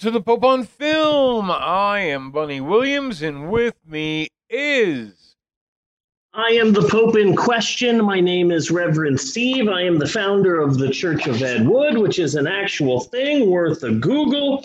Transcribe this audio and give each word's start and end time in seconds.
To 0.00 0.10
the 0.10 0.22
Pope 0.22 0.44
on 0.44 0.64
Film. 0.64 1.50
I 1.50 2.00
am 2.00 2.30
Bunny 2.30 2.58
Williams, 2.58 3.20
and 3.20 3.50
with 3.50 3.74
me 3.86 4.28
is. 4.48 5.36
I 6.32 6.52
am 6.52 6.72
the 6.72 6.88
Pope 6.88 7.18
in 7.18 7.36
question. 7.36 8.02
My 8.02 8.18
name 8.18 8.50
is 8.50 8.70
Reverend 8.70 9.20
Steve. 9.20 9.68
I 9.68 9.82
am 9.82 9.98
the 9.98 10.08
founder 10.08 10.58
of 10.58 10.78
the 10.78 10.88
Church 10.88 11.26
of 11.26 11.42
Ed 11.42 11.68
Wood, 11.68 11.98
which 11.98 12.18
is 12.18 12.34
an 12.34 12.46
actual 12.46 13.00
thing 13.00 13.50
worth 13.50 13.82
a 13.82 13.92
Google. 13.92 14.64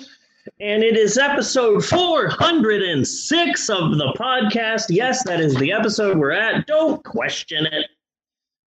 And 0.61 0.83
it 0.83 0.95
is 0.95 1.17
episode 1.17 1.83
406 1.83 3.69
of 3.69 3.97
the 3.97 4.15
podcast. 4.17 4.85
Yes, 4.87 5.21
that 5.25 5.41
is 5.41 5.53
the 5.55 5.73
episode 5.73 6.17
we're 6.17 6.31
at. 6.31 6.65
Don't 6.65 7.03
question 7.03 7.65
it. 7.65 7.87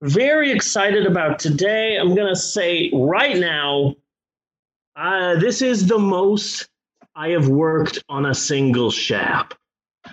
Very 0.03 0.53
excited 0.53 1.07
about 1.07 1.39
today. 1.39 1.97
I'm 1.97 2.15
going 2.15 2.29
to 2.29 2.37
say 2.37 2.91
right 2.93 3.39
now, 3.39 3.95
uh, 4.99 5.37
this 5.37 5.63
is 5.63 5.87
the 5.87 5.99
most 5.99 6.69
I 7.15 7.29
have 7.29 7.49
worked 7.49 8.03
on 8.09 8.27
a 8.27 8.35
single 8.35 8.91
shap. 8.91 9.55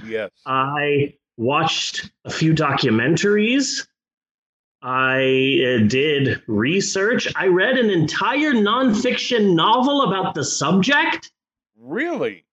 Yes. 0.05 0.29
I 0.45 1.15
watched 1.37 2.11
a 2.23 2.29
few 2.29 2.53
documentaries. 2.53 3.87
I 4.83 5.17
uh, 5.17 5.87
did 5.87 6.43
research. 6.47 7.27
I 7.35 7.47
read 7.47 7.77
an 7.77 7.89
entire 7.89 8.53
nonfiction 8.53 9.55
novel 9.55 10.03
about 10.03 10.35
the 10.35 10.43
subject. 10.43 11.31
Really? 11.79 12.45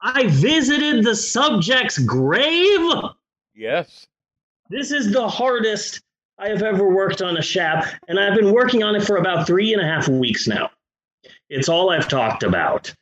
I 0.00 0.28
visited 0.28 1.04
the 1.04 1.16
subject's 1.16 1.98
grave. 1.98 2.92
Yes. 3.54 4.06
This 4.70 4.92
is 4.92 5.12
the 5.12 5.28
hardest 5.28 6.00
I 6.38 6.48
have 6.48 6.62
ever 6.62 6.88
worked 6.88 7.22
on 7.22 7.38
a 7.38 7.42
shap, 7.42 7.86
and 8.06 8.20
I've 8.20 8.36
been 8.36 8.52
working 8.52 8.84
on 8.84 8.94
it 8.94 9.04
for 9.04 9.16
about 9.16 9.46
three 9.46 9.72
and 9.72 9.82
a 9.82 9.86
half 9.86 10.08
weeks 10.08 10.46
now. 10.46 10.70
It's 11.48 11.68
all 11.68 11.90
I've 11.90 12.08
talked 12.08 12.42
about 12.42 12.92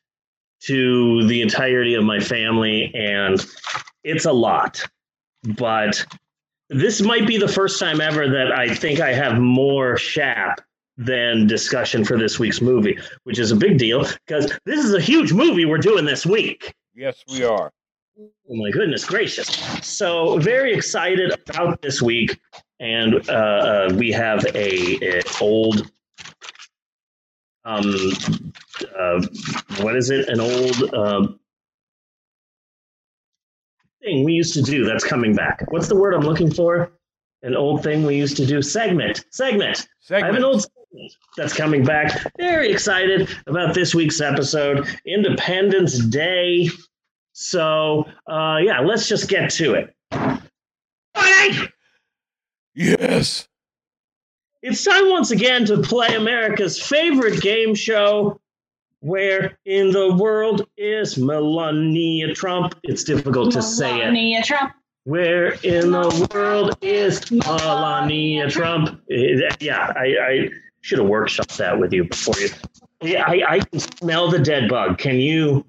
to 0.62 1.26
the 1.26 1.42
entirety 1.42 1.94
of 1.94 2.04
my 2.04 2.20
family, 2.20 2.94
and 2.94 3.44
it's 4.02 4.24
a 4.24 4.32
lot. 4.32 4.82
But 5.56 6.04
this 6.70 7.02
might 7.02 7.26
be 7.26 7.36
the 7.36 7.48
first 7.48 7.78
time 7.78 8.00
ever 8.00 8.28
that 8.28 8.52
I 8.52 8.74
think 8.74 9.00
I 9.00 9.12
have 9.12 9.38
more 9.38 9.96
shap 9.96 10.60
than 10.96 11.46
discussion 11.46 12.04
for 12.04 12.16
this 12.16 12.38
week's 12.38 12.60
movie, 12.60 12.98
which 13.24 13.38
is 13.38 13.50
a 13.50 13.56
big 13.56 13.78
deal 13.78 14.06
because 14.26 14.50
this 14.64 14.84
is 14.84 14.94
a 14.94 15.00
huge 15.00 15.32
movie 15.32 15.64
we're 15.64 15.78
doing 15.78 16.04
this 16.04 16.24
week. 16.24 16.72
Yes, 16.94 17.24
we 17.30 17.44
are. 17.44 17.72
Oh 18.18 18.54
my 18.54 18.70
goodness 18.70 19.04
gracious. 19.04 19.48
So, 19.82 20.38
very 20.38 20.72
excited 20.72 21.32
about 21.48 21.82
this 21.82 22.00
week. 22.00 22.38
And 22.78 23.28
uh, 23.28 23.32
uh, 23.32 23.94
we 23.96 24.12
have 24.12 24.44
a, 24.54 25.18
a 25.18 25.22
old, 25.40 25.90
um, 27.64 27.94
uh, 28.98 29.26
what 29.80 29.96
is 29.96 30.10
it? 30.10 30.28
An 30.28 30.40
old 30.40 30.94
um, 30.94 31.40
thing 34.02 34.24
we 34.24 34.32
used 34.32 34.54
to 34.54 34.62
do 34.62 34.84
that's 34.84 35.04
coming 35.04 35.34
back. 35.34 35.64
What's 35.70 35.88
the 35.88 35.96
word 35.96 36.14
I'm 36.14 36.22
looking 36.22 36.52
for? 36.52 36.92
An 37.42 37.56
old 37.56 37.82
thing 37.82 38.04
we 38.06 38.16
used 38.16 38.36
to 38.38 38.46
do. 38.46 38.62
Segment. 38.62 39.24
Segment. 39.30 39.88
I 40.10 40.26
have 40.26 40.34
an 40.34 40.44
old 40.44 40.62
segment 40.62 41.12
that's 41.36 41.52
coming 41.54 41.84
back. 41.84 42.32
Very 42.38 42.70
excited 42.70 43.28
about 43.46 43.74
this 43.74 43.94
week's 43.94 44.20
episode, 44.20 44.86
Independence 45.06 45.98
Day. 46.06 46.68
So, 47.32 48.04
uh, 48.30 48.58
yeah, 48.62 48.80
let's 48.80 49.08
just 49.08 49.28
get 49.28 49.50
to 49.52 49.74
it. 49.74 49.94
Yes. 52.74 53.48
It's 54.66 54.82
time 54.82 55.10
once 55.10 55.30
again 55.30 55.66
to 55.66 55.82
play 55.82 56.14
America's 56.14 56.80
favorite 56.82 57.42
game 57.42 57.74
show. 57.74 58.40
Where 59.00 59.58
in 59.66 59.90
the 59.90 60.14
world 60.14 60.66
is 60.78 61.18
Melania 61.18 62.34
Trump? 62.34 62.74
It's 62.82 63.04
difficult 63.04 63.52
to 63.52 63.60
say 63.60 63.90
it. 63.96 63.98
Melania 63.98 64.42
Trump. 64.42 64.72
Where 65.02 65.52
in 65.62 65.90
the 65.90 66.28
world 66.32 66.78
is 66.80 67.30
Melania 67.30 68.48
Trump? 68.48 69.02
Eh, 69.10 69.38
Yeah, 69.60 69.92
I, 69.96 70.16
I 70.18 70.48
should 70.80 70.98
have 70.98 71.08
workshopped 71.08 71.58
that 71.58 71.78
with 71.78 71.92
you 71.92 72.04
before 72.04 72.40
you. 72.40 72.48
Yeah, 73.02 73.24
I, 73.26 73.42
I 73.46 73.60
can 73.60 73.80
smell 73.80 74.30
the 74.30 74.38
dead 74.38 74.70
bug. 74.70 74.96
Can 74.96 75.16
you? 75.16 75.66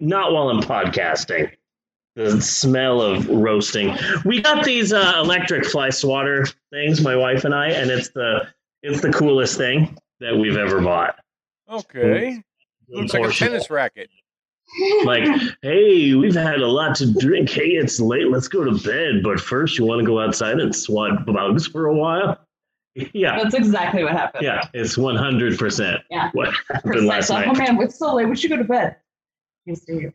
Not 0.00 0.32
while 0.32 0.48
I'm 0.48 0.62
podcasting. 0.62 1.52
The 2.14 2.40
smell 2.42 3.00
of 3.00 3.26
roasting. 3.28 3.96
We 4.24 4.42
got 4.42 4.64
these 4.64 4.92
uh, 4.92 5.14
electric 5.16 5.64
fly 5.64 5.88
swatter 5.90 6.46
things, 6.70 7.00
my 7.00 7.16
wife 7.16 7.44
and 7.44 7.54
I, 7.54 7.68
and 7.70 7.90
it's 7.90 8.10
the 8.10 8.48
it's 8.82 9.00
the 9.00 9.10
coolest 9.12 9.56
thing 9.56 9.96
that 10.20 10.36
we've 10.36 10.56
ever 10.58 10.80
bought. 10.80 11.16
Okay. 11.70 12.42
Looks 12.88 13.14
like 13.14 13.24
a 13.24 13.32
tennis 13.32 13.70
racket. 13.70 14.10
like, 15.04 15.24
hey, 15.62 16.14
we've 16.14 16.34
had 16.34 16.60
a 16.60 16.66
lot 16.66 16.96
to 16.96 17.10
drink. 17.14 17.48
Hey, 17.50 17.70
it's 17.70 17.98
late. 18.00 18.28
Let's 18.30 18.48
go 18.48 18.62
to 18.64 18.72
bed. 18.86 19.22
But 19.22 19.40
first, 19.40 19.78
you 19.78 19.84
want 19.86 20.00
to 20.00 20.06
go 20.06 20.20
outside 20.20 20.60
and 20.60 20.74
swat 20.74 21.24
bugs 21.26 21.66
for 21.66 21.86
a 21.86 21.94
while? 21.94 22.38
Yeah, 23.14 23.42
That's 23.42 23.54
exactly 23.54 24.02
what 24.04 24.12
happened. 24.12 24.44
yeah, 24.44 24.68
it's 24.74 24.98
one 24.98 25.16
hundred 25.16 25.58
percent 25.58 26.02
Yeah. 26.10 26.28
what 26.34 26.52
happened 26.70 27.06
last 27.06 27.28
Precisely. 27.30 27.36
night. 27.36 27.48
Oh 27.48 27.72
man, 27.74 27.82
it's 27.82 27.98
so 27.98 28.14
late. 28.14 28.28
We 28.28 28.36
should 28.36 28.50
go 28.50 28.58
to 28.58 28.64
bed. 28.64 28.96
Yes, 29.64 29.80
dear. 29.80 30.12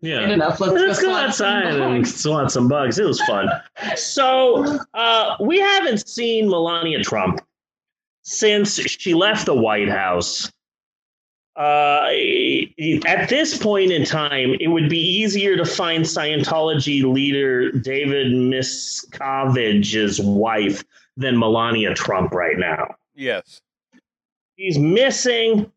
Yeah. 0.00 0.30
Enough. 0.30 0.60
Let's, 0.60 0.74
Let's 0.74 1.00
go 1.00 1.08
swat 1.08 1.28
outside 1.28 1.66
and 1.66 2.02
bugs. 2.02 2.14
swat 2.14 2.52
some 2.52 2.68
bugs. 2.68 2.98
It 2.98 3.06
was 3.06 3.20
fun. 3.22 3.48
So, 3.96 4.78
uh, 4.94 5.36
we 5.40 5.58
haven't 5.58 6.08
seen 6.08 6.48
Melania 6.48 7.02
Trump 7.02 7.40
since 8.22 8.76
she 8.78 9.14
left 9.14 9.46
the 9.46 9.54
White 9.54 9.88
House. 9.88 10.52
Uh, 11.56 12.06
at 13.06 13.28
this 13.28 13.58
point 13.58 13.90
in 13.90 14.04
time, 14.04 14.54
it 14.60 14.68
would 14.68 14.88
be 14.88 15.00
easier 15.00 15.56
to 15.56 15.64
find 15.64 16.04
Scientology 16.04 17.02
leader 17.02 17.72
David 17.72 18.28
Miscavige's 18.32 20.20
wife 20.20 20.84
than 21.16 21.36
Melania 21.36 21.94
Trump 21.94 22.32
right 22.32 22.56
now. 22.56 22.94
Yes. 23.16 23.60
She's 24.56 24.78
missing. 24.78 25.72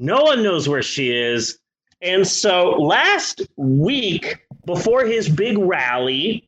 No 0.00 0.24
one 0.24 0.42
knows 0.42 0.68
where 0.68 0.82
she 0.82 1.12
is. 1.12 1.60
And 2.04 2.26
so 2.28 2.72
last 2.72 3.40
week, 3.56 4.46
before 4.66 5.06
his 5.06 5.26
big 5.28 5.56
rally, 5.56 6.46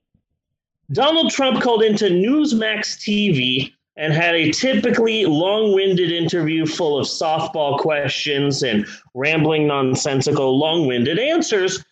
Donald 0.92 1.32
Trump 1.32 1.62
called 1.62 1.82
into 1.82 2.04
Newsmax 2.04 2.98
TV 2.98 3.72
and 3.96 4.12
had 4.12 4.34
a 4.34 4.52
typically 4.52 5.24
long 5.24 5.74
winded 5.74 6.12
interview 6.12 6.66
full 6.66 6.98
of 6.98 7.06
softball 7.06 7.78
questions 7.78 8.62
and 8.62 8.86
rambling, 9.14 9.66
nonsensical, 9.66 10.58
long 10.58 10.86
winded 10.86 11.18
answers. 11.18 11.82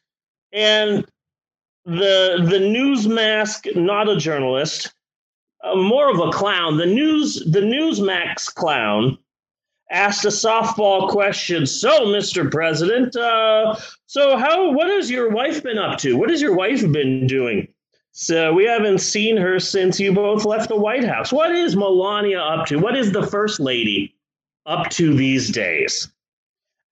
And 0.53 1.07
the, 1.87 2.47
the 2.47 2.59
Newsmax, 2.59 3.75
not 3.75 4.11
a 4.11 4.19
journalist, 4.19 4.93
uh, 5.63 5.75
more 5.75 6.11
of 6.11 6.21
a 6.21 6.31
clown, 6.31 6.77
the 6.77 6.87
news 6.87 7.43
the 7.51 7.61
Newsmax 7.61 8.55
clown 8.55 9.17
asked 9.91 10.25
a 10.25 10.29
softball 10.29 11.09
question. 11.09 11.67
So, 11.67 12.07
Mr. 12.07 12.51
President, 12.51 13.15
uh, 13.17 13.77
so 14.07 14.37
how 14.37 14.73
what 14.73 14.89
has 14.89 15.11
your 15.11 15.31
wife 15.31 15.63
been 15.63 15.79
up 15.79 15.99
to? 16.01 16.17
What 16.17 16.31
has 16.31 16.41
your 16.43 16.55
wife 16.55 16.81
been 16.91 17.27
doing? 17.27 17.69
So 18.13 18.53
we 18.53 18.65
haven't 18.65 18.99
seen 18.99 19.37
her 19.37 19.59
since 19.59 19.99
you 19.99 20.13
both 20.13 20.45
left 20.45 20.69
the 20.69 20.77
White 20.77 21.05
House. 21.05 21.33
What 21.33 21.51
is 21.51 21.75
Melania 21.75 22.41
up 22.41 22.67
to? 22.69 22.79
What 22.79 22.97
is 22.97 23.11
the 23.11 23.27
first 23.27 23.59
lady 23.59 24.15
up 24.67 24.89
to 24.91 25.15
these 25.15 25.51
days? 25.51 26.09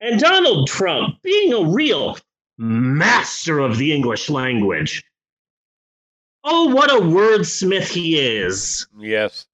And 0.00 0.19
Donald 0.19 0.67
Trump, 0.67 1.23
being 1.23 1.53
a 1.53 1.65
real 1.71 2.19
master 2.59 3.61
of 3.61 3.79
the 3.79 3.93
English 3.93 4.29
language. 4.31 5.05
Oh, 6.45 6.75
what 6.75 6.91
a 6.91 6.95
wordsmith 7.00 7.87
he 7.87 8.19
is 8.19 8.87
Yes. 8.99 9.47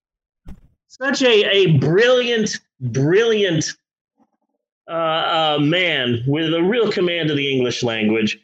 such 0.87 1.20
a, 1.20 1.44
a 1.55 1.76
brilliant, 1.79 2.58
brilliant 2.80 3.75
uh, 4.88 4.90
uh, 4.90 5.58
man 5.60 6.22
with 6.26 6.52
a 6.54 6.62
real 6.62 6.90
command 6.90 7.30
of 7.30 7.36
the 7.36 7.52
English 7.52 7.82
language. 7.82 8.38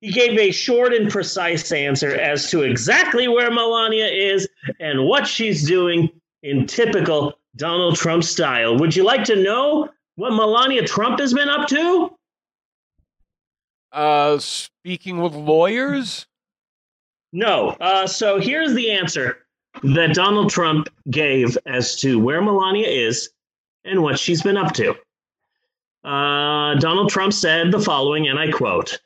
He 0.00 0.12
gave 0.12 0.38
a 0.38 0.50
short 0.50 0.92
and 0.92 1.10
precise 1.10 1.72
answer 1.72 2.14
as 2.14 2.50
to 2.50 2.62
exactly 2.62 3.26
where 3.26 3.50
Melania 3.50 4.06
is 4.06 4.48
and 4.78 5.06
what 5.06 5.26
she's 5.26 5.66
doing 5.66 6.10
in 6.42 6.66
typical 6.66 7.34
Donald 7.56 7.96
Trump 7.96 8.22
style. 8.22 8.76
Would 8.78 8.94
you 8.94 9.02
like 9.02 9.24
to 9.24 9.42
know 9.42 9.88
what 10.16 10.32
Melania 10.32 10.86
Trump 10.86 11.20
has 11.20 11.32
been 11.32 11.48
up 11.48 11.68
to? 11.68 12.10
Uh, 13.92 14.38
speaking 14.38 15.22
with 15.22 15.34
lawyers. 15.34 16.26
No. 17.32 17.70
Uh, 17.80 18.06
so 18.06 18.38
here's 18.38 18.74
the 18.74 18.90
answer 18.90 19.38
that 19.82 20.14
Donald 20.14 20.50
Trump 20.50 20.88
gave 21.10 21.56
as 21.66 21.96
to 21.96 22.18
where 22.18 22.42
Melania 22.42 22.86
is 22.86 23.30
and 23.84 24.02
what 24.02 24.18
she's 24.18 24.42
been 24.42 24.56
up 24.56 24.72
to. 24.74 24.94
Uh, 26.04 26.74
Donald 26.76 27.10
Trump 27.10 27.32
said 27.32 27.70
the 27.70 27.80
following, 27.80 28.28
and 28.28 28.38
I 28.38 28.50
quote 28.50 29.00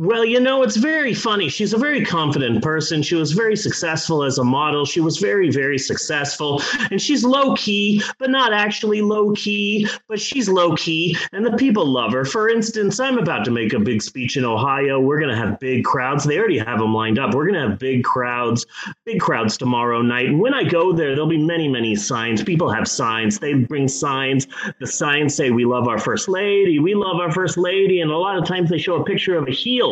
Well, 0.00 0.24
you 0.24 0.40
know, 0.40 0.62
it's 0.62 0.76
very 0.78 1.12
funny. 1.12 1.50
She's 1.50 1.74
a 1.74 1.76
very 1.76 2.02
confident 2.06 2.62
person. 2.62 3.02
She 3.02 3.16
was 3.16 3.32
very 3.32 3.54
successful 3.54 4.24
as 4.24 4.38
a 4.38 4.44
model. 4.44 4.86
She 4.86 5.02
was 5.02 5.18
very, 5.18 5.50
very 5.50 5.76
successful. 5.76 6.62
And 6.90 7.02
she's 7.02 7.22
low 7.22 7.54
key, 7.54 8.02
but 8.18 8.30
not 8.30 8.54
actually 8.54 9.02
low 9.02 9.34
key, 9.34 9.86
but 10.08 10.18
she's 10.18 10.48
low 10.48 10.74
key. 10.74 11.18
And 11.32 11.44
the 11.44 11.54
people 11.58 11.84
love 11.84 12.12
her. 12.12 12.24
For 12.24 12.48
instance, 12.48 12.98
I'm 12.98 13.18
about 13.18 13.44
to 13.44 13.50
make 13.50 13.74
a 13.74 13.78
big 13.78 14.00
speech 14.00 14.38
in 14.38 14.44
Ohio. 14.46 14.98
We're 14.98 15.20
going 15.20 15.32
to 15.32 15.36
have 15.36 15.60
big 15.60 15.84
crowds. 15.84 16.24
They 16.24 16.38
already 16.38 16.56
have 16.56 16.78
them 16.78 16.94
lined 16.94 17.18
up. 17.18 17.34
We're 17.34 17.46
going 17.46 17.62
to 17.62 17.68
have 17.68 17.78
big 17.78 18.02
crowds, 18.02 18.64
big 19.04 19.20
crowds 19.20 19.58
tomorrow 19.58 20.00
night. 20.00 20.28
And 20.28 20.40
when 20.40 20.54
I 20.54 20.64
go 20.64 20.94
there, 20.94 21.10
there'll 21.10 21.28
be 21.28 21.36
many, 21.36 21.68
many 21.68 21.94
signs. 21.94 22.42
People 22.42 22.70
have 22.70 22.88
signs. 22.88 23.38
They 23.38 23.52
bring 23.52 23.86
signs. 23.86 24.46
The 24.78 24.86
signs 24.86 25.34
say, 25.34 25.50
We 25.50 25.66
love 25.66 25.88
our 25.88 25.98
first 25.98 26.26
lady. 26.26 26.78
We 26.78 26.94
love 26.94 27.20
our 27.20 27.30
first 27.30 27.58
lady. 27.58 28.00
And 28.00 28.10
a 28.10 28.16
lot 28.16 28.38
of 28.38 28.46
times 28.46 28.70
they 28.70 28.78
show 28.78 28.94
a 28.94 29.04
picture 29.04 29.36
of 29.36 29.46
a 29.46 29.50
heel 29.50 29.89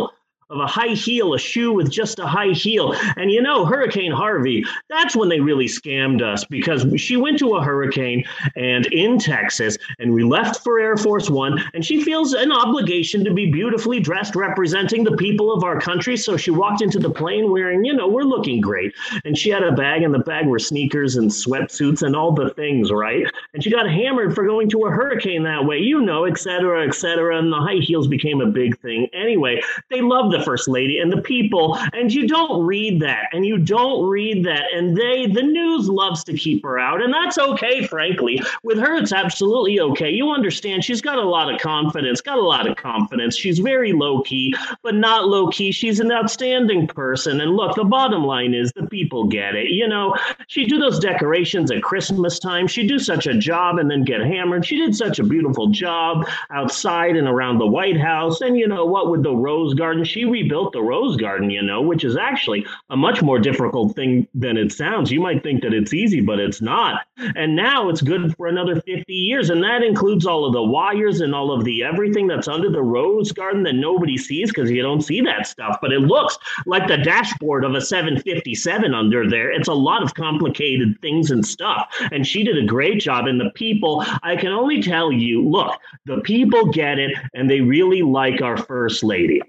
of 0.51 0.61
a 0.61 0.67
high 0.67 0.95
heel, 0.95 1.35
a 1.35 1.39
shoe 1.39 1.73
with 1.73 1.91
just 1.91 2.19
a 2.19 2.27
high 2.27 2.53
heel. 2.53 2.95
And 3.17 3.31
you 3.31 3.43
know, 3.43 3.65
Hurricane 3.65 4.13
Harvey, 4.13 4.65
that's 4.89 5.15
when 5.15 5.29
they 5.29 5.41
really 5.41 5.67
scammed 5.67 6.23
us 6.23 6.45
because 6.45 6.87
she 7.01 7.17
went 7.17 7.39
to 7.41 7.57
a 7.57 7.63
hurricane 7.63 8.25
and 8.57 8.87
in 8.87 9.19
Texas, 9.19 9.77
and 9.99 10.13
we 10.13 10.25
left 10.25 10.63
for 10.63 10.79
Air 10.79 10.97
Force 10.97 11.31
One, 11.31 11.63
and 11.75 11.85
she 11.85 12.03
feels 12.03 12.33
an 12.33 12.53
obligation 12.53 13.25
to 13.25 13.33
be 13.33 13.51
beautifully 13.51 14.01
dressed, 14.01 14.35
representing 14.35 15.05
the 15.05 15.17
people 15.17 15.53
of 15.53 15.65
our 15.65 15.81
country. 15.81 16.17
So 16.17 16.37
she 16.37 16.51
walked 16.51 16.83
into 16.83 16.99
the 16.99 17.11
plane 17.11 17.51
wearing, 17.51 17.85
you 17.85 17.93
know, 17.93 18.09
we're 18.09 18.23
looking 18.23 18.61
great. 18.61 18.95
And 19.25 19.37
she 19.37 19.51
had 19.51 19.63
a 19.63 19.73
bag, 19.73 20.03
and 20.03 20.15
the 20.15 20.19
bag 20.19 20.47
were 20.47 20.59
sneakers 20.59 21.17
and 21.17 21.31
sweatsuits 21.31 22.03
and 22.03 22.17
all 22.17 22.33
the 22.33 22.51
things, 22.51 22.91
right? 22.91 23.27
And 23.55 23.63
she 23.63 23.71
got 23.71 23.91
hammered 23.91 24.35
for 24.35 24.47
going 24.47 24.69
to 24.71 24.85
a 24.85 24.91
hurricane 24.91 25.43
that 25.45 25.65
way, 25.65 25.79
you 25.79 26.01
know, 26.01 26.25
et 26.25 26.39
cetera, 26.39 26.87
et 26.87 26.95
cetera. 26.95 27.39
And 27.39 27.53
the 27.53 27.57
high 27.57 27.81
heels 27.81 28.07
became 28.07 28.41
a 28.41 28.47
big 28.47 28.79
thing. 28.81 29.09
Anyway, 29.13 29.61
they 29.91 30.01
loved 30.01 30.33
the 30.33 30.38
first 30.45 30.69
lady 30.69 30.99
and 30.99 31.13
the 31.13 31.23
people 31.23 31.79
and 31.93 32.13
you 32.13 32.27
don't 32.27 32.65
read 32.65 33.01
that 33.01 33.29
and 33.33 33.45
you 33.45 33.59
don't 33.59 34.07
read 34.09 34.45
that 34.45 34.65
and 34.75 34.97
they 34.97 35.27
the 35.27 35.43
news 35.43 35.89
loves 35.89 36.25
to 36.25 36.33
keep 36.35 36.63
her 36.63 36.79
out 36.79 37.03
and 37.03 37.13
that's 37.13 37.39
okay 37.39 37.87
frankly. 37.87 38.41
With 38.63 38.79
her 38.79 38.97
it's 38.97 39.13
absolutely 39.13 39.81
okay. 39.81 40.11
You 40.11 40.31
understand 40.31 40.85
she's 40.85 41.01
got 41.01 41.19
a 41.19 41.23
lot 41.23 41.53
of 41.53 41.61
confidence 41.61 42.21
got 42.21 42.39
a 42.39 42.43
lot 42.43 42.69
of 42.69 42.77
confidence. 42.77 43.37
She's 43.37 43.59
very 43.59 43.93
low 43.93 44.23
key 44.23 44.55
but 44.83 44.95
not 44.95 45.27
low 45.27 45.49
key 45.49 45.73
she's 45.73 46.01
an 46.01 46.13
outstanding 46.13 46.87
person 46.87 47.41
and 47.41 47.57
look 47.57 47.75
the 47.77 47.85
bottom 47.85 48.25
line 48.25 48.55
is 48.55 48.73
the 48.73 48.87
people 48.87 49.27
get 49.27 49.55
it 49.55 49.69
you 49.69 49.89
know? 49.89 50.15
She 50.47 50.67
do 50.67 50.79
those 50.79 50.99
decorations 50.99 51.71
at 51.71 51.83
christmas 51.83 52.39
time. 52.39 52.67
She 52.67 52.87
do 52.87 52.99
such 52.99 53.27
a 53.27 53.35
job 53.35 53.79
and 53.79 53.91
then 53.91 54.05
get 54.05 54.21
hammered. 54.21 54.65
She 54.65 54.77
did 54.77 54.95
such 54.95 55.19
a 55.19 55.25
beautiful 55.25 55.69
job 55.69 56.27
outside 56.51 57.17
and 57.17 57.29
around 57.29 57.59
the 57.59 57.67
white 57.67 57.99
house 57.99 58.41
and 58.41 58.57
you 58.57 58.67
know 58.67 58.85
what 58.85 59.11
with 59.11 59.23
the 59.23 59.35
rose 59.35 59.75
garden 59.75 60.05
she 60.05 60.25
rebuilt 60.31 60.73
the 60.73 60.83
rose 60.83 61.17
garden, 61.17 61.51
you 61.51 61.63
know, 61.63 61.81
which 61.81 62.05
is 62.05 62.17
actually 62.17 62.67
a 62.91 62.97
much 62.97 63.23
more 63.23 63.39
difficult 63.39 63.95
thing 63.95 64.27
than 64.35 64.57
it 64.57 64.73
sounds. 64.73 65.11
You 65.11 65.21
might 65.21 65.43
think 65.43 65.63
that 65.63 65.75
it's 65.75 65.93
easy, 65.93 66.21
but 66.21 66.39
it's 66.39 66.61
not. 66.61 67.07
And 67.37 67.57
now 67.57 67.89
it's 67.89 68.01
good 68.01 68.35
for 68.37 68.47
another 68.47 68.81
50 68.81 69.13
years. 69.13 69.51
And 69.51 69.63
that 69.63 69.83
includes 69.83 70.27
all 70.27 70.45
of 70.45 70.53
the 70.53 70.63
wires 70.63 71.21
and 71.21 71.35
all 71.35 71.53
of 71.53 71.65
the 71.65 71.83
everything 71.83 72.27
that's 72.27 72.49
under 72.49 72.71
the 72.71 72.83
rose 72.83 73.33
garden 73.33 73.63
that 73.65 73.75
nobody 73.75 74.17
sees 74.17 74.51
because 74.51 74.71
you 74.71 74.83
don't 74.83 75.03
see 75.03 75.21
that 75.23 75.47
stuff. 75.47 75.79
But 75.81 75.93
it 75.93 76.01
looks 76.01 76.39
like 76.67 76.87
the 76.87 76.99
dashboard 76.99 77.65
of 77.65 77.75
a 77.75 77.81
757 77.81 78.95
under 78.95 79.29
there. 79.29 79.51
It's 79.51 79.69
a 79.69 79.75
lot 79.75 80.03
of 80.03 80.15
complicated 80.15 81.01
things 81.01 81.31
and 81.31 81.45
stuff. 81.45 81.87
And 82.13 82.27
she 82.27 82.45
did 82.45 82.59
a 82.59 82.67
great 82.67 83.01
job. 83.01 83.27
And 83.27 83.41
the 83.41 83.51
people, 83.55 84.05
I 84.23 84.37
can 84.37 84.53
only 84.53 84.83
tell 84.83 85.13
you, 85.13 85.47
look, 85.47 85.79
the 86.07 86.21
people 86.21 86.67
get 86.67 86.99
it 86.99 87.13
and 87.35 87.51
they 87.51 87.61
really 87.61 88.03
like 88.03 88.43
our 88.43 88.57
first 88.57 89.03
lady. 89.03 89.41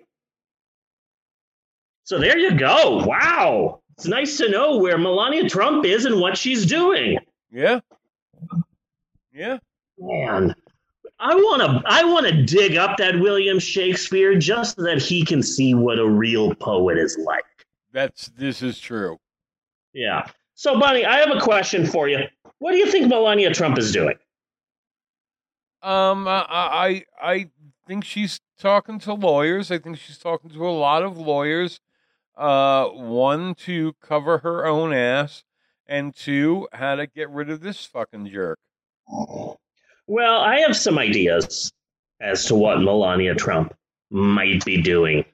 So 2.09 2.17
there 2.17 2.39
you 2.39 2.55
go. 2.55 3.05
Wow. 3.05 3.81
It's 3.95 4.07
nice 4.07 4.35
to 4.37 4.49
know 4.49 4.77
where 4.77 4.97
Melania 4.97 5.47
Trump 5.47 5.85
is 5.85 6.05
and 6.05 6.19
what 6.19 6.35
she's 6.35 6.65
doing. 6.65 7.19
Yeah. 7.51 7.81
Yeah. 9.31 9.59
Man, 9.99 10.55
I 11.19 11.35
want 11.35 11.61
to 11.61 11.83
I 11.85 12.03
want 12.05 12.25
to 12.25 12.41
dig 12.41 12.77
up 12.77 12.97
that 12.97 13.19
William 13.19 13.59
Shakespeare 13.59 14.39
just 14.39 14.75
so 14.75 14.85
that 14.85 15.03
he 15.03 15.23
can 15.23 15.43
see 15.43 15.75
what 15.75 15.99
a 15.99 16.09
real 16.09 16.55
poet 16.55 16.97
is 16.97 17.15
like. 17.23 17.43
That's 17.91 18.29
this 18.29 18.63
is 18.63 18.79
true. 18.79 19.19
Yeah. 19.93 20.25
So, 20.55 20.79
Bunny, 20.79 21.05
I 21.05 21.17
have 21.17 21.29
a 21.29 21.39
question 21.39 21.85
for 21.85 22.09
you. 22.09 22.21
What 22.57 22.71
do 22.71 22.79
you 22.79 22.87
think 22.87 23.07
Melania 23.07 23.53
Trump 23.53 23.77
is 23.77 23.91
doing? 23.91 24.15
Um, 25.83 26.27
I 26.27 26.43
I, 26.49 27.05
I 27.21 27.49
think 27.85 28.03
she's 28.03 28.41
talking 28.57 28.97
to 28.97 29.13
lawyers. 29.13 29.69
I 29.69 29.77
think 29.77 29.99
she's 29.99 30.17
talking 30.17 30.49
to 30.49 30.67
a 30.67 30.71
lot 30.71 31.03
of 31.03 31.15
lawyers 31.15 31.79
uh, 32.39 32.87
one, 32.87 33.53
to 33.53 33.93
cover 34.01 34.39
her 34.39 34.65
own 34.65 34.93
ass, 34.93 35.43
and 35.85 36.15
two, 36.15 36.67
how 36.71 36.95
to 36.95 37.05
get 37.05 37.29
rid 37.29 37.49
of 37.49 37.61
this 37.61 37.85
fucking 37.85 38.27
jerk. 38.27 38.57
Well, 40.07 40.39
I 40.39 40.59
have 40.61 40.75
some 40.75 40.97
ideas 40.97 41.71
as 42.21 42.45
to 42.45 42.55
what 42.55 42.81
Melania 42.81 43.35
Trump 43.35 43.75
might 44.09 44.63
be 44.65 44.81
doing. 44.81 45.25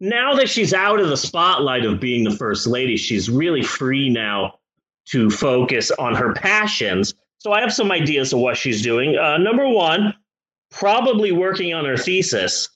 Now 0.00 0.34
that 0.34 0.48
she's 0.48 0.74
out 0.74 1.00
of 1.00 1.08
the 1.08 1.16
spotlight 1.16 1.84
of 1.84 2.00
being 2.00 2.24
the 2.24 2.36
first 2.36 2.66
lady, 2.66 2.96
she's 2.96 3.30
really 3.30 3.62
free 3.62 4.08
now 4.08 4.58
to 5.06 5.30
focus 5.30 5.90
on 5.92 6.14
her 6.14 6.32
passions. 6.34 7.14
So 7.38 7.52
I 7.52 7.60
have 7.60 7.72
some 7.72 7.92
ideas 7.92 8.32
of 8.32 8.40
what 8.40 8.56
she's 8.56 8.82
doing. 8.82 9.16
Uh, 9.16 9.38
number 9.38 9.68
one, 9.68 10.14
probably 10.70 11.32
working 11.32 11.72
on 11.72 11.84
her 11.84 11.96
thesis 11.96 12.68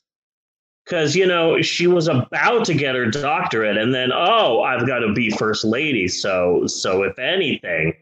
because 0.91 1.15
you 1.15 1.27
know 1.27 1.63
she 1.63 1.87
was 1.87 2.09
about 2.09 2.65
to 2.65 2.75
get 2.75 2.95
her 2.95 3.07
doctorate 3.07 3.77
and 3.77 3.95
then 3.95 4.11
oh 4.13 4.63
i've 4.63 4.87
got 4.87 4.99
to 4.99 5.13
be 5.13 5.31
first 5.31 5.65
lady 5.65 6.09
so 6.09 6.67
so 6.67 7.05
if 7.05 7.19
anything 7.19 7.95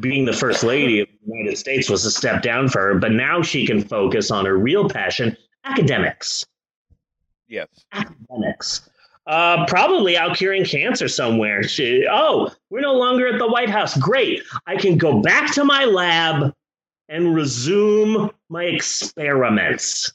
being 0.00 0.24
the 0.24 0.32
first 0.32 0.64
lady 0.64 1.00
of 1.00 1.08
the 1.08 1.32
united 1.32 1.56
states 1.56 1.88
was 1.88 2.04
a 2.04 2.10
step 2.10 2.42
down 2.42 2.68
for 2.68 2.80
her 2.80 2.98
but 2.98 3.12
now 3.12 3.40
she 3.40 3.64
can 3.64 3.80
focus 3.82 4.30
on 4.30 4.44
her 4.44 4.58
real 4.58 4.88
passion 4.88 5.36
academics 5.64 6.44
yes 7.46 7.68
academics 7.92 8.88
uh, 9.28 9.66
probably 9.66 10.16
out 10.16 10.36
curing 10.36 10.64
cancer 10.64 11.08
somewhere. 11.08 11.64
She, 11.64 12.06
oh, 12.08 12.48
we're 12.70 12.80
no 12.80 12.94
longer 12.94 13.26
at 13.26 13.40
the 13.40 13.48
White 13.48 13.68
House. 13.68 13.96
Great. 13.98 14.44
I 14.68 14.76
can 14.76 14.96
go 14.96 15.20
back 15.20 15.52
to 15.54 15.64
my 15.64 15.84
lab 15.84 16.54
and 17.08 17.34
resume 17.34 18.30
my 18.48 18.62
experiments. 18.62 20.12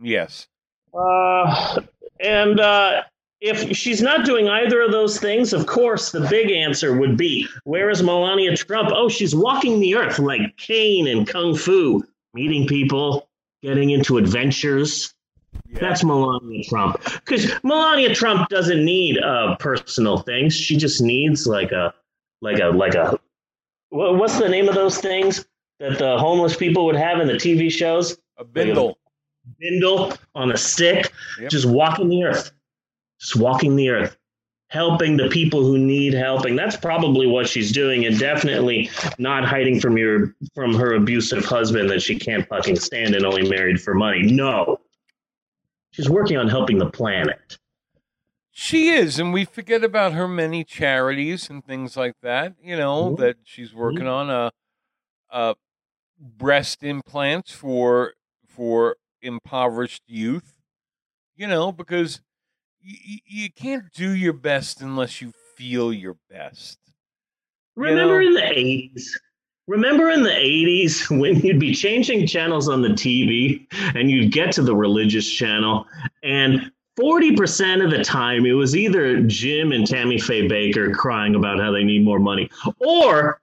Yes. 0.00 0.46
Uh, 0.94 1.80
and 2.20 2.60
uh, 2.60 3.02
if 3.40 3.76
she's 3.76 4.02
not 4.02 4.24
doing 4.24 4.48
either 4.48 4.80
of 4.82 4.90
those 4.90 5.18
things, 5.18 5.52
of 5.52 5.66
course, 5.66 6.10
the 6.10 6.20
big 6.28 6.50
answer 6.50 6.96
would 6.96 7.16
be 7.16 7.46
where 7.64 7.90
is 7.90 8.02
Melania 8.02 8.56
Trump? 8.56 8.90
Oh, 8.92 9.08
she's 9.08 9.34
walking 9.34 9.80
the 9.80 9.94
earth 9.94 10.18
like 10.18 10.56
Caine 10.56 11.06
and 11.06 11.26
Kung 11.26 11.56
Fu, 11.56 12.02
meeting 12.34 12.66
people, 12.66 13.28
getting 13.62 13.90
into 13.90 14.18
adventures. 14.18 15.14
Yeah. 15.68 15.78
That's 15.80 16.04
Melania 16.04 16.64
Trump. 16.64 17.00
Because 17.04 17.50
Melania 17.62 18.14
Trump 18.14 18.48
doesn't 18.48 18.84
need 18.84 19.18
uh, 19.18 19.56
personal 19.56 20.18
things. 20.18 20.54
She 20.54 20.76
just 20.76 21.00
needs 21.00 21.46
like 21.46 21.72
a, 21.72 21.94
like 22.40 22.60
a, 22.60 22.66
like 22.66 22.94
a, 22.94 23.18
what's 23.90 24.38
the 24.38 24.48
name 24.48 24.68
of 24.68 24.74
those 24.74 24.98
things 24.98 25.46
that 25.80 25.98
the 25.98 26.18
homeless 26.18 26.56
people 26.56 26.86
would 26.86 26.96
have 26.96 27.20
in 27.20 27.28
the 27.28 27.34
TV 27.34 27.70
shows? 27.70 28.18
A 28.36 28.44
bindle 28.44 28.98
bindle 29.58 30.12
on 30.34 30.52
a 30.52 30.56
stick, 30.56 31.12
yep. 31.40 31.50
just 31.50 31.66
walking 31.66 32.08
the 32.08 32.24
earth, 32.24 32.52
just 33.20 33.36
walking 33.36 33.76
the 33.76 33.88
earth, 33.90 34.16
helping 34.68 35.16
the 35.16 35.28
people 35.28 35.62
who 35.62 35.78
need 35.78 36.14
helping. 36.14 36.56
That's 36.56 36.76
probably 36.76 37.26
what 37.26 37.48
she's 37.48 37.72
doing, 37.72 38.06
and 38.06 38.18
definitely 38.18 38.90
not 39.18 39.44
hiding 39.44 39.80
from 39.80 39.96
your 39.96 40.34
from 40.54 40.74
her 40.74 40.94
abusive 40.94 41.44
husband 41.44 41.90
that 41.90 42.02
she 42.02 42.18
can't 42.18 42.46
fucking 42.48 42.76
stand 42.76 43.14
and 43.14 43.24
only 43.24 43.48
married 43.48 43.80
for 43.80 43.94
money. 43.94 44.22
No, 44.22 44.78
she's 45.90 46.08
working 46.08 46.36
on 46.36 46.48
helping 46.48 46.78
the 46.78 46.90
planet. 46.90 47.58
She 48.60 48.88
is, 48.88 49.20
and 49.20 49.32
we 49.32 49.44
forget 49.44 49.84
about 49.84 50.14
her 50.14 50.26
many 50.26 50.64
charities 50.64 51.48
and 51.48 51.64
things 51.64 51.96
like 51.96 52.16
that. 52.22 52.54
You 52.60 52.76
know 52.76 53.12
mm-hmm. 53.12 53.22
that 53.22 53.36
she's 53.44 53.72
working 53.72 54.00
mm-hmm. 54.00 54.30
on 54.30 54.30
a, 54.30 54.52
a 55.30 55.54
breast 56.18 56.82
implants 56.82 57.52
for 57.52 58.14
for 58.46 58.96
impoverished 59.22 60.02
youth, 60.06 60.58
you 61.36 61.46
know, 61.46 61.72
because 61.72 62.20
y- 62.84 63.20
you 63.26 63.50
can't 63.50 63.92
do 63.92 64.10
your 64.10 64.32
best 64.32 64.80
unless 64.80 65.20
you 65.20 65.32
feel 65.56 65.92
your 65.92 66.16
best. 66.30 66.78
Remember 67.76 68.22
you 68.22 68.32
know? 68.32 68.40
in 68.40 68.48
the 68.54 68.60
80s? 68.94 69.02
Remember 69.66 70.10
in 70.10 70.22
the 70.22 70.30
80s 70.30 71.10
when 71.20 71.40
you'd 71.40 71.60
be 71.60 71.74
changing 71.74 72.26
channels 72.26 72.68
on 72.68 72.82
the 72.82 72.88
TV 72.88 73.66
and 73.94 74.10
you'd 74.10 74.32
get 74.32 74.52
to 74.52 74.62
the 74.62 74.74
religious 74.74 75.28
channel 75.30 75.86
and 76.22 76.70
40% 76.98 77.84
of 77.84 77.92
the 77.92 78.02
time 78.02 78.44
it 78.44 78.52
was 78.52 78.74
either 78.74 79.22
Jim 79.22 79.70
and 79.70 79.86
Tammy 79.86 80.18
Faye 80.18 80.48
Bakker 80.48 80.92
crying 80.92 81.36
about 81.36 81.60
how 81.60 81.70
they 81.70 81.84
need 81.84 82.04
more 82.04 82.18
money 82.18 82.50
or 82.80 83.40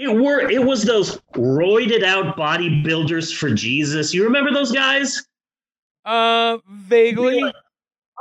it 0.00 0.08
were 0.08 0.48
it 0.50 0.64
was 0.64 0.82
those 0.82 1.20
roided 1.34 2.02
out 2.02 2.34
bodybuilders 2.36 3.36
for 3.36 3.52
Jesus. 3.52 4.14
You 4.14 4.24
remember 4.24 4.50
those 4.50 4.72
guys? 4.72 5.22
Uh, 6.06 6.56
vaguely. 6.70 7.42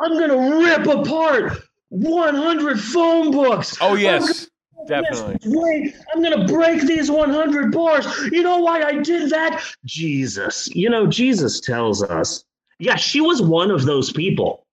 I'm 0.01 0.19
gonna 0.19 0.57
rip 0.59 0.86
apart 0.88 1.53
100 1.88 2.79
phone 2.81 3.31
books. 3.31 3.77
Oh 3.79 3.95
yes, 3.95 4.50
definitely. 4.88 5.38
break- 5.50 5.95
I'm 6.13 6.21
gonna 6.21 6.45
break 6.45 6.81
these 6.81 7.09
100 7.09 7.71
bars. 7.71 8.05
You 8.31 8.43
know 8.43 8.57
why 8.57 8.83
I 8.83 9.00
did 9.00 9.29
that? 9.29 9.63
Jesus. 9.86 10.67
You 10.75 10.89
know, 10.89 11.07
Jesus 11.07 11.62
tells 11.62 12.03
us. 12.03 12.43
Yeah, 12.79 12.95
she 12.95 13.21
was 13.21 13.41
one 13.41 13.71
of 13.71 13.86
those 13.86 14.12
people. 14.12 14.65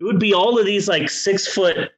It 0.00 0.04
would 0.04 0.18
be 0.18 0.32
all 0.34 0.58
of 0.58 0.64
these 0.66 0.88
like 0.88 1.08
six 1.10 1.46
foot 1.46 1.90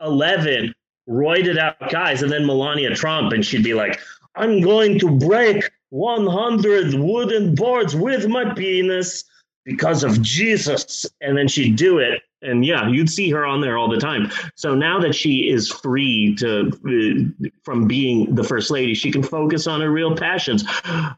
11 0.00 0.74
roided 1.08 1.58
out 1.58 1.90
guys, 1.90 2.22
and 2.22 2.30
then 2.30 2.46
Melania 2.46 2.94
Trump, 2.94 3.32
and 3.32 3.44
she'd 3.44 3.64
be 3.64 3.74
like, 3.74 4.00
I'm 4.36 4.60
going 4.60 4.98
to 4.98 5.10
break 5.10 5.70
100 5.90 6.94
wooden 6.94 7.54
boards 7.54 7.94
with 7.94 8.26
my 8.26 8.52
penis 8.54 9.24
because 9.64 10.02
of 10.02 10.20
Jesus. 10.22 11.06
And 11.20 11.36
then 11.36 11.48
she'd 11.48 11.76
do 11.76 11.98
it. 11.98 12.22
And 12.42 12.64
yeah, 12.64 12.88
you'd 12.88 13.08
see 13.08 13.30
her 13.30 13.46
on 13.46 13.60
there 13.62 13.78
all 13.78 13.88
the 13.88 13.98
time. 13.98 14.30
So 14.54 14.74
now 14.74 14.98
that 15.00 15.14
she 15.14 15.48
is 15.48 15.70
free 15.70 16.34
to 16.36 16.68
uh, 16.68 17.48
from 17.62 17.86
being 17.86 18.34
the 18.34 18.44
first 18.44 18.70
lady, 18.70 18.92
she 18.92 19.10
can 19.10 19.22
focus 19.22 19.66
on 19.66 19.80
her 19.80 19.90
real 19.90 20.14
passions, 20.14 20.64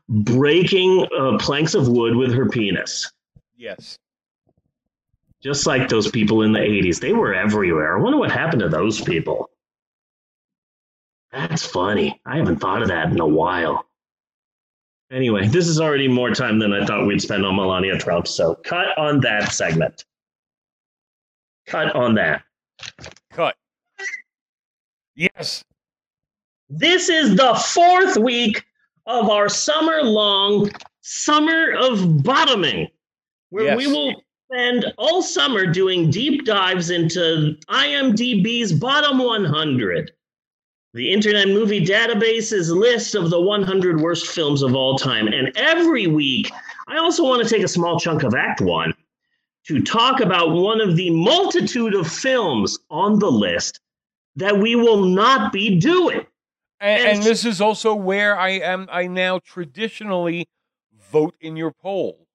breaking 0.09 1.09
uh, 1.19 1.37
planks 1.39 1.75
of 1.75 1.89
wood 1.89 2.15
with 2.15 2.33
her 2.33 2.49
penis. 2.49 3.11
Yes. 3.57 3.99
Just 5.43 5.67
like 5.67 5.89
those 5.89 6.09
people 6.09 6.43
in 6.43 6.53
the 6.53 6.61
80s. 6.61 7.01
They 7.01 7.13
were 7.13 7.35
everywhere. 7.35 7.99
I 7.99 8.01
wonder 8.01 8.19
what 8.19 8.31
happened 8.31 8.61
to 8.61 8.69
those 8.69 9.01
people. 9.01 9.51
That's 11.37 11.67
funny. 11.67 12.19
I 12.25 12.39
haven't 12.39 12.61
thought 12.61 12.81
of 12.81 12.89
that 12.89 13.11
in 13.11 13.21
a 13.21 13.27
while. 13.27 13.85
Anyway, 15.13 15.47
this 15.47 15.69
is 15.69 15.79
already 15.79 16.09
more 16.09 16.31
time 16.31 16.59
than 16.59 16.73
I 16.73 16.87
thought 16.87 17.07
we'd 17.07 17.21
spend 17.21 17.45
on 17.45 17.57
Melania 17.57 17.99
Trump. 17.99 18.27
So 18.27 18.55
cut 18.55 18.97
on 18.97 19.21
that 19.21 19.53
segment. 19.53 20.07
Cut 21.67 21.95
on 21.95 22.15
that. 22.15 22.43
Cut. 23.31 23.55
Yes. 25.15 25.63
This 26.71 27.11
is 27.11 27.37
the 27.37 27.55
fourth 27.55 28.17
week 28.17 28.65
of 29.05 29.29
our 29.29 29.51
summer 29.51 30.03
long 30.03 30.71
summer 31.03 31.73
of 31.73 32.23
bottoming, 32.23 32.89
where 33.51 33.77
we 33.77 33.87
will 33.87 34.23
spend 34.51 34.87
all 34.97 35.21
summer 35.23 35.67
doing 35.67 36.11
deep 36.11 36.47
dives 36.47 36.89
into 36.89 37.57
IMDb's 37.69 38.73
bottom 38.73 39.19
100, 39.19 40.13
the 40.97 41.13
Internet 41.13 41.49
Movie 41.49 41.85
Database's 41.85 42.71
list 42.71 43.15
of 43.15 43.29
the 43.29 43.39
100 43.39 44.01
worst 44.01 44.29
films 44.29 44.63
of 44.63 44.75
all 44.75 44.97
time. 44.97 45.29
And 45.29 45.53
every 45.55 46.07
week, 46.07 46.51
I 46.89 46.97
also 46.97 47.23
want 47.23 47.47
to 47.47 47.55
take 47.55 47.63
a 47.63 47.69
small 47.69 48.01
chunk 48.01 48.23
of 48.23 48.35
Act 48.35 48.63
One 48.63 48.95
to 49.67 49.83
talk 49.83 50.21
about 50.21 50.53
one 50.53 50.81
of 50.81 50.97
the 50.97 51.11
multitude 51.11 51.95
of 51.95 52.11
films 52.11 52.79
on 52.89 53.19
the 53.19 53.31
list 53.31 53.79
that 54.37 54.59
we 54.59 54.75
will 54.75 55.05
not 55.05 55.53
be 55.53 55.79
doing. 55.79 56.25
And, 56.81 57.09
And- 57.19 57.23
this 57.23 57.45
is 57.45 57.61
also 57.61 57.95
where 57.95 58.35
I 58.39 58.53
am. 58.53 58.89
I 58.91 59.07
now 59.07 59.39
traditionally 59.41 60.49
vote 61.13 61.35
in 61.43 61.59
your 61.59 61.73
poll. 61.73 62.27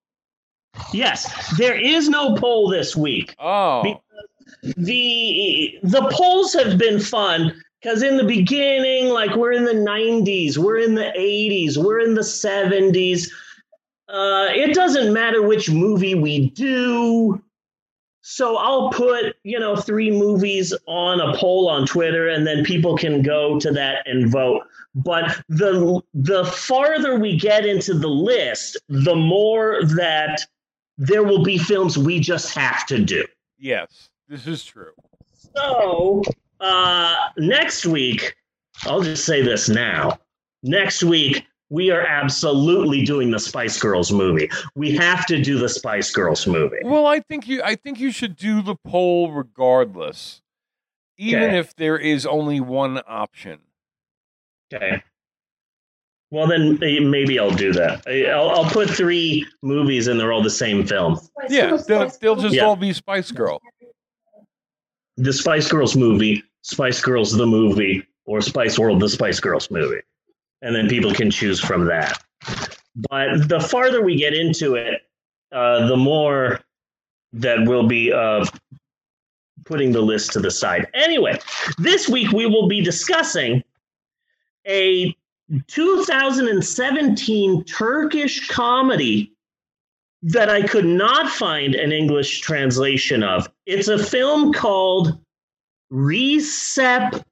Yes, 0.94 1.58
there 1.58 1.76
is 1.76 2.10
no 2.10 2.36
poll 2.36 2.70
this 2.70 2.96
week. 2.96 3.36
Oh, 3.40 4.00
The 4.78 5.80
the 5.82 6.08
polls 6.12 6.54
have 6.54 6.78
been 6.78 7.00
fun 7.00 7.60
because 7.82 8.04
in 8.04 8.18
the 8.18 8.24
beginning, 8.24 9.10
like 9.10 9.36
we're 9.36 9.54
in 9.54 9.66
the 9.66 9.74
90s, 9.74 10.58
we're 10.58 10.78
in 10.78 10.96
the 10.96 11.12
80s, 11.18 11.78
we're 11.78 12.00
in 12.00 12.14
the 12.14 12.22
70s. 12.22 13.30
Uh, 14.08 14.50
it 14.52 14.74
doesn't 14.74 15.14
matter 15.14 15.42
which 15.42 15.70
movie 15.70 16.16
we 16.16 16.50
do. 16.52 17.42
So 18.22 18.58
I'll 18.58 18.92
put, 18.92 19.36
you 19.44 19.60
know, 19.60 19.76
three 19.76 20.12
movies 20.12 20.76
on 20.86 21.20
a 21.20 21.36
poll 21.36 21.70
on 21.70 21.88
Twitter 21.88 22.30
and 22.30 22.46
then 22.46 22.64
people 22.64 22.96
can 22.96 23.24
go 23.24 23.60
to 23.60 23.72
that 23.72 24.08
and 24.08 24.32
vote. 24.32 24.62
But 24.94 25.42
the 25.50 26.02
the 26.14 26.46
farther 26.46 27.18
we 27.18 27.38
get 27.38 27.66
into 27.66 27.94
the 27.94 28.10
list, 28.10 28.78
the 28.90 29.16
more 29.16 29.84
that 29.96 30.46
there 30.98 31.24
will 31.24 31.44
be 31.44 31.58
films 31.58 31.98
we 31.98 32.20
just 32.20 32.54
have 32.54 32.86
to 32.88 33.00
do. 33.00 33.26
yes, 33.58 34.10
this 34.28 34.46
is 34.46 34.64
true. 34.64 34.92
So 35.56 36.22
uh, 36.62 37.16
next 37.38 37.86
week, 37.86 38.36
I'll 38.84 39.02
just 39.02 39.26
say 39.26 39.42
this 39.42 39.68
now. 39.70 40.18
Next 40.64 41.04
week, 41.04 41.46
we 41.70 41.90
are 41.92 42.02
absolutely 42.02 43.04
doing 43.04 43.32
the 43.32 43.40
Spice 43.40 43.80
Girls 43.80 44.12
movie. 44.12 44.50
We 44.76 44.96
have 44.96 45.26
to 45.28 45.42
do 45.42 45.58
the 45.58 45.70
Spice 45.70 46.12
Girls 46.12 46.46
movie. 46.46 46.78
Well, 46.84 47.06
I 47.08 47.20
think 47.22 47.48
you. 47.48 47.62
I 47.64 47.76
think 47.76 48.00
you 48.00 48.12
should 48.12 48.36
do 48.36 48.62
the 48.62 48.76
poll 48.88 49.32
regardless, 49.32 50.42
even 51.18 51.44
Okay. 51.44 51.58
if 51.60 51.76
there 51.76 51.98
is 51.98 52.26
only 52.26 52.60
one 52.60 53.02
option. 53.08 53.60
Okay. 54.74 55.02
Well, 56.30 56.48
then 56.48 56.80
eh, 56.82 57.00
maybe 57.02 57.38
I'll 57.40 57.52
do 57.52 57.74
that. 57.74 58.08
I'll, 58.34 58.50
I'll 58.52 58.70
put 58.70 58.90
three 58.90 59.46
movies 59.62 60.08
and 60.08 60.18
they're 60.20 60.32
all 60.32 60.42
the 60.44 60.50
same 60.50 60.86
film. 60.88 61.20
Yeah, 61.50 61.76
they'll, 61.88 62.10
they'll 62.22 62.38
just 62.38 62.56
Yeah. 62.56 62.64
all 62.66 62.78
be 62.78 62.94
Spice 62.94 63.32
Girl. 63.32 63.62
The 65.18 65.34
Spice 65.34 65.68
Girls 65.70 65.96
movie, 65.98 66.42
Spice 66.62 67.02
Girls 67.02 67.32
the 67.34 67.46
movie, 67.46 68.06
or 68.26 68.42
Spice 68.42 68.78
World 68.78 69.00
the 69.00 69.10
Spice 69.10 69.40
Girls 69.40 69.70
movie. 69.72 70.02
And 70.62 70.76
then 70.76 70.88
people 70.88 71.14
can 71.14 71.32
choose 71.32 71.60
from 71.60 71.86
that. 71.86 72.22
But 73.10 73.48
the 73.50 73.60
farther 73.60 74.04
we 74.04 74.16
get 74.16 74.34
into 74.34 74.76
it, 74.76 75.02
uh, 75.52 75.88
the 75.88 75.98
more 75.98 76.60
that 77.34 77.66
we'll 77.66 77.88
be 77.88 78.12
uh, 78.12 78.46
putting 79.66 79.92
the 79.92 80.02
list 80.02 80.34
to 80.34 80.40
the 80.40 80.52
side. 80.52 80.88
Anyway, 80.94 81.40
this 81.78 82.10
week 82.10 82.32
we 82.32 82.46
will 82.46 82.68
be 82.68 82.82
discussing 82.82 83.64
a 84.68 85.16
2017 85.68 87.64
Turkish 87.66 88.48
comedy 88.48 89.34
that 90.24 90.50
I 90.50 90.62
could 90.62 90.86
not 90.86 91.30
find 91.30 91.74
an 91.76 91.92
English 91.92 92.42
translation 92.42 93.24
of. 93.24 93.50
It's 93.66 93.88
a 93.88 93.98
film 93.98 94.54
called 94.54 95.20
Recep 95.92 97.24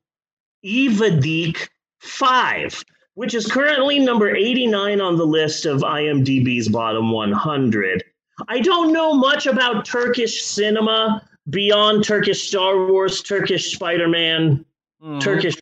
Ivedik 0.66 1.70
5, 2.00 2.84
which 3.14 3.34
is 3.34 3.48
currently 3.48 4.00
number 4.00 4.36
89 4.36 5.02
on 5.02 5.18
the 5.18 5.26
list 5.26 5.66
of 5.66 5.82
IMDb's 5.82 6.68
bottom 6.68 7.12
100. 7.12 8.04
I 8.48 8.60
don't 8.60 8.94
know 8.94 9.14
much 9.14 9.48
about 9.48 9.86
Turkish 9.86 10.44
cinema 10.44 11.28
beyond 11.50 12.04
Turkish 12.04 12.48
Star 12.48 12.88
Wars, 12.88 13.22
Turkish 13.24 13.74
Spider 13.74 14.08
Man, 14.08 14.66
Mhm. 15.04 15.22
Turkish 15.22 15.56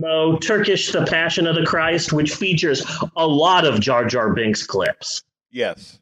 Rambo, 0.00 0.38
Turkish 0.38 0.92
The 0.92 1.04
Passion 1.06 1.46
of 1.46 1.54
the 1.54 1.64
Christ, 1.64 2.12
which 2.12 2.34
features 2.34 2.84
a 3.16 3.26
lot 3.26 3.64
of 3.64 3.80
Jar 3.80 4.04
Jar 4.04 4.32
Binks 4.32 4.66
clips. 4.66 5.22
Yes. 5.50 5.98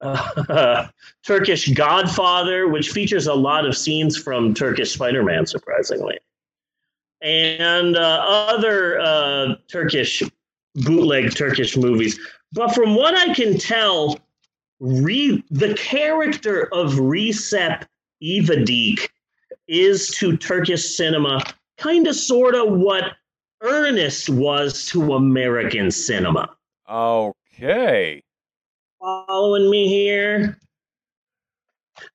Uh, 0.00 0.88
Turkish 1.26 1.68
Godfather, 1.68 2.68
which 2.68 2.90
features 2.90 3.26
a 3.26 3.34
lot 3.34 3.66
of 3.66 3.76
scenes 3.76 4.16
from 4.16 4.54
Turkish 4.54 4.92
Spider 4.92 5.22
Man, 5.22 5.46
surprisingly. 5.46 6.18
And 7.20 7.96
uh, 7.96 8.24
other 8.26 9.00
uh, 9.00 9.54
Turkish, 9.70 10.22
bootleg 10.74 11.34
Turkish 11.34 11.76
movies. 11.76 12.18
But 12.52 12.74
from 12.74 12.94
what 12.94 13.14
I 13.14 13.34
can 13.34 13.58
tell, 13.58 14.18
re- 14.80 15.42
the 15.50 15.74
character 15.74 16.68
of 16.72 16.92
Recep 16.94 17.84
Ivedik 18.22 19.08
is 19.66 20.08
to 20.16 20.36
Turkish 20.36 20.96
cinema 20.96 21.42
kind 21.76 22.06
of 22.06 22.14
sort 22.14 22.54
of 22.54 22.72
what 22.72 23.16
Ernest 23.60 24.28
was 24.28 24.86
to 24.86 25.14
American 25.14 25.90
cinema. 25.90 26.50
Okay. 26.88 28.22
Following 29.00 29.70
me 29.70 29.88
here? 29.88 30.58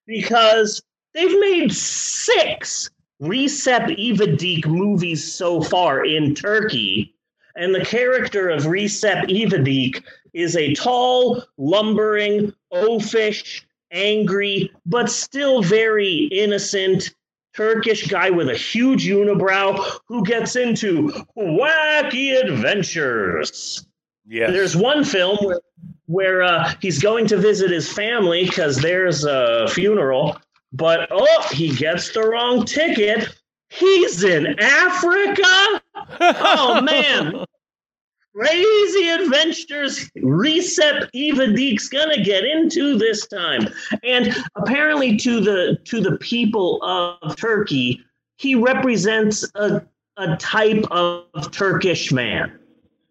Because 0.05 0.81
they've 1.13 1.39
made 1.39 1.73
six 1.73 2.89
Recep 3.21 3.97
Ivedik 3.97 4.65
movies 4.65 5.33
so 5.33 5.61
far 5.61 6.05
in 6.05 6.35
Turkey, 6.35 7.15
and 7.55 7.73
the 7.73 7.85
character 7.85 8.49
of 8.49 8.63
Recep 8.63 9.29
Ivedik 9.29 10.03
is 10.33 10.57
a 10.57 10.73
tall, 10.73 11.43
lumbering, 11.57 12.51
oafish, 12.73 13.63
angry, 13.91 14.71
but 14.85 15.09
still 15.09 15.61
very 15.61 16.27
innocent 16.31 17.15
Turkish 17.55 18.07
guy 18.07 18.29
with 18.29 18.49
a 18.49 18.57
huge 18.57 19.05
unibrow 19.05 19.77
who 20.07 20.25
gets 20.25 20.55
into 20.55 21.09
wacky 21.37 22.41
adventures. 22.41 23.85
Yes. 24.25 24.51
There's 24.51 24.75
one 24.75 25.03
film 25.03 25.37
where, 25.45 25.59
where 26.07 26.43
uh, 26.43 26.73
he's 26.81 26.99
going 27.01 27.27
to 27.27 27.37
visit 27.37 27.71
his 27.71 27.91
family 27.91 28.45
because 28.45 28.77
there's 28.77 29.23
a 29.23 29.67
funeral, 29.69 30.37
but 30.71 31.07
oh, 31.11 31.47
he 31.51 31.73
gets 31.75 32.11
the 32.11 32.21
wrong 32.21 32.65
ticket. 32.65 33.29
He's 33.69 34.23
in 34.23 34.59
Africa. 34.59 35.81
Oh 36.19 36.81
man, 36.81 37.45
crazy 38.35 39.09
adventures 39.09 40.09
Recep 40.17 41.09
Ivedik's 41.15 41.87
gonna 41.89 42.23
get 42.23 42.43
into 42.43 42.97
this 42.97 43.27
time. 43.27 43.67
And 44.03 44.35
apparently 44.55 45.17
to 45.17 45.39
the 45.39 45.79
to 45.85 46.01
the 46.01 46.17
people 46.17 46.81
of 46.83 47.35
Turkey, 47.35 48.03
he 48.37 48.55
represents 48.55 49.49
a, 49.55 49.83
a 50.17 50.35
type 50.37 50.85
of 50.91 51.51
Turkish 51.51 52.11
man. 52.11 52.59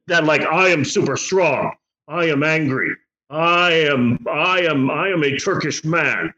That 0.09 0.25
like 0.25 0.43
I 0.43 0.69
am 0.69 0.85
super 0.85 1.17
strong. 1.17 1.73
I 2.13 2.27
am 2.27 2.43
angry. 2.43 2.95
I 3.31 3.73
am 3.73 4.19
I 4.31 4.61
am 4.61 4.91
I 4.91 5.09
am 5.09 5.25
a 5.25 5.39
Turkish 5.39 5.83
man. 5.83 6.35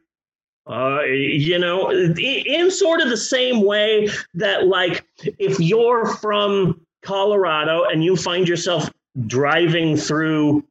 Uh, 0.66 1.02
you 1.02 1.58
know, 1.58 1.90
in 1.90 2.70
sort 2.70 3.00
of 3.00 3.10
the 3.10 3.16
same 3.16 3.62
way 3.62 4.08
that, 4.32 4.66
like, 4.66 5.04
if 5.38 5.60
you're 5.60 6.06
from 6.06 6.80
Colorado 7.02 7.84
and 7.84 8.02
you 8.02 8.16
find 8.16 8.48
yourself 8.48 8.88
driving 9.26 9.94
through, 9.96 10.64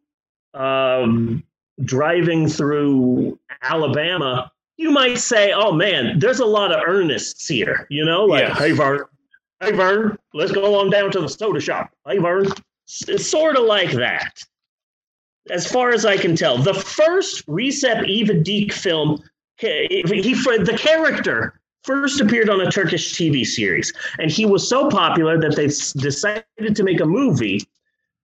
um, 0.55 1.43
driving 1.83 2.47
through 2.47 3.37
Alabama, 3.61 4.51
you 4.77 4.89
might 4.89 5.19
say, 5.19 5.51
"Oh 5.51 5.73
man, 5.73 6.17
there's 6.17 6.39
a 6.39 6.45
lot 6.45 6.71
of 6.71 6.81
Ernests 6.87 7.47
here." 7.47 7.85
You 7.89 8.05
know, 8.05 8.23
like, 8.23 8.47
yes. 8.47 8.57
"Hey 8.57 8.71
Vern, 8.71 9.03
hey 9.59 9.73
Vern, 9.73 10.17
let's 10.33 10.53
go 10.53 10.79
on 10.79 10.89
down 10.89 11.11
to 11.11 11.19
the 11.19 11.29
soda 11.29 11.59
shop." 11.59 11.91
Hey 12.07 12.19
Vern, 12.19 12.47
it's 13.07 13.27
sort 13.27 13.57
of 13.57 13.65
like 13.65 13.91
that. 13.91 14.43
As 15.49 15.69
far 15.69 15.89
as 15.89 16.05
I 16.05 16.17
can 16.17 16.35
tell, 16.35 16.57
the 16.57 16.73
first 16.73 17.45
Recep 17.47 18.07
Ivedik 18.07 18.71
film 18.71 19.21
he, 19.57 20.03
he 20.05 20.33
the 20.33 20.77
character 20.77 21.59
first 21.83 22.21
appeared 22.21 22.49
on 22.49 22.61
a 22.61 22.71
Turkish 22.71 23.13
TV 23.13 23.45
series, 23.45 23.93
and 24.19 24.31
he 24.31 24.45
was 24.45 24.65
so 24.67 24.89
popular 24.89 25.39
that 25.39 25.55
they 25.55 25.67
decided 25.67 26.75
to 26.75 26.83
make 26.83 27.01
a 27.01 27.05
movie. 27.05 27.61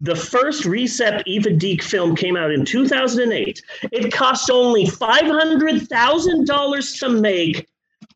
The 0.01 0.15
first 0.15 0.63
Recep 0.63 1.23
Ivedik 1.27 1.83
film 1.83 2.15
came 2.15 2.37
out 2.37 2.51
in 2.51 2.63
2008. 2.63 3.61
It 3.91 4.13
cost 4.13 4.49
only 4.49 4.85
$500,000 4.85 6.99
to 6.99 7.09
make, 7.09 7.67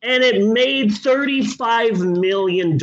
and 0.02 0.24
it 0.24 0.46
made 0.46 0.90
$35 0.90 2.18
million. 2.18 2.78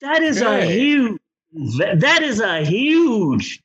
That 0.00 0.22
is 0.22 0.40
a 0.40 0.64
huge 0.64 1.20
that 1.52 2.22
is 2.22 2.40
a 2.40 2.64
huge 2.64 3.62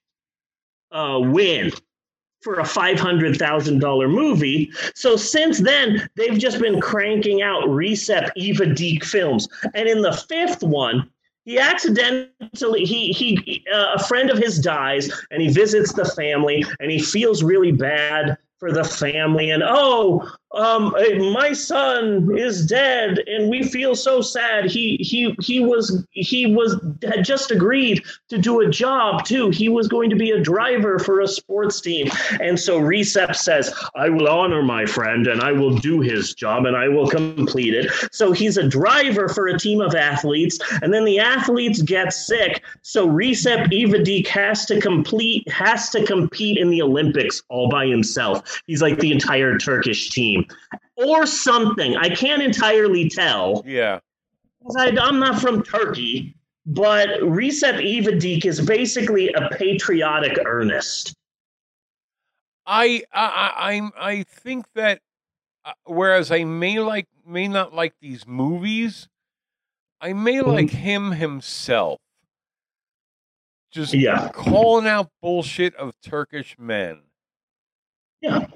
uh, 0.91 1.19
win 1.21 1.71
for 2.41 2.59
a 2.59 2.63
$500,000 2.63 4.11
movie. 4.11 4.71
So 4.93 5.15
since 5.15 5.59
then, 5.59 6.09
they've 6.15 6.37
just 6.37 6.59
been 6.59 6.79
cranking 6.79 7.41
out 7.41 7.63
Recep 7.63 8.75
Deek 8.75 9.03
films. 9.03 9.47
And 9.73 9.87
in 9.89 10.01
the 10.01 10.13
fifth 10.13 10.63
one, 10.63 11.09
he 11.47 11.57
accidentally 11.57 12.83
he 12.83 13.13
he 13.13 13.63
uh, 13.73 13.93
a 13.95 14.03
friend 14.03 14.29
of 14.29 14.37
his 14.37 14.59
dies 14.59 15.09
and 15.31 15.41
he 15.41 15.47
visits 15.47 15.93
the 15.93 16.03
family 16.03 16.65
and 16.81 16.91
he 16.91 16.99
feels 16.99 17.41
really 17.41 17.71
bad 17.71 18.37
for 18.57 18.73
the 18.73 18.83
family 18.83 19.51
and 19.51 19.63
oh 19.65 20.29
um, 20.53 20.95
my 21.33 21.51
son 21.51 22.35
is 22.37 22.65
dead 22.65 23.19
and 23.27 23.49
we 23.49 23.63
feel 23.63 23.95
so 23.95 24.21
sad. 24.21 24.65
He 24.65 24.97
he 24.97 25.35
he 25.41 25.59
was 25.59 26.05
he 26.11 26.45
was 26.45 26.79
had 27.03 27.25
just 27.25 27.51
agreed 27.51 28.03
to 28.29 28.37
do 28.37 28.61
a 28.61 28.69
job 28.69 29.25
too. 29.25 29.49
He 29.49 29.67
was 29.67 29.87
going 29.87 30.09
to 30.09 30.15
be 30.15 30.31
a 30.31 30.39
driver 30.39 30.99
for 30.99 31.19
a 31.19 31.27
sports 31.27 31.81
team. 31.81 32.09
And 32.39 32.57
so 32.59 32.79
recep 32.79 33.35
says 33.35 33.73
i 33.95 34.07
will 34.07 34.27
honor 34.27 34.63
my 34.63 34.85
friend 34.85 35.27
and 35.27 35.41
i 35.41 35.51
will 35.51 35.75
do 35.77 35.99
his 35.99 36.33
job 36.33 36.65
and 36.65 36.77
i 36.77 36.87
will 36.87 37.07
complete 37.07 37.73
it. 37.73 37.91
So 38.11 38.31
he's 38.31 38.57
a 38.57 38.67
driver 38.67 39.27
for 39.27 39.47
a 39.47 39.59
team 39.59 39.81
of 39.81 39.95
athletes 39.95 40.59
and 40.81 40.93
then 40.93 41.03
the 41.03 41.19
athletes 41.19 41.81
get 41.81 42.13
sick. 42.13 42.63
So 42.83 43.07
recep 43.07 43.67
ivedik 43.71 44.27
has 44.27 44.65
to 44.67 44.79
complete 44.79 45.47
has 45.49 45.89
to 45.89 46.05
compete 46.05 46.57
in 46.57 46.69
the 46.69 46.81
olympics 46.81 47.43
all 47.49 47.69
by 47.69 47.85
himself. 47.85 48.61
He's 48.65 48.81
like 48.81 48.97
the 48.99 49.11
entire 49.11 49.57
turkish 49.57 50.09
team 50.09 50.36
or 50.95 51.25
something. 51.25 51.95
I 51.97 52.09
can't 52.09 52.41
entirely 52.41 53.09
tell. 53.09 53.63
Yeah. 53.65 53.99
I, 54.77 54.89
am 54.89 55.19
not 55.19 55.39
from 55.39 55.63
Turkey, 55.63 56.35
but 56.65 57.07
Recep 57.21 57.79
Ivedik 57.81 58.45
is 58.45 58.59
basically 58.65 59.31
a 59.33 59.49
patriotic 59.49 60.37
Ernest. 60.45 61.13
I 62.65 63.03
I 63.13 63.81
I 63.97 64.09
I 64.09 64.23
think 64.23 64.65
that 64.75 64.99
uh, 65.63 65.71
whereas 65.85 66.31
I 66.31 66.43
may 66.43 66.79
like 66.79 67.07
may 67.25 67.47
not 67.47 67.73
like 67.73 67.93
these 68.01 68.27
movies, 68.27 69.07
I 70.01 70.11
may 70.13 70.35
mm-hmm. 70.35 70.49
like 70.49 70.69
him 70.69 71.11
himself. 71.11 71.99
Just 73.71 73.93
yeah. 73.93 74.29
calling 74.29 74.87
out 74.87 75.09
bullshit 75.21 75.75
of 75.75 75.93
Turkish 76.01 76.57
men. 76.57 77.01
Yeah. 78.21 78.47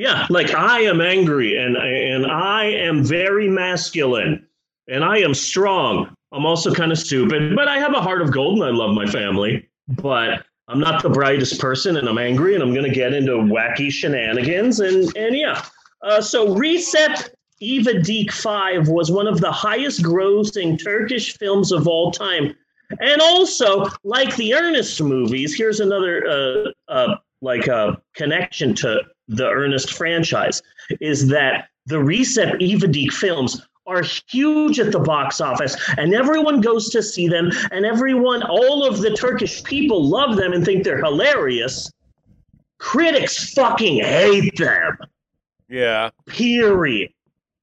Yeah, 0.00 0.26
like 0.30 0.54
I 0.54 0.80
am 0.80 1.02
angry 1.02 1.58
and 1.58 1.76
and 1.76 2.24
I 2.24 2.64
am 2.64 3.04
very 3.04 3.50
masculine 3.50 4.46
and 4.88 5.04
I 5.04 5.18
am 5.18 5.34
strong. 5.34 6.16
I'm 6.32 6.46
also 6.46 6.72
kind 6.72 6.90
of 6.90 6.98
stupid, 6.98 7.54
but 7.54 7.68
I 7.68 7.78
have 7.78 7.92
a 7.92 8.00
heart 8.00 8.22
of 8.22 8.32
gold 8.32 8.62
and 8.62 8.64
I 8.64 8.70
love 8.70 8.94
my 8.94 9.04
family. 9.04 9.68
But 9.88 10.46
I'm 10.68 10.80
not 10.80 11.02
the 11.02 11.10
brightest 11.10 11.60
person 11.60 11.98
and 11.98 12.08
I'm 12.08 12.16
angry 12.16 12.54
and 12.54 12.62
I'm 12.62 12.72
going 12.72 12.88
to 12.88 12.94
get 12.94 13.12
into 13.12 13.32
wacky 13.32 13.92
shenanigans 13.92 14.80
and 14.80 15.14
and 15.18 15.36
yeah. 15.36 15.62
Uh, 16.00 16.22
so 16.22 16.46
Ivedik 16.46 18.32
5 18.32 18.88
was 18.88 19.10
one 19.10 19.26
of 19.26 19.42
the 19.42 19.52
highest 19.52 20.02
grossing 20.02 20.82
Turkish 20.82 21.36
films 21.36 21.72
of 21.72 21.86
all 21.86 22.10
time. 22.10 22.54
And 23.00 23.20
also, 23.20 23.84
like 24.02 24.34
the 24.36 24.54
Ernest 24.54 25.02
movies, 25.02 25.54
here's 25.54 25.78
another 25.78 26.26
uh, 26.26 26.70
uh, 26.90 27.16
like 27.40 27.66
a 27.66 28.00
connection 28.14 28.74
to 28.76 29.02
the 29.28 29.48
Ernest 29.48 29.92
franchise 29.92 30.62
is 31.00 31.28
that 31.28 31.68
the 31.86 31.96
Recep 31.96 32.60
Ivedik 32.60 33.12
films 33.12 33.66
are 33.86 34.02
huge 34.28 34.78
at 34.78 34.92
the 34.92 35.00
box 35.00 35.40
office 35.40 35.76
and 35.98 36.14
everyone 36.14 36.60
goes 36.60 36.90
to 36.90 37.02
see 37.02 37.28
them 37.28 37.50
and 37.72 37.84
everyone 37.84 38.42
all 38.42 38.86
of 38.86 39.00
the 39.00 39.10
Turkish 39.10 39.64
people 39.64 40.08
love 40.08 40.36
them 40.36 40.52
and 40.52 40.64
think 40.64 40.84
they're 40.84 41.02
hilarious. 41.02 41.90
Critics 42.78 43.52
fucking 43.52 44.02
hate 44.02 44.56
them. 44.56 44.98
Yeah. 45.68 46.10
Period. 46.26 47.10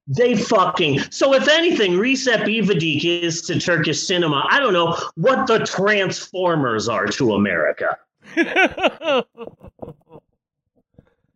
They 0.07 0.35
fucking 0.35 0.99
so 1.11 1.33
if 1.33 1.49
anything, 1.49 1.93
Recep 1.93 2.43
Ivedik 2.43 3.03
is 3.03 3.41
to 3.43 3.59
Turkish 3.59 4.01
cinema. 4.07 4.45
I 4.49 4.59
don't 4.59 4.73
know 4.73 4.97
what 5.15 5.47
the 5.47 5.59
Transformers 5.59 6.87
are 6.87 7.07
to 7.07 7.33
America. 7.33 7.97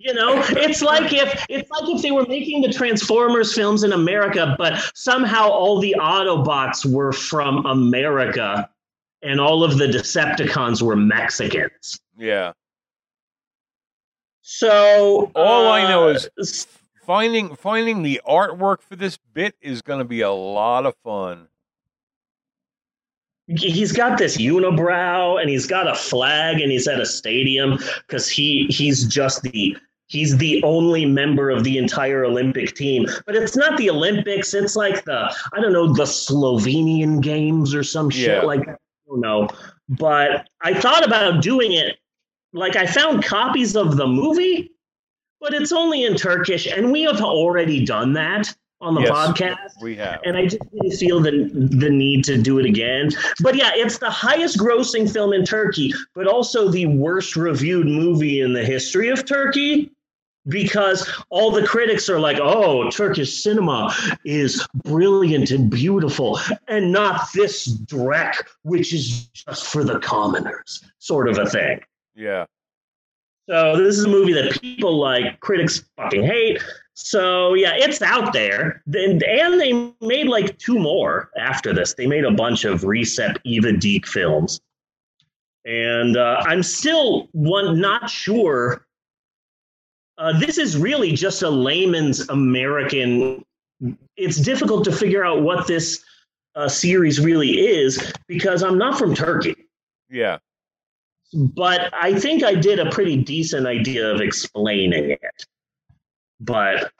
You 0.03 0.15
know, 0.15 0.43
it's 0.49 0.81
like 0.81 1.13
if 1.13 1.45
it's 1.47 1.69
like 1.69 1.87
if 1.87 2.01
they 2.01 2.09
were 2.09 2.25
making 2.25 2.63
the 2.63 2.73
Transformers 2.73 3.53
films 3.53 3.83
in 3.83 3.93
America, 3.93 4.55
but 4.57 4.81
somehow 4.95 5.47
all 5.49 5.79
the 5.79 5.95
Autobots 5.99 6.91
were 6.91 7.11
from 7.11 7.63
America 7.67 8.67
and 9.21 9.39
all 9.39 9.63
of 9.63 9.77
the 9.77 9.85
Decepticons 9.85 10.81
were 10.81 10.95
Mexicans. 10.95 11.99
Yeah. 12.17 12.53
So 14.41 15.31
all 15.35 15.67
uh, 15.67 15.71
I 15.71 15.87
know 15.87 16.07
is 16.07 16.27
uh, 16.39 16.43
finding 17.05 17.55
finding 17.55 18.01
the 18.01 18.21
artwork 18.27 18.81
for 18.81 18.95
this 18.95 19.19
bit 19.33 19.55
is 19.61 19.83
going 19.83 19.99
to 19.99 20.05
be 20.05 20.21
a 20.21 20.31
lot 20.31 20.87
of 20.87 20.95
fun 21.03 21.47
he's 23.57 23.91
got 23.91 24.17
this 24.17 24.37
unibrow 24.37 25.39
and 25.39 25.49
he's 25.49 25.67
got 25.67 25.87
a 25.87 25.95
flag 25.95 26.61
and 26.61 26.71
he's 26.71 26.87
at 26.87 26.99
a 26.99 27.05
stadium 27.05 27.77
because 28.07 28.29
he 28.29 28.67
he's 28.69 29.05
just 29.05 29.41
the 29.43 29.77
he's 30.07 30.37
the 30.37 30.61
only 30.63 31.05
member 31.05 31.49
of 31.49 31.63
the 31.63 31.77
entire 31.77 32.25
Olympic 32.25 32.75
team. 32.75 33.05
But 33.25 33.35
it's 33.35 33.55
not 33.55 33.77
the 33.77 33.89
Olympics. 33.89 34.53
It's 34.53 34.75
like 34.75 35.03
the 35.05 35.33
I 35.53 35.59
don't 35.59 35.73
know 35.73 35.93
the 35.93 36.03
Slovenian 36.03 37.21
games 37.21 37.73
or 37.73 37.83
some 37.83 38.09
shit 38.09 38.41
yeah. 38.41 38.41
like 38.41 38.67
I 38.67 38.75
don't 39.07 39.21
know. 39.21 39.49
But 39.89 40.49
I 40.61 40.73
thought 40.73 41.05
about 41.05 41.41
doing 41.41 41.73
it. 41.73 41.97
Like 42.53 42.75
I 42.75 42.85
found 42.85 43.23
copies 43.23 43.75
of 43.75 43.95
the 43.95 44.07
movie, 44.07 44.71
but 45.39 45.53
it's 45.53 45.71
only 45.71 46.03
in 46.03 46.15
Turkish, 46.15 46.67
and 46.67 46.91
we 46.91 47.03
have 47.03 47.21
already 47.21 47.85
done 47.85 48.13
that 48.13 48.53
on 48.81 48.95
the 48.95 49.01
yes, 49.01 49.11
podcast. 49.11 49.81
We 49.81 49.95
have. 49.97 50.19
And 50.25 50.35
I 50.35 50.45
just 50.45 50.59
didn't 50.71 50.97
feel 50.97 51.19
the 51.19 51.49
the 51.53 51.89
need 51.89 52.23
to 52.25 52.37
do 52.37 52.59
it 52.59 52.65
again. 52.65 53.09
But 53.41 53.55
yeah, 53.55 53.71
it's 53.73 53.99
the 53.99 54.09
highest 54.09 54.57
grossing 54.57 55.11
film 55.11 55.33
in 55.33 55.45
Turkey, 55.45 55.93
but 56.13 56.27
also 56.27 56.69
the 56.69 56.87
worst 56.87 57.35
reviewed 57.35 57.87
movie 57.87 58.41
in 58.41 58.53
the 58.53 58.63
history 58.63 59.09
of 59.09 59.25
Turkey 59.25 59.91
because 60.47 61.07
all 61.29 61.51
the 61.51 61.65
critics 61.65 62.09
are 62.09 62.19
like, 62.19 62.39
oh, 62.39 62.89
Turkish 62.89 63.43
cinema 63.43 63.93
is 64.25 64.65
brilliant 64.83 65.51
and 65.51 65.69
beautiful, 65.69 66.39
and 66.67 66.91
not 66.91 67.27
this 67.33 67.77
dreck, 67.85 68.35
which 68.63 68.93
is 68.93 69.27
just 69.27 69.67
for 69.67 69.83
the 69.83 69.99
commoners, 69.99 70.83
sort 70.99 71.29
of 71.29 71.37
a 71.37 71.47
thing. 71.47 71.79
Yeah. 72.15 72.45
So 73.49 73.77
this 73.77 73.97
is 73.97 74.05
a 74.05 74.09
movie 74.09 74.33
that 74.33 74.59
people 74.61 74.97
like, 74.97 75.39
critics 75.41 75.83
fucking 75.97 76.23
hate. 76.23 76.63
So 76.93 77.53
yeah, 77.53 77.73
it's 77.75 78.01
out 78.01 78.33
there. 78.33 78.83
Then 78.85 79.21
and 79.27 79.59
they 79.59 79.93
made 80.01 80.27
like 80.27 80.57
two 80.57 80.77
more 80.77 81.29
after 81.37 81.73
this. 81.73 81.93
They 81.93 82.07
made 82.07 82.25
a 82.25 82.31
bunch 82.31 82.65
of 82.65 82.81
Recep 82.81 83.37
Ivedik 83.45 84.05
films, 84.05 84.59
and 85.65 86.17
uh, 86.17 86.43
I'm 86.45 86.63
still 86.63 87.29
one 87.31 87.79
not 87.79 88.09
sure. 88.09 88.85
Uh, 90.17 90.37
this 90.37 90.57
is 90.57 90.77
really 90.77 91.13
just 91.13 91.41
a 91.41 91.49
layman's 91.49 92.29
American. 92.29 93.43
It's 94.17 94.37
difficult 94.37 94.83
to 94.85 94.91
figure 94.91 95.23
out 95.23 95.41
what 95.41 95.65
this 95.67 96.03
uh, 96.55 96.67
series 96.67 97.19
really 97.19 97.51
is 97.51 98.13
because 98.27 98.63
I'm 98.63 98.77
not 98.77 98.99
from 98.99 99.15
Turkey. 99.15 99.55
Yeah. 100.09 100.37
But 101.33 101.93
I 101.93 102.19
think 102.19 102.43
I 102.43 102.53
did 102.55 102.79
a 102.79 102.89
pretty 102.91 103.15
decent 103.15 103.65
idea 103.65 104.13
of 104.13 104.19
explaining 104.19 105.11
it. 105.11 105.45
But 106.41 106.91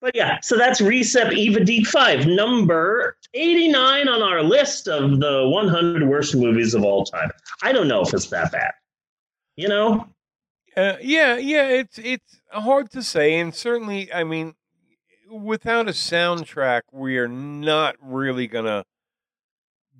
but 0.00 0.14
yeah, 0.14 0.38
so 0.42 0.56
that's 0.56 0.80
Recep 0.80 1.32
Ivedik 1.32 1.86
5, 1.86 2.26
number 2.26 3.16
89 3.34 4.08
on 4.08 4.22
our 4.22 4.42
list 4.42 4.86
of 4.86 5.18
the 5.18 5.48
100 5.48 6.08
worst 6.08 6.36
movies 6.36 6.72
of 6.74 6.84
all 6.84 7.04
time. 7.04 7.30
I 7.62 7.72
don't 7.72 7.88
know 7.88 8.02
if 8.02 8.14
it's 8.14 8.28
that 8.28 8.52
bad. 8.52 8.70
You 9.56 9.68
know? 9.68 10.06
Uh, 10.76 10.94
yeah, 11.00 11.36
yeah, 11.36 11.66
it's 11.68 11.98
it's 11.98 12.40
hard 12.52 12.90
to 12.92 13.02
say, 13.02 13.40
and 13.40 13.52
certainly, 13.52 14.12
I 14.12 14.22
mean, 14.22 14.54
without 15.28 15.88
a 15.88 15.92
soundtrack, 15.92 16.82
we 16.92 17.18
are 17.18 17.26
not 17.26 17.96
really 18.00 18.46
gonna 18.46 18.84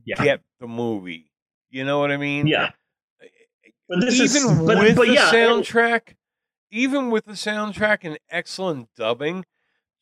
Yeah. 0.04 0.22
get 0.22 0.40
the 0.60 0.68
movie. 0.68 1.32
You 1.70 1.84
know 1.84 1.98
what 1.98 2.12
I 2.12 2.16
mean? 2.16 2.46
Yeah. 2.46 2.70
But 3.88 4.00
this 4.02 4.14
even 4.14 4.52
is 4.52 4.66
but, 4.66 4.78
with 4.78 4.96
but 4.96 5.06
the 5.08 5.14
yeah, 5.14 5.32
soundtrack, 5.32 6.14
even 6.70 7.10
with 7.10 7.24
the 7.24 7.32
soundtrack 7.32 7.98
and 8.02 8.18
excellent 8.30 8.88
dubbing, 8.96 9.44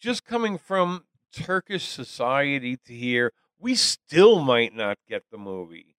just 0.00 0.24
coming 0.24 0.59
from 0.59 1.05
Turkish 1.33 1.88
society 1.88 2.76
to 2.87 2.92
here, 2.94 3.33
we 3.59 3.74
still 3.74 4.40
might 4.40 4.74
not 4.74 4.98
get 5.09 5.24
the 5.31 5.38
movie. 5.38 5.96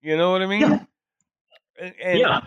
You 0.00 0.16
know 0.16 0.30
what 0.32 0.42
I 0.42 0.46
mean? 0.46 0.60
Yeah. 0.60 0.84
And, 1.78 1.94
and 2.02 2.18
yeah. 2.18 2.40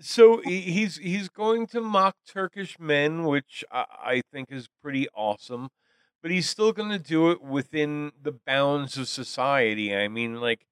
so 0.00 0.40
he's 0.44 0.96
he's 0.96 1.28
going 1.28 1.66
to 1.68 1.80
mock 1.80 2.16
Turkish 2.26 2.78
men, 2.78 3.24
which 3.24 3.64
I, 3.70 3.84
I 4.04 4.22
think 4.32 4.50
is 4.50 4.68
pretty 4.82 5.06
awesome. 5.14 5.68
But 6.22 6.30
he's 6.30 6.48
still 6.48 6.72
going 6.72 6.90
to 6.90 6.98
do 7.00 7.30
it 7.32 7.42
within 7.42 8.12
the 8.20 8.32
bounds 8.32 8.96
of 8.96 9.08
society. 9.08 9.94
I 9.94 10.06
mean, 10.08 10.40
like 10.40 10.66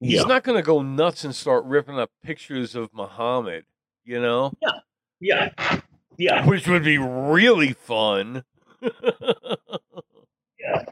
he's 0.00 0.14
Yeah. 0.14 0.22
not 0.24 0.42
going 0.42 0.58
to 0.58 0.62
go 0.66 0.82
nuts 0.82 1.24
and 1.24 1.34
start 1.34 1.64
ripping 1.64 1.98
up 1.98 2.10
pictures 2.24 2.74
of 2.74 2.92
Muhammad, 2.92 3.66
you 4.08 4.20
know, 4.20 4.52
Yeah. 4.62 4.70
Yeah. 5.20 5.80
Yeah. 6.16 6.46
Which 6.46 6.66
would 6.66 6.82
be 6.84 6.98
really 6.98 7.74
fun. 7.74 8.42
Yeah. 10.60 10.84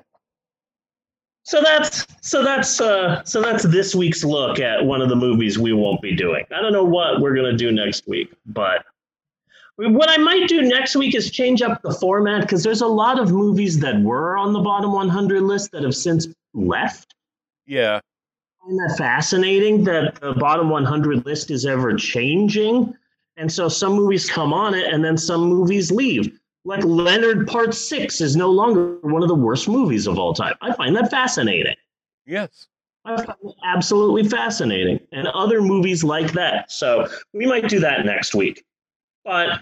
So 1.42 1.60
that's 1.60 2.06
so 2.22 2.44
that's 2.44 2.80
uh 2.80 3.22
so 3.24 3.42
that's 3.42 3.64
this 3.64 3.94
week's 3.96 4.22
look 4.24 4.60
at 4.60 4.84
one 4.84 5.02
of 5.02 5.08
the 5.08 5.16
movies 5.16 5.58
we 5.58 5.72
won't 5.72 6.00
be 6.00 6.14
doing. 6.14 6.44
I 6.54 6.60
don't 6.60 6.72
know 6.72 6.84
what 6.84 7.20
we're 7.20 7.34
gonna 7.34 7.56
do 7.56 7.72
next 7.72 8.06
week, 8.06 8.32
but 8.46 8.84
what 9.76 10.08
I 10.08 10.16
might 10.18 10.48
do 10.48 10.62
next 10.62 10.94
week 10.96 11.14
is 11.16 11.30
change 11.30 11.62
up 11.62 11.82
the 11.82 11.92
format 11.92 12.42
because 12.42 12.62
there's 12.62 12.80
a 12.80 12.86
lot 12.86 13.18
of 13.18 13.32
movies 13.32 13.78
that 13.80 14.00
were 14.02 14.36
on 14.36 14.52
the 14.52 14.60
bottom 14.60 14.92
100 14.92 15.42
list 15.42 15.72
that 15.72 15.82
have 15.82 15.94
since 15.96 16.28
left. 16.54 17.14
yeah, 17.66 17.96
I 17.98 18.66
find 18.66 18.78
that 18.78 18.96
fascinating 18.96 19.82
that 19.84 20.14
the 20.20 20.32
bottom 20.34 20.70
100 20.70 21.26
list 21.26 21.50
is 21.50 21.66
ever 21.66 21.94
changing, 21.94 22.94
and 23.36 23.52
so 23.52 23.68
some 23.68 23.92
movies 23.94 24.28
come 24.28 24.52
on 24.52 24.74
it 24.74 24.92
and 24.92 25.04
then 25.04 25.16
some 25.16 25.42
movies 25.42 25.90
leave. 25.90 26.38
Like 26.64 26.82
Leonard 26.84 27.46
Part 27.46 27.74
Six 27.74 28.20
is 28.20 28.34
no 28.34 28.50
longer 28.50 28.98
one 29.02 29.22
of 29.22 29.28
the 29.28 29.34
worst 29.34 29.68
movies 29.68 30.06
of 30.06 30.18
all 30.18 30.34
time. 30.34 30.54
I 30.62 30.72
find 30.74 30.96
that 30.96 31.10
fascinating. 31.10 31.76
yes, 32.26 32.66
I 33.04 33.16
find 33.16 33.38
it 33.44 33.54
absolutely 33.64 34.28
fascinating. 34.28 34.98
And 35.12 35.28
other 35.28 35.62
movies 35.62 36.02
like 36.02 36.32
that. 36.32 36.72
So 36.72 37.08
we 37.32 37.46
might 37.46 37.68
do 37.68 37.78
that 37.80 38.04
next 38.04 38.34
week. 38.34 38.64
But 39.24 39.60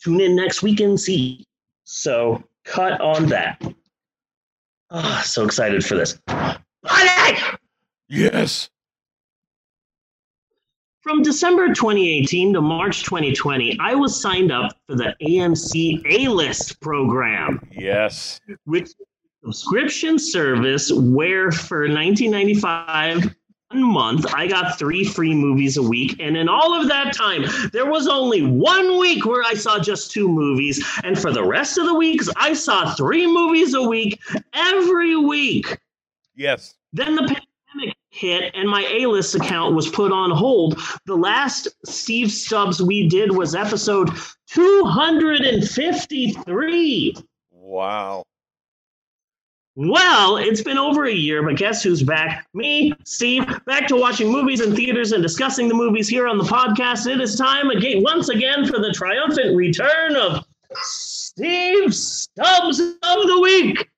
tune 0.00 0.20
in 0.20 0.36
next 0.36 0.62
week 0.62 0.78
and 0.80 0.98
see. 0.98 1.44
So 1.84 2.44
cut 2.64 3.00
on 3.00 3.26
that. 3.26 3.60
Ah, 4.90 5.22
so 5.24 5.44
excited 5.44 5.84
for 5.84 5.96
this. 5.96 6.18
Buddy! 6.26 7.40
yes. 8.08 8.70
From 11.04 11.20
December 11.22 11.68
2018 11.68 12.54
to 12.54 12.62
March 12.62 13.02
2020, 13.04 13.76
I 13.78 13.94
was 13.94 14.18
signed 14.22 14.50
up 14.50 14.72
for 14.86 14.96
the 14.96 15.14
AMC 15.20 16.00
A 16.08 16.28
List 16.28 16.80
program. 16.80 17.60
Yes. 17.70 18.40
which 18.64 18.88
subscription 19.44 20.18
service 20.18 20.90
where 20.90 21.52
for 21.52 21.80
1995 21.80 23.34
one 23.68 23.82
month 23.82 24.24
I 24.34 24.46
got 24.46 24.78
three 24.78 25.04
free 25.04 25.34
movies 25.34 25.76
a 25.76 25.82
week 25.82 26.16
and 26.20 26.38
in 26.38 26.48
all 26.48 26.72
of 26.80 26.88
that 26.88 27.14
time 27.14 27.44
there 27.74 27.84
was 27.84 28.08
only 28.08 28.40
one 28.40 28.98
week 28.98 29.26
where 29.26 29.42
I 29.42 29.52
saw 29.52 29.78
just 29.78 30.10
two 30.10 30.26
movies 30.28 30.82
and 31.04 31.18
for 31.18 31.30
the 31.30 31.44
rest 31.44 31.76
of 31.76 31.84
the 31.84 31.94
weeks 31.94 32.30
I 32.36 32.54
saw 32.54 32.94
three 32.94 33.26
movies 33.26 33.74
a 33.74 33.82
week 33.82 34.18
every 34.54 35.16
week 35.16 35.76
Yes. 36.34 36.76
then 36.94 37.14
the 37.16 37.22
pandemic 37.22 37.42
hit 38.14 38.54
and 38.54 38.68
my 38.68 38.86
A-list 38.90 39.34
account 39.34 39.74
was 39.74 39.88
put 39.88 40.12
on 40.12 40.30
hold. 40.30 40.78
The 41.06 41.16
last 41.16 41.66
Steve 41.84 42.30
Stubbs 42.30 42.80
we 42.80 43.08
did 43.08 43.36
was 43.36 43.56
episode 43.56 44.10
253. 44.46 47.16
Wow. 47.50 48.22
Well, 49.76 50.36
it's 50.36 50.62
been 50.62 50.78
over 50.78 51.06
a 51.06 51.12
year, 51.12 51.42
but 51.42 51.56
guess 51.56 51.82
who's 51.82 52.04
back? 52.04 52.46
Me, 52.54 52.92
Steve, 53.04 53.44
back 53.64 53.88
to 53.88 53.96
watching 53.96 54.30
movies 54.30 54.60
in 54.60 54.76
theaters 54.76 55.10
and 55.10 55.20
discussing 55.20 55.66
the 55.66 55.74
movies 55.74 56.08
here 56.08 56.28
on 56.28 56.38
the 56.38 56.44
podcast. 56.44 57.12
It 57.12 57.20
is 57.20 57.34
time 57.34 57.70
again, 57.70 58.04
once 58.04 58.28
again, 58.28 58.66
for 58.66 58.78
the 58.78 58.92
triumphant 58.92 59.56
return 59.56 60.14
of 60.14 60.44
Steve 60.74 61.92
Stubbs 61.92 62.78
of 62.78 63.26
the 63.26 63.40
Week. 63.42 63.90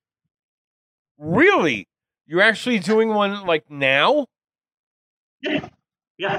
Really? 1.19 1.87
You're 2.27 2.43
actually 2.43 2.81
doing 2.81 3.09
one 3.09 3.47
like 3.47 3.71
now? 3.71 4.27
Yeah, 5.43 5.69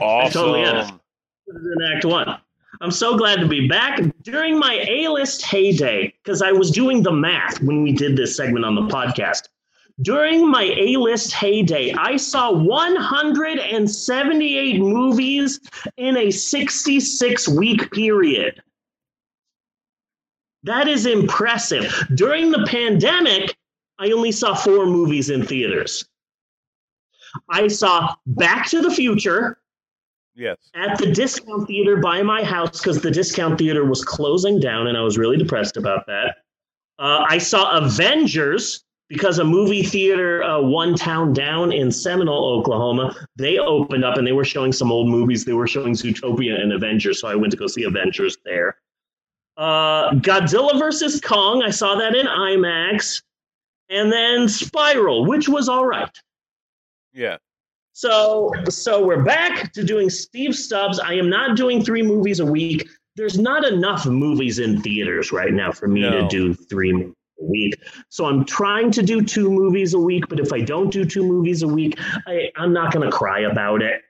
I 0.02 0.30
totally 0.30 0.64
am. 0.64 0.76
Awesome. 0.76 1.00
in 1.48 1.78
Act 1.96 2.04
One. 2.06 2.38
I'm 2.82 2.92
so 2.92 3.18
glad 3.18 3.40
to 3.40 3.48
be 3.48 3.66
back 3.68 4.02
during 4.24 4.60
my 4.60 4.86
A-list 4.88 5.46
heyday 5.46 6.14
because 6.22 6.42
I 6.42 6.52
was 6.52 6.70
doing 6.72 7.02
the 7.02 7.14
math 7.14 7.62
when 7.62 7.84
we 7.84 7.94
did 7.94 8.18
this 8.18 8.36
segment 8.36 8.66
on 8.66 8.76
the 8.76 8.82
podcast. 8.82 9.44
During 10.02 10.52
my 10.52 10.76
A-list 10.78 11.32
heyday, 11.34 11.94
I 11.94 12.18
saw 12.18 12.52
178 12.52 14.80
movies 14.80 15.60
in 15.96 16.18
a 16.18 16.30
66 16.30 17.48
week 17.48 17.90
period. 17.92 18.62
That 20.64 20.88
is 20.88 21.08
impressive. 21.08 21.92
During 22.14 22.52
the 22.52 22.64
pandemic, 22.68 23.56
I 24.00 24.12
only 24.12 24.32
saw 24.32 24.54
four 24.54 24.86
movies 24.86 25.30
in 25.30 25.46
theaters. 25.46 26.06
I 27.50 27.68
saw 27.68 28.16
Back 28.26 28.68
to 28.70 28.82
the 28.82 28.92
Future, 28.92 29.60
Yes. 30.36 30.58
at 30.76 30.98
the 31.00 31.12
discount 31.12 31.68
theater 31.68 31.98
by 31.98 32.22
my 32.22 32.44
house 32.44 32.80
because 32.80 33.02
the 33.02 33.10
discount 33.10 33.58
theater 33.58 33.86
was 33.86 34.04
closing 34.06 34.60
down 34.60 34.88
and 34.88 34.96
I 34.98 35.02
was 35.02 35.18
really 35.18 35.38
depressed 35.38 35.78
about 35.78 36.06
that. 36.08 36.38
Uh, 37.00 37.26
I 37.28 37.40
saw 37.40 37.76
Avengers 37.78 38.84
because 39.10 39.40
a 39.40 39.44
movie 39.44 39.82
theater 39.84 40.44
uh, 40.44 40.62
one 40.62 40.94
town 40.96 41.34
down 41.34 41.72
in 41.72 41.92
Seminole, 41.92 42.60
Oklahoma, 42.60 43.16
they 43.36 43.58
opened 43.58 44.04
up 44.06 44.18
and 44.18 44.28
they 44.28 44.32
were 44.32 44.44
showing 44.46 44.72
some 44.72 44.92
old 44.92 45.08
movies. 45.08 45.44
They 45.46 45.54
were 45.54 45.68
showing 45.68 45.94
Zootopia 45.94 46.62
and 46.62 46.72
Avengers, 46.74 47.22
so 47.22 47.28
I 47.28 47.36
went 47.36 47.52
to 47.52 47.58
go 47.58 47.66
see 47.68 47.84
Avengers 47.84 48.38
there. 48.46 48.78
Uh, 49.56 50.12
Godzilla 50.12 50.78
versus 50.78 51.20
Kong, 51.20 51.64
I 51.64 51.72
saw 51.72 51.96
that 51.96 52.16
in 52.16 52.28
IMAX, 52.28 53.24
and 53.90 54.12
then 54.12 54.48
Spiral, 54.48 55.26
which 55.26 55.48
was 55.50 55.70
all 55.70 55.86
right. 55.86 56.10
Yeah. 57.14 57.38
So, 57.94 58.52
so 58.70 59.04
we're 59.04 59.24
back 59.24 59.74
to 59.74 59.84
doing 59.84 60.10
Steve 60.10 60.56
Stubbs. 60.56 61.00
I 61.00 61.14
am 61.14 61.30
not 61.30 61.58
doing 61.58 61.84
three 61.84 62.04
movies 62.04 62.40
a 62.40 62.46
week. 62.46 62.88
There's 63.16 63.40
not 63.40 63.66
enough 63.66 64.06
movies 64.06 64.60
in 64.60 64.82
theaters 64.84 65.32
right 65.32 65.52
now 65.52 65.72
for 65.72 65.88
me 65.88 66.02
to 66.02 66.28
do 66.28 66.54
three 66.54 66.94
movies 66.94 67.16
a 67.42 67.46
week. 67.46 67.82
So 68.10 68.26
I'm 68.26 68.46
trying 68.46 68.92
to 68.92 69.02
do 69.02 69.24
two 69.24 69.50
movies 69.50 69.96
a 69.96 70.00
week. 70.00 70.28
But 70.30 70.40
if 70.40 70.54
I 70.54 70.62
don't 70.62 70.92
do 70.92 71.06
two 71.06 71.24
movies 71.24 71.64
a 71.64 71.68
week, 71.68 72.00
I, 72.28 72.52
I'm 72.56 72.72
not 72.72 72.94
going 72.94 73.10
to 73.10 73.16
cry 73.16 73.40
about 73.40 73.82
it. 73.82 74.04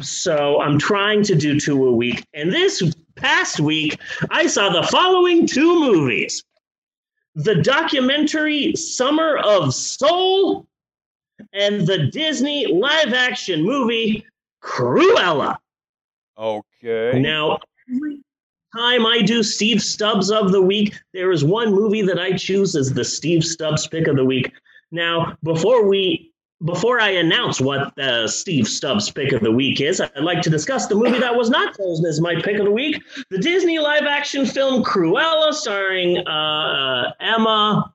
So 0.00 0.60
I'm 0.60 0.76
trying 0.76 1.22
to 1.22 1.36
do 1.36 1.60
two 1.60 1.86
a 1.86 1.92
week. 1.92 2.24
And 2.34 2.52
this 2.52 2.82
past 3.14 3.60
week, 3.60 4.00
I 4.30 4.48
saw 4.48 4.70
the 4.70 4.82
following 4.88 5.46
two 5.46 5.80
movies: 5.80 6.42
the 7.34 7.56
documentary 7.56 8.74
"Summer 8.76 9.38
of 9.38 9.74
Soul." 9.74 10.66
and 11.52 11.86
the 11.86 12.06
Disney 12.06 12.66
live 12.66 13.12
action 13.12 13.62
movie 13.62 14.24
Cruella. 14.62 15.56
Okay. 16.38 17.18
Now, 17.20 17.58
every 17.92 18.20
time 18.74 19.06
I 19.06 19.22
do 19.22 19.42
Steve 19.42 19.82
Stubbs 19.82 20.30
of 20.30 20.52
the 20.52 20.62
week, 20.62 20.94
there 21.12 21.30
is 21.30 21.44
one 21.44 21.72
movie 21.72 22.02
that 22.02 22.18
I 22.18 22.36
choose 22.36 22.74
as 22.76 22.92
the 22.92 23.04
Steve 23.04 23.44
Stubbs 23.44 23.86
pick 23.86 24.06
of 24.06 24.16
the 24.16 24.24
week. 24.24 24.52
Now, 24.90 25.36
before 25.42 25.86
we 25.86 26.32
before 26.64 26.98
I 27.00 27.10
announce 27.10 27.60
what 27.60 27.94
the 27.96 28.26
Steve 28.26 28.66
Stubbs 28.66 29.10
pick 29.10 29.32
of 29.32 29.42
the 29.42 29.52
week 29.52 29.80
is, 29.80 30.00
I'd 30.00 30.22
like 30.22 30.40
to 30.42 30.50
discuss 30.50 30.86
the 30.86 30.94
movie 30.94 31.18
that 31.18 31.36
was 31.36 31.50
not 31.50 31.76
chosen 31.76 32.06
as 32.06 32.20
my 32.20 32.40
pick 32.40 32.58
of 32.58 32.64
the 32.64 32.70
week 32.70 33.02
the 33.30 33.38
Disney 33.38 33.78
live 33.78 34.04
action 34.04 34.46
film 34.46 34.82
Cruella, 34.82 35.52
starring 35.52 36.26
uh, 36.26 37.12
Emma 37.20 37.92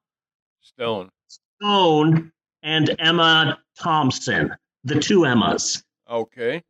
Stone. 0.62 1.10
Stone 1.28 2.32
and 2.64 2.96
Emma 3.00 3.60
Thompson, 3.78 4.56
the 4.84 5.00
two 5.00 5.26
Emmas. 5.26 5.84
Okay. 6.10 6.62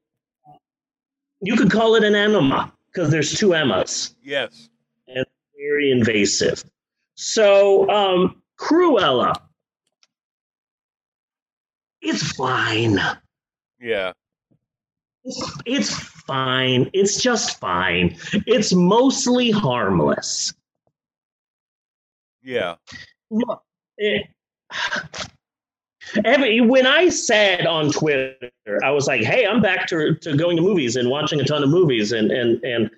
You 1.42 1.56
could 1.56 1.72
call 1.72 1.96
it 1.96 2.04
an 2.04 2.16
enema 2.16 2.74
because 2.92 3.12
there's 3.12 3.34
two 3.38 3.54
Emmas. 3.54 4.16
Yes. 4.24 4.70
And 5.08 5.26
very 5.58 5.92
invasive. 5.92 6.64
So, 7.16 7.90
um, 7.90 8.42
Cruella. 8.58 9.36
It's 12.02 12.32
fine. 12.34 13.00
Yeah. 13.80 14.14
It's, 15.24 15.62
it's 15.66 15.94
fine. 15.94 16.90
It's 16.94 17.22
just 17.22 17.60
fine. 17.60 18.18
It's 18.46 18.74
mostly 18.74 19.52
harmless. 19.52 20.54
Yeah. 22.42 22.76
Look, 23.30 23.62
it, 23.98 24.28
every, 26.26 26.62
when 26.62 26.88
I 26.88 27.10
said 27.10 27.66
on 27.66 27.92
Twitter, 27.92 28.52
I 28.84 28.92
was 28.92 29.08
like, 29.08 29.22
"Hey, 29.22 29.46
I'm 29.46 29.62
back 29.62 29.88
to, 29.88 30.16
to 30.16 30.36
going 30.36 30.58
to 30.58 30.64
movies 30.64 30.96
and 30.96 31.10
watching 31.10 31.40
a 31.40 31.44
ton 31.44 31.64
of 31.64 31.70
movies, 31.70 32.12
and 32.12 32.32
and 32.32 32.64
and 32.64 32.90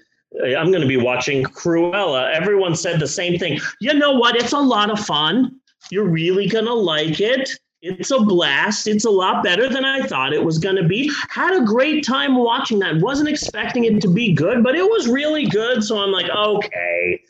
eh, 0.46 0.56
I'm 0.56 0.70
going 0.70 0.82
to 0.82 0.88
be 0.88 0.98
watching 0.98 1.44
Cruella." 1.44 2.32
Everyone 2.34 2.76
said 2.76 3.00
the 3.00 3.08
same 3.08 3.40
thing. 3.40 3.60
You 3.80 3.94
know 3.94 4.14
what? 4.14 4.36
It's 4.36 4.54
a 4.54 4.60
lot 4.60 4.90
of 4.90 5.00
fun. 5.00 5.60
You're 5.90 6.08
really 6.08 6.48
going 6.48 6.66
to 6.66 6.74
like 6.74 7.20
it. 7.20 7.50
It's 7.82 8.12
a 8.12 8.20
blast. 8.20 8.88
It's 8.88 9.06
a 9.06 9.10
lot 9.10 9.44
better 9.44 9.68
than 9.68 9.84
I 9.84 10.02
thought 10.04 10.34
it 10.34 10.44
was 10.44 10.60
going 10.60 10.76
to 10.76 10.88
be. 10.88 11.12
Had 11.30 11.56
a 11.56 11.66
great 11.66 12.06
time 12.06 12.36
watching 12.36 12.80
that. 12.80 13.00
Wasn't 13.00 13.28
expecting 13.28 13.86
it 13.86 14.02
to 14.02 14.08
be 14.08 14.34
good, 14.34 14.64
but 14.64 14.76
it 14.76 14.84
was 14.84 15.08
really 15.08 15.48
good. 15.48 15.84
So 15.84 15.98
I'm 16.00 16.12
like, 16.12 16.30
okay, 16.30 17.22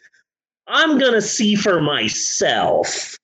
I'm 0.68 1.00
going 1.00 1.14
to 1.14 1.22
see 1.22 1.56
for 1.56 1.82
myself 1.82 3.18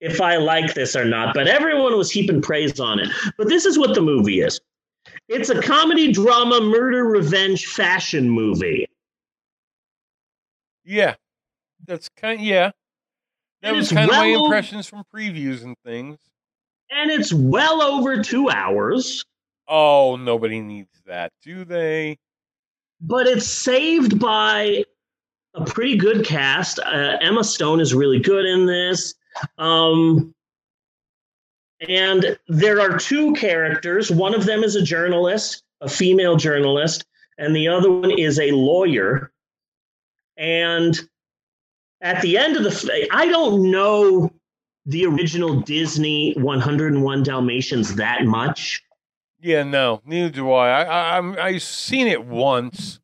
if 0.00 0.20
I 0.20 0.36
like 0.36 0.74
this 0.74 0.94
or 0.94 1.06
not. 1.06 1.34
But 1.34 1.48
everyone 1.48 1.96
was 1.96 2.10
heaping 2.10 2.42
praise 2.42 2.78
on 2.78 3.00
it. 3.00 3.08
But 3.38 3.48
this 3.48 3.64
is 3.64 3.78
what 3.78 3.94
the 3.94 4.02
movie 4.02 4.40
is 4.40 4.60
it's 5.28 5.50
a 5.50 5.60
comedy, 5.60 6.12
drama, 6.12 6.60
murder, 6.60 7.04
revenge, 7.04 7.66
fashion 7.66 8.28
movie. 8.28 8.86
Yeah. 10.84 11.14
That's 11.86 12.08
kind 12.08 12.40
of, 12.40 12.46
yeah. 12.46 12.70
That 13.62 13.74
was 13.74 13.90
kind 13.90 14.10
of 14.10 14.16
my 14.16 14.30
well- 14.30 14.44
impressions 14.44 14.86
from 14.86 15.04
previews 15.14 15.62
and 15.64 15.76
things. 15.84 16.18
And 16.90 17.10
it's 17.10 17.32
well 17.32 17.82
over 17.82 18.22
two 18.22 18.48
hours, 18.48 19.24
Oh, 19.70 20.16
nobody 20.16 20.60
needs 20.60 21.02
that, 21.06 21.32
do 21.42 21.64
they? 21.64 22.18
but 23.00 23.26
it's 23.26 23.46
saved 23.46 24.18
by 24.18 24.82
a 25.54 25.64
pretty 25.64 25.96
good 25.96 26.24
cast. 26.24 26.78
Uh, 26.78 27.18
Emma 27.20 27.44
Stone 27.44 27.80
is 27.80 27.94
really 27.94 28.18
good 28.18 28.44
in 28.46 28.64
this. 28.66 29.14
Um, 29.58 30.34
and 31.86 32.38
there 32.48 32.80
are 32.80 32.98
two 32.98 33.34
characters. 33.34 34.10
One 34.10 34.34
of 34.34 34.46
them 34.46 34.64
is 34.64 34.74
a 34.74 34.82
journalist, 34.82 35.62
a 35.80 35.88
female 35.88 36.36
journalist, 36.36 37.04
and 37.36 37.54
the 37.54 37.68
other 37.68 37.90
one 37.90 38.10
is 38.18 38.40
a 38.40 38.50
lawyer. 38.50 39.30
And 40.36 40.98
at 42.00 42.22
the 42.22 42.38
end 42.38 42.56
of 42.56 42.64
the, 42.64 43.08
I 43.12 43.26
don't 43.26 43.70
know 43.70 44.30
the 44.86 45.04
original 45.04 45.60
Disney 45.60 46.32
101 46.38 47.22
Dalmatians 47.22 47.94
that 47.96 48.24
much. 48.24 48.82
Yeah, 49.40 49.62
no, 49.62 50.00
neither 50.04 50.30
do 50.30 50.52
I. 50.52 50.82
I, 50.82 50.82
I 50.82 51.18
I'm 51.18 51.38
I've 51.38 51.62
seen 51.62 52.08
it 52.08 52.24
once. 52.24 52.98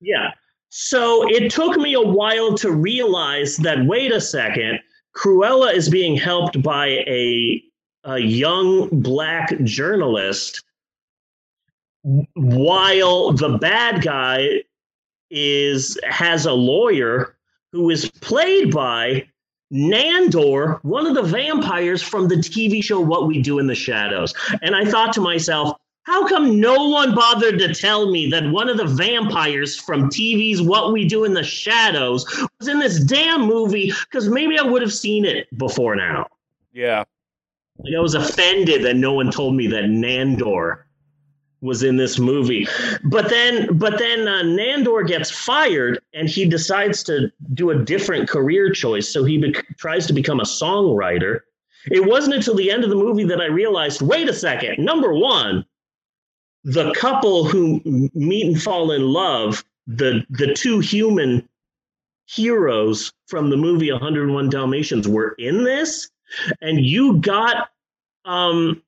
Yeah. 0.00 0.32
So 0.68 1.26
it 1.30 1.50
took 1.50 1.76
me 1.76 1.94
a 1.94 2.00
while 2.00 2.54
to 2.58 2.72
realize 2.72 3.56
that 3.58 3.86
wait 3.86 4.12
a 4.12 4.20
second, 4.20 4.80
Cruella 5.16 5.72
is 5.72 5.88
being 5.88 6.16
helped 6.16 6.62
by 6.62 6.86
a 6.86 7.62
a 8.04 8.18
young 8.18 8.88
black 9.00 9.56
journalist 9.64 10.62
while 12.34 13.32
the 13.32 13.58
bad 13.58 14.02
guy 14.02 14.62
is 15.30 15.98
has 16.04 16.46
a 16.46 16.52
lawyer 16.52 17.37
who 17.72 17.90
is 17.90 18.10
played 18.10 18.72
by 18.72 19.26
Nandor, 19.72 20.82
one 20.82 21.06
of 21.06 21.14
the 21.14 21.22
vampires 21.22 22.02
from 22.02 22.28
the 22.28 22.36
TV 22.36 22.82
show 22.82 23.00
What 23.00 23.26
We 23.26 23.42
Do 23.42 23.58
in 23.58 23.66
the 23.66 23.74
Shadows. 23.74 24.34
And 24.62 24.74
I 24.74 24.84
thought 24.84 25.12
to 25.14 25.20
myself, 25.20 25.76
how 26.04 26.26
come 26.26 26.58
no 26.58 26.88
one 26.88 27.14
bothered 27.14 27.58
to 27.58 27.74
tell 27.74 28.10
me 28.10 28.30
that 28.30 28.50
one 28.50 28.70
of 28.70 28.78
the 28.78 28.86
vampires 28.86 29.76
from 29.76 30.08
TV's 30.08 30.62
What 30.62 30.92
We 30.92 31.06
Do 31.06 31.24
in 31.24 31.34
the 31.34 31.44
Shadows 31.44 32.24
was 32.58 32.68
in 32.68 32.78
this 32.78 32.98
damn 33.04 33.42
movie? 33.42 33.92
Because 34.10 34.28
maybe 34.28 34.58
I 34.58 34.62
would 34.62 34.80
have 34.80 34.94
seen 34.94 35.26
it 35.26 35.46
before 35.58 35.94
now. 35.96 36.26
Yeah. 36.72 37.04
Like 37.78 37.94
I 37.94 38.00
was 38.00 38.14
offended 38.14 38.82
that 38.84 38.96
no 38.96 39.12
one 39.12 39.30
told 39.30 39.54
me 39.54 39.66
that 39.66 39.84
Nandor 39.84 40.84
was 41.60 41.82
in 41.82 41.96
this 41.96 42.18
movie. 42.18 42.66
But 43.04 43.28
then, 43.28 43.76
but 43.78 43.98
then 43.98 44.28
uh, 44.28 44.42
Nandor 44.42 45.06
gets 45.06 45.30
fired, 45.30 46.00
and 46.14 46.28
he 46.28 46.44
decides 46.44 47.02
to 47.04 47.32
do 47.54 47.70
a 47.70 47.84
different 47.84 48.28
career 48.28 48.70
choice. 48.70 49.08
So 49.08 49.24
he 49.24 49.54
tries 49.76 50.06
to 50.06 50.12
become 50.12 50.40
a 50.40 50.44
songwriter. 50.44 51.40
It 51.86 52.04
wasn't 52.04 52.34
until 52.34 52.54
the 52.54 52.70
end 52.70 52.84
of 52.84 52.90
the 52.90 52.96
movie 52.96 53.24
that 53.24 53.40
I 53.40 53.46
realized, 53.46 54.02
wait 54.02 54.28
a 54.28 54.34
second. 54.34 54.84
Number 54.84 55.12
one, 55.12 55.64
the 56.64 56.92
couple 56.92 57.44
who 57.44 57.80
meet 58.14 58.46
and 58.46 58.62
fall 58.62 58.92
in 58.92 59.02
love, 59.02 59.64
the 59.86 60.24
the 60.30 60.52
two 60.54 60.80
human 60.80 61.48
heroes 62.26 63.12
from 63.26 63.48
the 63.48 63.56
movie 63.56 63.90
101 63.90 64.50
Dalmatians 64.50 65.08
were 65.08 65.34
in 65.38 65.64
this, 65.64 66.10
and 66.60 66.84
you 66.84 67.18
got 67.18 67.70
um 68.24 68.82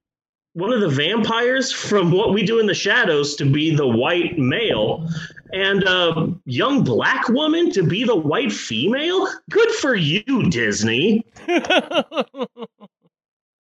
one 0.55 0.73
of 0.73 0.81
the 0.81 0.89
vampires 0.89 1.71
from 1.73 2.11
what 2.11 2.33
we 2.35 2.43
do 2.43 2.59
in 2.59 2.67
the 2.67 2.75
shadows 2.75 3.37
to 3.37 3.45
be 3.45 3.75
the 3.75 3.87
white 3.87 4.37
male 4.39 5.09
and 5.53 5.83
a 5.85 6.33
young 6.45 6.83
black 6.85 7.29
woman 7.29 7.71
to 7.73 7.83
be 7.83 8.05
the 8.05 8.15
white 8.17 8.53
female 8.53 9.29
good 9.51 9.71
for 9.73 9.95
you 9.95 10.49
disney 10.51 11.25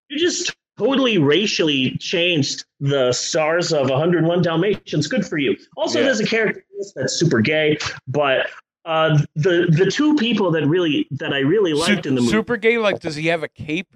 you 0.09 0.19
just 0.19 0.55
totally 0.79 1.19
racially 1.19 1.97
changed 1.99 2.65
the 2.81 3.13
stars 3.13 3.73
of 3.73 3.91
101 3.91 4.43
dalmatians 4.43 5.07
good 5.07 5.27
for 5.27 5.39
you 5.39 5.57
also 5.77 5.99
Yeah. 5.99 6.07
there's 6.07 6.21
a 6.21 6.27
character 6.27 6.65
that's 6.97 7.15
super 7.15 7.41
gay 7.41 7.77
but 8.09 8.47
uh, 8.87 9.19
the 9.37 9.67
the 9.71 9.91
two 9.91 10.17
people 10.17 10.51
that 10.53 10.67
really 10.67 11.07
that 11.11 11.35
I 11.35 11.41
really 11.41 11.75
liked 11.75 12.07
in 12.07 12.15
the 12.15 12.23
movie, 12.23 12.33
Super 12.33 12.57
gay. 12.57 12.79
Like, 12.79 12.99
does 12.99 13.15
he 13.15 13.27
have 13.27 13.43
a 13.43 13.49
cape 13.49 13.95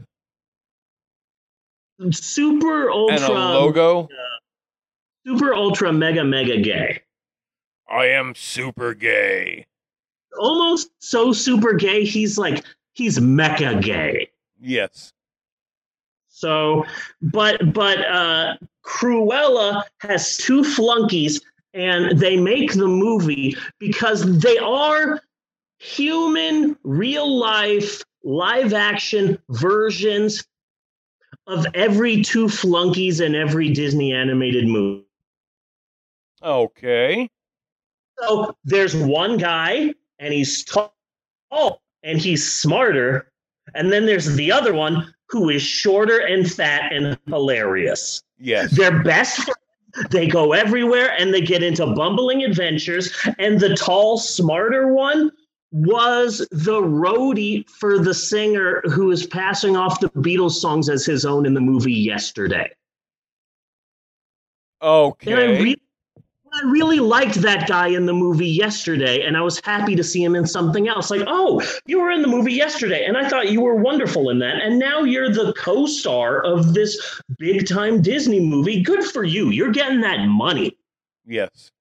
super 2.11 2.85
and 2.91 2.93
ultra, 3.21 3.29
a 3.29 3.55
logo? 3.55 4.09
super 5.27 5.55
ultra 5.55 5.93
mega 5.93 6.25
mega 6.25 6.61
gay. 6.61 7.01
I 7.89 8.07
am 8.07 8.35
super 8.35 8.95
gay. 8.95 9.67
almost 10.39 10.91
so 10.99 11.33
super 11.33 11.75
gay 11.75 12.05
he's 12.05 12.37
like 12.39 12.65
he's 12.95 13.19
mecha 13.19 13.81
gay 13.83 14.29
Yes. 14.61 15.13
so 16.29 16.85
but 17.23 17.73
but 17.73 17.99
uh 18.07 18.57
cruella 18.85 19.83
has 20.01 20.37
two 20.39 20.63
flunkies 20.65 21.41
and 21.75 22.19
they 22.19 22.37
make 22.37 22.73
the 22.73 22.87
movie 22.89 23.57
because 23.79 24.39
they 24.41 24.59
are 24.59 25.21
human 25.79 26.77
real 26.85 27.39
life 27.39 28.03
live 28.25 28.73
action 28.73 29.39
versions 29.51 30.45
of 31.47 31.67
every 31.75 32.23
two 32.23 32.49
flunkies 32.49 33.21
in 33.21 33.35
every 33.35 33.69
disney 33.69 34.13
animated 34.13 34.67
movie 34.67 35.05
Okay. 36.45 37.29
So 38.19 38.55
there's 38.65 38.95
one 38.95 39.39
guy, 39.39 39.95
and 40.19 40.33
he's 40.33 40.65
tall, 40.65 40.93
and 42.03 42.21
he's 42.21 42.51
smarter, 42.53 43.33
and 43.75 43.91
then 43.91 44.07
there's 44.07 44.37
the 44.37 44.53
other 44.53 44.75
one 44.75 45.13
who 45.31 45.49
is 45.49 45.63
shorter 45.63 46.19
and 46.19 46.51
fat 46.51 46.93
and 46.93 47.19
hilarious. 47.27 48.23
Yes. 48.39 48.77
They're 48.77 49.03
best 49.03 49.37
friends. 49.39 49.59
They 50.11 50.27
go 50.27 50.53
everywhere 50.53 51.15
and 51.19 51.33
they 51.33 51.41
get 51.41 51.63
into 51.63 51.87
bumbling 51.87 52.43
adventures. 52.43 53.17
And 53.39 53.61
the 53.61 53.77
tall, 53.77 54.19
smarter 54.19 54.93
one 54.93 55.31
was 55.75 56.47
the 56.53 56.81
roadie 56.81 57.69
for 57.69 57.99
the 57.99 58.15
singer 58.15 58.81
who 58.85 59.11
is 59.11 59.27
passing 59.27 59.77
off 59.77 59.99
the 59.99 60.09
Beatles 60.11 60.53
songs 60.53 60.89
as 60.89 61.05
his 61.05 61.25
own 61.25 61.47
in 61.47 61.53
the 61.53 61.61
movie 61.61 61.93
yesterday. 61.93 62.71
Okay. 64.81 65.33
And 65.33 65.41
I 65.41 65.45
really, 65.47 65.83
I 66.53 66.61
really 66.67 67.01
liked 67.01 67.35
that 67.43 67.67
guy 67.67 67.89
in 67.89 68.07
the 68.07 68.13
movie 68.13 68.47
yesterday, 68.47 69.23
and 69.23 69.37
I 69.37 69.41
was 69.41 69.61
happy 69.65 69.97
to 69.97 70.05
see 70.05 70.23
him 70.23 70.37
in 70.37 70.47
something 70.47 70.87
else. 70.87 71.11
Like, 71.11 71.25
oh, 71.27 71.61
you 71.87 72.01
were 72.01 72.13
in 72.13 72.23
the 72.23 72.29
movie 72.29 72.53
yesterday, 72.53 73.07
and 73.07 73.17
I 73.17 73.29
thought 73.29 73.51
you 73.51 73.61
were 73.61 73.75
wonderful 73.75 74.31
in 74.31 74.39
that, 74.39 74.63
and 74.63 74.79
now 74.79 75.03
you're 75.03 75.31
the 75.31 75.53
co-star 75.55 76.45
of 76.45 76.73
this 76.73 77.21
big-time 77.39 78.01
Disney 78.01 78.39
movie. 78.39 78.81
Good 78.81 79.03
for 79.03 79.25
you. 79.25 79.51
You're 79.51 79.73
getting 79.73 80.03
that 80.03 80.25
money. 80.29 80.79
Yes. 81.27 81.73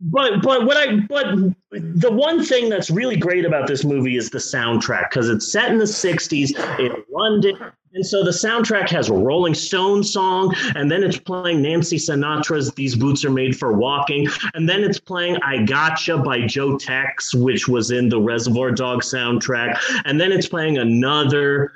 But 0.00 0.42
but 0.42 0.66
what 0.66 0.76
I 0.76 0.96
but 1.08 1.26
the 1.70 2.12
one 2.12 2.44
thing 2.44 2.68
that's 2.68 2.90
really 2.90 3.16
great 3.16 3.46
about 3.46 3.66
this 3.66 3.82
movie 3.82 4.16
is 4.16 4.28
the 4.28 4.38
soundtrack 4.38 5.10
because 5.10 5.30
it's 5.30 5.50
set 5.50 5.70
in 5.70 5.78
the 5.78 5.84
'60s 5.84 6.50
in 6.78 7.02
London, 7.10 7.56
and 7.94 8.04
so 8.04 8.22
the 8.22 8.30
soundtrack 8.30 8.90
has 8.90 9.08
a 9.08 9.14
Rolling 9.14 9.54
Stone 9.54 10.04
song, 10.04 10.54
and 10.74 10.90
then 10.90 11.02
it's 11.02 11.18
playing 11.18 11.62
Nancy 11.62 11.96
Sinatra's 11.96 12.70
"These 12.72 12.94
Boots 12.94 13.24
Are 13.24 13.30
Made 13.30 13.58
for 13.58 13.72
Walking," 13.72 14.28
and 14.52 14.68
then 14.68 14.84
it's 14.84 15.00
playing 15.00 15.38
"I 15.42 15.62
Gotcha" 15.62 16.18
by 16.18 16.46
Joe 16.46 16.76
Tex, 16.76 17.34
which 17.34 17.66
was 17.66 17.90
in 17.90 18.10
the 18.10 18.20
Reservoir 18.20 18.72
Dogs 18.72 19.10
soundtrack, 19.10 19.80
and 20.04 20.20
then 20.20 20.30
it's 20.30 20.46
playing 20.46 20.76
another 20.76 21.72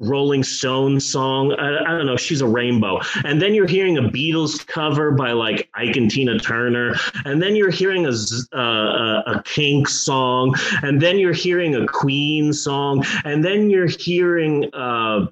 Rolling 0.00 0.42
Stone 0.42 1.00
song. 1.00 1.52
I, 1.52 1.78
I, 1.84 1.96
don't 1.96 2.06
know. 2.06 2.16
She's 2.16 2.40
a 2.40 2.46
rainbow. 2.46 3.00
And 3.24 3.40
then 3.40 3.54
you're 3.54 3.66
hearing 3.66 3.96
a 3.98 4.02
Beatles 4.02 4.66
cover 4.66 5.12
by 5.12 5.32
like 5.32 5.68
Ike 5.74 5.96
and 5.96 6.10
Tina 6.10 6.38
Turner. 6.38 6.94
And 7.24 7.40
then 7.40 7.54
you're 7.54 7.70
hearing 7.70 8.06
a, 8.06 8.12
uh, 8.56 9.22
a 9.26 9.42
Kink 9.44 9.88
song. 9.88 10.54
And 10.82 11.00
then 11.00 11.18
you're 11.18 11.32
hearing 11.32 11.76
a 11.76 11.86
Queen 11.86 12.52
song. 12.52 13.04
And 13.24 13.44
then 13.44 13.70
you're 13.70 13.86
hearing. 13.86 14.72
Uh, 14.74 15.26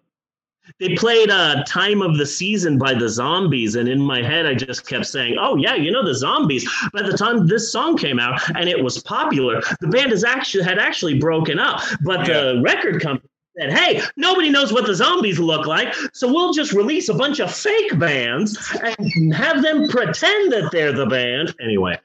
they 0.79 0.94
played 0.94 1.29
uh, 1.29 1.64
Time 1.64 2.03
of 2.03 2.16
the 2.16 2.25
Season 2.25 2.79
by 2.79 2.94
the 2.94 3.09
Zombies. 3.09 3.75
And 3.75 3.88
in 3.88 4.01
my 4.01 4.22
head, 4.22 4.46
I 4.46 4.55
just 4.55 4.87
kept 4.87 5.07
saying, 5.07 5.37
oh, 5.38 5.57
yeah, 5.57 5.75
you 5.75 5.90
know, 5.90 6.05
the 6.05 6.14
Zombies. 6.14 6.68
By 6.92 7.03
the 7.03 7.16
time 7.16 7.46
this 7.46 7.72
song 7.72 7.96
came 7.96 8.20
out 8.20 8.40
and 8.57 8.68
it 8.68 8.83
was 8.83 9.03
popular, 9.03 9.61
the 9.81 9.88
band 9.88 10.12
has 10.12 10.22
actually 10.22 10.62
had 10.62 10.79
actually 10.79 11.18
broken 11.18 11.59
up. 11.59 11.83
But 12.05 12.27
the 12.27 12.61
record 12.64 13.03
company 13.03 13.29
said, 13.58 13.72
hey, 13.72 14.00
nobody 14.16 14.50
knows 14.50 14.72
what 14.72 14.86
the 14.86 14.94
zombies 14.94 15.38
look 15.38 15.66
like, 15.66 15.94
so 16.12 16.26
we'll 16.32 16.52
just 16.52 16.72
release 16.72 17.08
a 17.08 17.14
bunch 17.14 17.40
of 17.40 17.52
fake 17.52 17.98
bands 17.98 18.58
and 18.98 19.34
have 19.34 19.62
them 19.62 19.88
pretend 19.88 20.52
that 20.52 20.70
they're 20.72 20.92
the 20.92 21.06
band. 21.06 21.54
Anyway, 21.60 21.98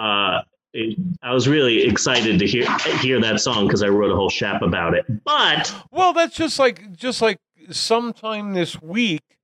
uh, 0.00 0.40
it, 0.72 0.98
I 1.22 1.32
was 1.32 1.48
really 1.48 1.82
excited 1.82 2.38
to 2.38 2.46
hear 2.46 2.66
hear 3.00 3.20
that 3.20 3.40
song 3.40 3.66
because 3.66 3.82
I 3.82 3.88
wrote 3.88 4.10
a 4.10 4.16
whole 4.16 4.30
chap 4.30 4.62
about 4.62 4.94
it. 4.94 5.04
But 5.24 5.74
well, 5.90 6.12
that's 6.12 6.36
just 6.36 6.58
like 6.58 6.96
just 6.96 7.20
like 7.20 7.38
sometime 7.70 8.54
this 8.54 8.80
week, 8.80 9.38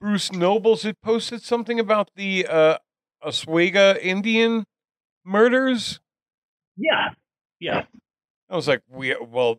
Bruce 0.00 0.32
Nobles 0.32 0.82
had 0.82 1.00
posted 1.00 1.42
something 1.42 1.78
about 1.78 2.10
the 2.16 2.46
uh, 2.46 2.78
Oswego 3.22 3.94
Indian 3.94 4.64
murders. 5.24 6.00
Yeah, 6.76 7.10
yeah. 7.60 7.84
I 8.50 8.56
was 8.56 8.68
like, 8.68 8.82
we 8.88 9.14
well, 9.20 9.58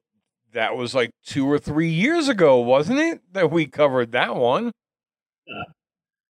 that 0.54 0.76
was 0.76 0.96
like 0.96 1.12
two 1.26 1.50
or 1.50 1.60
three 1.60 1.90
years 1.90 2.30
ago, 2.30 2.60
wasn't 2.60 3.00
it? 3.00 3.22
That 3.34 3.52
we 3.52 3.68
covered 3.68 4.12
that 4.14 4.36
one. 4.36 4.72
Yeah. 5.46 5.64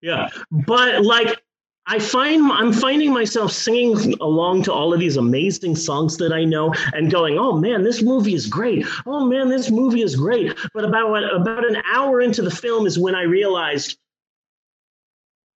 Yeah. 0.02 0.30
But 0.52 1.04
like 1.04 1.42
I 1.86 2.00
find 2.00 2.50
I'm 2.52 2.72
finding 2.72 3.12
myself 3.12 3.52
singing 3.52 4.14
along 4.22 4.64
to 4.64 4.74
all 4.74 4.94
of 4.94 5.00
these 5.00 5.18
amazing 5.18 5.76
songs 5.76 6.18
that 6.18 6.32
I 6.32 6.46
know 6.46 6.74
and 6.94 7.12
going, 7.12 7.38
"Oh 7.38 7.58
man, 7.58 7.84
this 7.84 8.02
movie 8.02 8.34
is 8.34 8.48
great. 8.48 8.86
Oh 9.06 9.26
man, 9.26 9.50
this 9.50 9.70
movie 9.70 10.02
is 10.02 10.16
great." 10.16 10.58
But 10.74 10.86
about 10.86 11.34
about 11.34 11.66
an 11.66 11.82
hour 11.92 12.22
into 12.22 12.42
the 12.42 12.52
film 12.52 12.86
is 12.86 12.98
when 12.98 13.16
I 13.16 13.24
realized 13.24 13.98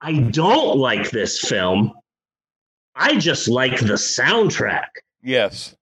I 0.01 0.13
don't 0.13 0.77
like 0.77 1.11
this 1.11 1.39
film. 1.39 1.93
I 2.95 3.17
just 3.17 3.47
like 3.47 3.79
the 3.79 3.93
soundtrack. 3.93 4.87
Yes 5.21 5.76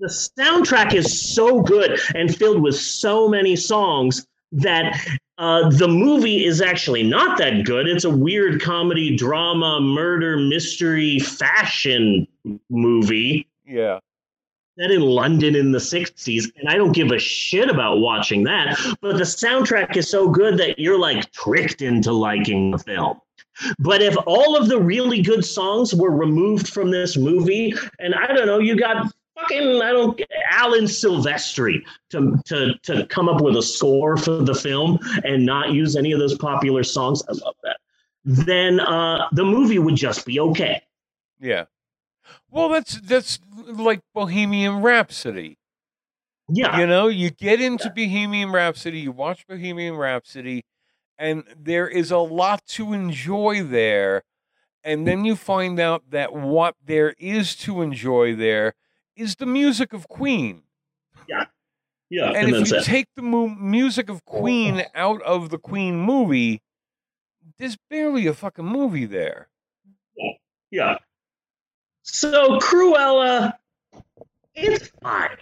the 0.00 0.08
soundtrack 0.08 0.94
is 0.94 1.34
so 1.34 1.60
good 1.60 2.00
and 2.14 2.34
filled 2.34 2.62
with 2.62 2.74
so 2.74 3.28
many 3.28 3.54
songs 3.54 4.26
that 4.52 4.98
uh, 5.38 5.68
the 5.70 5.86
movie 5.86 6.44
is 6.44 6.60
actually 6.60 7.02
not 7.02 7.38
that 7.38 7.64
good. 7.64 7.86
It's 7.86 8.04
a 8.04 8.10
weird 8.10 8.60
comedy, 8.60 9.14
drama, 9.14 9.80
murder, 9.80 10.38
mystery, 10.38 11.18
fashion 11.18 12.26
movie. 12.70 13.46
Yeah. 13.66 14.00
Set 14.78 14.90
in 14.90 15.02
London 15.02 15.54
in 15.54 15.72
the 15.72 15.78
60s, 15.78 16.50
and 16.56 16.68
I 16.68 16.76
don't 16.76 16.92
give 16.92 17.10
a 17.10 17.18
shit 17.18 17.68
about 17.68 17.98
watching 17.98 18.44
that. 18.44 18.78
But 19.02 19.18
the 19.18 19.24
soundtrack 19.24 19.96
is 19.96 20.08
so 20.08 20.30
good 20.30 20.56
that 20.58 20.78
you're 20.78 20.98
like 20.98 21.30
tricked 21.32 21.82
into 21.82 22.12
liking 22.12 22.70
the 22.70 22.78
film. 22.78 23.20
But 23.78 24.00
if 24.00 24.16
all 24.26 24.56
of 24.56 24.68
the 24.68 24.80
really 24.80 25.20
good 25.20 25.44
songs 25.44 25.94
were 25.94 26.10
removed 26.10 26.68
from 26.68 26.90
this 26.90 27.18
movie, 27.18 27.74
and 27.98 28.14
I 28.14 28.28
don't 28.28 28.46
know, 28.46 28.58
you 28.58 28.76
got 28.76 29.12
fucking 29.40 29.82
I 29.82 29.90
don't 29.92 30.20
Alan 30.48 30.84
Silvestri 30.84 31.82
to 32.10 32.40
to 32.46 32.74
to 32.82 33.06
come 33.06 33.28
up 33.28 33.40
with 33.40 33.56
a 33.56 33.62
score 33.62 34.16
for 34.16 34.42
the 34.42 34.54
film 34.54 34.98
and 35.24 35.44
not 35.44 35.72
use 35.72 35.96
any 35.96 36.12
of 36.12 36.18
those 36.18 36.36
popular 36.36 36.84
songs. 36.84 37.22
I 37.28 37.32
love 37.32 37.54
that. 37.62 37.78
Then 38.24 38.80
uh, 38.80 39.28
the 39.32 39.44
movie 39.44 39.78
would 39.78 39.96
just 39.96 40.26
be 40.26 40.40
okay. 40.40 40.82
Yeah. 41.40 41.64
Well, 42.50 42.68
that's 42.68 43.00
that's 43.00 43.38
like 43.66 44.00
Bohemian 44.14 44.82
Rhapsody. 44.82 45.58
Yeah. 46.48 46.80
You 46.80 46.86
know, 46.86 47.08
you 47.08 47.30
get 47.30 47.60
into 47.60 47.84
yeah. 47.84 48.06
Bohemian 48.06 48.52
Rhapsody, 48.52 49.00
you 49.00 49.12
watch 49.12 49.46
Bohemian 49.46 49.96
Rhapsody, 49.96 50.64
and 51.18 51.44
there 51.56 51.88
is 51.88 52.10
a 52.10 52.18
lot 52.18 52.66
to 52.68 52.92
enjoy 52.92 53.62
there. 53.62 54.22
And 54.82 55.06
then 55.06 55.26
you 55.26 55.36
find 55.36 55.78
out 55.78 56.10
that 56.10 56.32
what 56.32 56.74
there 56.82 57.14
is 57.18 57.54
to 57.56 57.82
enjoy 57.82 58.34
there 58.34 58.74
is 59.20 59.36
the 59.36 59.46
music 59.46 59.92
of 59.92 60.08
Queen. 60.08 60.62
Yeah. 61.28 61.44
Yeah. 62.08 62.28
And, 62.28 62.48
and 62.48 62.56
if 62.56 62.70
you 62.70 62.78
it. 62.78 62.84
take 62.84 63.06
the 63.14 63.22
mu- 63.22 63.54
music 63.54 64.08
of 64.08 64.24
Queen 64.24 64.80
oh. 64.80 64.84
out 64.94 65.22
of 65.22 65.50
the 65.50 65.58
Queen 65.58 65.96
movie, 65.98 66.62
there's 67.58 67.76
barely 67.90 68.26
a 68.26 68.34
fucking 68.34 68.64
movie 68.64 69.04
there. 69.04 69.48
Yeah. 70.16 70.32
Yeah. 70.70 70.98
So 72.02 72.58
Cruella, 72.58 73.52
it's 74.54 74.90
fine. 75.02 75.36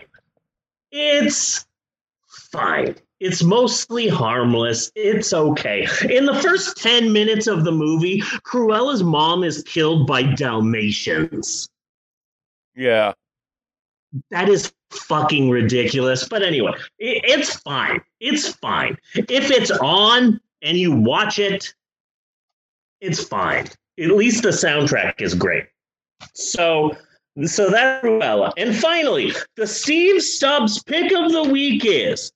It's 0.91 1.67
fine. 2.27 2.97
It's 3.21 3.43
mostly 3.43 4.09
harmless. 4.09 4.91
It's 4.95 5.33
okay. 5.33 5.87
In 6.11 6.27
the 6.27 6.35
first 6.35 6.77
10 6.77 7.13
minutes 7.13 7.47
of 7.47 7.65
the 7.65 7.73
movie, 7.73 8.21
Cruella's 8.43 9.03
mom 9.03 9.45
is 9.45 9.63
killed 9.63 10.07
by 10.07 10.23
Dalmatians. 10.23 11.69
Yeah 12.75 13.15
that 14.31 14.49
is 14.49 14.73
fucking 14.91 15.51
ridiculous. 15.51 16.27
But 16.29 16.43
anyway, 16.43 16.73
it, 16.99 17.23
it's 17.25 17.57
fine. 17.57 18.01
It's 18.21 18.49
fine. 18.55 18.97
If 19.15 19.51
it's 19.51 19.71
on 19.71 20.41
and 20.63 20.77
you 20.77 20.93
watch 20.93 21.39
it, 21.39 21.73
it's 23.01 23.23
fine. 23.23 23.67
At 23.99 24.11
least 24.11 24.43
the 24.43 24.51
soundtrack 24.51 25.21
is 25.21 25.35
great. 25.35 25.65
So, 26.35 26.97
so 27.45 27.71
that's 27.71 28.05
Cruella. 28.05 28.53
And 28.57 28.77
finally, 28.77 29.33
the 29.57 29.67
Steve 29.67 30.23
Stubbs 30.23 30.83
pick 30.83 31.13
of 31.13 31.33
the 31.33 31.45
week 31.45 31.83
is 31.85 32.33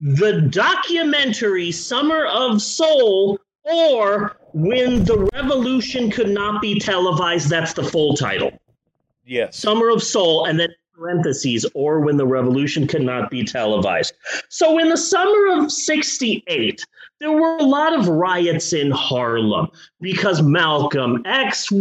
the 0.00 0.42
documentary 0.42 1.72
Summer 1.72 2.26
of 2.26 2.60
Soul 2.60 3.38
or 3.64 4.36
When 4.52 5.04
the 5.04 5.28
Revolution 5.32 6.10
Could 6.10 6.30
Not 6.30 6.60
Be 6.60 6.78
Televised. 6.78 7.48
That's 7.48 7.72
the 7.72 7.84
full 7.84 8.14
title. 8.14 8.52
Yes. 9.24 9.56
Summer 9.56 9.88
of 9.90 10.02
Soul. 10.02 10.46
And 10.46 10.58
then 10.60 10.68
parentheses, 10.96 11.66
or 11.74 12.00
when 12.00 12.16
the 12.16 12.26
revolution 12.26 12.86
could 12.86 13.02
not 13.02 13.30
be 13.30 13.44
televised. 13.44 14.14
So 14.48 14.78
in 14.78 14.88
the 14.88 14.96
summer 14.96 15.58
of 15.58 15.70
68, 15.70 16.84
there 17.20 17.32
were 17.32 17.56
a 17.56 17.64
lot 17.64 17.98
of 17.98 18.08
riots 18.08 18.72
in 18.72 18.90
Harlem 18.90 19.68
because 20.00 20.42
Malcolm 20.42 21.22
X 21.24 21.72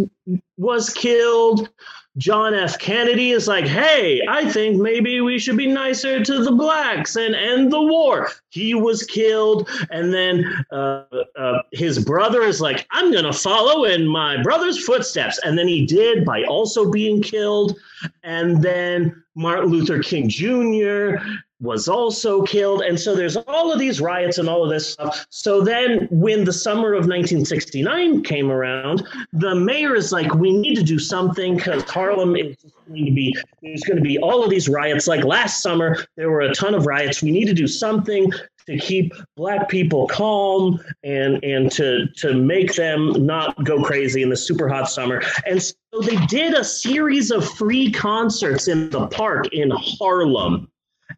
was 0.57 0.89
killed. 0.89 1.69
John 2.17 2.53
F. 2.53 2.77
Kennedy 2.77 3.31
is 3.31 3.47
like, 3.47 3.65
hey, 3.65 4.21
I 4.29 4.49
think 4.51 4.79
maybe 4.79 5.21
we 5.21 5.39
should 5.39 5.57
be 5.57 5.65
nicer 5.65 6.23
to 6.23 6.43
the 6.43 6.51
blacks 6.51 7.15
and 7.15 7.33
end 7.33 7.73
the 7.73 7.81
war. 7.81 8.29
He 8.49 8.75
was 8.75 9.03
killed. 9.03 9.67
And 9.89 10.13
then 10.13 10.45
uh, 10.71 11.05
uh, 11.35 11.61
his 11.71 12.05
brother 12.05 12.43
is 12.43 12.61
like, 12.61 12.85
I'm 12.91 13.11
going 13.11 13.25
to 13.25 13.33
follow 13.33 13.85
in 13.85 14.07
my 14.07 14.41
brother's 14.43 14.85
footsteps. 14.85 15.39
And 15.43 15.57
then 15.57 15.67
he 15.67 15.87
did 15.87 16.23
by 16.23 16.43
also 16.43 16.91
being 16.91 17.21
killed. 17.21 17.79
And 18.21 18.61
then 18.61 19.23
Martin 19.35 19.71
Luther 19.71 20.03
King 20.03 20.29
Jr 20.29 21.17
was 21.63 21.87
also 21.87 22.43
killed. 22.43 22.81
And 22.81 22.99
so 22.99 23.15
there's 23.15 23.37
all 23.37 23.71
of 23.71 23.79
these 23.79 24.01
riots 24.01 24.37
and 24.37 24.49
all 24.49 24.63
of 24.63 24.69
this 24.69 24.93
stuff. 24.93 25.25
So 25.29 25.61
then 25.61 26.07
when 26.11 26.43
the 26.43 26.53
summer 26.53 26.89
of 26.89 27.07
1969 27.07 28.21
came 28.23 28.51
around, 28.51 29.07
the 29.31 29.55
mayor 29.55 29.95
is 29.95 30.11
like, 30.11 30.33
we 30.35 30.55
need 30.55 30.75
to 30.75 30.83
do 30.83 30.99
something 30.99 31.55
because 31.55 31.83
Harlem 31.83 32.35
is 32.35 32.57
going 32.87 33.05
to 33.05 33.11
be, 33.11 33.35
there's 33.61 33.81
going 33.83 33.97
to 33.97 34.03
be 34.03 34.19
all 34.19 34.43
of 34.43 34.49
these 34.49 34.67
riots. 34.67 35.07
Like 35.07 35.23
last 35.23 35.61
summer, 35.61 36.05
there 36.17 36.29
were 36.29 36.41
a 36.41 36.53
ton 36.53 36.75
of 36.75 36.85
riots. 36.85 37.23
We 37.23 37.31
need 37.31 37.45
to 37.45 37.53
do 37.53 37.67
something 37.67 38.29
to 38.65 38.77
keep 38.77 39.13
black 39.35 39.67
people 39.69 40.07
calm 40.07 40.79
and 41.03 41.43
and 41.43 41.71
to 41.71 42.07
to 42.15 42.33
make 42.33 42.75
them 42.75 43.25
not 43.25 43.61
go 43.65 43.83
crazy 43.83 44.21
in 44.21 44.29
the 44.29 44.37
super 44.37 44.69
hot 44.69 44.89
summer. 44.89 45.21
And 45.45 45.61
so 45.61 46.01
they 46.01 46.15
did 46.27 46.53
a 46.53 46.63
series 46.63 47.29
of 47.31 47.47
free 47.57 47.91
concerts 47.91 48.67
in 48.67 48.89
the 48.89 49.07
park 49.07 49.47
in 49.53 49.71
Harlem. 49.71 50.69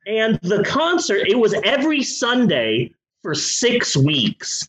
And 0.06 0.39
the 0.41 0.64
concert, 0.64 1.28
it 1.28 1.39
was 1.39 1.56
every 1.64 2.03
Sunday 2.03 2.91
for 3.24 3.34
six 3.34 3.97
weeks. 3.97 4.68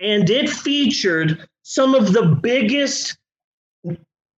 And 0.00 0.28
it 0.30 0.48
featured 0.50 1.48
some 1.62 1.94
of 1.94 2.12
the 2.12 2.22
biggest 2.22 3.18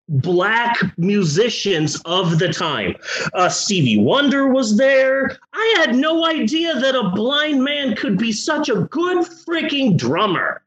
black 0.08 0.80
musicians 0.96 2.00
of 2.04 2.38
the 2.38 2.48
time. 2.48 2.96
Uh, 3.34 3.48
Stevie 3.48 3.98
Wonder 3.98 4.48
was 4.48 4.76
there. 4.76 5.36
I 5.52 5.74
had 5.78 5.94
no 5.94 6.24
idea 6.26 6.74
that 6.74 6.94
a 6.94 7.10
blind 7.10 7.62
man 7.62 7.94
could 7.94 8.16
be 8.16 8.32
such 8.32 8.68
a 8.68 8.76
good 8.90 9.26
freaking 9.26 9.96
drummer. 9.98 10.62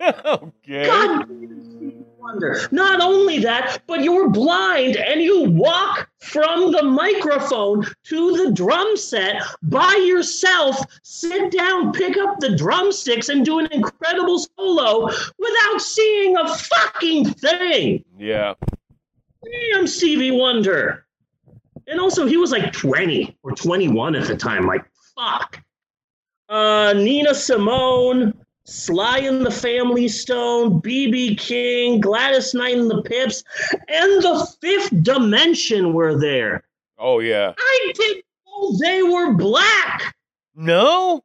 okay. 0.00 0.86
God, 0.86 1.28
Wonder. 2.22 2.68
Not 2.70 3.00
only 3.00 3.40
that, 3.40 3.82
but 3.88 4.04
you're 4.04 4.28
blind 4.28 4.96
and 4.96 5.20
you 5.20 5.50
walk 5.50 6.08
from 6.20 6.70
the 6.70 6.84
microphone 6.84 7.84
to 8.04 8.36
the 8.36 8.52
drum 8.52 8.96
set 8.96 9.42
by 9.62 9.92
yourself, 10.06 10.76
sit 11.02 11.50
down, 11.50 11.92
pick 11.92 12.16
up 12.16 12.38
the 12.38 12.56
drumsticks, 12.56 13.28
and 13.28 13.44
do 13.44 13.58
an 13.58 13.66
incredible 13.72 14.38
solo 14.38 15.06
without 15.06 15.80
seeing 15.80 16.36
a 16.36 16.54
fucking 16.54 17.24
thing. 17.34 18.04
Yeah. 18.16 18.54
Damn, 19.72 19.88
Stevie 19.88 20.30
Wonder. 20.30 21.06
And 21.88 21.98
also, 21.98 22.26
he 22.26 22.36
was 22.36 22.52
like 22.52 22.72
20 22.72 23.36
or 23.42 23.50
21 23.50 24.14
at 24.14 24.28
the 24.28 24.36
time. 24.36 24.66
Like, 24.66 24.84
fuck. 25.16 25.60
Uh, 26.48 26.92
Nina 26.96 27.34
Simone, 27.34 28.32
Sly 28.64 29.18
and 29.18 29.44
the 29.44 29.50
Family 29.50 30.08
Stone, 30.08 30.80
BB 30.82 31.38
King, 31.38 32.00
Gladys 32.00 32.54
Knight 32.54 32.78
and 32.78 32.90
the 32.90 33.02
Pips, 33.02 33.42
and 33.88 34.22
the 34.22 34.46
Fifth 34.60 35.02
Dimension 35.02 35.92
were 35.92 36.18
there. 36.18 36.64
Oh 36.98 37.18
yeah. 37.18 37.54
I 37.58 37.92
didn't 37.94 38.24
know 38.46 38.78
they 38.80 39.02
were 39.02 39.34
black. 39.34 40.14
No. 40.54 41.24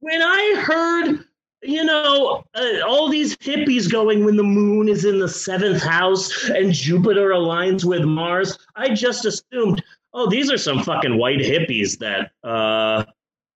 When 0.00 0.22
I 0.22 0.62
heard, 0.64 1.24
you 1.62 1.84
know, 1.84 2.44
uh, 2.54 2.80
all 2.86 3.08
these 3.08 3.36
hippies 3.36 3.90
going 3.90 4.24
when 4.24 4.36
the 4.36 4.42
moon 4.42 4.88
is 4.88 5.04
in 5.04 5.18
the 5.18 5.28
seventh 5.28 5.82
house 5.82 6.48
and 6.50 6.72
Jupiter 6.72 7.30
aligns 7.30 7.84
with 7.84 8.04
Mars, 8.04 8.58
I 8.76 8.94
just 8.94 9.24
assumed, 9.24 9.82
oh, 10.12 10.28
these 10.28 10.50
are 10.50 10.58
some 10.58 10.82
fucking 10.82 11.18
white 11.18 11.40
hippies 11.40 11.98
that 11.98 12.32
uh, 12.48 13.04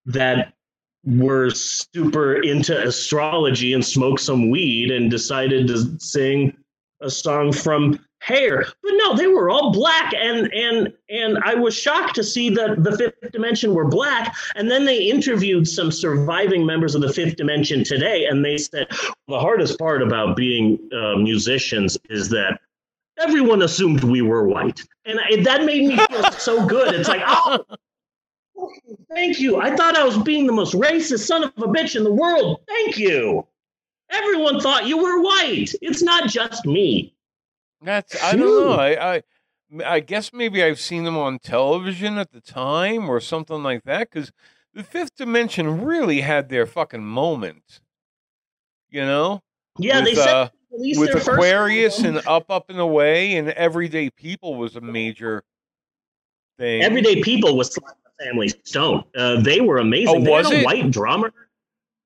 that 0.07 0.55
were 1.17 1.51
super 1.51 2.43
into 2.43 2.87
astrology 2.87 3.73
and 3.73 3.85
smoked 3.85 4.21
some 4.21 4.51
weed 4.51 4.91
and 4.91 5.11
decided 5.11 5.67
to 5.69 5.99
sing 5.99 6.55
a 7.01 7.11
song 7.11 7.53
from 7.53 7.99
hair. 8.21 8.67
But 8.83 8.93
no 8.97 9.17
they 9.17 9.29
were 9.29 9.49
all 9.49 9.73
black 9.73 10.13
and 10.13 10.53
and 10.53 10.93
and 11.09 11.39
i 11.45 11.55
was 11.55 11.73
shocked 11.75 12.17
to 12.17 12.25
see 12.25 12.51
that 12.51 12.83
the 12.83 12.97
fifth 12.99 13.33
dimension 13.33 13.75
were 13.75 13.87
black. 13.87 14.35
And 14.57 14.71
then 14.71 14.85
they 14.85 15.05
interviewed 15.05 15.69
some 15.69 15.93
surviving 15.93 16.67
members 16.67 16.95
of 16.95 17.01
the 17.01 17.13
fifth 17.13 17.37
dimension 17.37 17.85
today 17.85 18.27
and 18.27 18.45
they 18.45 18.59
said 18.59 18.89
the 19.29 19.39
hardest 19.39 19.79
part 19.79 20.03
about 20.03 20.37
being 20.37 20.79
uh, 20.93 21.17
musicians 21.17 21.97
is 22.11 22.29
that 22.31 22.61
everyone 23.21 23.63
assumed 23.63 24.05
we 24.05 24.23
were 24.23 24.47
white. 24.47 24.83
And 25.05 25.21
I, 25.21 25.41
that 25.43 25.65
made 25.65 25.89
me 25.89 25.97
feel 25.97 26.31
so 26.33 26.67
good. 26.67 26.95
It's 26.95 27.09
like 27.09 27.23
oh 27.25 27.65
Thank 29.11 29.41
you. 29.41 29.61
I 29.61 29.75
thought 29.75 29.97
I 29.97 30.05
was 30.05 30.19
being 30.19 30.47
the 30.47 30.53
most 30.53 30.75
racist 30.75 31.27
son 31.27 31.45
of 31.45 31.53
a 31.57 31.67
bitch 31.67 31.97
in 31.97 32.05
the 32.05 32.13
world. 32.13 32.61
Thank 32.69 32.99
you. 32.99 33.47
Everyone 34.11 34.61
thought 34.61 34.87
you 34.87 34.99
were 34.99 35.21
white. 35.21 35.73
It's 35.83 36.03
not 36.03 36.29
just 36.29 36.65
me. 36.67 37.15
That's 37.83 38.23
I 38.23 38.35
don't 38.35 38.41
know. 38.41 38.73
I, 38.73 39.15
I 39.15 39.23
I 39.85 40.01
guess 40.01 40.33
maybe 40.33 40.63
I've 40.63 40.81
seen 40.81 41.05
them 41.05 41.17
on 41.17 41.39
television 41.39 42.19
at 42.19 42.33
the 42.33 42.41
time 42.41 43.09
or 43.09 43.21
something 43.21 43.63
like 43.63 43.85
that 43.85 44.11
because 44.11 44.33
the 44.73 44.83
Fifth 44.83 45.17
Dimension 45.17 45.85
really 45.85 46.23
had 46.23 46.49
their 46.49 46.67
fucking 46.67 47.05
moment. 47.05 47.81
You 48.91 49.05
know? 49.05 49.43
Yeah, 49.79 49.99
with, 49.99 50.05
they 50.07 50.15
said 50.15 50.29
uh, 50.29 50.49
they 50.73 50.95
with 50.99 51.13
their 51.13 51.35
Aquarius 51.35 51.99
and 52.01 52.27
Up, 52.27 52.51
Up 52.51 52.71
and 52.71 52.81
Away 52.81 53.37
and 53.37 53.51
Everyday 53.51 54.11
People 54.11 54.55
was 54.55 54.77
a 54.77 54.81
major 54.81 55.45
thing. 56.59 56.83
Everyday 56.83 57.23
People 57.23 57.57
was 57.57 57.75
Sly 57.75 57.91
and 57.91 57.99
the 58.05 58.08
Family 58.23 58.49
Stone. 58.65 59.05
Uh, 59.17 59.41
they 59.41 59.61
were 59.61 59.79
amazing. 59.79 60.09
Oh, 60.17 60.25
they 60.25 60.31
was 60.31 60.47
had 60.49 60.57
a 60.57 60.61
it? 60.61 60.65
white 60.65 60.91
drummer. 60.91 61.33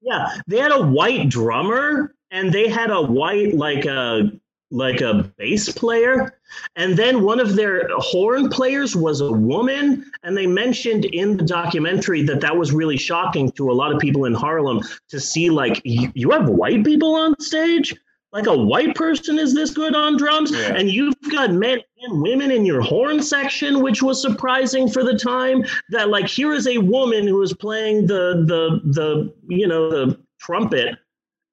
Yeah, 0.01 0.29
they 0.47 0.59
had 0.59 0.73
a 0.73 0.83
white 0.85 1.29
drummer 1.29 2.15
and 2.31 2.53
they 2.53 2.69
had 2.69 2.91
a 2.91 3.01
white 3.01 3.55
like 3.55 3.85
a 3.85 4.33
like 4.71 5.01
a 5.03 5.31
bass 5.37 5.71
player. 5.71 6.39
And 6.77 6.97
then 6.97 7.23
one 7.23 7.41
of 7.41 7.57
their 7.57 7.89
horn 7.99 8.49
players 8.49 8.97
was 8.97 9.21
a 9.21 9.31
woman. 9.31 10.11
And 10.23 10.37
they 10.37 10.47
mentioned 10.47 11.05
in 11.05 11.37
the 11.37 11.45
documentary 11.45 12.23
that 12.23 12.41
that 12.41 12.57
was 12.57 12.73
really 12.73 12.97
shocking 12.97 13.53
to 13.53 13.71
a 13.71 13.75
lot 13.75 13.93
of 13.93 14.01
people 14.01 14.25
in 14.25 14.33
Harlem 14.35 14.81
to 15.11 15.21
see 15.21 15.51
like 15.51 15.81
you, 15.85 16.31
have 16.31 16.49
white 16.49 16.85
people 16.85 17.15
on 17.15 17.39
stage. 17.39 17.95
Like 18.33 18.47
a 18.47 18.57
white 18.57 18.95
person 18.95 19.39
is 19.39 19.55
this 19.55 19.73
good 19.73 19.95
on 19.95 20.17
drums, 20.17 20.51
Yeah. 20.53 20.75
and 20.75 20.89
you've 20.91 21.15
got 21.31 21.53
men 21.53 21.81
women 22.09 22.51
in 22.51 22.65
your 22.67 22.81
horn 22.81 23.23
section, 23.23 23.83
which 23.83 24.03
was 24.03 24.21
surprising 24.21 24.89
for 24.89 25.05
the 25.05 25.17
time. 25.17 25.65
That 25.91 26.09
like 26.09 26.27
here 26.27 26.53
is 26.53 26.67
a 26.67 26.79
woman 26.79 27.27
who 27.27 27.43
is 27.43 27.53
playing 27.55 28.07
the 28.07 28.45
the 28.47 28.81
the 28.93 29.33
you 29.49 29.67
know 29.67 29.91
the 29.91 30.19
trumpet 30.41 30.99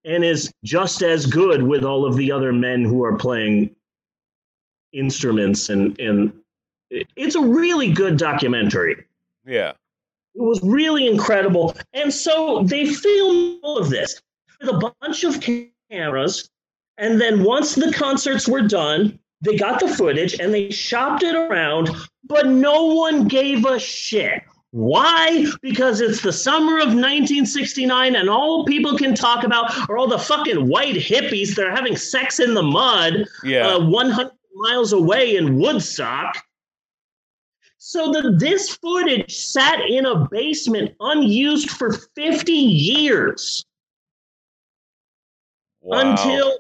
and 0.05 0.23
is 0.23 0.51
just 0.63 1.01
as 1.03 1.25
good 1.25 1.61
with 1.63 1.83
all 1.83 2.05
of 2.05 2.15
the 2.15 2.31
other 2.31 2.51
men 2.53 2.83
who 2.83 3.03
are 3.03 3.15
playing 3.15 3.75
instruments 4.93 5.69
and 5.69 5.99
and 5.99 6.33
it's 6.89 7.35
a 7.35 7.41
really 7.41 7.91
good 7.91 8.17
documentary 8.17 9.05
Yeah. 9.45 9.73
it 10.33 10.41
was 10.41 10.59
really 10.63 11.05
incredible 11.07 11.75
and 11.93 12.11
so 12.11 12.63
they 12.63 12.87
filmed 12.87 13.59
all 13.61 13.77
of 13.77 13.91
this 13.91 14.19
with 14.59 14.69
a 14.69 14.91
bunch 14.99 15.23
of 15.23 15.39
cameras 15.91 16.49
and 16.97 17.21
then 17.21 17.43
once 17.43 17.75
the 17.75 17.93
concerts 17.93 18.47
were 18.47 18.63
done 18.63 19.19
they 19.41 19.55
got 19.55 19.79
the 19.79 19.87
footage 19.87 20.39
and 20.39 20.53
they 20.53 20.69
shopped 20.69 21.23
it 21.23 21.35
around 21.35 21.89
but 22.25 22.47
no 22.47 22.85
one 22.85 23.27
gave 23.27 23.65
a 23.65 23.79
shit 23.79 24.41
why? 24.71 25.47
Because 25.61 25.99
it's 25.99 26.21
the 26.21 26.31
summer 26.31 26.77
of 26.77 26.89
1969, 26.89 28.15
and 28.15 28.29
all 28.29 28.65
people 28.65 28.95
can 28.97 29.15
talk 29.15 29.43
about 29.43 29.89
are 29.89 29.97
all 29.97 30.07
the 30.07 30.19
fucking 30.19 30.67
white 30.67 30.95
hippies 30.95 31.55
that 31.55 31.65
are 31.65 31.75
having 31.75 31.95
sex 31.95 32.39
in 32.39 32.53
the 32.53 32.61
mud 32.61 33.25
Yeah. 33.43 33.67
uh, 33.67 33.89
100 33.89 34.31
miles 34.53 34.93
away 34.93 35.37
in 35.37 35.57
Woodstock. 35.57 36.37
So 37.79 38.11
the, 38.11 38.35
this 38.37 38.75
footage 38.75 39.35
sat 39.35 39.79
in 39.89 40.05
a 40.05 40.27
basement 40.29 40.93
unused 40.99 41.71
for 41.71 41.93
50 41.93 42.51
years 42.51 43.65
wow. 45.81 46.11
until 46.11 46.59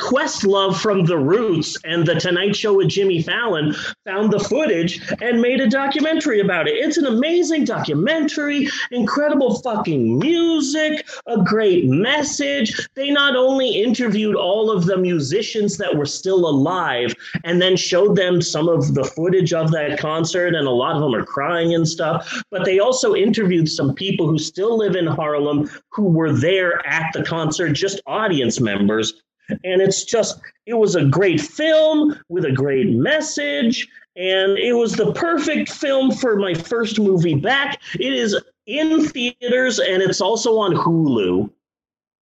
Questlove 0.00 0.80
from 0.80 1.04
The 1.04 1.18
Roots 1.18 1.76
and 1.84 2.06
The 2.06 2.14
Tonight 2.14 2.56
Show 2.56 2.74
with 2.74 2.88
Jimmy 2.88 3.22
Fallon 3.22 3.74
found 4.04 4.32
the 4.32 4.38
footage 4.38 5.00
and 5.20 5.40
made 5.40 5.60
a 5.60 5.68
documentary 5.68 6.40
about 6.40 6.66
it. 6.68 6.72
It's 6.72 6.96
an 6.96 7.06
amazing 7.06 7.64
documentary, 7.64 8.68
incredible 8.90 9.60
fucking 9.60 10.18
music, 10.18 11.06
a 11.26 11.42
great 11.42 11.84
message. 11.86 12.88
They 12.94 13.10
not 13.10 13.36
only 13.36 13.82
interviewed 13.82 14.36
all 14.36 14.70
of 14.70 14.86
the 14.86 14.96
musicians 14.96 15.76
that 15.76 15.94
were 15.94 16.06
still 16.06 16.48
alive 16.48 17.14
and 17.44 17.60
then 17.60 17.76
showed 17.76 18.16
them 18.16 18.40
some 18.40 18.68
of 18.68 18.94
the 18.94 19.04
footage 19.04 19.52
of 19.52 19.70
that 19.72 19.98
concert, 19.98 20.54
and 20.54 20.66
a 20.66 20.70
lot 20.70 20.96
of 20.96 21.02
them 21.02 21.14
are 21.14 21.26
crying 21.26 21.74
and 21.74 21.86
stuff, 21.86 22.42
but 22.50 22.64
they 22.64 22.78
also 22.78 23.14
interviewed 23.14 23.68
some 23.68 23.94
people 23.94 24.26
who 24.26 24.38
still 24.38 24.78
live 24.78 24.96
in 24.96 25.06
Harlem 25.06 25.68
who 25.90 26.04
were 26.04 26.32
there 26.32 26.84
at 26.86 27.12
the 27.12 27.22
concert, 27.22 27.72
just 27.72 28.00
audience 28.06 28.60
members 28.60 29.23
and 29.48 29.82
it's 29.82 30.04
just 30.04 30.40
it 30.66 30.74
was 30.74 30.94
a 30.94 31.04
great 31.04 31.40
film 31.40 32.18
with 32.28 32.44
a 32.44 32.52
great 32.52 32.90
message. 32.90 33.88
And 34.16 34.56
it 34.58 34.74
was 34.74 34.92
the 34.92 35.12
perfect 35.12 35.70
film 35.70 36.12
for 36.12 36.36
my 36.36 36.54
first 36.54 37.00
movie 37.00 37.34
back. 37.34 37.80
It 37.98 38.12
is 38.12 38.40
in 38.66 39.06
theaters 39.08 39.78
and 39.78 40.02
it's 40.02 40.20
also 40.20 40.58
on 40.58 40.72
hulu 40.74 41.50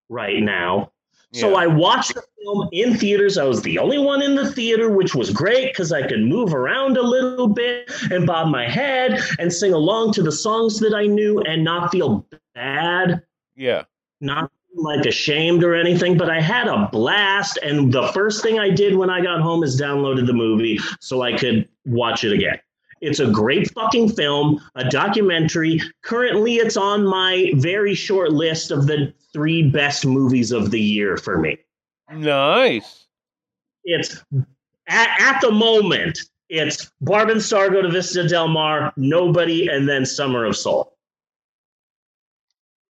right 0.09 0.41
now. 0.41 0.91
So 1.34 1.55
i 1.55 1.65
watched 1.65 2.15
the 2.15 2.24
film 2.43 2.67
in 2.74 2.97
theaters. 2.97 3.38
I 3.38 3.45
was 3.45 3.61
the 3.61 3.80
only 3.80 3.97
one 3.97 4.22
in 4.22 4.36
the 4.36 4.51
theater 4.51 4.89
which 4.89 5.15
was 5.15 5.30
great 5.30 5.72
because 5.72 5.93
i 5.93 6.05
could 6.05 6.24
move 6.24 6.53
around 6.53 6.97
a 6.97 7.01
little 7.01 7.47
bit 7.47 7.89
and 8.11 8.28
bob 8.28 8.49
my 8.49 8.67
head 8.67 9.17
and 9.39 9.53
sing 9.53 9.74
along 9.74 10.11
to 10.13 10.24
the 10.24 10.32
songs 10.32 10.80
that 10.80 10.93
i 10.93 11.05
knew 11.05 11.39
and 11.41 11.63
not 11.63 11.91
feel 11.91 12.26
bad. 12.53 13.24
Yeah. 13.55 13.84
not 14.19 14.51
like 14.76 15.05
ashamed 15.05 15.63
or 15.63 15.76
anything, 15.76 16.17
but 16.17 16.30
I 16.30 16.41
had 16.41 16.67
a 16.67 16.89
blast. 16.91 17.59
And 17.63 17.91
the 17.91 18.07
first 18.13 18.41
thing 18.41 18.59
I 18.59 18.69
did 18.69 18.95
when 18.95 19.09
I 19.09 19.22
got 19.22 19.41
home 19.41 19.63
is 19.63 19.80
downloaded 19.80 20.28
the 20.28 20.34
movie 20.34 20.80
so 20.99 21.22
I 21.22 21.38
could 21.38 21.67
watch 21.86 22.24
it 22.24 22.34
again. 22.34 22.59
It's 23.01 23.19
a 23.19 23.32
great 23.32 23.72
fucking 23.74 24.09
film, 24.09 24.61
a 24.76 24.88
documentary. 24.88 25.82
Currently, 26.03 26.57
it's 26.57 26.78
on 26.78 27.03
my 27.03 27.51
very 27.55 27.95
short 27.95 28.32
list 28.32 28.69
of 28.69 28.86
the 28.86 29.13
three 29.34 29.63
best 29.69 30.05
movies 30.05 30.51
of 30.51 30.69
the 30.69 30.80
year 30.80 31.17
for 31.17 31.39
me. 31.39 31.57
Nice. 32.11 33.07
It's 33.84 34.24
at, 34.88 35.09
at 35.19 35.41
the 35.41 35.51
moment, 35.51 36.19
it's 36.49 36.91
Barb 37.01 37.30
and 37.30 37.41
Star 37.41 37.69
go 37.69 37.82
to 37.82 37.89
Vista 37.89 38.28
Del 38.28 38.49
Mar, 38.49 38.93
Nobody, 38.97 39.67
and 39.67 39.89
then 39.89 40.05
Summer 40.05 40.45
of 40.45 40.55
Soul 40.55 40.95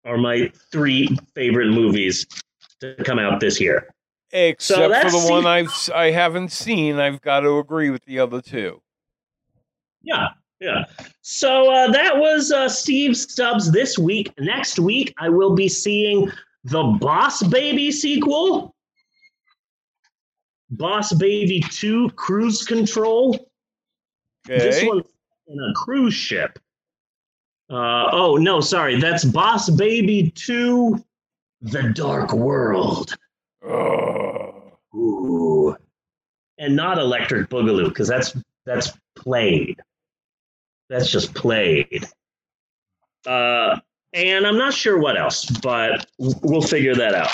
are 0.04 0.18
my 0.18 0.50
three 0.70 1.16
favorite 1.34 1.68
movies 1.70 2.26
to 2.80 2.94
come 3.04 3.18
out 3.18 3.40
this 3.40 3.60
year. 3.60 3.88
Except 4.32 4.94
So 4.94 5.10
for 5.10 5.10
the 5.10 5.30
one 5.30 5.46
I've 5.46 5.72
I 5.94 6.10
haven't 6.10 6.50
seen, 6.52 6.98
I've 6.98 7.20
got 7.20 7.40
to 7.40 7.58
agree 7.58 7.90
with 7.90 8.04
the 8.06 8.18
other 8.18 8.40
two. 8.40 8.80
Yeah, 10.02 10.28
yeah. 10.58 10.84
So 11.20 11.70
uh, 11.70 11.90
that 11.92 12.16
was 12.16 12.50
uh, 12.50 12.68
Steve 12.68 13.16
Stubbs 13.16 13.70
this 13.70 13.98
week. 13.98 14.32
Next 14.38 14.78
week, 14.78 15.14
I 15.18 15.28
will 15.28 15.54
be 15.54 15.68
seeing 15.68 16.30
the 16.64 16.82
Boss 16.98 17.42
Baby 17.42 17.92
sequel, 17.92 18.74
Boss 20.70 21.12
Baby 21.12 21.60
2 21.60 22.10
Cruise 22.16 22.64
Control. 22.64 23.50
This 24.46 24.78
Okay. 24.78 24.88
one 24.88 25.02
in 25.48 25.58
a 25.60 25.74
cruise 25.74 26.14
ship. 26.14 26.58
Uh, 27.72 28.10
oh, 28.12 28.36
no, 28.36 28.60
sorry. 28.60 29.00
That's 29.00 29.24
Boss 29.24 29.70
Baby 29.70 30.30
2 30.34 31.02
The 31.62 31.84
Dark 31.94 32.34
World. 32.34 33.14
Ooh. 34.94 35.74
And 36.58 36.76
not 36.76 36.98
Electric 36.98 37.48
Boogaloo, 37.48 37.88
because 37.88 38.08
that's 38.08 38.36
that's 38.66 38.92
played. 39.16 39.80
That's 40.90 41.10
just 41.10 41.34
played. 41.34 42.06
Uh, 43.26 43.80
and 44.12 44.46
I'm 44.46 44.58
not 44.58 44.74
sure 44.74 44.98
what 44.98 45.16
else, 45.16 45.46
but 45.46 46.06
we'll 46.18 46.60
figure 46.60 46.94
that 46.94 47.14
out. 47.14 47.30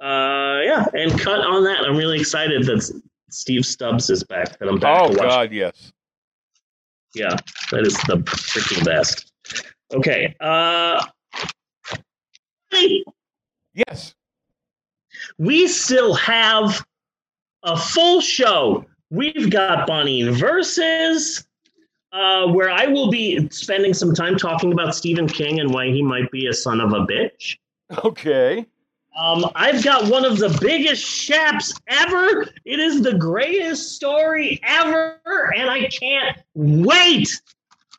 Uh, 0.00 0.60
yeah, 0.62 0.84
and 0.92 1.18
cut 1.18 1.40
on 1.40 1.64
that. 1.64 1.84
I'm 1.84 1.96
really 1.96 2.20
excited 2.20 2.64
that 2.66 3.00
Steve 3.30 3.64
Stubbs 3.64 4.10
is 4.10 4.22
back. 4.22 4.58
That 4.58 4.68
I'm 4.68 4.78
back 4.78 5.02
Oh 5.02 5.08
to 5.08 5.18
watch. 5.18 5.28
God, 5.28 5.52
yes. 5.52 5.92
Yeah, 7.14 7.34
that 7.72 7.86
is 7.86 7.94
the 8.06 8.18
freaking 8.18 8.84
best. 8.84 9.32
Okay. 9.92 10.34
Uh, 10.40 11.04
Yes. 13.74 14.14
we 15.38 15.66
still 15.68 16.14
have 16.14 16.84
a 17.62 17.76
full 17.76 18.20
show. 18.20 18.84
We've 19.10 19.50
got 19.50 19.86
Bunny 19.86 20.24
versus, 20.24 21.46
uh, 22.12 22.46
where 22.48 22.70
I 22.70 22.86
will 22.86 23.10
be 23.10 23.48
spending 23.50 23.94
some 23.94 24.14
time 24.14 24.36
talking 24.36 24.72
about 24.72 24.94
Stephen 24.94 25.26
King 25.28 25.60
and 25.60 25.72
why 25.72 25.86
he 25.86 26.02
might 26.02 26.30
be 26.30 26.46
a 26.46 26.52
son 26.52 26.80
of 26.80 26.92
a 26.92 27.06
bitch. 27.06 27.56
Okay. 28.04 28.66
Um, 29.18 29.46
I've 29.54 29.82
got 29.82 30.08
one 30.10 30.24
of 30.24 30.38
the 30.38 30.56
biggest 30.60 31.02
shaps 31.04 31.72
ever. 31.88 32.46
It 32.64 32.78
is 32.78 33.02
the 33.02 33.14
greatest 33.14 33.96
story 33.96 34.60
ever, 34.62 35.18
and 35.56 35.68
I 35.70 35.88
can't 35.88 36.36
wait 36.54 37.40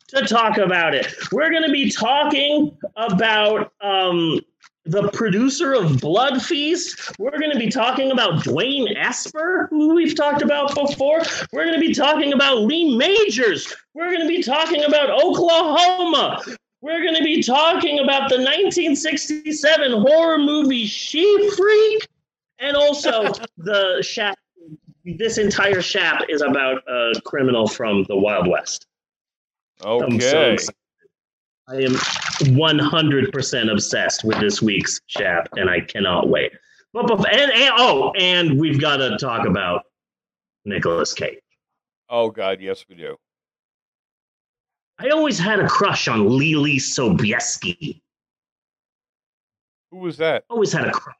to 0.10 0.26
talk 0.26 0.58
about 0.58 0.94
it. 0.94 1.14
We're 1.32 1.50
going 1.50 1.64
to 1.64 1.72
be 1.72 1.92
talking 1.92 2.78
about 2.96 3.74
um, 3.82 4.42
the 4.86 5.10
producer 5.10 5.74
of 5.74 6.00
Blood 6.00 6.42
Feast. 6.42 7.12
We're 7.20 7.38
going 7.38 7.52
to 7.52 7.60
be 7.60 7.70
talking 7.70 8.12
about 8.12 8.44
Dwain 8.44 8.96
Esper, 8.98 9.68
who 9.70 9.94
we've 9.94 10.16
talked 10.16 10.42
about 10.42 10.74
before. 10.74 11.22
We're 11.54 11.66
going 11.66 11.80
to 11.80 11.86
be 11.86 11.94
talking 11.94 12.34
about 12.34 12.62
Lee 12.62 12.96
Majors. 12.98 13.74
We're 13.94 14.10
going 14.10 14.22
to 14.22 14.28
be 14.28 14.42
talking 14.42 14.84
about 14.84 15.10
Oklahoma. 15.12 16.42
We're 16.82 17.04
going 17.04 17.16
to 17.16 17.24
be 17.24 17.44
talking 17.44 18.00
about 18.00 18.30
the 18.30 18.38
1967 18.38 19.92
horror 19.92 20.38
movie 20.38 20.86
She 20.86 21.50
Freak, 21.56 22.08
and 22.60 22.76
also 22.76 23.32
the 23.58 24.02
Shap. 24.02 24.38
This 25.06 25.38
entire 25.38 25.82
Shap 25.82 26.24
is 26.30 26.42
about 26.42 26.82
a 26.88 27.14
criminal 27.26 27.68
from 27.68 28.06
the 28.06 28.16
Wild 28.16 28.48
West. 28.48 28.88
I'm 29.84 30.20
so 30.20 30.40
Okay. 30.40 30.66
I 31.70 31.76
am 31.76 31.94
100% 31.94 33.72
obsessed 33.72 34.24
with 34.24 34.40
this 34.40 34.62
week's 34.62 35.00
Shap, 35.06 35.50
and 35.56 35.70
I 35.70 35.82
cannot 35.82 36.28
wait. 36.28 36.52
But, 36.94 37.12
and, 37.12 37.52
and 37.52 37.74
oh, 37.78 38.12
and 38.18 38.60
we've 38.60 38.82
got 38.82 38.98
to 38.98 39.18
talk 39.18 39.48
about 39.48 39.84
Nicolas 40.66 41.14
Cage. 41.14 41.38
Oh 42.10 42.32
God, 42.32 42.60
yes 42.60 42.86
we 42.90 42.96
do. 42.96 43.16
I 44.98 45.10
always 45.10 45.38
had 45.38 45.60
a 45.60 45.68
crush 45.68 46.08
on 46.08 46.28
Leelee 46.28 46.78
Sobieski. 46.78 48.02
Who 49.92 49.98
was 49.98 50.18
that? 50.18 50.46
always 50.50 50.74
had 50.74 50.88
a 50.88 50.92
crush. 50.92 51.16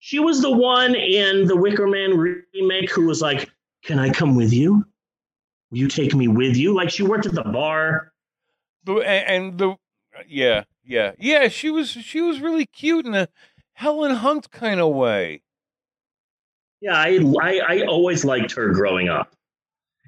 She 0.00 0.18
was 0.18 0.40
the 0.40 0.50
one 0.50 0.94
in 0.94 1.46
the 1.46 1.56
Wicker 1.56 1.86
Man 1.86 2.16
remake 2.16 2.90
who 2.90 3.06
was 3.06 3.20
like, 3.20 3.50
"Can 3.82 3.98
I 3.98 4.10
come 4.10 4.34
with 4.34 4.52
you? 4.52 4.84
Will 5.70 5.78
you 5.78 5.88
take 5.88 6.14
me 6.14 6.28
with 6.28 6.56
you?" 6.56 6.74
Like 6.74 6.90
she 6.90 7.02
worked 7.02 7.26
at 7.26 7.34
the 7.34 7.44
bar. 7.44 8.12
The 8.84 8.96
and, 8.96 9.50
and 9.50 9.58
the 9.58 9.76
yeah 10.26 10.64
yeah 10.84 11.12
yeah 11.18 11.48
she 11.48 11.70
was 11.70 11.90
she 11.90 12.20
was 12.20 12.40
really 12.40 12.66
cute 12.66 13.06
in 13.06 13.14
a 13.14 13.28
Helen 13.74 14.16
Hunt 14.16 14.50
kind 14.50 14.80
of 14.80 14.94
way. 14.94 15.42
Yeah, 16.80 16.94
I, 16.94 17.18
I 17.40 17.58
I 17.68 17.86
always 17.86 18.24
liked 18.24 18.52
her 18.52 18.70
growing 18.72 19.08
up. 19.08 19.32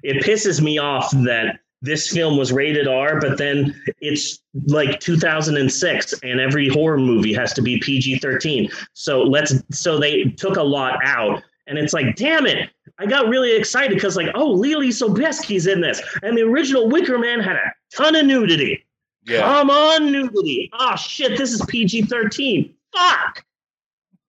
It 0.03 0.23
pisses 0.23 0.61
me 0.61 0.77
off 0.77 1.11
that 1.11 1.59
this 1.81 2.11
film 2.11 2.37
was 2.37 2.51
rated 2.51 2.87
R, 2.87 3.19
but 3.19 3.37
then 3.37 3.73
it's 4.01 4.41
like 4.67 4.99
2006, 4.99 6.13
and 6.23 6.39
every 6.39 6.67
horror 6.67 6.97
movie 6.97 7.33
has 7.33 7.53
to 7.53 7.61
be 7.61 7.79
PG-13. 7.79 8.71
So 8.93 9.21
let's 9.23 9.55
so 9.71 9.97
they 9.97 10.25
took 10.25 10.57
a 10.57 10.63
lot 10.63 10.99
out, 11.03 11.41
and 11.69 11.77
it's 11.77 11.93
like, 11.93 12.15
damn 12.15 12.45
it! 12.45 12.69
I 12.97 13.05
got 13.05 13.29
really 13.29 13.55
excited 13.55 13.95
because 13.95 14.17
like, 14.17 14.29
oh, 14.35 14.57
Leelee 14.57 14.89
Sobieski's 14.89 15.67
in 15.67 15.79
this, 15.79 16.01
and 16.23 16.37
the 16.37 16.41
original 16.41 16.89
Wicker 16.89 17.17
Man 17.17 17.39
had 17.39 17.55
a 17.55 17.73
ton 17.95 18.15
of 18.15 18.25
nudity. 18.25 18.85
Yeah. 19.25 19.41
Come 19.41 19.69
on, 19.69 20.11
nudity! 20.11 20.69
Oh 20.73 20.95
shit, 20.95 21.37
this 21.37 21.53
is 21.53 21.63
PG-13. 21.67 22.73
Fuck! 22.93 23.45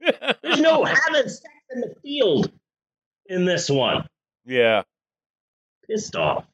There's 0.42 0.60
no 0.60 0.84
having 0.84 1.28
sex 1.28 1.42
in 1.70 1.80
the 1.80 1.94
field 2.02 2.52
in 3.26 3.44
this 3.44 3.68
one 3.68 4.06
yeah. 4.44 4.82
pissed 5.86 6.16
off. 6.16 6.46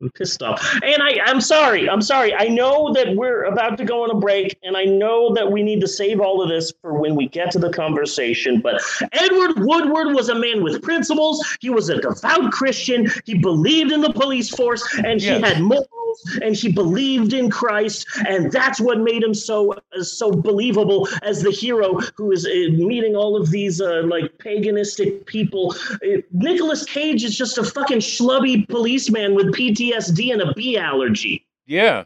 I'm 0.00 0.10
pissed 0.10 0.42
off. 0.42 0.66
And 0.82 1.02
I, 1.02 1.18
I'm 1.26 1.40
sorry. 1.40 1.88
I'm 1.88 2.00
sorry. 2.00 2.34
I 2.34 2.48
know 2.48 2.92
that 2.94 3.14
we're 3.16 3.44
about 3.44 3.76
to 3.78 3.84
go 3.84 4.02
on 4.02 4.10
a 4.10 4.14
break, 4.18 4.56
and 4.62 4.76
I 4.76 4.84
know 4.84 5.34
that 5.34 5.50
we 5.52 5.62
need 5.62 5.80
to 5.82 5.88
save 5.88 6.20
all 6.20 6.42
of 6.42 6.48
this 6.48 6.72
for 6.80 6.94
when 6.98 7.14
we 7.14 7.28
get 7.28 7.50
to 7.52 7.58
the 7.58 7.70
conversation. 7.70 8.60
But 8.60 8.80
Edward 9.12 9.58
Woodward 9.58 10.14
was 10.14 10.28
a 10.30 10.34
man 10.34 10.62
with 10.62 10.82
principles. 10.82 11.44
He 11.60 11.68
was 11.70 11.90
a 11.90 12.00
devout 12.00 12.50
Christian. 12.52 13.10
He 13.26 13.38
believed 13.38 13.92
in 13.92 14.00
the 14.00 14.12
police 14.12 14.48
force, 14.48 14.82
and 15.04 15.20
Yes. 15.20 15.36
he 15.36 15.42
had 15.42 15.60
morals, 15.62 16.38
and 16.42 16.56
he 16.56 16.72
believed 16.72 17.32
in 17.34 17.50
Christ, 17.50 18.06
and 18.26 18.50
that's 18.50 18.80
what 18.80 18.98
made 19.00 19.22
him 19.22 19.34
so 19.34 19.74
so 20.00 20.30
believable 20.30 21.08
as 21.22 21.42
the 21.42 21.50
hero 21.50 21.98
who 22.16 22.32
is 22.32 22.46
uh, 22.46 22.48
meeting 22.72 23.14
all 23.16 23.36
of 23.36 23.50
these 23.50 23.80
uh, 23.80 24.02
like 24.06 24.36
paganistic 24.38 25.26
people. 25.26 25.74
Uh, 25.94 26.22
Nicolas 26.32 26.84
Cage 26.84 27.22
is 27.22 27.36
just 27.36 27.58
a 27.58 27.64
fucking 27.64 27.98
schlubby 27.98 28.66
policeman 28.68 29.34
with 29.34 29.52
PTSD 29.54 29.89
and 29.92 30.42
a 30.42 30.52
bee 30.54 30.76
allergy. 30.78 31.46
Yeah. 31.66 32.04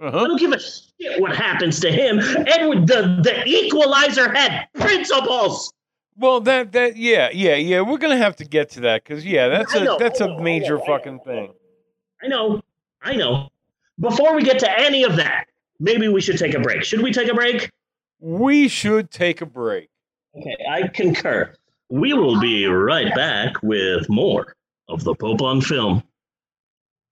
I 0.00 0.06
Uh-huh. 0.06 0.26
don't 0.26 0.38
give 0.40 0.52
a 0.52 0.58
shit 0.58 1.20
what 1.20 1.36
happens 1.36 1.78
to 1.80 1.90
him. 1.92 2.18
Edward, 2.46 2.86
the, 2.86 3.20
the 3.22 3.46
equalizer 3.46 4.32
had 4.32 4.66
principles. 4.74 5.72
Well, 6.16 6.40
that 6.42 6.72
that 6.72 6.96
yeah 6.96 7.30
yeah 7.32 7.54
yeah 7.54 7.80
we're 7.80 7.96
gonna 7.98 8.18
have 8.18 8.36
to 8.36 8.44
get 8.44 8.68
to 8.70 8.80
that 8.80 9.02
because 9.02 9.24
yeah 9.24 9.48
that's 9.48 9.74
a 9.74 9.96
that's 9.98 10.20
I 10.20 10.26
a 10.26 10.36
I 10.36 10.42
major 10.42 10.78
fucking 10.78 11.20
thing. 11.20 11.52
I 12.22 12.28
know, 12.28 12.60
I 13.00 13.16
know. 13.16 13.48
Before 13.98 14.34
we 14.36 14.42
get 14.42 14.58
to 14.60 14.78
any 14.78 15.04
of 15.04 15.16
that, 15.16 15.46
maybe 15.80 16.08
we 16.08 16.20
should 16.20 16.36
take 16.38 16.54
a 16.54 16.60
break. 16.60 16.84
Should 16.84 17.00
we 17.02 17.12
take 17.12 17.28
a 17.28 17.34
break? 17.34 17.70
We 18.20 18.68
should 18.68 19.10
take 19.10 19.40
a 19.40 19.46
break. 19.46 19.88
Okay, 20.38 20.56
I 20.70 20.88
concur. 20.88 21.54
We 21.88 22.12
will 22.12 22.38
be 22.40 22.66
right 22.66 23.14
back 23.14 23.62
with 23.62 24.08
more 24.08 24.54
of 24.88 25.04
the 25.04 25.14
Pope 25.14 25.40
on 25.42 25.60
film 25.62 26.02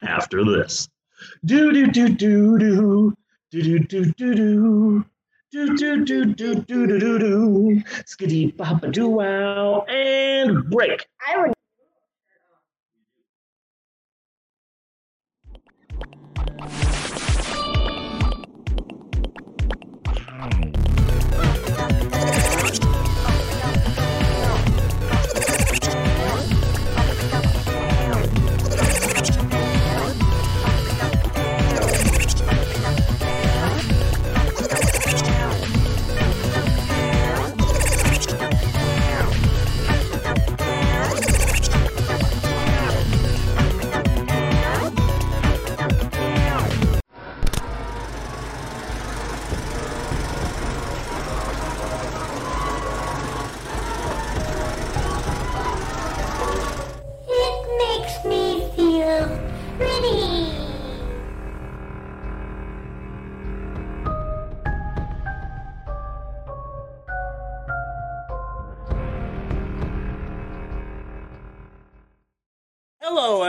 after 0.03 0.45
this. 0.45 0.89
Do 1.45 1.73
do 1.73 1.87
do 1.87 2.09
do 2.09 2.59
do 2.59 3.15
do 3.51 3.63
do 3.63 3.79
do 3.81 4.05
do 4.13 4.35
do. 4.35 5.05
Do 5.53 5.77
do 5.77 6.05
do 6.05 6.25
do 6.27 6.55
do 6.55 6.87
do 6.87 6.99
do 7.01 7.19
do 7.19 7.83
skiddy 8.07 8.53
papa 8.53 8.87
doo 8.89 9.09
wow 9.09 9.83
and 9.89 10.71
break. 10.71 11.09
I 11.27 11.37
would. 11.39 11.53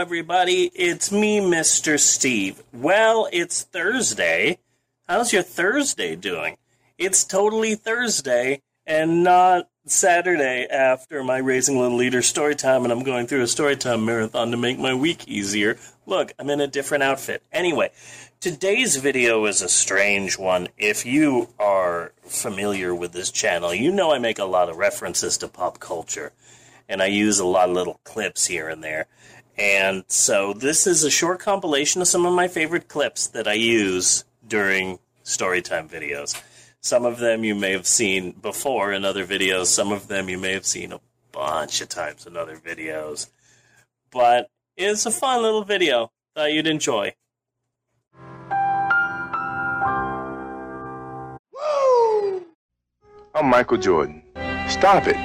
Everybody. 0.02 0.64
It's 0.74 1.12
me, 1.12 1.38
Mr. 1.38 1.96
Steve. 1.96 2.60
Well, 2.72 3.28
it's 3.32 3.62
Thursday. 3.62 4.58
How's 5.06 5.32
your 5.32 5.44
Thursday 5.44 6.16
doing? 6.16 6.56
It's 6.98 7.22
totally 7.22 7.76
Thursday 7.76 8.62
and 8.84 9.22
not 9.22 9.68
Saturday 9.86 10.66
after 10.68 11.22
my 11.22 11.38
Raising 11.38 11.78
Little 11.78 11.98
Leader 11.98 12.20
story 12.20 12.56
time, 12.56 12.82
and 12.82 12.92
I'm 12.92 13.04
going 13.04 13.28
through 13.28 13.42
a 13.42 13.46
story 13.46 13.76
time 13.76 14.04
marathon 14.04 14.50
to 14.50 14.56
make 14.56 14.76
my 14.76 14.92
week 14.92 15.28
easier. 15.28 15.78
Look, 16.04 16.32
I'm 16.36 16.50
in 16.50 16.60
a 16.60 16.66
different 16.66 17.04
outfit. 17.04 17.44
Anyway, 17.52 17.92
today's 18.40 18.96
video 18.96 19.44
is 19.44 19.62
a 19.62 19.68
strange 19.68 20.36
one. 20.36 20.66
If 20.76 21.06
you 21.06 21.50
are 21.60 22.10
familiar 22.26 22.92
with 22.92 23.12
this 23.12 23.30
channel, 23.30 23.72
you 23.72 23.92
know 23.92 24.12
I 24.12 24.18
make 24.18 24.40
a 24.40 24.46
lot 24.46 24.68
of 24.68 24.78
references 24.78 25.38
to 25.38 25.46
pop 25.46 25.78
culture, 25.78 26.32
and 26.88 27.00
I 27.00 27.06
use 27.06 27.38
a 27.38 27.46
lot 27.46 27.68
of 27.68 27.76
little 27.76 28.00
clips 28.02 28.48
here 28.48 28.68
and 28.68 28.82
there. 28.82 29.06
And 29.58 30.04
so 30.08 30.52
this 30.52 30.86
is 30.86 31.04
a 31.04 31.10
short 31.10 31.40
compilation 31.40 32.00
of 32.00 32.08
some 32.08 32.24
of 32.24 32.32
my 32.32 32.48
favorite 32.48 32.88
clips 32.88 33.26
that 33.28 33.46
I 33.46 33.52
use 33.52 34.24
during 34.46 34.98
storytime 35.24 35.88
videos. 35.88 36.40
Some 36.80 37.04
of 37.04 37.18
them 37.18 37.44
you 37.44 37.54
may 37.54 37.72
have 37.72 37.86
seen 37.86 38.32
before 38.32 38.92
in 38.92 39.04
other 39.04 39.24
videos. 39.26 39.66
Some 39.66 39.92
of 39.92 40.08
them 40.08 40.28
you 40.28 40.38
may 40.38 40.52
have 40.52 40.66
seen 40.66 40.92
a 40.92 41.00
bunch 41.30 41.80
of 41.80 41.88
times 41.88 42.26
in 42.26 42.36
other 42.36 42.56
videos. 42.56 43.28
But 44.10 44.48
it's 44.76 45.06
a 45.06 45.10
fun 45.10 45.42
little 45.42 45.64
video 45.64 46.10
that 46.34 46.52
you'd 46.52 46.66
enjoy. 46.66 47.14
I'm 53.34 53.46
Michael 53.48 53.78
Jordan. 53.78 54.22
Stop 54.68 55.06
it. 55.06 55.16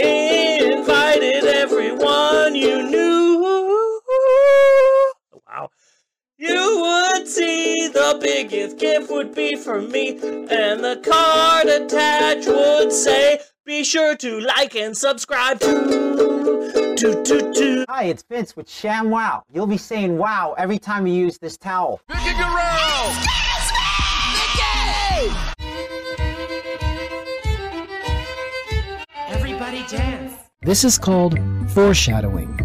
invited 0.02 1.44
everyone 1.46 2.56
you 2.56 2.90
knew, 2.90 4.02
wow, 5.48 5.70
you 6.40 6.80
would 6.82 7.28
see 7.28 7.88
the 7.90 8.18
biggest 8.20 8.80
gift 8.80 9.12
would 9.12 9.36
be 9.36 9.56
for 9.56 9.80
me, 9.80 10.18
and 10.18 10.84
the 10.84 11.00
card 11.06 11.68
attached 11.68 12.48
would 12.48 12.92
say, 12.92 13.42
be 13.64 13.84
sure 13.84 14.16
to 14.16 14.40
like 14.40 14.76
and 14.76 14.98
subscribe 14.98 15.60
to, 15.60 16.96
to, 16.98 17.24
to, 17.24 17.54
to. 17.54 17.86
Hi, 17.90 18.06
it's 18.06 18.24
Vince 18.24 18.56
with 18.56 18.68
ShamWow. 18.68 19.44
You'll 19.54 19.68
be 19.68 19.78
saying 19.78 20.18
wow 20.18 20.56
every 20.58 20.80
time 20.80 21.06
you 21.06 21.14
use 21.14 21.38
this 21.38 21.58
towel. 21.58 22.02
Everybody 22.10 23.45
This 30.66 30.84
is 30.84 30.98
called 30.98 31.38
foreshadowing. 31.70 32.58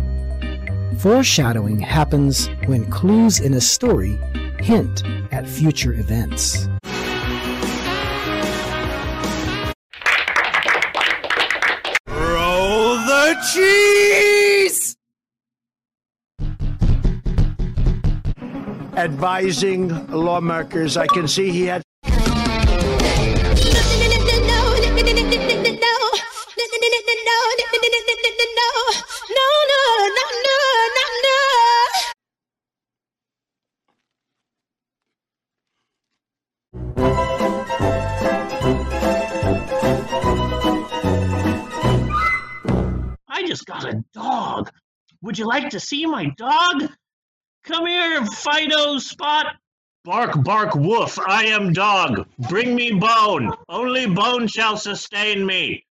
Foreshadowing 1.00 1.80
happens 1.80 2.48
when 2.64 2.90
clues 2.90 3.40
in 3.40 3.52
a 3.52 3.60
story 3.60 4.18
hint 4.58 5.04
at 5.32 5.46
future 5.46 5.92
events. 5.92 6.66
Roll 12.06 12.96
the 13.04 13.36
cheese. 13.52 14.96
advising 18.96 20.06
lawmakers. 20.08 20.96
I 20.96 21.06
can 21.06 21.26
see 21.26 21.50
he 21.50 21.64
had 21.64 21.82
I 43.28 43.46
just 43.46 43.64
got 43.64 43.84
a 43.84 44.04
dog. 44.12 44.70
Would 45.22 45.38
you 45.38 45.46
like 45.46 45.70
to 45.70 45.80
see 45.80 46.04
my 46.04 46.26
dog? 46.36 46.90
Come 47.64 47.86
here, 47.86 48.26
Fido 48.26 48.98
Spot. 48.98 49.46
Bark, 50.04 50.44
bark, 50.44 50.74
woof. 50.74 51.18
I 51.18 51.44
am 51.44 51.72
dog. 51.72 52.26
Bring 52.50 52.74
me 52.74 52.92
bone. 52.92 53.54
Only 53.68 54.06
bone 54.06 54.46
shall 54.48 54.76
sustain 54.76 55.46
me. 55.46 55.84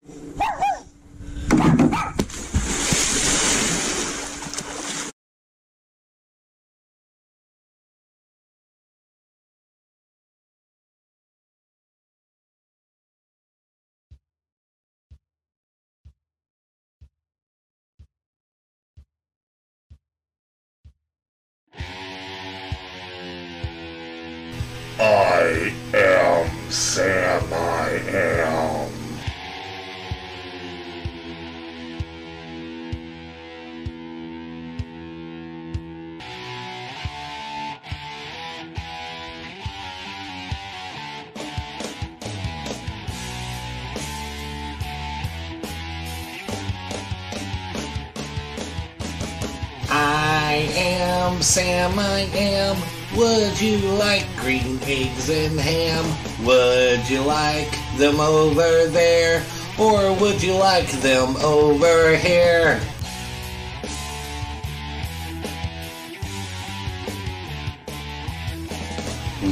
I 51.96 52.28
am. 52.34 52.76
Would 53.16 53.60
you 53.60 53.78
like 53.92 54.26
green 54.36 54.80
eggs 54.82 55.30
and 55.30 55.60
ham? 55.60 56.04
Would 56.44 57.08
you 57.08 57.22
like 57.22 57.70
them 57.96 58.18
over 58.18 58.86
there? 58.88 59.44
Or 59.78 60.12
would 60.16 60.42
you 60.42 60.54
like 60.54 60.90
them 61.00 61.36
over 61.36 62.16
here? 62.16 62.80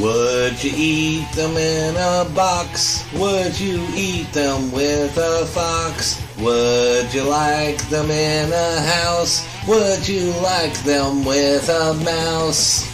Would 0.00 0.62
you 0.62 0.72
eat 0.74 1.30
them 1.32 1.56
in 1.56 1.96
a 1.96 2.28
box? 2.34 3.04
Would 3.14 3.58
you 3.58 3.86
eat 3.94 4.30
them 4.32 4.72
with 4.72 5.16
a 5.16 5.46
fox? 5.46 6.20
Would 6.38 7.14
you 7.14 7.22
like 7.22 7.78
them 7.88 8.10
in 8.10 8.52
a 8.52 8.80
house? 8.80 9.46
Would 9.68 10.06
you 10.06 10.30
like 10.42 10.74
them 10.84 11.24
with 11.24 11.68
a 11.68 11.92
mouse? 12.04 12.86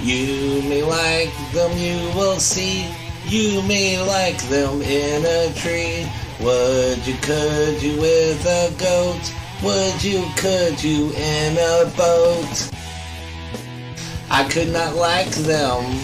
You 0.00 0.62
may 0.62 0.84
like 0.84 1.32
them, 1.52 1.76
you 1.76 1.96
will 2.16 2.38
see. 2.38 2.86
You 3.26 3.60
may 3.62 4.00
like 4.00 4.40
them 4.48 4.82
in 4.82 5.24
a 5.26 5.52
tree. 5.54 6.06
Would 6.42 7.06
you, 7.06 7.16
could 7.16 7.82
you 7.82 8.00
with 8.00 8.46
a 8.46 8.72
goat? 8.78 9.34
Would 9.62 10.02
you, 10.02 10.26
could 10.38 10.82
you 10.82 11.12
in 11.12 11.58
a 11.58 11.90
boat? 11.94 12.70
I 14.30 14.48
could 14.48 14.68
not 14.68 14.96
like 14.96 15.28
them. 15.30 16.00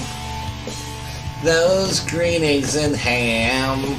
Those 1.42 2.00
green 2.00 2.42
eggs 2.42 2.76
and 2.76 2.94
ham. 2.94 3.98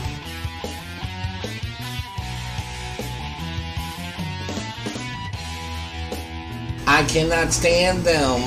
I 6.86 7.04
cannot 7.06 7.52
stand 7.52 8.04
them. 8.04 8.42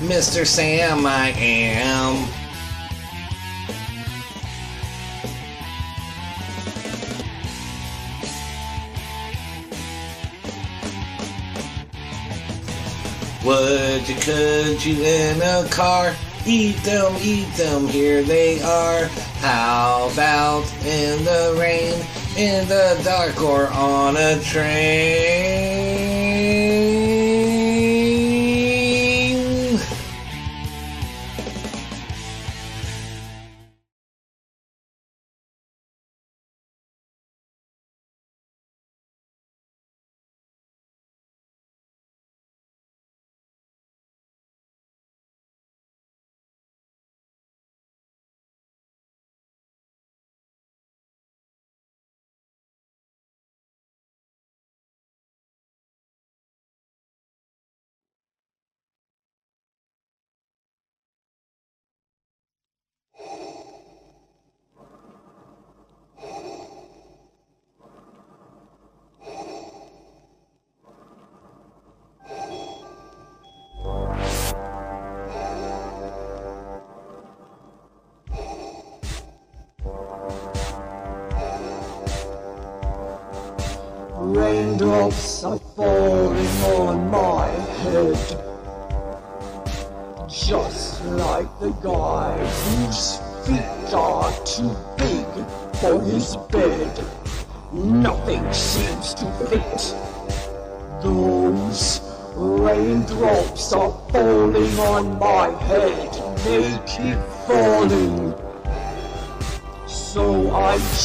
Mr. 0.00 0.46
Sam, 0.46 1.04
I 1.04 1.28
am. 1.36 2.35
Would 13.46 14.08
you, 14.08 14.16
could 14.16 14.84
you 14.84 15.04
in 15.04 15.40
a 15.40 15.68
car? 15.70 16.16
Eat 16.44 16.78
them, 16.78 17.14
eat 17.22 17.48
them, 17.54 17.86
here 17.86 18.24
they 18.24 18.60
are. 18.60 19.04
How 19.38 20.10
about 20.12 20.64
in 20.84 21.24
the 21.24 21.56
rain, 21.56 21.94
in 22.36 22.66
the 22.66 23.00
dark, 23.04 23.40
or 23.40 23.68
on 23.68 24.16
a 24.16 24.40
train? 24.42 25.85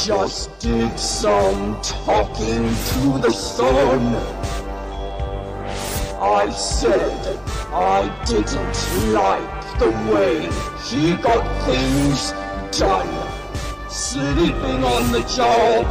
Just 0.05 0.57
did 0.57 0.99
some 0.99 1.79
talking 1.81 2.63
to 2.91 3.19
the 3.21 3.29
sun. 3.29 4.15
I 6.19 6.49
said 6.49 7.37
I 7.71 8.09
didn't 8.25 9.13
like 9.13 9.77
the 9.77 9.91
way 10.11 10.49
he 10.87 11.15
got 11.17 11.43
things 11.65 12.31
done. 12.79 13.11
Sleeping 13.89 14.83
on 14.83 15.11
the 15.11 15.21
job. 15.35 15.85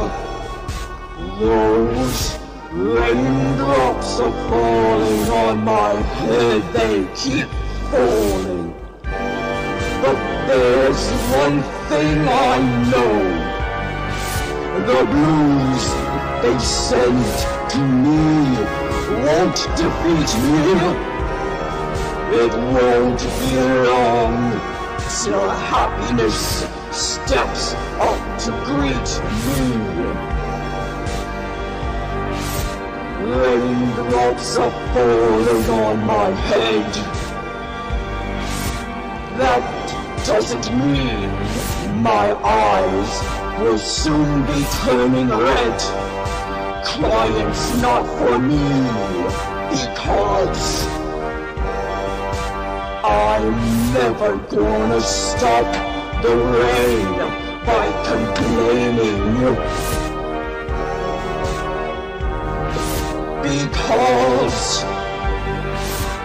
Those 1.39 2.37
raindrops 2.71 4.19
are 4.19 4.49
falling 4.49 5.29
on 5.29 5.63
my 5.63 5.93
head. 5.93 6.61
They 6.73 7.07
keep 7.15 7.47
falling. 7.89 8.73
But 9.03 10.47
there's 10.47 11.09
one 11.31 11.63
thing 11.87 12.27
I 12.27 12.89
know. 12.91 13.40
The 14.87 15.05
blues 15.05 15.85
they 16.41 16.57
send 16.57 17.23
to 17.69 17.77
me 17.77 18.31
won't 19.23 19.55
defeat 19.77 20.31
me. 20.41 21.11
It 22.33 22.53
won't 22.73 23.21
be 23.21 23.55
long 23.85 24.51
till 25.23 25.49
happiness 25.49 26.65
steps 26.91 27.73
up 27.99 28.39
to 28.39 28.51
greet 28.65 29.09
me. 29.45 29.69
Raindrops 33.29 34.57
are 34.57 34.71
falling 34.93 35.69
on 35.69 36.05
my 36.07 36.29
head. 36.49 36.93
That 39.37 40.25
doesn't 40.25 40.75
mean 40.75 41.29
my 42.01 42.33
eyes 42.43 43.40
will 43.59 43.77
soon 43.77 44.45
be 44.45 44.65
turning 44.83 45.29
red. 45.29 45.79
Clients 46.83 47.81
not 47.81 48.05
for 48.17 48.39
me 48.39 48.57
because 49.71 50.87
I'm 53.03 53.93
never 53.93 54.37
gonna 54.49 55.01
stop 55.01 55.65
the 56.21 56.35
rain 56.35 57.17
by 57.65 57.85
complaining. 58.09 59.55
Because 63.41 64.83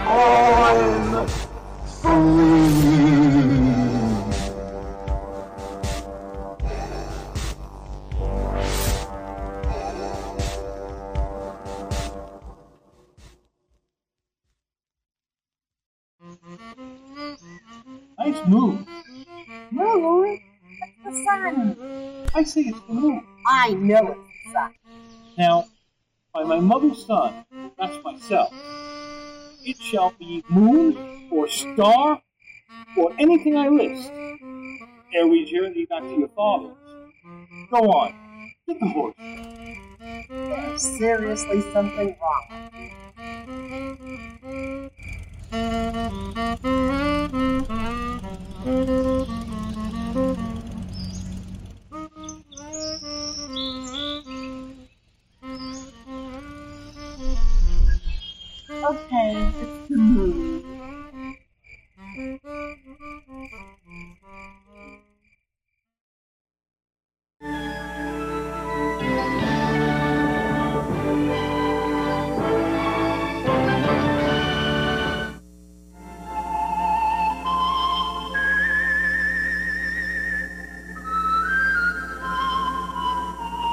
I'm 0.07 1.27
free. 2.01 3.66
I 23.59 23.69
know 23.71 24.15
it's. 24.15 24.53
Now, 25.35 25.65
by 26.31 26.43
my 26.43 26.59
mother's 26.59 27.03
son, 27.07 27.43
that's 27.75 27.97
myself, 28.03 28.53
it 29.65 29.77
shall 29.77 30.13
be 30.19 30.43
moon 30.47 31.27
or 31.31 31.47
star 31.47 32.21
or 32.95 33.13
anything 33.17 33.57
I 33.57 33.69
list. 33.69 34.11
Ere 35.11 35.25
we 35.25 35.43
journey 35.45 35.87
back 35.87 36.03
to 36.03 36.19
your 36.19 36.27
father's. 36.29 36.77
Go 37.71 37.79
on, 37.93 38.13
get 38.67 38.79
the 38.79 38.89
horse. 38.89 39.15
There's 40.29 40.83
seriously 40.99 41.61
something 41.73 42.15
wrong. 42.21 42.67
Okay. 58.89 59.33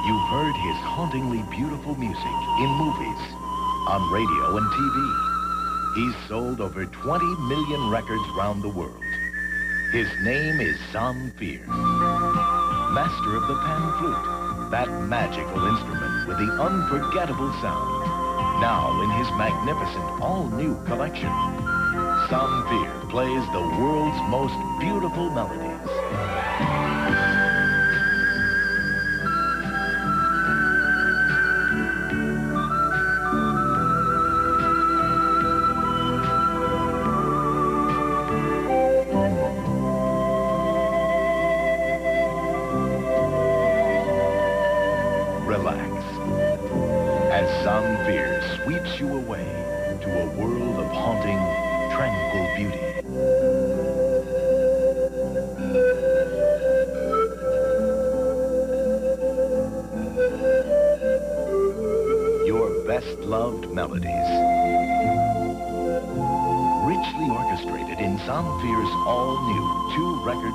You've 0.05 0.27
heard 0.27 0.55
his 0.57 0.75
hauntingly 0.83 1.41
beautiful 1.49 1.95
music 1.95 2.19
in 2.59 2.69
movies, 2.77 3.44
on 3.87 4.11
radio 4.11 4.57
and 4.57 4.65
TV. 4.71 5.95
He's 5.95 6.27
sold 6.27 6.59
over 6.59 6.85
20 6.85 7.25
million 7.47 7.89
records 7.89 8.23
round 8.35 8.63
the 8.63 8.69
world. 8.69 9.03
His 9.91 10.07
name 10.23 10.59
is 10.59 10.75
Zamfir, 10.91 11.65
master 12.91 13.35
of 13.35 13.47
the 13.47 13.55
pan 13.55 13.97
flute, 13.99 14.71
that 14.71 14.89
magical 15.03 15.65
instrument 15.67 16.27
with 16.27 16.37
the 16.37 16.51
unforgettable 16.61 17.51
sound. 17.61 18.05
Now 18.59 19.01
in 19.03 19.09
his 19.11 19.29
magnificent 19.37 20.21
all-new 20.21 20.83
collection, 20.85 21.29
Zamfir 22.27 23.09
plays 23.09 23.45
the 23.53 23.61
world's 23.79 24.19
most 24.29 24.55
beautiful 24.79 25.29
melodies. 25.29 25.64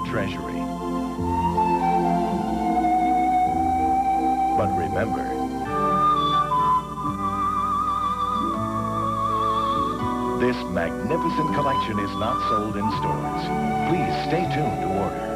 Treasury. 0.06 0.60
But 4.56 4.70
remember, 4.76 5.24
this 10.40 10.56
magnificent 10.70 11.54
collection 11.54 11.98
is 11.98 12.10
not 12.16 12.38
sold 12.48 12.76
in 12.76 12.90
stores. 12.98 13.44
Please 13.88 14.14
stay 14.26 14.44
tuned 14.54 14.80
to 14.82 14.88
order. 15.00 15.26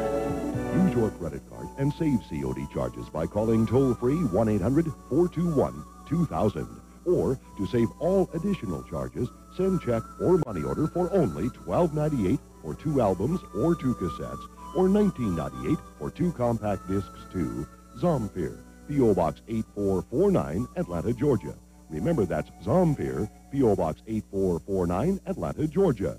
Use 0.75 0.93
your 0.95 1.11
credit 1.11 1.41
card 1.49 1.67
and 1.77 1.93
save 1.93 2.19
COD 2.29 2.67
charges 2.73 3.07
by 3.09 3.25
calling 3.25 3.65
toll-free 3.65 4.17
1-800-421-2000. 4.17 6.67
Or, 7.05 7.39
to 7.57 7.65
save 7.67 7.89
all 7.99 8.29
additional 8.33 8.83
charges, 8.83 9.29
send 9.55 9.81
check 9.81 10.03
or 10.19 10.39
money 10.45 10.63
order 10.63 10.87
for 10.87 11.09
only 11.13 11.49
$12.98 11.49 12.39
for 12.65 12.73
two 12.73 12.99
albums 12.99 13.39
or 13.53 13.75
two 13.75 13.93
cassettes, 13.95 14.49
or 14.75 14.87
$19.98 14.87 15.79
for 15.99 16.09
two 16.09 16.31
compact 16.33 16.87
discs 16.87 17.19
to 17.31 17.65
Zamfir, 17.99 18.57
P.O. 18.87 19.13
Box 19.13 19.41
8449, 19.47 20.67
Atlanta, 20.75 21.13
Georgia. 21.13 21.55
Remember, 21.89 22.25
that's 22.25 22.49
Zamfir, 22.65 23.29
P.O. 23.51 23.75
Box 23.75 24.01
8449, 24.07 25.21
Atlanta, 25.27 25.67
Georgia. 25.67 26.17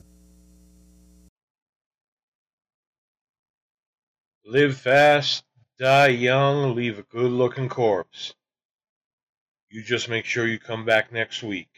Live 4.47 4.76
fast, 4.76 5.44
die 5.78 6.07
young, 6.07 6.76
leave 6.76 7.01
a 7.01 7.03
good 7.03 7.32
looking 7.32 7.68
corpse. 7.68 8.34
You 9.68 9.82
just 9.82 10.09
make 10.09 10.24
sure 10.24 10.47
you 10.47 10.61
come 10.61 10.84
back 10.84 11.12
next 11.12 11.42
week. 11.42 11.75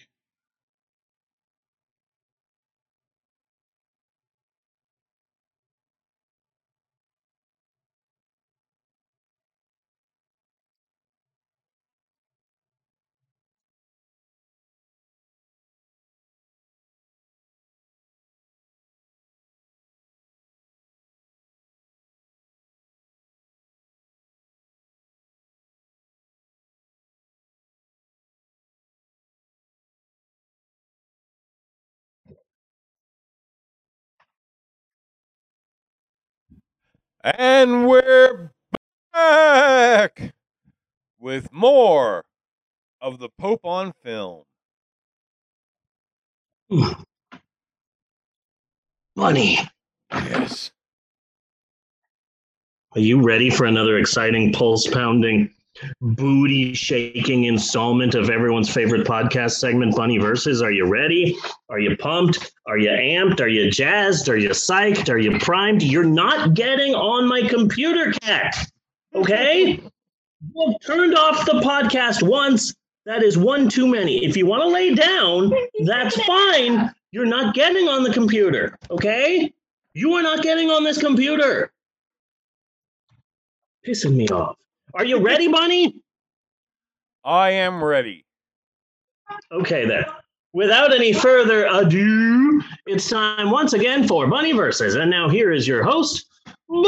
And 37.22 37.88
we're 37.88 38.52
back 39.12 40.34
with 41.18 41.52
more 41.52 42.24
of 43.00 43.18
the 43.18 43.28
Pope 43.38 43.64
on 43.64 43.92
film. 44.04 44.44
Money. 49.16 49.58
Yes. 50.12 50.70
Are 52.94 53.00
you 53.00 53.20
ready 53.20 53.50
for 53.50 53.64
another 53.66 53.98
exciting, 53.98 54.52
pulse 54.52 54.86
pounding, 54.86 55.52
booty 56.00 56.74
shaking 56.74 57.44
installment 57.44 58.14
of 58.14 58.30
everyone's 58.30 58.68
favorite 58.72 59.06
podcast 59.06 59.52
segment, 59.52 59.94
Bunny 59.94 60.18
Versus? 60.18 60.62
Are 60.62 60.70
you 60.70 60.86
ready? 60.86 61.36
Are 61.68 61.78
you 61.78 61.96
pumped? 61.96 62.52
Are 62.66 62.78
you 62.78 62.90
amped? 62.90 63.40
Are 63.40 63.48
you 63.48 63.70
jazzed? 63.70 64.28
Are 64.28 64.36
you 64.36 64.50
psyched? 64.50 65.08
Are 65.08 65.18
you 65.18 65.38
primed? 65.38 65.82
You're 65.82 66.04
not 66.04 66.54
getting 66.54 66.94
on 66.94 67.28
my 67.28 67.42
computer, 67.42 68.12
cat. 68.12 68.54
Okay? 69.14 69.80
You've 70.54 70.80
turned 70.84 71.16
off 71.16 71.46
the 71.46 71.60
podcast 71.60 72.22
once. 72.22 72.74
That 73.06 73.22
is 73.22 73.38
one 73.38 73.68
too 73.68 73.86
many. 73.86 74.24
If 74.24 74.36
you 74.36 74.46
want 74.46 74.62
to 74.62 74.68
lay 74.68 74.94
down, 74.94 75.52
that's 75.84 76.20
fine. 76.24 76.94
You're 77.10 77.26
not 77.26 77.54
getting 77.54 77.88
on 77.88 78.02
the 78.02 78.12
computer. 78.12 78.78
Okay? 78.90 79.52
You 79.94 80.12
are 80.14 80.22
not 80.22 80.42
getting 80.42 80.70
on 80.70 80.84
this 80.84 80.98
computer. 80.98 81.72
Pissing 83.86 84.14
me 84.14 84.28
off. 84.28 84.56
Are 84.98 85.04
you 85.04 85.18
ready, 85.20 85.46
Bunny? 85.46 85.94
I 87.24 87.50
am 87.50 87.82
ready. 87.82 88.24
Okay, 89.52 89.86
then. 89.86 90.04
Without 90.52 90.92
any 90.92 91.12
further 91.12 91.66
ado, 91.66 92.60
it's 92.86 93.08
time 93.08 93.52
once 93.52 93.74
again 93.74 94.08
for 94.08 94.26
Bunny 94.26 94.50
Versus. 94.52 94.96
And 94.96 95.08
now 95.08 95.28
here 95.28 95.52
is 95.52 95.68
your 95.68 95.84
host, 95.84 96.26
Bunny 96.68 96.80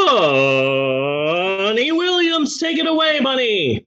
Williams. 1.93 2.59
Take 2.59 2.79
it 2.79 2.87
away, 2.89 3.21
Bunny. 3.21 3.87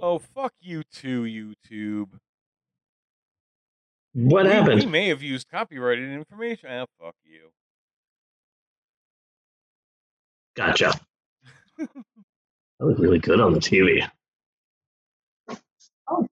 Oh, 0.00 0.18
fuck 0.18 0.52
you 0.60 0.82
too, 0.92 1.22
YouTube. 1.22 2.08
What 4.14 4.44
We- 4.46 4.50
happened? 4.50 4.80
We 4.80 4.86
may 4.86 5.06
have 5.10 5.22
used 5.22 5.48
copyrighted 5.48 6.10
information. 6.10 6.68
Ah, 6.68 6.86
fuck 7.00 7.14
you. 7.22 7.52
Gotcha. 10.56 10.92
that 12.82 12.88
was 12.88 12.98
really 12.98 13.20
good 13.20 13.40
on 13.40 13.52
the 13.52 13.60
TV. 13.60 14.04
Oh. 16.10 16.26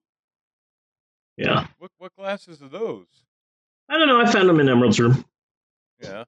Yeah. 1.36 1.68
What 1.78 1.92
what 1.98 2.16
glasses 2.16 2.60
are 2.60 2.68
those? 2.68 3.06
I 3.88 3.96
don't 3.96 4.08
know. 4.08 4.20
I 4.20 4.28
found 4.28 4.48
them 4.48 4.58
in 4.58 4.68
Emerald's 4.68 4.98
room. 4.98 5.24
Yeah. 6.02 6.24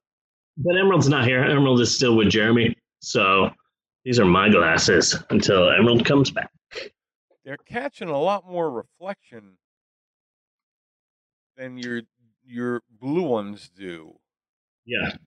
But 0.55 0.77
Emerald's 0.77 1.09
not 1.09 1.25
here. 1.25 1.43
Emerald 1.43 1.81
is 1.81 1.93
still 1.93 2.15
with 2.15 2.29
Jeremy. 2.29 2.77
So 2.99 3.49
these 4.05 4.17
are 4.17 4.25
my 4.25 4.47
glasses 4.47 5.13
until 5.29 5.69
Emerald 5.69 6.05
comes 6.05 6.31
back. 6.31 6.51
They're 7.43 7.57
catching 7.57 8.07
a 8.07 8.17
lot 8.17 8.49
more 8.49 8.71
reflection 8.71 9.57
than 11.57 11.77
your 11.77 12.03
your 12.45 12.81
blue 12.89 13.23
ones 13.23 13.69
do. 13.75 14.13
Yeah. 14.85 15.17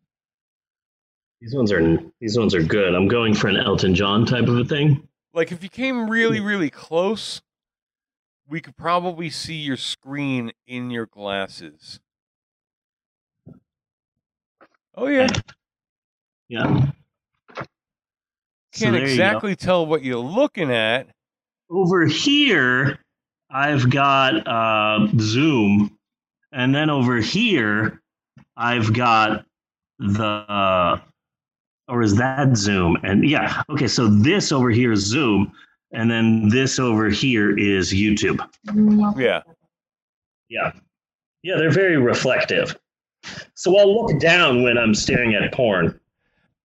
These 1.41 1.55
ones 1.55 1.71
are 1.73 1.99
these 2.21 2.39
ones 2.39 2.55
are 2.55 2.63
good. 2.63 2.95
I'm 2.95 3.09
going 3.09 3.35
for 3.35 3.49
an 3.49 3.57
Elton 3.57 3.95
John 3.95 4.25
type 4.25 4.49
of 4.49 4.57
a 4.59 4.65
thing. 4.65 5.07
Like 5.35 5.53
if 5.53 5.63
you 5.63 5.69
came 5.69 6.09
really 6.09 6.41
really 6.41 6.71
close, 6.71 7.43
we 8.49 8.61
could 8.61 8.77
probably 8.77 9.29
see 9.29 9.55
your 9.57 9.77
screen 9.77 10.53
in 10.67 10.91
your 10.91 11.07
glasses. 11.07 12.01
Oh 14.95 15.09
yeah. 15.09 15.29
Yeah. 16.49 16.87
Can't 18.73 18.97
go. 18.97 19.03
exactly 19.03 19.57
tell 19.57 19.87
what 19.87 20.03
you're 20.03 20.17
looking 20.17 20.71
at. 20.71 21.09
Over 21.69 22.07
here, 22.07 22.99
I've 23.51 23.91
got 23.91 24.47
uh, 24.47 25.09
Zoom, 25.19 25.99
and 26.53 26.75
then 26.75 26.91
over 26.91 27.17
here, 27.19 28.01
I've 28.57 28.93
got 28.93 29.45
the. 29.99 31.03
Or 31.89 32.03
is 32.03 32.17
that 32.17 32.57
Zoom? 32.57 32.97
And 33.03 33.29
yeah, 33.29 33.63
okay. 33.71 33.87
So 33.87 34.09
this 34.09 34.51
over 34.51 34.71
here 34.71 34.93
is 34.93 35.05
Zoom, 35.05 35.53
and 35.93 36.11
then 36.11 36.49
this 36.49 36.79
over 36.79 37.09
here 37.09 37.57
is 37.57 37.93
YouTube. 37.93 38.41
Yeah. 39.19 39.43
Yeah. 40.49 40.73
Yeah, 41.43 41.55
they're 41.59 41.71
very 41.71 41.97
reflective. 41.97 42.77
So 43.55 43.77
I'll 43.79 44.03
look 44.03 44.21
down 44.21 44.63
when 44.63 44.79
I'm 44.79 44.95
staring 44.95 45.35
at 45.35 45.53
porn. 45.53 45.99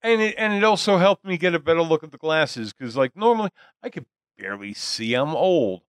And 0.03 0.21
it 0.21 0.35
and 0.37 0.53
it 0.53 0.63
also 0.63 0.97
helped 0.97 1.23
me 1.23 1.37
get 1.37 1.53
a 1.53 1.59
better 1.59 1.83
look 1.83 2.03
at 2.03 2.11
the 2.11 2.17
glasses 2.17 2.73
because 2.73 2.97
like 2.97 3.15
normally 3.15 3.51
I 3.83 3.89
could 3.89 4.05
barely 4.37 4.73
see. 4.73 5.13
I'm 5.13 5.35
old, 5.35 5.81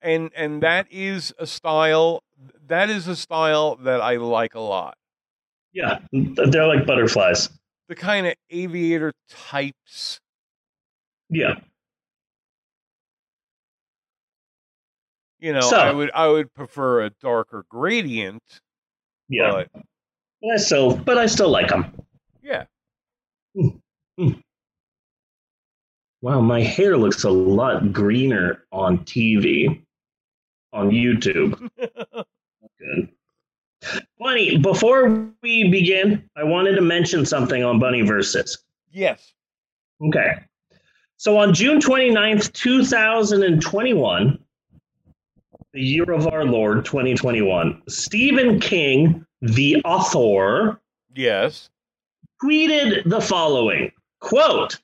and 0.00 0.30
and 0.36 0.62
that 0.62 0.86
is 0.90 1.34
a 1.38 1.46
style. 1.46 2.22
That 2.68 2.88
is 2.88 3.08
a 3.08 3.16
style 3.16 3.74
that 3.76 4.00
I 4.00 4.16
like 4.16 4.54
a 4.54 4.60
lot. 4.60 4.96
Yeah, 5.72 5.98
they're 6.12 6.68
like 6.68 6.86
butterflies. 6.86 7.50
The 7.88 7.94
kind 7.96 8.26
of 8.26 8.34
aviator 8.50 9.12
types. 9.28 10.20
Yeah. 11.30 11.54
You 15.40 15.52
know, 15.52 15.60
So- 15.60 15.76
I 15.78 15.92
would 15.92 16.10
I 16.12 16.28
would 16.28 16.52
prefer 16.52 17.04
a 17.04 17.10
darker 17.10 17.64
gradient. 17.68 18.42
Yeah. 19.28 19.64
But 19.72 20.50
I 20.52 20.56
still, 20.56 20.96
but 20.96 21.18
I 21.18 21.26
still 21.26 21.48
like 21.50 21.68
them. 21.68 21.92
yeah. 22.42 22.64
Mm, 23.56 23.80
mm. 24.20 24.42
Wow, 26.20 26.40
my 26.40 26.60
hair 26.62 26.96
looks 26.96 27.24
a 27.24 27.30
lot 27.30 27.92
greener 27.92 28.64
on 28.72 28.98
TV, 29.04 29.82
on 30.72 30.90
YouTube. 30.90 31.68
Good. 32.78 33.08
Bunny, 34.18 34.58
before 34.58 35.28
we 35.42 35.68
begin, 35.70 36.28
I 36.36 36.44
wanted 36.44 36.74
to 36.76 36.82
mention 36.82 37.24
something 37.24 37.62
on 37.64 37.78
Bunny 37.78 38.02
Versus. 38.02 38.58
Yes. 38.90 39.32
Okay. 40.02 40.34
So 41.16 41.36
on 41.36 41.52
June 41.52 41.80
29th, 41.80 42.52
2021, 42.52 44.38
the 45.72 45.80
year 45.80 46.10
of 46.12 46.28
our 46.28 46.44
Lord 46.44 46.84
2021, 46.84 47.82
Stephen 47.88 48.60
King, 48.60 49.24
the 49.40 49.76
author, 49.84 50.80
Yes. 51.14 51.70
tweeted 52.42 53.08
the 53.08 53.20
following 53.20 53.90
quote 54.20 54.78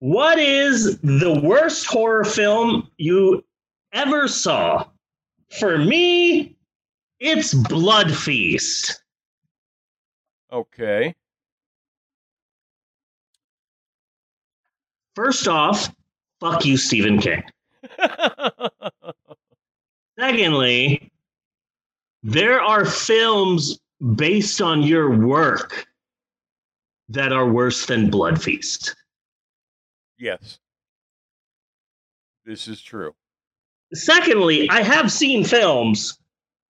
what 0.00 0.38
is 0.38 0.98
the 1.00 1.40
worst 1.42 1.86
horror 1.86 2.24
film 2.24 2.88
you 2.98 3.44
ever 3.92 4.28
saw 4.28 4.86
for 5.58 5.76
me 5.78 6.56
it's 7.20 7.54
blood 7.54 8.14
feast 8.14 9.02
Okay. 10.52 11.14
first 15.14 15.48
off 15.48 15.90
fuck 16.40 16.64
you 16.64 16.76
stephen 16.76 17.18
king 17.20 17.42
secondly 20.18 21.10
there 22.22 22.60
are 22.60 22.84
films 22.84 23.78
based 24.14 24.62
on 24.62 24.82
your 24.82 25.10
work 25.26 25.86
that 27.08 27.32
are 27.32 27.50
worse 27.50 27.86
than 27.86 28.10
blood 28.10 28.40
feast 28.42 28.94
Yes. 30.20 30.58
This 32.44 32.66
is 32.66 32.82
true. 32.82 33.14
Secondly, 33.94 34.68
I 34.68 34.82
have 34.82 35.12
seen 35.12 35.44
films 35.44 36.18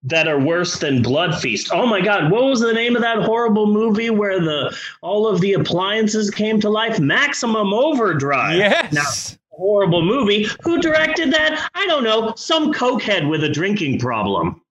that 0.04 0.28
are 0.28 0.38
worse 0.38 0.78
than 0.78 1.02
Blood 1.02 1.40
Feast. 1.40 1.70
Oh 1.72 1.86
my 1.86 2.00
god, 2.00 2.30
what 2.30 2.44
was 2.44 2.60
the 2.60 2.72
name 2.72 2.94
of 2.96 3.02
that 3.02 3.22
horrible 3.22 3.66
movie 3.66 4.10
where 4.10 4.40
the 4.40 4.76
all 5.02 5.26
of 5.26 5.40
the 5.40 5.54
appliances 5.54 6.30
came 6.30 6.60
to 6.60 6.70
life? 6.70 7.00
Maximum 7.00 7.74
Overdrive. 7.74 8.58
Yes. 8.58 8.92
Now, 8.92 9.36
horrible 9.50 10.02
movie. 10.02 10.46
Who 10.62 10.80
directed 10.80 11.32
that? 11.32 11.70
I 11.74 11.86
don't 11.86 12.04
know. 12.04 12.32
Some 12.36 12.72
cokehead 12.72 13.28
with 13.28 13.42
a 13.42 13.48
drinking 13.48 13.98
problem. 13.98 14.62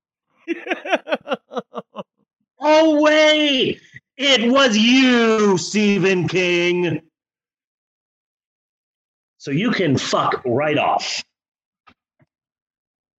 oh 2.60 3.02
wait, 3.02 3.82
it 4.16 4.50
was 4.52 4.78
you, 4.78 5.58
Stephen 5.58 6.28
King. 6.28 7.02
So 9.38 9.52
you 9.52 9.72
can 9.72 9.98
fuck 9.98 10.42
right 10.46 10.78
off. 10.78 11.24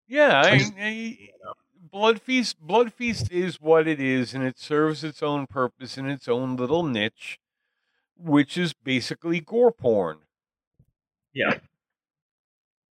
Yeah, 0.08 0.40
I, 0.42 0.62
I, 0.80 1.18
Blood 1.90 2.20
Feast. 2.20 2.60
Blood 2.60 2.92
Feast 2.92 3.30
is 3.30 3.60
what 3.60 3.86
it 3.88 4.00
is, 4.00 4.34
and 4.34 4.44
it 4.44 4.58
serves 4.58 5.04
its 5.04 5.22
own 5.22 5.46
purpose 5.46 5.96
in 5.98 6.08
its 6.08 6.28
own 6.28 6.56
little 6.56 6.82
niche, 6.82 7.38
which 8.16 8.56
is 8.56 8.72
basically 8.72 9.40
gore 9.40 9.72
porn. 9.72 10.18
Yeah. 11.32 11.58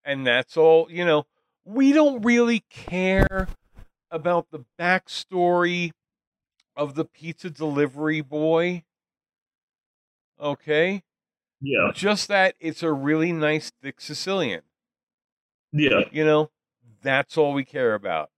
And 0.04 0.26
that's 0.26 0.56
all. 0.58 0.88
You 0.90 1.06
know, 1.06 1.26
we 1.64 1.92
don't 1.92 2.22
really 2.22 2.64
care 2.70 3.48
about 4.12 4.52
the 4.52 4.66
backstory 4.80 5.92
of 6.76 6.96
the 6.96 7.06
pizza 7.06 7.50
delivery 7.50 8.22
boy. 8.22 8.84
Okay. 10.40 11.04
Yeah. 11.62 11.92
Just 11.94 12.28
that 12.28 12.56
it's 12.60 12.84
a 12.84 12.92
really 12.92 13.32
nice 13.32 13.72
thick 13.82 14.02
Sicilian. 14.02 14.62
Yeah. 15.72 16.02
You 16.12 16.26
know, 16.26 16.52
that's 17.02 17.38
all 17.38 17.54
we 17.54 17.66
care 17.66 17.94
about. 17.96 18.30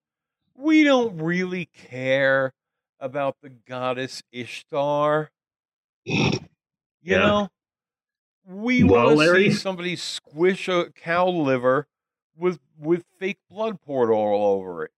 We 0.58 0.84
don't 0.84 1.18
really 1.22 1.66
care 1.68 2.52
about 3.00 3.38
the 3.42 3.50
goddess 3.50 4.24
Ishtar. 4.32 5.30
You 6.04 6.40
Yeah. 7.04 7.18
know, 7.20 7.50
we 8.46 8.84
Well, 8.84 9.16
want 9.16 9.20
to 9.20 9.36
see 9.36 9.52
somebody 9.52 9.96
squish 9.96 10.68
a 10.68 10.92
cow 10.92 11.28
liver 11.30 11.88
with 12.36 12.60
with 12.80 13.06
fake 13.20 13.40
blood 13.50 13.82
poured 13.82 14.12
all 14.12 14.56
over 14.56 14.86
it. 14.86 14.92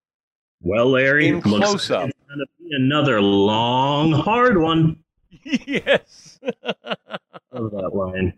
Well, 0.61 0.89
Larry, 0.91 1.27
In 1.29 1.35
looks 1.41 1.47
close-up. 1.65 2.09
it's 2.09 2.19
gonna 2.29 2.45
be 2.57 2.69
another 2.75 3.21
long, 3.21 4.11
hard 4.11 4.57
one. 4.57 5.03
yes. 5.43 6.39
Love 7.51 7.71
that 7.71 7.91
line. 7.93 8.33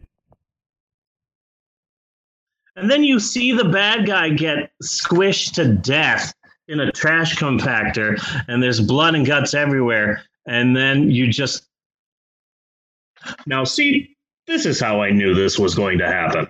And 2.75 2.89
then 2.89 3.03
you 3.03 3.19
see 3.19 3.51
the 3.51 3.65
bad 3.65 4.05
guy 4.05 4.29
get 4.29 4.71
squished 4.83 5.53
to 5.55 5.73
death 5.73 6.33
in 6.71 6.79
a 6.79 6.91
trash 6.91 7.35
compactor, 7.35 8.17
and 8.47 8.63
there's 8.63 8.79
blood 8.79 9.13
and 9.13 9.25
guts 9.25 9.53
everywhere. 9.53 10.23
And 10.47 10.75
then 10.75 11.11
you 11.11 11.27
just. 11.31 11.67
Now, 13.45 13.63
see, 13.63 14.15
this 14.47 14.65
is 14.65 14.79
how 14.79 15.01
I 15.01 15.11
knew 15.11 15.35
this 15.35 15.59
was 15.59 15.75
going 15.75 15.99
to 15.99 16.07
happen. 16.07 16.47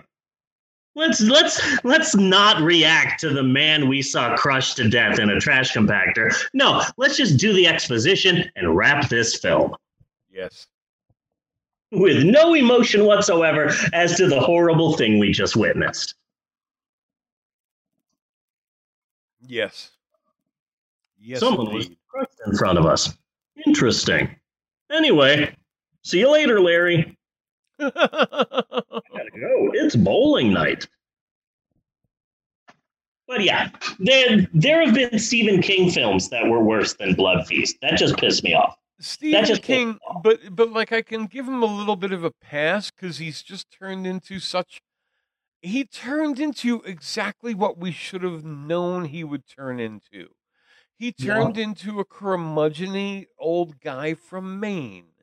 Let's 0.93 1.21
let's 1.21 1.83
let's 1.83 2.15
not 2.15 2.61
react 2.61 3.21
to 3.21 3.29
the 3.29 3.43
man 3.43 3.87
we 3.87 4.01
saw 4.01 4.35
crushed 4.35 4.77
to 4.77 4.89
death 4.89 5.19
in 5.19 5.29
a 5.29 5.39
trash 5.39 5.73
compactor. 5.73 6.33
No, 6.53 6.83
let's 6.97 7.15
just 7.17 7.37
do 7.37 7.53
the 7.53 7.65
exposition 7.65 8.49
and 8.57 8.75
wrap 8.75 9.07
this 9.09 9.37
film 9.37 9.73
Yes. 10.29 10.67
with 11.91 12.23
no 12.25 12.53
emotion 12.55 13.05
whatsoever 13.05 13.71
as 13.93 14.15
to 14.17 14.27
the 14.27 14.39
horrible 14.39 14.97
thing 14.97 15.17
we 15.17 15.31
just 15.31 15.55
witnessed. 15.55 16.15
Yes. 19.47 19.91
Yes. 21.23 21.39
Someone 21.39 21.73
was 21.73 21.85
indeed. 21.85 21.97
crushed 22.07 22.39
in 22.47 22.57
front 22.57 22.79
of 22.79 22.85
us. 22.85 23.15
Interesting. 23.65 24.35
Anyway, 24.91 25.55
see 26.03 26.19
you 26.19 26.31
later, 26.31 26.59
Larry. 26.59 27.15
Gotta 27.79 27.93
go. 27.95 29.69
It's 29.73 29.95
bowling 29.95 30.51
night. 30.51 30.87
But 33.27 33.43
yeah, 33.43 33.69
there 33.99 34.47
there 34.53 34.83
have 34.83 34.93
been 34.93 35.17
Stephen 35.19 35.61
King 35.61 35.89
films 35.89 36.27
that 36.29 36.47
were 36.47 36.61
worse 36.61 36.95
than 36.95 37.13
Blood 37.13 37.47
Feast. 37.47 37.77
That 37.81 37.97
just 37.97 38.17
pissed 38.17 38.43
me 38.43 38.53
off. 38.53 38.75
Stephen 38.99 39.45
just 39.45 39.61
King, 39.61 39.97
but 40.23 40.39
but 40.51 40.71
like 40.71 40.91
I 40.91 41.01
can 41.01 41.27
give 41.27 41.47
him 41.47 41.63
a 41.63 41.65
little 41.65 41.95
bit 41.95 42.11
of 42.11 42.23
a 42.23 42.31
pass 42.31 42.91
because 42.91 43.19
he's 43.19 43.41
just 43.41 43.71
turned 43.71 44.05
into 44.05 44.39
such. 44.39 44.81
He 45.61 45.85
turned 45.85 46.39
into 46.39 46.81
exactly 46.81 47.53
what 47.53 47.77
we 47.77 47.91
should 47.91 48.23
have 48.23 48.43
known 48.43 49.05
he 49.05 49.23
would 49.23 49.47
turn 49.47 49.79
into. 49.79 50.29
He 51.01 51.15
Yeah. 51.17 51.33
turned 51.33 51.57
into 51.57 51.99
a 51.99 52.05
curmudgeony 52.05 53.25
old 53.39 53.79
guy 53.79 54.13
from 54.13 54.59
Maine. 54.59 55.13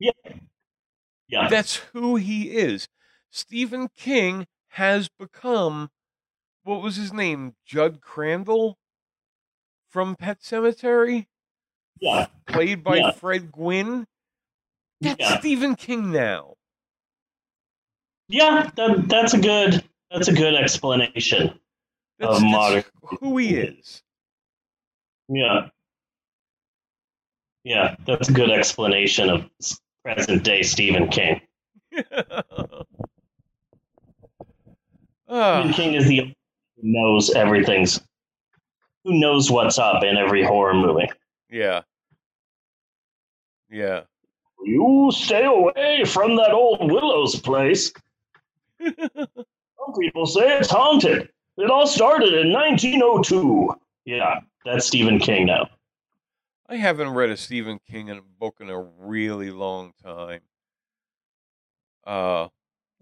Yeah. 0.00 0.10
Yeah. 1.28 1.48
That's 1.48 1.76
who 1.76 2.16
he 2.16 2.56
is. 2.56 2.88
Stephen 3.30 3.86
King 3.96 4.48
has 4.70 5.08
become 5.08 5.92
what 6.64 6.82
was 6.82 6.96
his 6.96 7.12
name? 7.12 7.54
Judd 7.64 8.00
Crandall 8.00 8.76
from 9.88 10.16
Pet 10.16 10.40
Sematary? 10.40 11.28
Yeah. 12.00 12.26
Played 12.48 12.82
by 12.82 12.96
Yeah. 12.96 13.12
Fred 13.12 13.52
Gwynne. 13.52 14.08
That's 15.00 15.20
Yeah. 15.20 15.38
Stephen 15.38 15.76
King 15.76 16.10
now. 16.10 16.56
Yeah, 18.26 18.68
that, 18.74 19.04
that's 19.08 19.32
a 19.34 19.38
good 19.40 19.88
that's 20.10 20.26
a 20.26 20.32
good 20.34 20.56
explanation 20.56 21.60
That's, 22.18 22.38
of 22.38 22.42
modern. 22.42 22.82
who 23.20 23.38
he 23.38 23.54
is. 23.54 24.02
Yeah. 25.32 25.68
Yeah, 27.64 27.96
that's 28.06 28.28
a 28.28 28.32
good 28.32 28.50
explanation 28.50 29.30
of 29.30 29.48
present 30.04 30.44
day 30.44 30.62
Stephen 30.62 31.08
King. 31.08 31.40
Stephen 35.26 35.72
King 35.72 35.94
is 35.94 36.06
the 36.06 36.20
only 36.20 36.34
one 36.34 36.34
who 36.76 36.82
knows 36.82 37.30
everything's 37.34 38.00
who 39.04 39.18
knows 39.18 39.50
what's 39.50 39.78
up 39.78 40.04
in 40.04 40.16
every 40.18 40.44
horror 40.44 40.74
movie. 40.74 41.10
Yeah. 41.50 41.82
Yeah. 43.70 44.02
You 44.64 45.10
stay 45.12 45.44
away 45.44 46.04
from 46.04 46.36
that 46.36 46.52
old 46.52 46.92
Willow's 46.92 47.40
place. 47.40 47.90
Some 48.82 49.94
people 49.98 50.26
say 50.26 50.58
it's 50.58 50.70
haunted. 50.70 51.30
It 51.56 51.70
all 51.70 51.86
started 51.86 52.34
in 52.34 52.52
1902. 52.52 53.74
Yeah, 54.04 54.40
that's 54.64 54.86
Stephen 54.86 55.18
King 55.18 55.46
now. 55.46 55.68
I 56.68 56.76
haven't 56.76 57.10
read 57.10 57.30
a 57.30 57.36
Stephen 57.36 57.78
King 57.90 58.08
in- 58.08 58.20
book 58.38 58.56
in 58.60 58.70
a 58.70 58.80
really 58.80 59.50
long 59.50 59.92
time. 60.02 60.40
Uh, 62.06 62.48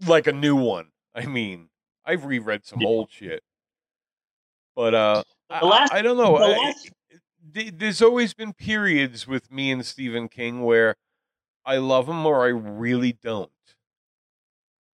like 0.07 0.27
a 0.27 0.31
new 0.31 0.55
one. 0.55 0.87
I 1.15 1.25
mean, 1.25 1.69
I've 2.05 2.25
reread 2.25 2.65
some 2.65 2.85
old 2.85 3.09
shit, 3.11 3.43
but 4.75 4.93
uh, 4.93 5.23
I, 5.49 5.65
last- 5.65 5.93
I, 5.93 5.99
I 5.99 6.01
don't 6.01 6.17
know. 6.17 6.37
the 6.37 6.47
last- 6.47 6.91
th- 7.53 7.73
there's 7.77 8.01
always 8.01 8.33
been 8.33 8.53
periods 8.53 9.27
with 9.27 9.51
me 9.51 9.71
and 9.71 9.85
Stephen 9.85 10.27
King 10.27 10.61
where 10.63 10.95
I 11.65 11.77
love 11.77 12.07
him 12.09 12.25
or 12.25 12.43
I 12.43 12.49
really 12.49 13.13
don't. 13.13 13.49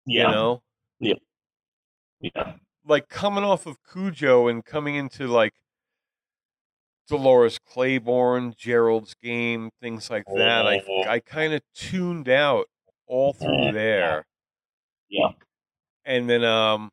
Yeah. 0.05 0.27
You 0.27 0.31
know, 0.35 0.61
Yeah. 0.99 1.13
Yeah. 2.19 2.53
like 2.85 3.07
coming 3.09 3.43
off 3.43 3.65
of 3.65 3.77
Cujo 3.91 4.47
and 4.47 4.63
coming 4.65 4.95
into 4.95 5.27
like 5.27 5.53
Dolores 7.07 7.59
Claiborne, 7.59 8.53
Gerald's 8.57 9.13
Game, 9.21 9.69
things 9.81 10.09
like 10.09 10.25
that. 10.35 10.65
I 10.67 10.81
Oh. 10.87 11.03
I 11.07 11.19
kind 11.19 11.53
of 11.53 11.61
tuned 11.73 12.29
out 12.29 12.67
all 13.07 13.33
through 13.33 13.65
Yeah. 13.65 13.71
there, 13.71 14.25
Yeah. 15.09 15.31
and 16.05 16.29
then 16.29 16.43
um, 16.43 16.91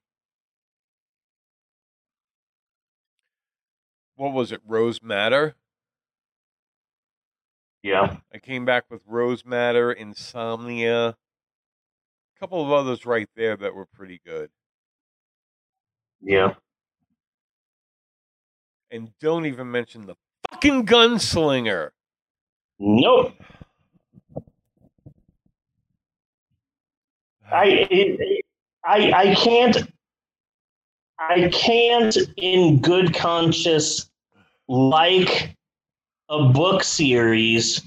what 4.17 4.33
was 4.33 4.51
it? 4.53 4.61
Rose 4.67 5.01
Madder. 5.03 5.55
Yeah. 7.83 8.17
I 8.35 8.39
came 8.39 8.65
back 8.65 8.91
with 8.91 9.03
Rose 9.07 9.45
Madder, 9.45 9.93
Insomnia, 9.93 11.11
a 11.11 11.17
couple 12.41 12.63
of 12.65 12.73
others 12.73 13.07
right 13.07 13.29
there 13.37 13.57
that 13.57 13.75
were 13.75 13.87
pretty 13.87 14.21
good. 14.25 14.51
Yeah. 16.21 16.55
And 18.91 19.11
don't 19.21 19.47
even 19.47 19.71
mention 19.71 20.07
the 20.07 20.15
fucking 20.51 20.87
gunslinger. 20.87 21.91
Nope. 22.79 23.35
I 27.51 28.29
I 28.85 29.13
I 29.13 29.35
can't 29.35 29.77
I 31.19 31.51
can't 31.53 32.17
in 32.37 32.81
good 32.81 33.15
conscience 33.15 34.09
like 34.69 35.55
a 36.29 36.49
book 36.49 36.85
series 36.85 37.83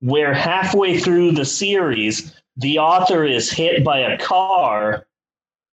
where 0.00 0.34
halfway 0.34 0.98
through 0.98 1.32
the 1.32 1.44
series 1.44 2.34
the 2.56 2.78
author 2.78 3.24
is 3.24 3.50
hit 3.50 3.84
by 3.84 3.98
a 4.00 4.18
car 4.18 5.06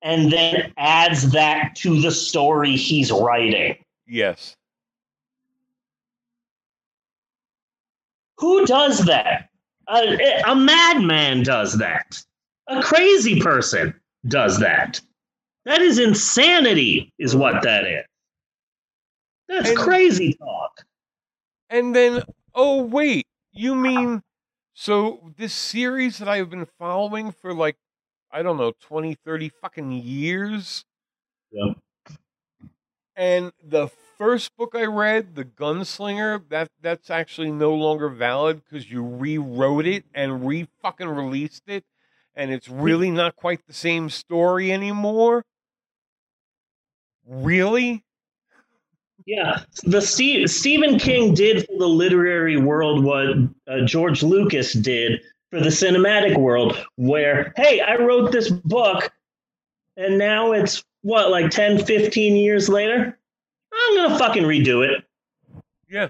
and 0.01 0.31
then 0.31 0.71
adds 0.77 1.31
that 1.31 1.75
to 1.75 1.99
the 2.01 2.11
story 2.11 2.75
he's 2.75 3.11
writing. 3.11 3.75
Yes. 4.07 4.55
Who 8.39 8.65
does 8.65 9.05
that? 9.05 9.49
A, 9.87 10.41
a 10.47 10.55
madman 10.55 11.43
does 11.43 11.77
that. 11.77 12.21
A 12.67 12.81
crazy 12.81 13.41
person 13.41 13.93
does 14.27 14.59
that. 14.59 15.01
That 15.65 15.81
is 15.81 15.99
insanity, 15.99 17.11
is 17.19 17.35
what 17.35 17.63
that 17.63 17.85
is. 17.85 18.05
That's 19.47 19.69
And- 19.69 19.77
crazy 19.77 20.33
talk. 20.35 20.85
And 21.69 21.95
then, 21.95 22.23
oh 22.55 22.83
wait, 22.83 23.27
you 23.51 23.75
mean 23.75 24.21
so 24.73 25.31
this 25.37 25.53
series 25.53 26.17
that 26.19 26.27
I've 26.27 26.49
been 26.49 26.67
following 26.79 27.31
for 27.31 27.53
like 27.53 27.75
I 28.31 28.43
don't 28.43 28.57
know, 28.57 28.73
20, 28.81 29.15
30 29.25 29.49
fucking 29.49 29.91
years? 29.91 30.85
Yeah. 31.51 31.73
And 33.15 33.51
the 33.63 33.87
first 34.19 34.55
book 34.57 34.75
I 34.75 34.83
read, 34.83 35.33
The 35.33 35.45
Gunslinger, 35.45 36.47
that 36.49 36.69
that's 36.81 37.09
actually 37.09 37.51
no 37.51 37.73
longer 37.73 38.09
valid 38.09 38.61
because 38.63 38.91
you 38.91 39.03
rewrote 39.03 39.87
it 39.87 40.03
and 40.13 40.45
re 40.45 40.67
fucking 40.83 41.07
released 41.07 41.63
it, 41.67 41.85
and 42.35 42.51
it's 42.51 42.69
really 42.69 43.09
not 43.09 43.35
quite 43.35 43.65
the 43.65 43.73
same 43.73 44.09
story 44.09 44.71
anymore. 44.71 45.43
Really? 47.25 48.03
Yeah, 49.25 49.63
the 49.83 50.01
Steve, 50.01 50.49
Stephen 50.49 50.99
King 50.99 51.33
did 51.33 51.65
for 51.65 51.77
the 51.77 51.87
literary 51.87 52.57
world 52.57 53.03
what 53.03 53.27
uh, 53.67 53.85
George 53.85 54.23
Lucas 54.23 54.73
did 54.73 55.21
for 55.51 55.59
the 55.59 55.69
cinematic 55.69 56.37
world, 56.37 56.77
where, 56.95 57.53
hey, 57.55 57.79
I 57.79 57.95
wrote 57.95 58.31
this 58.31 58.49
book, 58.49 59.11
and 59.97 60.17
now 60.17 60.51
it's 60.51 60.83
what, 61.01 61.31
like 61.31 61.51
10, 61.51 61.85
15 61.85 62.35
years 62.35 62.69
later? 62.69 63.18
I'm 63.89 64.11
to 64.11 64.17
fucking 64.17 64.43
redo 64.43 64.87
it. 64.87 65.03
Yeah. 65.89 66.09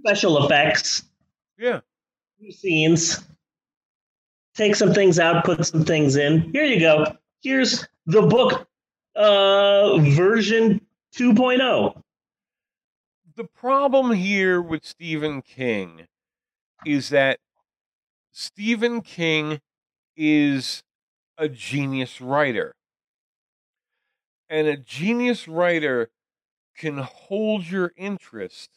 Special 0.00 0.44
effects, 0.44 1.04
Yeah. 1.58 1.80
new 2.38 2.52
scenes, 2.52 3.26
take 4.54 4.76
some 4.76 4.92
things 4.92 5.18
out, 5.18 5.44
put 5.44 5.64
some 5.66 5.84
things 5.84 6.16
in. 6.16 6.52
Here 6.52 6.64
you 6.64 6.78
go. 6.78 7.16
Here's 7.42 7.86
the 8.06 8.22
book 8.22 8.68
uh, 9.16 9.98
version 9.98 10.80
oh. 10.80 11.18
2.0. 11.18 12.02
the 13.36 13.44
problem 13.44 14.12
here 14.12 14.60
with 14.60 14.84
Stephen 14.84 15.40
King 15.42 16.06
is 16.84 17.08
that 17.08 17.38
Stephen 18.32 19.00
King 19.00 19.60
is 20.16 20.82
a 21.38 21.48
genius 21.48 22.20
writer. 22.20 22.74
And 24.48 24.68
a 24.68 24.76
genius 24.76 25.48
writer 25.48 26.10
can 26.76 26.98
hold 26.98 27.66
your 27.66 27.92
interest 27.96 28.70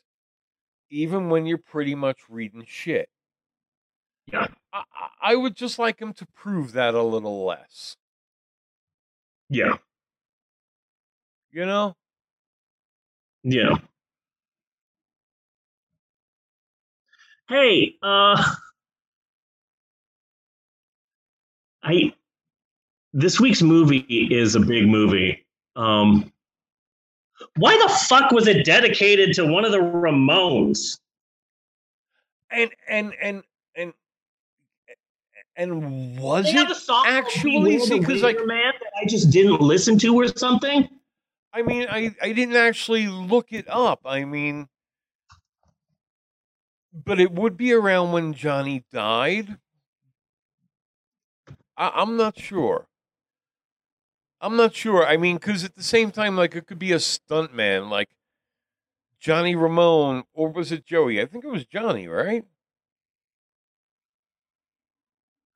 even 0.89 1.29
when 1.29 1.45
you're 1.45 1.57
pretty 1.57 1.95
much 1.95 2.19
reading 2.29 2.65
shit. 2.67 3.09
Yeah. 4.31 4.47
I, 4.73 4.83
I- 5.21 5.35
would 5.35 5.55
just 5.55 5.79
like 5.79 5.99
him 5.99 6.13
to 6.13 6.25
prove 6.35 6.71
that 6.73 6.93
a 6.93 7.03
little 7.03 7.45
less. 7.45 7.97
Yeah. 9.49 9.77
You 11.51 11.65
know? 11.65 11.95
Yeah. 13.43 13.77
Hey, 17.47 17.95
uh 18.03 18.43
I 21.83 22.13
this 23.13 23.39
week's 23.39 23.61
movie 23.61 23.99
is 24.07 24.55
a 24.55 24.59
big 24.59 24.87
movie. 24.87 25.45
Um 25.75 26.31
why 27.55 27.77
the 27.77 27.89
fuck 27.89 28.31
was 28.31 28.47
it 28.47 28.65
dedicated 28.65 29.33
to 29.35 29.45
one 29.45 29.65
of 29.65 29.71
the 29.71 29.79
Ramones? 29.79 30.99
And 32.51 32.71
and 32.87 33.13
and 33.21 33.43
and 33.75 33.93
and 35.55 36.19
was 36.19 36.45
They 36.45 36.51
it 36.51 36.55
have 36.55 36.71
a 36.71 36.75
song 36.75 37.05
actually 37.07 37.73
Beware 37.73 37.79
see 37.79 37.93
the 37.95 37.99
because 37.99 38.23
like 38.23 38.39
Man 38.45 38.73
that 38.79 38.91
I 39.01 39.05
just 39.05 39.29
didn't 39.31 39.61
listen 39.61 39.97
to 39.99 40.15
or 40.15 40.27
something? 40.27 40.89
I 41.51 41.61
mean, 41.61 41.87
I, 41.89 42.15
I 42.21 42.31
didn't 42.31 42.55
actually 42.55 43.07
look 43.07 43.51
it 43.51 43.65
up. 43.67 44.01
I 44.05 44.23
mean, 44.23 44.67
but 46.93 47.19
it 47.19 47.31
would 47.31 47.57
be 47.57 47.73
around 47.73 48.11
when 48.11 48.33
Johnny 48.33 48.83
died. 48.91 49.57
I, 51.75 51.91
I'm 51.95 52.17
not 52.17 52.37
sure. 52.37 52.88
I'm 54.41 54.55
not 54.55 54.73
sure. 54.73 55.05
I 55.05 55.17
mean, 55.17 55.35
because 55.35 55.63
at 55.63 55.75
the 55.75 55.83
same 55.83 56.11
time, 56.11 56.35
like, 56.35 56.55
it 56.55 56.65
could 56.65 56.79
be 56.79 56.93
a 56.93 56.97
stuntman, 56.97 57.89
like 57.89 58.09
Johnny 59.19 59.55
Ramone, 59.55 60.23
or 60.33 60.49
was 60.49 60.71
it 60.71 60.85
Joey? 60.85 61.21
I 61.21 61.25
think 61.25 61.43
it 61.43 61.51
was 61.51 61.65
Johnny, 61.65 62.07
right? 62.07 62.45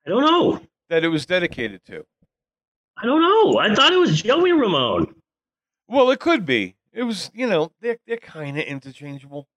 I 0.05 0.09
don't 0.09 0.23
know. 0.23 0.59
That 0.89 1.03
it 1.03 1.07
was 1.07 1.25
dedicated 1.25 1.85
to. 1.85 2.05
I 2.97 3.05
don't 3.05 3.21
know. 3.21 3.57
I 3.59 3.73
thought 3.73 3.93
it 3.93 3.97
was 3.97 4.21
Joey 4.21 4.51
Ramone. 4.51 5.15
Well, 5.87 6.11
it 6.11 6.19
could 6.19 6.45
be. 6.45 6.75
It 6.91 7.03
was, 7.03 7.31
you 7.33 7.47
know, 7.47 7.71
they're, 7.81 7.97
they're 8.05 8.17
kind 8.17 8.57
of 8.57 8.65
interchangeable. 8.65 9.47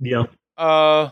Yeah. 0.00 0.24
Uh, 0.56 1.10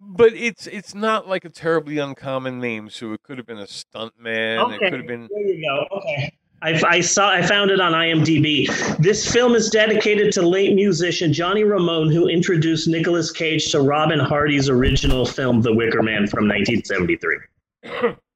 but 0.00 0.32
it's 0.34 0.66
it's 0.66 0.94
not 0.94 1.28
like 1.28 1.44
a 1.44 1.50
terribly 1.50 1.98
uncommon 1.98 2.60
name, 2.60 2.90
so 2.90 3.12
it 3.12 3.22
could 3.22 3.38
have 3.38 3.46
been 3.46 3.58
a 3.58 3.66
stuntman. 3.66 4.72
It 4.72 4.76
Okay, 4.76 4.90
could 4.90 4.98
have 5.00 5.06
been. 5.06 5.28
There 5.30 5.40
you 5.46 5.64
go. 5.66 5.96
Okay. 5.98 6.32
I, 6.60 6.82
I 6.84 7.00
saw. 7.00 7.30
I 7.30 7.42
found 7.42 7.70
it 7.70 7.80
on 7.80 7.92
IMDb. 7.92 8.66
This 8.98 9.30
film 9.30 9.54
is 9.54 9.70
dedicated 9.70 10.32
to 10.32 10.42
late 10.42 10.74
musician 10.74 11.32
Johnny 11.32 11.62
Ramone, 11.62 12.10
who 12.10 12.26
introduced 12.26 12.88
Nicolas 12.88 13.30
Cage 13.30 13.70
to 13.70 13.80
Robin 13.80 14.18
Hardy's 14.18 14.68
original 14.68 15.24
film, 15.24 15.62
The 15.62 15.72
Wicker 15.72 16.02
Man, 16.02 16.26
from 16.26 16.48
1973. 16.48 17.36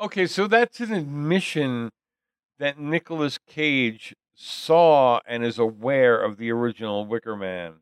Okay, 0.00 0.26
so 0.26 0.48
that's 0.48 0.80
an 0.80 0.92
admission 0.92 1.92
that 2.58 2.76
Nicolas 2.76 3.38
Cage 3.38 4.16
saw 4.34 5.20
and 5.28 5.44
is 5.44 5.60
aware 5.60 6.20
of 6.20 6.38
the 6.38 6.50
original 6.50 7.06
Wicker 7.06 7.36
Man. 7.36 7.74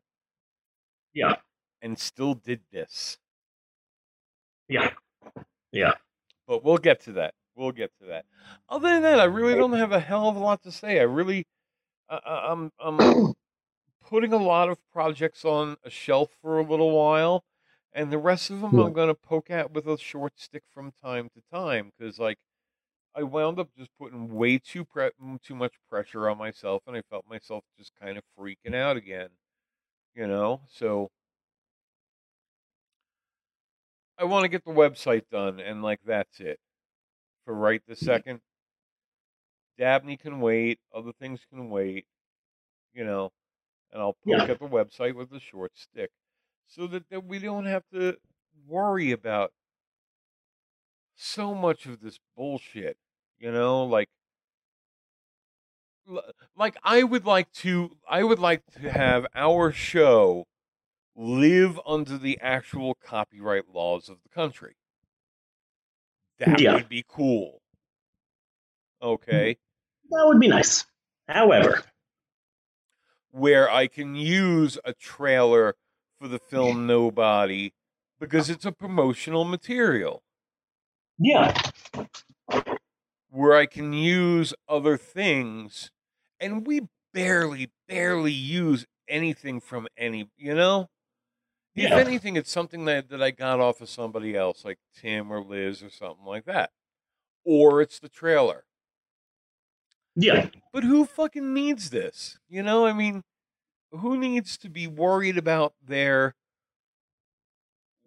Yeah. 1.13 1.35
And 1.81 1.97
still 1.97 2.33
did 2.35 2.61
this. 2.71 3.17
Yeah. 4.67 4.91
Yeah. 5.71 5.93
But 6.47 6.63
we'll 6.63 6.77
get 6.77 7.01
to 7.01 7.13
that. 7.13 7.33
We'll 7.55 7.71
get 7.71 7.91
to 8.01 8.07
that. 8.07 8.25
Other 8.69 8.89
than 8.89 9.03
that, 9.03 9.19
I 9.19 9.25
really 9.25 9.55
don't 9.55 9.73
have 9.73 9.91
a 9.91 9.99
hell 9.99 10.29
of 10.29 10.35
a 10.35 10.39
lot 10.39 10.63
to 10.63 10.71
say. 10.71 10.99
I 10.99 11.03
really, 11.03 11.45
uh, 12.09 12.19
I'm, 12.25 12.71
I'm 12.79 13.33
putting 14.01 14.33
a 14.33 14.37
lot 14.37 14.69
of 14.69 14.77
projects 14.91 15.45
on 15.45 15.77
a 15.83 15.89
shelf 15.89 16.31
for 16.41 16.59
a 16.59 16.63
little 16.63 16.91
while, 16.91 17.45
and 17.93 18.11
the 18.11 18.17
rest 18.17 18.49
of 18.49 18.61
them. 18.61 18.79
I'm 18.79 18.93
going 18.93 19.09
to 19.09 19.15
poke 19.15 19.49
at 19.51 19.71
with 19.71 19.87
a 19.87 19.97
short 19.97 20.39
stick 20.39 20.63
from 20.71 20.91
time 20.91 21.29
to 21.35 21.41
time 21.53 21.91
because, 21.97 22.19
like, 22.19 22.37
I 23.15 23.23
wound 23.23 23.59
up 23.59 23.69
just 23.77 23.91
putting 23.99 24.33
way 24.33 24.59
too 24.59 24.85
pre- 24.85 25.11
mm, 25.21 25.41
too 25.41 25.55
much 25.55 25.75
pressure 25.89 26.29
on 26.29 26.37
myself, 26.37 26.83
and 26.87 26.95
I 26.97 27.01
felt 27.09 27.25
myself 27.27 27.63
just 27.77 27.91
kind 27.99 28.17
of 28.17 28.23
freaking 28.37 28.75
out 28.75 28.97
again. 28.97 29.29
You 30.15 30.27
know, 30.27 30.61
so 30.69 31.11
I 34.17 34.23
want 34.25 34.43
to 34.43 34.49
get 34.49 34.63
the 34.63 34.71
website 34.71 35.27
done, 35.29 35.59
and 35.59 35.81
like 35.81 35.99
that's 36.03 36.39
it 36.39 36.59
for 37.45 37.55
right 37.55 37.83
this 37.87 38.01
second. 38.01 38.41
Dabney 39.77 40.15
can 40.17 40.39
wait. 40.39 40.79
Other 40.93 41.11
things 41.11 41.45
can 41.45 41.69
wait. 41.69 42.05
You 42.93 43.05
know, 43.05 43.33
and 43.91 44.01
I'll 44.01 44.17
poke 44.27 44.47
Yeah. 44.47 44.49
at 44.49 44.59
the 44.59 44.67
website 44.67 45.15
with 45.15 45.33
a 45.33 45.39
short 45.39 45.77
stick, 45.77 46.11
so 46.67 46.87
that, 46.87 47.09
that 47.09 47.25
we 47.25 47.39
don't 47.39 47.65
have 47.65 47.87
to 47.93 48.19
worry 48.67 49.11
about 49.11 49.53
so 51.15 51.53
much 51.53 51.85
of 51.85 51.99
this 52.01 52.19
bullshit. 52.35 52.97
You 53.37 53.51
know, 53.51 53.83
like 53.85 54.09
like 56.55 56.77
I 56.83 57.03
would 57.03 57.25
like 57.25 57.51
to 57.53 57.97
I 58.09 58.23
would 58.23 58.39
like 58.39 58.65
to 58.73 58.91
have 58.91 59.25
our 59.35 59.71
show 59.71 60.45
live 61.15 61.79
under 61.85 62.17
the 62.17 62.39
actual 62.41 62.95
copyright 62.95 63.69
laws 63.73 64.09
of 64.09 64.17
the 64.23 64.29
country. 64.29 64.75
That 66.39 66.59
Yeah. 66.59 66.75
would 66.75 66.89
be 66.89 67.03
cool. 67.07 67.61
Okay. 69.01 69.53
Mm, 69.53 70.09
that 70.11 70.27
would 70.27 70.39
be 70.39 70.47
nice. 70.47 70.85
However, 71.27 71.83
Where 73.31 73.69
I 73.69 73.87
can 73.87 74.15
use 74.15 74.77
a 74.83 74.93
trailer 74.93 75.75
for 76.19 76.27
the 76.27 76.39
film 76.39 76.85
Nobody 76.85 77.73
because 78.19 78.49
it's 78.49 78.65
a 78.65 78.71
promotional 78.71 79.45
material. 79.45 80.23
yeah. 81.17 81.53
where 83.29 83.55
I 83.55 83.65
can 83.65 83.93
use 83.93 84.53
other 84.67 84.97
things, 84.97 85.89
and 86.41 86.67
we 86.67 86.81
barely, 87.13 87.71
barely 87.87 88.33
use 88.33 88.85
anything 89.07 89.61
from 89.61 89.87
any, 89.97 90.29
you 90.37 90.55
know? 90.55 90.89
If 91.73 91.91
anything, 91.91 92.35
it's 92.35 92.51
something 92.51 92.83
that, 92.85 93.07
that 93.09 93.21
I 93.21 93.31
got 93.31 93.61
off 93.61 93.79
of 93.79 93.89
somebody 93.89 94.35
else, 94.35 94.65
like 94.65 94.79
Tim 94.93 95.31
or 95.31 95.41
Liz 95.41 95.81
or 95.81 95.89
something 95.89 96.25
like 96.25 96.43
that. 96.45 96.71
Or 97.45 97.81
it's 97.81 97.97
the 97.97 98.09
trailer. 98.09 98.65
Yeah. 100.13 100.49
But 100.73 100.83
who 100.83 101.05
fucking 101.05 101.53
needs 101.53 101.89
this? 101.89 102.37
You 102.49 102.61
know, 102.61 102.85
I 102.85 102.91
mean, 102.91 103.23
who 103.91 104.17
needs 104.17 104.57
to 104.57 104.69
be 104.69 104.85
worried 104.87 105.37
about 105.37 105.73
their. 105.81 106.35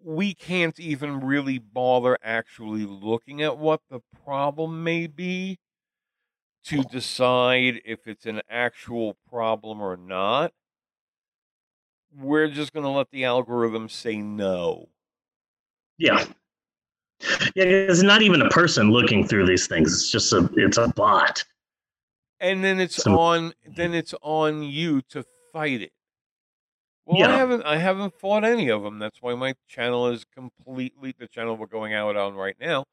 We 0.02 0.34
can't 0.34 0.78
even 0.78 1.20
really 1.20 1.58
bother 1.58 2.18
actually 2.22 2.84
looking 2.84 3.40
at 3.40 3.56
what 3.56 3.80
the 3.88 4.00
problem 4.24 4.84
may 4.84 5.06
be 5.06 5.58
to 6.64 6.82
decide 6.84 7.80
if 7.84 8.06
it's 8.06 8.26
an 8.26 8.40
actual 8.48 9.16
problem 9.28 9.80
or 9.80 9.96
not. 9.96 10.52
We're 12.16 12.48
just 12.48 12.72
going 12.72 12.84
to 12.84 12.90
let 12.90 13.10
the 13.10 13.24
algorithm 13.24 13.88
say 13.88 14.16
no. 14.16 14.88
Yeah. 15.98 16.24
Yeah, 17.54 17.64
it's 17.64 18.02
not 18.02 18.22
even 18.22 18.42
a 18.42 18.48
person 18.50 18.90
looking 18.90 19.26
through 19.26 19.46
these 19.46 19.66
things. 19.66 19.92
It's 19.92 20.10
just 20.10 20.32
a 20.32 20.48
it's 20.56 20.76
a 20.76 20.88
bot. 20.88 21.42
and 22.40 22.62
then 22.62 22.80
it's 22.80 22.96
So- 22.96 23.18
on 23.18 23.52
then 23.66 23.94
it's 23.94 24.14
on 24.22 24.62
you 24.62 25.00
to 25.10 25.24
fight 25.52 25.80
it 25.80 25.92
well 27.06 27.30
i 27.30 27.36
haven't 27.36 27.62
i 27.62 27.76
haven't 27.76 28.12
fought 28.18 28.42
any 28.44 28.68
of 28.70 28.82
them 28.82 28.98
that's 28.98 29.22
why 29.22 29.32
my 29.36 29.54
channel 29.68 30.08
is 30.08 30.24
completely 30.34 31.14
the 31.16 31.28
channel 31.28 31.56
we're 31.56 31.66
going 31.66 31.94
out 31.94 32.16
on 32.16 32.34
right 32.34 32.56
now 32.60 32.84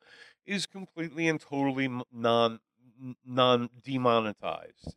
is 0.46 0.68
completely 0.68 1.28
and 1.28 1.42
totally 1.42 1.90
non 2.14 2.60
non 3.26 3.70
demonetized 3.84 4.96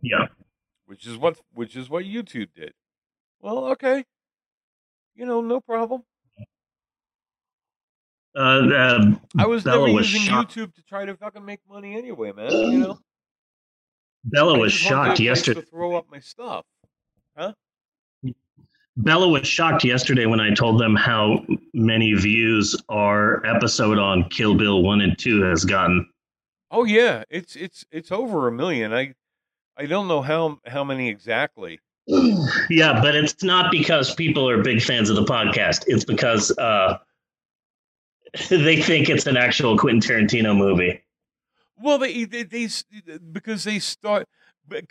Yeah. 0.00 0.26
which 0.86 1.06
is 1.06 1.16
what 1.16 1.38
which 1.52 1.76
is 1.76 1.88
what 1.90 2.04
youtube 2.04 2.48
did 2.54 2.72
well 3.40 3.66
okay 3.66 4.04
you 5.14 5.26
know 5.26 5.40
no 5.40 5.60
problem 5.60 6.02
Uh, 8.36 8.40
uh, 8.40 9.04
i 9.38 9.46
was 9.46 9.64
Bella 9.64 9.86
never 9.86 9.92
was 9.98 10.12
using 10.12 10.26
shocked. 10.28 10.54
youtube 10.54 10.74
to 10.74 10.82
try 10.82 11.04
to 11.04 11.16
fucking 11.16 11.44
make 11.44 11.60
money 11.68 11.96
anyway 11.96 12.32
man 12.32 12.50
you 12.52 12.78
know 12.78 12.98
Bella 14.24 14.58
was 14.58 14.72
shocked 14.72 15.20
yesterday. 15.20 15.60
to 15.60 15.66
throw 15.66 15.96
up 15.96 16.06
my 16.10 16.18
stuff 16.20 16.64
huh 17.36 17.52
Bella 18.96 19.28
was 19.28 19.46
shocked 19.46 19.84
yesterday 19.84 20.26
when 20.26 20.40
I 20.40 20.52
told 20.52 20.80
them 20.80 20.96
how 20.96 21.44
many 21.72 22.14
views 22.14 22.74
our 22.88 23.46
episode 23.46 23.96
on 23.96 24.28
Kill 24.28 24.56
Bill 24.56 24.82
one 24.82 25.00
and 25.02 25.16
two 25.16 25.40
has 25.42 25.64
gotten. 25.64 26.04
Oh 26.70 26.84
yeah, 26.84 27.24
it's 27.30 27.56
it's 27.56 27.84
it's 27.90 28.12
over 28.12 28.48
a 28.48 28.52
million. 28.52 28.92
I 28.92 29.14
I 29.76 29.86
don't 29.86 30.08
know 30.08 30.22
how 30.22 30.60
how 30.66 30.84
many 30.84 31.08
exactly. 31.08 31.80
Yeah, 32.70 33.00
but 33.00 33.14
it's 33.14 33.42
not 33.42 33.70
because 33.70 34.14
people 34.14 34.48
are 34.48 34.62
big 34.62 34.82
fans 34.82 35.10
of 35.10 35.16
the 35.16 35.24
podcast. 35.24 35.84
It's 35.86 36.04
because 36.04 36.50
uh, 36.58 36.98
they 38.48 38.80
think 38.80 39.08
it's 39.08 39.26
an 39.26 39.36
actual 39.36 39.76
Quentin 39.78 40.00
Tarantino 40.00 40.56
movie. 40.56 41.02
Well, 41.80 41.98
they 41.98 42.24
they, 42.24 42.42
they 42.42 42.68
because 43.32 43.64
they 43.64 43.78
start. 43.78 44.26
but 44.66 44.84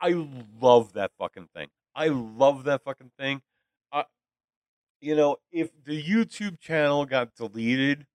I 0.00 0.24
love 0.60 0.92
that 0.92 1.12
fucking 1.18 1.48
thing. 1.54 1.68
I 1.94 2.08
love 2.08 2.64
that 2.64 2.84
fucking 2.84 3.10
thing. 3.18 3.42
Uh, 3.90 4.04
you 5.00 5.16
know, 5.16 5.36
if 5.50 5.70
the 5.84 6.00
YouTube 6.00 6.60
channel 6.60 7.06
got 7.06 7.34
deleted, 7.34 8.06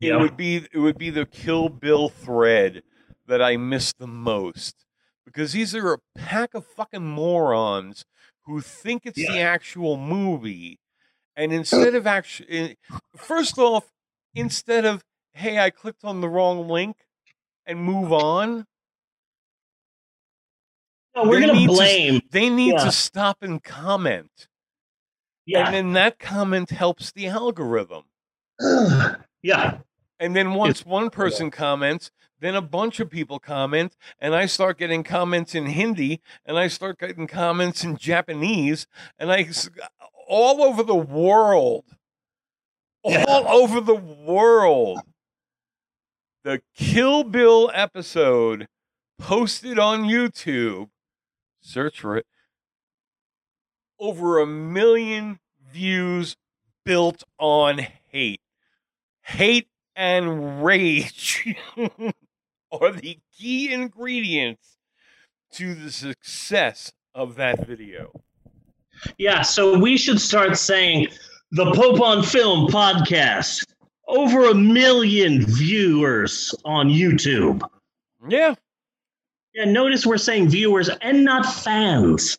it 0.00 0.18
would 0.18 0.36
be 0.36 0.66
it 0.72 0.78
would 0.78 0.98
be 0.98 1.10
the 1.10 1.26
Kill 1.26 1.68
Bill 1.68 2.08
thread 2.08 2.82
that 3.26 3.42
I 3.42 3.56
miss 3.56 3.92
the 3.92 4.06
most 4.06 4.84
because 5.24 5.52
these 5.52 5.74
are 5.74 5.92
a 5.94 5.98
pack 6.16 6.54
of 6.54 6.66
fucking 6.66 7.06
morons 7.06 8.04
who 8.44 8.60
think 8.60 9.02
it's 9.04 9.16
the 9.18 9.40
actual 9.40 9.96
movie, 9.96 10.80
and 11.36 11.52
instead 11.52 11.94
of 11.94 12.06
actually, 12.06 12.76
first 13.16 13.58
off, 13.58 13.84
instead 14.34 14.84
of 14.84 15.04
hey, 15.32 15.58
I 15.58 15.70
clicked 15.70 16.04
on 16.04 16.20
the 16.20 16.28
wrong 16.28 16.66
link 16.68 16.96
and 17.66 17.78
move 17.78 18.12
on. 18.12 18.66
No, 21.14 21.24
we're 21.24 21.40
they 21.40 21.46
gonna 21.46 21.58
need 21.58 21.66
to 21.68 21.72
blame- 21.72 22.20
they 22.30 22.48
need 22.48 22.72
Yeah. 22.74 22.84
to 22.84 22.92
stop 22.92 23.42
and 23.42 23.62
comment. 23.62 24.48
Yeah. 25.46 25.66
And 25.66 25.74
then 25.74 25.92
that 25.94 26.18
comment 26.18 26.70
helps 26.70 27.12
the 27.12 27.26
algorithm. 27.28 28.04
yeah. 29.42 29.78
And 30.20 30.36
then 30.36 30.52
once 30.52 30.84
one 30.84 31.08
person 31.08 31.50
comments, 31.50 32.10
then 32.40 32.54
a 32.54 32.60
bunch 32.60 33.00
of 33.00 33.10
people 33.10 33.38
comment, 33.38 33.96
and 34.20 34.34
I 34.34 34.46
start 34.46 34.78
getting 34.78 35.02
comments 35.02 35.54
in 35.54 35.66
Hindi, 35.66 36.20
and 36.44 36.58
I 36.58 36.68
start 36.68 36.98
getting 36.98 37.26
comments 37.26 37.84
in 37.84 37.96
Japanese, 37.96 38.86
and 39.18 39.32
I 39.32 39.48
all 40.28 40.62
over 40.62 40.82
the 40.82 40.94
world, 40.94 41.84
all 43.02 43.48
over 43.48 43.80
the 43.80 43.94
world. 43.94 45.00
The 46.44 46.62
Kill 46.74 47.24
Bill 47.24 47.70
episode 47.74 48.68
posted 49.18 49.78
on 49.78 50.04
YouTube. 50.04 50.88
Search 51.60 52.00
for 52.00 52.16
it. 52.16 52.26
Over 53.98 54.38
a 54.38 54.46
million 54.46 55.40
views 55.70 56.36
built 56.84 57.22
on 57.38 57.86
hate. 58.08 58.40
Hate 59.22 59.68
and 59.96 60.64
rage 60.64 61.54
are 62.72 62.92
the 62.92 63.18
key 63.36 63.72
ingredients 63.72 64.76
to 65.52 65.74
the 65.74 65.90
success 65.90 66.92
of 67.14 67.36
that 67.36 67.66
video. 67.66 68.12
Yeah, 69.18 69.42
so 69.42 69.78
we 69.78 69.96
should 69.96 70.20
start 70.20 70.56
saying 70.56 71.08
the 71.52 71.72
Pope 71.72 72.00
on 72.00 72.22
Film 72.22 72.68
podcast. 72.68 73.64
Over 74.06 74.46
a 74.46 74.54
million 74.54 75.46
viewers 75.46 76.52
on 76.64 76.88
YouTube. 76.88 77.62
Yeah. 78.28 78.56
Yeah, 79.54 79.64
notice 79.66 80.04
we're 80.04 80.18
saying 80.18 80.48
viewers 80.48 80.88
and 81.00 81.24
not 81.24 81.46
fans. 81.46 82.36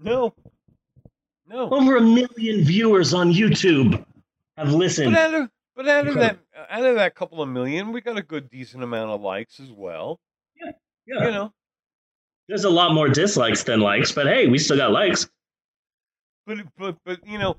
No. 0.00 0.34
No. 1.48 1.70
Over 1.70 1.96
a 1.96 2.00
million 2.00 2.64
viewers 2.64 3.14
on 3.14 3.32
YouTube 3.32 4.04
have 4.56 4.72
listened. 4.72 5.14
But 5.14 5.20
out 5.20 5.34
of 5.34 5.50
But 5.76 5.88
out 5.88 6.08
of 6.08 6.14
that, 6.16 6.38
out 6.70 6.84
of 6.84 6.94
that 6.96 7.14
couple 7.14 7.42
of 7.42 7.48
million, 7.48 7.92
we 7.92 8.00
got 8.00 8.16
a 8.18 8.22
good 8.22 8.48
decent 8.50 8.82
amount 8.82 9.10
of 9.10 9.20
likes 9.20 9.60
as 9.60 9.70
well. 9.72 10.20
Yeah. 10.60 10.72
Yeah. 11.06 11.24
You 11.26 11.30
know, 11.32 11.52
There's 12.48 12.64
a 12.64 12.70
lot 12.70 12.92
more 12.94 13.08
dislikes 13.08 13.62
than 13.64 13.80
likes, 13.80 14.12
but 14.12 14.26
hey, 14.26 14.46
we 14.48 14.58
still 14.58 14.76
got 14.76 14.90
likes. 14.92 15.28
but 16.46 16.58
but 16.76 16.96
but 17.04 17.26
you 17.26 17.38
know, 17.38 17.56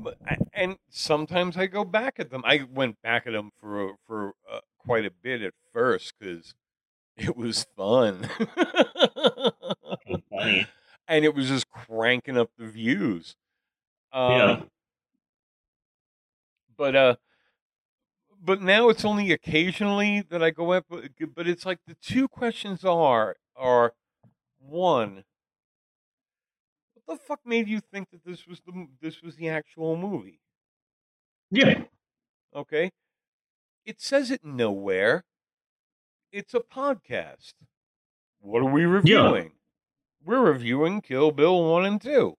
but, 0.00 0.16
and 0.52 0.76
sometimes 0.90 1.56
I 1.56 1.66
go 1.66 1.84
back 1.84 2.14
at 2.18 2.30
them. 2.30 2.42
I 2.44 2.62
went 2.72 3.00
back 3.02 3.26
at 3.26 3.32
them 3.32 3.50
for 3.60 3.94
for 4.06 4.32
uh, 4.50 4.60
quite 4.78 5.04
a 5.04 5.10
bit 5.10 5.42
at 5.42 5.54
first 5.72 6.14
because 6.18 6.54
it 7.16 7.36
was 7.36 7.66
fun. 7.76 8.28
Funny. 10.30 10.66
and 11.08 11.24
it 11.24 11.34
was 11.34 11.48
just 11.48 11.68
cranking 11.70 12.36
up 12.38 12.50
the 12.58 12.66
views. 12.66 13.36
Uh, 14.12 14.28
Yeah. 14.30 14.62
But 16.76 16.94
uh, 16.96 17.16
but 18.48 18.62
now 18.62 18.88
it's 18.88 19.04
only 19.04 19.30
occasionally 19.30 20.24
that 20.30 20.42
I 20.42 20.48
go 20.48 20.72
up. 20.72 20.86
But 20.88 21.46
it's 21.46 21.66
like 21.66 21.80
the 21.86 21.96
two 22.00 22.28
questions 22.28 22.82
are 22.82 23.36
are 23.54 23.92
one. 24.58 25.24
What 26.94 27.18
the 27.18 27.22
fuck 27.22 27.40
made 27.44 27.68
you 27.68 27.80
think 27.80 28.08
that 28.10 28.24
this 28.24 28.46
was 28.46 28.62
the 28.64 28.86
this 29.02 29.20
was 29.20 29.36
the 29.36 29.50
actual 29.50 29.98
movie? 29.98 30.40
Yeah. 31.50 31.82
Okay. 32.56 32.90
It 33.84 34.00
says 34.00 34.30
it 34.30 34.42
nowhere. 34.42 35.24
It's 36.32 36.54
a 36.54 36.60
podcast. 36.60 37.52
What 38.40 38.62
are 38.62 38.72
we 38.72 38.86
reviewing? 38.86 39.44
Yeah. 39.44 40.24
We're 40.24 40.52
reviewing 40.52 41.02
Kill 41.02 41.32
Bill 41.32 41.70
1 41.70 41.84
and 41.84 42.00
2. 42.00 42.34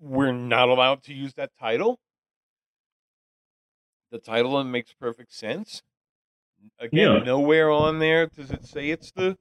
We're 0.00 0.30
not 0.30 0.68
allowed 0.68 1.02
to 1.04 1.12
use 1.12 1.34
that 1.34 1.50
title. 1.58 1.98
The 4.12 4.20
title 4.20 4.54
uh, 4.56 4.62
makes 4.62 4.92
perfect 4.92 5.32
sense. 5.32 5.82
Again, 6.78 7.18
Yeah. 7.18 7.24
nowhere 7.24 7.70
on 7.70 7.98
there 7.98 8.26
does 8.28 8.52
it 8.52 8.64
say 8.64 8.90
it's 8.90 9.10
the 9.12 9.38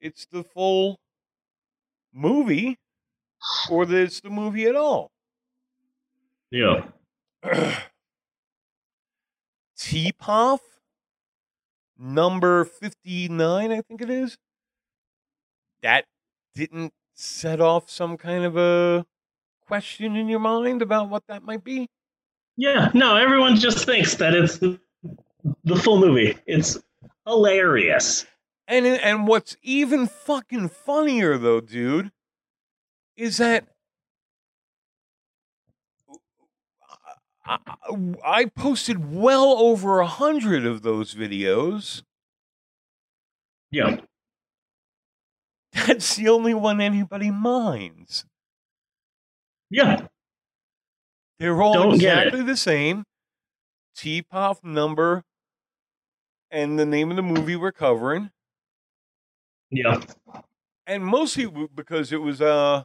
it's 0.00 0.26
the 0.26 0.44
full 0.44 1.00
movie 2.12 2.78
or 3.70 3.86
that 3.86 3.96
it's 4.02 4.20
the 4.20 4.30
movie 4.30 4.66
at 4.66 4.76
all. 4.76 5.10
Yeah. 6.50 6.90
TPOF, 9.76 10.60
number 11.98 12.64
59, 12.64 13.70
I 13.72 13.80
think 13.82 14.00
it 14.00 14.10
is. 14.10 14.36
That 15.82 16.06
didn't 16.54 16.92
set 17.14 17.60
off 17.60 17.90
some 17.90 18.16
kind 18.16 18.44
of 18.44 18.56
a 18.56 19.06
question 19.66 20.16
in 20.16 20.28
your 20.28 20.40
mind 20.40 20.82
about 20.82 21.08
what 21.10 21.26
that 21.28 21.42
might 21.42 21.64
be? 21.64 21.88
Yeah. 22.60 22.90
No, 22.92 23.16
everyone 23.16 23.56
just 23.56 23.86
thinks 23.86 24.16
that 24.16 24.34
it's 24.34 24.58
the, 24.58 24.78
full 25.76 25.98
movie. 25.98 26.36
It's 26.46 26.78
hilarious. 27.26 28.26
And 28.68 28.84
and 28.84 29.26
what's 29.26 29.56
even 29.62 30.06
fucking 30.06 30.68
funnier 30.68 31.38
though, 31.38 31.62
dude, 31.62 32.12
is 33.16 33.38
that 33.38 33.66
I, 37.46 37.58
I 38.22 38.44
posted 38.44 39.10
well 39.10 39.52
over 39.58 40.00
a 40.00 40.06
hundred 40.06 40.66
of 40.66 40.82
those 40.82 41.14
videos. 41.14 42.02
Yeah. 43.70 44.00
That's 45.72 46.16
the 46.16 46.28
only 46.28 46.52
one 46.52 46.82
anybody 46.82 47.30
minds. 47.30 48.26
Yeah. 49.70 50.08
They're 51.40 51.60
all 51.62 51.72
Don't 51.74 51.94
exactly 51.94 52.42
the 52.42 52.56
same. 52.56 53.04
TPOF 53.96 54.62
number 54.62 55.24
and 56.50 56.78
the 56.78 56.86
name 56.86 57.10
of 57.10 57.16
the 57.16 57.22
movie 57.22 57.56
we're 57.56 57.72
covering. 57.72 58.30
Yeah. 59.70 60.00
and 60.86 61.04
mostly 61.04 61.46
because 61.74 62.12
it 62.12 62.18
was 62.20 62.40
uh 62.40 62.84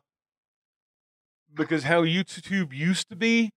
because 1.53 1.83
how 1.83 2.03
YouTube 2.03 2.73
used 2.73 3.09
to 3.09 3.15
be. 3.15 3.51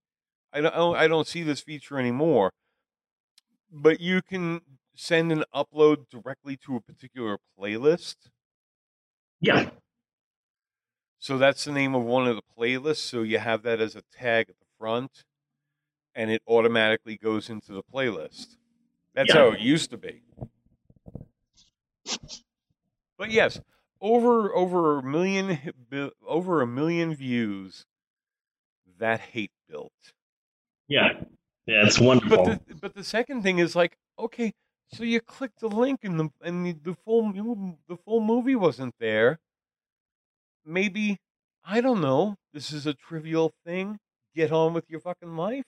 I 0.52 0.60
don't 0.60 0.72
I 0.72 0.76
don't- 0.76 0.96
I 0.96 1.08
don't 1.08 1.26
see 1.26 1.42
this 1.42 1.60
feature 1.60 1.98
anymore. 1.98 2.52
But 3.70 4.00
you 4.00 4.22
can 4.22 4.62
send 4.94 5.30
an 5.30 5.44
upload 5.54 6.08
directly 6.08 6.56
to 6.64 6.76
a 6.76 6.80
particular 6.80 7.38
playlist. 7.58 8.16
Yeah. 9.40 9.70
So 11.18 11.36
that's 11.38 11.64
the 11.64 11.72
name 11.72 11.94
of 11.94 12.02
one 12.04 12.26
of 12.26 12.36
the 12.36 12.42
playlists. 12.58 12.96
So 12.98 13.22
you 13.22 13.38
have 13.38 13.62
that 13.62 13.80
as 13.80 13.94
a 13.94 14.02
tag 14.12 14.48
at 14.48 14.56
the 14.58 14.66
front, 14.78 15.24
and 16.14 16.30
it 16.30 16.42
automatically 16.46 17.16
goes 17.16 17.50
into 17.50 17.72
the 17.72 17.82
playlist. 17.82 18.56
That's 19.14 19.34
Yeah. 19.34 19.40
how 19.40 19.48
it 19.52 19.60
used 19.60 19.90
to 19.90 19.96
be. 19.98 20.22
But 23.16 23.30
yes, 23.30 23.60
over 24.00 24.54
over 24.54 24.98
a 24.98 25.02
million 25.02 25.58
over 26.26 26.60
a 26.62 26.66
million 26.66 27.14
views. 27.14 27.86
That 28.98 29.20
hate 29.20 29.52
built. 29.68 29.92
Yeah. 30.88 31.22
Yeah, 31.66 31.84
it's 31.86 32.00
wonderful. 32.00 32.44
But 32.44 32.66
the, 32.66 32.74
but 32.74 32.94
the 32.94 33.04
second 33.04 33.42
thing 33.42 33.58
is 33.58 33.76
like, 33.76 33.96
okay, 34.18 34.54
so 34.92 35.04
you 35.04 35.20
clicked 35.20 35.60
the 35.60 35.68
link 35.68 36.00
and 36.02 36.18
the 36.18 36.30
and 36.40 36.64
the, 36.66 36.72
the 36.72 36.94
full 36.94 37.30
the 37.88 37.96
full 37.96 38.20
movie 38.20 38.56
wasn't 38.56 38.94
there. 38.98 39.38
Maybe 40.64 41.18
I 41.64 41.80
don't 41.80 42.00
know. 42.00 42.36
This 42.52 42.72
is 42.72 42.86
a 42.86 42.94
trivial 42.94 43.52
thing. 43.64 43.98
Get 44.38 44.52
on 44.52 44.72
with 44.72 44.88
your 44.88 45.00
fucking 45.00 45.36
life. 45.36 45.64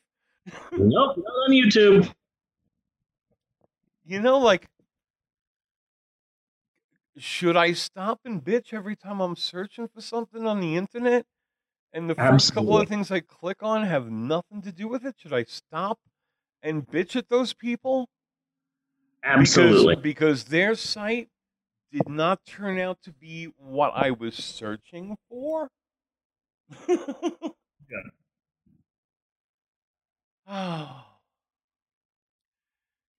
nope, 0.70 1.16
not 1.16 1.16
on 1.16 1.50
YouTube. 1.50 2.08
You 4.04 4.20
know, 4.20 4.38
like, 4.38 4.68
should 7.18 7.56
I 7.56 7.72
stop 7.72 8.20
and 8.24 8.40
bitch 8.40 8.72
every 8.72 8.94
time 8.94 9.18
I'm 9.18 9.34
searching 9.34 9.88
for 9.88 10.00
something 10.00 10.46
on 10.46 10.60
the 10.60 10.76
internet? 10.76 11.26
And 11.92 12.08
the 12.08 12.14
first 12.14 12.54
couple 12.54 12.78
of 12.78 12.88
things 12.88 13.10
I 13.10 13.18
click 13.18 13.56
on 13.60 13.82
have 13.82 14.08
nothing 14.08 14.62
to 14.62 14.70
do 14.70 14.86
with 14.86 15.04
it. 15.04 15.16
Should 15.18 15.32
I 15.32 15.42
stop 15.42 15.98
and 16.62 16.86
bitch 16.86 17.16
at 17.16 17.28
those 17.28 17.52
people? 17.52 18.08
Absolutely. 19.24 19.96
Because, 19.96 20.44
because 20.44 20.44
their 20.44 20.76
site 20.76 21.28
did 21.90 22.08
not 22.08 22.46
turn 22.46 22.78
out 22.78 22.98
to 23.02 23.10
be 23.10 23.48
what 23.56 23.90
I 23.96 24.12
was 24.12 24.36
searching 24.36 25.16
for. 25.28 25.70
yeah. 26.88 28.10
Oh. 30.52 31.06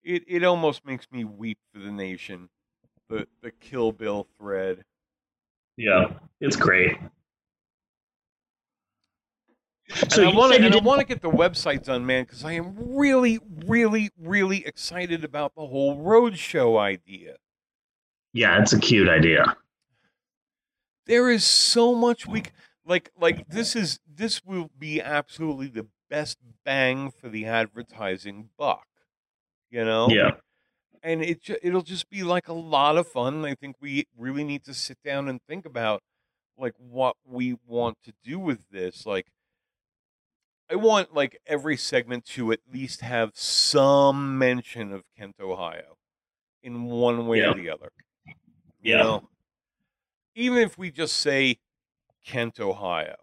It 0.04 0.24
it 0.28 0.44
almost 0.44 0.86
makes 0.86 1.10
me 1.12 1.24
weep 1.24 1.60
for 1.74 1.80
the 1.80 1.92
nation. 1.92 2.50
The 3.08 3.28
the 3.42 3.52
Kill 3.52 3.94
Bill 3.94 4.28
thread. 4.38 4.84
Yeah. 5.78 6.20
It's 6.42 6.58
great. 6.58 6.98
And 9.90 10.12
So 10.12 10.24
I 10.24 10.36
want 10.36 10.54
to 10.54 10.64
I 10.64 10.82
want 10.82 11.00
to 11.00 11.06
get 11.06 11.22
the 11.22 11.30
website 11.30 11.84
done, 11.84 12.06
man, 12.06 12.24
because 12.24 12.44
I 12.44 12.54
am 12.54 12.76
really, 12.78 13.40
really, 13.66 14.10
really 14.18 14.66
excited 14.66 15.24
about 15.24 15.56
the 15.56 15.68
whole 15.68 15.98
roadshow 15.98 16.78
idea. 16.78 17.38
Yeah, 18.34 18.62
it's 18.62 18.74
a 18.74 18.80
cute 18.80 19.10
idea. 19.10 19.58
There 21.06 21.30
is 21.30 21.44
so 21.44 21.94
much 21.94 22.26
we 22.26 22.44
like. 22.86 23.12
Like 23.20 23.50
this 23.50 23.76
is 23.76 24.00
this 24.08 24.44
will 24.46 24.70
be 24.78 25.02
absolutely 25.02 25.68
the 25.68 25.88
best 26.12 26.38
bang 26.64 27.10
for 27.10 27.30
the 27.30 27.46
advertising 27.46 28.50
buck. 28.58 28.86
You 29.72 29.84
know. 29.86 30.10
Yeah. 30.10 30.32
and 31.02 31.24
it 31.24 31.40
it'll 31.64 31.82
just 31.82 32.10
be 32.12 32.22
like 32.22 32.48
a 32.48 32.54
lot 32.54 32.98
of 32.98 33.08
fun. 33.08 33.44
I 33.46 33.56
think 33.56 33.78
we 33.82 34.06
really 34.16 34.44
need 34.44 34.64
to 34.66 34.74
sit 34.76 35.00
down 35.04 35.28
and 35.30 35.42
think 35.48 35.66
about 35.66 36.04
like 36.58 36.76
what 36.78 37.16
we 37.26 37.56
want 37.66 37.98
to 38.04 38.14
do 38.24 38.38
with 38.38 38.70
this. 38.70 39.06
Like, 39.08 39.32
I 40.70 40.76
want 40.76 41.14
like 41.16 41.40
every 41.48 41.76
segment 41.78 42.26
to 42.36 42.52
at 42.52 42.60
least 42.72 43.02
have 43.02 43.32
some 43.34 44.38
mention 44.38 44.94
of 44.94 45.04
Kent, 45.18 45.38
Ohio, 45.40 45.98
in 46.62 46.84
one 46.84 47.26
way 47.26 47.40
Yeah. 47.40 47.52
or 47.52 47.56
the 47.56 47.70
other. 47.72 47.90
You 48.28 48.36
Yeah. 48.98 48.98
know, 49.04 49.30
even 50.36 50.60
if 50.60 50.78
we 50.78 50.92
just 50.92 51.16
say 51.18 51.58
Kent, 52.24 52.60
Ohio. 52.60 53.16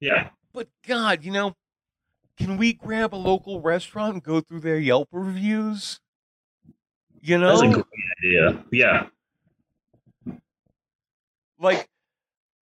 Yeah. 0.00 0.30
But 0.58 0.70
God, 0.84 1.24
you 1.24 1.30
know, 1.30 1.54
can 2.36 2.56
we 2.56 2.72
grab 2.72 3.14
a 3.14 3.16
local 3.16 3.60
restaurant 3.60 4.14
and 4.14 4.22
go 4.24 4.40
through 4.40 4.58
their 4.58 4.76
Yelp 4.76 5.08
reviews? 5.12 6.00
You 7.20 7.38
know, 7.38 7.60
That's 7.60 7.78
a 7.78 7.82
great 7.84 7.84
idea. 8.24 8.64
Yeah. 8.72 9.06
like 11.60 11.88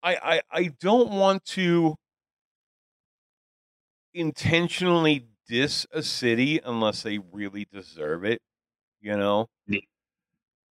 I, 0.02 0.16
I 0.22 0.42
I 0.50 0.70
don't 0.78 1.10
want 1.10 1.46
to 1.46 1.94
intentionally 4.12 5.28
diss 5.48 5.86
a 5.90 6.02
city 6.02 6.60
unless 6.62 7.02
they 7.02 7.16
really 7.16 7.66
deserve 7.72 8.26
it, 8.26 8.42
you 9.00 9.16
know? 9.16 9.46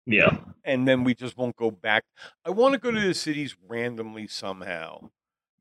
Yeah. 0.04 0.40
And 0.62 0.86
then 0.86 1.04
we 1.04 1.14
just 1.14 1.38
won't 1.38 1.56
go 1.56 1.70
back. 1.70 2.04
I 2.44 2.50
want 2.50 2.74
to 2.74 2.78
go 2.78 2.90
to 2.90 3.00
the 3.00 3.14
cities 3.14 3.56
randomly 3.66 4.26
somehow. 4.26 5.08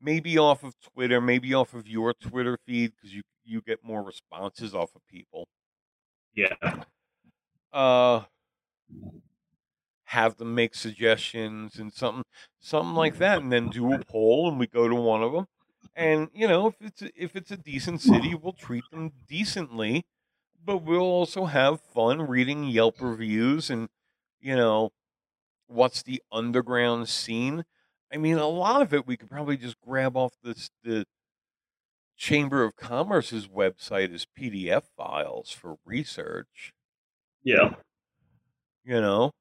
Maybe 0.04 0.38
off 0.38 0.62
of 0.62 0.74
Twitter, 0.80 1.20
maybe 1.20 1.54
off 1.54 1.74
of 1.74 1.88
your 1.88 2.14
Twitter 2.14 2.58
feed 2.66 2.92
because 2.94 3.14
you 3.14 3.22
you 3.44 3.60
get 3.62 3.84
more 3.84 4.02
responses 4.02 4.74
off 4.74 4.94
of 4.94 5.06
people. 5.08 5.48
Yeah. 6.34 6.54
Uh, 7.72 8.24
have 10.04 10.36
them 10.36 10.54
make 10.54 10.74
suggestions 10.74 11.78
and 11.78 11.92
something 11.92 12.24
something 12.60 12.94
like 12.94 13.18
that, 13.18 13.38
and 13.42 13.50
then 13.52 13.68
do 13.68 13.92
a 13.92 14.04
poll, 14.04 14.48
and 14.48 14.58
we 14.58 14.66
go 14.66 14.88
to 14.88 14.94
one 14.94 15.22
of 15.22 15.32
them. 15.32 15.46
And 15.94 16.28
you 16.34 16.46
know, 16.48 16.68
if 16.68 16.76
it's 16.80 17.02
a, 17.02 17.10
if 17.16 17.36
it's 17.36 17.50
a 17.50 17.56
decent 17.56 18.00
city, 18.00 18.34
we'll 18.34 18.52
treat 18.52 18.84
them 18.90 19.12
decently, 19.26 20.04
but 20.62 20.78
we'll 20.78 21.00
also 21.00 21.46
have 21.46 21.80
fun 21.80 22.22
reading 22.22 22.64
Yelp 22.64 23.00
reviews 23.00 23.70
and 23.70 23.88
you 24.40 24.56
know, 24.56 24.90
what's 25.66 26.02
the 26.02 26.22
underground 26.32 27.08
scene. 27.08 27.64
I 28.14 28.16
mean, 28.16 28.38
a 28.38 28.46
lot 28.46 28.80
of 28.80 28.94
it 28.94 29.08
we 29.08 29.16
could 29.16 29.28
probably 29.28 29.56
just 29.56 29.80
grab 29.80 30.16
off 30.16 30.34
this 30.44 30.70
the 30.84 31.04
Chamber 32.16 32.62
of 32.62 32.76
Commerce's 32.76 33.48
website 33.48 34.14
as 34.14 34.24
PDF 34.38 34.84
files 34.96 35.50
for 35.50 35.78
research. 35.84 36.72
Yeah. 37.42 37.74
You 38.84 39.00
know, 39.00 39.32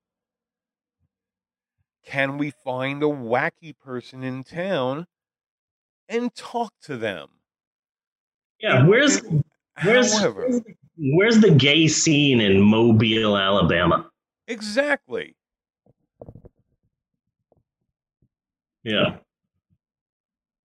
can 2.03 2.39
we 2.39 2.51
find 2.63 3.03
a 3.03 3.07
wacky 3.07 3.77
person 3.77 4.23
in 4.23 4.43
town 4.43 5.05
and 6.09 6.33
talk 6.33 6.73
to 6.83 6.97
them? 6.97 7.29
Yeah, 8.59 8.87
where's 8.87 9.21
where's 9.83 10.17
However, 10.17 10.47
where's 10.47 10.61
the, 10.61 10.73
where's 10.97 11.39
the 11.41 11.51
gay 11.51 11.87
scene 11.87 12.41
in 12.41 12.59
Mobile, 12.59 13.37
Alabama? 13.37 14.09
exactly. 14.47 15.35
Yeah. 18.83 19.17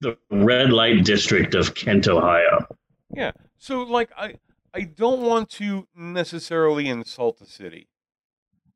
The 0.00 0.16
red 0.30 0.72
light 0.72 1.04
district 1.04 1.54
of 1.54 1.74
Kent, 1.74 2.08
Ohio. 2.08 2.66
Yeah. 3.14 3.32
So 3.58 3.82
like 3.82 4.10
I 4.16 4.34
I 4.74 4.82
don't 4.82 5.22
want 5.22 5.50
to 5.52 5.88
necessarily 5.94 6.88
insult 6.88 7.38
the 7.38 7.46
city. 7.46 7.88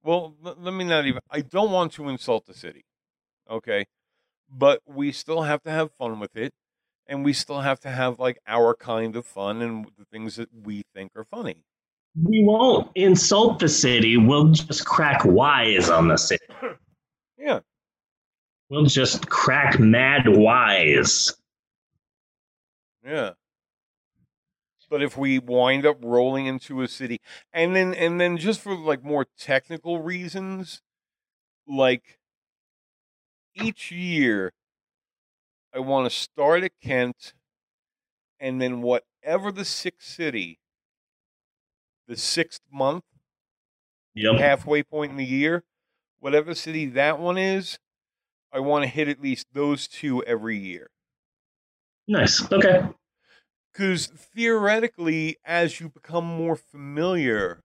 Well, 0.02 0.35
l- 0.44 0.56
let 0.59 0.74
me 0.74 0.85
not 0.85 1.06
even 1.06 1.20
I 1.31 1.40
don't 1.43 1.70
want 1.70 1.93
to 1.94 2.09
insult 2.09 2.47
the 2.47 2.55
city. 2.55 2.85
Okay? 3.51 3.86
But 4.51 4.81
we 4.86 5.12
still 5.12 5.43
have 5.43 5.62
to 5.62 5.70
have 5.70 5.93
fun 5.93 6.19
with 6.19 6.36
it 6.36 6.52
and 7.06 7.24
we 7.24 7.32
still 7.32 7.60
have 7.60 7.81
to 7.81 7.90
have 7.90 8.19
like 8.19 8.39
our 8.47 8.74
kind 8.74 9.16
of 9.16 9.27
fun 9.27 9.62
and 9.62 9.86
the 9.98 10.05
things 10.05 10.36
that 10.36 10.48
we 10.52 10.82
think 10.94 11.12
are 11.16 11.24
funny. 11.24 11.64
We 12.20 12.44
won't 12.44 12.90
insult 12.94 13.59
the 13.59 13.69
city. 13.69 14.16
We'll 14.16 14.48
just 14.48 14.85
crack 14.85 15.24
wise 15.24 15.89
on 15.89 16.09
the 16.09 16.16
city. 16.16 16.44
Yeah. 17.39 17.60
We'll 18.73 18.86
just 18.86 19.28
crack 19.28 19.78
mad 19.78 20.23
wise. 20.27 21.31
Yeah. 23.05 23.32
But 24.89 25.03
if 25.03 25.15
we 25.15 25.39
wind 25.39 25.85
up 25.85 25.99
rolling 26.03 26.47
into 26.47 26.81
a 26.81 26.89
city 26.89 27.20
and 27.53 27.77
then 27.77 27.93
and 27.93 28.19
then 28.19 28.39
just 28.39 28.61
for 28.62 28.74
like 28.74 29.05
more 29.05 29.27
technical 29.39 30.01
reasons, 30.01 30.81
like 31.69 32.19
each 33.55 33.93
year 33.93 34.55
I 35.74 35.81
want 35.81 36.11
to 36.11 36.19
start 36.19 36.65
at 36.65 36.73
Kent 36.82 37.35
and 38.40 38.59
then 38.59 38.81
whatever 38.81 39.53
the 39.53 39.66
sixth 39.66 40.09
city, 40.09 40.61
the 42.09 42.16
sixth 42.16 42.62
month, 42.73 43.05
Yep. 44.15 44.36
halfway 44.40 44.82
point 44.82 45.11
in 45.11 45.19
the 45.19 45.27
year, 45.27 45.62
whatever 46.20 46.55
city 46.55 46.86
that 46.86 47.19
one 47.19 47.36
is, 47.36 47.78
I 48.53 48.61
want 48.61 48.85
to 48.85 48.89
hit 48.89 49.09
at 49.09 49.20
least 49.20 49.47
those 49.53 49.89
two 49.89 50.23
every 50.24 50.59
year. 50.59 50.91
Nice. 52.09 52.51
Okay. 52.53 52.89
Because 53.73 54.07
theoretically, 54.09 55.39
as 55.45 55.81
you 55.81 55.89
become 55.89 56.24
more 56.24 56.57
familiar, 56.57 57.62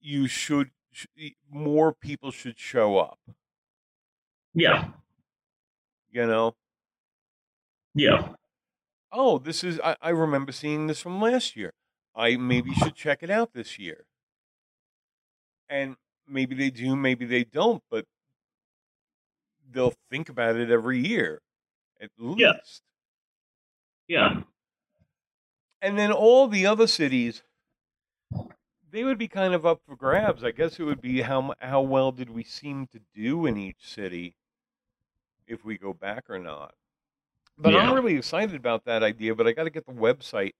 you 0.00 0.26
should 0.26 0.70
more 1.50 1.92
people 1.92 2.30
should 2.30 2.58
show 2.58 2.98
up. 2.98 3.18
Yeah. 4.54 4.92
You 6.10 6.26
know, 6.26 6.56
Yeah. 7.94 8.34
oh, 9.12 9.38
this 9.38 9.64
is 9.64 9.80
I, 9.80 9.96
I 10.00 10.10
remember 10.10 10.52
seeing 10.52 10.86
this 10.86 11.00
from 11.00 11.20
last 11.20 11.56
year. 11.56 11.72
I 12.14 12.36
maybe 12.36 12.72
should 12.74 12.94
check 12.94 13.22
it 13.22 13.30
out 13.30 13.52
this 13.52 13.78
year. 13.78 14.06
And 15.68 15.96
maybe 16.26 16.54
they 16.54 16.70
do, 16.70 16.96
maybe 16.96 17.24
they 17.26 17.44
don't, 17.44 17.82
but 17.90 18.06
they'll 19.70 19.94
think 20.10 20.28
about 20.28 20.56
it 20.56 20.70
every 20.70 20.98
year, 21.06 21.40
at 22.00 22.10
least. 22.18 22.82
Yeah. 24.08 24.26
Um, 24.28 24.46
and 25.82 25.98
then 25.98 26.12
all 26.12 26.48
the 26.48 26.66
other 26.66 26.86
cities, 26.86 27.42
they 28.90 29.04
would 29.04 29.18
be 29.18 29.28
kind 29.28 29.54
of 29.54 29.66
up 29.66 29.82
for 29.86 29.96
grabs. 29.96 30.42
I 30.44 30.50
guess 30.52 30.78
it 30.78 30.84
would 30.84 31.00
be 31.00 31.22
how 31.22 31.54
how 31.60 31.80
well 31.82 32.12
did 32.12 32.30
we 32.30 32.44
seem 32.44 32.86
to 32.88 33.00
do 33.14 33.46
in 33.46 33.56
each 33.56 33.80
city, 33.80 34.36
if 35.46 35.64
we 35.64 35.76
go 35.78 35.92
back 35.92 36.30
or 36.30 36.38
not. 36.38 36.74
But 37.58 37.74
I'm 37.74 37.92
really 37.94 38.16
excited 38.16 38.54
about 38.54 38.84
that 38.84 39.02
idea. 39.02 39.34
But 39.34 39.46
I 39.46 39.52
got 39.52 39.64
to 39.64 39.70
get 39.70 39.86
the 39.86 39.92
website 39.92 40.52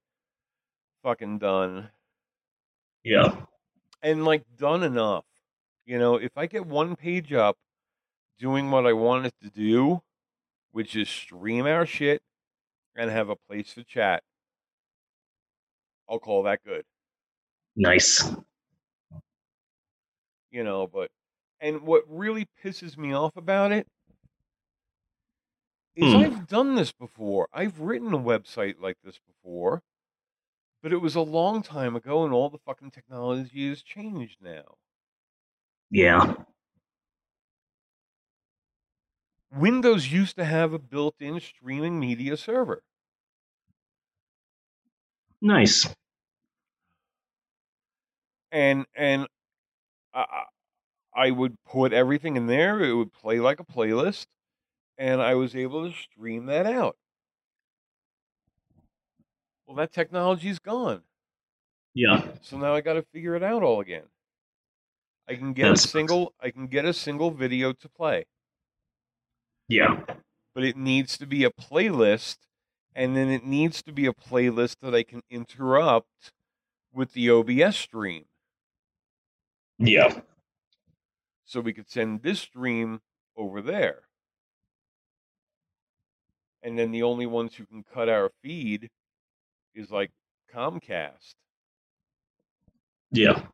fucking 1.03 1.39
done 1.39 1.91
Yeah. 3.05 3.45
and 4.03 4.25
like 4.25 4.45
done 4.57 4.83
enough. 4.83 5.25
You 5.85 5.99
know, 5.99 6.17
if 6.17 6.37
I 6.37 6.47
get 6.47 6.67
one 6.67 6.97
page 6.97 7.33
up, 7.33 7.57
doing 8.39 8.71
what 8.71 8.87
I 8.87 8.93
wanted 8.93 9.33
to 9.43 9.51
do, 9.51 10.03
which 10.73 10.97
is 10.97 11.09
stream 11.09 11.67
our 11.67 11.87
shit 11.87 12.23
and 12.97 13.11
have 13.11 13.29
a 13.29 13.37
place 13.49 13.75
to 13.75 13.85
chat, 13.85 14.23
I'll 16.09 16.19
call 16.19 16.45
that 16.45 16.61
good. 16.65 16.85
Nice. 17.77 18.35
you 20.51 20.65
know, 20.65 20.87
but 20.87 21.11
and 21.61 21.83
what 21.83 22.05
really 22.09 22.47
pisses 22.65 22.97
me 22.97 23.13
off 23.13 23.37
about 23.37 23.73
it 23.73 23.87
is 25.95 26.13
Hmm. 26.13 26.19
I've 26.19 26.47
done 26.49 26.75
this 26.75 26.93
before. 26.93 27.49
I've 27.53 27.81
written 27.81 28.13
a 28.15 28.19
website 28.19 28.81
like 28.81 28.97
this 29.03 29.19
before, 29.27 29.83
but 30.83 30.93
it 30.93 30.99
was 30.99 31.15
a 31.15 31.21
long 31.21 31.63
time 31.63 31.97
ago 31.97 32.25
and 32.25 32.33
all 32.33 32.49
the 32.51 32.59
fucking 32.59 32.91
technology 32.91 33.69
has 33.69 33.83
changed 33.83 34.39
now. 34.43 34.77
Yeah. 35.91 36.35
Windows 39.59 40.13
used 40.13 40.37
to 40.37 40.45
have 40.45 40.73
a 40.73 40.79
built-in 40.79 41.41
streaming 41.41 41.99
media 41.99 42.37
server. 42.37 42.83
Nice. 45.41 45.87
and 48.53 48.87
and 48.95 49.27
I, 50.15 50.21
I 50.21 50.45
I 51.29 51.31
would 51.31 51.57
put 51.65 51.93
everything 51.93 52.37
in 52.37 52.47
there. 52.47 52.81
It 52.83 52.95
would 52.95 53.13
play 53.13 53.41
like 53.41 53.61
a 53.61 53.65
playlist, 53.65 54.27
and 54.99 55.21
I 55.23 55.35
was 55.35 55.55
able 55.57 55.91
to 55.91 55.97
stream 55.97 56.47
that 56.47 56.67
out. 56.67 56.97
Well, 59.67 59.77
that 59.77 59.93
technology's 59.93 60.59
gone, 60.59 61.03
Yeah. 61.95 62.37
so 62.43 62.57
now 62.59 62.75
I 62.75 62.81
got 62.81 62.95
to 62.95 63.03
figure 63.03 63.35
it 63.37 63.43
out 63.43 63.63
all 63.63 63.81
again. 63.81 64.05
I 65.29 65.35
can 65.37 65.53
get 65.53 65.65
That's- 65.65 65.85
a 65.85 65.89
single. 65.89 66.35
I 66.41 66.51
can 66.51 66.67
get 66.69 66.85
a 66.85 66.93
single 66.93 67.31
video 67.31 67.73
to 67.73 67.89
play, 67.89 68.25
Yeah. 69.69 70.01
but 70.55 70.65
it 70.65 70.77
needs 70.77 71.19
to 71.19 71.27
be 71.27 71.45
a 71.45 71.51
playlist, 71.51 72.37
and 72.95 73.17
then 73.17 73.29
it 73.29 73.45
needs 73.45 73.83
to 73.83 73.93
be 73.93 74.07
a 74.07 74.13
playlist 74.13 74.77
that 74.81 74.95
I 74.95 75.03
can 75.03 75.23
interrupt 75.31 76.33
with 76.93 77.13
the 77.13 77.29
OBS 77.31 77.77
stream. 77.77 78.25
Yeah. 79.79 80.21
so 81.45 81.61
we 81.61 81.73
could 81.73 81.89
send 81.89 82.23
this 82.23 82.41
stream 82.41 83.01
over 83.37 83.61
there. 83.63 84.03
And 86.63 86.77
then 86.79 86.91
the 86.91 87.03
only 87.05 87.27
ones 87.27 87.55
who 87.55 87.67
can 87.67 87.85
cut 87.85 88.09
our 88.09 88.31
feed 88.43 88.89
is 89.75 89.91
like 89.91 90.11
Comcast, 90.53 91.35
Yeah. 93.13 93.47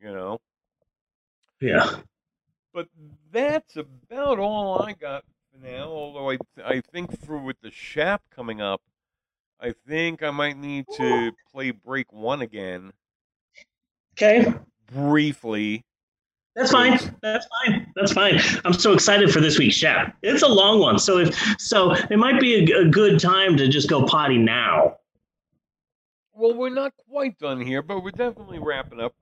you 0.00 0.12
know? 0.12 0.38
Yeah. 1.60 1.96
But 2.72 2.86
that's 3.32 3.76
about 3.76 4.38
all 4.38 4.82
I 4.82 4.92
got 4.92 5.24
for 5.52 5.64
now. 5.64 5.84
Although 5.88 6.30
I, 6.30 6.38
I 6.64 6.80
think 6.80 7.18
for 7.24 7.38
with 7.38 7.60
the 7.62 7.70
Shap 7.70 8.22
coming 8.34 8.60
up, 8.60 8.80
I 9.60 9.74
think 9.86 10.22
I 10.22 10.30
might 10.30 10.56
need 10.56 10.86
to 10.96 11.32
play 11.52 11.70
Break 11.70 12.12
One 12.12 12.42
again 12.42 12.92
Okay. 14.14 14.52
briefly. 14.92 15.84
That's 16.56 16.72
fine. 16.72 16.98
That's 17.22 17.46
fine. 17.64 17.92
That's 17.94 18.12
fine. 18.12 18.40
I'm 18.64 18.72
so 18.72 18.92
excited 18.92 19.30
for 19.32 19.40
this 19.40 19.58
week's 19.58 19.76
chat. 19.76 20.16
It's 20.22 20.42
a 20.42 20.48
long 20.48 20.80
one, 20.80 20.98
so 20.98 21.18
if 21.18 21.34
so, 21.58 21.92
it 21.92 22.18
might 22.18 22.40
be 22.40 22.72
a, 22.72 22.80
a 22.80 22.84
good 22.86 23.20
time 23.20 23.56
to 23.56 23.68
just 23.68 23.88
go 23.88 24.04
potty 24.04 24.36
now. 24.36 24.96
Well, 26.34 26.54
we're 26.54 26.70
not 26.70 26.92
quite 27.08 27.38
done 27.38 27.60
here, 27.60 27.82
but 27.82 28.02
we're 28.02 28.10
definitely 28.10 28.58
wrapping 28.58 29.00
up. 29.00 29.14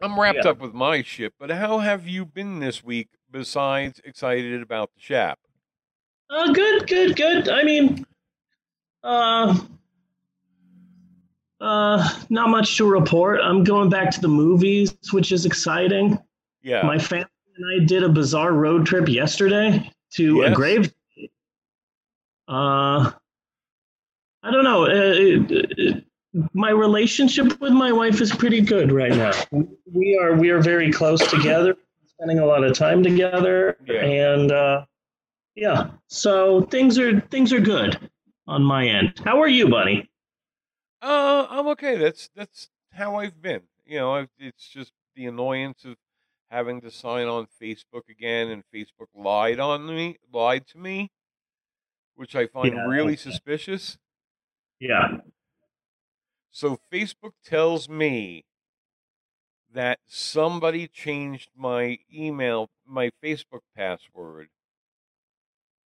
I'm 0.00 0.18
wrapped 0.18 0.44
Yeah. 0.44 0.52
up 0.52 0.60
with 0.60 0.72
my 0.72 1.02
shit, 1.02 1.34
but 1.38 1.50
how 1.50 1.78
have 1.78 2.08
you 2.08 2.24
been 2.24 2.58
this 2.60 2.82
week 2.82 3.08
besides 3.32 4.00
excited 4.04 4.62
about 4.62 4.90
the 4.94 5.00
Shap? 5.00 5.38
Uh, 6.30 6.52
good, 6.52 6.86
good, 6.86 7.16
good. 7.16 7.48
I 7.48 7.62
mean, 7.62 8.06
uh, 9.02 9.58
uh, 11.60 12.08
not 12.30 12.48
much 12.50 12.76
to 12.76 12.84
report. 12.86 13.40
I'm 13.42 13.64
going 13.64 13.90
back 13.90 14.10
to 14.12 14.20
the 14.20 14.28
movies, 14.28 14.96
which 15.10 15.32
is 15.32 15.46
exciting. 15.46 16.18
Yeah. 16.62 16.82
My 16.86 16.98
family 16.98 17.26
and 17.56 17.82
I 17.82 17.84
did 17.84 18.02
a 18.02 18.08
bizarre 18.08 18.52
road 18.52 18.86
trip 18.86 19.08
yesterday 19.08 19.90
to 20.14 20.42
a 20.42 20.52
grave. 20.52 20.92
Uh, 22.48 23.10
I 24.44 24.50
don't 24.50 24.64
know. 24.64 24.84
Uh, 24.84 24.88
it- 25.16 25.50
it- 25.78 26.04
my 26.54 26.70
relationship 26.70 27.60
with 27.60 27.72
my 27.74 27.92
wife 27.92 28.22
is 28.22 28.34
pretty 28.34 28.62
good 28.62 28.90
right 28.90 29.12
now. 29.14 29.32
We 29.92 30.18
are 30.18 30.34
we 30.34 30.48
are 30.48 30.62
very 30.62 30.90
close 30.90 31.20
together, 31.30 31.76
spending 32.16 32.38
a 32.38 32.46
lot 32.46 32.64
of 32.64 32.76
time 32.76 33.02
together, 33.02 33.76
and 33.88 34.52
uh, 34.52 34.84
yeah. 35.54 35.90
So 36.06 36.62
things 36.62 36.98
are 36.98 37.20
things 37.20 37.52
are 37.52 37.60
good 37.60 38.10
on 38.46 38.62
my 38.62 38.86
end. 38.86 39.20
How 39.24 39.40
are 39.40 39.48
you, 39.48 39.68
buddy? 39.68 40.08
Uh, 41.00 41.46
I'm 41.50 41.66
okay. 41.68 41.96
That's 41.96 42.30
that's 42.34 42.68
how 42.92 43.16
I've 43.16 43.40
been. 43.40 43.62
You 43.84 43.98
know, 43.98 44.14
I've, 44.14 44.28
it's 44.38 44.68
just 44.68 44.92
the 45.16 45.26
annoyance 45.26 45.84
of 45.84 45.96
having 46.50 46.80
to 46.82 46.90
sign 46.90 47.26
on 47.26 47.46
Facebook 47.60 48.08
again, 48.08 48.48
and 48.48 48.62
Facebook 48.74 49.08
lied 49.14 49.58
on 49.58 49.86
me, 49.86 50.16
lied 50.32 50.66
to 50.68 50.78
me, 50.78 51.10
which 52.14 52.36
I 52.36 52.46
find 52.46 52.74
Yeah, 52.74 52.86
really 52.86 53.16
suspicious. 53.16 53.98
Yeah. 54.78 55.18
So 56.50 56.78
Facebook 56.92 57.32
tells 57.44 57.88
me 57.88 58.44
that 59.72 59.98
somebody 60.06 60.86
changed 60.86 61.50
my 61.56 61.98
email, 62.12 62.68
my 62.86 63.10
Facebook 63.22 63.62
password, 63.76 64.48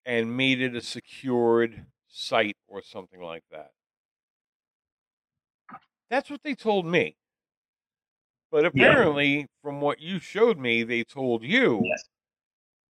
and 0.04 0.36
made 0.36 0.60
it 0.60 0.74
a 0.74 0.80
secured 0.80 1.86
site 2.08 2.56
or 2.66 2.82
something 2.82 3.20
like 3.20 3.44
that. 3.50 3.70
That's 6.10 6.30
what 6.30 6.42
they 6.42 6.54
told 6.54 6.86
me. 6.86 7.16
But 8.50 8.64
apparently, 8.64 9.46
from 9.62 9.80
what 9.80 10.00
you 10.00 10.18
showed 10.18 10.58
me, 10.58 10.82
they 10.82 11.04
told 11.04 11.42
you 11.42 11.82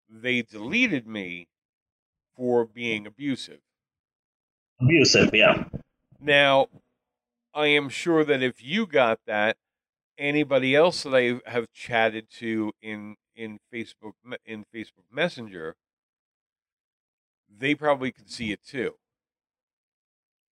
they 0.09 0.43
deleted 0.43 1.07
me 1.07 1.47
for 2.35 2.65
being 2.65 3.07
abusive. 3.07 3.59
Abusive, 4.79 5.33
yeah. 5.33 5.65
Now, 6.19 6.67
I 7.53 7.67
am 7.67 7.89
sure 7.89 8.23
that 8.23 8.43
if 8.43 8.63
you 8.63 8.85
got 8.85 9.19
that, 9.25 9.57
anybody 10.17 10.75
else 10.75 11.03
that 11.03 11.15
I 11.15 11.49
have 11.49 11.71
chatted 11.71 12.29
to 12.39 12.73
in 12.81 13.15
in 13.35 13.59
Facebook 13.73 14.13
in 14.45 14.65
Facebook 14.73 15.05
Messenger, 15.11 15.75
they 17.49 17.75
probably 17.75 18.11
could 18.11 18.29
see 18.29 18.51
it 18.51 18.63
too. 18.63 18.95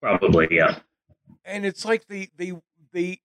Probably, 0.02 0.48
yeah. 0.52 0.80
And 1.44 1.66
it's 1.66 1.86
like 1.86 2.08
they 2.08 2.30
they 2.38 2.54
they 2.92 3.20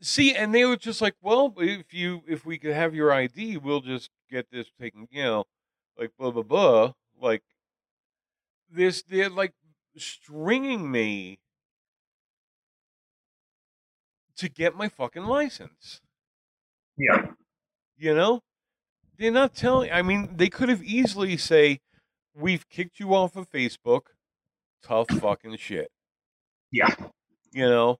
see, 0.00 0.34
and 0.34 0.54
they 0.54 0.64
were 0.64 0.76
just 0.76 1.00
like, 1.00 1.14
well, 1.20 1.54
if 1.58 1.92
you 1.92 2.22
if 2.26 2.44
we 2.44 2.58
could 2.58 2.72
have 2.72 2.94
your 2.94 3.12
ID, 3.12 3.56
we'll 3.58 3.80
just 3.80 4.10
get 4.30 4.50
this 4.50 4.70
taken, 4.80 5.08
you 5.10 5.22
know, 5.22 5.44
like 5.98 6.12
blah 6.18 6.30
blah 6.30 6.42
blah, 6.42 6.92
like 7.20 7.42
this. 8.70 9.02
They're 9.02 9.30
like 9.30 9.54
stringing 9.96 10.90
me 10.90 11.38
to 14.36 14.48
get 14.48 14.76
my 14.76 14.88
fucking 14.88 15.24
license. 15.24 16.00
Yeah. 16.98 17.26
You 17.96 18.14
know, 18.14 18.42
they're 19.18 19.30
not 19.30 19.54
telling. 19.54 19.90
I 19.90 20.02
mean, 20.02 20.36
they 20.36 20.48
could 20.48 20.68
have 20.68 20.82
easily 20.82 21.36
say, 21.36 21.80
"We've 22.34 22.68
kicked 22.68 23.00
you 23.00 23.14
off 23.14 23.36
of 23.36 23.50
Facebook." 23.50 24.02
Tough 24.82 25.08
fucking 25.20 25.56
shit. 25.56 25.90
Yeah. 26.70 26.94
You 27.52 27.68
know, 27.68 27.98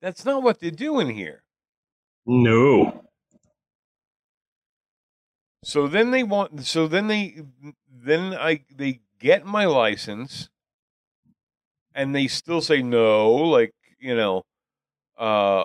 that's 0.00 0.24
not 0.24 0.42
what 0.42 0.60
they're 0.60 0.70
doing 0.70 1.14
here. 1.14 1.42
No. 2.26 3.04
So 5.62 5.86
then 5.86 6.10
they 6.10 6.22
want. 6.22 6.64
So 6.64 6.88
then 6.88 7.08
they. 7.08 7.42
Then 7.90 8.34
I. 8.34 8.64
They 8.74 9.00
get 9.18 9.46
my 9.46 9.64
license, 9.64 10.50
and 11.94 12.14
they 12.14 12.26
still 12.26 12.60
say 12.60 12.82
no. 12.82 13.32
Like 13.32 13.72
you 13.98 14.14
know, 14.14 14.42
uh, 15.18 15.64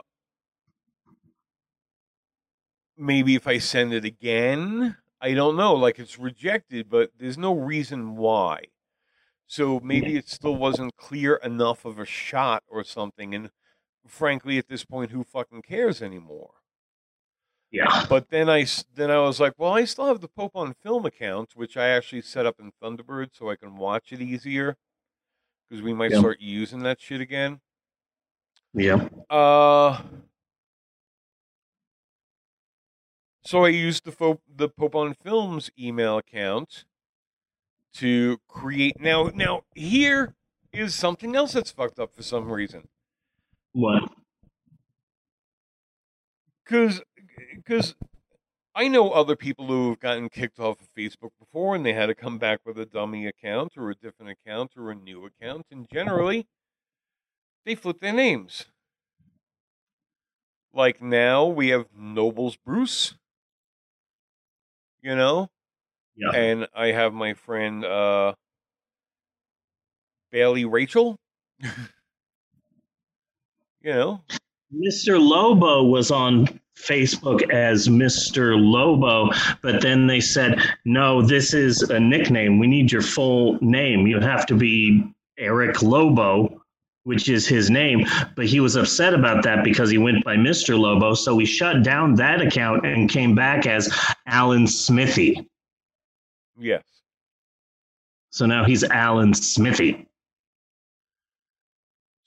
maybe 2.98 3.36
if 3.36 3.48
I 3.48 3.58
send 3.58 3.94
it 3.94 4.06
again, 4.06 4.98
I 5.22 5.34
don't 5.34 5.56
know. 5.56 5.74
Like 5.74 6.00
it's 6.00 6.20
rejected, 6.20 6.90
but 6.90 7.12
there's 7.18 7.38
no 7.38 7.54
reason 7.54 8.16
why. 8.16 8.64
So 9.48 9.80
maybe 9.84 10.16
it 10.16 10.30
still 10.30 10.56
wasn't 10.56 10.96
clear 10.96 11.36
enough 11.38 11.84
of 11.86 11.98
a 12.00 12.06
shot 12.06 12.64
or 12.68 12.84
something. 12.84 13.34
And 13.34 13.50
frankly, 14.08 14.58
at 14.60 14.68
this 14.68 14.86
point, 14.86 15.12
who 15.12 15.24
fucking 15.24 15.64
cares 15.64 16.02
anymore? 16.02 16.52
Yeah. 17.72 18.06
But 18.10 18.30
then 18.30 18.50
I 18.50 18.66
then 18.96 19.12
I 19.12 19.20
was 19.20 19.40
like, 19.40 19.54
well, 19.58 19.74
I 19.74 19.86
still 19.86 20.08
have 20.08 20.22
the 20.22 20.28
Pope 20.28 20.56
on 20.56 20.74
Film 20.74 21.06
account, 21.06 21.52
which 21.56 21.78
I 21.78 21.88
actually 21.90 22.22
set 22.22 22.46
up 22.46 22.60
in 22.60 22.72
Thunderbird 22.82 23.30
so 23.34 23.50
I 23.50 23.56
can 23.56 23.78
watch 23.78 24.12
it 24.12 24.22
easier 24.22 24.76
because 25.70 25.84
we 25.84 25.94
might 25.94 26.12
Yeah. 26.12 26.20
start 26.20 26.40
using 26.40 26.80
that 26.80 27.00
shit 27.00 27.22
again. 27.22 27.62
Yeah. 28.74 29.08
Uh, 29.30 30.02
so 33.44 33.66
I 33.66 33.70
used 33.70 34.06
the 34.06 34.12
Fo- 34.12 34.41
the 34.48 34.70
Pope 34.70 34.96
on 34.96 35.14
Films 35.14 35.72
email 35.80 36.18
account 36.18 36.86
to 37.94 38.38
create. 38.48 39.00
Now, 39.00 39.32
now 39.34 39.64
here 39.76 40.36
is 40.72 40.94
something 40.94 41.36
else 41.36 41.54
that's 41.54 41.72
fucked 41.72 42.00
up 42.00 42.14
for 42.14 42.24
some 42.24 42.52
reason. 42.52 42.88
What? 43.72 44.12
Because, 46.64 47.02
because 47.56 47.96
I 48.80 48.88
know 48.88 49.10
other 49.12 49.36
people 49.36 49.68
who 49.68 49.90
have 49.90 50.00
gotten 50.00 50.30
kicked 50.30 50.58
off 50.58 50.80
of 50.80 50.88
Facebook 50.98 51.32
before, 51.38 51.76
and 51.76 51.86
they 51.86 51.92
had 51.92 52.06
to 52.06 52.16
come 52.16 52.38
back 52.38 52.62
with 52.66 52.80
a 52.80 52.86
dummy 52.86 53.28
account 53.28 53.74
or 53.76 53.90
a 53.90 53.96
different 53.96 54.32
account 54.32 54.72
or 54.78 54.90
a 54.90 54.96
new 54.96 55.26
account, 55.26 55.66
and 55.70 55.86
generally, 55.92 56.48
they 57.66 57.76
flip 57.76 58.00
their 58.00 58.14
names. 58.14 58.68
Like 60.72 61.02
now, 61.02 61.46
we 61.46 61.68
have 61.70 61.88
Nobles 61.94 62.56
Bruce. 62.56 63.16
You 65.02 65.14
know, 65.14 65.50
Yeah. 66.16 66.32
and 66.32 66.68
I 66.74 66.94
have 66.94 67.14
my 67.14 67.34
friend 67.34 67.84
uh, 67.84 68.36
Bailey 70.32 70.64
Rachel. 70.64 71.18
you 71.60 71.70
know, 73.84 74.24
Mr. 74.74 75.20
Lobo 75.20 75.84
was 75.84 76.12
on 76.12 76.62
Facebook 76.82 77.50
as 77.52 77.88
Mr. 77.88 78.56
Lobo, 78.58 79.30
but 79.62 79.82
then 79.82 80.08
they 80.08 80.20
said, 80.20 80.60
no, 80.86 81.22
this 81.22 81.54
is 81.54 81.82
a 81.84 82.00
nickname. 82.00 82.60
We 82.60 82.68
need 82.68 82.92
your 82.92 83.02
full 83.02 83.58
name. 83.62 84.08
You 84.08 84.20
have 84.20 84.46
to 84.48 84.56
be 84.56 85.04
Eric 85.38 85.82
Lobo, 85.82 86.62
which 87.04 87.30
is 87.30 87.48
his 87.48 87.70
name. 87.70 88.06
But 88.36 88.46
he 88.46 88.60
was 88.60 88.76
upset 88.76 89.14
about 89.14 89.44
that 89.44 89.64
because 89.64 89.90
he 89.90 89.98
went 89.98 90.24
by 90.24 90.36
Mr. 90.36 90.78
Lobo. 90.80 91.14
So 91.14 91.36
we 91.36 91.46
shut 91.46 91.84
down 91.84 92.16
that 92.16 92.42
account 92.42 92.86
and 92.86 93.10
came 93.10 93.36
back 93.36 93.66
as 93.66 93.94
Alan 94.26 94.68
Smithee. 94.68 95.48
yes. 96.58 96.84
So 98.32 98.46
now 98.46 98.64
he's 98.64 98.84
Alan 98.84 99.34
Smithee. 99.34 100.06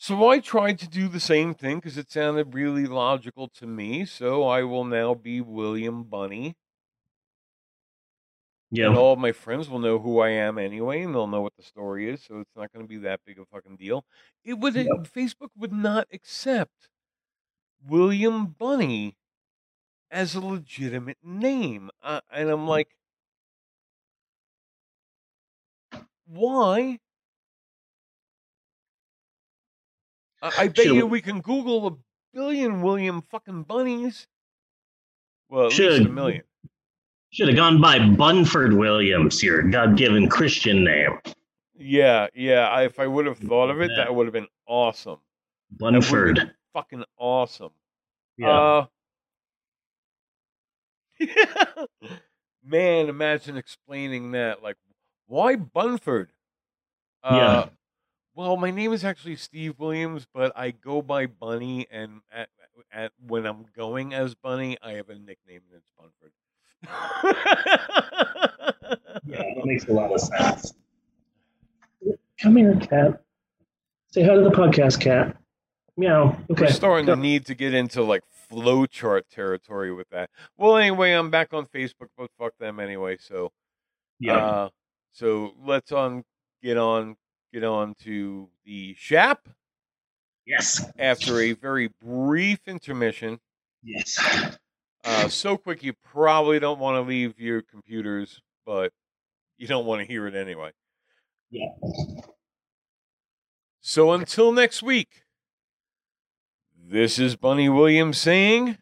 So 0.02 0.28
I 0.28 0.40
tried 0.40 0.80
to 0.80 0.88
do 0.88 1.06
the 1.06 1.20
same 1.20 1.54
thing 1.54 1.76
because 1.76 1.96
it 1.96 2.10
sounded 2.10 2.54
really 2.54 2.86
logical 2.86 3.46
to 3.50 3.68
me. 3.68 4.04
So 4.04 4.42
I 4.42 4.64
will 4.64 4.82
now 4.82 5.14
be 5.14 5.40
William 5.40 6.02
Bunny. 6.02 6.56
Yeah. 8.72 8.88
And 8.88 8.96
all 8.96 9.12
of 9.12 9.20
my 9.20 9.30
friends 9.30 9.68
will 9.68 9.78
know 9.78 10.00
who 10.00 10.18
I 10.18 10.30
am 10.30 10.58
anyway, 10.58 11.02
and 11.02 11.14
they'll 11.14 11.28
know 11.28 11.40
what 11.40 11.54
the 11.56 11.62
story 11.62 12.10
is. 12.10 12.20
So 12.20 12.40
it's 12.40 12.50
not 12.56 12.72
going 12.72 12.84
to 12.84 12.88
be 12.88 12.96
that 12.96 13.20
big 13.24 13.38
of 13.38 13.44
a 13.44 13.54
fucking 13.54 13.76
deal. 13.76 14.04
It 14.42 14.54
would 14.54 14.74
Facebook 14.74 15.50
would 15.56 15.72
not 15.72 16.08
accept 16.12 16.88
William 17.86 18.46
Bunny 18.46 19.16
as 20.10 20.34
a 20.34 20.40
legitimate 20.40 21.18
name, 21.22 21.90
uh, 22.02 22.22
and 22.28 22.50
I'm 22.50 22.66
like, 22.66 22.96
why? 26.26 26.98
I, 30.42 30.66
bet 30.68 30.76
Should've- 30.78 30.94
you 30.96 31.06
we 31.06 31.20
can 31.22 31.40
Google 31.40 31.86
a 31.86 31.96
billion 32.34 32.82
William 32.82 33.22
fucking 33.22 33.62
bunnies. 33.64 34.26
Well, 35.48 35.62
at 35.62 35.66
least 35.68 35.76
Should- 35.76 36.06
a 36.06 36.08
million. 36.10 36.42
Should 37.30 37.48
have 37.48 37.56
gone 37.56 37.80
by 37.80 37.98
Bunford 37.98 38.74
Williams, 38.74 39.42
your 39.42 39.62
God 39.62 39.96
given 39.96 40.28
Christian 40.28 40.84
name. 40.84 41.18
Yeah, 41.74 42.26
yeah. 42.34 42.68
I, 42.68 42.82
if 42.84 42.98
I 43.00 43.06
would 43.06 43.24
have 43.24 43.38
thought 43.38 43.70
of 43.70 43.80
it, 43.80 43.90
that 43.96 44.14
would 44.14 44.26
have 44.26 44.34
been 44.34 44.48
awesome. 44.66 45.18
That 45.70 45.78
been 45.78 45.92
Bunford. 45.94 46.52
fucking 46.74 47.04
awesome. 47.16 47.70
Yeah. 48.36 48.50
Uh, 48.50 48.86
Man, 52.64 53.08
imagine 53.08 53.56
explaining 53.56 54.32
that. 54.32 54.62
Like, 54.62 54.76
why 55.26 55.56
Bunford? 55.56 56.32
Yeah. 57.24 57.68
Well, 58.34 58.56
my 58.56 58.70
name 58.70 58.92
is 58.92 59.04
actually 59.04 59.36
Steve 59.36 59.78
Williams, 59.78 60.26
but 60.32 60.52
I 60.56 60.70
go 60.70 61.02
by 61.02 61.26
Bunny, 61.26 61.86
and 61.90 62.22
at, 62.32 62.48
at 62.90 63.12
when 63.26 63.46
I'm 63.46 63.66
going 63.76 64.14
as 64.14 64.34
Bunny, 64.34 64.78
I 64.82 64.92
have 64.92 65.10
a 65.10 65.14
nickname, 65.14 65.60
and 65.70 65.76
it's 65.76 65.86
Bunford. 65.98 66.32
Yeah, 69.26 69.42
that 69.54 69.64
makes 69.64 69.84
a 69.86 69.92
lot 69.92 70.12
of 70.12 70.20
sense. 70.20 70.72
Come 72.40 72.56
here, 72.56 72.74
cat. 72.76 73.22
Say 74.10 74.22
hi 74.24 74.34
to 74.34 74.40
the 74.40 74.50
podcast, 74.50 75.00
cat. 75.00 75.36
Meow. 75.96 76.36
Okay. 76.50 76.64
We're 76.64 76.70
starting 76.70 77.06
go. 77.06 77.14
to 77.14 77.20
need 77.20 77.46
to 77.46 77.54
get 77.54 77.74
into 77.74 78.02
like 78.02 78.22
flowchart 78.50 79.22
territory 79.30 79.92
with 79.92 80.08
that. 80.10 80.30
Well, 80.56 80.76
anyway, 80.76 81.12
I'm 81.12 81.30
back 81.30 81.52
on 81.52 81.66
Facebook, 81.66 82.08
but 82.16 82.30
fuck 82.38 82.56
them 82.58 82.80
anyway. 82.80 83.18
So, 83.20 83.52
Yeah. 84.18 84.36
Uh, 84.36 84.68
so 85.12 85.52
let's 85.64 85.92
on 85.92 86.24
get 86.62 86.78
on 86.78 87.16
get 87.52 87.64
on 87.64 87.94
to 88.04 88.48
the 88.64 88.94
Shap. 88.98 89.48
Yes. 90.46 90.84
After 90.98 91.40
a 91.40 91.52
very 91.52 91.88
brief 92.02 92.60
intermission. 92.66 93.38
Yes. 93.82 94.18
Uh, 95.04 95.28
so 95.28 95.56
quick 95.56 95.82
you 95.82 95.92
probably 95.92 96.58
don't 96.58 96.78
want 96.78 96.96
to 96.96 97.08
leave 97.08 97.38
your 97.38 97.62
computers, 97.62 98.40
but 98.64 98.92
you 99.58 99.66
don't 99.66 99.86
want 99.86 100.00
to 100.00 100.06
hear 100.06 100.26
it 100.26 100.34
anyway. 100.34 100.70
Yeah. 101.50 101.68
So 103.80 104.12
until 104.12 104.52
next 104.52 104.82
week, 104.82 105.24
this 106.76 107.18
is 107.18 107.36
Bunny 107.36 107.68
Williams 107.68 108.18
saying 108.18 108.78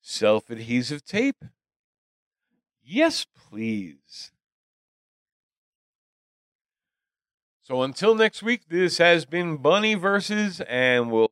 self 0.00 0.50
adhesive 0.50 1.04
tape? 1.04 1.44
Yes, 2.82 3.24
please. 3.24 4.31
So 7.64 7.82
until 7.82 8.14
next 8.14 8.42
week, 8.42 8.62
this 8.68 8.98
has 8.98 9.24
been 9.24 9.56
Bunny 9.56 9.94
versus, 9.94 10.60
and 10.62 11.12
we'll 11.12 11.31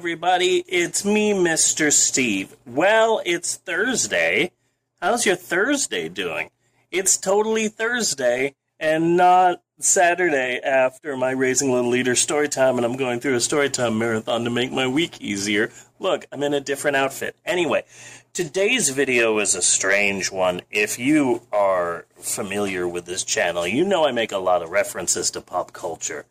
everybody. 0.00 0.64
It's 0.66 1.04
me, 1.04 1.34
Mr. 1.34 1.92
Steve. 1.92 2.56
Well, 2.64 3.20
it's 3.26 3.56
Thursday. 3.56 4.50
How's 4.98 5.26
your 5.26 5.36
Thursday 5.36 6.08
doing? 6.08 6.48
It's 6.90 7.18
totally 7.18 7.68
Thursday 7.68 8.54
and 8.78 9.18
not 9.18 9.60
Saturday 9.78 10.58
after 10.64 11.18
my 11.18 11.32
Raising 11.32 11.70
Little 11.70 11.90
Leader 11.90 12.14
story 12.14 12.48
time, 12.48 12.78
and 12.78 12.86
I'm 12.86 12.96
going 12.96 13.20
through 13.20 13.34
a 13.34 13.40
story 13.40 13.68
time 13.68 13.98
marathon 13.98 14.44
to 14.44 14.50
make 14.50 14.72
my 14.72 14.86
week 14.86 15.20
easier. 15.20 15.70
Look, 15.98 16.24
I'm 16.32 16.42
in 16.44 16.54
a 16.54 16.60
different 16.60 16.96
outfit. 16.96 17.36
Anyway, 17.44 17.84
today's 18.32 18.88
video 18.88 19.38
is 19.38 19.54
a 19.54 19.60
strange 19.60 20.32
one. 20.32 20.62
If 20.70 20.98
you 20.98 21.42
are 21.52 22.06
familiar 22.18 22.88
with 22.88 23.04
this 23.04 23.22
channel, 23.22 23.66
you 23.66 23.84
know 23.84 24.06
I 24.06 24.12
make 24.12 24.32
a 24.32 24.38
lot 24.38 24.62
of 24.62 24.70
references 24.70 25.30
to 25.32 25.42
pop 25.42 25.74
culture 25.74 26.24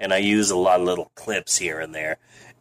and 0.00 0.12
I 0.12 0.18
use 0.18 0.50
a 0.50 0.56
lot 0.56 0.80
of 0.80 0.86
little 0.86 1.10
clips 1.14 1.58
here 1.58 1.80
and 1.80 1.94
there. 1.94 2.18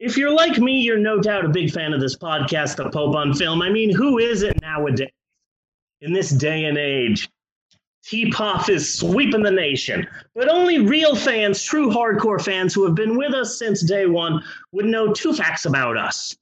If 0.00 0.16
you're 0.16 0.32
like 0.32 0.56
me, 0.56 0.80
you're 0.80 0.96
no 0.96 1.20
doubt 1.20 1.44
a 1.44 1.50
big 1.50 1.70
fan 1.70 1.92
of 1.92 2.00
this 2.00 2.16
podcast, 2.16 2.76
The 2.76 2.88
Pope 2.88 3.14
on 3.14 3.34
Film. 3.34 3.60
I 3.60 3.68
mean, 3.68 3.94
who 3.94 4.16
is 4.18 4.42
it 4.42 4.58
nowadays? 4.62 5.10
In 6.00 6.14
this 6.14 6.30
day 6.30 6.64
and 6.64 6.78
age, 6.78 7.28
T-Pop 8.06 8.70
is 8.70 8.94
sweeping 8.94 9.42
the 9.42 9.50
nation. 9.50 10.06
But 10.34 10.48
only 10.48 10.78
real 10.78 11.14
fans, 11.14 11.62
true 11.62 11.90
hardcore 11.90 12.42
fans 12.42 12.72
who 12.72 12.86
have 12.86 12.94
been 12.94 13.18
with 13.18 13.34
us 13.34 13.58
since 13.58 13.82
day 13.82 14.06
one, 14.06 14.42
would 14.72 14.86
know 14.86 15.12
two 15.12 15.34
facts 15.34 15.66
about 15.66 15.98
us. 15.98 16.34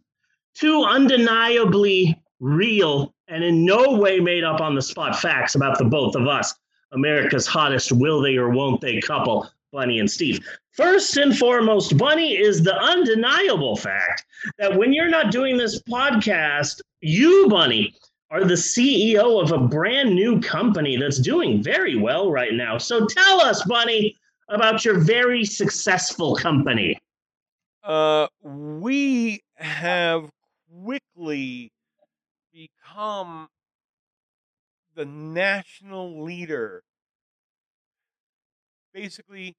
Two 0.55 0.85
undeniably 0.85 2.17
real 2.39 3.13
and 3.27 3.43
in 3.43 3.65
no 3.65 3.99
way 3.99 4.21
made 4.21 4.45
up 4.45 4.61
on 4.61 4.77
the 4.77 4.83
spot 4.83 5.19
facts 5.19 5.57
about 5.57 5.79
the 5.79 5.85
both 5.85 6.15
of 6.15 6.29
us, 6.29 6.55
America's 6.93 7.49
hottest 7.49 7.91
will 7.91 8.23
they 8.23 8.37
or 8.37 8.51
won't 8.51 8.81
they 8.81 9.01
couple, 9.01 9.51
Bunny 9.73 9.99
and 9.99 10.11
Steve. 10.11 10.41
First 10.73 11.17
and 11.17 11.37
foremost, 11.37 11.97
Bunny 11.97 12.37
is 12.37 12.63
the 12.63 12.77
undeniable 12.77 13.77
fact 13.77 14.25
that 14.59 14.77
when 14.77 14.93
you're 14.93 15.09
not 15.09 15.31
doing 15.31 15.57
this 15.57 15.83
podcast, 15.83 16.81
you, 17.01 17.49
Bunny, 17.49 17.95
are 18.31 18.45
the 18.45 18.55
CEO 18.55 19.43
of 19.43 19.53
a 19.53 19.59
brand 19.59 20.15
new 20.15 20.41
company 20.41 20.97
that's 20.97 21.19
doing 21.19 21.63
very 21.63 21.97
well 21.97 22.31
right 22.31 22.53
now. 22.53 22.79
So 22.79 23.07
tell 23.07 23.41
us, 23.41 23.65
Bunny, 23.65 24.15
about 24.49 24.85
your 24.85 24.99
very 24.99 25.45
successful 25.45 26.35
company. 26.37 26.99
Uh, 27.83 28.29
we 28.43 29.41
have 29.57 30.31
quickly 30.85 31.73
become 32.53 33.49
the 34.95 35.05
national 35.05 36.25
leader. 36.25 36.83
Basically, 39.03 39.57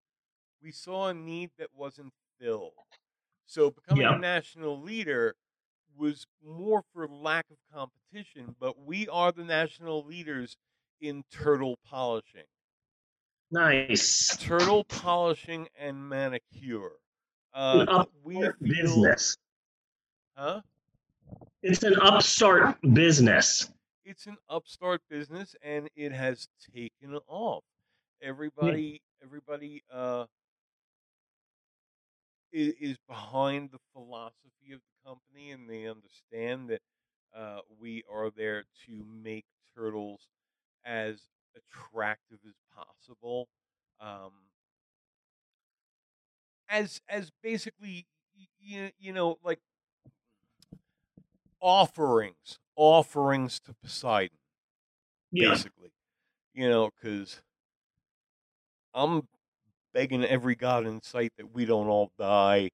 we 0.61 0.69
saw 0.71 1.07
a 1.07 1.13
need 1.13 1.51
that 1.57 1.69
wasn't 1.73 2.11
filled. 2.41 2.73
So 3.45 3.71
becoming 3.71 4.01
Yeah. 4.03 4.15
a 4.15 4.19
national 4.19 4.81
leader 4.81 5.33
was 5.95 6.25
more 6.43 6.83
for 6.93 7.07
lack 7.07 7.45
of 7.49 7.57
competition, 7.73 8.53
but 8.59 8.77
we 8.79 9.07
are 9.07 9.31
the 9.31 9.45
national 9.45 10.03
leaders 10.03 10.57
in 10.99 11.23
turtle 11.31 11.77
polishing. 11.85 12.47
Nice. 13.49 14.35
Turtle 14.37 14.83
polishing 14.83 15.69
and 15.75 16.09
manicure. 16.09 16.99
An 17.53 17.87
Uh, 17.87 18.05
we 18.21 18.35
feel, 18.35 18.53
business. 18.61 19.37
huh? 20.35 20.61
It's 21.63 21.83
an 21.83 21.95
upstart 22.01 22.77
business. 22.93 23.71
it's 24.03 24.25
an 24.27 24.37
upstart 24.49 25.01
business 25.09 25.55
and 25.61 25.87
it 25.95 26.11
has 26.11 26.49
taken 26.73 27.15
off. 27.27 27.63
Everybody, 28.21 29.01
everybody, 29.23 29.83
uh, 29.91 30.25
is, 32.51 32.73
is 32.79 32.97
behind 33.07 33.71
the 33.71 33.79
philosophy 33.93 34.71
of 34.73 34.81
the 34.81 35.09
company 35.09 35.51
and 35.51 35.69
they 35.69 35.87
understand 35.87 36.69
that 36.69 36.81
uh, 37.33 37.59
we 37.79 38.03
are 38.09 38.31
there 38.31 38.65
to 38.85 39.05
make 39.05 39.45
turtles 39.75 40.27
as 40.85 41.21
attractive 41.55 42.39
as 42.47 42.55
possible 42.75 43.49
um, 43.99 44.33
as 46.67 47.01
as 47.09 47.31
basically 47.41 48.07
you, 48.59 48.91
you 48.97 49.13
know 49.13 49.37
like 49.43 49.59
offerings 51.61 52.59
offerings 52.75 53.59
to 53.59 53.73
poseidon 53.73 54.37
Yeah. 55.31 55.63
basically 55.63 55.91
you 56.53 56.69
know 56.69 56.89
because 56.91 57.41
i'm 58.93 59.27
begging 59.93 60.23
every 60.25 60.55
god 60.55 60.85
in 60.87 61.01
sight 61.01 61.31
that 61.37 61.53
we 61.53 61.65
don't 61.65 61.87
all 61.87 62.11
die 62.17 62.69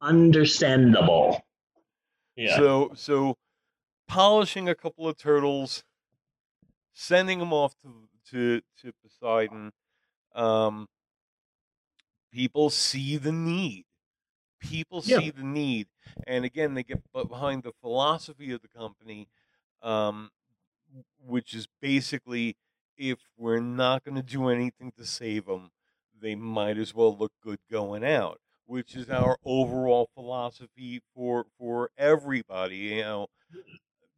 Understandable. 0.00 1.40
Yeah. 2.34 2.56
So 2.56 2.92
so 2.94 3.36
polishing 4.08 4.68
a 4.68 4.74
couple 4.74 5.06
of 5.06 5.18
turtles, 5.18 5.84
sending 6.92 7.38
them 7.38 7.52
off 7.52 7.74
to 7.82 8.08
to 8.30 8.62
to 8.80 8.92
Poseidon. 9.02 9.72
Um, 10.34 10.88
people 12.32 12.70
see 12.70 13.16
the 13.16 13.32
need. 13.32 13.84
People 14.60 15.02
Yeah. 15.04 15.18
see 15.18 15.30
the 15.30 15.42
need, 15.42 15.88
and 16.26 16.44
again, 16.44 16.74
they 16.74 16.84
get 16.84 17.02
behind 17.12 17.64
the 17.64 17.72
philosophy 17.72 18.52
of 18.52 18.62
the 18.62 18.68
company, 18.68 19.28
um, 19.82 20.30
which 21.18 21.54
is 21.54 21.66
basically 21.80 22.56
if 22.96 23.18
we're 23.36 23.60
not 23.60 24.04
going 24.04 24.16
to 24.16 24.22
do 24.22 24.48
anything 24.48 24.92
to 24.96 25.04
save 25.04 25.46
them, 25.46 25.70
they 26.20 26.34
might 26.34 26.78
as 26.78 26.94
well 26.94 27.16
look 27.16 27.32
good 27.42 27.58
going 27.70 28.04
out 28.04 28.38
which 28.72 28.94
is 28.94 29.10
our 29.10 29.36
overall 29.44 30.08
philosophy 30.14 31.00
for 31.14 31.44
for 31.58 31.90
everybody 31.98 32.76
you 32.76 33.02
know? 33.02 33.26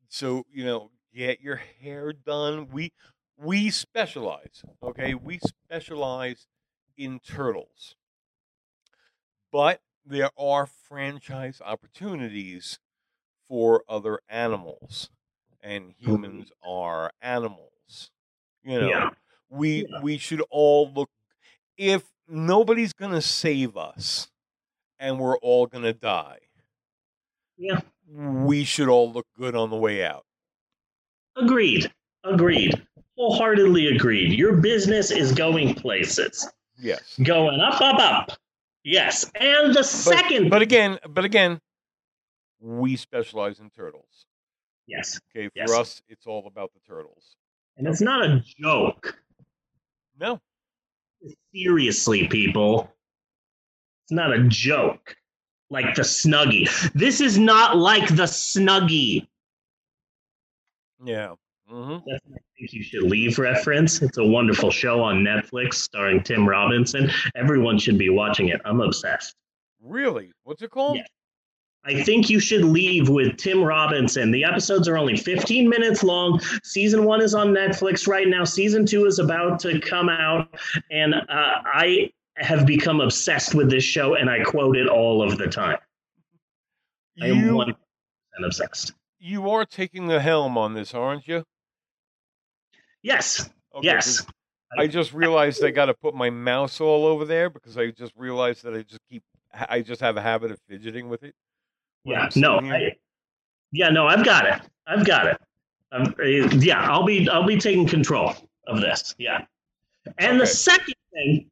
So 0.09 0.44
you 0.48 0.64
know 0.64 0.90
get 1.14 1.40
your 1.40 1.60
hair 1.82 2.12
done. 2.12 2.68
We 2.70 2.92
we 3.36 3.70
specialize 3.70 4.62
okay? 4.82 5.14
We 5.14 5.38
specialize 5.38 6.46
in 6.96 7.18
turtles. 7.18 7.96
But 9.51 9.80
there 10.06 10.30
are 10.38 10.66
franchise 10.66 11.60
opportunities 11.64 12.78
for 13.48 13.82
other 13.88 14.20
animals 14.28 15.10
and 15.60 15.90
mm-hmm. 15.90 16.10
humans 16.10 16.52
are 16.62 17.10
animals 17.20 18.10
you 18.65 18.81
know 18.81 18.89
Yeah. 18.89 19.11
we 19.51 19.86
we 20.03 20.19
should 20.19 20.43
all 20.51 20.91
look 20.93 21.11
if 21.77 22.03
nobody's 22.28 22.93
gonna 22.93 23.20
save 23.23 23.77
us 23.77 24.28
and 24.99 25.19
we're 25.19 25.36
all 25.39 25.66
gonna 25.66 25.93
die 25.93 26.39
Yeah. 27.57 27.81
we 28.09 28.65
should 28.65 28.89
all 28.89 29.11
look 29.12 29.27
good 29.36 29.55
on 29.55 29.70
the 29.70 29.77
way 29.77 30.05
out 30.05 30.24
Agreed. 31.36 31.91
Agreed. 32.23 32.81
Wholeheartedly 33.16 33.89
agreed. 33.89 34.32
Your 34.32 34.57
business 34.57 35.11
is 35.11 35.32
going 35.32 35.74
places. 35.74 36.49
yes 36.78 37.16
Going 37.23 37.61
up, 37.61 37.81
up, 37.81 37.99
up. 37.99 38.39
Yes. 38.85 39.24
And 39.35 39.70
the 39.74 39.81
but, 39.81 39.85
second. 39.86 40.51
but 40.51 40.62
again 40.62 40.99
but 41.09 41.24
again 41.24 41.61
we 42.61 42.97
specialize 42.97 43.59
in 43.61 43.69
turtles 43.70 44.27
yes. 44.86 45.20
okay 45.31 45.49
for 45.49 45.53
Yes. 45.57 45.70
us 45.73 46.03
it's 46.09 46.27
all 46.27 46.47
about 46.47 46.73
the 46.73 46.81
turtles 46.86 47.36
And 47.76 47.86
it's 47.86 48.01
not 48.01 48.24
a 48.24 48.42
joke. 48.60 49.18
no 50.18 50.40
Seriously, 51.55 52.28
people. 52.28 52.90
It's 54.05 54.12
not 54.12 54.32
a 54.32 54.44
joke. 54.48 55.16
Like 55.70 55.94
the 55.94 56.02
Snuggie. 56.02 56.68
This 56.92 57.20
is 57.20 57.38
not 57.38 57.76
like 57.76 58.09
the 58.09 58.24
Snuggie. 58.24 59.26
yeah 61.05 61.34
hmm 61.68 61.96
That's 62.06 62.20
my 62.30 62.36
think 62.59 62.72
you 62.72 62.82
should 62.82 63.02
leave 63.05 63.38
reference. 63.38 64.02
It's 64.02 64.18
a 64.18 64.24
wonderful 64.24 64.70
show 64.70 65.01
on 65.02 65.16
Netflix 65.24 65.74
starring 65.74 66.22
Tim 66.22 66.48
Robinson. 66.48 67.10
Everyone 67.34 67.78
should 67.78 67.98
be 67.98 68.10
watching 68.10 68.48
it. 68.48 68.60
I'm 68.64 68.80
obsessed. 68.80 69.34
really 69.82 70.32
what's 70.44 70.62
it 70.62 70.70
called 70.70 70.96
Yeah. 70.96 71.05
I 71.86 72.02
think 72.02 72.31
you 72.31 72.40
should 72.40 72.65
leave 72.65 73.09
with 73.09 73.36
Tim 73.36 73.62
Robinson. 73.62 74.31
The 74.31 74.44
episodes 74.44 74.89
are 74.89 74.97
only 74.97 75.16
15 75.16 75.69
minutes 75.69 76.02
long. 76.02 76.40
Season 76.62 77.05
one 77.05 77.20
is 77.20 77.35
on 77.35 77.48
Netflix 77.48 78.09
right 78.09 78.27
now. 78.27 78.44
Season 78.44 78.86
two 78.86 79.05
is 79.06 79.19
about 79.19 79.61
to 79.61 79.81
come 79.81 80.09
out. 80.09 80.48
And 80.90 81.15
uh, 81.15 81.23
I 81.28 82.11
have 82.36 82.66
become 82.66 83.01
obsessed 83.01 83.55
with 83.55 83.70
this 83.70 83.85
show 83.85 84.15
and 84.15 84.31
I 84.31 84.43
quote 84.43 84.77
it 84.77 84.89
all 84.89 85.23
of 85.23 85.39
the 85.39 85.47
time. 85.47 85.78
I 87.20 87.28
am 87.28 87.36
you 87.36 87.52
100% 87.52 87.74
obsessed. 88.44 88.94
you 89.20 89.48
are 89.51 89.65
taking 89.65 90.09
the 90.09 90.20
helm 90.20 90.59
on 90.59 90.74
this 90.74 90.94
aren't 90.94 91.28
you 91.28 91.44
Yes. 93.05 93.51
Okay, 93.74 93.86
yes. 93.86 94.27
I 94.77 94.86
just 94.86 95.12
realized 95.12 95.62
I 95.62 95.70
got 95.70 95.86
to 95.86 95.94
put 95.94 96.15
my 96.15 96.31
mouse 96.31 96.81
all 96.81 97.05
over 97.05 97.24
there 97.24 97.51
because 97.51 97.77
I 97.77 97.90
just 97.90 98.12
realized 98.16 98.65
that 98.65 98.74
I 98.74 98.82
just 98.82 99.01
keep 99.09 99.23
I 99.52 99.82
just 99.82 100.01
have 100.01 100.16
a 100.16 100.23
habit 100.23 100.51
of 100.51 100.59
fidgeting 100.69 101.09
with 101.09 101.23
it. 101.23 101.35
Yeah. 102.05 102.28
No. 102.36 102.59
I, 102.59 102.93
yeah. 103.72 103.90
No. 103.90 104.06
I've 104.06 104.24
got 104.24 104.47
it. 104.47 104.60
I've 104.86 105.06
got 105.06 105.26
it. 105.26 105.40
Um, 105.93 106.14
uh, 106.18 106.24
yeah. 106.24 106.89
I'll 106.90 107.05
be. 107.05 107.28
I'll 107.28 107.47
be 107.47 107.59
taking 107.59 107.86
control 107.86 108.35
of 108.66 108.81
this. 108.81 109.14
Yeah. 109.18 109.44
And 110.18 110.40
the 110.40 110.47
second 110.47 110.94
thing 111.12 111.51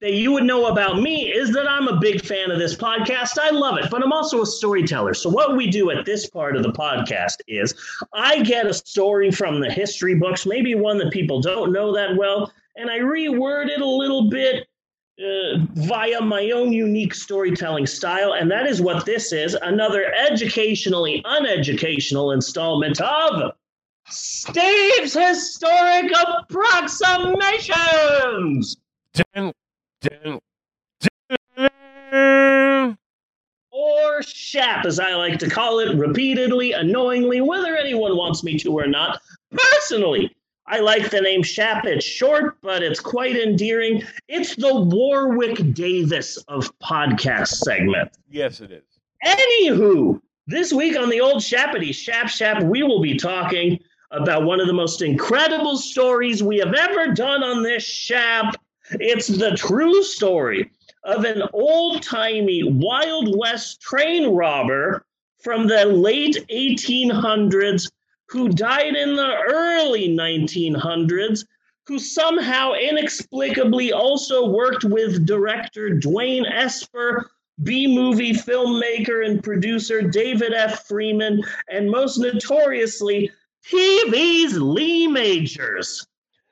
that 0.00 0.14
you 0.14 0.32
would 0.32 0.44
know 0.44 0.66
about 0.66 1.00
me 1.00 1.30
is 1.30 1.52
that 1.52 1.68
I'm 1.68 1.86
a 1.88 2.00
big 2.00 2.24
fan 2.24 2.50
of 2.50 2.58
this 2.58 2.74
podcast. 2.74 3.38
I 3.38 3.50
love 3.50 3.76
it, 3.76 3.90
but 3.90 4.02
I'm 4.02 4.12
also 4.12 4.40
a 4.40 4.46
storyteller. 4.46 5.12
So 5.12 5.28
what 5.28 5.56
we 5.56 5.70
do 5.70 5.90
at 5.90 6.06
this 6.06 6.26
part 6.26 6.56
of 6.56 6.62
the 6.62 6.72
podcast 6.72 7.36
is 7.46 7.74
I 8.14 8.42
get 8.42 8.66
a 8.66 8.72
story 8.72 9.30
from 9.30 9.60
the 9.60 9.70
history 9.70 10.14
books, 10.14 10.46
maybe 10.46 10.74
one 10.74 10.96
that 10.98 11.12
people 11.12 11.42
don't 11.42 11.70
know 11.72 11.94
that 11.94 12.16
well, 12.16 12.50
and 12.76 12.90
I 12.90 12.98
reword 13.00 13.68
it 13.68 13.82
a 13.82 13.86
little 13.86 14.30
bit 14.30 14.66
uh, 15.20 15.58
via 15.74 16.20
my 16.20 16.50
own 16.50 16.72
unique 16.72 17.14
storytelling 17.14 17.86
style. 17.86 18.32
And 18.32 18.50
that 18.50 18.66
is 18.66 18.80
what 18.80 19.04
this 19.04 19.32
is 19.32 19.54
another 19.54 20.12
educationally 20.14 21.22
uneducational 21.26 22.32
installment 22.32 23.00
of 23.00 23.52
Steve's 24.08 25.14
Historic 25.14 26.10
Approximations. 26.12 28.76
Dun, 29.14 29.52
dun, 30.00 30.40
dun. 31.56 32.98
Or 33.70 34.22
SHAP, 34.22 34.86
as 34.86 34.98
I 34.98 35.14
like 35.14 35.38
to 35.40 35.50
call 35.50 35.80
it, 35.80 35.96
repeatedly, 35.96 36.72
annoyingly, 36.72 37.40
whether 37.40 37.76
anyone 37.76 38.16
wants 38.16 38.42
me 38.42 38.58
to 38.58 38.72
or 38.72 38.86
not. 38.86 39.20
Personally, 39.52 40.34
I 40.70 40.78
like 40.78 41.10
the 41.10 41.20
name 41.20 41.42
SHAP. 41.42 41.84
It's 41.86 42.04
short, 42.04 42.58
but 42.62 42.80
it's 42.84 43.00
quite 43.00 43.34
endearing. 43.34 44.04
It's 44.28 44.54
the 44.54 44.72
Warwick 44.72 45.74
Davis 45.74 46.36
of 46.46 46.70
podcast 46.78 47.48
segment. 47.48 48.16
Yes, 48.30 48.60
it 48.60 48.70
is. 48.70 48.84
Anywho, 49.26 50.20
this 50.46 50.72
week 50.72 50.96
on 50.96 51.10
the 51.10 51.20
old 51.20 51.38
Shappity 51.38 51.92
Shap 51.92 52.28
Shap, 52.28 52.62
we 52.62 52.84
will 52.84 53.02
be 53.02 53.16
talking 53.16 53.80
about 54.12 54.44
one 54.44 54.60
of 54.60 54.68
the 54.68 54.72
most 54.72 55.02
incredible 55.02 55.76
stories 55.76 56.40
we 56.40 56.58
have 56.58 56.72
ever 56.72 57.14
done 57.14 57.42
on 57.42 57.64
this 57.64 57.82
Shap. 57.82 58.54
It's 58.92 59.26
the 59.26 59.56
true 59.56 60.04
story 60.04 60.70
of 61.02 61.24
an 61.24 61.42
old 61.52 62.00
timey 62.04 62.62
Wild 62.62 63.36
West 63.36 63.80
train 63.80 64.28
robber 64.28 65.04
from 65.42 65.66
the 65.66 65.84
late 65.86 66.36
1800s 66.48 67.88
who 68.30 68.48
died 68.48 68.94
in 68.94 69.16
the 69.16 69.36
early 69.48 70.08
1900s, 70.08 71.44
who 71.86 71.98
somehow 71.98 72.74
inexplicably 72.74 73.92
also 73.92 74.48
worked 74.48 74.84
with 74.84 75.26
director 75.26 75.90
Dwain 75.90 76.46
Esper 76.46 77.30
B 77.64 77.86
movie 77.86 78.32
filmmaker 78.32 79.26
and 79.26 79.42
producer 79.42 80.00
David 80.00 80.54
F. 80.54 80.86
Friedman, 80.86 81.42
and 81.68 81.90
most 81.90 82.18
notoriously, 82.18 83.30
TV's 83.66 84.58
Lee 84.58 85.06
Majors, 85.06 86.06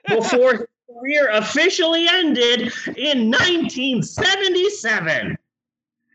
before 0.06 0.55
his 0.55 0.66
career 0.92 1.30
officially 1.30 2.06
ended 2.09 2.72
in 2.96 3.30
1977. 3.30 5.38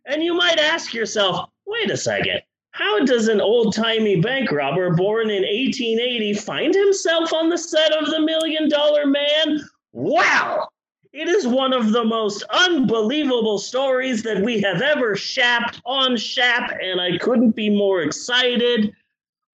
And 0.06 0.22
you 0.22 0.36
might 0.36 0.60
ask 0.60 0.94
yourself, 0.94 1.50
wait 1.66 1.90
a 1.90 1.98
second, 1.98 2.43
how 2.74 3.06
does 3.06 3.28
an 3.28 3.40
old 3.40 3.76
timey 3.76 4.20
bank 4.20 4.52
robber 4.52 4.96
born 4.96 5.30
in 5.30 5.44
1880 5.44 6.34
find 6.34 6.74
himself 6.74 7.32
on 7.32 7.48
the 7.48 7.58
set 7.58 7.92
of 7.94 8.10
The 8.10 8.20
Million 8.20 8.68
Dollar 8.68 9.06
Man? 9.06 9.62
Well, 9.92 10.72
it 11.12 11.30
is 11.30 11.48
one 11.48 11.72
of 11.72 11.92
the 11.92 12.04
most 12.04 12.42
unbelievable 12.50 13.60
stories 13.60 14.24
that 14.24 14.42
we 14.42 14.60
have 14.62 14.82
ever 14.82 15.16
shapped 15.16 15.82
on 15.86 16.18
Shap, 16.18 16.76
and 16.82 17.00
I 17.00 17.20
couldn't 17.20 17.52
be 17.52 17.70
more 17.70 18.02
excited. 18.02 18.92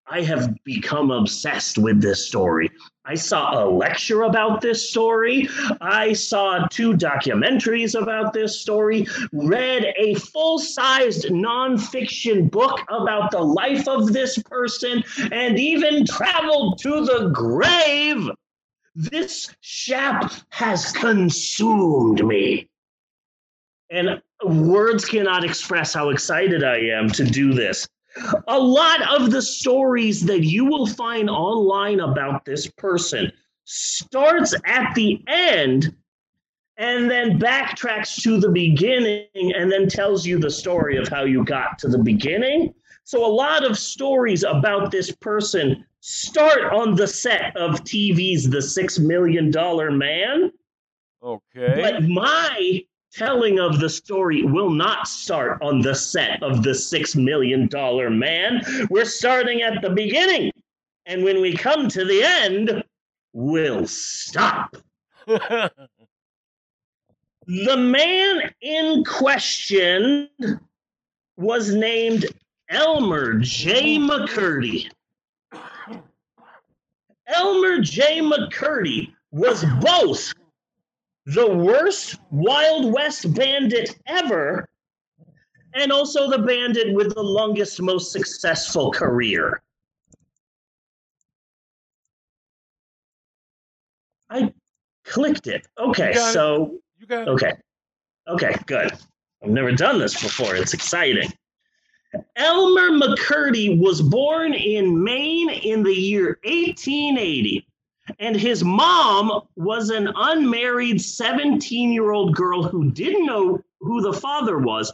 I 0.06 0.22
have 0.22 0.56
become 0.64 1.10
obsessed 1.10 1.80
with 1.80 2.00
this 2.00 2.28
story. 2.28 2.70
I 3.10 3.16
saw 3.16 3.64
a 3.64 3.66
lecture 3.66 4.24
about 4.24 4.60
this 4.60 4.90
story. 4.90 5.48
I 5.80 6.12
saw 6.12 6.68
two 6.70 6.94
documentaries 6.94 8.00
about 8.00 8.34
this 8.34 8.60
story, 8.60 9.08
read 9.32 9.94
a 9.98 10.16
full 10.16 10.60
sized 10.60 11.28
nonfiction 11.30 12.52
book 12.52 12.82
about 12.90 13.32
the 13.32 13.40
life 13.42 13.88
of 13.88 14.12
this 14.12 14.38
person, 14.44 15.06
and 15.32 15.58
even 15.58 16.06
traveled 16.06 16.80
to 16.80 17.06
the 17.06 17.30
grave. 17.34 18.30
This 18.94 19.56
Shap 19.62 20.34
has 20.50 20.92
consumed 20.92 22.26
me. 22.26 22.68
And 23.90 24.22
words 24.44 25.06
cannot 25.06 25.46
express 25.46 25.94
how 25.94 26.10
excited 26.10 26.62
I 26.62 26.80
am 26.80 27.10
to 27.12 27.24
do 27.24 27.54
this. 27.54 27.88
A 28.48 28.60
lot 28.60 29.02
of 29.14 29.32
the 29.32 29.42
stories 29.42 30.26
that 30.26 30.44
you 30.44 30.66
will 30.66 30.88
find 30.88 31.30
online 31.30 32.00
about 32.00 32.46
this 32.46 32.68
person 32.68 33.32
starts 33.66 34.56
at 34.66 34.94
the 34.96 35.22
end 35.28 35.96
and 36.78 37.10
then 37.10 37.40
backtracks 37.40 38.22
to 38.22 38.40
the 38.40 38.50
beginning 38.50 39.28
and 39.34 39.72
then 39.72 39.90
tells 39.90 40.26
you 40.26 40.40
the 40.40 40.50
story 40.50 40.98
of 40.98 41.08
how 41.08 41.24
you 41.24 41.44
got 41.44 41.80
to 41.80 41.88
the 41.88 41.98
beginning. 41.98 42.74
So 43.04 43.26
a 43.26 43.28
lot 43.28 43.66
of 43.66 43.78
stories 43.78 44.44
about 44.44 44.92
this 44.92 45.12
person 45.12 45.86
start 46.02 46.74
on 46.74 46.96
the 46.96 47.08
set 47.08 47.56
of 47.58 47.84
TV's 47.84 48.50
The 48.50 48.62
Six 48.62 49.00
Million 49.00 49.50
Dollar 49.50 49.92
Man. 49.92 50.52
Okay. 51.24 51.82
But 51.82 52.04
my 52.04 52.84
telling 53.18 53.60
of 53.60 53.80
the 53.80 53.90
story 53.90 54.44
will 54.44 54.70
not 54.70 55.08
start 55.08 55.60
on 55.62 55.82
the 55.82 55.96
set 55.96 56.42
of 56.44 56.62
the 56.62 56.76
Six 56.76 57.16
Million 57.16 57.68
Dollar 57.68 58.10
Man. 58.10 58.62
We're 58.90 59.06
starting 59.06 59.62
at 59.64 59.82
the 59.82 59.90
beginning. 59.90 60.52
And 61.08 61.24
when 61.24 61.42
we 61.42 61.54
come 61.54 61.88
to 61.90 62.06
the 62.06 62.24
end, 62.24 62.84
we'll 63.34 63.88
stop. 63.88 64.78
the 65.26 65.72
man 67.48 68.54
in 68.62 69.04
question 69.04 70.30
was 71.38 71.74
named 71.74 72.26
Elmer 72.70 73.40
J. 73.40 73.98
McCurdy. 73.98 74.92
Elmer 77.28 77.80
J. 77.80 78.20
McCurdy 78.20 79.14
was 79.32 79.66
both 79.82 80.34
the 81.28 81.48
worst 81.56 82.16
Wild 82.32 82.94
West 82.94 83.34
bandit 83.34 83.98
ever 84.08 84.68
and 85.74 85.92
also 85.92 86.30
the 86.30 86.40
bandit 86.40 86.94
with 86.94 87.14
the 87.14 87.22
longest, 87.22 87.82
most 87.82 88.14
successful 88.14 88.92
career. 88.92 89.62
I 94.30 94.54
clicked 95.04 95.48
it. 95.48 95.68
Okay, 95.78 96.10
You 96.10 96.14
got 96.16 96.30
it. 96.30 96.34
so 96.34 96.80
You 96.98 97.08
got 97.08 97.28
it. 97.28 97.32
okay, 97.32 97.54
okay, 98.30 98.56
good. 98.66 98.92
I've 99.44 99.50
never 99.50 99.72
done 99.74 100.00
this 100.00 100.22
before. 100.22 100.56
It's 100.56 100.74
exciting. 100.74 101.32
Elmer 102.38 102.90
McCurdy 102.92 103.78
was 103.80 104.02
born 104.02 104.54
in 104.54 105.04
Maine 105.04 105.50
in 105.50 105.84
the 105.84 105.94
year 105.94 106.40
1880, 106.46 107.67
and 108.20 108.36
his 108.36 108.64
mom 108.64 109.42
was 109.56 109.90
an 109.90 110.10
unmarried 110.16 111.02
17 111.02 111.92
year 111.92 112.12
old 112.12 112.36
girl 112.36 112.64
who 112.64 112.92
didn't 112.92 113.26
know 113.26 113.64
who 113.80 114.02
the 114.02 114.14
father 114.14 114.58
was, 114.58 114.92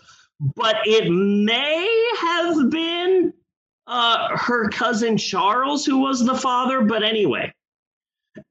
but 0.56 0.78
it 0.86 1.10
may 1.10 2.12
have 2.20 2.70
been 2.70 3.34
uh, 3.88 4.38
her 4.38 4.70
cousin 4.70 5.18
Charles 5.18 5.86
who 5.86 6.00
was 6.00 6.26
the 6.26 6.36
father. 6.36 6.82
But 6.82 7.04
anyway, 7.04 7.53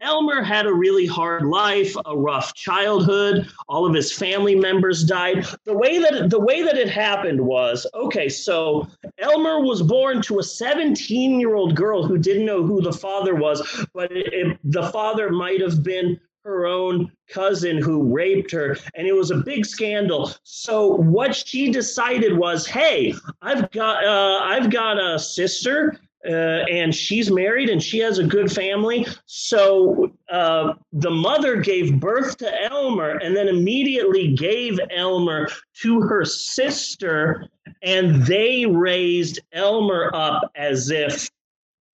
Elmer 0.00 0.42
had 0.42 0.66
a 0.66 0.72
really 0.72 1.06
hard 1.06 1.44
life, 1.44 1.94
a 2.06 2.16
rough 2.16 2.54
childhood. 2.54 3.48
All 3.68 3.86
of 3.86 3.94
his 3.94 4.12
family 4.12 4.54
members 4.54 5.04
died. 5.04 5.46
The 5.64 5.76
way 5.76 5.98
that 5.98 6.30
the 6.30 6.40
way 6.40 6.62
that 6.62 6.76
it 6.78 6.88
happened 6.88 7.40
was 7.40 7.86
okay. 7.94 8.28
So 8.28 8.86
Elmer 9.18 9.60
was 9.60 9.82
born 9.82 10.22
to 10.22 10.38
a 10.38 10.42
17-year-old 10.42 11.74
girl 11.76 12.06
who 12.06 12.18
didn't 12.18 12.46
know 12.46 12.62
who 12.62 12.80
the 12.80 12.92
father 12.92 13.34
was, 13.34 13.60
but 13.94 14.10
it, 14.12 14.32
it- 14.32 14.58
the 14.64 14.88
father 14.90 15.30
might 15.30 15.60
have 15.60 15.82
been 15.82 16.18
her 16.44 16.66
own 16.66 17.10
cousin 17.28 17.78
who 17.78 18.12
raped 18.12 18.50
her, 18.50 18.76
and 18.94 19.06
it 19.06 19.12
was 19.12 19.30
a 19.30 19.36
big 19.38 19.64
scandal. 19.64 20.32
So 20.42 20.88
what 20.96 21.34
she 21.36 21.70
decided 21.70 22.36
was, 22.36 22.66
hey, 22.66 23.14
I've 23.40 23.70
got 23.70 24.04
uh, 24.04 24.40
I've 24.42 24.70
got 24.70 24.98
a 24.98 25.18
sister 25.18 25.98
uh, 26.26 26.64
and 26.70 26.94
she's 26.94 27.30
married 27.30 27.68
and 27.68 27.82
she 27.82 27.98
has 27.98 28.18
a 28.18 28.24
good 28.24 28.50
family. 28.50 29.06
So 29.26 30.12
uh, 30.30 30.74
the 30.92 31.10
mother 31.10 31.56
gave 31.56 31.98
birth 31.98 32.36
to 32.38 32.62
Elmer 32.70 33.10
and 33.10 33.36
then 33.36 33.48
immediately 33.48 34.34
gave 34.34 34.78
Elmer 34.90 35.48
to 35.82 36.00
her 36.02 36.24
sister, 36.24 37.48
and 37.82 38.24
they 38.24 38.66
raised 38.66 39.40
Elmer 39.52 40.10
up 40.14 40.50
as 40.54 40.90
if 40.90 41.28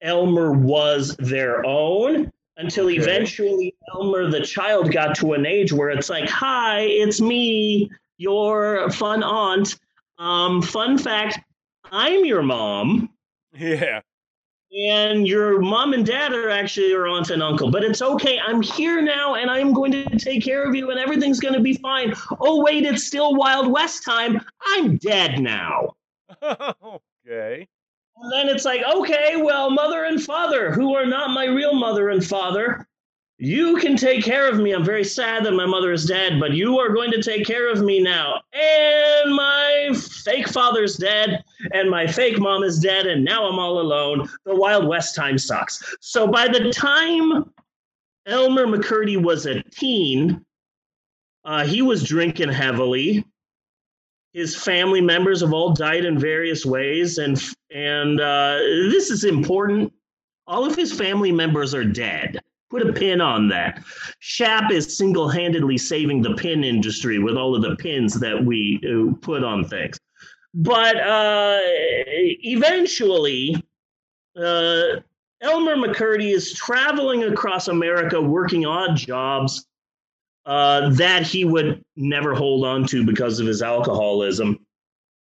Elmer 0.02 0.52
was 0.52 1.16
their 1.16 1.64
own. 1.64 2.32
Until 2.60 2.90
eventually 2.90 3.72
Elmer, 3.94 4.28
the 4.28 4.40
child, 4.40 4.90
got 4.90 5.14
to 5.18 5.34
an 5.34 5.46
age 5.46 5.72
where 5.72 5.90
it's 5.90 6.10
like, 6.10 6.28
"Hi, 6.28 6.80
it's 6.80 7.20
me, 7.20 7.88
your 8.16 8.90
fun 8.90 9.22
aunt." 9.22 9.78
Um, 10.18 10.60
fun 10.60 10.98
fact: 10.98 11.38
I'm 11.92 12.24
your 12.24 12.42
mom 12.42 13.10
Yeah. 13.58 14.00
And 14.72 15.26
your 15.26 15.60
mom 15.60 15.92
and 15.92 16.04
dad 16.04 16.32
are 16.32 16.50
actually 16.50 16.88
your 16.88 17.08
aunt 17.08 17.30
and 17.30 17.42
uncle. 17.42 17.70
But 17.70 17.84
it's 17.84 18.02
okay. 18.02 18.38
I'm 18.38 18.60
here 18.60 19.00
now, 19.00 19.34
and 19.34 19.50
I'm 19.50 19.72
going 19.72 19.92
to 19.92 20.18
take 20.18 20.44
care 20.44 20.64
of 20.64 20.74
you, 20.74 20.90
and 20.90 21.00
everything's 21.00 21.40
going 21.40 21.54
to 21.54 21.60
be 21.60 21.74
fine. 21.74 22.14
Oh 22.40 22.62
wait, 22.62 22.84
it's 22.84 23.04
still 23.04 23.34
Wild 23.34 23.70
West 23.70 24.04
time. 24.04 24.40
I'm 24.66 24.96
dead 24.96 25.40
now. 25.40 25.94
okay. 26.42 27.66
And 28.20 28.32
then 28.32 28.48
it's 28.48 28.64
like, 28.64 28.82
okay, 28.82 29.36
well, 29.36 29.70
mother 29.70 30.04
and 30.04 30.22
father, 30.22 30.72
who 30.72 30.94
are 30.94 31.06
not 31.06 31.30
my 31.30 31.44
real 31.44 31.74
mother 31.74 32.08
and 32.08 32.24
father, 32.24 32.87
you 33.38 33.76
can 33.76 33.96
take 33.96 34.24
care 34.24 34.48
of 34.48 34.58
me. 34.58 34.72
I'm 34.72 34.84
very 34.84 35.04
sad 35.04 35.44
that 35.44 35.52
my 35.52 35.66
mother 35.66 35.92
is 35.92 36.04
dead, 36.04 36.40
but 36.40 36.52
you 36.52 36.78
are 36.78 36.92
going 36.92 37.10
to 37.12 37.22
take 37.22 37.46
care 37.46 37.70
of 37.70 37.82
me 37.82 38.00
now. 38.00 38.40
And 38.52 39.34
my 39.34 39.90
fake 40.24 40.48
father's 40.48 40.96
dead, 40.96 41.44
and 41.72 41.88
my 41.88 42.06
fake 42.06 42.38
mom 42.38 42.64
is 42.64 42.78
dead, 42.78 43.06
and 43.06 43.24
now 43.24 43.46
I'm 43.46 43.58
all 43.58 43.80
alone. 43.80 44.28
The 44.44 44.56
Wild 44.56 44.86
West 44.86 45.14
time 45.14 45.38
sucks. 45.38 45.96
So 46.00 46.26
by 46.26 46.48
the 46.48 46.70
time 46.70 47.44
Elmer 48.26 48.66
McCurdy 48.66 49.22
was 49.22 49.46
a 49.46 49.62
teen, 49.62 50.44
uh, 51.44 51.64
he 51.64 51.80
was 51.80 52.02
drinking 52.02 52.50
heavily 52.50 53.24
his 54.32 54.54
family 54.54 55.00
members 55.00 55.40
have 55.40 55.52
all 55.52 55.72
died 55.72 56.04
in 56.04 56.18
various 56.18 56.64
ways 56.64 57.18
and 57.18 57.42
and 57.74 58.20
uh, 58.20 58.58
this 58.90 59.10
is 59.10 59.24
important 59.24 59.92
all 60.46 60.64
of 60.64 60.76
his 60.76 60.92
family 60.92 61.32
members 61.32 61.74
are 61.74 61.84
dead 61.84 62.40
put 62.70 62.86
a 62.86 62.92
pin 62.92 63.20
on 63.20 63.48
that 63.48 63.82
shap 64.18 64.70
is 64.70 64.96
single-handedly 64.96 65.78
saving 65.78 66.22
the 66.22 66.34
pin 66.34 66.64
industry 66.64 67.18
with 67.18 67.36
all 67.36 67.54
of 67.54 67.62
the 67.62 67.76
pins 67.76 68.18
that 68.20 68.44
we 68.44 68.80
uh, 68.84 69.14
put 69.20 69.42
on 69.44 69.64
things 69.64 69.98
but 70.54 70.96
uh, 70.96 71.58
eventually 71.62 73.54
uh, 74.36 75.00
elmer 75.42 75.76
mccurdy 75.76 76.32
is 76.32 76.52
traveling 76.54 77.24
across 77.24 77.68
america 77.68 78.20
working 78.20 78.66
odd 78.66 78.96
jobs 78.96 79.66
uh, 80.48 80.88
that 80.94 81.22
he 81.22 81.44
would 81.44 81.84
never 81.96 82.34
hold 82.34 82.64
on 82.64 82.86
to 82.86 83.04
because 83.04 83.38
of 83.38 83.46
his 83.46 83.60
alcoholism. 83.60 84.58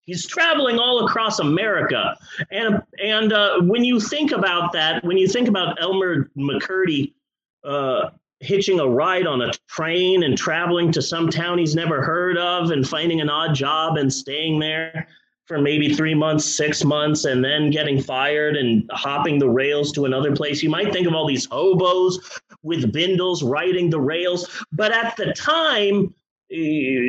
He's 0.04 0.24
traveling 0.26 0.78
all 0.78 1.04
across 1.04 1.40
America, 1.40 2.16
and 2.52 2.80
and 3.02 3.32
uh, 3.32 3.60
when 3.62 3.82
you 3.84 4.00
think 4.00 4.30
about 4.30 4.72
that, 4.72 5.04
when 5.04 5.18
you 5.18 5.26
think 5.26 5.48
about 5.48 5.82
Elmer 5.82 6.30
McCurdy 6.38 7.14
uh, 7.64 8.10
hitching 8.40 8.80
a 8.80 8.86
ride 8.86 9.26
on 9.26 9.42
a 9.42 9.52
train 9.68 10.22
and 10.22 10.38
traveling 10.38 10.92
to 10.92 11.02
some 11.02 11.28
town 11.28 11.58
he's 11.58 11.74
never 11.74 12.02
heard 12.02 12.38
of, 12.38 12.70
and 12.70 12.88
finding 12.88 13.20
an 13.20 13.30
odd 13.30 13.54
job 13.54 13.96
and 13.96 14.12
staying 14.12 14.58
there 14.58 15.08
for 15.46 15.58
maybe 15.58 15.94
three 15.94 16.14
months, 16.14 16.44
six 16.44 16.84
months, 16.84 17.24
and 17.24 17.42
then 17.42 17.70
getting 17.70 18.00
fired 18.00 18.54
and 18.54 18.88
hopping 18.92 19.38
the 19.38 19.48
rails 19.48 19.92
to 19.92 20.04
another 20.04 20.36
place, 20.36 20.62
you 20.62 20.68
might 20.68 20.92
think 20.92 21.06
of 21.06 21.14
all 21.14 21.26
these 21.26 21.46
hobos 21.46 22.38
with 22.62 22.92
bindles 22.92 23.42
riding 23.42 23.88
the 23.88 23.98
rails, 23.98 24.62
but 24.72 24.92
at 24.92 25.16
the 25.16 25.32
time 25.32 26.14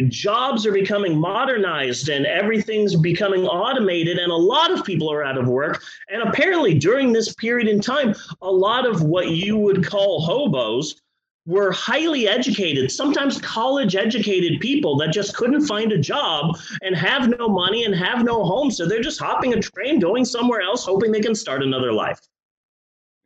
jobs 0.09 0.65
are 0.65 0.71
becoming 0.73 1.17
modernized 1.17 2.09
and 2.09 2.25
everything's 2.25 2.95
becoming 2.95 3.45
automated 3.45 4.17
and 4.17 4.31
a 4.31 4.35
lot 4.35 4.69
of 4.69 4.83
people 4.83 5.09
are 5.09 5.23
out 5.23 5.37
of 5.37 5.47
work 5.47 5.81
and 6.09 6.21
apparently 6.21 6.77
during 6.77 7.13
this 7.13 7.33
period 7.35 7.67
in 7.67 7.79
time 7.79 8.13
a 8.41 8.51
lot 8.51 8.85
of 8.85 9.01
what 9.01 9.29
you 9.29 9.55
would 9.55 9.85
call 9.85 10.21
hobos 10.21 11.01
were 11.49 11.71
highly 11.71 12.27
educated, 12.27 12.91
sometimes 12.91 13.41
college 13.41 13.95
educated 13.95 14.59
people 14.59 14.95
that 14.97 15.11
just 15.11 15.35
couldn't 15.35 15.65
find 15.65 15.91
a 15.91 15.97
job 15.97 16.55
and 16.83 16.95
have 16.95 17.27
no 17.27 17.49
money 17.49 17.85
and 17.85 17.95
have 17.95 18.23
no 18.23 18.43
home. 18.43 18.69
So 18.69 18.85
they're 18.85 19.01
just 19.01 19.19
hopping 19.19 19.53
a 19.53 19.59
train, 19.59 19.99
going 19.99 20.25
somewhere 20.25 20.61
else, 20.61 20.85
hoping 20.85 21.11
they 21.11 21.21
can 21.21 21.33
start 21.33 21.63
another 21.63 21.91
life. 21.91 22.19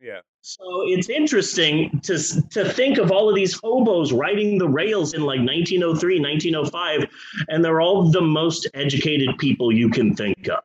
Yeah. 0.00 0.20
So 0.46 0.82
it's 0.88 1.08
interesting 1.08 1.98
to, 2.00 2.18
to 2.50 2.70
think 2.70 2.98
of 2.98 3.10
all 3.10 3.30
of 3.30 3.34
these 3.34 3.58
hobos 3.58 4.12
riding 4.12 4.58
the 4.58 4.68
rails 4.68 5.14
in 5.14 5.22
like 5.22 5.40
1903, 5.40 6.20
1905, 6.20 7.06
and 7.48 7.64
they're 7.64 7.80
all 7.80 8.10
the 8.10 8.20
most 8.20 8.68
educated 8.74 9.38
people 9.38 9.72
you 9.72 9.88
can 9.88 10.14
think 10.14 10.46
of 10.50 10.62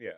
Yeah. 0.00 0.10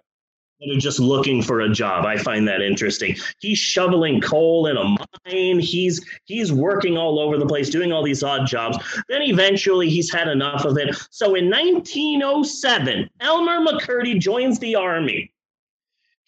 that 0.60 0.74
are 0.74 0.80
just 0.80 0.98
looking 0.98 1.42
for 1.42 1.60
a 1.60 1.68
job. 1.68 2.06
I 2.06 2.16
find 2.16 2.48
that 2.48 2.62
interesting. 2.62 3.16
He's 3.38 3.58
shoveling 3.58 4.18
coal 4.22 4.66
in 4.68 4.78
a 4.78 4.84
mine. 4.84 5.58
He's 5.60 6.00
he's 6.24 6.50
working 6.50 6.96
all 6.96 7.20
over 7.20 7.36
the 7.36 7.44
place, 7.46 7.68
doing 7.68 7.92
all 7.92 8.02
these 8.02 8.22
odd 8.22 8.46
jobs. 8.46 8.78
Then 9.10 9.20
eventually 9.20 9.90
he's 9.90 10.10
had 10.10 10.26
enough 10.26 10.64
of 10.64 10.78
it. 10.78 10.96
So 11.10 11.34
in 11.34 11.50
1907, 11.50 13.10
Elmer 13.20 13.60
McCurdy 13.60 14.18
joins 14.18 14.58
the 14.58 14.74
army. 14.74 15.30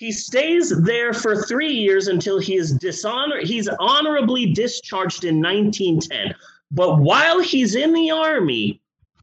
He 0.02 0.10
stays 0.10 0.70
there 0.82 1.12
for 1.12 1.44
three 1.44 1.72
years 1.72 2.08
until 2.08 2.40
he 2.40 2.56
is 2.56 2.72
dishonor. 2.72 3.38
He's 3.38 3.68
honorably 3.68 4.52
discharged 4.52 5.22
in 5.22 5.40
1910. 5.40 6.34
But 6.72 6.98
while 6.98 7.38
he's 7.38 7.76
in 7.76 7.92
the 7.92 8.10
army, 8.10 8.80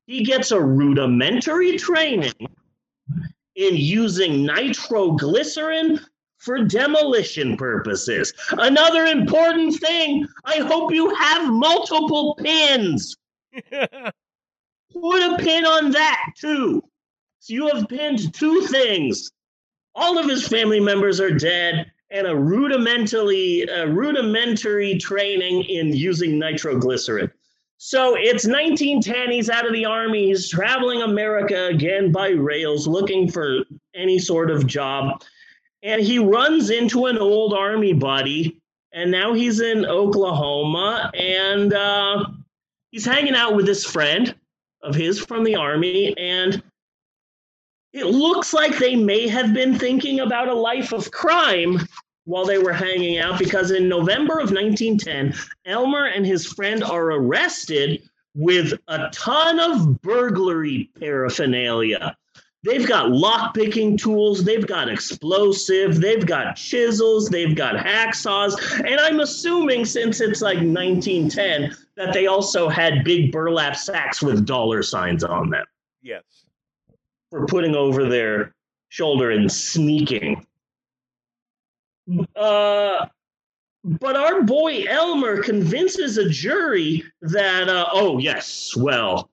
he 0.07 0.23
gets 0.23 0.51
a 0.51 0.61
rudimentary 0.61 1.77
training 1.77 2.31
in 3.55 3.75
using 3.75 4.45
nitroglycerin 4.45 5.99
for 6.37 6.63
demolition 6.63 7.57
purposes. 7.57 8.33
Another 8.51 9.03
important 9.03 9.75
thing 9.81 10.25
I 10.45 10.59
hope 10.59 10.93
you 10.93 11.13
have 11.13 11.51
multiple 11.51 12.35
pins. 12.35 13.17
Put 13.69 13.83
a 14.93 15.37
pin 15.39 15.65
on 15.65 15.91
that 15.91 16.23
too. 16.37 16.81
So 17.39 17.53
you 17.53 17.67
have 17.67 17.89
pinned 17.89 18.33
two 18.33 18.61
things. 18.61 19.29
All 19.95 20.17
of 20.17 20.29
his 20.29 20.47
family 20.47 20.79
members 20.79 21.19
are 21.19 21.31
dead, 21.31 21.91
and 22.11 22.27
a 22.27 22.35
rudimentally 22.35 23.63
a 23.63 23.87
rudimentary 23.87 24.97
training 24.97 25.63
in 25.65 25.93
using 25.93 26.39
nitroglycerin. 26.39 27.31
So 27.81 28.15
it's 28.15 28.45
1910. 28.45 29.31
He's 29.31 29.49
out 29.49 29.65
of 29.65 29.71
the 29.71 29.85
army. 29.85 30.27
He's 30.27 30.49
traveling 30.49 31.01
America 31.01 31.67
again 31.67 32.11
by 32.11 32.29
rails, 32.29 32.87
looking 32.87 33.31
for 33.31 33.59
any 33.95 34.19
sort 34.19 34.51
of 34.51 34.67
job. 34.67 35.23
And 35.81 36.01
he 36.01 36.19
runs 36.19 36.71
into 36.71 37.05
an 37.05 37.17
old 37.17 37.53
army 37.53 37.93
buddy. 37.93 38.59
And 38.91 39.09
now 39.11 39.33
he's 39.33 39.61
in 39.61 39.85
Oklahoma. 39.85 41.09
And 41.13 41.73
uh, 41.73 42.25
he's 42.91 43.05
hanging 43.05 43.35
out 43.35 43.55
with 43.55 43.65
this 43.65 43.85
friend 43.85 44.35
of 44.83 44.93
his 44.93 45.17
from 45.17 45.45
the 45.45 45.55
army. 45.55 46.13
And 46.17 46.61
it 47.93 48.05
looks 48.05 48.53
like 48.53 48.77
they 48.77 48.95
may 48.95 49.27
have 49.27 49.53
been 49.53 49.77
thinking 49.77 50.19
about 50.19 50.47
a 50.47 50.53
life 50.53 50.93
of 50.93 51.11
crime 51.11 51.79
while 52.25 52.45
they 52.45 52.59
were 52.59 52.73
hanging 52.73 53.17
out 53.17 53.39
because 53.39 53.71
in 53.71 53.89
November 53.89 54.33
of 54.33 54.51
1910, 54.51 55.33
Elmer 55.65 56.05
and 56.05 56.25
his 56.25 56.45
friend 56.45 56.83
are 56.83 57.11
arrested 57.11 58.01
with 58.35 58.73
a 58.87 59.09
ton 59.11 59.59
of 59.59 60.01
burglary 60.01 60.91
paraphernalia. 60.99 62.15
They've 62.63 62.87
got 62.87 63.11
lockpicking 63.11 63.97
tools, 63.97 64.43
they've 64.43 64.67
got 64.67 64.89
explosive, 64.89 66.01
they've 66.01 66.25
got 66.25 66.57
chisels, 66.57 67.29
they've 67.29 67.55
got 67.55 67.75
hacksaws, 67.75 68.55
and 68.85 68.99
I'm 68.99 69.21
assuming 69.21 69.85
since 69.85 70.19
it's 70.19 70.41
like 70.41 70.57
1910 70.57 71.73
that 71.95 72.13
they 72.13 72.27
also 72.27 72.67
had 72.67 73.05
big 73.05 73.31
burlap 73.31 73.77
sacks 73.77 74.21
with 74.21 74.45
dollar 74.45 74.83
signs 74.83 75.23
on 75.23 75.49
them. 75.49 75.65
For 77.29 77.45
putting 77.45 77.75
over 77.75 78.07
their 78.07 78.53
shoulder 78.89 79.31
and 79.31 79.51
sneaking. 79.51 80.45
Uh, 82.35 83.05
but 83.83 84.15
our 84.15 84.41
boy 84.41 84.83
Elmer 84.87 85.41
convinces 85.41 86.17
a 86.17 86.27
jury 86.27 87.03
that, 87.21 87.69
uh, 87.69 87.87
oh, 87.93 88.17
yes, 88.17 88.75
well, 88.75 89.29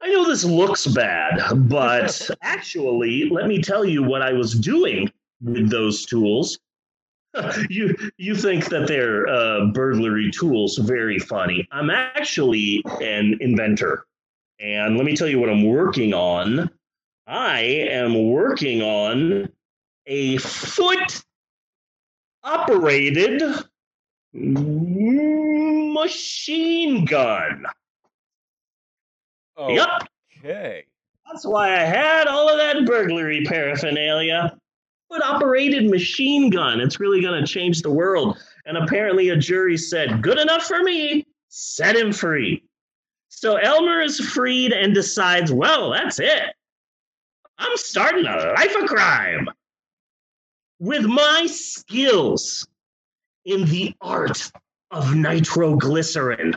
I 0.00 0.08
know 0.08 0.26
this 0.26 0.44
looks 0.44 0.86
bad, 0.86 1.40
but 1.68 2.28
actually, 2.42 3.28
let 3.30 3.46
me 3.46 3.62
tell 3.62 3.84
you 3.84 4.02
what 4.02 4.22
I 4.22 4.32
was 4.32 4.54
doing 4.54 5.12
with 5.40 5.70
those 5.70 6.04
tools. 6.04 6.58
you 7.70 7.96
you 8.18 8.34
think 8.34 8.66
that 8.66 8.86
they're 8.86 9.26
uh, 9.28 9.66
burglary 9.66 10.30
tools 10.30 10.76
very 10.76 11.18
funny. 11.18 11.66
I'm 11.70 11.88
actually 11.88 12.82
an 13.00 13.38
inventor, 13.40 14.04
and 14.62 14.96
let 14.96 15.04
me 15.04 15.16
tell 15.16 15.28
you 15.28 15.40
what 15.40 15.50
I'm 15.50 15.64
working 15.64 16.14
on. 16.14 16.70
I 17.26 17.60
am 17.60 18.30
working 18.30 18.80
on 18.82 19.48
a 20.06 20.36
foot 20.38 21.22
operated 22.44 23.42
machine 25.92 27.04
gun. 27.04 27.66
Yep. 29.58 29.88
Okay. 30.38 30.84
That's 31.26 31.44
why 31.46 31.72
I 31.72 31.84
had 31.84 32.26
all 32.26 32.48
of 32.48 32.58
that 32.58 32.84
burglary 32.86 33.44
paraphernalia. 33.44 34.56
Foot 35.08 35.22
operated 35.22 35.90
machine 35.90 36.50
gun. 36.50 36.80
It's 36.80 36.98
really 37.00 37.20
going 37.20 37.40
to 37.40 37.46
change 37.46 37.82
the 37.82 37.90
world. 37.90 38.38
And 38.66 38.76
apparently, 38.76 39.28
a 39.30 39.36
jury 39.36 39.76
said, 39.76 40.22
good 40.22 40.38
enough 40.38 40.64
for 40.64 40.82
me, 40.82 41.26
set 41.48 41.96
him 41.96 42.12
free. 42.12 42.64
So 43.42 43.56
Elmer 43.56 44.00
is 44.00 44.20
freed 44.20 44.72
and 44.72 44.94
decides, 44.94 45.50
well, 45.50 45.90
that's 45.90 46.20
it. 46.20 46.54
I'm 47.58 47.76
starting 47.76 48.24
a 48.24 48.36
life 48.36 48.76
of 48.80 48.88
crime. 48.88 49.48
With 50.78 51.06
my 51.06 51.46
skills 51.46 52.64
in 53.44 53.64
the 53.64 53.96
art 54.00 54.48
of 54.92 55.16
nitroglycerin, 55.16 56.54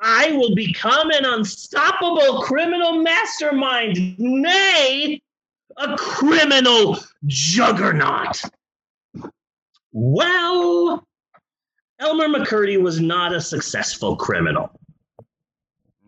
I 0.00 0.32
will 0.32 0.56
become 0.56 1.12
an 1.12 1.24
unstoppable 1.24 2.42
criminal 2.42 3.00
mastermind, 3.00 4.18
nay, 4.18 5.22
a 5.76 5.96
criminal 5.96 6.98
juggernaut. 7.26 8.42
Well, 9.92 11.06
Elmer 12.00 12.26
McCurdy 12.26 12.82
was 12.82 12.98
not 12.98 13.32
a 13.32 13.40
successful 13.40 14.16
criminal. 14.16 14.79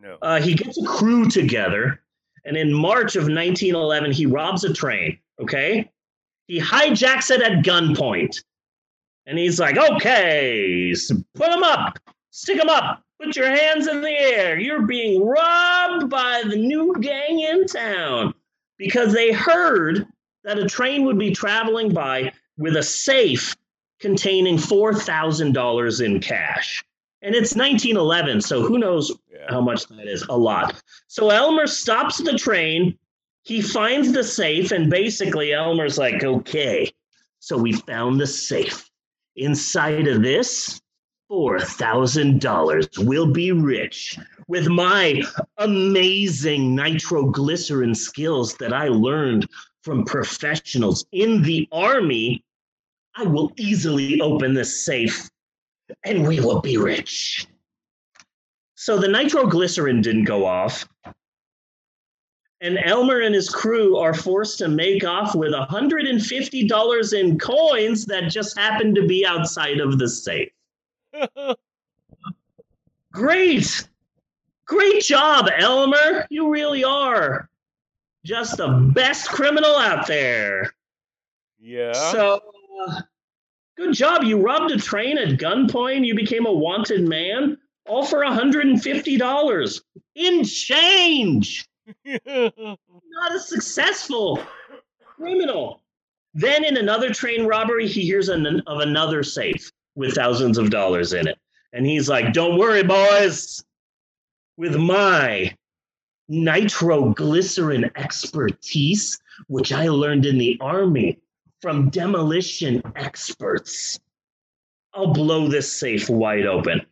No. 0.03 0.19
Uh, 0.21 0.41
he 0.41 0.55
gets 0.55 0.77
a 0.83 0.85
crew 0.87 1.29
together, 1.29 2.03
and 2.45 2.57
in 2.57 2.75
March 2.75 3.15
of 3.15 3.23
1911, 3.25 4.11
he 4.11 4.27
robs 4.27 4.65
a 4.65 4.73
train. 4.75 5.17
Okay, 5.41 5.89
he 6.49 6.61
hijacks 6.61 7.31
it 7.31 7.41
at 7.41 7.65
gunpoint, 7.65 8.43
and 9.27 9.39
he's 9.39 9.61
like, 9.61 9.79
"Okay, 9.79 10.91
s- 10.91 11.13
put 11.35 11.51
him 11.53 11.63
up, 11.63 11.99
stick 12.31 12.59
him 12.59 12.69
up, 12.69 13.05
put 13.21 13.37
your 13.37 13.49
hands 13.49 13.87
in 13.87 14.01
the 14.01 14.11
air. 14.11 14.59
You're 14.59 14.83
being 14.83 15.25
robbed 15.25 16.11
by 16.11 16.43
the 16.47 16.57
new 16.57 16.95
gang 17.01 17.39
in 17.41 17.67
town." 17.67 18.35
Because 18.79 19.13
they 19.13 19.31
heard 19.31 20.09
that 20.43 20.59
a 20.59 20.67
train 20.67 21.05
would 21.05 21.19
be 21.19 21.31
traveling 21.33 21.93
by 21.93 22.33
with 22.59 22.75
a 22.77 22.83
safe 22.83 23.55
containing 24.01 24.57
$4,000 24.59 26.01
in 26.01 26.19
cash. 26.19 26.85
And 27.23 27.37
it's 27.37 27.55
1911, 27.55 28.41
so 28.41 28.63
who 28.63 28.79
knows 28.79 29.13
how 29.49 29.61
much 29.61 29.87
that 29.87 30.09
is? 30.09 30.25
A 30.29 30.37
lot. 30.37 30.83
So 31.07 31.31
Elmer 31.31 31.69
stops 31.69 32.19
the 32.19 32.37
train. 32.37 32.99
He 33.45 33.63
finds 33.63 34.13
the 34.13 34.25
safe, 34.25 34.73
and 34.73 34.91
basically, 34.91 35.53
Elmer's 35.53 35.99
like, 35.99 36.25
okay, 36.25 36.93
so 37.39 37.57
we 37.57 37.73
found 37.73 38.21
the 38.21 38.27
safe. 38.27 38.89
Inside 39.37 40.09
of 40.09 40.23
this, 40.23 40.81
$4,000. 41.31 43.07
We'll 43.07 43.33
be 43.33 43.53
rich. 43.53 44.19
With 44.49 44.69
my 44.69 45.23
amazing 45.59 46.75
nitroglycerin 46.75 47.95
skills 47.95 48.57
that 48.57 48.73
I 48.73 48.89
learned 48.89 49.49
from 49.83 50.05
professionals 50.05 51.07
in 51.13 51.43
the 51.43 51.69
army, 51.73 52.45
I 53.17 53.25
will 53.25 53.53
easily 53.57 54.21
open 54.21 54.55
this 54.55 54.85
safe 54.85 55.31
and 56.05 56.27
we 56.27 56.41
will 56.41 56.61
be 56.61 56.77
rich. 56.77 57.47
So 58.75 58.99
the 58.99 59.09
nitroglycerin 59.09 60.03
didn't 60.03 60.25
go 60.25 60.45
off. 60.45 60.89
And 62.61 62.79
Elmer 62.85 63.21
and 63.21 63.35
his 63.35 63.49
crew 63.49 63.97
are 63.97 64.15
forced 64.15 64.59
to 64.59 64.69
make 64.69 65.05
off 65.05 65.35
with 65.35 65.53
$150 65.53 67.21
in 67.21 67.39
coins 67.39 68.07
that 68.07 68.31
just 68.31 68.57
happened 68.57 68.95
to 68.95 69.07
be 69.07 69.27
outside 69.27 69.81
of 69.81 69.99
the 69.99 70.09
safe. 70.09 70.51
Great. 73.13 73.89
Great 74.65 75.03
job, 75.03 75.49
Elmer. 75.59 76.27
You 76.31 76.51
really 76.51 76.85
are 76.85 77.49
just 78.25 78.57
the 78.57 78.69
best 78.95 79.29
criminal 79.29 79.77
out 79.77 80.07
there. 80.07 80.73
Yeah. 81.61 81.93
So 82.13 82.41
uh, 82.87 83.03
Good 83.77 83.95
job. 83.95 84.23
You 84.23 84.41
robbed 84.41 84.71
a 84.71 84.79
train 84.79 85.19
at 85.19 85.39
gunpoint. 85.39 86.05
You 86.05 86.15
became 86.15 86.47
a 86.47 86.53
wanted 86.53 87.09
man, 87.09 87.57
all 87.87 88.05
for 88.05 88.19
$150 88.19 89.81
in 90.15 90.45
change. 90.45 91.69
Not 92.05 93.35
a 93.35 93.41
successful 93.41 94.41
criminal. 95.05 95.81
Then, 96.35 96.65
in 96.65 96.77
another 96.77 97.13
train 97.13 97.47
robbery, 97.47 97.87
he 97.87 98.03
hears 98.03 98.29
an, 98.29 98.63
of 98.67 98.81
another 98.81 99.23
safe 99.23 99.71
with 99.95 100.15
thousands 100.15 100.59
of 100.59 100.71
dollars 100.71 101.13
in 101.13 101.29
it. 101.29 101.39
And 101.73 101.87
he's 101.87 102.09
like, 102.09 102.33
Don't 102.33 102.59
worry, 102.59 102.83
boys. 102.83 103.65
With 104.57 104.77
my 104.77 105.55
nitroglycerin 106.29 107.91
expertise, 107.97 109.19
which 109.49 109.73
I 109.73 109.89
learned 109.89 110.27
in 110.27 110.39
the 110.39 110.59
army 110.61 111.19
from 111.63 111.89
demolition 111.91 112.83
experts, 112.97 113.99
I'll 114.93 115.15
blow 115.15 115.47
this 115.47 115.73
safe 115.73 116.11
wide 116.11 116.45
open. 116.45 116.85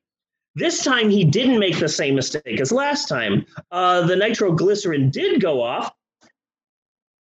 This 0.55 0.83
time 0.85 1.11
he 1.11 1.25
didn't 1.25 1.59
make 1.59 1.79
the 1.79 1.89
same 1.89 2.15
mistake 2.15 2.61
as 2.61 2.73
last 2.73 3.09
time. 3.09 3.45
Uh, 3.71 4.07
the 4.07 4.17
nitroglycerin 4.17 5.11
did 5.11 5.41
go 5.41 5.61
off. 5.61 5.93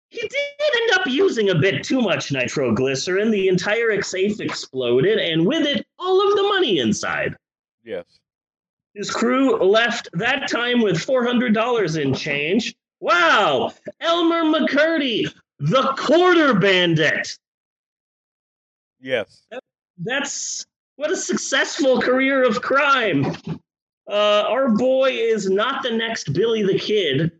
He 0.09 0.21
did 0.21 0.31
end 0.31 0.99
up 0.99 1.07
using 1.07 1.49
a 1.49 1.55
bit 1.55 1.83
too 1.83 2.01
much 2.01 2.31
nitroglycerin. 2.31 3.31
The 3.31 3.47
entire 3.47 4.01
safe 4.01 4.39
exploded, 4.39 5.19
and 5.19 5.45
with 5.45 5.65
it, 5.65 5.85
all 5.99 6.27
of 6.27 6.35
the 6.35 6.43
money 6.43 6.79
inside. 6.79 7.35
Yes. 7.83 8.05
His 8.93 9.11
crew 9.11 9.57
left 9.57 10.07
that 10.13 10.49
time 10.49 10.81
with 10.81 10.95
$400 10.95 12.01
in 12.01 12.13
change. 12.13 12.75
Wow! 13.01 13.73
Elmer 13.99 14.43
McCurdy, 14.43 15.29
the 15.59 15.93
quarter 15.97 16.53
bandit. 16.53 17.37
Yes. 18.99 19.43
That's 19.97 20.65
what 20.95 21.11
a 21.11 21.17
successful 21.17 22.01
career 22.01 22.43
of 22.43 22.61
crime. 22.61 23.35
Uh, 24.09 24.43
our 24.47 24.69
boy 24.69 25.11
is 25.11 25.49
not 25.49 25.83
the 25.83 25.91
next 25.91 26.33
Billy 26.33 26.63
the 26.63 26.77
Kid, 26.77 27.31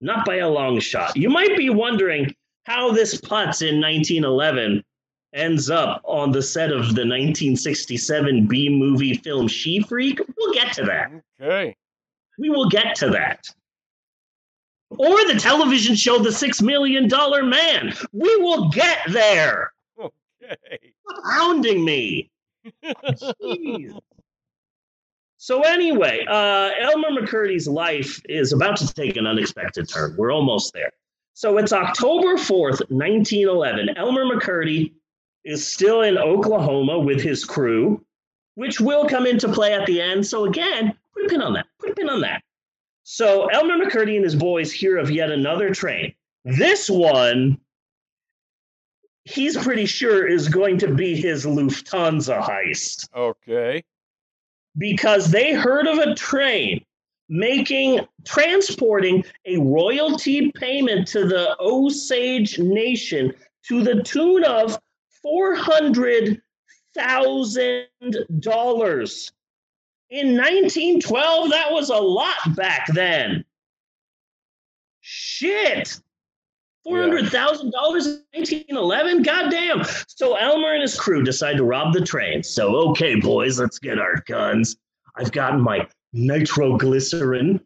not 0.00 0.26
by 0.26 0.36
a 0.36 0.48
long 0.48 0.80
shot. 0.80 1.16
You 1.16 1.30
might 1.30 1.56
be 1.56 1.70
wondering 1.70 2.34
how 2.64 2.92
this 2.92 3.20
putz 3.20 3.62
in 3.62 3.80
1911 3.80 4.82
ends 5.32 5.70
up 5.70 6.02
on 6.04 6.32
the 6.32 6.42
set 6.42 6.70
of 6.70 6.94
the 6.94 7.06
1967 7.06 8.46
B 8.46 8.68
movie 8.68 9.14
film 9.14 9.48
She 9.48 9.82
Freak. 9.82 10.20
We'll 10.36 10.52
get 10.52 10.72
to 10.74 10.84
that. 10.84 11.12
Okay. 11.40 11.76
We 12.38 12.50
will 12.50 12.68
get 12.68 12.94
to 12.96 13.10
that. 13.10 13.48
Or 14.90 15.16
the 15.26 15.38
television 15.38 15.96
show 15.96 16.18
The 16.18 16.32
Six 16.32 16.62
Million 16.62 17.08
Dollar 17.08 17.42
Man. 17.42 17.92
We 18.12 18.36
will 18.36 18.68
get 18.70 18.98
there. 19.08 19.72
Okay. 19.98 20.78
Hounding 21.24 21.84
me. 21.84 22.30
Jeez. 22.84 23.98
So 25.38 25.62
anyway, 25.62 26.24
uh, 26.28 26.70
Elmer 26.80 27.10
McCurdy's 27.10 27.68
life 27.68 28.20
is 28.28 28.52
about 28.52 28.76
to 28.78 28.92
take 28.92 29.16
an 29.16 29.26
unexpected 29.26 29.88
turn. 29.88 30.16
We're 30.16 30.32
almost 30.32 30.72
there. 30.72 30.90
So 31.34 31.58
it's 31.58 31.72
October 31.72 32.34
4th, 32.36 32.80
1911. 32.90 33.90
Elmer 33.96 34.24
McCurdy 34.24 34.94
is 35.44 35.66
still 35.66 36.02
in 36.02 36.16
Oklahoma 36.16 36.98
with 36.98 37.20
his 37.20 37.44
crew, 37.44 38.04
which 38.54 38.80
will 38.80 39.06
come 39.06 39.26
into 39.26 39.46
play 39.52 39.74
at 39.74 39.86
the 39.86 40.00
end. 40.00 40.26
So 40.26 40.46
again, 40.46 40.96
put 41.12 41.26
a 41.26 41.28
pin 41.28 41.42
on 41.42 41.52
that. 41.52 41.66
Put 41.78 41.90
a 41.90 41.94
pin 41.94 42.08
on 42.08 42.22
that. 42.22 42.42
So 43.08 43.46
Elmer 43.46 43.76
McCurdy 43.76 44.16
and 44.16 44.24
his 44.24 44.34
boys 44.34 44.72
hear 44.72 44.98
of 44.98 45.12
yet 45.12 45.30
another 45.30 45.72
train. 45.72 46.12
This 46.44 46.90
one, 46.90 47.56
he's 49.22 49.56
pretty 49.56 49.86
sure 49.86 50.26
is 50.26 50.48
going 50.48 50.78
to 50.78 50.92
be 50.92 51.14
his 51.14 51.46
Lufthansa 51.46 52.42
heist 52.42 53.08
Okay. 53.14 53.84
because 54.76 55.30
they 55.30 55.52
heard 55.52 55.86
of 55.86 55.98
a 55.98 56.16
train 56.16 56.84
making 57.28 58.00
transporting 58.24 59.24
a 59.44 59.56
royalty 59.58 60.50
payment 60.50 61.06
to 61.08 61.26
the 61.28 61.56
Osage 61.60 62.58
Nation 62.58 63.32
to 63.68 63.84
the 63.84 64.02
tune 64.02 64.42
of 64.42 64.80
four 65.22 65.54
hundred 65.54 66.42
thousand 66.92 67.86
dollars. 68.40 69.30
In 70.10 70.36
1912, 70.36 71.50
that 71.50 71.72
was 71.72 71.90
a 71.90 71.96
lot 71.96 72.54
back 72.54 72.86
then. 72.94 73.44
Shit. 75.00 75.98
$400,000 76.86 77.64
in 77.64 77.72
1911? 77.72 79.22
Goddamn. 79.22 79.82
So 80.06 80.36
Elmer 80.36 80.74
and 80.74 80.82
his 80.82 80.98
crew 80.98 81.24
decide 81.24 81.56
to 81.56 81.64
rob 81.64 81.92
the 81.92 82.00
train. 82.00 82.44
So, 82.44 82.76
okay, 82.90 83.18
boys, 83.18 83.58
let's 83.58 83.80
get 83.80 83.98
our 83.98 84.22
guns. 84.26 84.76
I've 85.16 85.32
gotten 85.32 85.60
my 85.60 85.88
nitroglycerin, 86.12 87.60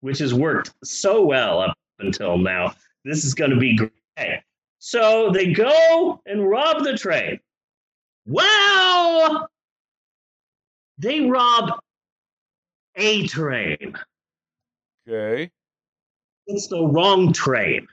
which 0.00 0.18
has 0.18 0.34
worked 0.34 0.72
so 0.82 1.24
well 1.24 1.60
up 1.60 1.78
until 2.00 2.36
now. 2.38 2.74
This 3.04 3.24
is 3.24 3.34
going 3.34 3.50
to 3.50 3.56
be 3.56 3.76
great. 3.76 4.42
So 4.78 5.30
they 5.30 5.52
go 5.52 6.20
and 6.26 6.48
rob 6.48 6.82
the 6.82 6.96
train. 6.96 7.38
Well, 8.26 9.48
they 10.98 11.20
rob 11.20 11.78
a 12.96 13.26
train. 13.26 13.94
Okay. 15.08 15.50
It's 16.46 16.68
the 16.68 16.82
wrong 16.82 17.32
train. 17.32 17.86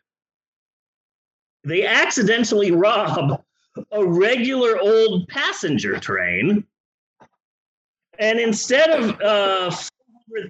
They 1.64 1.86
accidentally 1.86 2.72
rob 2.72 3.44
a 3.92 4.06
regular 4.06 4.80
old 4.80 5.28
passenger 5.28 6.00
train. 6.00 6.66
And 8.20 8.40
instead 8.40 8.90
of 8.90 9.20
uh, 9.22 9.76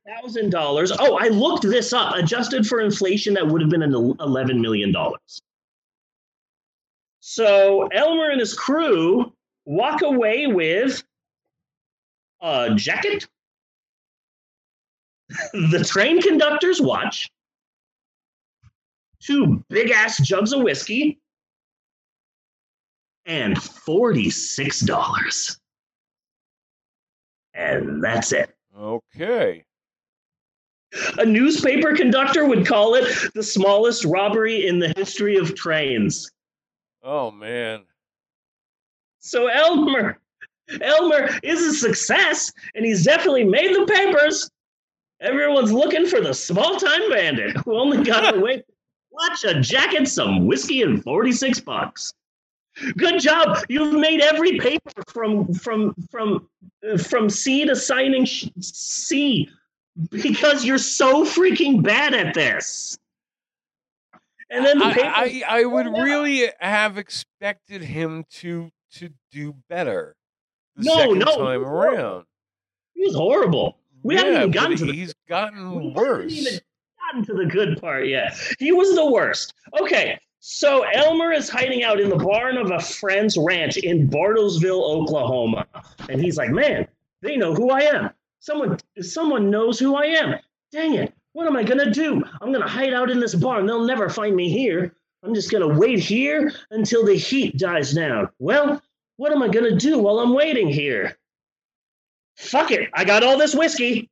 $400,000, 0.09 0.95
oh, 0.99 1.17
I 1.17 1.27
looked 1.29 1.63
this 1.63 1.93
up. 1.93 2.15
Adjusted 2.15 2.67
for 2.67 2.81
inflation, 2.81 3.33
that 3.35 3.47
would 3.47 3.61
have 3.61 3.69
been 3.69 3.83
an 3.83 3.93
$11 3.93 4.59
million. 4.59 4.93
So 7.21 7.87
Elmer 7.87 8.31
and 8.31 8.39
his 8.39 8.53
crew 8.53 9.31
walk 9.65 10.01
away 10.01 10.47
with 10.47 11.03
a 12.43 12.75
jacket, 12.75 13.27
the 15.53 15.83
train 15.83 16.21
conductor's 16.21 16.79
watch, 16.79 17.31
two 19.19 19.65
big 19.69 19.89
ass 19.89 20.21
jugs 20.21 20.53
of 20.53 20.61
whiskey, 20.61 21.19
and 23.25 23.55
$46. 23.55 25.57
And 27.53 28.03
that's 28.03 28.33
it. 28.33 28.53
Okay. 28.77 29.63
A 31.17 31.25
newspaper 31.25 31.95
conductor 31.95 32.45
would 32.45 32.67
call 32.67 32.93
it 32.95 33.33
the 33.33 33.41
smallest 33.41 34.03
robbery 34.05 34.67
in 34.67 34.77
the 34.79 34.93
history 34.95 35.37
of 35.37 35.55
trains. 35.55 36.29
Oh 37.01 37.31
man. 37.31 37.83
So 39.19 39.47
Elmer, 39.47 40.19
Elmer 40.81 41.29
is 41.43 41.61
a 41.61 41.73
success, 41.73 42.51
and 42.75 42.85
he's 42.85 43.03
definitely 43.03 43.43
made 43.43 43.75
the 43.75 43.85
papers. 43.85 44.49
Everyone's 45.19 45.71
looking 45.71 46.05
for 46.07 46.21
the 46.21 46.33
small-time 46.33 47.09
bandit 47.09 47.57
who 47.57 47.77
only 47.77 48.03
got 48.03 48.35
away. 48.37 48.63
Watch 49.11 49.43
a 49.43 49.59
jacket, 49.61 50.07
some 50.07 50.47
whiskey, 50.47 50.81
and 50.81 51.03
forty-six 51.03 51.59
bucks. 51.59 52.13
Good 52.97 53.19
job. 53.19 53.59
You've 53.69 53.93
made 53.93 54.21
every 54.21 54.57
paper 54.57 55.03
from 55.07 55.53
from 55.53 55.93
from 56.09 56.49
uh, 56.87 56.97
from 56.97 57.29
C 57.29 57.65
to 57.65 57.75
signing 57.75 58.25
sh- 58.25 58.47
C 58.59 59.49
because 60.09 60.65
you're 60.65 60.79
so 60.79 61.23
freaking 61.23 61.83
bad 61.83 62.15
at 62.15 62.33
this. 62.33 62.97
And 64.49 64.65
then 64.65 64.79
the 64.79 64.85
I. 64.85 64.93
I, 65.05 65.43
I 65.59 65.65
would 65.65 65.85
really 65.85 66.49
have 66.59 66.97
expected 66.97 67.83
him 67.83 68.25
to 68.31 68.71
to 68.93 69.09
do 69.31 69.55
better 69.69 70.15
the 70.75 70.83
No, 70.85 70.95
second 70.95 71.19
no, 71.19 71.25
time 71.37 71.63
around. 71.63 72.25
He 72.93 73.03
was 73.05 73.15
horrible. 73.15 73.77
We 74.03 74.15
haven't 74.15 74.33
even 74.35 74.51
gotten 74.51 74.77
to 74.77 74.85
the 74.85 74.93
he's 74.93 75.13
gotten 75.29 75.75
We 75.75 75.89
worse. 75.91 76.31
even 76.33 76.59
gotten 76.99 77.25
to 77.25 77.33
the 77.33 77.45
good 77.45 77.79
part 77.79 78.07
yet. 78.07 78.35
He 78.59 78.71
was 78.71 78.95
the 78.95 79.09
worst. 79.09 79.53
Okay, 79.79 80.19
so 80.39 80.83
Elmer 80.83 81.31
is 81.31 81.47
hiding 81.49 81.83
out 81.83 81.99
in 82.01 82.09
the 82.09 82.17
barn 82.17 82.57
of 82.57 82.71
a 82.71 82.79
friend's 82.79 83.37
ranch 83.37 83.77
in 83.77 84.09
Bartlesville, 84.09 84.83
Oklahoma, 84.83 85.65
and 86.09 86.21
he's 86.21 86.37
like, 86.37 86.49
"Man, 86.49 86.85
they 87.21 87.37
know 87.37 87.53
who 87.53 87.69
I 87.69 87.81
am. 87.81 88.09
Someone, 88.39 88.77
someone 88.99 89.49
knows 89.49 89.79
who 89.79 89.95
I 89.95 90.05
am. 90.07 90.35
Dang 90.71 90.95
it! 90.95 91.13
What 91.31 91.47
am 91.47 91.55
I 91.55 91.63
gonna 91.63 91.89
do? 91.91 92.21
I'm 92.41 92.51
gonna 92.51 92.67
hide 92.67 92.93
out 92.93 93.09
in 93.09 93.21
this 93.21 93.35
barn. 93.35 93.65
They'll 93.65 93.85
never 93.85 94.09
find 94.09 94.35
me 94.35 94.49
here. 94.49 94.93
I'm 95.23 95.33
just 95.33 95.49
gonna 95.49 95.67
wait 95.79 95.99
here 95.99 96.51
until 96.71 97.05
the 97.05 97.15
heat 97.15 97.57
dies 97.57 97.93
down. 97.93 98.27
Well, 98.39 98.81
what 99.17 99.31
am 99.31 99.43
I 99.43 99.47
gonna 99.47 99.75
do 99.75 99.99
while 99.99 100.19
I'm 100.19 100.33
waiting 100.33 100.67
here? 100.67 101.17
Fuck 102.37 102.71
it! 102.71 102.89
I 102.93 103.05
got 103.05 103.23
all 103.23 103.37
this 103.37 103.55
whiskey. 103.55 104.09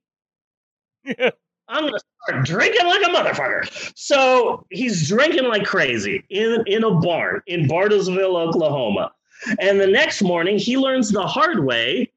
I'm 1.08 1.86
gonna 1.86 2.00
start 2.28 2.46
drinking 2.46 2.86
like 2.86 3.02
a 3.02 3.10
motherfucker. 3.10 3.94
So 3.96 4.66
he's 4.70 5.08
drinking 5.08 5.46
like 5.46 5.64
crazy 5.66 6.24
in 6.30 6.64
in 6.68 6.84
a 6.84 6.92
barn 6.92 7.42
in 7.48 7.68
Bartlesville, 7.68 8.36
Oklahoma. 8.36 9.12
And 9.60 9.80
the 9.80 9.88
next 9.88 10.22
morning, 10.22 10.60
he 10.60 10.78
learns 10.78 11.10
the 11.10 11.26
hard 11.26 11.64
way 11.64 12.12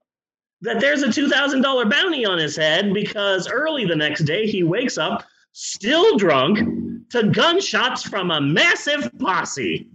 that 0.61 0.81
there's 0.81 1.02
a 1.02 1.09
$2,000 1.09 1.90
bounty 1.90 2.24
on 2.24 2.39
his 2.39 2.56
head 2.56 2.93
because 2.93 3.48
early 3.48 3.85
the 3.85 3.97
next 3.97 4.24
day 4.24 4.47
he 4.47 4.62
wakes 4.62 4.98
up 4.98 5.24
still 5.52 6.16
drunk 6.16 6.59
to 7.11 7.28
gunshots 7.28 8.02
from 8.02 8.31
a 8.31 8.40
massive 8.40 9.11
posse. 9.19 9.89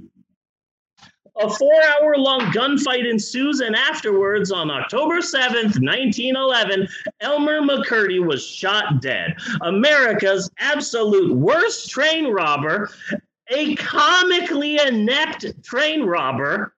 A 1.39 1.49
four 1.49 1.81
hour 1.83 2.17
long 2.17 2.41
gunfight 2.51 3.09
ensues, 3.09 3.61
and 3.61 3.75
afterwards, 3.75 4.51
on 4.51 4.69
October 4.69 5.19
7th, 5.19 5.79
1911, 5.81 6.87
Elmer 7.21 7.61
McCurdy 7.61 8.23
was 8.23 8.45
shot 8.45 9.01
dead. 9.01 9.37
America's 9.61 10.51
absolute 10.59 11.33
worst 11.33 11.89
train 11.89 12.27
robber, 12.27 12.89
a 13.47 13.75
comically 13.75 14.79
inept 14.85 15.45
train 15.63 16.03
robber, 16.03 16.75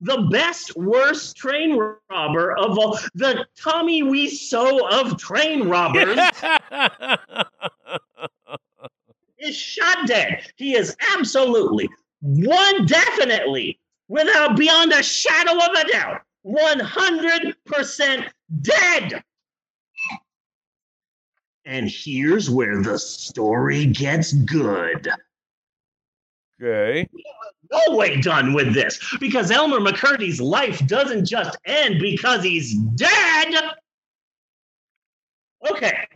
the 0.00 0.28
best 0.30 0.76
worst 0.76 1.36
train 1.36 1.76
robber 2.10 2.56
of 2.56 2.78
all, 2.78 2.98
the 3.14 3.46
Tommy 3.60 4.02
Wiseau 4.02 4.88
of 4.92 5.18
train 5.18 5.68
robbers. 5.68 6.18
is 9.38 9.56
shot 9.56 10.06
dead. 10.06 10.46
He 10.56 10.74
is 10.76 10.96
absolutely 11.14 11.88
one 12.26 12.86
definitely, 12.86 13.78
without 14.08 14.56
beyond 14.56 14.92
a 14.92 15.02
shadow 15.02 15.52
of 15.52 15.70
a 15.78 15.92
doubt, 15.92 16.22
100% 16.44 18.28
dead. 18.62 19.22
And 21.64 21.88
here's 21.88 22.50
where 22.50 22.82
the 22.82 22.98
story 22.98 23.86
gets 23.86 24.32
good. 24.32 25.08
Okay. 26.60 27.08
No 27.70 27.96
way 27.96 28.20
done 28.20 28.54
with 28.54 28.72
this 28.72 28.98
because 29.18 29.50
Elmer 29.50 29.80
McCurdy's 29.80 30.40
life 30.40 30.84
doesn't 30.86 31.26
just 31.26 31.56
end 31.64 32.00
because 32.00 32.42
he's 32.44 32.74
dead. 32.74 33.54
Okay. 35.70 36.06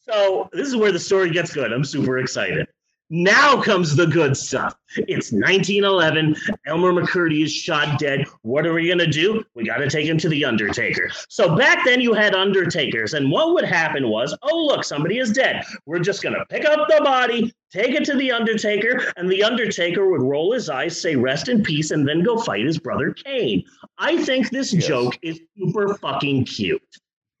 So 0.00 0.48
this 0.52 0.68
is 0.68 0.76
where 0.76 0.92
the 0.92 1.00
story 1.00 1.30
gets 1.30 1.52
good. 1.52 1.72
I'm 1.72 1.84
super 1.84 2.18
excited. 2.18 2.68
Now 3.08 3.62
comes 3.62 3.94
the 3.94 4.06
good 4.06 4.36
stuff. 4.36 4.74
It's 4.96 5.30
1911. 5.30 6.34
Elmer 6.66 6.92
McCurdy 6.92 7.44
is 7.44 7.52
shot 7.52 8.00
dead. 8.00 8.24
What 8.42 8.66
are 8.66 8.72
we 8.72 8.86
going 8.86 8.98
to 8.98 9.06
do? 9.06 9.44
We 9.54 9.64
got 9.64 9.76
to 9.76 9.88
take 9.88 10.06
him 10.06 10.18
to 10.18 10.28
the 10.28 10.44
Undertaker. 10.44 11.08
So 11.28 11.54
back 11.56 11.84
then 11.84 12.00
you 12.00 12.14
had 12.14 12.34
Undertakers, 12.34 13.14
and 13.14 13.30
what 13.30 13.54
would 13.54 13.64
happen 13.64 14.08
was, 14.08 14.36
oh, 14.42 14.66
look, 14.66 14.82
somebody 14.82 15.18
is 15.18 15.30
dead. 15.30 15.64
We're 15.86 16.00
just 16.00 16.20
going 16.20 16.34
to 16.34 16.44
pick 16.46 16.64
up 16.64 16.88
the 16.88 17.00
body, 17.04 17.54
take 17.70 17.94
it 17.94 18.04
to 18.06 18.16
the 18.16 18.32
Undertaker, 18.32 19.12
and 19.16 19.30
the 19.30 19.44
Undertaker 19.44 20.10
would 20.10 20.22
roll 20.22 20.52
his 20.52 20.68
eyes, 20.68 21.00
say, 21.00 21.14
rest 21.14 21.48
in 21.48 21.62
peace, 21.62 21.92
and 21.92 22.08
then 22.08 22.24
go 22.24 22.38
fight 22.38 22.64
his 22.64 22.78
brother 22.78 23.12
Kane. 23.12 23.62
I 23.98 24.16
think 24.24 24.50
this 24.50 24.72
yes. 24.72 24.84
joke 24.84 25.16
is 25.22 25.38
super 25.56 25.94
fucking 25.94 26.46
cute. 26.46 26.82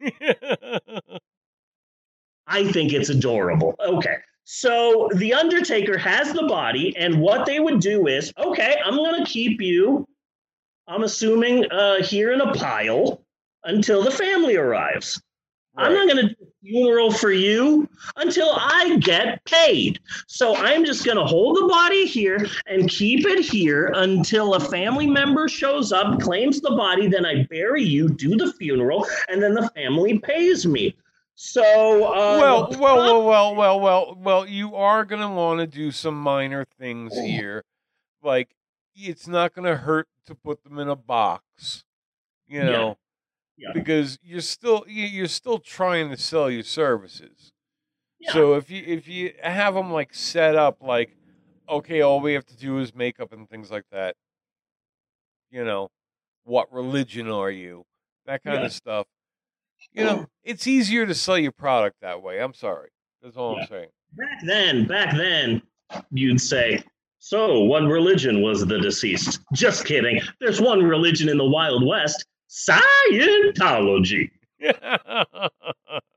I 2.46 2.70
think 2.70 2.92
it's 2.92 3.08
adorable. 3.08 3.74
Okay. 3.80 4.18
So 4.48 5.10
the 5.16 5.34
Undertaker 5.34 5.98
has 5.98 6.32
the 6.32 6.44
body, 6.44 6.96
and 6.96 7.20
what 7.20 7.46
they 7.46 7.58
would 7.58 7.80
do 7.80 8.06
is, 8.06 8.32
okay, 8.38 8.76
I'm 8.84 8.94
going 8.94 9.24
to 9.24 9.28
keep 9.28 9.60
you, 9.60 10.06
I'm 10.86 11.02
assuming, 11.02 11.68
uh, 11.72 12.00
here 12.00 12.30
in 12.30 12.40
a 12.40 12.54
pile 12.54 13.24
until 13.64 14.04
the 14.04 14.10
family 14.12 14.54
arrives. 14.54 15.20
Right. 15.76 15.86
I'm 15.86 15.94
not 15.94 16.06
going 16.06 16.28
to 16.28 16.32
do 16.32 16.44
a 16.44 16.64
funeral 16.64 17.10
for 17.10 17.32
you 17.32 17.88
until 18.14 18.50
I 18.52 18.98
get 19.00 19.44
paid. 19.46 19.98
So 20.28 20.54
I'm 20.54 20.84
just 20.84 21.04
going 21.04 21.18
to 21.18 21.24
hold 21.24 21.56
the 21.56 21.66
body 21.66 22.06
here 22.06 22.46
and 22.68 22.88
keep 22.88 23.26
it 23.26 23.44
here 23.44 23.90
until 23.96 24.54
a 24.54 24.60
family 24.60 25.08
member 25.08 25.48
shows 25.48 25.90
up, 25.90 26.20
claims 26.20 26.60
the 26.60 26.70
body, 26.70 27.08
then 27.08 27.26
I 27.26 27.42
bury 27.50 27.82
you, 27.82 28.08
do 28.08 28.36
the 28.36 28.52
funeral, 28.52 29.08
and 29.28 29.42
then 29.42 29.54
the 29.54 29.68
family 29.70 30.20
pays 30.20 30.66
me. 30.66 30.94
So 31.38 31.62
uh, 32.06 32.38
well, 32.40 32.68
well, 32.78 32.96
well, 32.96 33.24
well, 33.26 33.54
well, 33.54 33.80
well, 33.80 34.16
well. 34.18 34.48
You 34.48 34.74
are 34.74 35.04
gonna 35.04 35.30
want 35.30 35.60
to 35.60 35.66
do 35.66 35.90
some 35.90 36.18
minor 36.18 36.64
things 36.78 37.14
here, 37.14 37.62
like 38.22 38.56
it's 38.94 39.28
not 39.28 39.54
gonna 39.54 39.76
hurt 39.76 40.08
to 40.24 40.34
put 40.34 40.64
them 40.64 40.78
in 40.78 40.88
a 40.88 40.96
box, 40.96 41.84
you 42.48 42.64
know, 42.64 42.96
yeah. 43.58 43.68
Yeah. 43.68 43.72
because 43.74 44.18
you're 44.22 44.40
still 44.40 44.84
you're 44.88 45.26
still 45.26 45.58
trying 45.58 46.08
to 46.08 46.16
sell 46.16 46.50
your 46.50 46.62
services. 46.62 47.52
Yeah. 48.18 48.32
So 48.32 48.54
if 48.54 48.70
you 48.70 48.82
if 48.86 49.06
you 49.06 49.34
have 49.42 49.74
them 49.74 49.92
like 49.92 50.14
set 50.14 50.56
up 50.56 50.78
like, 50.80 51.18
okay, 51.68 52.00
all 52.00 52.20
we 52.20 52.32
have 52.32 52.46
to 52.46 52.56
do 52.56 52.78
is 52.78 52.94
makeup 52.94 53.34
and 53.34 53.46
things 53.46 53.70
like 53.70 53.84
that. 53.92 54.16
You 55.50 55.66
know, 55.66 55.90
what 56.44 56.72
religion 56.72 57.30
are 57.30 57.50
you? 57.50 57.84
That 58.24 58.42
kind 58.42 58.64
of 58.64 58.72
stuff 58.72 59.06
you 59.92 60.04
know, 60.04 60.26
it's 60.44 60.66
easier 60.66 61.06
to 61.06 61.14
sell 61.14 61.38
your 61.38 61.52
product 61.52 61.96
that 62.02 62.22
way. 62.22 62.40
I'm 62.40 62.54
sorry. 62.54 62.90
That's 63.22 63.36
all 63.36 63.54
yeah. 63.54 63.62
I'm 63.62 63.68
saying. 63.68 63.88
Back 64.12 64.40
then, 64.46 64.86
back 64.86 65.16
then, 65.16 65.62
you'd 66.10 66.40
say, 66.40 66.82
so 67.18 67.60
what 67.60 67.82
religion 67.82 68.42
was 68.42 68.64
the 68.64 68.78
deceased? 68.78 69.40
Just 69.52 69.84
kidding. 69.84 70.20
There's 70.40 70.60
one 70.60 70.84
religion 70.84 71.28
in 71.28 71.38
the 71.38 71.44
Wild 71.44 71.84
West 71.84 72.24
Scientology. 72.48 74.30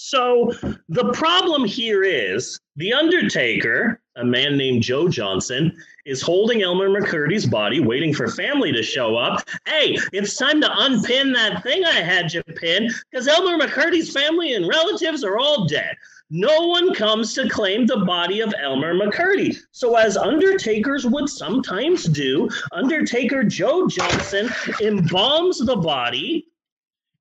so 0.00 0.52
the 0.88 1.10
problem 1.12 1.64
here 1.64 2.04
is 2.04 2.60
The 2.76 2.92
Undertaker, 2.92 4.00
a 4.14 4.24
man 4.24 4.56
named 4.56 4.84
Joe 4.84 5.08
Johnson, 5.08 5.76
is 6.06 6.22
holding 6.22 6.62
Elmer 6.62 6.88
McCurdy's 6.88 7.46
body, 7.46 7.80
waiting 7.80 8.14
for 8.14 8.28
family 8.28 8.70
to 8.70 8.82
show 8.84 9.16
up. 9.16 9.42
Hey, 9.66 9.98
it's 10.12 10.36
time 10.36 10.60
to 10.60 10.70
unpin 10.72 11.32
that 11.32 11.64
thing 11.64 11.84
I 11.84 11.94
had 11.94 12.32
you 12.32 12.44
pin 12.44 12.88
because 13.10 13.26
Elmer 13.26 13.58
McCurdy's 13.58 14.12
family 14.12 14.52
and 14.54 14.68
relatives 14.68 15.24
are 15.24 15.36
all 15.36 15.66
dead. 15.66 15.96
No 16.30 16.68
one 16.68 16.94
comes 16.94 17.34
to 17.34 17.48
claim 17.48 17.84
the 17.84 18.04
body 18.04 18.38
of 18.38 18.54
Elmer 18.62 18.94
McCurdy. 18.94 19.56
So, 19.72 19.96
as 19.96 20.16
undertakers 20.16 21.06
would 21.06 21.28
sometimes 21.28 22.04
do, 22.04 22.48
Undertaker 22.70 23.42
Joe 23.42 23.88
Johnson 23.88 24.46
embalms 24.80 25.66
the 25.66 25.76
body 25.76 26.46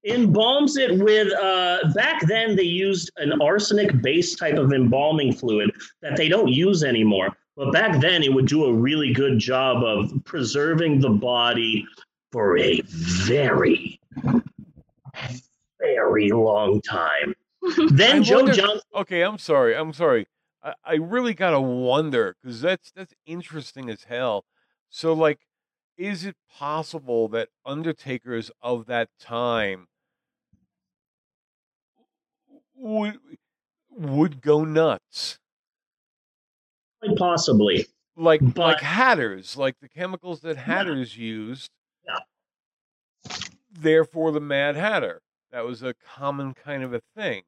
embalms 0.07 0.77
it 0.77 0.99
with 0.99 1.31
uh, 1.33 1.79
back 1.93 2.25
then 2.27 2.55
they 2.55 2.63
used 2.63 3.11
an 3.17 3.41
arsenic 3.41 4.01
based 4.01 4.37
type 4.37 4.55
of 4.55 4.73
embalming 4.73 5.33
fluid 5.33 5.71
that 6.01 6.15
they 6.15 6.29
don't 6.29 6.49
use 6.49 6.83
anymore 6.83 7.35
but 7.57 7.73
back 7.73 7.99
then, 7.99 8.21
it 8.21 8.31
would 8.31 8.45
do 8.45 8.65
a 8.65 8.73
really 8.73 9.11
good 9.11 9.39
job 9.39 9.83
of 9.83 10.11
preserving 10.25 11.01
the 11.01 11.09
body 11.09 11.87
for 12.31 12.55
a 12.59 12.81
very, 12.85 13.99
very 15.79 16.29
long 16.29 16.79
time. 16.81 17.33
then 17.89 18.17
I 18.17 18.19
Joe 18.19 18.35
wonder, 18.35 18.53
Johnson. 18.53 18.81
Okay, 18.93 19.23
I'm 19.23 19.39
sorry. 19.39 19.75
I'm 19.75 19.91
sorry. 19.91 20.27
I, 20.63 20.75
I 20.85 20.93
really 20.95 21.33
gotta 21.33 21.59
wonder 21.59 22.35
because 22.43 22.61
that's 22.61 22.91
that's 22.91 23.15
interesting 23.25 23.89
as 23.89 24.03
hell. 24.03 24.45
So, 24.91 25.13
like, 25.13 25.39
is 25.97 26.25
it 26.25 26.35
possible 26.55 27.27
that 27.29 27.49
undertakers 27.65 28.51
of 28.61 28.85
that 28.85 29.09
time 29.19 29.87
would 32.77 33.19
would 33.91 34.41
go 34.41 34.63
nuts? 34.63 35.39
Quite 37.01 37.17
possibly. 37.17 37.85
Like 38.15 38.41
but, 38.41 38.57
like 38.57 38.81
hatters, 38.81 39.57
like 39.57 39.75
the 39.81 39.89
chemicals 39.89 40.41
that 40.41 40.57
hatters 40.57 41.17
yeah. 41.17 41.25
used. 41.25 41.69
Yeah. 42.05 43.35
Therefore, 43.71 44.31
the 44.31 44.39
Mad 44.39 44.75
Hatter. 44.75 45.21
That 45.51 45.65
was 45.65 45.83
a 45.83 45.93
common 46.15 46.53
kind 46.53 46.83
of 46.83 46.93
a 46.93 47.01
thing. 47.15 47.43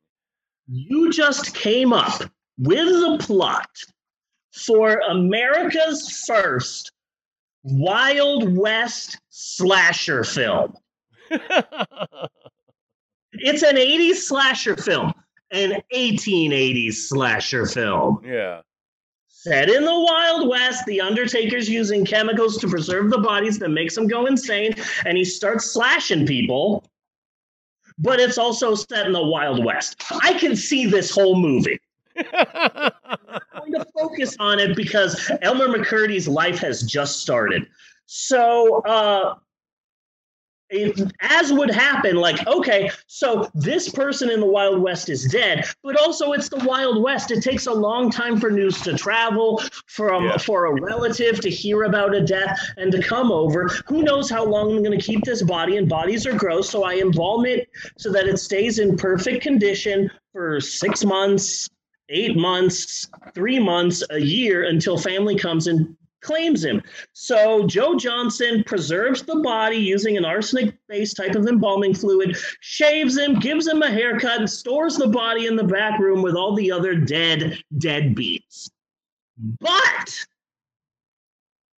You 0.68 1.12
just 1.12 1.54
came 1.56 1.92
up 1.92 2.22
with 2.58 2.88
the 2.88 3.18
plot 3.20 3.70
for 4.52 5.02
America's 5.10 6.24
first 6.28 6.92
Wild 7.64 8.56
West 8.56 9.20
slasher 9.30 10.24
film. 10.24 10.76
it's 13.42 13.64
an 13.64 13.76
80s 13.76 14.16
slasher 14.16 14.76
film, 14.76 15.14
an 15.52 15.82
1880s 15.94 16.94
slasher 16.94 17.66
film. 17.66 18.22
Yeah. 18.24 18.62
Set 19.28 19.70
in 19.70 19.86
the 19.86 20.00
Wild 20.00 20.50
West, 20.50 20.86
the 20.86 21.00
Undertaker's 21.00 21.70
using 21.70 22.04
chemicals 22.04 22.58
to 22.58 22.68
preserve 22.68 23.10
the 23.10 23.20
bodies 23.20 23.58
that 23.60 23.70
makes 23.70 23.98
him 23.98 24.06
go 24.06 24.26
insane, 24.26 24.76
and 25.06 25.18
he 25.18 25.24
starts 25.24 25.72
slashing 25.72 26.26
people. 26.26 26.84
But 27.98 28.20
it's 28.20 28.38
also 28.38 28.76
set 28.76 29.06
in 29.06 29.14
the 29.14 29.26
Wild 29.26 29.64
West. 29.64 30.04
I 30.24 30.34
can 30.34 30.56
see 30.56 30.86
this 30.86 31.10
whole 31.10 31.40
movie. 31.40 31.80
I'm 32.18 33.72
going 33.72 33.84
to 33.84 33.86
focus 33.98 34.36
on 34.40 34.60
it 34.60 34.76
because 34.76 35.32
Elmer 35.42 35.68
McCurdy's 35.68 36.28
life 36.28 36.60
has 36.60 36.84
just 36.84 37.22
started. 37.22 37.66
So, 38.08 38.82
uh, 38.82 39.36
it, 40.70 41.12
as 41.22 41.52
would 41.52 41.72
happen, 41.72 42.16
like, 42.16 42.46
okay, 42.48 42.92
so 43.08 43.50
this 43.54 43.90
person 43.90 44.30
in 44.30 44.40
the 44.40 44.46
Wild 44.46 44.82
West 44.82 45.10
is 45.10 45.26
dead, 45.26 45.66
but 45.84 46.00
also 46.00 46.32
it's 46.34 46.50
the 46.50 46.64
Wild 46.66 47.02
West. 47.04 47.32
It 47.32 47.42
takes 47.42 47.66
a 47.68 47.74
long 47.74 48.12
time 48.12 48.40
for 48.40 48.52
news 48.52 48.80
to 48.82 48.98
travel, 48.98 49.62
from 49.88 50.26
Yeah. 50.26 50.38
for 50.38 50.66
a 50.66 50.82
relative 50.82 51.40
to 51.42 51.50
hear 51.50 51.84
about 51.84 52.14
a 52.16 52.22
death 52.22 52.60
and 52.78 52.92
to 52.92 53.02
come 53.02 53.32
over. 53.32 53.68
Who 53.88 54.04
knows 54.04 54.30
how 54.30 54.46
long 54.46 54.72
I'm 54.76 54.84
going 54.84 54.98
to 54.98 55.04
keep 55.06 55.24
this 55.24 55.42
body? 55.42 55.78
And 55.78 55.90
bodies 55.90 56.26
are 56.26 56.34
gross, 56.34 56.70
so 56.70 56.84
I 56.84 56.96
embalm 56.98 57.46
it 57.46 57.68
so 57.98 58.12
that 58.12 58.28
it 58.28 58.38
stays 58.40 58.80
in 58.80 58.96
perfect 58.98 59.42
condition 59.42 60.12
for 60.34 60.62
six 60.62 61.04
months, 61.04 61.70
eight 62.10 62.36
months, 62.38 63.08
three 63.34 63.60
months, 63.60 64.04
a 64.10 64.20
year 64.20 64.64
until 64.64 64.98
family 64.98 65.36
comes 65.36 65.68
and 65.68 65.96
claims 66.22 66.64
him. 66.64 66.82
So 67.14 67.66
Joe 67.68 67.98
Johnson 67.98 68.64
preserves 68.66 69.24
the 69.24 69.40
body 69.40 69.78
using 69.78 70.18
an 70.18 70.26
arsenic-based 70.26 71.18
type 71.18 71.36
of 71.36 71.48
embalming 71.48 71.94
fluid, 71.94 72.38
shaves 72.62 73.18
him, 73.18 73.40
gives 73.40 73.68
him 73.68 73.82
a 73.82 73.90
haircut, 73.90 74.40
and 74.40 74.50
stores 74.50 74.98
the 74.98 75.08
body 75.08 75.48
in 75.48 75.56
the 75.56 75.64
back 75.64 76.00
room 76.00 76.22
with 76.22 76.36
all 76.36 76.56
the 76.56 76.72
other 76.72 76.96
dead 76.96 77.62
dead 77.78 78.16
beats. 78.16 78.70
But 79.38 80.26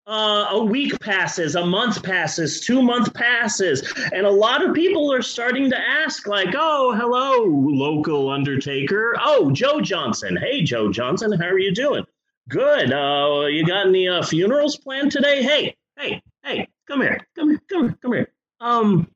uh, 0.06 0.48
a 0.50 0.64
week 0.64 0.98
passes, 0.98 1.54
a 1.54 1.64
month 1.64 2.02
passes, 2.02 2.60
two 2.60 2.82
month 2.82 3.14
passes, 3.14 3.92
and 4.12 4.26
a 4.26 4.30
lot 4.30 4.64
of 4.64 4.74
people 4.74 5.12
are 5.12 5.22
starting 5.22 5.70
to 5.70 5.78
ask, 5.78 6.26
like, 6.26 6.54
"Oh, 6.56 6.92
hello, 6.96 7.44
local 7.44 8.30
undertaker. 8.30 9.14
Oh, 9.20 9.50
Joe 9.52 9.80
Johnson. 9.80 10.36
Hey, 10.36 10.62
Joe 10.62 10.90
Johnson, 10.90 11.32
how 11.32 11.46
are 11.46 11.58
you 11.58 11.72
doing? 11.72 12.04
Good. 12.50 12.92
Uh, 12.92 13.46
you 13.46 13.64
got 13.64 13.86
any 13.86 14.08
uh, 14.08 14.24
funerals 14.24 14.76
planned 14.76 15.12
today? 15.12 15.40
Hey, 15.40 15.76
hey, 15.96 16.20
hey, 16.42 16.66
come 16.88 17.00
here, 17.00 17.24
come 17.36 17.50
here, 17.50 17.60
come 17.68 17.82
here, 17.84 17.98
come 18.02 18.12
here. 18.12 18.32
Um, 18.58 19.08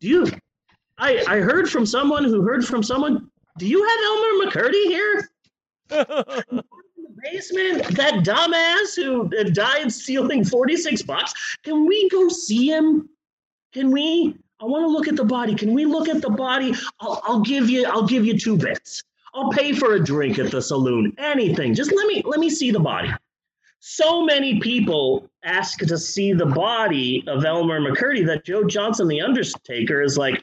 do 0.00 0.08
you? 0.08 0.26
I 0.98 1.24
I 1.28 1.36
heard 1.38 1.70
from 1.70 1.86
someone 1.86 2.24
who 2.24 2.42
heard 2.42 2.66
from 2.66 2.82
someone. 2.82 3.30
Do 3.58 3.66
you 3.66 3.80
have 3.80 3.98
Elmer 4.04 4.50
McCurdy 4.50 4.84
here? 4.86 5.30
in 5.90 7.04
the 7.04 7.14
basement? 7.22 7.96
That 7.96 8.24
dumbass 8.24 8.96
who 8.96 9.30
uh, 9.38 9.44
died 9.44 9.92
stealing 9.92 10.44
46 10.44 11.02
bucks? 11.02 11.58
Can 11.62 11.86
we 11.86 12.08
go 12.08 12.28
see 12.28 12.70
him? 12.70 13.08
Can 13.72 13.92
we? 13.92 14.36
I 14.60 14.64
want 14.64 14.82
to 14.82 14.88
look 14.88 15.06
at 15.06 15.14
the 15.14 15.24
body. 15.24 15.54
Can 15.54 15.74
we 15.74 15.84
look 15.84 16.08
at 16.08 16.22
the 16.22 16.30
body? 16.30 16.74
I'll, 16.98 17.22
I'll 17.22 17.40
give 17.40 17.70
you 17.70 17.86
I'll 17.86 18.06
give 18.06 18.26
you 18.26 18.36
two 18.36 18.56
bits. 18.56 19.04
I'll 19.34 19.50
pay 19.50 19.72
for 19.72 19.94
a 19.94 20.02
drink 20.02 20.38
at 20.38 20.50
the 20.50 20.62
saloon. 20.62 21.12
Anything. 21.18 21.74
Just 21.74 21.92
let 21.92 22.06
me 22.06 22.22
let 22.24 22.40
me 22.40 22.50
see 22.50 22.70
the 22.70 22.80
body. 22.80 23.10
So 23.80 24.24
many 24.24 24.58
people 24.58 25.30
ask 25.44 25.78
to 25.78 25.96
see 25.96 26.32
the 26.32 26.46
body 26.46 27.22
of 27.28 27.44
Elmer 27.44 27.80
McCurdy 27.80 28.26
that 28.26 28.44
Joe 28.44 28.64
Johnson, 28.64 29.06
the 29.06 29.20
Undertaker, 29.20 30.02
is 30.02 30.18
like, 30.18 30.42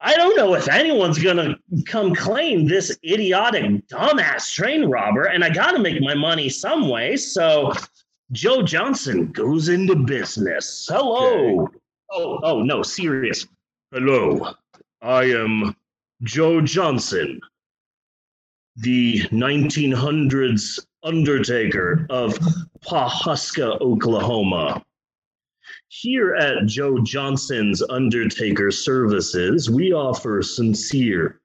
I 0.00 0.16
don't 0.16 0.36
know 0.36 0.54
if 0.54 0.68
anyone's 0.68 1.18
gonna 1.18 1.56
come 1.86 2.14
claim 2.14 2.66
this 2.66 2.98
idiotic 3.04 3.86
dumbass 3.86 4.52
train 4.52 4.86
robber, 4.86 5.24
and 5.24 5.44
I 5.44 5.50
gotta 5.50 5.78
make 5.78 6.00
my 6.00 6.14
money 6.14 6.48
some 6.48 6.88
way. 6.88 7.16
So 7.16 7.72
Joe 8.32 8.62
Johnson 8.62 9.30
goes 9.32 9.68
into 9.68 9.94
business. 9.94 10.88
Hello. 10.90 11.68
Oh, 12.10 12.40
oh 12.42 12.62
no, 12.62 12.82
serious. 12.82 13.46
Hello. 13.92 14.54
I 15.02 15.24
am 15.24 15.76
Joe 16.22 16.60
Johnson, 16.60 17.40
the 18.76 19.20
1900s 19.30 20.78
Undertaker 21.02 22.06
of 22.10 22.38
Pawhuska, 22.86 23.80
Oklahoma. 23.80 24.82
Here 25.88 26.34
at 26.34 26.66
Joe 26.66 26.98
Johnson's 27.02 27.82
Undertaker 27.82 28.70
Services, 28.70 29.70
we 29.70 29.92
offer 29.92 30.42
sincere, 30.42 31.40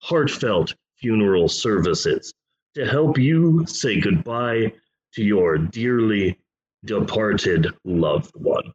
heartfelt 0.00 0.74
funeral 0.96 1.48
services 1.48 2.32
to 2.74 2.86
help 2.86 3.18
you 3.18 3.64
say 3.66 4.00
goodbye 4.00 4.72
to 5.14 5.24
your 5.24 5.58
dearly 5.58 6.38
departed 6.84 7.68
loved 7.84 8.32
one. 8.34 8.72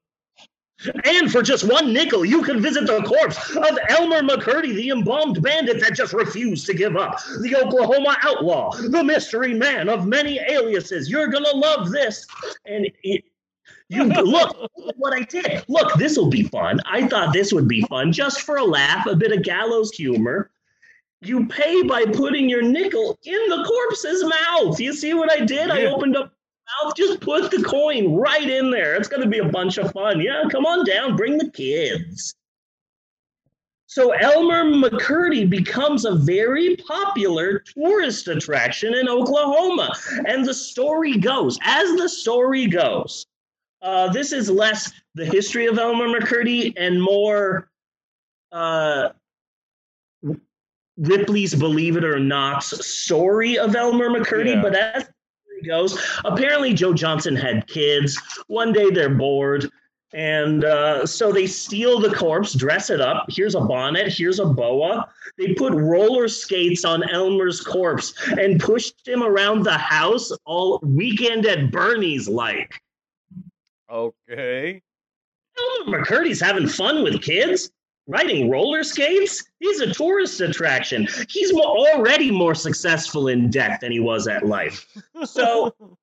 And 1.05 1.31
for 1.31 1.41
just 1.41 1.63
one 1.63 1.93
nickel, 1.93 2.25
you 2.25 2.43
can 2.43 2.61
visit 2.61 2.87
the 2.87 3.01
corpse 3.03 3.37
of 3.55 3.77
Elmer 3.89 4.21
McCurdy, 4.21 4.75
the 4.75 4.89
embalmed 4.89 5.41
bandit 5.41 5.79
that 5.81 5.95
just 5.95 6.13
refused 6.13 6.65
to 6.67 6.73
give 6.73 6.95
up, 6.95 7.19
the 7.41 7.55
Oklahoma 7.55 8.17
outlaw, 8.23 8.71
the 8.71 9.03
mystery 9.03 9.53
man 9.53 9.89
of 9.89 10.05
many 10.05 10.39
aliases. 10.49 11.09
You're 11.09 11.27
gonna 11.27 11.55
love 11.55 11.91
this. 11.91 12.25
And 12.65 12.87
it, 13.03 13.23
you 13.89 14.03
look 14.05 14.57
look 14.57 14.71
at 14.87 14.97
what 14.97 15.13
I 15.13 15.21
did. 15.21 15.63
Look, 15.67 15.93
this 15.95 16.17
will 16.17 16.29
be 16.29 16.43
fun. 16.43 16.79
I 16.85 17.07
thought 17.07 17.33
this 17.33 17.53
would 17.53 17.67
be 17.67 17.81
fun, 17.83 18.11
just 18.11 18.41
for 18.41 18.57
a 18.57 18.63
laugh, 18.63 19.05
a 19.05 19.15
bit 19.15 19.31
of 19.31 19.43
gallows 19.43 19.91
humor. 19.91 20.51
You 21.21 21.47
pay 21.47 21.83
by 21.83 22.05
putting 22.05 22.49
your 22.49 22.61
nickel 22.61 23.17
in 23.23 23.49
the 23.49 23.63
corpse's 23.63 24.23
mouth. 24.25 24.79
You 24.79 24.93
see 24.93 25.13
what 25.13 25.31
I 25.31 25.45
did? 25.45 25.69
I 25.69 25.85
opened 25.85 26.17
up 26.17 26.33
mouth, 26.81 26.95
just 26.95 27.19
put 27.21 27.51
the 27.51 27.63
coin 27.63 28.15
right 28.15 28.49
in 28.49 28.71
there. 28.71 28.95
It's 28.95 29.07
gonna 29.07 29.27
be 29.27 29.39
a 29.39 29.49
bunch 29.49 29.77
of 29.77 29.91
fun. 29.91 30.21
Yeah, 30.21 30.43
come 30.49 30.65
on 30.65 30.85
down, 30.85 31.15
bring 31.15 31.37
the 31.37 31.49
kids. 31.51 32.35
So 33.93 34.09
Elmer 34.09 34.63
McCurdy 34.63 35.47
becomes 35.47 36.05
a 36.05 36.15
very 36.15 36.77
popular 36.77 37.59
tourist 37.59 38.27
attraction 38.27 38.95
in 38.95 39.07
Oklahoma. 39.07 39.93
And 40.25 40.43
the 40.43 40.53
story 40.53 41.17
goes, 41.17 41.59
as 41.61 41.95
the 41.95 42.09
story 42.09 42.65
goes, 42.65 43.27
uh, 43.83 44.11
this 44.11 44.31
is 44.31 44.49
less 44.49 44.91
the 45.13 45.25
history 45.25 45.67
of 45.67 45.77
Elmer 45.77 46.07
McCurdy 46.07 46.73
and 46.75 46.99
more 46.99 47.69
uh, 48.51 49.09
Ripley's 50.97 51.53
Believe 51.53 51.95
It 51.95 52.03
or 52.03 52.17
Not's 52.17 52.87
story 52.87 53.59
of 53.59 53.75
Elmer 53.75 54.09
McCurdy. 54.09 54.55
Yeah. 54.55 54.61
But 54.63 54.75
as 54.75 55.09
goes, 55.63 55.99
apparently 56.25 56.73
Joe 56.73 56.93
Johnson 56.93 57.35
had 57.35 57.67
kids. 57.67 58.19
One 58.47 58.73
day 58.73 58.89
they're 58.89 59.09
bored. 59.09 59.69
And 60.13 60.63
uh, 60.63 61.07
so 61.07 61.31
they 61.31 61.47
steal 61.47 61.99
the 61.99 62.13
corpse, 62.13 62.53
dress 62.53 62.91
it 62.91 63.01
up. 63.01 63.25
Here's 63.29 63.55
a 63.55 63.61
bonnet, 63.61 64.13
here's 64.13 64.39
a 64.39 64.45
boa. 64.45 65.09
They 65.39 65.55
put 65.55 65.73
roller 65.73 66.27
skates 66.27 66.85
on 66.85 67.09
Elmer's 67.09 67.61
corpse 67.61 68.13
and 68.37 68.59
pushed 68.59 69.07
him 69.07 69.23
around 69.23 69.63
the 69.63 69.77
house 69.77 70.31
all 70.45 70.79
weekend 70.83 71.47
at 71.47 71.71
Bernie's 71.71 72.29
like. 72.29 72.79
Okay. 73.89 74.81
Elmer 75.57 76.03
McCurdy's 76.03 76.41
having 76.41 76.67
fun 76.67 77.03
with 77.03 77.21
kids, 77.21 77.71
riding 78.07 78.49
roller 78.49 78.83
skates. 78.83 79.43
He's 79.59 79.79
a 79.79 79.93
tourist 79.93 80.41
attraction. 80.41 81.07
He's 81.29 81.51
already 81.53 82.31
more 82.31 82.55
successful 82.55 83.27
in 83.29 83.49
death 83.49 83.79
than 83.81 83.91
he 83.91 83.99
was 83.99 84.27
at 84.27 84.45
life. 84.45 84.85
So 85.25 85.73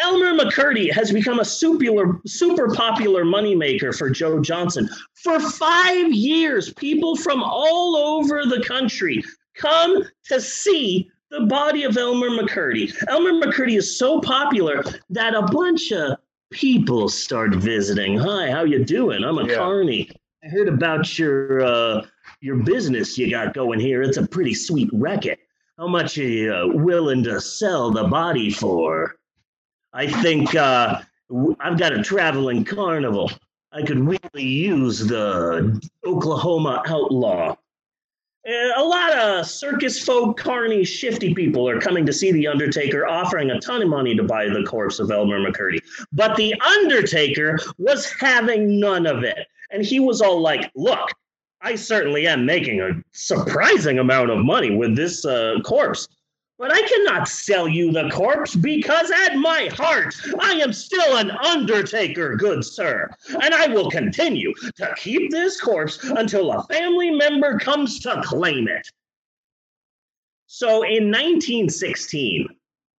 Elmer 0.00 0.32
McCurdy 0.38 0.92
has 0.92 1.10
become 1.10 1.40
a 1.40 1.44
super, 1.44 2.20
super 2.26 2.72
popular 2.74 3.24
moneymaker 3.24 3.96
for 3.96 4.10
Joe 4.10 4.40
Johnson. 4.40 4.88
For 5.14 5.40
five 5.40 6.12
years, 6.12 6.72
people 6.74 7.16
from 7.16 7.42
all 7.42 7.96
over 7.96 8.44
the 8.44 8.62
country 8.64 9.24
come 9.54 10.04
to 10.26 10.40
see 10.40 11.10
the 11.30 11.40
body 11.46 11.82
of 11.84 11.96
Elmer 11.96 12.30
McCurdy. 12.30 12.94
Elmer 13.08 13.32
McCurdy 13.32 13.76
is 13.76 13.98
so 13.98 14.20
popular 14.20 14.84
that 15.10 15.34
a 15.34 15.42
bunch 15.42 15.90
of 15.92 16.16
people 16.50 17.08
start 17.08 17.54
visiting. 17.56 18.16
Hi, 18.18 18.50
how 18.50 18.64
you 18.64 18.84
doing? 18.84 19.24
I'm 19.24 19.38
a 19.38 19.46
Yeah. 19.46 19.56
carny. 19.56 20.10
I 20.44 20.48
heard 20.48 20.68
about 20.68 21.18
your 21.18 21.62
uh, 21.62 22.06
your 22.40 22.56
business 22.56 23.18
you 23.18 23.28
got 23.28 23.54
going 23.54 23.80
here. 23.80 24.02
It's 24.02 24.18
a 24.18 24.26
pretty 24.26 24.54
sweet 24.54 24.88
racket. 24.92 25.40
How 25.76 25.88
much 25.88 26.16
are 26.18 26.22
you 26.22 26.54
uh, 26.54 26.66
willing 26.68 27.24
to 27.24 27.40
sell 27.40 27.90
the 27.90 28.04
body 28.04 28.50
for? 28.50 29.16
I 29.92 30.06
think 30.06 30.54
uh, 30.54 31.00
I've 31.60 31.78
got 31.78 31.92
a 31.92 32.02
traveling 32.02 32.64
carnival. 32.64 33.32
I 33.72 33.82
could 33.82 33.98
really 33.98 34.44
use 34.44 35.00
the 35.00 35.80
Oklahoma 36.06 36.82
outlaw. 36.86 37.56
A 38.46 38.82
lot 38.82 39.18
of 39.18 39.46
circus 39.46 40.02
folk, 40.02 40.38
carny, 40.38 40.84
shifty 40.84 41.34
people 41.34 41.68
are 41.68 41.80
coming 41.80 42.06
to 42.06 42.12
see 42.12 42.32
the 42.32 42.46
Undertaker, 42.46 43.06
offering 43.06 43.50
a 43.50 43.60
ton 43.60 43.82
of 43.82 43.88
money 43.88 44.14
to 44.16 44.22
buy 44.22 44.48
the 44.48 44.64
corpse 44.64 45.00
of 45.00 45.10
Elmer 45.10 45.38
McCurdy. 45.38 45.80
But 46.12 46.36
the 46.36 46.54
Undertaker 46.60 47.58
was 47.76 48.10
having 48.20 48.80
none 48.80 49.06
of 49.06 49.24
it. 49.24 49.46
And 49.70 49.84
he 49.84 50.00
was 50.00 50.20
all 50.20 50.40
like, 50.40 50.70
look, 50.74 51.10
I 51.60 51.74
certainly 51.74 52.26
am 52.26 52.46
making 52.46 52.80
a 52.80 53.02
surprising 53.12 53.98
amount 53.98 54.30
of 54.30 54.38
money 54.38 54.74
with 54.74 54.96
this 54.96 55.24
uh, 55.24 55.56
corpse. 55.64 56.08
But 56.58 56.72
I 56.72 56.82
cannot 56.82 57.28
sell 57.28 57.68
you 57.68 57.92
the 57.92 58.10
corpse 58.10 58.56
because 58.56 59.12
at 59.12 59.36
my 59.36 59.68
heart 59.72 60.16
I 60.40 60.54
am 60.54 60.72
still 60.72 61.16
an 61.16 61.30
undertaker, 61.30 62.36
good 62.36 62.64
sir. 62.64 63.08
And 63.40 63.54
I 63.54 63.68
will 63.68 63.88
continue 63.90 64.52
to 64.76 64.94
keep 64.96 65.30
this 65.30 65.60
corpse 65.60 66.02
until 66.02 66.50
a 66.52 66.64
family 66.64 67.10
member 67.10 67.60
comes 67.60 68.00
to 68.00 68.20
claim 68.24 68.66
it. 68.66 68.90
So 70.48 70.82
in 70.82 71.12
1916, 71.12 72.48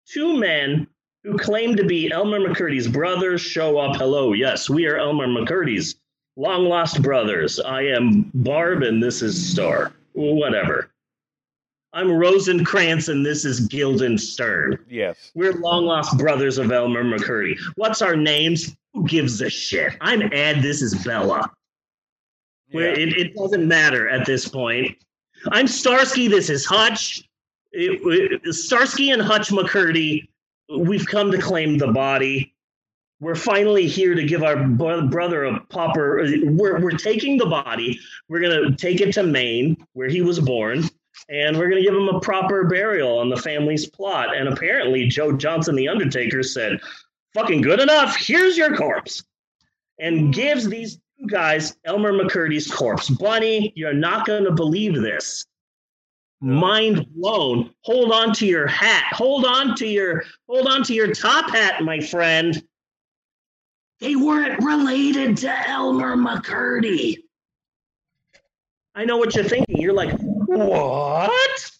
two 0.06 0.38
men 0.38 0.86
who 1.22 1.36
claim 1.36 1.76
to 1.76 1.84
be 1.84 2.10
Elmer 2.10 2.40
McCurdy's 2.40 2.88
brothers 2.88 3.42
show 3.42 3.76
up. 3.76 3.96
Hello, 3.96 4.32
yes, 4.32 4.70
we 4.70 4.86
are 4.86 4.96
Elmer 4.96 5.26
McCurdy's 5.26 5.96
Long 6.40 6.64
Lost 6.64 7.02
Brothers. 7.02 7.60
I 7.60 7.82
am 7.82 8.30
Barb 8.32 8.82
and 8.82 9.02
this 9.02 9.20
is 9.20 9.52
Star. 9.52 9.92
Whatever. 10.14 10.90
I'm 11.92 12.10
Rosencrantz 12.10 13.08
and 13.08 13.26
this 13.26 13.44
is 13.44 13.60
Guildenstern. 13.66 14.78
Yes. 14.88 15.32
We're 15.34 15.52
long 15.52 15.84
lost 15.84 16.16
brothers 16.16 16.56
of 16.56 16.72
Elmer 16.72 17.04
McCurdy. 17.04 17.58
What's 17.74 18.00
our 18.00 18.16
names? 18.16 18.74
Who 18.94 19.06
gives 19.06 19.42
a 19.42 19.50
shit? 19.50 19.92
I'm 20.00 20.32
Ed. 20.32 20.62
This 20.62 20.80
is 20.80 20.94
Bella. 21.04 21.50
Where 22.70 22.86
it, 22.98 23.18
it 23.18 23.34
doesn't 23.34 23.68
matter 23.68 24.08
at 24.08 24.24
this 24.24 24.48
point. 24.48 24.96
I'm 25.48 25.66
Starsky. 25.66 26.26
This 26.26 26.48
is 26.48 26.64
Hutch. 26.64 27.22
It- 27.72 28.40
it- 28.46 28.54
Starsky 28.54 29.10
and 29.10 29.20
Hutch 29.20 29.50
McCurdy. 29.50 30.26
We've 30.74 31.04
come 31.06 31.30
to 31.32 31.38
claim 31.38 31.76
the 31.76 31.88
body. 31.88 32.54
We're 33.20 33.34
finally 33.34 33.86
here 33.86 34.14
to 34.14 34.24
give 34.24 34.42
our 34.42 34.56
brother 34.66 35.44
a 35.44 35.60
proper. 35.66 36.26
We're, 36.42 36.80
we're 36.80 36.90
taking 36.92 37.36
the 37.36 37.46
body. 37.46 38.00
We're 38.28 38.40
gonna 38.40 38.74
take 38.74 39.02
it 39.02 39.12
to 39.14 39.22
Maine, 39.22 39.76
where 39.92 40.08
he 40.08 40.22
was 40.22 40.40
born, 40.40 40.88
and 41.28 41.58
we're 41.58 41.68
gonna 41.68 41.82
give 41.82 41.94
him 41.94 42.08
a 42.08 42.20
proper 42.20 42.64
burial 42.64 43.18
on 43.18 43.28
the 43.28 43.36
family's 43.36 43.86
plot. 43.86 44.34
And 44.34 44.48
apparently, 44.48 45.06
Joe 45.06 45.32
Johnson, 45.32 45.74
the 45.74 45.88
Undertaker, 45.88 46.42
said, 46.42 46.80
"Fucking 47.34 47.60
good 47.60 47.78
enough. 47.78 48.16
Here's 48.16 48.56
your 48.56 48.74
corpse," 48.74 49.22
and 49.98 50.32
gives 50.32 50.66
these 50.66 50.96
two 51.18 51.26
guys 51.26 51.76
Elmer 51.84 52.14
McCurdy's 52.14 52.72
corpse. 52.72 53.10
Bunny, 53.10 53.74
you're 53.76 53.92
not 53.92 54.26
gonna 54.26 54.52
believe 54.52 54.94
this 54.94 55.44
mind 56.42 57.06
blown 57.14 57.70
hold 57.82 58.10
on 58.12 58.32
to 58.32 58.46
your 58.46 58.66
hat 58.66 59.04
hold 59.12 59.44
on 59.44 59.76
to 59.76 59.86
your 59.86 60.24
hold 60.48 60.66
on 60.66 60.82
to 60.82 60.94
your 60.94 61.12
top 61.12 61.50
hat 61.50 61.82
my 61.82 62.00
friend 62.00 62.62
they 64.00 64.16
weren't 64.16 64.62
related 64.64 65.36
to 65.38 65.68
elmer 65.68 66.16
mccurdy. 66.16 67.18
I 68.94 69.04
know 69.04 69.18
what 69.18 69.34
you're 69.34 69.44
thinking. 69.44 69.80
You're 69.80 69.92
like 69.92 70.18
what? 70.20 71.70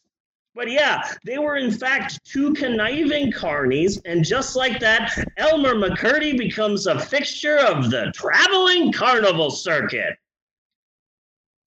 But 0.55 0.70
yeah 0.70 1.12
they 1.24 1.38
were 1.38 1.56
in 1.56 1.72
fact 1.72 2.22
two 2.24 2.52
conniving 2.55 3.32
carnies. 3.32 4.01
And 4.05 4.24
just 4.24 4.55
like 4.55 4.80
that 4.80 5.12
elmer 5.36 5.74
mccurdy 5.74 6.36
becomes 6.36 6.86
a 6.86 6.98
fixture 6.98 7.59
of 7.59 7.90
the 7.90 8.12
traveling 8.14 8.92
carnival 8.92 9.51
circuit. 9.51 10.16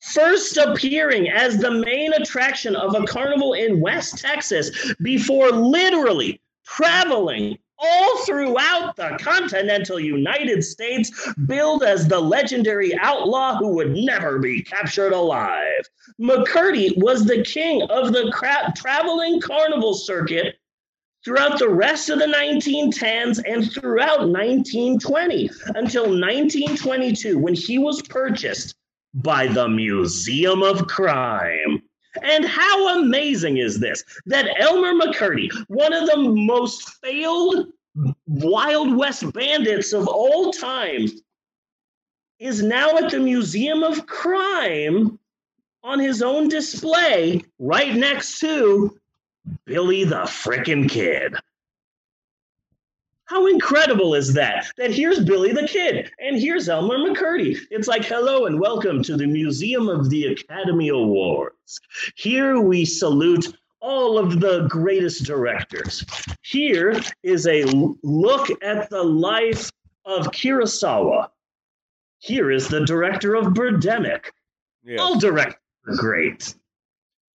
First 0.01 0.57
appearing 0.57 1.29
as 1.29 1.57
the 1.57 1.71
main 1.71 2.11
attraction 2.13 2.75
of 2.75 2.93
a 2.93 3.05
carnival 3.05 3.53
in 3.53 3.79
West 3.79 4.17
Texas 4.17 4.93
before 5.01 5.49
literally 5.49 6.41
traveling 6.65 7.57
all 7.79 8.17
throughout 8.25 8.95
the 8.95 9.17
continental 9.19 9.99
United 9.99 10.63
States, 10.63 11.33
billed 11.45 11.83
as 11.83 12.07
the 12.07 12.19
legendary 12.19 12.97
outlaw 12.99 13.57
who 13.57 13.69
would 13.69 13.91
never 13.91 14.39
be 14.39 14.61
captured 14.61 15.13
alive. 15.13 15.83
McCurdy 16.21 16.97
was 16.97 17.25
the 17.25 17.43
king 17.43 17.81
of 17.89 18.13
the 18.13 18.31
cra- 18.33 18.73
traveling 18.75 19.41
carnival 19.41 19.93
circuit 19.93 20.55
throughout 21.23 21.59
the 21.59 21.69
rest 21.69 22.09
of 22.09 22.19
the 22.19 22.25
1910s 22.25 23.41
and 23.47 23.71
throughout 23.71 24.27
1920 24.27 25.49
until 25.75 26.03
1922 26.03 27.39
when 27.39 27.53
he 27.53 27.77
was 27.77 28.01
purchased 28.01 28.75
by 29.13 29.47
the 29.47 29.67
Museum 29.67 30.63
of 30.63 30.87
Crime. 30.87 31.82
And 32.21 32.45
how 32.45 32.99
amazing 32.99 33.57
is 33.57 33.79
this 33.79 34.03
that 34.25 34.47
Elmer 34.59 34.93
McCurdy, 34.93 35.49
one 35.67 35.93
of 35.93 36.07
the 36.07 36.17
most 36.17 36.89
failed 37.01 37.67
Wild 38.27 38.95
West 38.95 39.31
bandits 39.33 39.93
of 39.93 40.07
all 40.07 40.51
time, 40.51 41.07
is 42.39 42.61
now 42.61 42.97
at 42.97 43.11
the 43.11 43.19
Museum 43.19 43.83
of 43.83 44.05
Crime 44.05 45.17
on 45.83 45.99
his 45.99 46.21
own 46.21 46.47
display 46.47 47.41
right 47.59 47.95
next 47.95 48.39
to 48.39 48.99
Billy 49.65 50.03
the 50.03 50.25
Frickin' 50.25 50.89
Kid. 50.89 51.35
How 53.33 53.47
incredible 53.47 54.13
is 54.13 54.31
that? 54.35 54.67
That 54.77 54.93
here's 54.93 55.25
Billy 55.25 55.53
the 55.53 55.67
Kid 55.67 56.11
and 56.19 56.39
here's 56.39 56.69
Elmer 56.69 56.99
McCurdy. 56.99 57.57
It's 57.71 57.87
like, 57.87 58.05
hello 58.05 58.45
and 58.45 58.59
welcome 58.59 59.01
to 59.01 59.17
the 59.17 59.25
Museum 59.25 59.89
of 59.89 60.11
the 60.11 60.27
Academy 60.27 60.89
Awards. 60.89 61.81
Here 62.15 62.59
we 62.59 62.85
salute 62.85 63.57
all 63.79 64.19
of 64.19 64.39
the 64.39 64.67
greatest 64.67 65.23
directors. 65.23 66.05
Here 66.43 66.93
is 67.23 67.47
a 67.47 67.63
look 68.03 68.49
at 68.61 68.91
the 68.91 69.01
life 69.01 69.71
of 70.05 70.27
Kurosawa. 70.27 71.29
Here 72.19 72.51
is 72.51 72.67
the 72.67 72.85
director 72.85 73.33
of 73.33 73.47
Birdemic. 73.47 74.25
All 74.99 75.17
directors 75.17 75.57
are 75.87 75.95
great. 75.95 76.53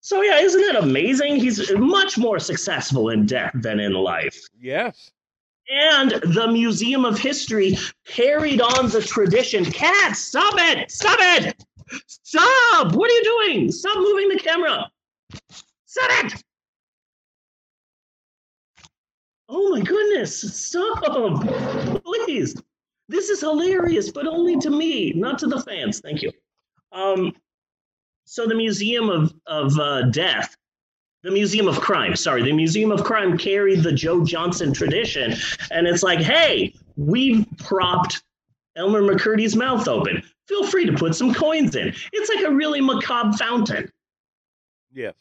So, 0.02 0.22
yeah, 0.22 0.38
isn't 0.42 0.62
it 0.62 0.76
amazing? 0.76 1.38
He's 1.38 1.72
much 1.74 2.20
more 2.20 2.38
successful 2.38 3.10
in 3.10 3.26
death 3.26 3.52
than 3.56 3.80
in 3.80 3.94
life. 3.94 4.40
Yes. 4.62 5.10
And 5.70 6.12
the 6.12 6.48
Museum 6.48 7.04
of 7.04 7.20
History 7.20 7.78
carried 8.06 8.62
on 8.62 8.90
the 8.90 9.02
tradition. 9.02 9.66
Cat, 9.66 10.16
stop 10.16 10.54
it! 10.58 10.90
Stop 10.90 11.20
it! 11.20 11.64
Stop! 12.08 12.94
What 12.94 13.12
are 13.12 13.14
you 13.14 13.24
doing? 13.24 13.72
Stop 13.72 13.98
moving 13.98 14.30
the 14.30 14.40
camera. 14.40 14.90
Stop 15.86 16.26
it! 16.26 16.44
Oh 19.50 19.70
my 19.70 19.82
goodness, 19.82 20.42
stop! 20.58 21.04
Please. 22.04 22.62
This 23.10 23.30
is 23.30 23.40
hilarious, 23.40 24.12
but 24.12 24.28
only 24.28 24.58
to 24.60 24.70
me, 24.70 25.14
not 25.14 25.40
to 25.40 25.48
the 25.48 25.62
fans. 25.62 26.00
Thank 26.02 26.22
you. 26.22 26.32
Um, 26.92 27.34
so 28.26 28.46
the 28.46 28.56
Museum 28.56 29.10
of, 29.10 29.34
of 29.46 29.80
uh, 29.80 30.04
Death 30.04 30.58
the 31.24 31.32
Museum 31.32 31.68
of 31.68 31.80
Crime, 31.80 32.16
sorry, 32.16 32.44
the 32.44 32.54
Museum 32.54 32.92
of 32.92 33.04
Crime 33.04 33.38
carried 33.38 33.84
the 33.84 33.92
Joe 33.92 34.24
Johnson 34.24 34.72
tradition. 34.72 35.34
And 35.72 35.88
it's 35.88 36.04
like, 36.04 36.20
hey, 36.20 36.74
we've 36.96 37.46
propped 37.58 38.24
Elmer 38.76 39.02
McCurdy's 39.02 39.56
mouth 39.56 39.88
open. 39.88 40.24
Feel 40.48 40.66
free 40.68 40.86
to 40.86 40.94
put 40.94 41.16
some 41.16 41.34
coins 41.34 41.76
in. 41.76 41.94
It's 42.14 42.30
like 42.34 42.46
a 42.46 42.52
really 42.52 42.80
macabre 42.80 43.36
fountain. 43.38 43.92
Yes. 44.94 45.16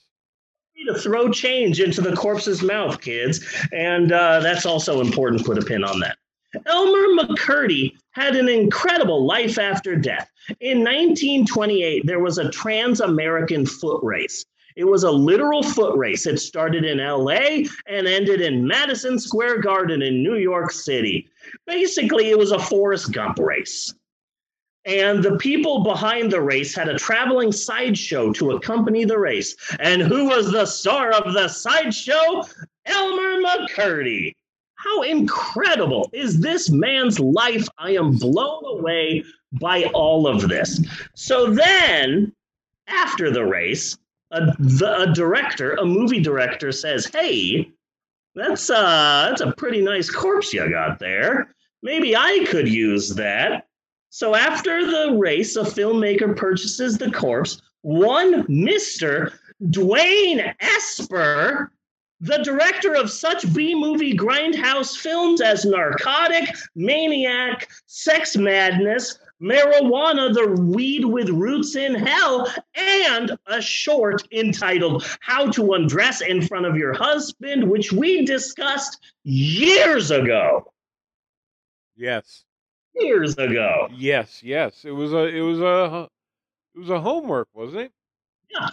To 0.87 0.95
throw 0.95 1.31
change 1.33 1.81
into 1.81 2.01
the 2.01 2.15
corpse's 2.15 2.63
mouth, 2.63 3.01
kids. 3.01 3.45
And 3.73 4.13
uh, 4.13 4.41
that's 4.41 4.67
also 4.67 5.01
important. 5.01 5.45
Put 5.45 5.59
a 5.59 5.63
pin 5.63 5.83
on 5.83 5.99
that. 6.01 6.19
Elmer 6.67 7.25
McCurdy 7.25 7.97
had 8.13 8.37
an 8.37 8.49
incredible 8.49 9.27
life 9.27 9.59
after 9.59 9.97
death. 9.97 10.31
In 10.61 10.79
1928, 10.79 12.07
there 12.07 12.21
was 12.21 12.39
a 12.39 12.51
trans 12.51 13.01
American 13.01 13.67
foot 13.67 14.01
race. 14.05 14.45
It 14.77 14.85
was 14.85 15.05
a 15.05 15.11
literal 15.11 15.63
foot 15.63 15.97
race. 15.97 16.27
It 16.27 16.39
started 16.39 16.85
in 16.85 16.99
LA 16.99 17.65
and 17.87 18.07
ended 18.07 18.43
in 18.43 18.67
Madison 18.67 19.19
Square 19.19 19.63
Garden 19.63 20.03
in 20.03 20.23
New 20.23 20.37
York 20.37 20.71
City. 20.71 21.29
Basically, 21.67 22.29
it 22.29 22.39
was 22.39 22.53
a 22.53 22.59
Forrest 22.59 23.11
Gump 23.13 23.39
race. 23.39 23.95
And 24.85 25.23
the 25.23 25.37
people 25.39 25.83
behind 25.83 26.31
the 26.31 26.43
race 26.43 26.75
had 26.75 26.89
a 26.89 26.99
traveling 26.99 27.53
sideshow 27.53 28.33
to 28.35 28.53
accompany 28.53 29.05
the 29.05 29.19
race. 29.19 29.57
And 29.81 30.03
who 30.03 30.27
was 30.29 30.53
the 30.53 30.67
star 30.67 31.11
of 31.11 31.33
the 31.33 31.49
sideshow? 31.49 32.45
Elmer 32.85 33.43
McCurdy. 33.43 34.33
How 34.75 35.03
incredible 35.03 36.09
is 36.13 36.39
this 36.39 36.71
man's 36.71 37.19
life? 37.19 37.67
I 37.79 37.93
am 37.93 38.13
blown 38.13 38.79
away 38.79 39.25
by 39.53 39.85
all 39.95 40.29
of 40.29 40.49
this. 40.49 40.81
So 41.15 41.51
then, 41.51 42.33
after 42.87 43.33
the 43.33 43.45
race, 43.45 43.97
a, 44.37 44.55
the, 44.59 45.03
a 45.03 45.13
director, 45.13 45.73
a 45.75 45.85
movie 45.85 46.21
director 46.21 46.73
says, 46.73 47.07
"Hey, 47.07 47.73
that's 48.35 48.71
uh 48.71 49.27
that's 49.29 49.41
a 49.41 49.53
pretty 49.53 49.81
nice 49.81 50.11
corpse 50.11 50.53
you 50.53 50.69
got 50.71 50.99
there. 50.99 51.55
Maybe 51.83 52.17
I 52.17 52.47
could 52.49 52.69
use 52.69 53.15
that." 53.15 53.67
So 54.11 54.35
after 54.35 54.85
the 54.87 55.17
race, 55.19 55.57
a 55.57 55.63
filmmaker 55.63 56.37
purchases 56.37 56.99
the 56.99 57.11
corpse. 57.11 57.61
One 57.83 58.45
Mr. 58.45 59.33
Dwain 59.71 60.55
Esper, 60.61 61.71
the 62.21 62.39
director 62.39 62.95
of 62.95 63.11
such 63.11 63.53
B 63.53 63.75
movie 63.75 64.17
grindhouse 64.17 64.97
films 64.97 65.41
as 65.41 65.65
Narcotic, 65.65 66.55
Maniac, 66.75 67.69
Sex 67.87 68.37
Madness, 68.37 69.19
Marijuana, 69.41 70.33
the 70.33 70.63
weed 70.63 71.05
with 71.05 71.29
roots 71.29 71.77
in 71.77 71.95
hell, 71.95 72.51
and 72.75 73.37
a 73.47 73.61
short 73.61 74.27
entitled 74.33 75.07
How 75.21 75.51
to 75.51 75.75
Undress 75.75 76.23
in 76.23 76.41
Front 76.41 76.67
of 76.67 76.77
Your 76.77 76.95
Husband, 76.95 77.69
which 77.69 77.93
we 77.93 78.25
discussed 78.25 78.99
years 79.25 80.11
ago. 80.11 80.73
Yes. 81.97 82.45
Years 82.95 83.37
ago. 83.37 83.89
Yes, 83.95 84.43
yes. 84.43 84.85
It 84.85 84.93
was 84.93 85.13
a 85.13 85.27
it 85.27 85.43
was 85.43 85.61
a 85.61 86.09
it 86.75 86.79
was 86.79 86.91
a 86.91 87.01
homework, 87.01 87.49
wasn't 87.53 87.83
it? 87.83 87.93
Yeah. 88.51 88.69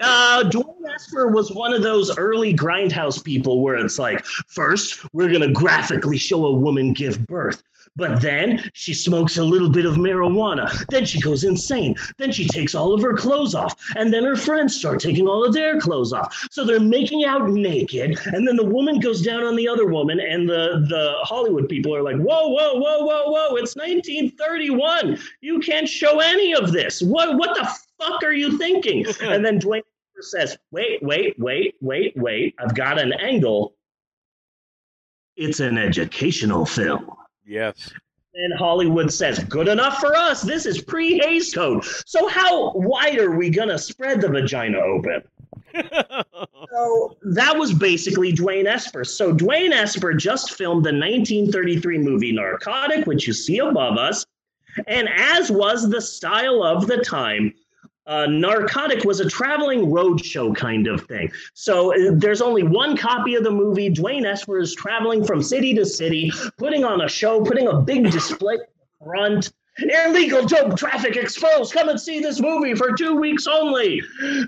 Uh, 0.00 0.44
Dwain 0.44 0.76
Esper 0.94 1.28
was 1.28 1.52
one 1.52 1.74
of 1.74 1.82
those 1.82 2.16
early 2.16 2.54
grindhouse 2.54 3.22
people 3.22 3.62
where 3.62 3.74
it's 3.74 3.98
like, 3.98 4.24
first, 4.24 5.04
we're 5.12 5.28
going 5.28 5.40
to 5.40 5.52
graphically 5.52 6.16
show 6.16 6.46
a 6.46 6.52
woman 6.52 6.92
give 6.92 7.26
birth. 7.26 7.62
But 7.96 8.20
then 8.20 8.70
she 8.72 8.94
smokes 8.94 9.38
a 9.38 9.44
little 9.44 9.68
bit 9.68 9.86
of 9.86 9.94
marijuana. 9.94 10.70
Then 10.88 11.04
she 11.04 11.20
goes 11.20 11.44
insane. 11.44 11.96
Then 12.16 12.32
she 12.32 12.46
takes 12.46 12.74
all 12.74 12.94
of 12.94 13.02
her 13.02 13.14
clothes 13.14 13.54
off. 13.54 13.74
And 13.96 14.12
then 14.12 14.24
her 14.24 14.36
friends 14.36 14.76
start 14.76 15.00
taking 15.00 15.26
all 15.26 15.44
of 15.44 15.52
their 15.52 15.80
clothes 15.80 16.12
off. 16.12 16.46
So 16.50 16.64
they're 16.64 16.80
making 16.80 17.24
out 17.24 17.48
naked. 17.50 18.18
And 18.26 18.46
then 18.46 18.56
the 18.56 18.64
woman 18.64 19.00
goes 19.00 19.22
down 19.22 19.42
on 19.42 19.56
the 19.56 19.68
other 19.68 19.86
woman. 19.86 20.20
And 20.20 20.48
the, 20.48 20.86
the 20.88 21.14
Hollywood 21.22 21.68
people 21.68 21.94
are 21.94 22.02
like, 22.02 22.16
whoa, 22.16 22.48
whoa, 22.48 22.74
whoa, 22.74 23.04
whoa, 23.04 23.30
whoa. 23.30 23.56
It's 23.56 23.76
1931. 23.76 25.18
You 25.40 25.58
can't 25.60 25.88
show 25.88 26.20
any 26.20 26.54
of 26.54 26.72
this. 26.72 27.02
What, 27.02 27.36
what 27.36 27.56
the 27.56 27.68
fuck 27.98 28.22
are 28.22 28.32
you 28.32 28.58
thinking? 28.58 29.06
and 29.22 29.44
then 29.44 29.60
Dwain 29.60 29.82
says, 30.20 30.56
wait, 30.70 31.02
wait, 31.02 31.38
wait, 31.38 31.76
wait, 31.80 32.16
wait. 32.16 32.54
I've 32.58 32.74
got 32.74 32.98
an 32.98 33.12
angle. 33.12 33.74
It's 35.36 35.60
an 35.60 35.78
educational 35.78 36.66
film. 36.66 37.14
Yes. 37.48 37.90
And 38.34 38.58
Hollywood 38.58 39.12
says, 39.12 39.38
good 39.44 39.68
enough 39.68 39.98
for 39.98 40.14
us. 40.14 40.42
This 40.42 40.66
is 40.66 40.82
pre 40.82 41.18
Hays 41.18 41.52
Code. 41.52 41.82
So, 42.06 42.28
how 42.28 42.72
wide 42.74 43.18
are 43.18 43.34
we 43.34 43.48
going 43.48 43.70
to 43.70 43.78
spread 43.78 44.20
the 44.20 44.28
vagina 44.28 44.78
open? 44.78 45.22
so, 46.70 47.16
that 47.22 47.56
was 47.56 47.72
basically 47.72 48.32
Dwain 48.32 48.66
Esper. 48.66 49.02
So, 49.02 49.32
Dwain 49.32 49.72
Esper 49.72 50.12
just 50.12 50.52
filmed 50.52 50.84
the 50.84 50.92
1933 50.92 51.98
movie 51.98 52.32
Narcotic, 52.32 53.06
which 53.06 53.26
you 53.26 53.32
see 53.32 53.58
above 53.58 53.96
us. 53.96 54.26
And 54.86 55.08
as 55.08 55.50
was 55.50 55.88
the 55.88 56.02
style 56.02 56.62
of 56.62 56.86
the 56.86 56.98
time, 56.98 57.54
uh, 58.08 58.26
Narcotic 58.26 59.04
was 59.04 59.20
a 59.20 59.28
traveling 59.28 59.86
roadshow 59.86 60.56
kind 60.56 60.86
of 60.86 61.04
thing. 61.04 61.30
So 61.52 61.92
uh, 61.92 62.12
there's 62.14 62.40
only 62.40 62.62
one 62.62 62.96
copy 62.96 63.34
of 63.34 63.44
the 63.44 63.50
movie. 63.50 63.90
Dwain 63.90 64.24
Esper 64.24 64.58
is 64.58 64.74
traveling 64.74 65.22
from 65.22 65.42
city 65.42 65.74
to 65.74 65.84
city, 65.84 66.32
putting 66.56 66.84
on 66.84 67.02
a 67.02 67.08
show, 67.08 67.44
putting 67.44 67.68
a 67.68 67.80
big 67.80 68.10
display 68.10 68.56
front. 69.04 69.52
Illegal 69.78 70.44
dope 70.44 70.76
traffic 70.76 71.16
exposed. 71.16 71.72
Come 71.72 71.90
and 71.90 72.00
see 72.00 72.18
this 72.18 72.40
movie 72.40 72.74
for 72.74 72.96
two 72.96 73.14
weeks 73.14 73.46
only. 73.46 74.02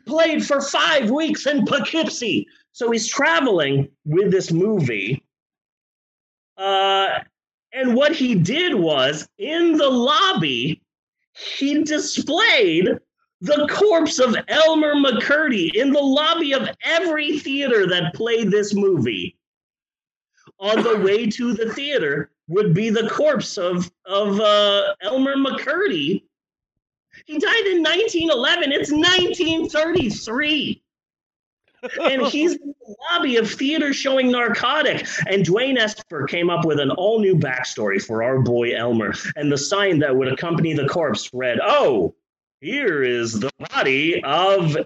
Played 0.06 0.44
for 0.44 0.60
five 0.60 1.10
weeks 1.10 1.46
in 1.46 1.66
Poughkeepsie. 1.66 2.48
So 2.72 2.90
he's 2.90 3.06
traveling 3.06 3.90
with 4.06 4.32
this 4.32 4.50
movie. 4.50 5.22
Uh, 6.56 7.20
and 7.72 7.94
what 7.94 8.12
he 8.12 8.34
did 8.34 8.74
was 8.74 9.28
in 9.38 9.76
the 9.76 9.88
lobby, 9.88 10.82
he 11.32 11.84
displayed 11.84 12.98
the 13.40 13.66
corpse 13.68 14.18
of 14.18 14.36
Elmer 14.48 14.94
McCurdy 14.94 15.74
in 15.74 15.92
the 15.92 16.00
lobby 16.00 16.52
of 16.52 16.68
every 16.82 17.38
theater 17.38 17.86
that 17.86 18.14
played 18.14 18.50
this 18.50 18.74
movie. 18.74 19.36
On 20.58 20.82
the 20.82 20.98
way 20.98 21.26
to 21.26 21.54
the 21.54 21.72
theater 21.72 22.30
would 22.48 22.74
be 22.74 22.90
the 22.90 23.08
corpse 23.08 23.56
of, 23.56 23.90
of 24.04 24.40
uh, 24.40 24.94
Elmer 25.00 25.36
McCurdy. 25.36 26.24
He 27.24 27.38
died 27.38 27.66
in 27.66 27.82
1911. 27.82 28.72
It's 28.72 28.90
1933. 28.90 30.82
and 32.02 32.22
he's 32.26 32.52
in 32.56 32.74
the 32.86 32.94
lobby 33.10 33.36
of 33.36 33.50
theater 33.50 33.94
showing 33.94 34.30
narcotic. 34.30 35.06
And 35.28 35.44
Dwain 35.46 35.78
Esper 35.78 36.26
came 36.26 36.50
up 36.50 36.66
with 36.66 36.78
an 36.78 36.90
all 36.90 37.20
new 37.20 37.36
backstory 37.36 38.02
for 38.02 38.22
our 38.22 38.40
boy 38.40 38.76
Elmer. 38.76 39.14
And 39.36 39.50
the 39.50 39.58
sign 39.58 39.98
that 40.00 40.14
would 40.14 40.30
accompany 40.30 40.74
the 40.74 40.88
corpse 40.88 41.30
read, 41.32 41.58
Oh, 41.62 42.14
here 42.60 43.02
is 43.02 43.40
the 43.40 43.50
body 43.70 44.22
of 44.22 44.76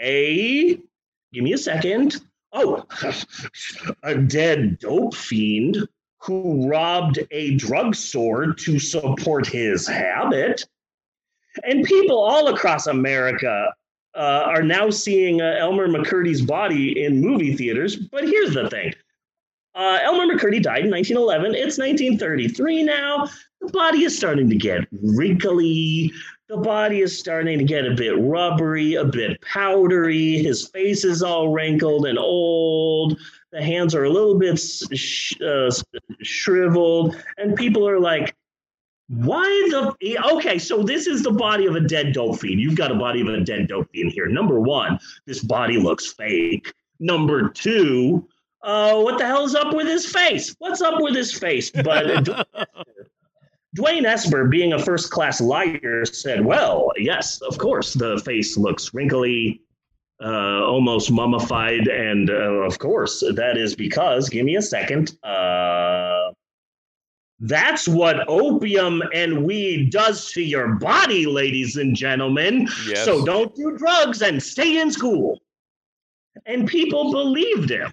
a. 0.00 0.78
Give 1.32 1.44
me 1.44 1.52
a 1.52 1.58
second. 1.58 2.20
Oh, 2.52 2.86
a 4.04 4.14
dead 4.14 4.78
dope 4.78 5.14
fiend 5.14 5.88
who 6.18 6.68
robbed 6.68 7.18
a 7.32 7.56
drugstore 7.56 8.54
to 8.54 8.78
support 8.78 9.46
his 9.46 9.86
habit. 9.86 10.64
And 11.64 11.84
people 11.84 12.18
all 12.18 12.48
across 12.48 12.86
America 12.86 13.74
uh, 14.14 14.44
are 14.46 14.62
now 14.62 14.90
seeing 14.90 15.42
uh, 15.42 15.56
Elmer 15.58 15.88
McCurdy's 15.88 16.42
body 16.42 17.04
in 17.04 17.20
movie 17.20 17.56
theaters. 17.56 17.96
But 17.96 18.24
here's 18.24 18.54
the 18.54 18.70
thing 18.70 18.92
uh, 19.74 19.98
Elmer 20.02 20.32
McCurdy 20.32 20.62
died 20.62 20.84
in 20.84 20.90
1911. 20.90 21.54
It's 21.54 21.78
1933 21.78 22.84
now. 22.84 23.28
The 23.60 23.72
body 23.72 24.04
is 24.04 24.16
starting 24.16 24.48
to 24.48 24.56
get 24.56 24.86
wrinkly. 25.02 26.12
The 26.54 26.60
body 26.60 27.00
is 27.00 27.18
starting 27.18 27.58
to 27.58 27.64
get 27.64 27.84
a 27.84 27.96
bit 27.96 28.14
rubbery, 28.16 28.94
a 28.94 29.04
bit 29.04 29.40
powdery. 29.40 30.38
His 30.38 30.68
face 30.68 31.04
is 31.04 31.20
all 31.20 31.48
wrinkled 31.48 32.06
and 32.06 32.16
old. 32.16 33.18
The 33.50 33.60
hands 33.60 33.92
are 33.92 34.04
a 34.04 34.08
little 34.08 34.38
bit 34.38 34.56
sh- 34.60 35.34
uh, 35.44 35.72
shriveled. 36.22 37.16
And 37.38 37.56
people 37.56 37.88
are 37.88 37.98
like, 37.98 38.36
why 39.08 39.42
the 39.72 40.16
okay? 40.34 40.60
So 40.60 40.84
this 40.84 41.08
is 41.08 41.24
the 41.24 41.32
body 41.32 41.66
of 41.66 41.74
a 41.74 41.80
dead 41.80 42.12
dope 42.12 42.38
fiend. 42.38 42.60
You've 42.60 42.76
got 42.76 42.92
a 42.92 42.94
body 42.94 43.20
of 43.20 43.26
a 43.26 43.40
dead 43.40 43.66
dope 43.66 43.90
fiend 43.90 44.12
here. 44.12 44.28
Number 44.28 44.60
one, 44.60 45.00
this 45.26 45.42
body 45.42 45.76
looks 45.76 46.12
fake. 46.12 46.72
Number 47.00 47.48
two, 47.48 48.28
uh, 48.62 49.00
what 49.00 49.18
the 49.18 49.26
hell's 49.26 49.56
up 49.56 49.74
with 49.74 49.88
his 49.88 50.06
face? 50.06 50.54
What's 50.60 50.82
up 50.82 51.00
with 51.00 51.16
his 51.16 51.36
face? 51.36 51.72
But 51.72 52.28
Dwain 53.74 54.04
Esper, 54.06 54.46
being 54.46 54.72
a 54.72 54.78
first 54.78 55.10
class 55.10 55.40
liar, 55.40 56.04
said, 56.04 56.44
Well, 56.44 56.92
yes, 56.96 57.40
of 57.42 57.58
course, 57.58 57.92
the 57.94 58.18
face 58.24 58.56
looks 58.56 58.94
wrinkly, 58.94 59.60
uh, 60.22 60.62
almost 60.64 61.10
mummified. 61.10 61.88
And 61.88 62.30
uh, 62.30 62.34
of 62.68 62.78
course, 62.78 63.20
that 63.34 63.56
is 63.56 63.74
because, 63.74 64.28
give 64.28 64.44
me 64.46 64.56
a 64.56 64.62
second. 64.62 65.18
Uh, 65.24 66.30
that's 67.40 67.88
what 67.88 68.26
opium 68.28 69.02
and 69.12 69.44
weed 69.44 69.90
does 69.90 70.30
to 70.32 70.42
your 70.42 70.74
body, 70.76 71.26
ladies 71.26 71.76
and 71.76 71.96
gentlemen. 71.96 72.68
Yes. 72.86 73.04
So 73.04 73.24
don't 73.24 73.54
do 73.56 73.76
drugs 73.76 74.22
and 74.22 74.40
stay 74.40 74.80
in 74.80 74.90
school. 74.92 75.40
And 76.46 76.66
people 76.68 77.10
believed 77.10 77.70
him. 77.70 77.92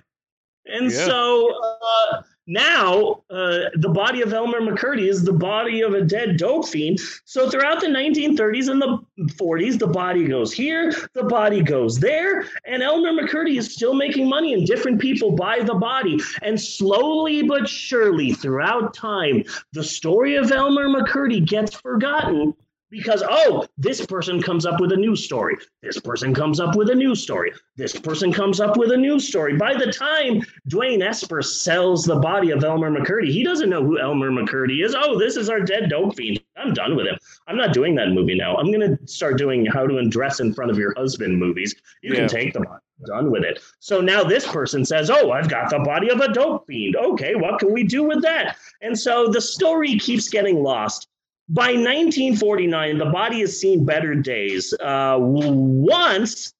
And 0.67 0.91
Yeah. 0.91 1.05
so 1.05 1.53
uh, 1.59 2.21
now 2.47 3.23
uh, 3.29 3.69
the 3.75 3.91
body 3.93 4.21
of 4.21 4.33
Elmer 4.33 4.61
McCurdy 4.61 5.07
is 5.07 5.23
the 5.23 5.33
body 5.33 5.81
of 5.81 5.93
a 5.93 6.01
dead 6.01 6.37
dope 6.37 6.67
fiend. 6.67 6.99
So 7.25 7.49
throughout 7.49 7.81
the 7.81 7.87
1930s 7.87 8.69
and 8.69 8.81
the 8.81 8.99
40s, 9.33 9.77
the 9.79 9.87
body 9.87 10.27
goes 10.27 10.51
here, 10.51 10.93
the 11.13 11.23
body 11.23 11.61
goes 11.61 11.99
there, 11.99 12.47
and 12.65 12.81
Elmer 12.81 13.11
McCurdy 13.11 13.57
is 13.57 13.73
still 13.73 13.93
making 13.93 14.27
money, 14.27 14.53
and 14.53 14.65
different 14.65 14.99
people 14.99 15.31
buy 15.31 15.59
the 15.61 15.75
body. 15.75 16.19
And 16.41 16.59
slowly 16.59 17.43
but 17.43 17.67
surely, 17.67 18.33
throughout 18.33 18.93
time, 18.93 19.43
the 19.73 19.83
story 19.83 20.35
of 20.35 20.51
Elmer 20.51 20.87
McCurdy 20.87 21.45
gets 21.45 21.75
forgotten 21.75 22.53
because 22.91 23.23
oh 23.27 23.65
this 23.77 24.05
person 24.05 24.41
comes 24.41 24.65
up 24.65 24.79
with 24.79 24.91
a 24.91 24.97
new 24.97 25.15
story. 25.15 25.55
This 25.81 25.99
person 25.99 26.33
comes 26.33 26.59
up 26.59 26.75
with 26.75 26.89
a 26.89 26.95
new 26.95 27.15
story. 27.15 27.51
This 27.77 27.97
person 27.97 28.31
comes 28.31 28.59
up 28.59 28.77
with 28.77 28.91
a 28.91 28.97
new 28.97 29.19
story. 29.19 29.55
By 29.57 29.73
the 29.73 29.91
time 29.91 30.41
dwain 30.67 31.01
esper 31.01 31.41
sells 31.41 32.03
the 32.03 32.17
body 32.17 32.51
of 32.51 32.63
elmer 32.63 32.91
mccurdy 32.91 33.31
he 33.31 33.43
doesn't 33.43 33.69
know 33.69 33.83
who 33.83 33.99
elmer 33.99 34.29
mccurdy 34.29 34.83
is. 34.85 34.93
Oh 34.95 35.17
this 35.17 35.37
is 35.37 35.49
our 35.49 35.61
dead 35.61 35.89
dope 35.89 36.15
fiend. 36.15 36.41
I'm 36.57 36.73
done 36.73 36.95
with 36.95 37.07
him. 37.07 37.17
I'm 37.47 37.57
not 37.57 37.73
doing 37.73 37.95
that 37.95 38.09
movie 38.09 38.35
now. 38.35 38.55
I'm 38.57 38.71
going 38.71 38.95
to 38.95 39.07
start 39.07 39.37
doing 39.37 39.65
how 39.65 39.87
to 39.87 39.97
undress 39.97 40.41
in 40.41 40.53
front 40.53 40.69
of 40.69 40.77
your 40.77 40.93
husband 40.95 41.39
movies. 41.39 41.73
You 42.03 42.13
Yeah. 42.13 42.19
can 42.19 42.27
take 42.27 42.53
them 42.53 42.65
done 43.07 43.31
with 43.31 43.43
it. 43.43 43.59
So 43.79 43.99
now 43.99 44.23
this 44.23 44.45
person 44.45 44.85
says 44.85 45.09
oh 45.09 45.31
i've 45.31 45.49
got 45.49 45.69
the 45.69 45.79
body 45.79 46.09
of 46.09 46.19
a 46.19 46.31
dope 46.33 46.67
fiend. 46.67 46.97
Okay 46.97 47.35
what 47.35 47.59
can 47.59 47.71
we 47.71 47.83
do 47.83 48.03
with 48.03 48.21
that? 48.23 48.57
And 48.81 48.99
so 48.99 49.27
the 49.29 49.41
story 49.41 49.97
keeps 49.97 50.27
getting 50.27 50.61
lost 50.61 51.07
by 51.51 51.73
1949, 51.73 52.97
the 52.97 53.05
body 53.07 53.41
has 53.41 53.59
seen 53.59 53.83
better 53.83 54.15
days. 54.15 54.73
Uh, 54.79 55.17
once, 55.19 56.53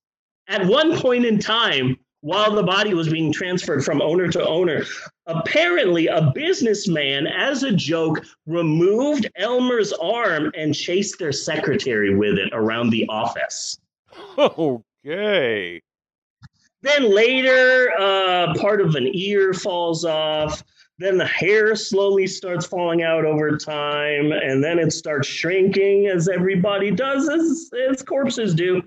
at 0.50 0.66
one 0.66 1.00
point 1.00 1.26
in 1.26 1.40
time, 1.40 1.98
while 2.20 2.54
the 2.54 2.64
body 2.64 2.94
was 2.94 3.08
being 3.08 3.32
transferred 3.32 3.86
from 3.86 4.02
owner 4.02 4.28
to 4.28 4.46
owner, 4.46 4.84
apparently 5.28 6.08
a 6.08 6.30
businessman, 6.36 7.26
as 7.26 7.64
a 7.64 7.72
joke, 7.72 8.24
removed 8.46 9.30
Elmer's 9.38 9.94
arm 9.94 10.52
and 10.58 10.76
chased 10.76 11.18
their 11.20 11.32
secretary 11.32 12.14
with 12.14 12.38
it 12.38 12.50
around 12.52 12.90
the 12.90 13.08
office. 13.08 13.80
Okay. 14.38 15.82
Then 16.82 17.16
later, 17.16 17.92
uh, 17.98 18.54
part 18.56 18.82
of 18.82 18.96
an 18.96 19.10
ear 19.14 19.54
falls 19.54 20.04
off. 20.04 20.64
Then 21.02 21.18
the 21.18 21.26
hair 21.26 21.76
slowly 21.76 22.28
starts 22.28 22.68
falling 22.68 23.02
out 23.02 23.26
over 23.26 23.58
time, 23.58 24.32
and 24.32 24.64
then 24.64 24.78
it 24.78 24.94
starts 24.94 25.28
shrinking 25.28 26.06
as 26.06 26.30
everybody 26.30 26.92
does, 26.92 27.28
as, 27.28 27.72
as 27.90 28.04
corpses 28.04 28.54
do. 28.54 28.84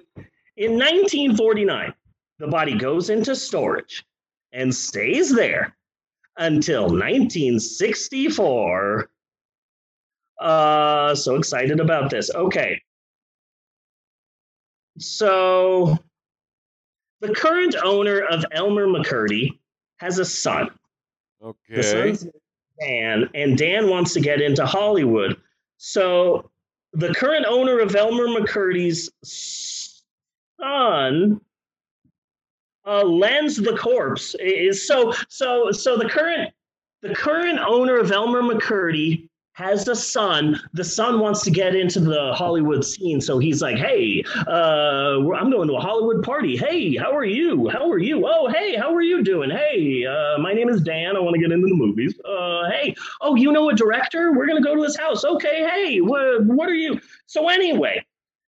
In 0.56 0.74
1949, 0.74 1.92
the 2.38 2.46
body 2.46 2.78
goes 2.78 3.10
into 3.10 3.34
storage 3.34 4.04
and 4.52 4.72
stays 4.72 5.34
there 5.34 5.76
until 6.36 6.82
1964. 6.82 9.10
Uh, 10.40 11.14
so 11.16 11.34
excited 11.34 11.80
about 11.80 12.10
this. 12.10 12.32
Okay. 12.32 12.80
So 14.98 15.98
the 17.20 17.34
current 17.34 17.74
owner 17.82 18.20
of 18.20 18.44
Elmer 18.52 18.86
McCurdy 18.86 19.58
has 19.96 20.20
a 20.20 20.24
son. 20.24 20.70
The 21.44 21.80
Okay. 21.80 21.82
son's 21.82 22.24
is 22.24 22.32
Dan, 22.80 23.28
and 23.34 23.58
Dan 23.58 23.88
wants 23.88 24.14
to 24.14 24.20
get 24.20 24.40
into 24.40 24.64
Hollywood. 24.64 25.36
So 25.76 26.50
the 26.92 27.12
current 27.14 27.44
owner 27.46 27.80
of 27.80 27.94
Elmer 27.94 28.28
McCurdy's 28.28 29.10
son 29.24 31.40
uh, 32.86 33.04
lends 33.04 33.56
the 33.56 33.76
corpse 33.76 34.34
is 34.38 34.86
so 34.86 35.12
so 35.28 35.70
so 35.70 35.96
the 35.96 36.08
current 36.08 36.52
the 37.02 37.14
current 37.14 37.58
owner 37.58 37.98
of 37.98 38.12
Elmer 38.12 38.42
McCurdy 38.42 39.28
has 39.54 39.86
a 39.88 39.96
son. 39.96 40.60
The 40.72 40.84
son 40.84 41.20
wants 41.20 41.42
to 41.44 41.50
get 41.50 41.74
into 41.74 42.00
the 42.00 42.32
Hollywood 42.34 42.84
scene, 42.84 43.20
so 43.20 43.38
he's 43.38 43.62
like, 43.62 43.76
"Hey, 43.76 44.22
uh, 44.46 45.18
I'm 45.32 45.50
going 45.50 45.68
to 45.68 45.74
a 45.74 45.80
Hollywood 45.80 46.22
party. 46.24 46.56
Hey, 46.56 46.96
how 46.96 47.16
are 47.16 47.24
you? 47.24 47.68
How 47.68 47.90
are 47.90 47.98
you? 47.98 48.26
Oh, 48.26 48.48
hey, 48.48 48.76
how 48.76 48.92
are 48.94 49.02
you 49.02 49.22
doing? 49.22 49.50
Hey, 49.50 50.04
uh, 50.04 50.38
my 50.38 50.52
name 50.52 50.68
is 50.68 50.82
Dan. 50.82 51.16
I 51.16 51.20
want 51.20 51.34
to 51.34 51.40
get 51.40 51.52
into 51.52 51.68
the 51.68 51.74
movies. 51.74 52.18
Uh, 52.20 52.68
hey, 52.70 52.94
oh, 53.20 53.36
you 53.36 53.52
know 53.52 53.70
a 53.70 53.74
director? 53.74 54.32
We're 54.32 54.46
gonna 54.46 54.60
go 54.60 54.74
to 54.74 54.82
his 54.82 54.96
house. 54.96 55.24
Okay, 55.24 55.68
hey, 55.68 56.00
what 56.00 56.44
what 56.44 56.68
are 56.68 56.74
you? 56.74 57.00
So 57.26 57.48
anyway, 57.48 58.04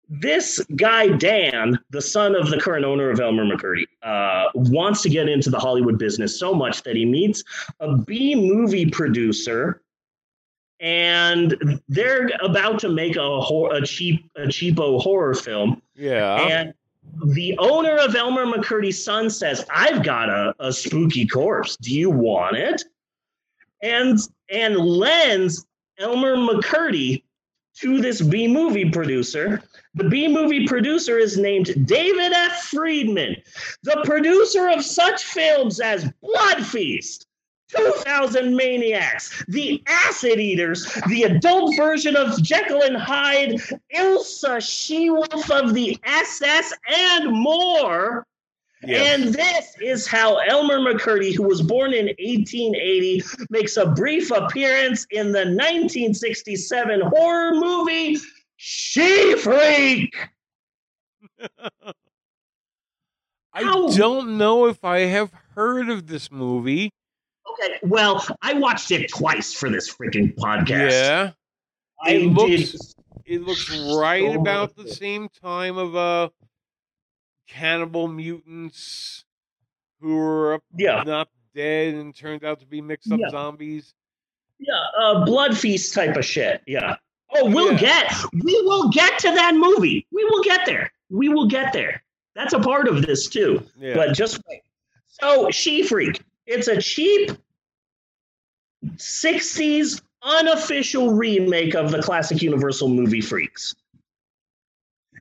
this 0.08 0.64
guy 0.76 1.08
Dan, 1.08 1.78
the 1.90 2.00
son 2.00 2.34
of 2.34 2.50
the 2.50 2.58
current 2.58 2.84
owner 2.84 3.10
of 3.10 3.20
Elmer 3.20 3.44
McCurdy, 3.44 3.86
uh, 4.02 4.50
wants 4.54 5.02
to 5.02 5.08
get 5.08 5.28
into 5.28 5.50
the 5.50 5.58
Hollywood 5.58 5.98
business 5.98 6.38
so 6.38 6.54
much 6.54 6.82
that 6.82 6.96
he 6.96 7.04
meets 7.04 7.42
a 7.80 7.96
B 7.96 8.34
movie 8.34 8.86
producer, 8.86 9.82
and 10.84 11.80
they're 11.88 12.30
about 12.42 12.78
to 12.78 12.90
make 12.90 13.16
a 13.16 13.40
hor- 13.40 13.74
a 13.74 13.84
cheap 13.84 14.30
a 14.36 14.42
cheapo 14.42 15.00
horror 15.00 15.34
film. 15.34 15.80
Yeah. 15.94 16.36
And 16.36 16.74
the 17.32 17.56
owner 17.58 17.96
of 17.96 18.14
Elmer 18.14 18.44
McCurdy's 18.44 19.02
son 19.02 19.30
says, 19.30 19.64
"I've 19.70 20.04
got 20.04 20.28
a, 20.28 20.54
a 20.58 20.72
spooky 20.72 21.26
corpse. 21.26 21.76
Do 21.78 21.92
you 21.92 22.10
want 22.10 22.58
it?" 22.58 22.84
And 23.82 24.18
and 24.50 24.76
lends 24.76 25.66
Elmer 25.98 26.36
McCurdy 26.36 27.22
to 27.76 28.00
this 28.02 28.20
B 28.20 28.46
movie 28.46 28.90
producer. 28.90 29.62
The 29.94 30.04
B 30.04 30.28
movie 30.28 30.66
producer 30.66 31.18
is 31.18 31.38
named 31.38 31.86
David 31.86 32.32
F. 32.32 32.64
Friedman, 32.64 33.36
the 33.84 34.02
producer 34.04 34.68
of 34.68 34.84
such 34.84 35.24
films 35.24 35.80
as 35.80 36.10
Blood 36.20 36.66
Feast, 36.66 37.26
2000 37.68 38.54
Maniacs, 38.54 39.44
The 39.48 39.82
Acid 39.86 40.38
Eaters, 40.38 40.84
the 41.08 41.24
adult 41.24 41.76
version 41.76 42.16
of 42.16 42.42
Jekyll 42.42 42.82
and 42.82 42.96
Hyde, 42.96 43.60
Ilsa, 43.94 44.60
She 44.60 45.10
Wolf 45.10 45.50
of 45.50 45.74
the 45.74 45.98
SS, 46.04 46.72
and 46.88 47.32
more. 47.32 48.26
And 48.86 49.32
this 49.32 49.74
is 49.80 50.06
how 50.06 50.36
Elmer 50.38 50.78
McCurdy, 50.78 51.34
who 51.34 51.44
was 51.44 51.62
born 51.62 51.94
in 51.94 52.06
1880, 52.06 53.22
makes 53.48 53.78
a 53.78 53.86
brief 53.86 54.30
appearance 54.30 55.06
in 55.10 55.32
the 55.32 55.46
1967 55.46 57.00
horror 57.00 57.54
movie 57.54 58.18
She 58.56 59.36
Freak. 59.36 60.14
I 63.56 63.62
don't 63.96 64.36
know 64.36 64.66
if 64.66 64.84
I 64.84 65.00
have 65.00 65.32
heard 65.54 65.88
of 65.88 66.08
this 66.08 66.30
movie. 66.30 66.90
Okay, 67.62 67.78
well, 67.82 68.24
I 68.42 68.54
watched 68.54 68.90
it 68.90 69.08
twice 69.10 69.52
for 69.52 69.70
this 69.70 69.92
freaking 69.92 70.34
podcast. 70.36 70.90
Yeah. 70.90 71.30
I 72.02 72.10
It 72.10 72.18
did 72.20 72.32
looks 72.34 72.94
it 73.24 73.42
looks 73.42 73.70
right 73.96 74.32
so 74.32 74.40
about 74.40 74.76
the 74.76 74.88
same 74.88 75.28
time 75.42 75.78
of 75.78 75.96
uh 75.96 76.28
cannibal 77.48 78.08
mutants 78.08 79.24
who 80.00 80.16
were 80.16 80.54
up, 80.54 80.62
Yeah. 80.76 81.02
not 81.06 81.28
dead 81.54 81.94
and 81.94 82.14
turned 82.14 82.44
out 82.44 82.60
to 82.60 82.66
be 82.66 82.80
mixed 82.80 83.10
up 83.12 83.20
Yeah. 83.20 83.30
zombies. 83.30 83.94
Yeah, 84.58 84.74
uh, 84.98 85.24
blood 85.24 85.56
feast 85.56 85.94
type 85.94 86.16
of 86.16 86.24
shit. 86.24 86.62
Yeah. 86.66 86.96
Oh, 87.36 87.50
we'll 87.50 87.76
get 87.76 88.12
we 88.32 88.60
will 88.62 88.90
get 88.90 89.18
to 89.20 89.30
that 89.32 89.54
movie. 89.54 90.06
We 90.12 90.24
will 90.24 90.42
get 90.42 90.66
there. 90.66 90.90
We 91.10 91.28
will 91.28 91.46
get 91.46 91.72
there. 91.72 92.02
That's 92.34 92.52
a 92.52 92.58
part 92.58 92.88
of 92.88 93.06
this 93.06 93.28
too. 93.28 93.64
Yeah. 93.78 93.94
But 93.94 94.14
just 94.14 94.40
wait. 94.48 94.62
So 95.06 95.50
She 95.50 95.82
Freak. 95.84 96.20
It's 96.46 96.68
a 96.68 96.80
cheap 96.80 97.30
60s 98.96 100.00
unofficial 100.22 101.12
remake 101.12 101.74
of 101.74 101.90
the 101.90 102.02
classic 102.02 102.42
Universal 102.42 102.88
movie 102.88 103.20
Freaks. 103.20 103.74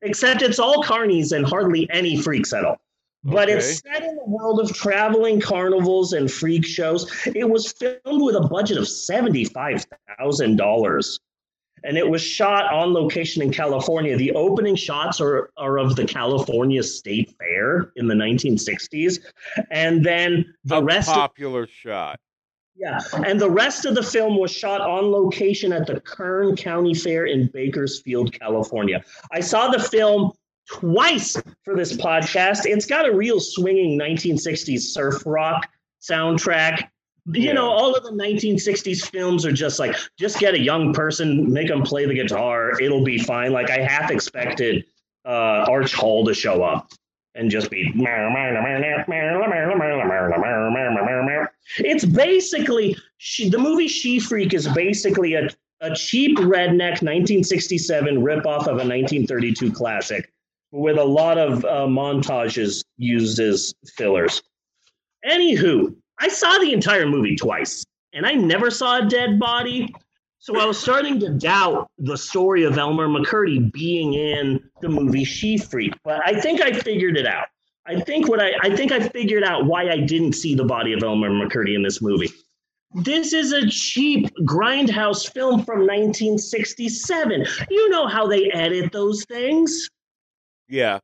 Except 0.01 0.42
it's 0.42 0.59
all 0.59 0.83
carnies 0.83 1.35
and 1.35 1.45
hardly 1.45 1.90
any 1.92 2.22
freaks 2.22 2.53
at 2.53 2.66
all. 2.66 2.80
But 3.25 3.48
it's 3.48 3.80
set 3.80 4.03
in 4.03 4.17
the 4.17 4.25
world 4.25 4.59
of 4.59 4.74
traveling 4.74 5.40
carnivals 5.40 6.11
and 6.11 6.30
freak 6.30 6.66
shows. 6.66 7.09
It 7.27 7.50
was 7.50 7.72
filmed 7.72 8.22
with 8.22 8.35
a 8.35 8.42
budget 8.42 8.77
of 8.77 8.83
$75,000. 8.83 11.19
And 11.85 11.98
it 11.98 12.09
was 12.09 12.22
shot 12.22 12.74
on 12.74 12.93
location 12.93 13.42
in 13.42 13.51
California. 13.51 14.16
The 14.17 14.33
opening 14.33 14.75
shots 14.75 15.22
are, 15.22 15.51
are 15.58 15.77
of 15.77 15.95
the 15.95 16.03
California 16.06 16.83
State 16.83 17.33
Fair 17.40 17.93
in 17.95 18.08
the 18.08 18.16
1960s. 18.16 19.19
And 19.72 20.06
then 20.06 20.53
the 20.66 20.83
rest 20.83 21.08
of 21.09 21.16
Popular 21.16 21.66
shot. 21.67 22.19
Yeah, 22.76 23.00
and 23.26 23.40
the 23.40 23.50
rest 23.50 23.85
of 23.85 23.95
the 23.95 24.03
film 24.03 24.38
was 24.38 24.52
shot 24.52 24.82
on 24.82 25.11
location 25.11 25.72
at 25.72 25.85
the 25.85 26.00
Kern 26.02 26.56
County 26.56 26.93
Fair 26.93 27.26
in 27.26 27.48
Bakersfield, 27.48 28.38
California. 28.38 29.03
I 29.32 29.42
saw 29.42 29.69
the 29.69 29.80
film 29.80 30.32
twice 30.68 31.38
for 31.64 31.76
this 31.76 31.93
podcast. 31.93 32.66
It's 32.66 32.85
got 32.85 33.08
a 33.08 33.16
real 33.16 33.40
swinging 33.40 34.00
1960s 34.00 34.80
surf 34.80 35.24
rock 35.26 35.68
soundtrack. 36.02 36.90
You 37.32 37.53
know, 37.53 37.69
all 37.69 37.95
of 37.95 38.03
the 38.03 38.11
1960s 38.11 39.10
films 39.10 39.45
are 39.45 39.53
just 39.53 39.80
like, 39.80 39.95
just 40.19 40.40
get 40.40 40.56
a 40.56 40.60
young 40.60 40.93
person, 40.93 41.52
make 41.53 41.69
them 41.69 41.82
play 41.82 42.06
the 42.06 42.14
guitar, 42.14 42.77
it'll 42.82 43.03
be 43.03 43.18
fine. 43.18 43.53
Like, 43.53 43.69
I 43.69 43.80
half 43.80 44.11
expected 44.11 44.84
uh, 45.26 45.66
Arch 45.69 45.93
Hall 45.93 46.26
to 46.26 46.34
show 46.34 46.64
up 46.64 46.92
and 47.35 47.50
just 47.50 47.72
be. 47.72 47.92
It's 51.77 52.06
basically 52.06 52.95
she, 53.17 53.50
the 53.50 53.58
movie 53.58 53.88
She 53.88 54.19
Freak 54.19 54.53
is 54.53 54.67
basically 54.69 55.35
a, 55.35 55.50
a 55.82 55.95
cheap 55.95 56.38
redneck 56.38 57.01
1967 57.01 58.16
ripoff 58.17 58.67
of 58.67 58.80
a 58.80 58.85
1932 58.85 59.72
classic 59.72 60.32
with 60.72 60.98
a 60.98 61.03
lot 61.03 61.38
of 61.38 61.64
uh, 61.66 61.85
montages 61.85 62.83
used 62.98 63.40
as 63.40 63.74
fillers. 63.95 64.42
Anywho, 65.25 65.95
I 66.19 66.27
saw 66.27 66.58
the 66.59 66.74
entire 66.74 67.06
movie 67.06 67.35
twice 67.35 67.85
and 68.14 68.25
I 68.25 68.33
never 68.33 68.69
saw 68.69 69.00
a 69.00 69.06
dead 69.06 69.40
body. 69.40 69.93
So 70.40 70.59
I 70.59 70.66
was 70.66 70.77
starting 70.77 71.19
to 71.22 71.30
doubt 71.30 71.90
the 71.98 72.17
story 72.17 72.64
of 72.64 72.77
Elmer 72.77 73.08
McCurdy 73.08 73.72
being 73.72 74.14
in 74.14 74.61
the 74.82 74.90
movie 74.90 75.24
She 75.24 75.58
Freak, 75.58 75.93
but 76.03 76.22
I 76.25 76.40
think 76.40 76.61
I 76.61 76.74
figured 76.74 77.17
it 77.17 77.25
out. 77.25 77.48
I 77.86 78.00
think 78.00 78.30
what 78.30 78.40
I 78.40 78.53
I 78.62 78.76
think 78.76 78.92
I 78.92 79.08
figured 79.10 79.44
out 79.44 79.66
why 79.66 79.90
I 79.90 79.98
didn't 79.98 80.34
see 80.34 80.56
the 80.56 80.64
body 80.64 80.94
of 80.94 81.03
Elmer 81.03 81.30
McCurdy 81.30 81.76
in 81.76 81.84
this 81.84 82.02
movie. 82.02 82.30
This 82.95 83.34
is 83.34 83.52
a 83.52 83.68
cheap 83.68 84.30
grindhouse 84.44 85.32
film 85.32 85.64
from 85.64 85.80
1967. 85.80 87.45
You 87.70 87.90
know 87.90 88.08
how 88.08 88.28
they 88.28 88.52
edit 88.52 88.92
those 88.92 89.26
things. 89.26 89.90
Yeah. 90.70 91.00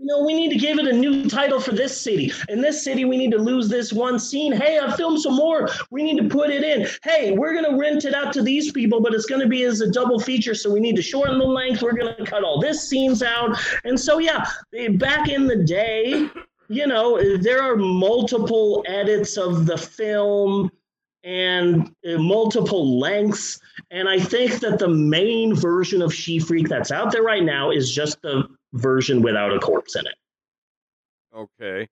You 0.00 0.06
know, 0.06 0.24
we 0.24 0.32
need 0.32 0.48
to 0.48 0.56
give 0.56 0.78
it 0.78 0.86
a 0.86 0.92
new 0.94 1.28
title 1.28 1.60
for 1.60 1.72
this 1.72 2.00
city. 2.00 2.32
In 2.48 2.62
this 2.62 2.82
city, 2.82 3.04
we 3.04 3.18
need 3.18 3.32
to 3.32 3.38
lose 3.38 3.68
this 3.68 3.92
one 3.92 4.18
scene. 4.18 4.50
Hey, 4.50 4.78
I 4.78 4.96
filmed 4.96 5.20
some 5.20 5.36
more. 5.36 5.68
We 5.90 6.02
need 6.02 6.16
to 6.22 6.26
put 6.26 6.48
it 6.48 6.64
in. 6.64 6.88
Hey, 7.02 7.32
we're 7.32 7.52
going 7.52 7.70
to 7.70 7.76
rent 7.78 8.06
it 8.06 8.14
out 8.14 8.32
to 8.32 8.42
these 8.42 8.72
people, 8.72 9.02
but 9.02 9.12
it's 9.12 9.26
going 9.26 9.42
to 9.42 9.46
be 9.46 9.64
as 9.64 9.82
a 9.82 9.90
double 9.90 10.18
feature. 10.18 10.54
So 10.54 10.72
we 10.72 10.80
need 10.80 10.96
to 10.96 11.02
shorten 11.02 11.38
the 11.38 11.44
length. 11.44 11.82
We're 11.82 11.92
going 11.92 12.16
to 12.16 12.24
cut 12.24 12.44
all 12.44 12.58
this 12.58 12.88
scenes 12.88 13.22
out. 13.22 13.58
And 13.84 14.00
so, 14.00 14.18
yeah, 14.18 14.46
eh, 14.74 14.88
back 14.88 15.28
in 15.28 15.46
the 15.46 15.56
day, 15.56 16.30
you 16.70 16.86
know, 16.86 17.36
there 17.36 17.60
are 17.60 17.76
multiple 17.76 18.82
edits 18.86 19.36
of 19.36 19.66
the 19.66 19.76
film 19.76 20.70
and 21.24 21.94
uh, 22.08 22.16
multiple 22.16 22.98
lengths. 22.98 23.60
And 23.90 24.08
I 24.08 24.18
think 24.18 24.60
that 24.60 24.78
the 24.78 24.88
main 24.88 25.54
version 25.54 26.00
of 26.00 26.14
She 26.14 26.38
Freak 26.38 26.70
that's 26.70 26.90
out 26.90 27.12
there 27.12 27.22
right 27.22 27.44
now 27.44 27.70
is 27.70 27.94
just 27.94 28.22
the 28.22 28.48
version 28.72 29.22
without 29.22 29.52
a 29.52 29.58
corpse 29.58 29.96
in 29.96 30.06
it. 30.06 30.14
Okay. 31.34 31.88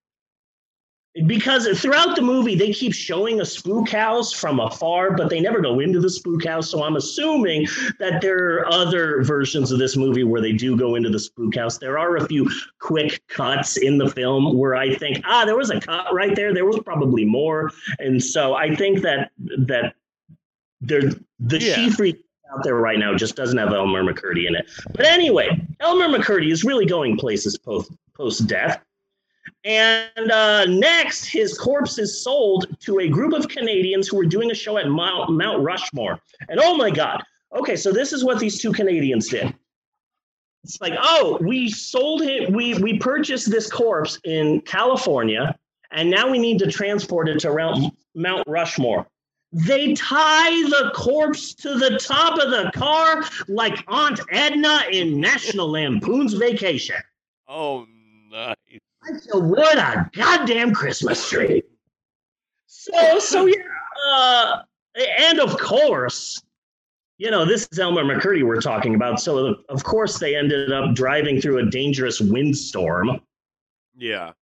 Because 1.26 1.66
throughout 1.80 2.14
the 2.14 2.22
movie, 2.22 2.54
they 2.54 2.72
keep 2.72 2.94
showing 2.94 3.40
a 3.40 3.44
spook 3.44 3.88
house 3.88 4.32
from 4.32 4.60
afar, 4.60 5.16
but 5.16 5.30
they 5.30 5.40
never 5.40 5.60
go 5.60 5.80
into 5.80 5.98
the 5.98 6.10
spook 6.10 6.44
house. 6.44 6.70
So 6.70 6.84
I'm 6.84 6.94
assuming 6.94 7.66
that 7.98 8.20
there 8.20 8.58
are 8.58 8.72
other 8.72 9.22
versions 9.24 9.72
of 9.72 9.80
this 9.80 9.96
movie 9.96 10.22
where 10.22 10.40
they 10.40 10.52
do 10.52 10.76
go 10.76 10.94
into 10.94 11.08
the 11.08 11.18
spook 11.18 11.56
house. 11.56 11.78
There 11.78 11.98
are 11.98 12.18
a 12.18 12.26
few 12.28 12.48
quick 12.78 13.26
cuts 13.26 13.78
in 13.78 13.98
the 13.98 14.08
film 14.08 14.56
where 14.56 14.76
I 14.76 14.94
think, 14.94 15.20
ah, 15.24 15.44
there 15.44 15.56
was 15.56 15.70
a 15.70 15.80
cut 15.80 16.14
right 16.14 16.36
there. 16.36 16.54
There 16.54 16.66
was 16.66 16.78
probably 16.84 17.24
more. 17.24 17.72
And 17.98 18.22
so 18.22 18.54
I 18.54 18.76
think 18.76 19.02
that 19.02 19.32
that 19.66 19.94
there 20.80 21.02
the 21.40 21.58
Yeah. 21.58 21.74
She 21.74 21.90
Freak 21.90 22.24
out 22.52 22.62
there 22.62 22.76
right 22.76 22.98
now 22.98 23.14
just 23.14 23.36
doesn't 23.36 23.58
have 23.58 23.72
Elmer 23.72 24.02
McCurdy 24.02 24.46
in 24.46 24.54
it. 24.54 24.68
But 24.92 25.06
anyway, 25.06 25.60
Elmer 25.80 26.08
McCurdy 26.08 26.50
is 26.50 26.64
really 26.64 26.86
going 26.86 27.16
places 27.16 27.58
post 27.58 27.92
post 28.14 28.46
death. 28.46 28.82
And 29.64 30.30
uh, 30.30 30.66
next, 30.66 31.26
his 31.26 31.58
corpse 31.58 31.98
is 31.98 32.22
sold 32.22 32.66
to 32.80 33.00
a 33.00 33.08
group 33.08 33.32
of 33.32 33.48
Canadians 33.48 34.08
who 34.08 34.16
were 34.16 34.26
doing 34.26 34.50
a 34.50 34.54
show 34.54 34.78
at 34.78 34.88
Mount, 34.88 35.30
Mount 35.30 35.62
Rushmore. 35.62 36.20
And 36.48 36.60
oh 36.62 36.76
my 36.76 36.90
God. 36.90 37.22
Okay, 37.56 37.76
so 37.76 37.92
this 37.92 38.12
is 38.12 38.24
what 38.24 38.38
these 38.38 38.60
two 38.60 38.72
Canadians 38.72 39.28
did. 39.28 39.54
It's 40.64 40.80
like, 40.80 40.94
oh, 41.00 41.38
we 41.40 41.70
sold 41.70 42.22
him, 42.22 42.52
we 42.52 42.74
we 42.74 42.98
purchased 42.98 43.50
this 43.50 43.70
corpse 43.70 44.18
in 44.24 44.60
California, 44.62 45.56
and 45.92 46.10
now 46.10 46.30
we 46.30 46.38
need 46.38 46.58
to 46.58 46.70
transport 46.70 47.28
it 47.28 47.40
to 47.40 47.92
Mount 48.14 48.46
Rushmore. 48.46 49.06
They 49.52 49.94
tie 49.94 50.62
the 50.68 50.92
corpse 50.94 51.54
to 51.54 51.76
the 51.76 51.98
top 51.98 52.38
of 52.38 52.50
the 52.50 52.70
car 52.74 53.24
like 53.48 53.82
Aunt 53.88 54.20
Edna 54.30 54.82
in 54.92 55.20
National 55.20 55.70
Lampoon's 55.70 56.34
Vacation. 56.34 56.96
Oh, 57.48 57.86
nice. 58.30 58.54
What 59.32 59.78
a 59.78 60.10
goddamn 60.12 60.74
Christmas 60.74 61.28
tree. 61.28 61.62
So, 62.66 63.18
so 63.18 63.46
yeah, 63.46 63.54
uh, 64.10 64.62
and 65.18 65.40
of 65.40 65.56
course, 65.58 66.42
you 67.16 67.30
know, 67.30 67.44
this 67.44 67.66
is 67.72 67.78
Elmer 67.78 68.04
McCurdy 68.04 68.44
we're 68.44 68.60
talking 68.60 68.94
about. 68.94 69.20
So, 69.20 69.56
of 69.68 69.82
course, 69.82 70.18
they 70.18 70.36
ended 70.36 70.72
up 70.72 70.94
driving 70.94 71.40
through 71.40 71.58
a 71.58 71.70
dangerous 71.70 72.20
windstorm. 72.20 73.20
Yeah. 73.96 74.32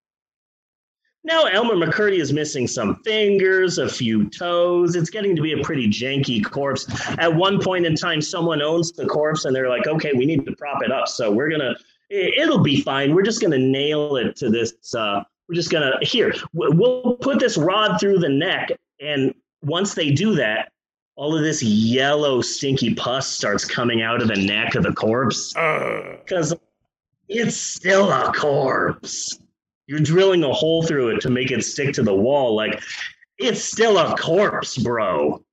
Now, 1.27 1.47
Elmer 1.47 1.75
McCurdy 1.75 2.21
is 2.21 2.33
missing 2.33 2.69
some 2.69 3.03
fingers, 3.03 3.79
a 3.79 3.89
few 3.89 4.31
toes. 4.31 4.95
It's 4.95 5.11
getting 5.11 5.35
to 5.35 5.43
be 5.43 5.61
a 5.61 5.65
pretty 5.65 5.89
janky 5.89 6.43
corpse. 6.45 6.87
At 7.19 7.35
one 7.35 7.61
point 7.61 7.85
in 7.85 7.97
time, 7.97 8.21
someone 8.21 8.63
owns 8.63 8.93
the 8.93 9.07
corpse 9.07 9.45
and 9.45 9.55
they're 9.55 9.69
like, 9.69 9.89
okay, 9.89 10.13
we 10.15 10.25
need 10.25 10.47
to 10.47 10.55
prop 10.55 10.85
it 10.85 10.93
up. 10.93 11.09
So, 11.09 11.33
we're 11.33 11.49
going 11.49 11.63
to, 11.63 11.75
it'll 12.11 12.63
be 12.63 12.81
fine. 12.81 13.13
We're 13.13 13.25
just 13.25 13.41
going 13.41 13.51
to 13.51 13.59
nail 13.59 14.17
it 14.17 14.37
to 14.37 14.51
this. 14.51 14.95
Uh, 14.95 15.25
we're 15.49 15.57
just 15.57 15.71
going 15.71 15.83
to, 15.83 16.07
here, 16.07 16.33
we'll 16.53 17.17
put 17.17 17.41
this 17.41 17.57
rod 17.57 17.99
through 17.99 18.21
the 18.21 18.29
neck. 18.29 18.71
And 19.01 19.35
once 19.63 19.95
they 19.95 20.13
do 20.13 20.37
that, 20.37 20.71
all 21.17 21.37
of 21.37 21.43
this 21.43 21.61
yellow 21.61 22.41
stinky 22.41 22.95
pus 22.95 23.27
starts 23.27 23.65
coming 23.65 24.01
out 24.01 24.23
of 24.23 24.29
the 24.29 24.37
neck 24.37 24.77
of 24.77 24.85
the 24.85 24.93
corpse 24.93 25.55
because 26.23 26.55
it's 27.29 27.57
still 27.57 28.13
a 28.13 28.33
corpse. 28.33 29.41
You're 29.87 30.01
drilling 30.01 30.43
a 30.45 30.53
hole 30.53 30.83
through 30.83 31.11
it 31.11 31.21
to 31.23 31.31
make 31.31 31.51
it 31.51 31.65
stick 31.65 31.95
to 31.95 32.03
the 32.03 32.15
wall. 32.15 32.55
Like 32.55 32.83
it's 33.39 33.63
still 33.63 33.99
a 33.99 34.17
corpse, 34.17 34.77
bro. 34.79 35.45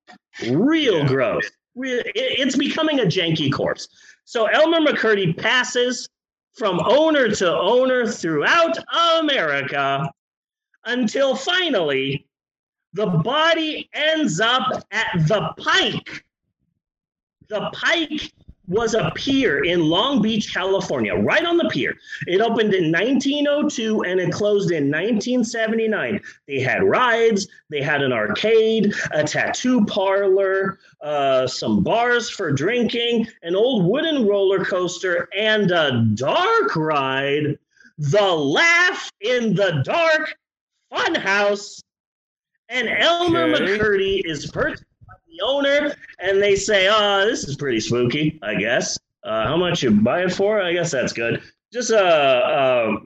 Real 0.50 1.00
yeah. 1.00 1.08
gross. 1.08 1.52
It's 1.76 2.56
becoming 2.56 3.00
a 3.00 3.04
janky 3.04 3.52
corpse. 3.52 3.88
So 4.26 4.46
Elmer 4.46 4.80
McCurdy 4.80 5.38
passes 5.38 6.08
from 6.54 6.80
owner 6.86 7.30
to 7.30 7.52
owner 7.52 8.08
throughout 8.08 8.78
America 9.20 10.10
until 10.86 11.36
finally 11.36 12.28
the 12.94 13.08
body 13.08 13.90
ends 13.94 14.40
up 14.40 14.86
at 14.92 15.28
the 15.28 15.50
Pike. 15.58 16.24
The 17.50 17.72
Pike 17.74 18.32
was 18.74 18.96
a 18.96 19.12
pier 19.16 19.64
in 19.64 19.82
Long 19.82 20.22
Beach, 20.22 20.54
California, 20.54 21.16
right 21.16 21.46
on 21.46 21.58
the 21.58 21.70
pier. 21.70 21.96
It 22.28 22.42
opened 22.42 22.74
in 22.74 22.92
1902 22.92 24.04
and 24.04 24.20
it 24.20 24.32
closed 24.32 24.72
in 24.72 24.90
1979. 24.90 26.20
They 26.48 26.60
had 26.60 26.84
rides, 26.84 27.48
they 27.70 27.82
had 27.82 28.02
an 28.02 28.12
arcade, 28.12 28.94
a 29.12 29.24
tattoo 29.24 29.86
parlor, 29.86 30.80
uh, 31.02 31.48
some 31.48 31.84
bars 31.84 32.30
for 32.30 32.52
drinking, 32.52 33.28
an 33.44 33.56
old 33.56 33.86
wooden 33.86 34.28
roller 34.28 34.66
coaster, 34.66 35.30
and 35.38 35.70
a 35.72 36.06
dark 36.16 36.76
ride. 36.76 37.58
The 38.00 38.26
Laugh 38.26 39.12
in 39.22 39.54
the 39.54 39.84
Dark 39.86 40.36
Funhouse 40.92 41.80
and 42.70 42.90
Elmer 42.90 43.44
okay. 43.44 43.78
McCurdy 43.78 44.22
is 44.26 44.50
by 44.52 44.74
the 45.34 45.46
owner, 45.46 45.96
and 46.20 46.42
they 46.42 46.56
say, 46.56 46.88
"Oh, 46.90 47.26
this 47.26 47.44
is 47.44 47.56
pretty 47.56 47.80
spooky, 47.80 48.40
I 48.42 48.56
guess. 48.56 48.98
Uh, 49.24 49.46
how 49.46 49.58
much 49.58 49.84
you 49.84 49.92
buy 49.92 50.24
it 50.24 50.34
for? 50.34 50.62
I 50.62 50.74
guess 50.74 50.92
that's 50.92 51.14
good. 51.14 51.42
Just 51.72 51.92
uh, 51.92 51.96
uh 51.96 52.98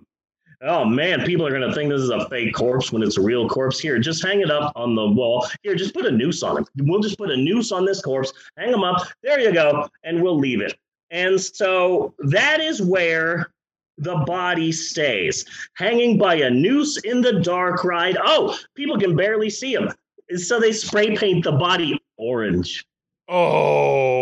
oh 0.62 0.86
man, 0.86 1.24
people 1.24 1.46
are 1.46 1.52
gonna 1.52 1.74
think 1.74 1.90
this 1.90 2.02
is 2.02 2.10
a 2.10 2.28
fake 2.30 2.54
corpse 2.54 2.92
when 2.92 3.04
it's 3.04 3.18
a 3.18 3.22
real 3.22 3.48
corpse. 3.48 3.80
Here, 3.80 4.00
just 4.00 4.26
hang 4.26 4.42
it 4.42 4.52
up 4.52 4.74
on 4.76 4.96
the 4.96 5.08
wall. 5.08 5.48
Here, 5.64 5.76
just 5.76 5.94
put 5.94 6.06
a 6.06 6.12
noose 6.12 6.44
on 6.44 6.62
it. 6.62 6.68
We'll 6.78 7.02
just 7.02 7.18
put 7.18 7.32
a 7.32 7.38
noose 7.38 7.72
on 7.72 7.86
this 7.86 8.02
corpse, 8.02 8.34
hang 8.58 8.72
them 8.72 8.84
up. 8.84 9.08
There 9.24 9.40
you 9.40 9.54
go, 9.54 9.88
and 10.04 10.22
we'll 10.22 10.38
leave 10.38 10.62
it. 10.62 10.78
And 11.12 11.40
so 11.40 12.14
that 12.20 12.60
is 12.60 12.82
where 12.82 13.52
the 13.98 14.18
body 14.28 14.72
stays, 14.72 15.46
hanging 15.76 16.18
by 16.18 16.36
a 16.36 16.50
noose 16.50 16.98
in 16.98 17.22
the 17.22 17.40
dark 17.40 17.84
ride. 17.84 18.18
Oh, 18.24 18.58
people 18.76 18.98
can 18.98 19.16
barely 19.16 19.50
see 19.50 19.74
him. 19.74 19.92
So 20.36 20.60
they 20.60 20.74
spray 20.74 21.16
paint 21.16 21.46
the 21.46 21.54
body 21.54 22.02
orange. 22.28 22.86
Oh. 23.30 24.16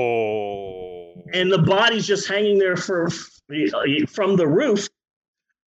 And 1.34 1.51
the 1.51 1.58
body's 1.59 2.06
just 2.08 2.27
hanging 2.27 2.59
there 2.59 2.77
for 2.77 3.09
from 3.09 4.35
the 4.35 4.48
roof. 4.48 4.88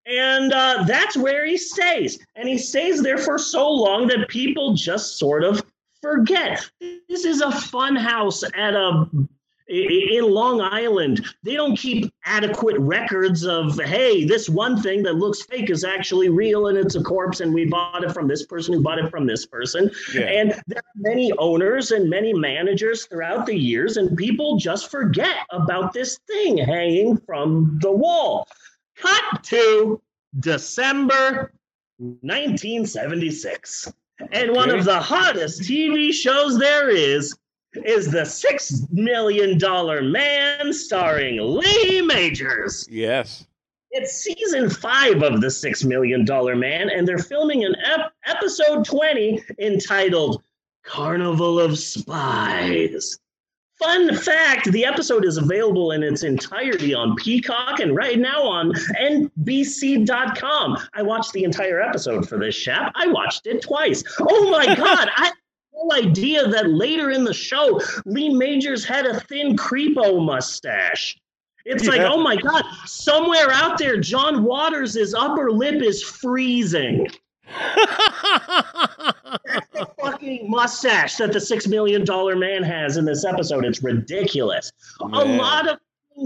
And 0.06 0.54
uh, 0.54 0.84
that's 0.88 1.18
where 1.18 1.46
he 1.46 1.58
stays. 1.58 2.18
And 2.36 2.48
he 2.48 2.58
stays 2.58 3.04
there 3.04 3.18
for 3.18 3.38
so 3.38 3.70
long 3.70 4.08
that 4.08 4.30
people 4.30 4.74
just 4.74 5.18
sort 5.18 5.44
of 5.44 5.62
forget. 6.02 6.70
This 7.10 7.26
is 7.26 7.42
a 7.42 7.52
fun 7.52 7.96
house 7.96 8.44
at 8.56 8.74
a 8.74 9.10
in 9.70 10.24
Long 10.24 10.62
Island, 10.62 11.26
they 11.44 11.56
don't 11.56 11.76
keep 11.76 12.14
adequate 12.26 12.78
records 12.80 13.46
of, 13.46 13.80
hey, 13.80 14.24
this 14.24 14.48
one 14.48 14.82
thing 14.82 15.04
that 15.04 15.16
looks 15.16 15.44
fake 15.44 15.70
is 15.70 15.84
actually 15.84 16.30
real 16.30 16.68
and 16.68 16.78
it's 16.78 16.96
a 16.96 17.04
corpse, 17.04 17.42
and 17.42 17.54
we 17.54 17.66
bought 17.66 18.04
it 18.04 18.12
from 18.12 18.28
this 18.28 18.46
person 18.46 18.74
who 18.74 18.82
bought 18.82 19.00
it 19.00 19.12
from 19.12 19.28
this 19.28 19.46
person. 19.46 19.92
Yeah. 20.14 20.22
And 20.22 20.52
there 20.68 20.80
are 20.80 20.94
many 20.96 21.34
owners 21.34 21.92
and 21.92 22.10
many 22.10 22.34
managers 22.34 23.06
throughout 23.06 23.46
the 23.46 23.58
years, 23.58 23.98
and 23.98 24.18
people 24.18 24.58
just 24.58 24.90
forget 24.90 25.38
about 25.52 25.92
this 25.94 26.20
thing 26.28 26.58
hanging 26.58 27.18
from 27.18 27.78
the 27.82 27.92
wall. 27.92 28.48
Cut 28.96 29.44
to 29.44 30.02
December 30.40 31.52
1976. 31.98 33.92
And 34.32 34.54
one 34.54 34.72
of 34.72 34.86
the 34.86 35.00
hottest 35.00 35.62
TV 35.62 36.12
shows 36.12 36.58
there 36.58 36.90
is 36.90 37.36
is 37.74 38.12
the 38.12 38.26
Six 38.26 38.86
Million 38.92 39.58
Dollar 39.58 40.02
Man 40.02 40.74
starring 40.74 41.40
Lee 41.42 42.02
Majors. 42.02 42.88
Yes. 42.90 43.46
It's 43.92 44.14
season 44.14 44.70
five 44.70 45.24
of 45.24 45.42
The 45.42 45.50
Six 45.50 45.84
Million 45.84 46.26
Dollar 46.26 46.56
Man, 46.56 46.90
and 46.90 47.08
they're 47.08 47.18
filming 47.18 47.64
an 47.64 47.76
ep- 47.84 48.14
episode 48.26 48.86
20 48.86 49.42
entitled 49.60 50.44
Carnival 50.84 51.60
of 51.60 51.78
Spies. 51.78 53.18
Fun 53.80 54.16
fact 54.16 54.72
the 54.72 54.84
episode 54.86 55.24
is 55.24 55.38
available 55.38 55.92
in 55.92 56.02
its 56.02 56.24
entirety 56.24 56.96
on 56.96 57.16
Peacock 57.16 57.80
and 57.80 57.96
right 57.96 58.18
now 58.18 58.42
on 58.42 58.72
NBC.com. 59.00 60.78
I 60.96 61.02
watched 61.04 61.32
the 61.34 61.44
entire 61.44 61.80
episode 61.80 62.28
for 62.28 62.40
this, 62.40 62.58
chap. 62.58 62.92
I 62.96 63.08
watched 63.08 63.46
it 63.46 63.62
twice. 63.62 64.04
Oh 64.20 64.50
my 64.50 64.66
God. 64.66 65.10
I 65.16 65.32
whole 65.78 65.94
idea 65.94 66.48
that 66.48 66.70
later 66.70 67.12
in 67.12 67.24
the 67.24 67.34
show, 67.34 67.80
Lee 68.06 68.30
Majors 68.30 68.84
had 68.84 69.06
a 69.06 69.20
thin 69.22 69.56
creepo 69.56 70.24
mustache. 70.24 71.18
It's 71.66 71.84
yeah. 71.84 71.92
like, 71.92 72.02
oh 72.02 72.22
my 72.22 72.36
God, 72.38 72.64
somewhere 72.86 73.52
out 73.52 73.78
there, 73.78 73.98
John 73.98 74.44
Waters' 74.44 75.14
upper 75.14 75.52
lip 75.52 75.82
is 75.82 76.02
freezing. 76.02 77.08
That's 79.46 79.68
the 79.74 79.88
fucking 80.02 80.50
mustache 80.50 81.16
that 81.18 81.34
the 81.34 81.42
six 81.42 81.68
million 81.68 82.06
dollar 82.06 82.36
man 82.36 82.64
has 82.64 82.98
in 82.98 83.06
this 83.06 83.26
episode. 83.26 83.66
It's 83.66 83.84
ridiculous. 83.84 84.72
Man. 85.02 85.14
A 85.14 85.38
lot 85.38 85.68
of 85.68 85.78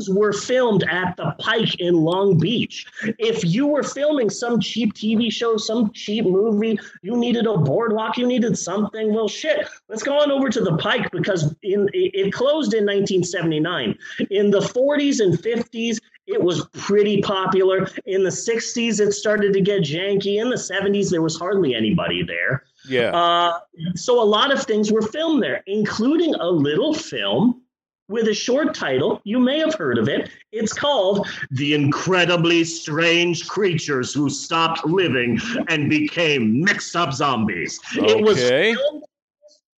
were 0.10 0.34
filmed 0.34 0.84
at 0.84 1.16
the 1.18 1.36
Pike 1.40 1.80
in 1.80 1.96
Long 1.96 2.38
Beach. 2.38 2.86
If 3.20 3.44
you 3.44 3.68
were 3.68 3.84
filming 3.84 4.30
some 4.30 4.60
cheap 4.60 4.94
TV 4.94 5.32
show, 5.32 5.58
some 5.58 5.92
cheap 5.92 6.26
movie, 6.26 6.80
you 7.02 7.18
needed 7.18 7.46
a 7.46 7.58
boardwalk, 7.58 8.18
you 8.18 8.26
needed 8.26 8.58
something. 8.58 9.14
Well, 9.14 9.28
shit, 9.28 9.68
let's 9.90 10.04
go 10.04 10.20
on 10.20 10.32
over 10.32 10.50
to 10.50 10.62
the 10.62 10.78
Pike 10.78 11.12
because 11.12 11.54
in 11.64 11.90
it 11.94 12.34
closed 12.34 12.74
in 12.74 12.86
1979. 12.86 13.98
In 14.30 14.52
the 14.52 14.60
40s 14.60 15.20
and 15.20 15.38
50s, 15.38 16.00
it 16.28 16.42
was 16.42 16.68
pretty 16.68 17.22
popular. 17.22 17.90
In 18.06 18.24
the 18.24 18.30
60s, 18.30 19.00
it 19.00 19.12
started 19.12 19.54
to 19.54 19.62
get 19.62 19.82
janky. 19.82 20.40
In 20.40 20.50
the 20.50 20.56
70s, 20.56 21.10
there 21.10 21.22
was 21.22 21.38
hardly 21.38 21.76
anybody 21.76 22.24
there. 22.24 22.64
Yeah. 22.88 23.12
Uh, 23.12 23.60
so 23.96 24.22
a 24.22 24.24
lot 24.24 24.52
of 24.52 24.64
things 24.64 24.92
were 24.92 25.02
filmed 25.02 25.44
there, 25.44 25.64
including 25.68 26.36
a 26.36 26.50
little 26.50 26.94
film 26.94 27.62
with 28.12 28.28
a 28.28 28.34
short 28.34 28.76
title. 28.76 29.22
You 29.24 29.40
may 29.40 29.60
have 29.60 29.74
heard 29.74 29.98
of 29.98 30.10
it. 30.10 30.30
It's 30.52 30.74
called 30.74 31.28
The 31.52 31.74
Incredibly 31.74 32.64
Strange 32.64 33.48
Creatures 33.48 34.14
Who 34.14 34.30
Stopped 34.30 34.86
Living 34.86 35.40
and 35.70 35.90
Became 35.90 36.62
Mixed 36.62 36.96
Up 36.96 37.14
Zombies. 37.14 37.80
Okay. 37.98 38.12
It 38.12 38.22
was 38.22 38.50
filmed, 38.50 39.04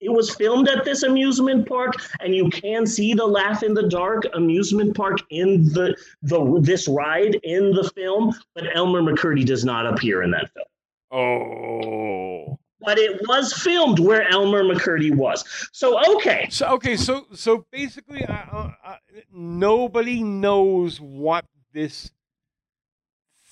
it 0.01 0.11
was 0.11 0.35
filmed 0.35 0.67
at 0.67 0.83
this 0.83 1.03
amusement 1.03 1.69
park, 1.69 1.93
and 2.19 2.35
you 2.35 2.49
can 2.49 2.85
see 2.85 3.13
the 3.13 3.25
Laugh 3.25 3.63
in 3.63 3.73
the 3.73 3.87
Dark 3.87 4.23
amusement 4.33 4.97
park 4.97 5.19
in 5.29 5.65
the 5.69 5.95
the 6.23 6.59
this 6.59 6.87
ride 6.87 7.35
in 7.43 7.71
the 7.71 7.89
film, 7.95 8.33
but 8.55 8.65
Elmer 8.75 9.01
McCurdy 9.01 9.45
does 9.45 9.63
not 9.63 9.85
appear 9.85 10.23
in 10.23 10.31
that 10.31 10.49
film. 10.53 10.65
Oh. 11.11 12.59
But 12.85 12.97
it 12.99 13.21
was 13.27 13.53
filmed 13.53 13.99
where 13.99 14.27
Elmer 14.29 14.63
McCurdy 14.63 15.15
was. 15.15 15.43
So 15.71 15.99
okay. 16.15 16.47
So 16.49 16.67
okay, 16.73 16.97
so 16.97 17.27
so 17.33 17.65
basically, 17.71 18.25
I, 18.25 18.75
I, 18.83 18.97
nobody 19.31 20.23
knows 20.23 20.99
what 20.99 21.45
this 21.73 22.11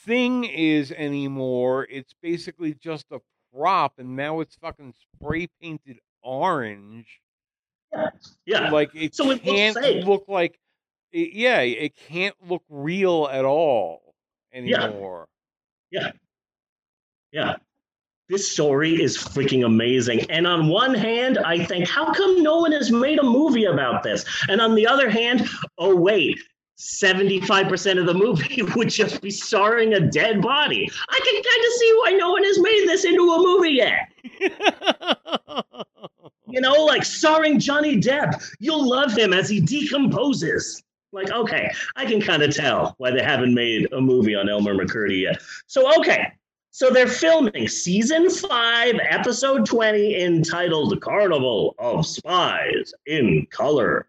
thing 0.05 0.43
is 0.43 0.91
anymore. 0.91 1.87
It's 1.89 2.13
basically 2.21 2.73
just 2.73 3.05
a 3.11 3.19
prop, 3.53 3.99
and 3.99 4.15
now 4.15 4.39
it's 4.39 4.55
fucking 4.55 4.93
spray 5.15 5.47
painted 5.61 5.99
orange. 6.23 7.21
Yeah. 8.45 8.69
Like 8.69 8.91
it 8.95 9.15
So 9.15 9.29
it 9.31 9.43
can't 9.43 9.77
look 10.05 10.25
like. 10.27 10.57
It, 11.11 11.33
yeah, 11.33 11.59
it 11.59 11.95
can't 11.95 12.35
look 12.47 12.63
real 12.69 13.27
at 13.31 13.43
all 13.43 14.13
Yeah. 14.65 14.85
anymore. 14.85 15.27
Yeah. 15.91 16.11
Yeah. 17.31 17.57
This 18.31 18.49
story 18.49 19.03
is 19.03 19.17
freaking 19.17 19.65
amazing. 19.65 20.21
And 20.31 20.47
on 20.47 20.69
one 20.69 20.95
hand, 20.95 21.37
I 21.39 21.65
think, 21.65 21.85
how 21.85 22.13
come 22.13 22.41
no 22.41 22.59
one 22.59 22.71
has 22.71 22.89
made 22.89 23.19
a 23.19 23.23
movie 23.23 23.65
about 23.65 24.03
this? 24.03 24.23
And 24.47 24.61
on 24.61 24.73
the 24.73 24.87
other 24.87 25.09
hand, 25.09 25.49
oh, 25.77 25.93
wait, 25.93 26.39
75% 26.79 27.99
of 27.99 28.05
the 28.05 28.13
movie 28.13 28.63
would 28.77 28.89
just 28.89 29.21
be 29.21 29.31
starring 29.31 29.95
a 29.95 29.99
dead 29.99 30.41
body. 30.41 30.89
I 31.09 31.19
can 31.19 31.43
kind 31.43 31.65
of 31.65 31.73
see 31.73 31.93
why 31.99 32.11
no 32.11 32.31
one 32.31 32.45
has 32.45 32.57
made 32.57 32.87
this 32.87 33.03
into 33.03 33.21
a 33.21 33.37
movie 33.37 33.71
yet. 33.71 34.13
you 36.47 36.61
know, 36.61 36.85
like 36.85 37.03
starring 37.03 37.59
Johnny 37.59 37.99
Depp. 37.99 38.41
You'll 38.59 38.89
love 38.89 39.11
him 39.11 39.33
as 39.33 39.49
he 39.49 39.59
decomposes. 39.59 40.81
Like, 41.11 41.29
okay, 41.31 41.69
I 41.97 42.05
can 42.05 42.21
kind 42.21 42.41
of 42.43 42.55
tell 42.55 42.95
why 42.97 43.11
they 43.11 43.23
haven't 43.23 43.53
made 43.53 43.91
a 43.91 43.99
movie 43.99 44.35
on 44.35 44.47
Elmer 44.47 44.73
McCurdy 44.73 45.23
yet. 45.23 45.41
So, 45.67 45.99
okay, 45.99 46.31
so 46.71 46.89
they're 46.89 47.07
filming 47.07 47.67
season 47.67 48.29
five, 48.29 48.95
episode 49.09 49.65
20, 49.65 50.23
entitled 50.23 50.99
Carnival 51.01 51.75
of 51.77 52.05
Spies 52.05 52.93
in 53.05 53.45
Color. 53.51 54.07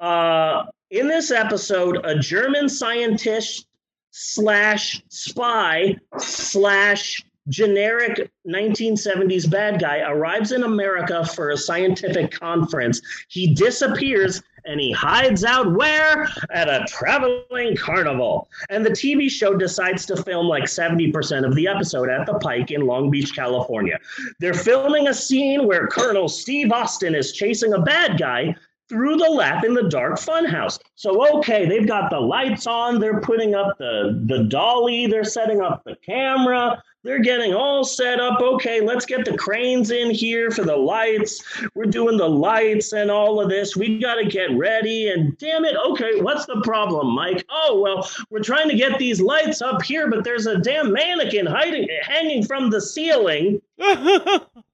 Uh, 0.00 0.64
in 0.90 1.06
this 1.06 1.30
episode, 1.30 2.04
a 2.04 2.18
German 2.18 2.68
scientist 2.68 3.68
slash 4.10 5.02
spy 5.08 5.96
slash 6.18 7.24
generic 7.48 8.30
1970s 8.46 9.48
bad 9.50 9.80
guy 9.80 10.00
arrives 10.00 10.50
in 10.50 10.64
America 10.64 11.24
for 11.24 11.50
a 11.50 11.56
scientific 11.56 12.32
conference. 12.32 13.00
He 13.28 13.54
disappears 13.54 14.42
and 14.64 14.80
he 14.80 14.92
hides 14.92 15.44
out 15.44 15.72
where? 15.72 16.28
At 16.50 16.68
a 16.68 16.84
traveling 16.88 17.76
carnival. 17.76 18.48
And 18.70 18.84
the 18.84 18.90
TV 18.90 19.30
show 19.30 19.56
decides 19.56 20.06
to 20.06 20.22
film 20.22 20.46
like 20.46 20.64
70% 20.64 21.46
of 21.46 21.54
the 21.54 21.68
episode 21.68 22.08
at 22.08 22.26
the 22.26 22.38
Pike 22.38 22.70
in 22.70 22.86
Long 22.86 23.10
Beach, 23.10 23.34
California. 23.34 23.98
They're 24.38 24.54
filming 24.54 25.08
a 25.08 25.14
scene 25.14 25.66
where 25.66 25.86
Colonel 25.88 26.28
Steve 26.28 26.72
Austin 26.72 27.14
is 27.14 27.32
chasing 27.32 27.72
a 27.72 27.80
bad 27.80 28.18
guy 28.18 28.54
through 28.88 29.16
the 29.16 29.30
Laugh 29.30 29.64
in 29.64 29.72
the 29.72 29.88
Dark 29.88 30.18
funhouse. 30.18 30.78
So 30.96 31.38
okay, 31.38 31.66
they've 31.66 31.86
got 31.86 32.10
the 32.10 32.20
lights 32.20 32.66
on, 32.66 33.00
they're 33.00 33.20
putting 33.20 33.54
up 33.54 33.78
the 33.78 34.22
the 34.26 34.44
dolly, 34.44 35.06
they're 35.06 35.24
setting 35.24 35.62
up 35.62 35.82
the 35.84 35.96
camera, 36.04 36.82
they're 37.02 37.20
getting 37.20 37.52
all 37.52 37.84
set 37.84 38.20
up. 38.20 38.40
Okay, 38.40 38.80
let's 38.80 39.06
get 39.06 39.24
the 39.24 39.36
cranes 39.36 39.90
in 39.90 40.10
here 40.10 40.50
for 40.50 40.64
the 40.64 40.76
lights. 40.76 41.42
We're 41.74 41.86
doing 41.86 42.16
the 42.16 42.28
lights 42.28 42.92
and 42.92 43.10
all 43.10 43.40
of 43.40 43.48
this. 43.48 43.76
We 43.76 43.98
got 43.98 44.16
to 44.16 44.24
get 44.24 44.56
ready 44.56 45.08
and 45.08 45.36
damn 45.38 45.64
it, 45.64 45.76
okay, 45.76 46.20
what's 46.20 46.46
the 46.46 46.60
problem, 46.62 47.12
Mike? 47.14 47.44
Oh, 47.48 47.80
well, 47.80 48.08
we're 48.30 48.42
trying 48.42 48.68
to 48.68 48.76
get 48.76 48.98
these 48.98 49.20
lights 49.20 49.62
up 49.62 49.82
here, 49.82 50.10
but 50.10 50.24
there's 50.24 50.46
a 50.46 50.58
damn 50.58 50.92
mannequin 50.92 51.46
hiding 51.46 51.88
hanging 52.02 52.44
from 52.44 52.70
the 52.70 52.80
ceiling. 52.80 53.60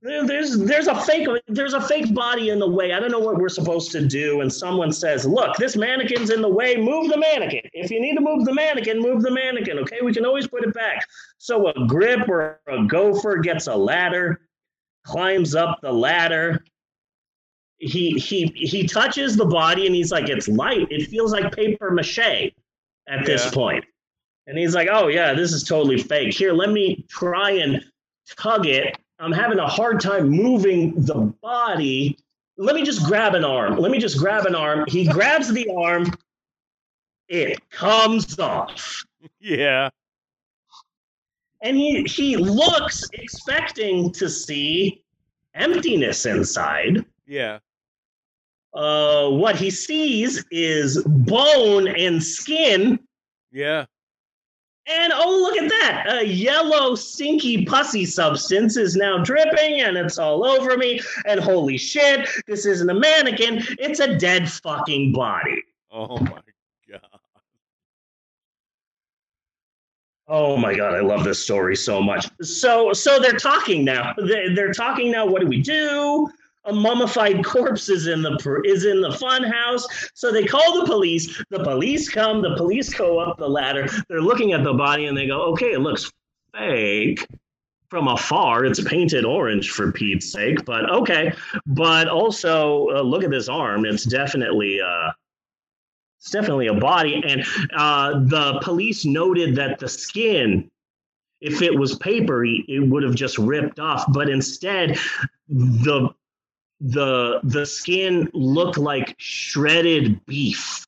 There- 0.00 0.24
There's 0.26 0.56
there's 0.58 0.86
a 0.86 0.94
fake 0.94 1.26
there's 1.48 1.74
a 1.74 1.80
fake 1.80 2.14
body 2.14 2.50
in 2.50 2.58
the 2.60 2.68
way. 2.70 2.92
I 2.92 3.00
don't 3.00 3.10
know 3.10 3.18
what 3.18 3.36
we're 3.36 3.48
supposed 3.48 3.90
to 3.92 4.06
do. 4.06 4.42
And 4.42 4.52
someone 4.52 4.92
says, 4.92 5.26
"Look, 5.26 5.56
this 5.56 5.74
mannequin's 5.76 6.30
in 6.30 6.40
the 6.40 6.48
way. 6.48 6.76
Move 6.76 7.10
the 7.10 7.16
mannequin. 7.18 7.62
If 7.72 7.90
you 7.90 8.00
need 8.00 8.14
to 8.14 8.20
move 8.20 8.44
the 8.44 8.54
mannequin, 8.54 9.00
move 9.00 9.22
the 9.22 9.30
mannequin. 9.32 9.78
Okay, 9.80 9.98
we 10.02 10.12
can 10.12 10.24
always 10.24 10.46
put 10.46 10.62
it 10.64 10.72
back." 10.72 11.04
So 11.38 11.68
a 11.68 11.86
grip 11.86 12.28
or 12.28 12.60
a 12.68 12.84
gopher 12.84 13.38
gets 13.38 13.66
a 13.66 13.74
ladder, 13.74 14.40
climbs 15.04 15.56
up 15.56 15.80
the 15.82 15.92
ladder. 15.92 16.62
He 17.78 18.12
he 18.18 18.46
he 18.54 18.86
touches 18.86 19.36
the 19.36 19.46
body 19.46 19.86
and 19.86 19.94
he's 19.96 20.12
like, 20.12 20.28
"It's 20.28 20.46
light. 20.48 20.86
It 20.90 21.08
feels 21.08 21.32
like 21.32 21.54
paper 21.54 21.90
mache." 21.90 22.52
At 23.08 23.24
this 23.24 23.46
Yeah. 23.46 23.50
point, 23.52 23.84
and 24.46 24.58
he's 24.58 24.74
like, 24.74 24.88
"Oh 24.92 25.08
yeah, 25.08 25.32
this 25.32 25.52
is 25.52 25.64
totally 25.64 25.96
fake. 25.98 26.34
Here, 26.34 26.52
let 26.52 26.70
me 26.70 27.04
try 27.08 27.52
and 27.52 27.82
tug 28.36 28.66
it. 28.66 28.96
I'm 29.18 29.32
having 29.32 29.58
a 29.58 29.66
hard 29.66 30.00
time 30.00 30.28
moving 30.28 30.94
the 31.04 31.14
body. 31.42 32.18
Let 32.56 32.74
me 32.74 32.84
just 32.84 33.04
grab 33.04 33.34
an 33.34 33.44
arm. 33.44 33.76
Let 33.76 33.90
me 33.90 33.98
just 33.98 34.18
grab 34.18 34.46
an 34.46 34.54
arm. 34.54 34.84
He 34.88 35.06
grabs 35.12 35.52
the 35.52 35.68
arm. 35.76 36.12
It 37.28 37.68
comes 37.70 38.38
off. 38.38 39.04
Yeah. 39.40 39.90
And 41.62 41.76
he 41.76 42.04
he 42.04 42.36
looks 42.36 43.04
expecting 43.12 44.12
to 44.12 44.30
see 44.30 45.02
emptiness 45.54 46.24
inside. 46.24 47.04
Yeah. 47.26 47.58
Uh, 48.72 49.28
what 49.30 49.56
he 49.56 49.70
sees 49.70 50.44
is 50.50 51.02
bone 51.04 51.88
and 51.88 52.22
skin. 52.22 53.00
Yeah. 53.50 53.86
And 54.90 55.12
oh, 55.14 55.38
look 55.42 55.62
at 55.62 55.68
that! 55.68 56.06
A 56.08 56.26
yellow, 56.26 56.94
stinky, 56.94 57.66
pussy 57.66 58.06
substance 58.06 58.78
is 58.78 58.96
now 58.96 59.18
dripping 59.18 59.82
and 59.82 59.98
it's 59.98 60.18
all 60.18 60.46
over 60.46 60.78
me. 60.78 61.00
And 61.26 61.38
holy 61.38 61.76
shit, 61.76 62.26
this 62.46 62.64
isn't 62.64 62.88
a 62.88 62.94
mannequin, 62.94 63.62
it's 63.78 64.00
a 64.00 64.16
dead 64.16 64.50
fucking 64.50 65.12
body. 65.12 65.62
Oh 65.90 66.18
my 66.18 66.40
god. 66.90 67.20
Oh 70.26 70.56
my 70.56 70.74
god, 70.74 70.94
I 70.94 71.00
love 71.00 71.24
this 71.24 71.42
story 71.42 71.76
so 71.76 72.00
much. 72.00 72.26
So, 72.42 72.92
so 72.94 73.18
they're 73.18 73.32
talking 73.32 73.84
now. 73.84 74.14
They're, 74.16 74.54
they're 74.54 74.72
talking 74.72 75.10
now. 75.10 75.26
What 75.26 75.40
do 75.42 75.46
we 75.46 75.60
do? 75.60 76.30
A 76.64 76.72
mummified 76.72 77.44
corpse 77.44 77.88
is 77.88 78.06
in 78.06 78.22
the 78.22 78.62
is 78.64 78.84
in 78.84 79.00
the 79.00 79.12
fun 79.12 79.42
house. 79.42 79.86
So 80.14 80.32
they 80.32 80.44
call 80.44 80.80
the 80.80 80.86
police. 80.86 81.42
The 81.50 81.62
police 81.62 82.08
come. 82.08 82.42
The 82.42 82.56
police 82.56 82.92
go 82.92 83.18
up 83.18 83.38
the 83.38 83.48
ladder. 83.48 83.88
They're 84.08 84.20
looking 84.20 84.52
at 84.52 84.64
the 84.64 84.74
body 84.74 85.06
and 85.06 85.16
they 85.16 85.26
go, 85.26 85.42
"Okay, 85.52 85.72
it 85.72 85.80
looks 85.80 86.10
fake." 86.54 87.26
From 87.88 88.08
afar, 88.08 88.66
it's 88.66 88.84
painted 88.84 89.24
orange 89.24 89.70
for 89.70 89.90
Pete's 89.90 90.30
sake, 90.30 90.62
but 90.66 90.90
okay. 90.90 91.32
But 91.64 92.06
also, 92.06 92.88
uh, 92.90 93.00
look 93.00 93.24
at 93.24 93.30
this 93.30 93.48
arm. 93.48 93.86
It's 93.86 94.04
definitely 94.04 94.78
uh, 94.78 95.12
it's 96.18 96.30
definitely 96.30 96.66
a 96.66 96.74
body. 96.74 97.22
And 97.26 97.44
uh, 97.74 98.20
the 98.24 98.60
police 98.62 99.04
noted 99.04 99.54
that 99.56 99.78
the 99.78 99.88
skin, 99.88 100.70
if 101.40 101.62
it 101.62 101.76
was 101.76 101.96
papery, 101.96 102.64
it 102.68 102.80
would 102.80 103.02
have 103.04 103.14
just 103.14 103.38
ripped 103.38 103.78
off. 103.78 104.04
But 104.12 104.28
instead, 104.28 104.98
the 105.48 106.10
the 106.80 107.40
the 107.44 107.66
skin 107.66 108.28
looked 108.32 108.78
like 108.78 109.14
shredded 109.18 110.24
beef. 110.26 110.86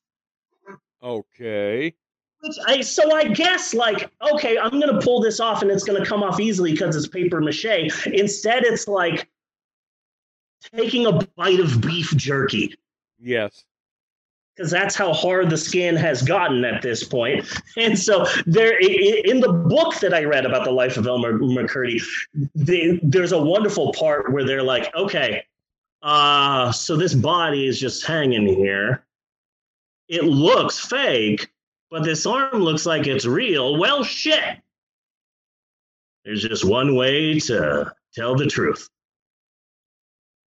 Okay. 1.03 1.95
Which 2.41 2.57
I 2.67 2.81
so 2.83 3.15
I 3.15 3.25
guess 3.29 3.75
like 3.75 4.11
okay, 4.33 4.59
I'm 4.59 4.81
gonna 4.81 5.01
pull 5.01 5.21
this 5.21 5.41
off 5.41 5.63
and 5.63 5.71
it's 5.71 5.85
gonna 5.85 6.05
come 6.07 6.23
off 6.23 6.41
easily 6.41 6.73
because 6.73 6.97
it's 6.97 7.09
paper 7.09 7.41
mache. 7.41 8.07
Instead, 8.07 8.65
it's 8.65 8.89
like 8.89 9.29
taking 10.75 11.07
a 11.07 11.13
bite 11.37 11.61
of 11.61 11.81
beef 11.81 12.11
jerky. 12.17 12.75
Yes. 13.19 13.65
because 14.57 14.71
that's 14.71 14.95
how 14.95 15.13
hard 15.13 15.49
the 15.49 15.57
skin 15.57 15.97
has 15.97 16.23
gotten 16.23 16.65
at 16.65 16.83
this 16.83 17.03
point. 17.03 17.47
And 17.79 17.99
so 17.99 18.27
there, 18.47 18.79
in 18.79 19.41
the 19.41 19.53
book 19.53 19.99
that 20.01 20.13
I 20.13 20.25
read 20.25 20.45
about 20.45 20.65
the 20.65 20.71
life 20.71 20.97
of 20.99 21.07
Elmer 21.07 21.39
McCurdy, 21.39 22.03
they, 22.55 23.01
there's 23.03 23.33
a 23.33 23.41
wonderful 23.41 23.93
part 23.93 24.33
where 24.33 24.45
they're 24.45 24.63
like, 24.63 24.95
okay, 24.95 25.45
uh, 26.03 26.73
so 26.73 26.97
this 26.97 27.15
body 27.15 27.67
is 27.67 27.79
just 27.79 28.07
hanging 28.07 28.47
here. 28.47 29.05
It 30.09 30.25
looks 30.25 30.79
fake, 30.79 31.51
but 31.91 32.03
this 32.03 32.27
arm 32.27 32.63
looks 32.63 32.87
like 32.87 33.07
it's 33.07 33.27
real. 33.27 33.79
Well, 33.79 34.03
shit. 34.03 34.59
There's 36.25 36.43
just 36.43 36.65
one 36.65 36.97
way 36.97 37.39
to 37.41 37.93
tell 38.15 38.35
the 38.35 38.47
truth. 38.47 38.89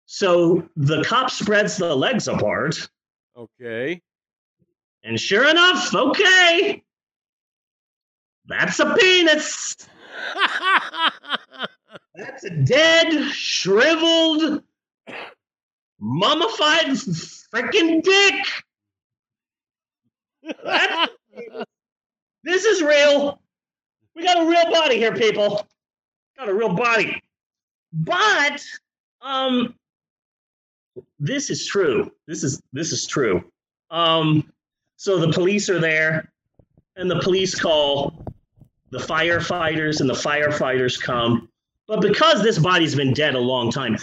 So 0.07 0.69
the 0.77 1.05
cop 1.05 1.31
spreads 1.31 1.77
the 1.77 1.95
legs 1.95 2.27
apart. 2.27 2.89
Okay. 3.37 4.01
And 5.05 5.19
sure 5.19 5.49
enough, 5.49 5.95
okay. 5.95 6.83
That's 8.47 8.81
a 8.81 8.95
penis. 8.95 9.77
That's 12.15 12.45
a 12.45 12.51
dead, 12.51 13.31
shriveled, 13.31 14.63
mummified 16.01 16.87
freaking 17.53 18.03
dick. 18.03 18.47
This 22.43 22.65
is 22.65 22.83
real. 22.83 23.41
We 24.15 24.25
got 24.25 24.43
a 24.43 24.49
real 24.49 24.71
body 24.71 24.97
here, 24.97 25.15
people. 25.15 25.67
Got 26.39 26.49
a 26.49 26.55
real 26.55 26.75
body. 26.75 27.21
But 27.93 28.65
um 29.23 29.75
this 31.19 31.51
is 31.51 31.67
true. 31.67 32.11
This 32.27 32.43
is 32.43 32.63
this 32.73 32.93
is 32.93 33.07
true. 33.07 33.45
Um 33.91 34.51
so 34.97 35.19
the 35.19 35.33
police 35.33 35.69
are 35.69 35.79
there 35.79 36.33
and 36.97 37.11
the 37.11 37.21
police 37.21 37.59
call 37.59 38.25
the 38.91 38.99
firefighters 38.99 40.01
and 40.01 40.09
the 40.09 40.15
firefighters 40.15 41.01
come. 41.01 41.49
But 41.87 42.01
because 42.01 42.43
this 42.43 42.59
body's 42.59 42.95
been 42.95 43.13
dead 43.13 43.35
a 43.35 43.39
long 43.41 43.71
time, 43.71 43.97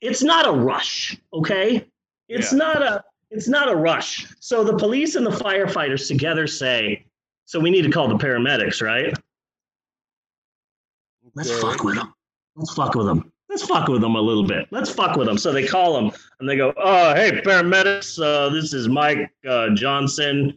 it's 0.00 0.22
not 0.22 0.46
a 0.46 0.52
rush, 0.52 1.16
okay? 1.32 1.86
It's 2.28 2.52
Yeah. 2.52 2.58
not 2.58 2.82
a 2.82 3.04
it's 3.32 3.48
not 3.48 3.68
a 3.68 3.74
rush. 3.74 4.24
So 4.38 4.62
the 4.62 4.76
police 4.78 5.16
and 5.16 5.26
the 5.26 5.30
firefighters 5.32 6.06
together 6.06 6.46
say, 6.46 7.04
so 7.44 7.58
we 7.58 7.70
need 7.70 7.82
to 7.82 7.90
call 7.90 8.06
the 8.06 8.14
paramedics, 8.14 8.80
right? 8.80 9.12
Let's 11.34 11.50
Okay. 11.50 11.60
fuck 11.60 11.82
with 11.84 11.96
them. 11.96 12.14
Let's 12.54 12.72
fuck 12.74 12.94
with 12.94 13.06
them. 13.06 13.32
Let's 13.48 13.64
fuck 13.66 13.88
with 13.88 14.00
them 14.00 14.14
a 14.14 14.20
little 14.20 14.44
bit. 14.44 14.68
Let's 14.70 14.90
fuck 14.90 15.16
with 15.16 15.26
them. 15.26 15.38
So 15.38 15.52
they 15.52 15.66
call 15.66 15.94
them 15.94 16.12
and 16.40 16.48
they 16.48 16.56
go, 16.56 16.72
"Oh, 16.76 17.14
hey, 17.14 17.32
paramedics. 17.44 18.20
Uh, 18.22 18.48
this 18.50 18.72
is 18.72 18.88
Mike 18.88 19.30
uh, 19.46 19.70
Johnson 19.74 20.56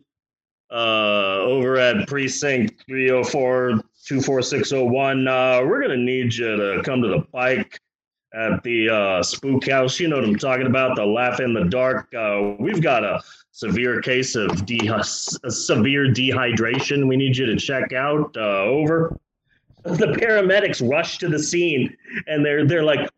uh, 0.72 1.40
over 1.42 1.77
at 1.77 2.08
precinct 2.08 2.84
304 2.88 3.82
24601. 4.06 5.27
Uh, 5.27 5.61
we're 5.66 5.82
gonna 5.82 5.98
need 5.98 6.34
you 6.35 6.56
to 6.56 6.82
come 6.84 7.01
to 7.01 7.08
the 7.08 7.22
Pike 7.34 7.80
at 8.33 8.64
the 8.64 8.90
uh, 8.90 9.24
Spook 9.24 9.69
House. 9.69 9.99
You 9.99 10.08
know 10.08 10.17
what 10.17 10.25
I'm 10.25 10.35
talking 10.35 10.67
about? 10.67 10.95
The 10.95 11.06
Laugh 11.06 11.40
in 11.40 11.53
the 11.53 11.66
Dark. 11.66 12.14
Uh, 12.14 12.56
we've 12.59 12.82
got 12.82 13.03
a 13.03 13.22
severe 13.51 14.01
case 14.01 14.35
of 14.35 14.66
de- 14.66 14.88
a 14.88 15.03
severe 15.03 16.06
dehydration. 16.06 17.08
We 17.08 17.17
need 17.17 17.35
you 17.38 17.45
to 17.48 17.58
check 17.58 17.93
out. 17.93 18.35
Uh, 18.38 18.64
over." 18.64 19.19
the 19.83 20.08
paramedics 20.08 20.88
rush 20.88 21.17
to 21.19 21.30
the 21.30 21.40
scene 21.40 21.95
and 22.27 22.45
they're 22.45 22.66
they're 22.66 22.83
like 22.83 23.09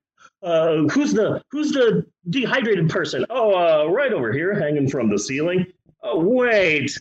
uh, 0.43 0.77
who's 0.89 1.13
the 1.13 1.41
who's 1.51 1.71
the 1.71 2.05
dehydrated 2.29 2.89
person 2.89 3.25
oh 3.29 3.55
uh, 3.55 3.85
right 3.87 4.13
over 4.13 4.31
here 4.31 4.53
hanging 4.59 4.89
from 4.89 5.09
the 5.09 5.17
ceiling 5.17 5.65
oh 6.03 6.19
wait 6.19 6.97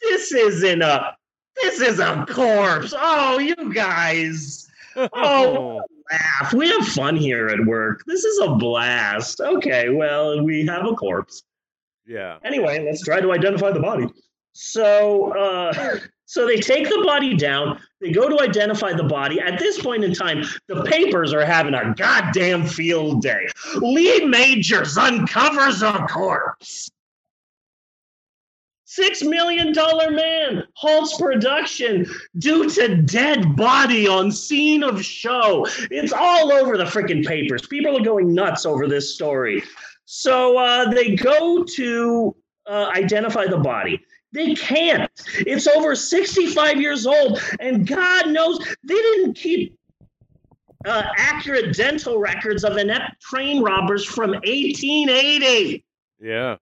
this 0.00 0.32
isn't 0.32 0.82
a 0.82 1.16
this 1.62 1.80
is 1.80 1.98
a 1.98 2.24
corpse 2.28 2.94
oh 2.96 3.38
you 3.38 3.72
guys 3.72 4.70
oh 4.96 5.82
laugh 6.10 6.52
we 6.52 6.68
have 6.68 6.86
fun 6.88 7.16
here 7.16 7.48
at 7.48 7.64
work 7.66 8.02
this 8.06 8.24
is 8.24 8.40
a 8.40 8.54
blast 8.56 9.40
okay 9.40 9.88
well 9.90 10.42
we 10.42 10.64
have 10.66 10.86
a 10.86 10.94
corpse 10.94 11.42
Yeah. 12.06 12.38
Anyway, 12.44 12.84
let's 12.84 13.02
try 13.02 13.20
to 13.20 13.32
identify 13.32 13.70
the 13.70 13.80
body. 13.80 14.06
So, 14.54 15.32
uh, 15.38 15.98
so 16.26 16.46
they 16.46 16.56
take 16.56 16.88
the 16.88 17.02
body 17.06 17.36
down. 17.36 17.78
They 18.00 18.10
go 18.10 18.28
to 18.28 18.42
identify 18.42 18.92
the 18.92 19.04
body. 19.04 19.40
At 19.40 19.58
this 19.58 19.80
point 19.80 20.02
in 20.04 20.12
time, 20.12 20.42
the 20.66 20.82
papers 20.82 21.32
are 21.32 21.44
having 21.46 21.74
a 21.74 21.94
goddamn 21.96 22.66
field 22.66 23.22
day. 23.22 23.46
Lee 23.76 24.26
Majors 24.26 24.98
uncovers 24.98 25.82
a 25.82 26.06
corpse. 26.10 26.90
Six 28.94 29.22
million 29.22 29.72
dollar 29.72 30.10
man 30.10 30.64
halts 30.74 31.16
production 31.18 32.04
due 32.36 32.68
to 32.68 33.00
dead 33.00 33.56
body 33.56 34.06
on 34.06 34.30
scene 34.30 34.82
of 34.82 35.02
show. 35.02 35.66
It's 35.90 36.12
all 36.12 36.52
over 36.52 36.76
the 36.76 36.84
freaking 36.84 37.24
papers. 37.26 37.66
People 37.66 37.96
are 37.96 38.04
going 38.04 38.34
nuts 38.34 38.66
over 38.66 38.86
this 38.86 39.14
story. 39.14 39.62
So 40.04 40.58
uh, 40.58 40.90
they 40.90 41.16
go 41.16 41.64
to 41.64 42.36
uh, 42.66 42.90
identify 42.94 43.46
the 43.46 43.56
body. 43.56 43.98
They 44.32 44.54
can't. 44.54 45.10
It's 45.38 45.66
over 45.66 45.96
65 45.96 46.78
years 46.78 47.06
old, 47.06 47.40
and 47.60 47.86
God 47.86 48.28
knows 48.28 48.58
they 48.84 48.94
didn't 48.94 49.38
keep 49.38 49.74
uh, 50.84 51.04
accurate 51.16 51.74
dental 51.74 52.18
records 52.18 52.62
of 52.62 52.76
inept 52.76 53.22
train 53.22 53.62
robbers 53.62 54.04
from 54.04 54.32
1880. 54.32 55.82
Yeah. 56.20 56.58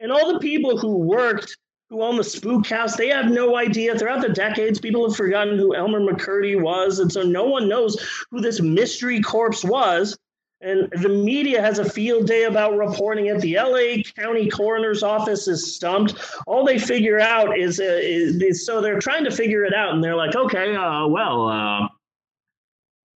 And 0.00 0.12
all 0.12 0.32
the 0.32 0.38
people 0.38 0.78
who 0.78 0.96
worked, 0.96 1.56
who 1.90 2.02
own 2.02 2.16
the 2.16 2.24
spook 2.24 2.66
house, 2.66 2.96
they 2.96 3.08
have 3.08 3.30
no 3.30 3.56
idea. 3.56 3.98
Throughout 3.98 4.20
the 4.20 4.28
decades, 4.28 4.78
people 4.78 5.08
have 5.08 5.16
forgotten 5.16 5.58
who 5.58 5.74
Elmer 5.74 6.00
McCurdy 6.00 6.60
was. 6.60 6.98
And 6.98 7.10
so 7.10 7.22
no 7.22 7.46
one 7.46 7.68
knows 7.68 7.96
who 8.30 8.40
this 8.40 8.60
mystery 8.60 9.20
corpse 9.20 9.64
was. 9.64 10.16
And 10.60 10.90
the 10.90 11.08
media 11.08 11.62
has 11.62 11.78
a 11.78 11.88
field 11.88 12.26
day 12.26 12.44
about 12.44 12.76
reporting 12.76 13.26
it. 13.26 13.40
The 13.40 13.56
LA 13.56 14.02
County 14.16 14.50
Coroner's 14.50 15.04
Office 15.04 15.46
is 15.46 15.76
stumped. 15.76 16.16
All 16.48 16.64
they 16.64 16.80
figure 16.80 17.20
out 17.20 17.56
is, 17.56 17.78
uh, 17.78 17.84
is, 18.02 18.66
so 18.66 18.80
they're 18.80 18.98
trying 18.98 19.24
to 19.24 19.30
figure 19.30 19.64
it 19.64 19.72
out. 19.72 19.94
And 19.94 20.02
they're 20.02 20.16
like, 20.16 20.34
okay, 20.34 20.74
uh, 20.74 21.06
well, 21.06 21.48
uh, 21.48 21.88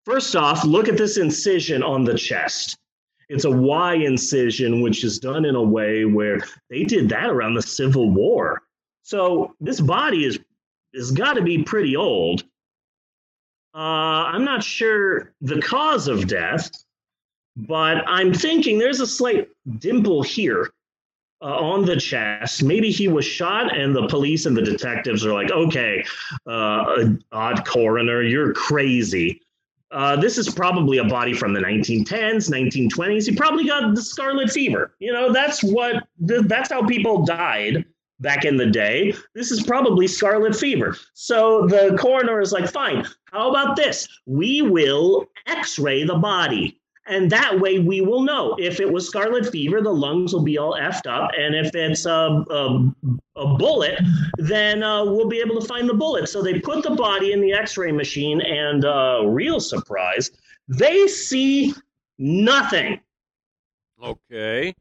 first 0.03 0.35
off, 0.35 0.66
look 0.66 0.90
at 0.90 0.98
this 0.98 1.17
incision 1.17 1.82
on 1.82 2.03
the 2.03 2.17
chest. 2.17 2.77
It's 3.30 3.45
a 3.45 3.51
Y 3.51 3.93
incision, 3.93 4.82
which 4.82 5.03
is 5.03 5.19
done 5.19 5.45
in 5.45 5.56
a 5.56 5.61
way 5.61 6.06
where 6.06 6.40
they 6.69 6.83
did 6.83 7.09
that 7.09 7.30
around 7.30 7.53
the 7.53 7.61
Civil 7.61 8.09
War. 8.09 8.64
So 9.03 9.56
this 9.59 9.80
body 9.80 10.25
is 10.25 10.40
has 10.95 11.11
got 11.11 11.33
to 11.33 11.41
be 11.43 11.64
pretty 11.64 11.95
old. 11.95 12.43
Uh, 13.75 14.25
I'm 14.33 14.43
not 14.43 14.64
sure 14.64 15.33
the 15.41 15.61
cause 15.61 16.08
of 16.08 16.27
death, 16.27 16.72
but 17.56 18.03
I'm 18.08 18.33
thinking 18.33 18.80
there's 18.80 18.99
a 18.99 19.08
slight 19.08 19.49
dimple 19.77 20.24
here 20.24 20.72
uh, 21.41 21.45
on 21.45 21.85
the 21.85 21.95
chest. 21.98 22.64
Maybe 22.64 22.90
he 22.90 23.08
was 23.08 23.25
shot, 23.25 23.77
and 23.77 23.95
the 23.95 24.08
police 24.08 24.48
and 24.48 24.58
the 24.58 24.64
detectives 24.64 25.24
are 25.25 25.33
like, 25.33 25.51
"Okay, 25.51 26.03
uh, 26.48 27.09
odd 27.32 27.66
coroner, 27.66 28.24
you're 28.24 28.53
crazy." 28.53 29.41
Uh, 29.92 30.16
this 30.16 30.38
is 30.38 30.50
probably 30.50 31.00
a 31.00 31.03
body 31.03 31.34
from 31.34 31.53
the 31.53 31.59
1910s, 31.59 32.50
1920s. 32.50 33.27
He 33.27 33.35
probably 33.35 33.66
got 33.66 33.95
the 33.95 34.01
scarlet 34.01 34.51
fever. 34.51 34.95
You 35.00 35.11
know, 35.11 35.34
that's 35.34 35.64
what 35.64 36.08
th- 36.27 36.43
that's 36.43 36.72
how 36.72 36.85
people 36.85 37.26
died 37.26 37.85
back 38.19 38.45
in 38.45 38.58
the 38.58 38.68
day. 38.68 39.14
This 39.34 39.50
is 39.50 39.64
probably 39.64 40.06
scarlet 40.06 40.56
fever. 40.56 40.95
So 41.14 41.66
the 41.68 41.98
coroner 42.00 42.40
is 42.40 42.51
like, 42.51 42.69
"Fine. 42.69 43.08
How 43.26 43.50
about 43.50 43.76
this? 43.76 44.08
We 44.27 44.61
will 44.61 45.26
X-ray 45.48 46.03
the 46.03 46.16
body." 46.16 46.78
And 47.09 47.29
that 47.31 47.59
way 47.59 47.79
we 47.79 48.01
will 48.01 48.21
know 48.21 48.55
if 48.59 48.79
it 48.79 48.91
was 48.91 49.07
scarlet 49.07 49.51
fever, 49.51 49.81
the 49.81 49.93
lungs 49.93 50.31
will 50.31 50.43
be 50.43 50.59
all 50.59 50.73
effed 50.79 51.07
up. 51.07 51.31
And 51.38 51.55
if 51.55 51.73
it's 51.73 52.05
a, 52.05 52.11
a, 52.49 52.93
a 53.35 53.57
bullet, 53.57 53.99
then 54.38 54.83
uh, 54.83 55.03
we'll 55.03 55.27
be 55.27 55.39
able 55.39 55.59
to 55.59 55.67
find 55.67 55.89
the 55.89 55.93
bullet. 55.93 56.29
So 56.29 56.43
they 56.43 56.59
put 56.59 56.83
the 56.83 56.91
body 56.91 57.33
in 57.33 57.41
the 57.41 57.51
x 57.51 57.77
ray 57.77 57.91
machine, 57.91 58.41
and 58.41 58.85
uh, 58.85 59.23
real 59.25 59.59
surprise, 59.59 60.29
they 60.67 61.07
see 61.07 61.73
nothing. 62.19 62.99
Okay. 64.03 64.75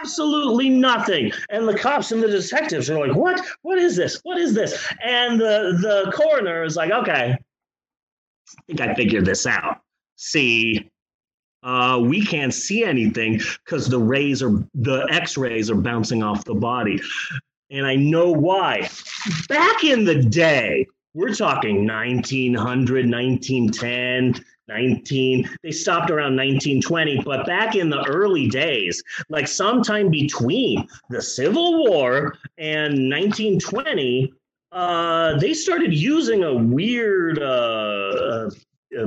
Absolutely 0.00 0.68
nothing. 0.68 1.32
And 1.50 1.68
the 1.68 1.78
cops 1.78 2.12
and 2.12 2.22
the 2.22 2.28
detectives 2.28 2.90
are 2.90 3.06
like, 3.06 3.16
what? 3.16 3.40
What 3.62 3.78
is 3.78 3.96
this? 3.96 4.20
What 4.24 4.38
is 4.38 4.54
this? 4.54 4.84
And 5.04 5.40
the, 5.40 5.78
the 5.80 6.12
coroner 6.12 6.64
is 6.64 6.76
like, 6.76 6.90
okay, 6.90 7.36
I 7.36 8.62
think 8.66 8.80
I 8.80 8.94
figured 8.94 9.24
this 9.24 9.46
out. 9.46 9.80
See, 10.16 10.90
uh, 11.62 12.00
we 12.02 12.24
can't 12.24 12.52
see 12.52 12.84
anything 12.84 13.40
because 13.64 13.88
the 13.88 13.98
rays 13.98 14.42
are 14.42 14.64
the 14.74 15.06
x-rays 15.10 15.70
are 15.70 15.76
bouncing 15.76 16.22
off 16.22 16.44
the 16.44 16.54
body. 16.54 17.00
And 17.70 17.86
i 17.86 17.94
know 17.94 18.30
why. 18.30 18.90
Back 19.48 19.84
in 19.84 20.04
the 20.04 20.22
day 20.22 20.86
we're 21.14 21.34
talking 21.34 21.86
1900 21.86 23.10
1910 23.10 24.44
19 24.68 25.48
they 25.62 25.70
stopped 25.70 26.10
around 26.10 26.36
1920 26.36 27.22
but 27.22 27.46
back 27.46 27.74
in 27.74 27.90
the 27.90 28.02
early 28.04 28.48
days 28.48 29.02
like 29.28 29.46
sometime 29.46 30.08
between 30.08 30.86
the 31.10 31.20
civil 31.20 31.84
war 31.84 32.36
and 32.58 33.10
1920 33.10 34.32
uh, 34.70 35.38
they 35.38 35.52
started 35.52 35.92
using 35.92 36.44
a 36.44 36.54
weird 36.54 37.38
uh, 37.42 38.48
uh, 38.98 39.06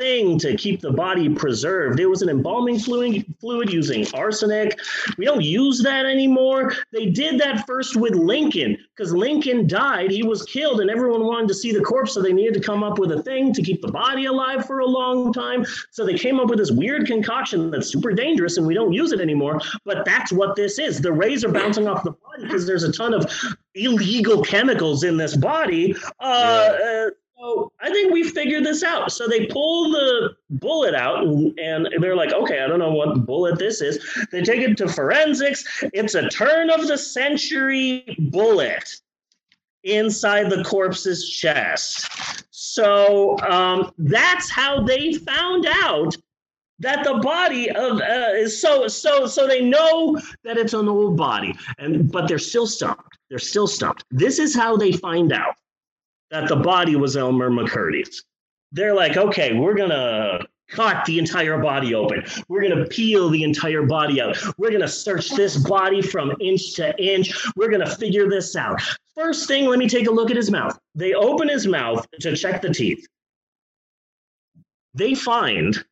thing 0.00 0.38
to 0.38 0.56
keep 0.56 0.80
the 0.80 0.90
body 0.90 1.28
preserved. 1.28 2.00
It 2.00 2.06
was 2.06 2.22
an 2.22 2.30
embalming 2.30 2.78
fluid, 2.78 3.22
fluid 3.38 3.70
using 3.70 4.06
arsenic. 4.14 4.78
We 5.18 5.26
don't 5.26 5.42
use 5.42 5.82
that 5.82 6.06
anymore. 6.06 6.72
They 6.90 7.06
did 7.06 7.38
that 7.40 7.66
first 7.66 7.96
with 7.96 8.14
Lincoln 8.14 8.78
because 8.96 9.12
Lincoln 9.12 9.66
died. 9.66 10.10
He 10.10 10.22
was 10.22 10.42
killed, 10.44 10.80
and 10.80 10.90
everyone 10.90 11.24
wanted 11.24 11.48
to 11.48 11.54
see 11.54 11.70
the 11.70 11.82
corpse, 11.82 12.14
so 12.14 12.22
they 12.22 12.32
needed 12.32 12.54
to 12.54 12.60
come 12.60 12.82
up 12.82 12.98
with 12.98 13.12
a 13.12 13.22
thing 13.22 13.52
to 13.52 13.62
keep 13.62 13.82
the 13.82 13.92
body 13.92 14.24
alive 14.24 14.64
for 14.64 14.78
a 14.78 14.86
long 14.86 15.34
time. 15.34 15.66
So 15.90 16.06
they 16.06 16.16
came 16.16 16.40
up 16.40 16.48
with 16.48 16.58
this 16.58 16.70
weird 16.70 17.06
concoction 17.06 17.70
that's 17.70 17.92
super 17.92 18.12
dangerous, 18.12 18.56
and 18.56 18.66
we 18.66 18.72
don't 18.72 18.94
use 18.94 19.12
it 19.12 19.20
anymore. 19.20 19.60
But 19.84 20.06
that's 20.06 20.32
what 20.32 20.56
this 20.56 20.78
is. 20.78 21.02
The 21.02 21.12
rays 21.12 21.44
are 21.44 21.52
bouncing 21.52 21.86
off 21.86 22.04
the 22.04 22.12
body 22.12 22.44
because 22.44 22.66
there's 22.66 22.84
a 22.84 22.92
ton 22.92 23.12
of 23.12 23.30
illegal 23.74 24.42
chemicals 24.42 25.04
in 25.04 25.18
this 25.18 25.36
body. 25.36 25.94
Uh, 26.20 26.24
uh, 26.24 27.10
I 27.80 27.90
think 27.90 28.12
we 28.12 28.22
figured 28.24 28.64
this 28.64 28.82
out. 28.82 29.12
So 29.12 29.26
they 29.26 29.46
pull 29.46 29.90
the 29.90 30.36
bullet 30.50 30.94
out 30.94 31.24
and, 31.24 31.58
and 31.58 32.02
they're 32.02 32.16
like, 32.16 32.32
okay, 32.32 32.60
I 32.60 32.66
don't 32.66 32.78
know 32.78 32.92
what 32.92 33.24
bullet 33.24 33.58
this 33.58 33.80
is. 33.80 33.98
They 34.30 34.42
take 34.42 34.60
it 34.60 34.76
to 34.78 34.88
forensics. 34.88 35.64
It's 35.94 36.14
a 36.14 36.28
turn 36.28 36.68
of 36.70 36.86
the 36.86 36.98
century 36.98 38.04
bullet 38.30 39.00
inside 39.84 40.50
the 40.50 40.62
corpse's 40.64 41.28
chest. 41.28 42.06
So 42.50 43.38
um, 43.38 43.92
that's 43.96 44.50
how 44.50 44.82
they 44.82 45.14
found 45.14 45.66
out 45.66 46.16
that 46.78 47.04
the 47.04 47.14
body 47.14 47.70
of 47.70 48.00
uh, 48.00 48.30
is 48.34 48.58
so 48.60 48.88
so 48.88 49.26
so 49.26 49.46
they 49.46 49.60
know 49.60 50.18
that 50.44 50.56
it's 50.56 50.72
an 50.72 50.88
old 50.88 51.16
body 51.16 51.54
and 51.78 52.10
but 52.10 52.26
they're 52.26 52.38
still 52.38 52.66
stumped 52.66 53.18
they're 53.28 53.38
still 53.38 53.66
stumped 53.66 54.04
this 54.10 54.38
is 54.38 54.54
how 54.54 54.78
they 54.78 54.90
find 54.90 55.30
out 55.30 55.54
that 56.30 56.48
the 56.48 56.56
body 56.56 56.96
was 56.96 57.16
elmer 57.16 57.50
mccurdy's 57.50 58.24
they're 58.72 58.94
like 58.94 59.16
okay 59.16 59.54
we're 59.54 59.74
gonna 59.74 60.40
cut 60.70 61.04
the 61.04 61.18
entire 61.18 61.58
body 61.58 61.94
open. 61.94 62.24
We're 62.48 62.62
gonna 62.62 62.86
peel 62.86 63.28
the 63.28 63.42
entire 63.42 63.82
body 63.82 64.20
out. 64.20 64.38
We're 64.56 64.70
gonna 64.70 64.88
search 64.88 65.30
this 65.30 65.56
body 65.56 66.00
from 66.00 66.32
inch 66.40 66.74
to 66.74 66.96
inch. 67.02 67.34
We're 67.56 67.70
gonna 67.70 67.94
figure 67.94 68.28
this 68.28 68.56
out. 68.56 68.80
First 69.14 69.46
thing 69.46 69.66
let 69.66 69.78
me 69.78 69.88
take 69.88 70.06
a 70.06 70.10
look 70.10 70.30
at 70.30 70.36
his 70.36 70.50
mouth. 70.50 70.78
They 70.94 71.14
open 71.14 71.48
his 71.48 71.66
mouth 71.66 72.06
to 72.20 72.36
check 72.36 72.62
the 72.62 72.72
teeth. 72.72 73.06
They 74.94 75.14
find 75.14 75.84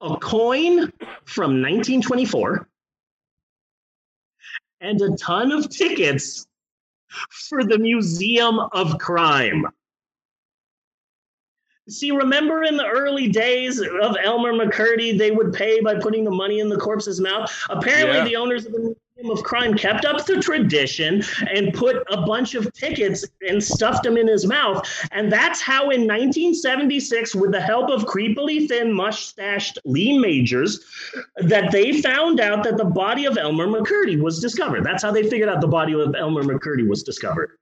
a 0.00 0.16
coin 0.16 0.92
from 1.24 1.62
1924 1.62 2.68
and 4.80 5.00
a 5.00 5.16
ton 5.16 5.50
of 5.50 5.70
tickets 5.70 6.46
for 7.30 7.64
the 7.64 7.78
Museum 7.78 8.58
of 8.58 8.98
Crime. 8.98 9.66
See, 11.88 12.12
remember 12.12 12.64
in 12.64 12.76
the 12.78 12.86
early 12.86 13.28
days 13.28 13.78
of 13.80 14.16
Elmer 14.22 14.54
McCurdy, 14.54 15.18
they 15.18 15.30
would 15.30 15.52
pay 15.52 15.80
by 15.80 15.96
putting 15.96 16.24
the 16.24 16.30
money 16.30 16.60
in 16.60 16.68
the 16.70 16.78
corpse's 16.78 17.20
mouth? 17.20 17.50
Apparently, 17.68 18.18
Yeah. 18.18 18.24
the 18.24 18.36
owners 18.36 18.64
of 18.64 18.72
the 18.72 18.78
Museum 19.18 19.36
of 19.36 19.44
Crime 19.44 19.76
kept 19.76 20.06
up 20.06 20.24
the 20.24 20.40
tradition 20.40 21.22
and 21.54 21.74
put 21.74 22.02
a 22.10 22.22
bunch 22.22 22.54
of 22.54 22.72
tickets 22.72 23.26
and 23.46 23.62
stuffed 23.62 24.02
them 24.02 24.16
in 24.16 24.26
his 24.26 24.46
mouth. 24.46 24.82
And 25.12 25.30
that's 25.30 25.60
how, 25.60 25.90
in 25.90 26.06
1976, 26.06 27.34
with 27.34 27.52
the 27.52 27.60
help 27.60 27.90
of 27.90 28.06
creepily 28.06 28.66
thin, 28.66 28.90
mustached 28.90 29.78
Lee 29.84 30.18
Majors, 30.18 30.82
that 31.36 31.70
they 31.70 32.00
found 32.00 32.40
out 32.40 32.64
that 32.64 32.78
the 32.78 32.84
body 32.86 33.26
of 33.26 33.36
Elmer 33.36 33.66
McCurdy 33.66 34.18
was 34.18 34.40
discovered. 34.40 34.84
That's 34.84 35.02
how 35.02 35.12
they 35.12 35.28
figured 35.28 35.50
out 35.50 35.60
the 35.60 35.68
body 35.68 35.92
of 35.92 36.14
Elmer 36.14 36.44
McCurdy 36.44 36.88
was 36.88 37.02
discovered. 37.02 37.58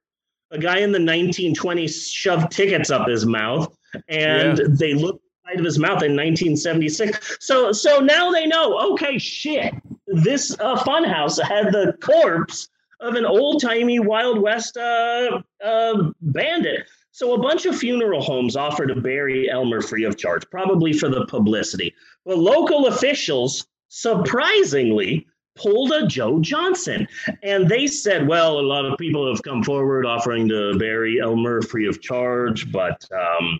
A 0.51 0.57
guy 0.57 0.77
in 0.79 0.93
the 0.93 0.99
1920s 0.99 2.09
shoved 2.09 2.51
tickets 2.51 2.89
up 2.89 3.07
his 3.07 3.25
mouth, 3.25 3.75
and 4.07 4.57
Yeah. 4.59 4.65
they 4.69 4.93
looked 4.93 5.23
inside 5.45 5.59
of 5.59 5.65
his 5.65 5.79
mouth 5.79 6.03
in 6.03 6.15
1976. 6.15 7.37
So, 7.39 7.71
so 7.71 7.99
now 7.99 8.31
they 8.31 8.45
know. 8.45 8.93
Okay, 8.93 9.17
shit. 9.17 9.73
This 10.07 10.55
uh, 10.59 10.77
funhouse 10.83 11.41
had 11.41 11.71
the 11.71 11.97
corpse 12.01 12.69
of 12.99 13.15
an 13.15 13.25
old 13.25 13.61
timey 13.61 13.99
Wild 13.99 14.39
West 14.39 14.77
uh, 14.77 15.41
uh, 15.63 16.09
bandit. 16.21 16.87
So 17.11 17.33
a 17.33 17.37
bunch 17.41 17.65
of 17.65 17.77
funeral 17.77 18.21
homes 18.21 18.55
offer 18.55 18.87
to 18.87 18.95
bury 18.95 19.49
Elmer 19.49 19.81
free 19.81 20.03
of 20.03 20.17
charge, 20.17 20.49
probably 20.49 20.93
for 20.93 21.09
the 21.09 21.25
publicity. 21.27 21.93
But 22.25 22.37
local 22.39 22.87
officials, 22.87 23.67
surprisingly, 23.89 25.27
pulled 25.55 25.91
a 25.91 26.07
Joe 26.07 26.39
Johnson. 26.39 27.07
And 27.43 27.69
they 27.69 27.85
said, 27.87 28.27
well, 28.27 28.59
a 28.59 28.61
lot 28.61 28.85
of 28.85 28.97
people 28.97 29.27
have 29.29 29.43
come 29.43 29.61
forward 29.63 30.05
offering 30.05 30.47
to 30.49 30.75
bury 30.79 31.19
Elmer 31.21 31.61
free 31.61 31.87
of 31.87 32.01
charge, 32.01 32.71
but 32.71 33.07
um, 33.15 33.59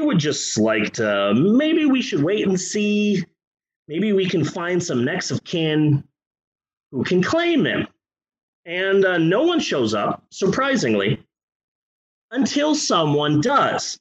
you 0.00 0.06
would 0.06 0.18
just 0.18 0.56
like 0.56 0.94
to, 0.94 1.34
maybe 1.34 1.84
we 1.84 2.00
should 2.00 2.22
wait 2.22 2.46
and 2.46 2.58
see. 2.58 3.22
Maybe 3.86 4.14
we 4.14 4.26
can 4.26 4.44
find 4.44 4.82
some 4.82 5.04
next 5.04 5.30
of 5.30 5.44
kin 5.44 6.02
who 6.90 7.04
can 7.04 7.22
claim 7.22 7.66
him. 7.66 7.86
And 8.64 9.04
uh, 9.04 9.18
no 9.18 9.42
one 9.42 9.60
shows 9.60 9.92
up, 9.92 10.24
surprisingly, 10.30 11.22
until 12.30 12.74
someone 12.74 13.42
does. 13.42 13.98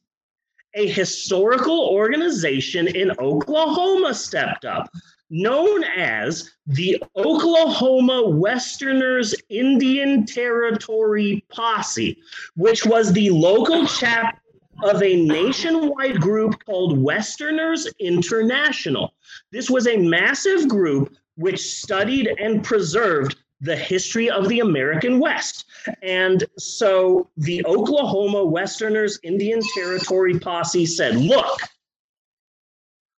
A 0.76 0.88
historical 0.88 1.90
organization 1.90 2.88
in 2.88 3.12
Oklahoma 3.20 4.14
stepped 4.14 4.64
up, 4.64 4.90
known 5.30 5.84
as 5.84 6.50
the 6.66 7.04
Oklahoma 7.18 8.30
Westerners 8.30 9.36
Indian 9.50 10.26
Territory 10.26 11.44
Posse, 11.50 12.18
which 12.56 12.86
was 12.86 13.12
the 13.12 13.32
local 13.32 13.86
chapter 13.86 14.40
of 14.84 15.02
a 15.04 15.26
nationwide 15.26 16.20
group 16.20 16.64
called 16.66 16.98
Westerners 16.98 17.88
International. 18.00 19.14
This 19.52 19.70
was 19.70 19.88
a 19.88 19.98
massive 19.98 20.68
group 20.68 21.16
which 21.36 21.60
studied 21.60 22.28
and 22.40 22.64
preserved 22.64 23.38
the 23.62 23.76
history 23.76 24.30
of 24.30 24.48
the 24.48 24.62
American 24.62 25.20
West. 25.20 25.66
And 26.02 26.44
so 26.58 27.30
the 27.38 27.66
Oklahoma 27.66 28.46
Westerners 28.46 29.20
Indian 29.24 29.62
Territory 29.74 30.40
Posse 30.40 30.86
said, 30.86 31.16
look, 31.18 31.60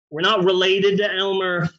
we're 0.10 0.22
not 0.22 0.44
related 0.44 0.98
to 0.98 1.14
Elmer. 1.14 1.70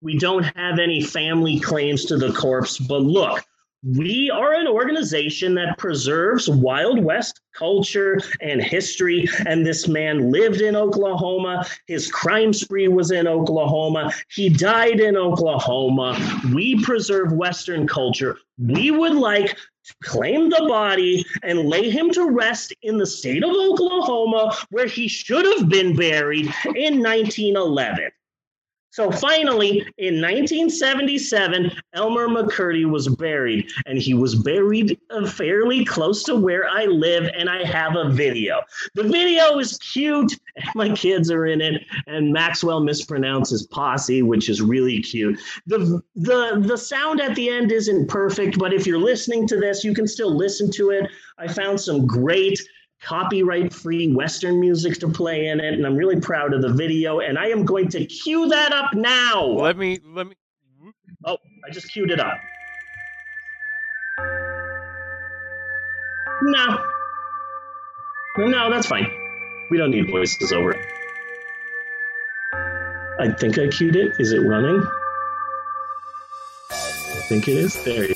We 0.00 0.18
don't 0.18 0.42
have 0.42 0.78
any 0.78 1.02
family 1.02 1.60
claims 1.60 2.04
to 2.06 2.16
the 2.16 2.32
corpse, 2.32 2.78
but 2.78 3.02
look, 3.02 3.44
we 3.82 4.30
are 4.30 4.54
an 4.54 4.66
organization 4.66 5.54
that 5.54 5.78
preserves 5.78 6.48
Wild 6.48 7.02
West 7.02 7.40
culture 7.54 8.18
and 8.40 8.62
history. 8.62 9.28
And 9.46 9.64
this 9.64 9.86
man 9.86 10.30
lived 10.30 10.60
in 10.60 10.76
Oklahoma. 10.76 11.66
His 11.86 12.10
crime 12.10 12.52
spree 12.52 12.88
was 12.88 13.10
in 13.10 13.26
Oklahoma. 13.26 14.12
He 14.28 14.48
died 14.48 15.00
in 15.00 15.16
Oklahoma. 15.16 16.18
We 16.54 16.82
preserve 16.82 17.32
Western 17.32 17.86
culture. 17.86 18.38
We 18.58 18.90
would 18.90 19.14
like 19.14 19.56
to 19.56 19.94
claim 20.02 20.50
the 20.50 20.66
body 20.68 21.24
and 21.42 21.68
lay 21.68 21.90
him 21.90 22.10
to 22.10 22.30
rest 22.30 22.74
in 22.82 22.98
the 22.98 23.06
state 23.06 23.44
of 23.44 23.50
Oklahoma, 23.50 24.56
where 24.70 24.86
he 24.86 25.06
should 25.06 25.44
have 25.44 25.68
been 25.68 25.94
buried 25.94 26.46
in 26.74 27.02
1911. 27.02 28.10
So 28.96 29.10
finally, 29.10 29.80
in 29.98 30.22
1977, 30.22 31.70
Elmer 31.92 32.28
McCurdy 32.28 32.88
was 32.90 33.08
buried, 33.08 33.70
and 33.84 33.98
he 33.98 34.14
was 34.14 34.34
buried 34.34 34.98
uh, 35.10 35.28
fairly 35.28 35.84
close 35.84 36.22
to 36.22 36.34
where 36.34 36.66
I 36.66 36.86
live, 36.86 37.28
and 37.36 37.50
I 37.50 37.62
have 37.66 37.94
a 37.94 38.08
video. 38.08 38.62
The 38.94 39.02
video 39.02 39.58
is 39.58 39.76
cute. 39.76 40.32
and 40.56 40.74
My 40.74 40.88
kids 40.94 41.30
are 41.30 41.44
in 41.44 41.60
it, 41.60 41.82
and 42.06 42.32
Maxwell 42.32 42.80
mispronounces 42.80 43.68
posse, 43.70 44.22
which 44.22 44.48
is 44.48 44.62
really 44.62 45.02
cute. 45.02 45.38
The, 45.66 46.00
the, 46.14 46.62
the 46.64 46.78
sound 46.78 47.20
at 47.20 47.34
the 47.34 47.50
end 47.50 47.72
isn't 47.72 48.08
perfect, 48.08 48.58
but 48.58 48.72
if 48.72 48.86
you're 48.86 48.98
listening 48.98 49.46
to 49.48 49.58
this, 49.58 49.84
you 49.84 49.92
can 49.92 50.08
still 50.08 50.34
listen 50.34 50.70
to 50.70 50.88
it. 50.88 51.10
I 51.36 51.48
found 51.48 51.78
some 51.78 52.06
great 52.06 52.58
copyright 53.02 53.72
free 53.72 54.12
Western 54.12 54.60
music 54.60 54.98
to 55.00 55.08
play 55.08 55.48
in 55.48 55.60
it, 55.60 55.74
and 55.74 55.86
I'm 55.86 55.96
really 55.96 56.20
proud 56.20 56.52
of 56.52 56.62
the 56.62 56.72
video. 56.72 57.20
And 57.20 57.38
I 57.38 57.46
am 57.46 57.64
going 57.64 57.88
to 57.90 58.04
cue 58.04 58.48
that 58.48 58.72
up 58.72 58.94
now. 58.94 59.44
Let 59.44 59.76
me 59.76 60.00
let 60.04 60.26
me. 60.26 60.34
Oh, 61.24 61.38
I 61.66 61.70
just 61.72 61.92
queued 61.92 62.10
it 62.10 62.20
up. 62.20 62.38
No. 66.42 66.84
No, 68.38 68.70
that's 68.70 68.86
fine. 68.86 69.10
We 69.70 69.78
don't 69.78 69.90
need 69.90 70.10
voices 70.10 70.52
over 70.52 70.72
it. 70.72 70.86
I 73.18 73.32
think 73.32 73.58
I 73.58 73.68
queued 73.68 73.96
it. 73.96 74.12
Is 74.18 74.32
it 74.32 74.40
running? 74.40 74.86
I 76.70 77.28
think 77.28 77.48
it 77.48 77.56
is. 77.56 77.82
There 77.82 78.08
you 78.08 78.15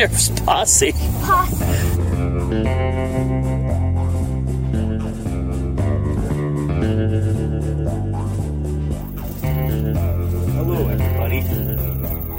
Sheriff's 0.00 0.30
Posse. 0.46 0.92
Hello, 10.52 10.88
everybody. 10.88 11.40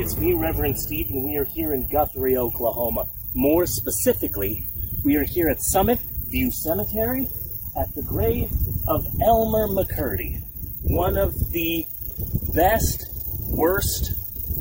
It's 0.02 0.18
me, 0.18 0.34
Reverend 0.34 0.80
Steve, 0.80 1.06
and 1.12 1.24
we 1.24 1.38
are 1.38 1.46
here 1.46 1.74
in 1.74 1.88
Guthrie, 1.88 2.36
Oklahoma. 2.36 3.06
More 3.36 3.68
specifically, 3.68 4.66
we 5.06 5.16
are 5.18 5.24
here 5.24 5.48
at 5.48 5.62
Summit 5.62 6.00
View 6.30 6.50
Cemetery 6.52 7.28
at 7.80 7.94
the 7.94 8.02
grave 8.02 8.50
of 8.88 9.06
Elmer 9.24 9.68
McCurdy, 9.68 10.42
one 10.82 11.16
of 11.16 11.36
the 11.52 11.86
best, 12.56 13.06
worst 13.52 14.14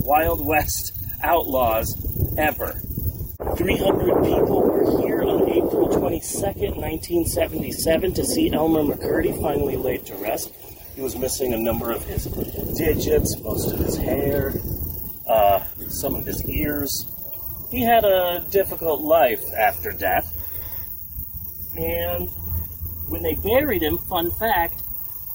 Wild 0.04 0.46
West 0.46 0.92
outlaws 1.22 1.96
ever. 2.36 2.78
300 3.56 4.24
people 4.24 4.62
were 4.62 5.02
here 5.02 5.22
on 5.22 5.50
April 5.50 5.88
22nd, 5.88 6.76
1977, 6.76 8.14
to 8.14 8.24
see 8.24 8.52
Elmer 8.52 8.82
McCurdy 8.82 9.40
finally 9.40 9.76
laid 9.76 10.06
to 10.06 10.14
rest. 10.16 10.52
He 10.94 11.00
was 11.00 11.16
missing 11.16 11.54
a 11.54 11.58
number 11.58 11.90
of 11.90 12.04
his 12.04 12.24
digits, 12.76 13.38
most 13.40 13.72
of 13.72 13.78
his 13.78 13.96
hair, 13.96 14.52
uh, 15.26 15.62
some 15.88 16.14
of 16.14 16.24
his 16.24 16.44
ears. 16.48 17.10
He 17.70 17.82
had 17.82 18.04
a 18.04 18.44
difficult 18.50 19.00
life 19.00 19.42
after 19.56 19.92
death. 19.92 20.36
And 21.76 22.28
when 23.08 23.22
they 23.22 23.34
buried 23.34 23.82
him, 23.82 23.98
fun 23.98 24.30
fact, 24.32 24.82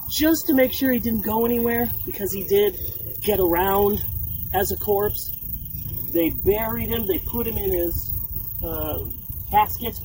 just 0.09 0.47
to 0.47 0.53
make 0.53 0.73
sure 0.73 0.91
he 0.91 0.99
didn't 0.99 1.25
go 1.25 1.45
anywhere, 1.45 1.89
because 2.05 2.31
he 2.31 2.43
did 2.43 2.77
get 3.21 3.39
around 3.39 4.03
as 4.53 4.71
a 4.71 4.77
corpse, 4.77 5.31
they 6.15 6.29
buried 6.29 6.87
him, 6.87 7.05
they 7.05 7.19
put 7.19 7.45
him 7.45 7.57
in 7.57 7.73
his 7.73 8.11
uh, 8.65 8.99
casket, 9.51 9.95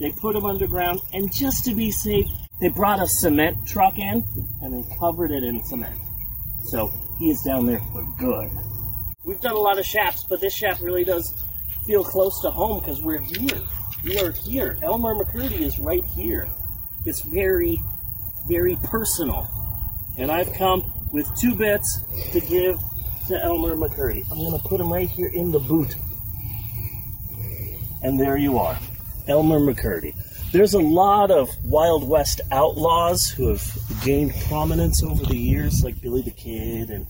they 0.00 0.10
put 0.10 0.34
him 0.34 0.46
underground, 0.46 1.00
and 1.12 1.32
just 1.32 1.64
to 1.66 1.74
be 1.74 1.90
safe, 1.90 2.26
they 2.60 2.68
brought 2.68 3.00
a 3.00 3.06
cement 3.06 3.58
truck 3.66 3.98
in 3.98 4.24
and 4.62 4.72
they 4.72 4.96
covered 4.98 5.30
it 5.30 5.44
in 5.44 5.62
cement. 5.64 5.98
So 6.68 6.90
he 7.18 7.28
is 7.30 7.42
down 7.42 7.66
there 7.66 7.80
for 7.92 8.04
good. 8.18 8.50
We've 9.24 9.40
done 9.40 9.54
a 9.54 9.58
lot 9.58 9.78
of 9.78 9.84
shaps, 9.84 10.24
but 10.24 10.40
this 10.40 10.54
shap 10.54 10.80
really 10.80 11.04
does 11.04 11.34
feel 11.86 12.02
close 12.02 12.40
to 12.40 12.50
home 12.50 12.80
because 12.80 13.02
we're 13.02 13.20
here. 13.20 13.60
We 14.02 14.18
are 14.18 14.32
here. 14.32 14.78
Elmer 14.82 15.14
McCurdy 15.14 15.60
is 15.60 15.78
right 15.78 16.04
here. 16.16 16.48
It's 17.04 17.20
very, 17.20 17.78
very 18.48 18.76
personal. 18.84 19.46
And 20.16 20.30
I've 20.30 20.52
come 20.54 20.84
with 21.12 21.28
two 21.38 21.54
bits 21.54 22.00
to 22.32 22.40
give 22.40 22.78
to 23.28 23.42
Elmer 23.42 23.74
McCurdy. 23.74 24.22
I'm 24.30 24.38
going 24.38 24.52
to 24.58 24.68
put 24.68 24.80
him 24.80 24.92
right 24.92 25.08
here 25.08 25.30
in 25.32 25.50
the 25.50 25.58
boot. 25.58 25.94
And 28.02 28.20
there 28.20 28.36
you 28.36 28.58
are, 28.58 28.78
Elmer 29.28 29.58
McCurdy. 29.58 30.14
There's 30.52 30.74
a 30.74 30.80
lot 30.80 31.30
of 31.30 31.48
Wild 31.64 32.08
West 32.08 32.40
outlaws 32.52 33.28
who 33.28 33.48
have 33.48 33.76
gained 34.04 34.34
prominence 34.48 35.02
over 35.02 35.24
the 35.24 35.36
years, 35.36 35.82
like 35.82 36.00
Billy 36.00 36.22
the 36.22 36.30
Kid 36.30 36.90
and 36.90 37.06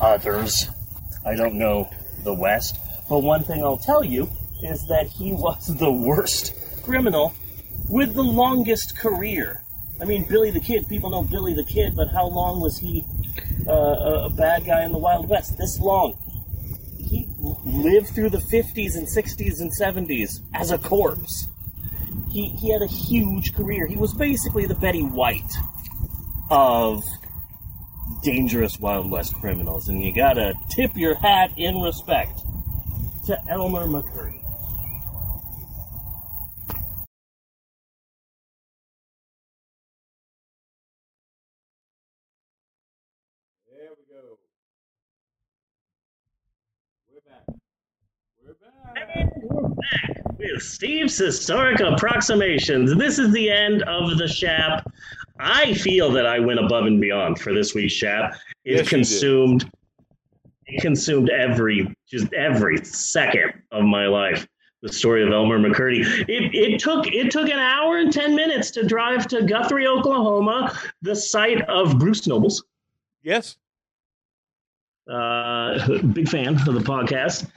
others. 0.00 0.68
I 1.26 1.34
don't 1.34 1.54
know 1.54 1.90
the 2.24 2.32
West. 2.32 2.78
But 3.08 3.18
one 3.20 3.42
thing 3.42 3.62
I'll 3.62 3.78
tell 3.78 4.04
you 4.04 4.30
is 4.62 4.86
that 4.88 5.08
he 5.08 5.32
was 5.32 5.76
the 5.76 5.90
worst 5.90 6.54
criminal 6.82 7.34
with 7.88 8.14
the 8.14 8.22
longest 8.22 8.96
career. 8.96 9.61
I 10.02 10.04
mean, 10.04 10.24
Billy 10.24 10.50
the 10.50 10.60
Kid, 10.60 10.88
people 10.88 11.10
know 11.10 11.22
Billy 11.22 11.54
the 11.54 11.64
Kid, 11.64 11.94
but 11.94 12.08
how 12.08 12.26
long 12.26 12.60
was 12.60 12.76
he 12.78 13.04
uh, 13.68 14.26
a 14.26 14.30
bad 14.30 14.66
guy 14.66 14.84
in 14.84 14.90
the 14.90 14.98
Wild 14.98 15.28
West? 15.28 15.56
This 15.56 15.78
long. 15.78 16.18
He 16.98 17.28
lived 17.38 18.08
through 18.08 18.30
the 18.30 18.38
50s 18.38 18.96
and 18.96 19.06
60s 19.06 19.60
and 19.60 19.70
70s 19.70 20.40
as 20.54 20.72
a 20.72 20.78
corpse. 20.78 21.46
He, 22.30 22.48
he 22.48 22.72
had 22.72 22.82
a 22.82 22.86
huge 22.86 23.54
career. 23.54 23.86
He 23.86 23.96
was 23.96 24.12
basically 24.12 24.66
the 24.66 24.74
Betty 24.74 25.02
White 25.02 25.52
of 26.50 27.04
dangerous 28.22 28.80
Wild 28.80 29.10
West 29.10 29.34
criminals, 29.34 29.88
and 29.88 30.02
you 30.02 30.12
gotta 30.12 30.54
tip 30.70 30.96
your 30.96 31.14
hat 31.14 31.52
in 31.56 31.80
respect 31.80 32.40
to 33.26 33.38
Elmer 33.48 33.86
McCurdy. 33.86 34.42
There 43.82 43.90
we 43.98 44.14
go. 44.14 44.38
We're 47.10 47.20
back. 47.20 47.44
We're 47.48 47.54
back. 47.54 47.58
And 48.38 48.48
we're 48.48 48.54
back 48.54 48.71
with 50.38 50.62
Steve's 50.62 51.16
Historic 51.16 51.80
Approximations. 51.80 52.94
This 52.96 53.18
is 53.18 53.32
the 53.32 53.50
end 53.50 53.82
of 53.82 54.18
the 54.18 54.28
Shap. 54.28 54.90
I 55.38 55.74
feel 55.74 56.10
that 56.12 56.26
I 56.26 56.38
went 56.38 56.60
above 56.60 56.86
and 56.86 57.00
beyond 57.00 57.40
for 57.40 57.52
this 57.52 57.74
week's 57.74 57.92
Shap. 57.92 58.34
It 58.64 58.76
Yes, 58.76 58.88
consumed 58.88 59.70
it 60.66 60.80
consumed 60.80 61.30
every 61.30 61.92
just 62.08 62.32
every 62.32 62.82
second 62.84 63.52
of 63.72 63.84
my 63.84 64.06
life. 64.06 64.46
The 64.82 64.92
story 64.92 65.22
of 65.22 65.32
Elmer 65.32 65.58
McCurdy. 65.58 66.04
It, 66.28 66.54
it 66.54 66.80
took 66.80 67.06
it 67.06 67.30
took 67.30 67.48
an 67.48 67.58
hour 67.58 67.98
and 67.98 68.12
ten 68.12 68.34
minutes 68.34 68.70
to 68.72 68.84
drive 68.84 69.28
to 69.28 69.42
Guthrie, 69.42 69.86
Oklahoma, 69.86 70.76
the 71.02 71.14
site 71.14 71.62
of 71.68 71.98
Bruce 71.98 72.26
Nobles. 72.26 72.64
Yes. 73.22 73.56
Uh, 75.10 75.98
big 76.12 76.28
fan 76.28 76.54
of 76.56 76.64
the 76.64 76.80
podcast. 76.80 77.48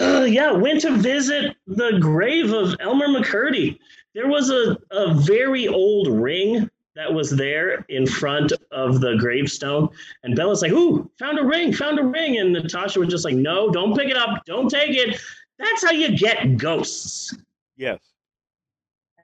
Uh, 0.00 0.24
yeah, 0.24 0.52
went 0.52 0.80
to 0.82 0.96
visit 0.96 1.56
the 1.66 1.98
grave 2.00 2.52
of 2.52 2.74
Elmer 2.80 3.08
McCurdy. 3.08 3.78
There 4.14 4.28
was 4.28 4.50
a, 4.50 4.76
a 4.90 5.14
very 5.14 5.68
old 5.68 6.08
ring 6.08 6.68
that 6.94 7.12
was 7.12 7.30
there 7.30 7.84
in 7.88 8.06
front 8.06 8.52
of 8.72 9.00
the 9.00 9.16
gravestone. 9.16 9.88
And 10.24 10.34
Bella's 10.34 10.62
like, 10.62 10.72
Ooh, 10.72 11.08
found 11.18 11.38
a 11.38 11.44
ring, 11.44 11.72
found 11.72 11.98
a 11.98 12.04
ring. 12.04 12.38
And 12.38 12.52
Natasha 12.52 12.98
was 13.00 13.08
just 13.08 13.24
like, 13.24 13.36
No, 13.36 13.70
don't 13.70 13.96
pick 13.96 14.08
it 14.08 14.16
up, 14.16 14.44
don't 14.46 14.68
take 14.68 14.96
it. 14.96 15.20
That's 15.58 15.84
how 15.84 15.92
you 15.92 16.16
get 16.16 16.56
ghosts. 16.56 17.36
Yes. 17.76 18.00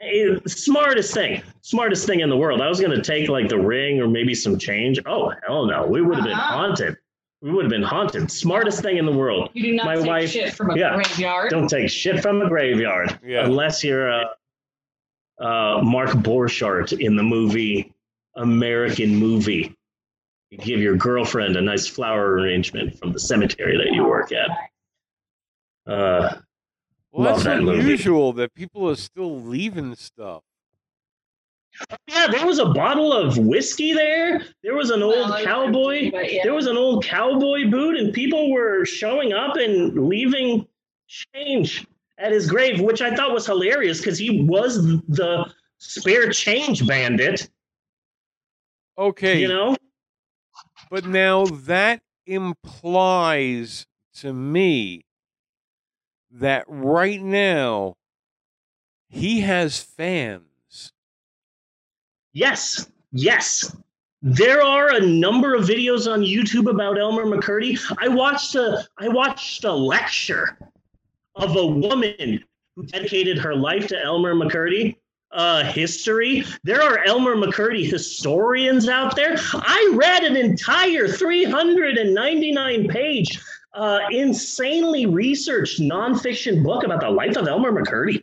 Eh, 0.00 0.36
Smartest 0.46 1.14
thing, 1.14 1.42
smartest 1.62 2.06
thing 2.06 2.20
in 2.20 2.28
the 2.28 2.36
world. 2.36 2.60
I 2.60 2.68
was 2.68 2.80
going 2.80 2.92
to 2.96 3.02
take 3.02 3.28
like 3.28 3.48
the 3.48 3.58
ring 3.58 4.00
or 4.00 4.08
maybe 4.08 4.34
some 4.34 4.58
change. 4.58 5.00
Oh, 5.06 5.32
hell 5.46 5.66
no. 5.66 5.86
We 5.86 6.02
would 6.02 6.16
have 6.16 6.24
been 6.24 6.34
Uh-uh. 6.34 6.40
haunted. 6.42 6.96
We 7.44 7.52
would 7.52 7.66
have 7.66 7.70
been 7.70 7.82
haunted. 7.82 8.30
Smartest 8.30 8.80
thing 8.80 8.96
in 8.96 9.04
the 9.04 9.12
world. 9.12 9.50
You 9.52 9.62
do 9.64 9.74
not 9.74 9.84
My 9.84 9.94
take 9.96 10.06
wife, 10.06 10.30
shit 10.30 10.54
from 10.54 10.70
a 10.70 10.78
yeah, 10.78 10.94
graveyard. 10.94 11.50
Don't 11.50 11.68
take 11.68 11.90
shit 11.90 12.20
from 12.22 12.40
a 12.40 12.48
graveyard. 12.48 13.18
Yeah. 13.22 13.44
Unless 13.44 13.84
you're 13.84 14.10
uh, 14.10 14.24
uh, 15.38 15.82
Mark 15.82 16.08
Borchardt 16.10 16.98
in 16.98 17.16
the 17.16 17.22
movie 17.22 17.92
American 18.34 19.14
Movie. 19.14 19.76
You 20.50 20.56
give 20.56 20.80
your 20.80 20.96
girlfriend 20.96 21.56
a 21.56 21.60
nice 21.60 21.86
flower 21.86 22.32
arrangement 22.32 22.98
from 22.98 23.12
the 23.12 23.20
cemetery 23.20 23.76
that 23.76 23.92
you 23.94 24.04
work 24.04 24.32
at. 24.32 24.48
Uh, 25.86 26.36
Well, 27.12 27.24
love 27.26 27.34
that's 27.34 27.44
that 27.44 27.62
movie. 27.62 27.80
unusual 27.80 28.32
that 28.34 28.54
people 28.54 28.88
are 28.88 28.96
still 28.96 29.38
leaving 29.38 29.94
stuff. 29.96 30.42
Yeah, 32.08 32.28
there 32.28 32.46
was 32.46 32.58
a 32.58 32.66
bottle 32.66 33.12
of 33.12 33.36
whiskey 33.36 33.92
there. 33.92 34.42
There 34.62 34.74
was 34.74 34.90
an 34.90 35.02
old 35.02 35.30
Well, 35.30 35.44
cowboy. 35.44 36.10
empty, 36.12 36.34
yeah. 36.36 36.42
There 36.44 36.54
was 36.54 36.66
an 36.66 36.76
old 36.76 37.04
cowboy 37.04 37.68
boot, 37.70 37.96
and 37.96 38.12
people 38.12 38.52
were 38.52 38.84
showing 38.84 39.32
up 39.32 39.56
and 39.56 40.08
leaving 40.08 40.66
change 41.08 41.86
at 42.18 42.30
his 42.32 42.48
grave, 42.48 42.80
which 42.80 43.02
I 43.02 43.14
thought 43.14 43.32
was 43.32 43.46
hilarious 43.46 43.98
because 43.98 44.18
he 44.18 44.42
was 44.42 44.84
the 45.08 45.52
spare 45.78 46.30
change 46.30 46.86
bandit. 46.86 47.50
Okay. 48.96 49.40
You 49.40 49.48
know? 49.48 49.76
But 50.90 51.06
now 51.06 51.46
that 51.46 52.02
implies 52.26 53.86
to 54.14 54.32
me 54.32 55.04
that 56.30 56.64
right 56.68 57.20
now 57.20 57.96
he 59.08 59.40
has 59.40 59.80
fans. 59.80 60.42
Yes, 62.34 62.90
yes. 63.12 63.74
There 64.22 64.62
are 64.62 64.94
a 64.96 65.00
number 65.00 65.54
of 65.54 65.64
videos 65.64 66.10
on 66.10 66.20
YouTube 66.20 66.68
about 66.70 66.98
Elmer 66.98 67.24
McCurdy. 67.24 67.78
I 67.98 68.08
watched 68.08 68.54
a 68.54 68.86
I 68.98 69.08
watched 69.08 69.64
a 69.64 69.72
lecture 69.72 70.58
of 71.36 71.56
a 71.56 71.66
woman 71.66 72.42
who 72.74 72.84
dedicated 72.86 73.38
her 73.38 73.54
life 73.54 73.86
to 73.88 74.02
Elmer 74.02 74.34
McCurdy. 74.34 74.96
Uh, 75.30 75.64
history. 75.64 76.44
There 76.62 76.80
are 76.80 77.04
Elmer 77.04 77.34
McCurdy 77.34 77.84
historians 77.90 78.88
out 78.88 79.16
there. 79.16 79.34
I 79.52 79.92
read 79.96 80.22
an 80.22 80.36
entire 80.36 81.08
399 81.08 82.86
page, 82.86 83.40
uh, 83.72 83.98
insanely 84.12 85.06
researched 85.06 85.80
nonfiction 85.80 86.62
book 86.62 86.84
about 86.84 87.00
the 87.00 87.10
life 87.10 87.36
of 87.36 87.48
Elmer 87.48 87.72
McCurdy. 87.72 88.22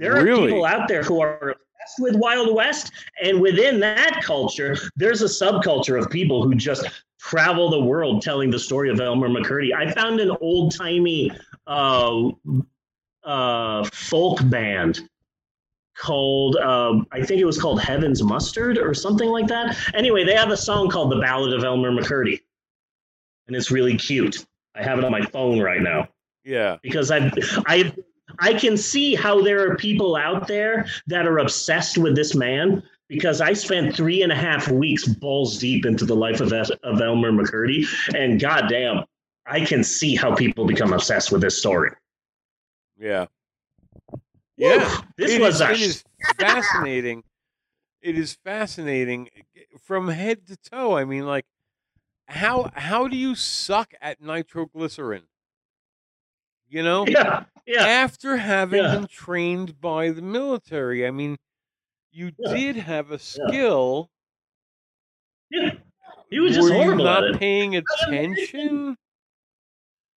There 0.00 0.16
are 0.16 0.24
Really? 0.24 0.48
people 0.48 0.64
out 0.64 0.88
there 0.88 1.04
who 1.04 1.20
are 1.20 1.54
with 1.98 2.14
Wild 2.16 2.54
West, 2.54 2.92
and 3.22 3.40
within 3.40 3.80
that 3.80 4.20
culture, 4.22 4.76
there's 4.96 5.22
a 5.22 5.26
subculture 5.26 6.00
of 6.00 6.10
people 6.10 6.42
who 6.42 6.54
just 6.54 6.86
travel 7.20 7.70
the 7.70 7.80
world 7.80 8.22
telling 8.22 8.50
the 8.50 8.58
story 8.58 8.90
of 8.90 9.00
Elmer 9.00 9.28
McCurdy. 9.28 9.74
I 9.74 9.90
found 9.92 10.20
an 10.20 10.30
old 10.40 10.74
timey 10.74 11.30
uh, 11.66 12.28
uh, 13.24 13.84
folk 13.92 14.38
band 14.48 15.08
called 15.96 16.56
um, 16.56 17.06
I 17.10 17.22
think 17.24 17.40
it 17.40 17.44
was 17.44 17.60
called 17.60 17.80
Heaven's 17.80 18.22
Mustard 18.22 18.78
or 18.78 18.94
something 18.94 19.28
like 19.28 19.48
that. 19.48 19.76
Anyway, 19.94 20.24
they 20.24 20.34
have 20.34 20.50
a 20.50 20.56
song 20.56 20.88
called 20.88 21.10
The 21.10 21.20
Ballad 21.20 21.52
of 21.52 21.64
Elmer 21.64 21.90
McCurdy, 21.90 22.40
and 23.48 23.56
it's 23.56 23.70
really 23.70 23.96
cute. 23.96 24.46
I 24.76 24.82
have 24.84 24.98
it 24.98 25.04
on 25.04 25.10
my 25.10 25.22
phone 25.22 25.58
right 25.60 25.82
now 25.82 26.08
Yeah. 26.44 26.76
because 26.82 27.10
I 27.10 27.32
I 27.66 27.92
I 28.40 28.54
can 28.54 28.76
see 28.76 29.14
how 29.14 29.42
there 29.42 29.68
are 29.70 29.76
people 29.76 30.16
out 30.16 30.46
there 30.46 30.86
that 31.06 31.26
are 31.26 31.38
obsessed 31.38 31.98
with 31.98 32.14
this 32.14 32.34
man 32.34 32.82
because 33.08 33.40
I 33.40 33.52
spent 33.54 33.94
three 33.96 34.22
and 34.22 34.30
a 34.30 34.36
half 34.36 34.68
weeks 34.68 35.06
balls 35.06 35.58
deep 35.58 35.86
into 35.86 36.04
the 36.04 36.14
life 36.16 36.40
of 36.40 36.52
of 36.52 37.00
Elmer 37.00 37.32
McCurdy, 37.32 37.86
and 38.14 38.38
goddamn, 38.40 39.04
I 39.46 39.64
can 39.64 39.82
see 39.82 40.14
how 40.14 40.34
people 40.34 40.66
become 40.66 40.92
obsessed 40.92 41.32
with 41.32 41.40
this 41.40 41.56
story. 41.58 41.90
Yeah. 42.98 43.26
Yeah. 44.56 45.00
This 45.16 45.32
It 45.32 45.40
was 45.40 45.54
is- 45.56 45.60
a 45.60 45.70
it 45.72 45.80
is 45.80 46.04
fascinating. 46.38 47.22
It 48.02 48.18
is 48.18 48.34
fascinating 48.44 49.28
eh, 49.36 49.40
eh, 49.56 49.60
from 49.82 50.08
head 50.08 50.46
to 50.48 50.56
toe. 50.56 50.96
I 50.96 51.04
mean, 51.04 51.24
like, 51.26 51.46
how 52.26 52.70
how 52.74 53.08
do 53.08 53.16
you 53.16 53.34
suck 53.34 53.94
at 54.00 54.20
nitroglycerin? 54.20 55.27
You 56.68 56.82
know, 56.82 57.06
Yeah, 57.08 57.44
yeah. 57.66 57.86
after 57.86 58.36
having 58.36 58.82
Yeah. 58.82 58.94
been 58.96 59.06
trained 59.06 59.80
by 59.80 60.10
the 60.10 60.20
military. 60.22 61.06
I 61.06 61.10
mean, 61.10 61.38
you 62.12 62.32
Yeah. 62.38 62.54
did 62.54 62.76
have 62.76 63.10
a 63.10 63.18
skill. 63.18 64.10
Yeah. 65.50 65.70
He 66.30 66.40
was 66.40 66.54
just 66.54 66.68
Were 66.68 66.74
you 66.76 66.82
horrible 66.82 67.04
not 67.04 67.24
at 67.24 67.30
it. 67.30 67.38
paying 67.38 67.76
attention? 67.76 68.96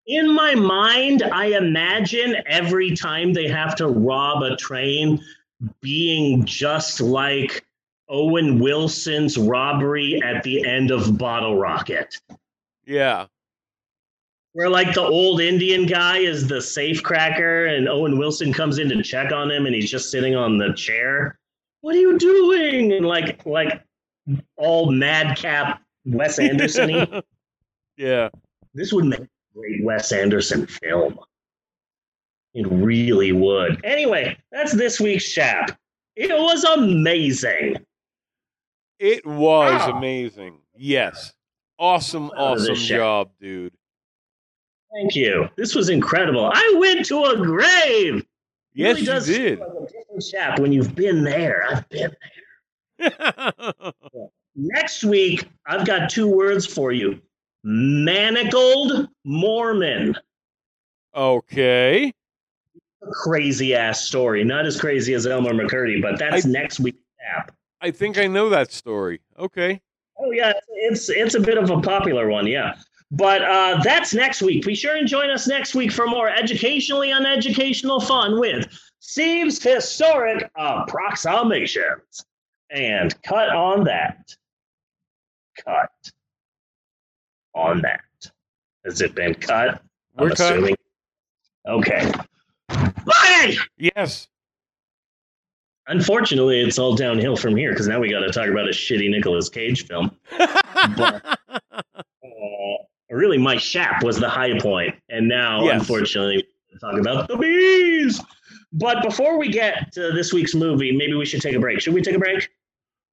In 0.08 0.34
my 0.34 0.56
mind, 0.56 1.24
I 1.24 1.46
imagine 1.58 2.36
every 2.48 2.96
time 2.96 3.32
they 3.34 3.48
have 3.48 3.76
to 3.76 3.88
rob 3.88 4.44
a 4.44 4.58
train 4.58 5.24
being 5.80 6.44
just 6.44 7.00
like 7.00 7.66
Owen 8.10 8.60
Wilson's 8.60 9.38
robbery 9.38 10.22
at 10.22 10.44
the 10.44 10.66
end 10.68 10.92
of 10.92 11.18
Bottle 11.18 11.58
Rocket. 11.58 12.20
Yeah. 12.86 13.28
Where 14.54 14.70
like 14.70 14.94
the 14.94 15.02
old 15.02 15.40
Indian 15.42 15.86
guy 15.86 16.18
is 16.18 16.48
the 16.48 16.62
safe 16.62 17.02
cracker 17.02 17.68
and 17.68 17.88
Owen 17.88 18.18
Wilson 18.18 18.52
comes 18.52 18.80
in 18.80 18.90
to 18.90 19.02
check 19.02 19.32
on 19.32 19.50
him 19.50 19.66
and 19.66 19.74
he's 19.74 19.90
just 19.90 20.12
sitting 20.12 20.36
on 20.36 20.58
the 20.58 20.74
chair. 20.74 21.40
What 21.82 21.96
are 21.96 22.00
you 22.00 22.18
doing? 22.18 22.92
And 22.94 23.06
like 23.06 23.46
like 23.46 23.82
all 24.58 24.92
madcap 24.92 25.82
Wes 26.06 26.38
Anderson 26.50 27.22
yeah. 27.98 28.30
This 28.74 28.92
would 28.94 29.06
make 29.06 29.20
a 29.22 29.28
great 29.56 29.84
Wes 29.84 30.12
Anderson 30.12 30.68
film. 30.68 31.18
It 32.54 32.68
really 32.70 33.32
would. 33.32 33.80
Anyway, 33.86 34.38
that's 34.52 34.74
this 34.74 35.00
week's 35.00 35.24
Shap. 35.24 35.78
It 36.18 36.30
was 36.32 36.64
amazing. 36.66 37.78
It 39.00 39.26
was 39.26 39.82
Ah. 39.82 39.98
amazing. 39.98 40.58
Yes. 40.76 41.34
Awesome, 41.80 42.30
Proud 42.30 42.54
of 42.54 42.60
this 42.60 42.70
awesome 42.72 42.86
job, 42.98 43.32
dude. 43.40 43.74
Thank 44.94 45.16
you. 45.16 45.48
This 45.58 45.74
was 45.76 45.90
incredible. 45.90 46.52
I 46.53 46.76
went 46.80 47.06
to 47.08 47.24
a 47.24 47.38
grave. 47.38 48.26
Yes, 48.74 48.88
really 48.95 49.00
you 49.02 49.06
does 49.06 49.26
did. 49.26 49.60
like 49.60 49.68
a 49.70 49.86
different 49.88 50.24
Shap 50.24 50.60
when 50.60 50.72
you've 50.72 50.95
been 50.95 51.24
there. 51.24 51.64
I've 51.70 51.90
been 51.90 52.11
there. 53.00 53.74
Next 54.56 55.03
week, 55.03 55.48
I've 55.66 55.86
got 55.86 56.10
two 56.10 56.28
words 56.28 56.66
for 56.66 56.92
you 56.92 57.22
manacled 57.66 59.08
Mormon. 59.24 60.16
okay. 61.16 62.14
Crazy 63.11 63.74
ass 63.76 64.03
story. 64.06 64.44
Not 64.44 64.66
as 64.66 64.80
crazy 64.80 65.14
as 65.16 65.26
Elmer 65.26 65.53
McCurdy, 65.53 66.02
but 66.02 66.20
that's 66.20 66.45
I- 66.45 66.50
next 66.50 66.80
week's 66.80 67.00
app. 67.36 67.52
I 67.82 67.90
think 67.92 68.18
I 68.20 68.28
know 68.28 68.48
that 68.50 68.72
story. 68.72 69.22
Okay. 69.40 69.82
Oh 70.20 70.30
yeah, 70.32 70.53
it's 70.70 71.10
it's 71.10 71.34
a 71.34 71.40
bit 71.40 71.58
of 71.58 71.72
a 71.72 71.82
popular 71.82 72.28
one, 72.30 72.45
yeah. 72.45 72.76
But 73.11 73.43
uh, 73.43 73.81
that's 73.83 74.14
next 74.14 74.41
week. 74.41 74.65
Be 74.65 74.73
sure 74.73 74.95
and 74.95 75.07
join 75.07 75.30
us 75.30 75.45
next 75.48 75.75
week 75.75 75.91
for 75.91 76.07
more 76.07 76.30
educationally 76.30 77.11
uneducational 77.11 77.99
fun 78.01 78.40
with 78.40 78.67
Steve's 78.99 79.61
historic 79.61 80.49
approximations. 80.56 82.25
And 82.69 83.14
cut 83.23 83.49
on 83.49 83.83
that. 83.83 84.33
Cut 85.65 85.91
on 87.53 87.81
that. 87.81 87.99
Has 88.85 89.01
it 89.01 89.14
been 89.14 89.35
cut? 89.35 89.81
We're 90.17 90.30
I'm 90.30 90.35
cut. 90.35 90.53
assuming. 90.53 90.75
Okay. 91.67 92.09
Bye. 92.69 93.57
Yes. 93.77 94.27
Unfortunately, 95.88 96.61
it's 96.61 96.80
all 96.80 96.95
downhill 96.95 97.35
from 97.35 97.57
here 97.57 97.72
because 97.72 97.88
now 97.88 97.99
we 97.99 98.09
got 98.09 98.19
to 98.22 98.31
talk 98.31 98.48
about 98.48 98.67
a 98.67 98.72
shitty 98.72 99.09
Nicolas 99.09 99.49
Cage 99.49 99.85
film. 99.85 100.15
but, 100.95 101.25
uh, 101.25 101.35
really, 103.15 103.38
my 103.38 103.57
Shap 103.57 104.03
was 104.03 104.19
the 104.19 104.30
high 104.30 104.57
point, 104.59 104.95
and 105.09 105.27
now, 105.27 105.64
Yes. 105.65 105.81
unfortunately, 105.81 106.45
talk 106.80 106.98
about 106.98 107.27
the 107.27 107.38
bees. 107.38 108.22
But 108.73 109.03
before 109.03 109.38
we 109.38 109.49
get 109.49 109.91
to 109.93 110.11
this 110.14 110.31
week's 110.33 110.56
movie, 110.56 110.91
maybe 110.95 111.14
we 111.14 111.25
should 111.25 111.41
take 111.41 111.56
a 111.56 111.59
break. 111.59 111.81
Should 111.81 111.93
we 111.93 112.01
take 112.01 112.15
a 112.15 112.19
break? 112.19 112.49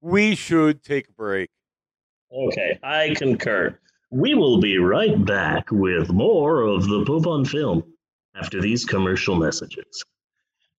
We 0.00 0.34
should 0.36 0.82
take 0.84 1.08
a 1.08 1.12
break. 1.12 1.50
Okay, 2.32 2.78
I 2.82 3.14
concur. 3.16 3.76
We 4.10 4.34
will 4.34 4.60
be 4.60 4.78
right 4.78 5.22
back 5.24 5.70
with 5.70 6.10
more 6.10 6.62
of 6.62 6.86
the 6.88 7.04
Pope 7.04 7.26
on 7.26 7.44
Film 7.44 7.82
after 8.36 8.60
these 8.60 8.84
commercial 8.84 9.34
messages. 9.34 10.04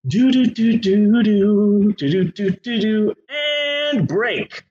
Do 0.08 0.32
do 0.32 0.46
do 0.48 0.78
do 0.78 1.22
do 1.24 1.92
do 1.94 1.94
do 1.94 2.24
do 2.24 2.50
do 2.52 2.80
do 2.80 3.14
and 3.92 4.08
break. 4.08 4.64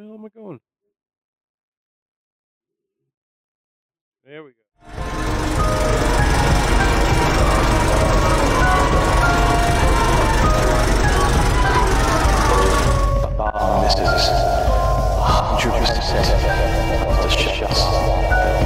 The 0.00 0.06
hell 0.06 0.14
am 0.14 0.24
I 0.24 0.28
going? 0.28 0.60
There 4.24 4.44
we 4.44 4.50
go. 4.50 4.56
A 13.38 15.22
hundred 15.22 15.72
percent 15.72 16.28
of 17.06 17.22
the 17.22 17.28
shots. 17.28 18.59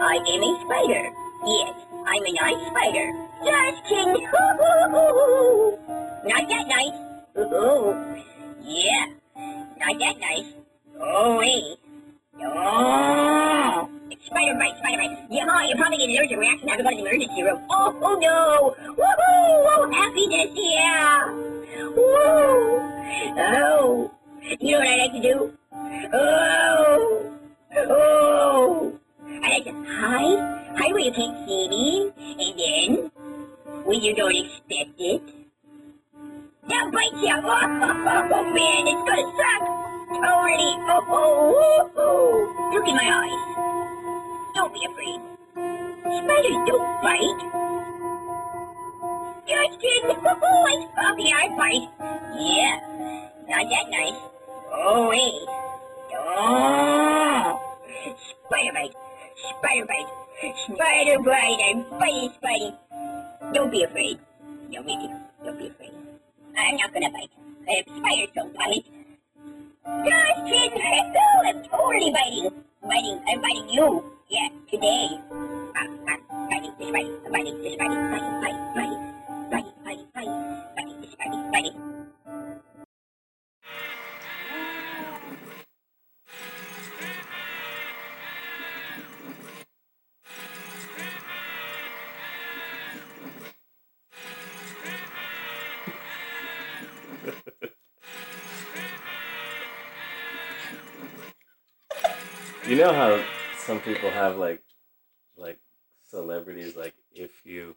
I 0.00 0.16
am 0.16 0.42
a 0.42 0.50
spider. 0.64 1.12
Yes, 1.44 1.74
I'm 2.06 2.24
a 2.24 2.32
nice 2.32 2.66
spider. 2.70 3.12
Just 3.44 3.84
kidding. 3.84 4.24
Not 6.24 6.48
that 6.48 6.66
nice. 6.68 6.96
Hoo-hoo. 7.34 7.94
Yeah, 8.62 9.06
not 9.78 9.98
that 9.98 10.18
nice. 10.20 10.52
Oh 11.00 11.38
wait. 11.38 11.78
Oh. 12.42 13.88
Spider 14.26 14.54
bite, 14.54 14.76
spider 14.78 14.98
bite. 14.98 15.18
Yeah, 15.30 15.64
you're 15.66 15.76
probably 15.76 15.98
getting 15.98 16.16
an 16.16 16.22
allergic 16.22 16.38
reaction. 16.38 16.68
Have 16.68 16.78
to 16.78 16.84
go 16.84 16.90
to 16.90 16.96
the 16.96 17.02
emergency 17.02 17.42
room. 17.42 17.62
Oh, 17.70 17.98
oh 18.02 18.18
no. 18.20 18.74
Woohoo! 18.94 19.66
Oh, 19.70 19.90
happiness, 19.92 20.50
yeah. 20.54 21.32
Woo! 21.96 22.80
Oh. 23.38 24.10
You 24.60 24.72
know 24.72 24.78
what 24.78 24.88
I 24.88 24.96
like 24.96 25.12
to 25.12 25.20
do? 25.22 25.52
Oh. 26.12 27.36
Oh. 27.76 29.00
I 29.30 29.48
like 29.48 29.64
to 29.64 29.72
hide. 29.72 30.76
Hide 30.76 30.92
where 30.92 31.00
you 31.00 31.12
can't 31.12 31.46
see 31.46 31.68
me. 31.68 32.12
And 32.18 32.58
then, 32.58 33.10
when 33.84 34.00
you 34.00 34.14
don't 34.14 34.34
expect 34.34 34.98
it, 34.98 35.22
they'll 36.68 36.90
bite 36.90 37.14
you. 37.14 37.34
Oh, 37.38 38.30
oh 38.34 38.44
man, 38.52 38.86
it's 38.90 39.02
gonna 39.06 39.26
suck. 39.38 39.62
Totally. 40.10 40.72
Oh, 40.90 41.04
oh, 41.08 41.54
oh, 41.56 41.90
oh. 41.96 42.72
Look 42.74 42.88
in 42.88 42.96
my 42.96 43.06
eyes. 43.06 43.42
Don't 44.54 44.74
be 44.74 44.84
afraid. 44.84 45.20
Spiders 46.02 46.58
don't 46.66 47.02
bite. 47.02 47.40
Just 49.46 49.80
kidding. 49.80 50.16
Oh, 50.42 50.66
it's 50.68 50.86
puppy, 50.94 51.32
I 51.32 51.48
bite. 51.56 51.88
Yeah, 52.38 52.80
not 53.48 53.64
that 53.70 53.86
nice. 53.90 54.20
Oh, 54.72 55.08
wait. 55.08 55.46
Oh. 56.16 57.60
Spider 58.46 58.72
bite. 58.72 58.94
Spider 59.40 59.86
bite. 59.86 60.10
Spider 60.68 61.18
bite. 61.22 61.60
I'm 61.64 61.84
biting, 61.98 62.30
Spidey. 62.36 62.74
Don't 63.54 63.70
be 63.70 63.82
afraid. 63.84 64.18
Don't 64.72 64.86
be, 64.86 64.96
don't 65.44 65.58
be 65.58 65.68
afraid. 65.68 65.92
I'm 66.56 66.76
not 66.76 66.92
gonna 66.92 67.10
bite. 67.10 67.30
If 67.66 67.86
spiders 67.88 68.28
don't 68.34 68.54
bite. 68.54 68.84
Just 70.04 70.44
kidding. 70.44 70.82
No, 71.12 71.24
I'm 71.44 71.62
totally 71.64 72.12
biting. 72.12 72.50
Biting. 72.82 73.20
I'm 73.28 73.40
biting 73.40 73.68
you. 73.68 74.04
Yeah, 74.28 74.48
today. 74.70 75.08
Ah, 75.74 75.88
ah, 76.08 76.18
biting 76.50 76.72
this 76.78 76.90
biting. 76.90 77.16
I'm 77.24 77.32
biting 77.32 77.62
this 77.62 77.76
biting. 77.76 78.00
Biting, 78.12 78.40
biting, 78.44 78.66
biting. 78.74 79.02
Biting, 79.50 79.72
biting, 79.84 80.06
biting. 80.14 80.36
Biting 80.76 81.00
this 81.00 81.14
biting, 81.16 81.50
biting. 81.50 81.76
Know 102.80 102.92
how 102.94 103.22
some 103.58 103.78
people 103.80 104.10
have 104.10 104.38
like 104.38 104.62
like 105.36 105.58
celebrities 106.08 106.76
like 106.76 106.94
if 107.12 107.44
you 107.44 107.76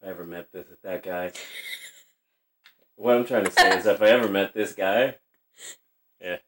if 0.00 0.08
I 0.08 0.10
ever 0.10 0.24
met 0.24 0.52
this 0.52 0.66
that 0.82 1.04
guy. 1.04 1.32
What 2.96 3.14
I'm 3.14 3.26
trying 3.26 3.44
to 3.44 3.52
say 3.52 3.78
is 3.78 3.86
if 3.86 4.02
I 4.02 4.06
ever 4.06 4.28
met 4.28 4.54
this 4.54 4.72
guy, 4.72 5.16
yeah, 6.20 6.38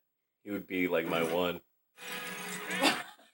he 0.42 0.50
would 0.50 0.67
be 0.67 0.89
like 0.89 1.07
my 1.07 1.23
one. 1.23 1.60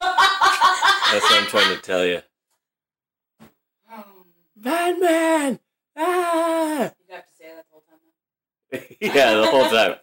That's 0.00 1.30
what 1.30 1.42
I'm 1.42 1.46
trying 1.46 1.76
to 1.76 1.80
tell 1.80 2.04
you. 2.04 2.22
Batman! 4.56 5.60
Ah! 5.96 6.92
You'd 6.98 7.14
have 7.14 7.24
to 7.24 7.36
say 7.38 7.52
that 7.54 7.64
the 7.64 7.70
whole 7.70 7.84
time. 7.88 8.96
yeah, 9.00 9.34
the 9.34 9.46
whole 9.46 9.70
time. 9.70 9.96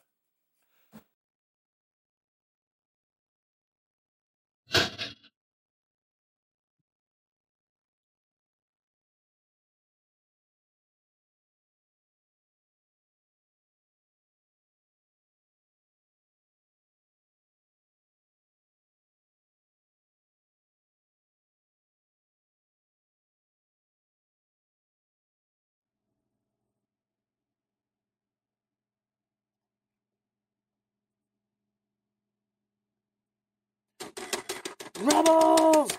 Rebels! 35.01 35.91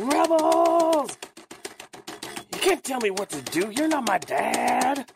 Rebels! 0.00 1.16
You 2.52 2.58
can't 2.58 2.82
tell 2.82 3.00
me 3.00 3.10
what 3.10 3.30
to 3.30 3.40
do. 3.42 3.70
You're 3.70 3.86
not 3.86 4.04
my 4.06 4.18
dad. 4.18 5.08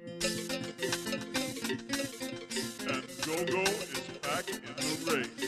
And 0.00 0.28
Go-Go 3.24 3.62
is 3.62 4.00
back 4.22 4.48
in 4.50 4.60
the 4.76 5.12
race. 5.12 5.41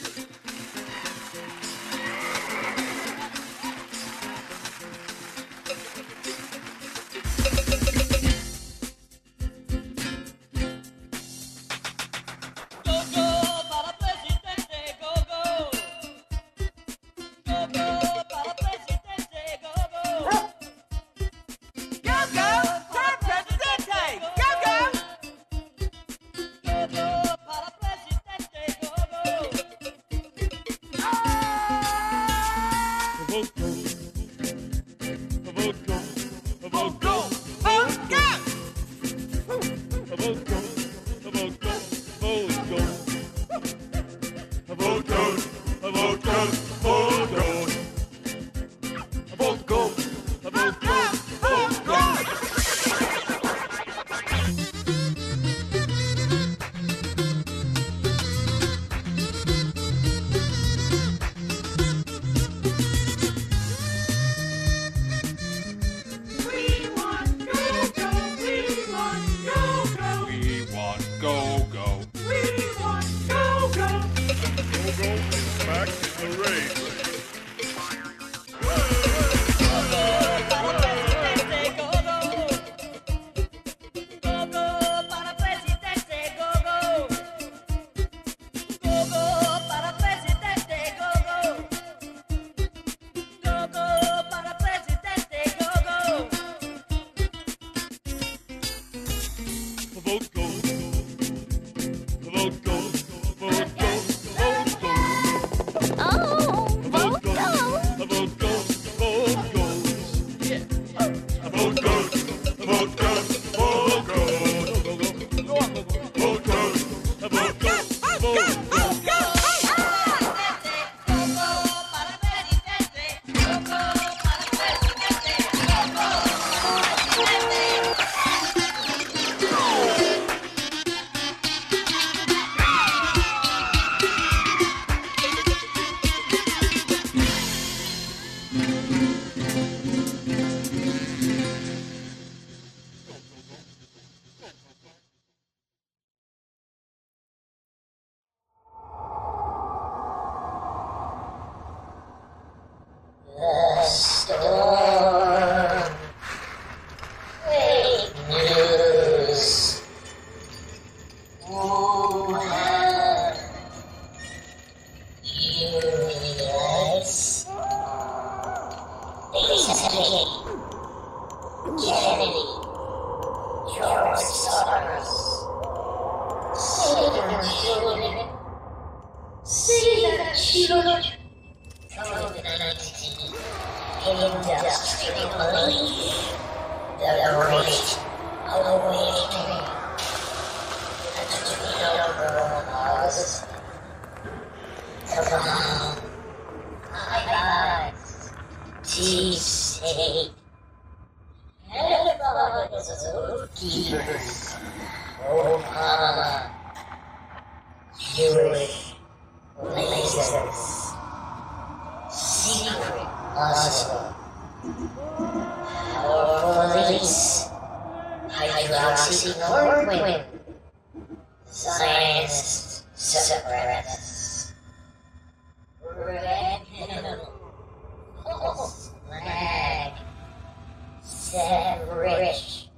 Set 231.35 231.89
Rich, 231.91 232.69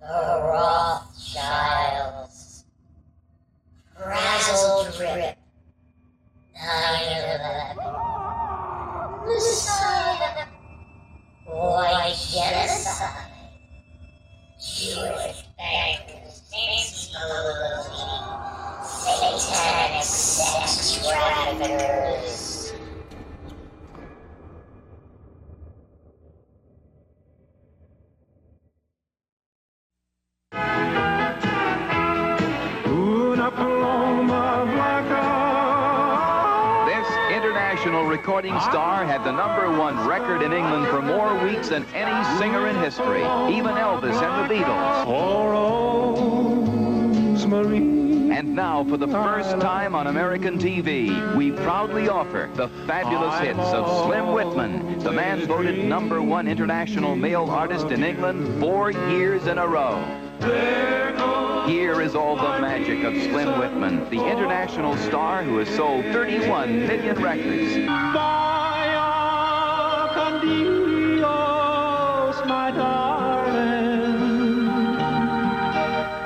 the 0.00 0.06
Rothschilds, 0.06 0.75
recording 38.36 38.60
star 38.70 39.06
had 39.06 39.24
the 39.24 39.32
number 39.32 39.70
one 39.78 40.06
record 40.06 40.42
in 40.42 40.52
England 40.52 40.86
for 40.88 41.00
more 41.00 41.42
weeks 41.42 41.70
than 41.70 41.86
any 41.94 42.38
singer 42.38 42.68
in 42.68 42.76
history, 42.76 43.22
even 43.50 43.74
Elvis 43.76 44.12
and 44.12 44.44
the 44.44 44.54
Beatles. 44.54 45.06
And 48.36 48.54
now, 48.54 48.84
for 48.84 48.98
the 48.98 49.08
first 49.08 49.58
time 49.58 49.94
on 49.94 50.08
American 50.08 50.58
TV, 50.58 51.34
we 51.34 51.50
proudly 51.50 52.10
offer 52.10 52.50
the 52.56 52.68
fabulous 52.86 53.40
hits 53.40 53.58
of 53.58 54.04
Slim 54.04 54.34
Whitman, 54.34 54.98
the 54.98 55.12
man 55.12 55.46
voted 55.46 55.82
number 55.82 56.20
one 56.20 56.46
international 56.46 57.16
male 57.16 57.46
artist 57.48 57.86
in 57.86 58.04
England 58.04 58.60
four 58.60 58.90
years 58.90 59.46
in 59.46 59.56
a 59.56 59.66
row. 59.66 59.96
Here 61.66 62.00
is 62.00 62.14
all 62.14 62.36
the 62.36 62.60
magic 62.60 63.02
of 63.02 63.12
Slim 63.14 63.58
Whitman, 63.58 64.08
the 64.08 64.24
international 64.24 64.96
star 64.98 65.42
who 65.42 65.58
has 65.58 65.68
sold 65.68 66.04
31 66.04 66.86
million 66.86 67.20
records. 67.20 67.88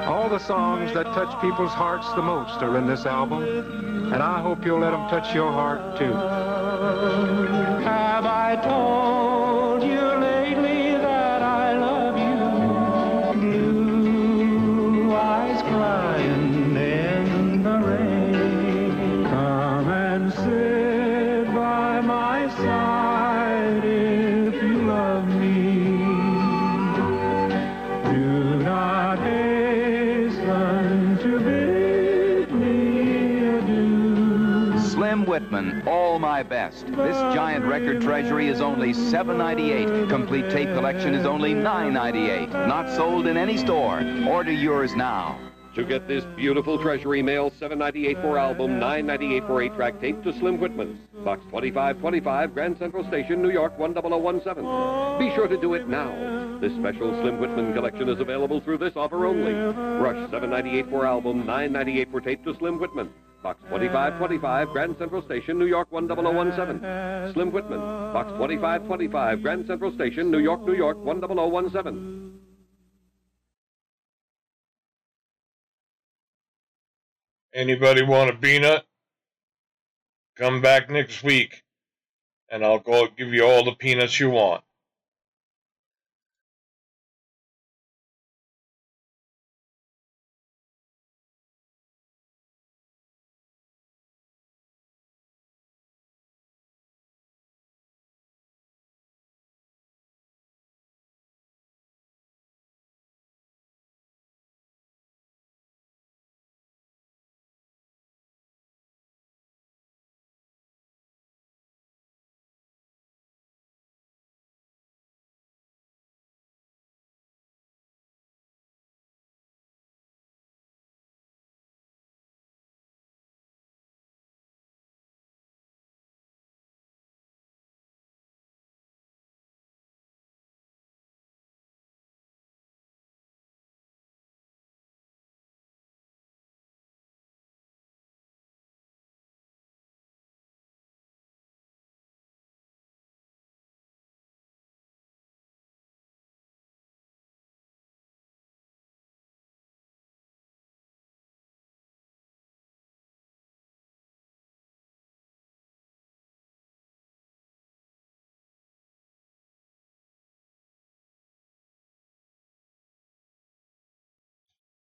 All 0.07 0.29
the 0.29 0.39
songs 0.39 0.93
that 0.93 1.07
touch 1.07 1.41
people's 1.41 1.73
hearts 1.73 2.13
the 2.13 2.21
most 2.21 2.63
are 2.63 2.77
in 2.77 2.87
this 2.87 3.07
album, 3.07 3.43
and 4.13 4.23
I 4.23 4.43
hope 4.43 4.67
you'll 4.67 4.81
let 4.81 4.91
them 4.91 5.09
touch 5.09 5.35
your 5.35 5.51
heart 5.51 5.97
too. 5.97 6.13
Have 7.83 8.27
I 8.27 8.57
told 8.57 9.40
best. 36.51 36.85
This 36.89 37.17
giant 37.33 37.65
record 37.65 38.03
treasury 38.03 38.49
is 38.49 38.61
only 38.61 38.93
$7.98. 38.93 40.11
Complete 40.11 40.51
tape 40.51 40.69
collection 40.75 41.15
is 41.15 41.25
only 41.25 41.55
$9.98. 41.55 42.51
Not 42.67 42.91
sold 42.91 43.29
in 43.29 43.37
any 43.37 43.57
store. 43.57 44.05
Order 44.29 44.53
yours 44.53 44.95
now. 44.97 45.39
To 45.77 45.85
get 45.85 46.09
this 46.09 46.25
beautiful 46.35 46.77
treasury, 46.83 47.23
mail 47.23 47.51
798 47.51 48.17
for 48.21 48.37
album, 48.37 48.81
998 48.81 49.47
for 49.47 49.63
8-track 49.63 50.01
tape 50.01 50.25
to 50.25 50.33
Slim 50.33 50.59
Whitman. 50.59 50.99
Box 51.25 51.45
2525, 51.45 52.53
Grand 52.53 52.77
Central 52.77 53.07
Station, 53.07 53.41
New 53.41 53.53
York 53.53 53.79
10017. 53.79 55.19
Be 55.21 55.33
sure 55.37 55.47
to 55.47 55.57
do 55.57 55.75
it 55.75 55.87
now. 55.87 56.11
This 56.61 56.73
special 56.75 57.13
Slim 57.23 57.39
Whitman 57.39 57.73
collection 57.75 58.09
is 58.09 58.19
available 58.19 58.61
through 58.61 58.79
this 58.79 58.97
offer 58.97 59.25
only. 59.25 59.53
Rush 59.53 60.29
798 60.33 60.91
for 60.91 61.07
album, 61.07 61.47
998 61.47 62.11
for 62.11 62.21
tape 62.21 62.45
to 62.45 62.55
Slim 62.57 62.81
Whitman. 62.81 63.11
Box 63.43 63.59
2525, 63.71 64.69
Grand 64.69 64.97
Central 64.99 65.23
Station, 65.23 65.59
New 65.59 65.65
York 65.67 65.91
10017. 65.91 67.33
Slim 67.33 67.51
Whitman, 67.51 67.81
Box 68.13 68.31
2525, 68.33 69.43
Grand 69.43 69.67
Central 69.67 69.93
Station, 69.95 70.31
New 70.31 70.41
York, 70.41 70.61
New 70.67 70.75
York 70.75 70.99
10017. 71.03 72.39
Anybody 77.55 78.03
want 78.03 78.31
a 78.31 78.35
peanut? 78.35 78.85
Come 80.37 80.61
back 80.61 80.91
next 80.91 81.23
week, 81.23 81.63
and 82.51 82.65
I'll 82.65 82.79
go 82.79 83.09
give 83.17 83.33
you 83.33 83.45
all 83.45 83.65
the 83.65 83.73
peanuts 83.73 84.21
you 84.21 84.31
want. 84.31 84.63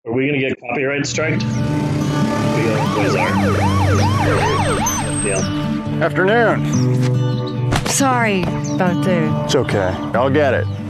Are 0.08 0.12
we 0.12 0.26
gonna 0.26 0.38
get 0.38 0.58
copyright 0.58 1.06
striked? 1.06 1.42
We 1.42 1.50
got 1.50 2.96
Quasar. 2.96 3.28
Yeah. 5.22 6.02
Afternoon. 6.02 6.64
Sorry 7.88 8.40
about 8.40 9.04
the. 9.04 9.44
It's 9.44 9.54
okay. 9.54 9.94
I'll 10.14 10.30
get 10.30 10.54
it. 10.54 10.87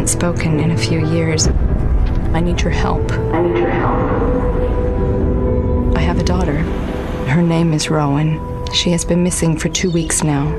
Haven't 0.00 0.18
spoken 0.18 0.60
in 0.60 0.70
a 0.70 0.78
few 0.78 1.06
years. 1.12 1.46
I 2.32 2.40
need 2.40 2.62
your 2.62 2.70
help. 2.70 3.12
I 3.12 3.42
need 3.42 3.58
your 3.58 3.68
help. 3.68 4.00
I 5.94 6.00
have 6.00 6.18
a 6.18 6.24
daughter. 6.24 6.56
Her 7.26 7.42
name 7.42 7.74
is 7.74 7.90
Rowan. 7.90 8.40
She 8.72 8.92
has 8.92 9.04
been 9.04 9.22
missing 9.22 9.58
for 9.58 9.68
two 9.68 9.90
weeks 9.90 10.24
now. 10.24 10.56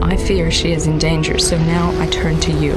I 0.00 0.16
fear 0.16 0.52
she 0.52 0.70
is 0.70 0.86
in 0.86 0.98
danger, 0.98 1.40
so 1.40 1.58
now 1.58 1.90
I 2.00 2.06
turn 2.06 2.38
to 2.42 2.52
you. 2.52 2.74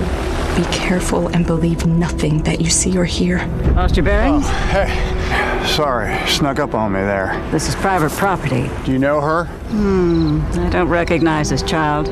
Be 0.56 0.64
careful 0.76 1.28
and 1.28 1.46
believe 1.46 1.86
nothing 1.86 2.42
that 2.42 2.60
you 2.60 2.72
see 2.72 2.98
or 2.98 3.06
hear. 3.06 3.46
Lost 3.76 3.96
your 3.96 4.06
bearings? 4.06 4.46
Oh, 4.48 4.70
hey. 4.72 5.68
Sorry, 5.68 6.18
snuck 6.28 6.58
up 6.58 6.74
on 6.74 6.94
me 6.94 7.02
there. 7.02 7.40
This 7.52 7.70
is 7.70 7.76
private 7.76 8.12
property. 8.14 8.72
Do 8.86 8.92
you 8.92 8.98
know 8.98 9.22
her? 9.22 9.46
Hmm, 9.70 10.42
I 10.54 10.70
don't 10.72 10.90
recognize 10.90 11.52
this 11.52 11.62
child. 11.62 12.08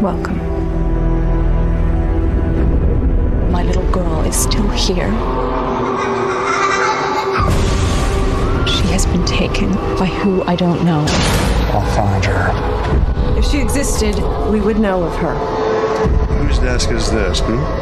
Welcome. 0.00 0.36
My 3.50 3.62
little 3.62 3.90
girl 3.90 4.20
is 4.24 4.36
still 4.36 4.68
here. 4.68 5.10
She 8.66 8.86
has 8.92 9.06
been 9.06 9.24
taken 9.24 9.72
by 9.98 10.04
who 10.04 10.42
I 10.42 10.54
don't 10.54 10.84
know. 10.84 11.06
I'll 11.72 11.96
find 11.96 12.24
her. 12.26 13.38
If 13.38 13.46
she 13.46 13.58
existed, 13.58 14.16
we 14.50 14.60
would 14.60 14.78
know 14.78 15.02
of 15.02 15.16
her. 15.16 15.34
Whose 16.44 16.58
desk 16.58 16.90
is 16.90 17.10
this, 17.10 17.40
hmm? 17.40 17.75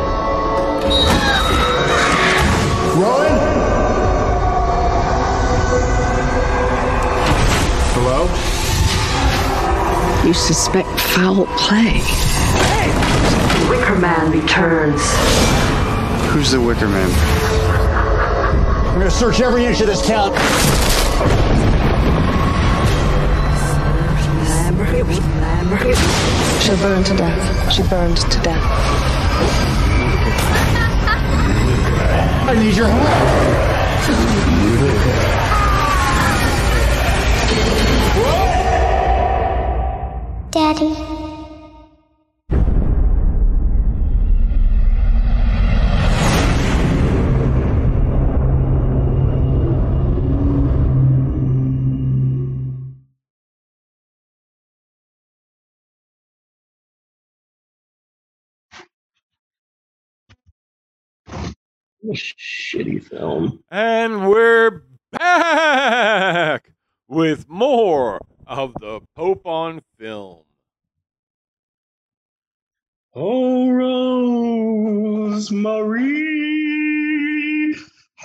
You 10.25 10.33
suspect 10.33 10.89
foul 10.99 11.45
play. 11.59 12.01
Wicker 13.69 13.97
Man 13.97 14.33
returns. 14.33 15.03
Who's 16.33 16.51
the 16.51 16.59
Wicker 16.59 16.89
Man? 16.89 17.11
We're 18.95 19.01
gonna 19.01 19.11
search 19.11 19.43
every 19.43 19.67
inch 19.67 19.83
of 19.83 19.87
this 19.87 20.01
town. 20.07 20.33
She'll 26.63 26.79
burn 26.79 27.05
to 27.05 27.17
death. 27.17 27.73
She 27.73 27.83
burned 27.83 28.17
to 28.17 28.41
death. 28.41 28.63
I 32.49 32.55
need 32.59 32.75
your 32.75 32.89
help. 32.89 35.34
Daddy. 40.55 40.95
Shitty 62.15 63.03
film. 63.03 63.65
And 63.73 64.29
we're 64.29 64.85
back 65.11 66.71
with 67.09 67.49
more 67.49 68.21
of 68.47 68.75
the 68.75 69.01
Pope 69.17 69.47
on 69.47 69.83
film. 69.99 70.44
Oh, 73.17 73.71
Rose 73.71 75.53
Marie, 75.53 76.17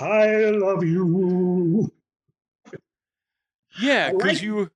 I 0.00 0.46
love 0.50 0.82
you. 0.82 1.92
Yeah, 3.80 4.10
because 4.10 4.26
like- 4.26 4.42
you, 4.42 4.70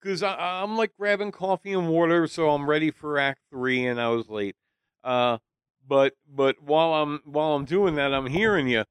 because 0.00 0.22
I'm 0.22 0.76
like 0.76 0.96
grabbing 0.96 1.32
coffee 1.32 1.72
and 1.72 1.88
water, 1.88 2.28
so 2.28 2.50
I'm 2.50 2.70
ready 2.70 2.92
for 2.92 3.18
Act 3.18 3.40
Three, 3.50 3.84
and 3.84 4.00
I 4.00 4.10
was 4.10 4.28
late. 4.28 4.54
Uh, 5.02 5.38
but 5.86 6.14
but 6.32 6.62
while 6.62 6.94
I'm 6.94 7.20
while 7.24 7.54
I'm 7.54 7.64
doing 7.64 7.96
that, 7.96 8.14
I'm 8.14 8.26
hearing 8.26 8.68
you, 8.68 8.84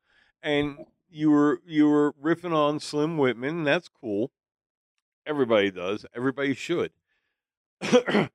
and 0.44 0.80
you 1.10 1.32
were 1.32 1.62
you 1.66 1.88
were 1.88 2.14
riffing 2.22 2.54
on 2.54 2.82
Slim 2.82 3.18
Whitman. 3.18 3.64
That's 3.64 3.88
cool. 3.88 4.32
Everybody 5.26 5.72
does. 5.72 6.06
Everybody 6.14 6.54
should. 6.54 6.92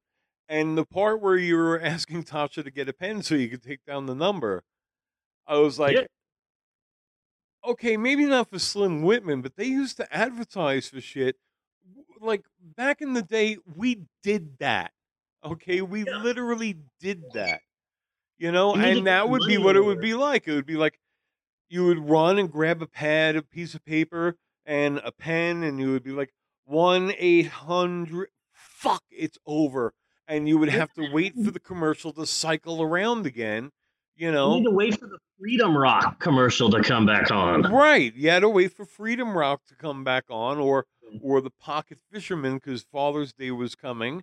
and 0.51 0.77
the 0.77 0.85
part 0.85 1.23
where 1.23 1.37
you 1.37 1.57
were 1.57 1.81
asking 1.83 2.25
Tasha 2.25 2.65
to 2.65 2.70
get 2.70 2.89
a 2.89 2.93
pen 2.93 3.23
so 3.23 3.35
you 3.37 3.49
could 3.49 3.62
take 3.62 3.85
down 3.87 4.07
the 4.07 4.15
number, 4.15 4.65
I 5.47 5.57
was 5.59 5.79
like, 5.79 5.97
Yeah. 5.97 6.07
okay, 7.65 7.97
maybe 7.97 8.25
not 8.27 8.51
for 8.51 8.59
Slim 8.59 9.03
Whitman, 9.03 9.41
but 9.43 9.57
they 9.57 9.65
used 9.67 9.97
to 9.99 10.15
advertise 10.15 10.89
for 10.89 11.01
shit. 11.01 11.37
Like 12.20 12.43
back 12.61 13.01
in 13.01 13.15
the 13.15 13.23
day, 13.23 13.57
we 13.77 14.03
did 14.23 14.59
that. 14.59 14.93
Okay, 15.43 15.81
we 15.81 16.05
literally 16.05 16.77
did 17.01 17.23
that. 17.33 17.62
You 18.37 18.53
know, 18.53 18.75
You 18.75 18.83
and 18.83 19.07
that 19.07 19.29
would 19.29 19.43
be 19.47 19.57
what 19.57 19.77
it 19.77 19.85
would 19.85 20.01
be 20.01 20.15
like. 20.15 20.47
It 20.49 20.53
would 20.55 20.67
be 20.67 20.77
like 20.77 20.99
you 21.69 21.87
would 21.87 21.99
run 22.11 22.39
and 22.39 22.51
grab 22.51 22.83
a 22.83 22.87
pad, 22.87 23.37
a 23.37 23.43
piece 23.43 23.75
of 23.75 23.85
paper, 23.85 24.37
and 24.67 24.99
a 24.99 25.12
pen, 25.12 25.62
and 25.62 25.79
you 25.79 25.93
would 25.93 26.03
be 26.03 26.11
like 26.11 26.35
one 26.65 27.12
eight 27.17 27.47
hundred. 27.47 28.29
Fuck, 28.53 29.05
it's 29.11 29.39
over, 29.47 29.93
and 30.31 30.49
you 30.49 30.57
would 30.59 30.68
have 30.68 30.92
to 30.94 31.10
wait 31.12 31.34
for 31.34 31.50
the 31.50 31.60
commercial 31.60 32.12
to 32.12 32.25
cycle 32.25 32.81
around 32.81 33.26
again. 33.26 33.70
You 34.17 34.31
know, 34.31 34.55
You 34.55 34.60
need 34.60 34.65
to 34.65 34.70
wait 34.70 35.00
for 35.00 35.07
the 35.07 35.18
Freedom 35.39 35.76
Rock 35.76 36.20
commercial 36.20 36.70
to 36.70 36.83
come 36.83 37.05
back 37.05 37.31
on. 37.31 37.62
Right. 37.62 38.15
You 38.15 38.31
had 38.31 38.41
to 38.41 38.49
wait 38.49 38.73
for 38.73 38.84
Freedom 38.84 39.36
Rock 39.36 39.62
to 39.68 39.75
come 39.75 40.05
back 40.05 40.25
on 40.31 40.59
or 40.59 40.86
or 41.23 41.41
the 41.41 41.50
Pocket 41.50 41.99
Fisherman 42.12 42.55
because 42.55 42.83
Father's 42.92 43.33
Day 43.33 43.50
was 43.50 43.75
coming. 43.75 44.23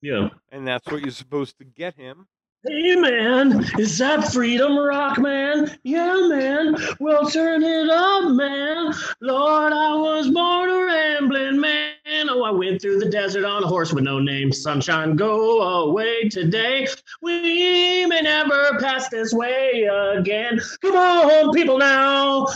Yeah. 0.00 0.30
And 0.50 0.66
that's 0.66 0.90
what 0.90 1.02
you're 1.02 1.10
supposed 1.10 1.58
to 1.58 1.64
get 1.64 1.94
him. 1.96 2.26
Hey 2.64 2.94
man, 2.94 3.64
is 3.76 3.98
that 3.98 4.32
Freedom 4.32 4.78
Rock, 4.78 5.18
man? 5.18 5.76
Yeah, 5.82 6.28
man. 6.28 6.76
Well, 7.00 7.28
turn 7.28 7.64
it 7.64 7.90
up, 7.90 8.30
man. 8.30 8.94
Lord, 9.20 9.72
I 9.72 9.96
was 9.96 10.30
born 10.30 10.70
a 10.70 10.84
rambling 10.84 11.60
man. 11.60 11.91
Oh, 12.34 12.44
I 12.44 12.50
went 12.50 12.80
through 12.80 12.98
the 12.98 13.08
desert 13.08 13.44
on 13.44 13.62
a 13.62 13.66
horse 13.66 13.92
with 13.92 14.04
no 14.04 14.18
name. 14.18 14.52
Sunshine, 14.52 15.16
go 15.16 15.60
away 15.82 16.28
today. 16.28 16.86
We 17.20 18.06
may 18.06 18.20
never 18.22 18.78
pass 18.78 19.08
this 19.08 19.32
way 19.32 19.84
again. 19.84 20.60
Come 20.80 20.96
on, 20.96 21.52
people 21.52 21.78
now. 21.78 22.46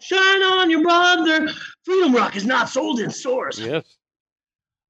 Shine 0.00 0.42
on 0.42 0.70
your 0.70 0.82
brother. 0.82 1.48
Freedom 1.84 2.14
Rock 2.14 2.36
is 2.36 2.44
not 2.44 2.68
sold 2.68 3.00
in 3.00 3.10
stores. 3.10 3.58
Yes. 3.58 3.96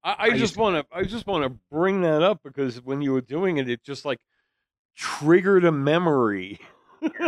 I, 0.03 0.17
I 0.19 0.27
used 0.27 0.39
just 0.39 0.57
want 0.57 0.77
to 0.77 0.97
I 0.97 1.05
just 1.05 1.27
want 1.27 1.45
to 1.45 1.59
bring 1.71 2.01
that 2.03 2.23
up 2.23 2.41
because 2.43 2.83
when 2.83 3.03
you 3.03 3.13
were 3.13 3.21
doing 3.21 3.59
it, 3.59 3.69
it 3.69 3.83
just 3.85 4.05
like 4.05 4.19
triggered 4.97 5.65
a 5.65 5.73
memory. 5.73 6.59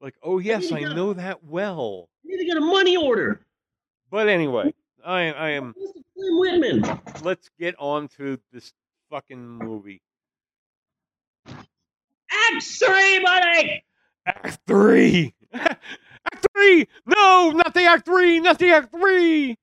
like, 0.00 0.14
oh 0.22 0.38
yes, 0.38 0.72
I 0.72 0.80
know 0.80 1.12
that 1.12 1.44
well. 1.44 2.08
You 2.24 2.36
need 2.36 2.42
to 2.42 2.48
get 2.48 2.56
a 2.56 2.66
money 2.66 2.96
order. 2.96 3.46
But 4.10 4.28
anyway, 4.28 4.74
I 5.04 5.32
I 5.32 5.50
am 5.50 5.74
Slim 6.16 6.38
Whitman. 6.38 7.00
let's 7.22 7.50
get 7.58 7.74
on 7.78 8.08
to 8.16 8.38
this 8.52 8.72
fucking 9.10 9.44
movie. 9.46 10.00
Act 11.46 12.62
three, 12.62 13.20
buddy. 13.24 13.84
Act 14.26 14.58
three. 14.66 15.34
act 15.54 16.46
three. 16.54 16.86
No, 17.06 17.52
not 17.54 17.74
the 17.74 17.82
act 17.82 18.04
three. 18.06 18.40
Not 18.40 18.58
the 18.58 18.70
act 18.70 18.90
three. 18.92 19.56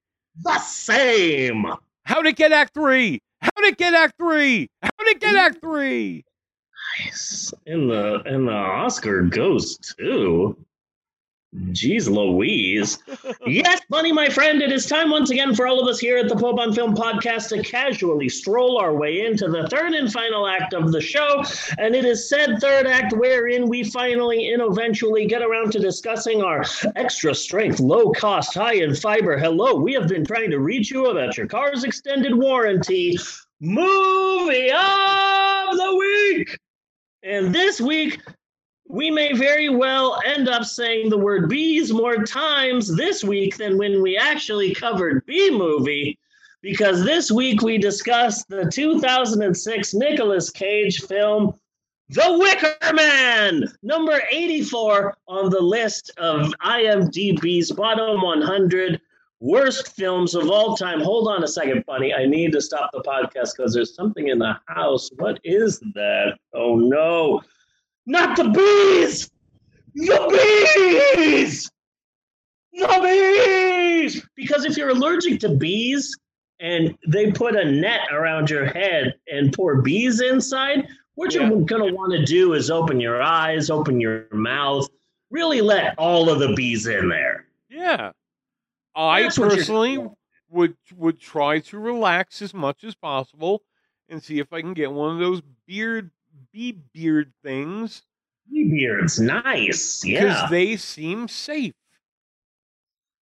The 0.43 0.59
same. 0.59 1.65
How'd 2.03 2.27
it 2.27 2.35
get 2.35 2.51
act 2.51 2.73
three? 2.73 3.21
How'd 3.41 3.65
it 3.65 3.77
get 3.77 3.93
act 3.93 4.15
three? 4.17 4.69
How'd 4.81 5.07
it 5.07 5.19
get 5.19 5.35
act 5.35 5.61
three? 5.61 6.23
Nice. 7.03 7.53
And 7.65 7.89
the 7.89 8.21
and 8.25 8.47
the 8.47 8.53
Oscar 8.53 9.23
goes 9.23 9.77
too. 9.77 10.57
Jeez 11.55 12.07
Louise. 12.07 12.99
yes, 13.45 13.81
Bunny, 13.89 14.11
my 14.11 14.29
friend, 14.29 14.61
it 14.61 14.71
is 14.71 14.85
time 14.85 15.09
once 15.09 15.31
again 15.31 15.55
for 15.55 15.65
all 15.65 15.79
of 15.79 15.87
us 15.87 15.99
here 15.99 16.17
at 16.17 16.29
the 16.29 16.35
Pope 16.35 16.59
on 16.59 16.73
Film 16.73 16.95
podcast 16.95 17.49
to 17.49 17.63
casually 17.63 18.29
stroll 18.29 18.77
our 18.77 18.95
way 18.95 19.25
into 19.25 19.49
the 19.49 19.67
third 19.67 19.93
and 19.93 20.11
final 20.11 20.47
act 20.47 20.73
of 20.73 20.91
the 20.91 21.01
show. 21.01 21.43
And 21.79 21.95
it 21.95 22.05
is 22.05 22.29
said 22.29 22.59
third 22.59 22.85
act 22.85 23.13
wherein 23.13 23.67
we 23.67 23.83
finally 23.83 24.51
and 24.53 24.61
eventually 24.61 25.25
get 25.25 25.41
around 25.41 25.71
to 25.71 25.79
discussing 25.79 26.43
our 26.43 26.63
extra 26.95 27.33
strength, 27.33 27.79
low 27.79 28.11
cost, 28.11 28.53
high 28.53 28.75
in 28.75 28.93
fiber. 28.93 29.37
Hello, 29.37 29.75
we 29.75 29.93
have 29.93 30.07
been 30.07 30.25
trying 30.25 30.51
to 30.51 30.59
reach 30.59 30.91
you 30.91 31.07
about 31.07 31.35
your 31.35 31.47
car's 31.47 31.83
extended 31.83 32.35
warranty. 32.35 33.17
Movie 33.59 34.71
of 34.71 35.77
the 35.77 35.95
week. 35.97 36.57
And 37.23 37.53
this 37.53 37.81
week, 37.81 38.21
we 38.89 39.11
may 39.11 39.33
very 39.33 39.69
well 39.69 40.19
end 40.25 40.49
up 40.49 40.63
saying 40.65 41.09
the 41.09 41.17
word 41.17 41.47
bees 41.47 41.93
more 41.93 42.23
times 42.23 42.93
this 42.97 43.23
week 43.23 43.55
than 43.55 43.77
when 43.77 44.01
we 44.01 44.17
actually 44.17 44.73
covered 44.73 45.23
B 45.27 45.51
movie, 45.51 46.17
because 46.63 47.03
this 47.03 47.31
week 47.31 47.61
we 47.61 47.77
discussed 47.77 48.49
the 48.49 48.67
2006 48.73 49.93
Nicolas 49.93 50.49
Cage 50.49 51.01
film, 51.03 51.53
The 52.09 52.35
Wicker 52.39 52.93
Man, 52.95 53.65
number 53.83 54.23
84 54.31 55.15
on 55.27 55.51
the 55.51 55.61
list 55.61 56.11
of 56.17 56.51
IMDb's 56.65 57.71
bottom 57.71 58.23
100 58.23 58.99
worst 59.39 59.95
films 59.95 60.33
of 60.33 60.49
all 60.49 60.75
time. 60.75 60.99
Hold 60.99 61.27
on 61.27 61.43
a 61.43 61.47
second, 61.47 61.85
Bunny. 61.85 62.11
I 62.11 62.25
need 62.25 62.53
to 62.53 62.61
stop 62.61 62.89
the 62.91 63.03
podcast 63.03 63.55
because 63.55 63.71
there's 63.71 63.93
something 63.93 64.29
in 64.29 64.39
the 64.39 64.57
house. 64.65 65.11
What 65.17 65.39
is 65.43 65.79
that? 65.93 66.39
Oh 66.55 66.75
no. 66.75 67.41
Not 68.09 68.35
the 68.35 68.49
bees! 68.49 69.29
The 69.93 71.13
bees! 71.13 71.69
The 72.73 72.99
bees! 73.03 74.27
Because 74.35 74.65
if 74.65 74.75
you're 74.75 74.89
allergic 74.89 75.39
to 75.41 75.49
bees 75.49 76.17
and 76.59 76.97
they 77.07 77.31
put 77.31 77.55
a 77.55 77.71
net 77.71 78.11
around 78.11 78.49
your 78.49 78.65
head 78.65 79.13
and 79.31 79.53
pour 79.53 79.83
bees 79.83 80.21
inside, 80.21 80.87
what 81.13 81.35
you're 81.35 81.47
going 81.49 81.87
to 81.87 81.93
want 81.93 82.11
to 82.13 82.25
do 82.25 82.53
is 82.53 82.71
open 82.71 82.99
your 82.99 83.21
eyes, 83.21 83.69
open 83.69 84.01
your 84.01 84.25
mouth, 84.31 84.89
really 85.29 85.61
let 85.61 85.93
all 85.99 86.31
of 86.31 86.39
the 86.39 86.55
bees 86.55 86.87
in 86.87 87.09
there. 87.09 87.45
Yeah. 87.69 88.13
I 88.95 89.21
That's 89.21 89.37
personally 89.37 90.03
would 90.49 90.75
would 90.97 91.19
try 91.19 91.59
to 91.59 91.77
relax 91.77 92.41
as 92.41 92.55
much 92.55 92.83
as 92.83 92.95
possible 92.95 93.61
and 94.09 94.23
see 94.23 94.39
if 94.39 94.51
I 94.51 94.61
can 94.61 94.73
get 94.73 94.91
one 94.91 95.13
of 95.13 95.19
those 95.19 95.43
beard 95.67 96.09
bee 96.51 96.81
beard 96.93 97.31
things 97.43 98.03
Bee 98.51 98.69
beards, 98.69 99.19
nice. 99.19 100.03
Yeah. 100.03 100.21
Because 100.21 100.49
they 100.49 100.75
seem 100.77 101.27
safe. 101.27 101.73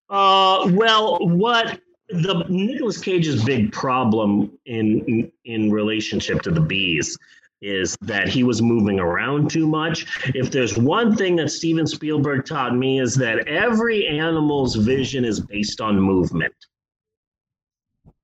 Uh, 0.10 0.70
well, 0.72 1.18
what 1.20 1.80
the 2.10 2.46
Nicolas 2.48 3.00
Cage's 3.00 3.44
big 3.44 3.72
problem 3.74 4.58
in, 4.66 5.32
in 5.44 5.72
relationship 5.72 6.42
to 6.44 6.52
the 6.52 6.62
bees 6.62 7.18
is 7.62 7.98
that 8.02 8.30
he 8.30 8.44
was 8.44 8.62
moving 8.62 9.00
around 9.00 9.50
too 9.50 9.68
much. 9.68 10.06
If 10.34 10.52
there's 10.52 10.78
one 10.78 11.16
thing 11.18 11.36
that 11.38 11.50
Steven 11.50 11.88
Spielberg 11.88 12.46
taught 12.46 12.76
me 12.76 13.02
is 13.02 13.16
that 13.16 13.48
every 13.48 14.08
animal's 14.08 14.76
vision 14.76 15.26
is 15.26 15.40
based 15.40 15.82
on 15.82 16.00
movement. 16.00 16.54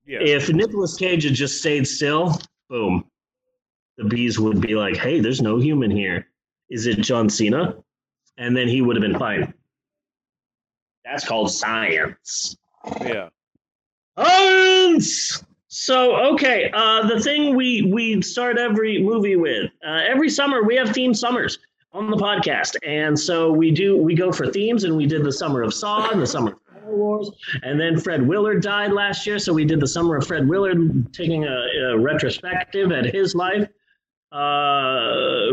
Yeah. 0.06 0.20
If 0.20 0.50
Nicolas 0.50 0.96
Cage 0.96 1.24
had 1.24 1.34
just 1.34 1.58
stayed 1.58 1.86
still, 1.86 2.38
boom, 2.70 3.04
the 3.96 4.04
bees 4.04 4.38
would 4.38 4.60
be 4.60 4.74
like, 4.74 4.96
"Hey, 4.96 5.20
there's 5.20 5.40
no 5.42 5.58
human 5.58 5.90
here. 5.90 6.28
Is 6.68 6.86
it 6.86 7.00
John 7.00 7.28
Cena?" 7.28 7.76
And 8.36 8.56
then 8.56 8.68
he 8.68 8.82
would 8.82 8.96
have 8.96 9.02
been 9.02 9.18
fine. 9.18 9.54
That's 11.04 11.26
called 11.26 11.50
science. 11.50 12.56
Yeah. 13.00 13.28
Science. 14.16 15.44
So 15.76 16.14
okay, 16.34 16.70
uh, 16.72 17.06
the 17.08 17.20
thing 17.20 17.56
we 17.56 17.82
we 17.82 18.22
start 18.22 18.58
every 18.58 19.02
movie 19.02 19.34
with 19.34 19.72
uh, 19.84 20.02
every 20.06 20.30
summer 20.30 20.62
we 20.62 20.76
have 20.76 20.90
theme 20.90 21.12
summers 21.12 21.58
on 21.92 22.10
the 22.10 22.16
podcast, 22.16 22.76
and 22.86 23.18
so 23.18 23.50
we 23.50 23.72
do 23.72 23.96
we 23.96 24.14
go 24.14 24.30
for 24.30 24.46
themes, 24.46 24.84
and 24.84 24.96
we 24.96 25.04
did 25.04 25.24
the 25.24 25.32
summer 25.32 25.62
of 25.62 25.74
Saw 25.74 26.10
and 26.10 26.22
the 26.22 26.26
summer 26.28 26.52
of 26.52 26.58
Star 26.68 26.92
Wars, 26.94 27.30
and 27.64 27.80
then 27.80 27.98
Fred 27.98 28.24
Willard 28.24 28.62
died 28.62 28.92
last 28.92 29.26
year, 29.26 29.40
so 29.40 29.52
we 29.52 29.64
did 29.64 29.80
the 29.80 29.88
summer 29.88 30.14
of 30.14 30.24
Fred 30.24 30.48
Willard, 30.48 31.12
taking 31.12 31.44
a, 31.44 31.66
a 31.90 31.98
retrospective 31.98 32.92
at 32.92 33.12
his 33.12 33.34
life. 33.34 33.68
Uh, 34.34 35.46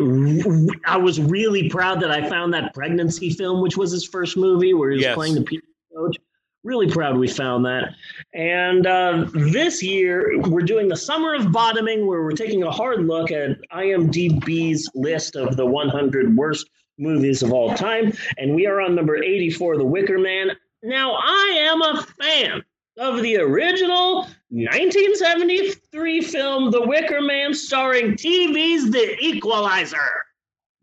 I 0.85 0.97
was 0.97 1.19
really 1.21 1.69
proud 1.69 1.99
that 2.01 2.09
I 2.11 2.27
found 2.27 2.53
that 2.53 2.73
pregnancy 2.73 3.29
film, 3.29 3.61
which 3.61 3.77
was 3.77 3.91
his 3.91 4.05
first 4.05 4.37
movie, 4.37 4.73
where 4.73 4.89
he 4.89 4.97
was 4.97 5.03
Yes. 5.05 5.15
playing 5.15 5.35
the 5.35 5.43
PE 5.43 5.57
coach. 5.95 6.17
Really 6.63 6.89
proud 6.89 7.17
we 7.17 7.27
found 7.27 7.65
that. 7.65 7.93
And 8.33 8.85
uh, 8.85 9.25
this 9.33 9.81
year, 9.81 10.39
we're 10.47 10.61
doing 10.61 10.87
the 10.87 10.95
Summer 10.97 11.33
of 11.35 11.51
Bottoming, 11.51 12.05
where 12.05 12.21
we're 12.23 12.31
taking 12.31 12.63
a 12.63 12.71
hard 12.71 13.05
look 13.07 13.31
at 13.31 13.57
IMDb's 13.71 14.89
list 14.93 15.35
of 15.35 15.57
the 15.57 15.65
100 15.65 16.35
worst 16.37 16.69
movies 16.99 17.41
of 17.41 17.51
all 17.51 17.73
time. 17.73 18.13
And 18.37 18.53
we 18.55 18.67
are 18.67 18.79
on 18.81 18.93
number 18.95 19.15
84, 19.23 19.77
The 19.77 19.85
Wicker 19.85 20.19
Man. 20.19 20.51
Now, 20.83 21.13
I 21.13 21.57
am 21.61 21.81
a 21.81 22.03
fan 22.21 22.63
of 22.99 23.21
the 23.23 23.37
original 23.37 24.27
1973 24.51 26.21
film, 26.21 26.71
The 26.71 26.81
Wicker 26.85 27.21
Man, 27.21 27.53
starring 27.53 28.11
TV's 28.13 28.91
The 28.91 29.17
Equalizer. 29.23 30.25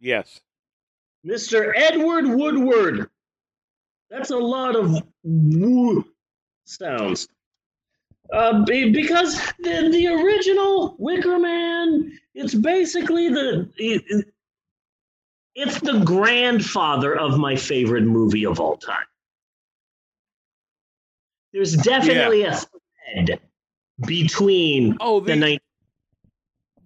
Yes. 0.01 0.41
Mr. 1.27 1.73
Edward 1.77 2.27
Woodward. 2.27 3.11
That's 4.11 4.31
a 4.31 4.37
lot 4.39 4.75
of 4.75 5.03
woo 5.23 6.05
sounds. 6.65 7.29
Uh, 8.33 8.65
be- 8.65 8.91
because 8.91 9.37
the, 9.59 9.89
the 9.91 10.07
original 10.09 10.97
Wicker 10.99 11.39
Man, 11.39 12.19
it's 12.35 12.55
basically 12.55 13.29
the 13.29 13.69
it- 13.77 14.33
it's 15.55 15.81
the 15.81 15.99
grandfather 16.05 17.19
of 17.19 17.37
my 17.39 17.57
favorite 17.57 18.05
movie 18.05 18.47
of 18.47 18.61
all 18.61 18.77
time. 18.77 19.05
There's 21.53 21.75
definitely 21.77 22.45
a 22.45 22.53
thread 22.55 23.41
between 24.07 24.97
Oh, 25.01 25.21
the 25.21 25.33
the- 25.33 25.37
night. 25.37 25.63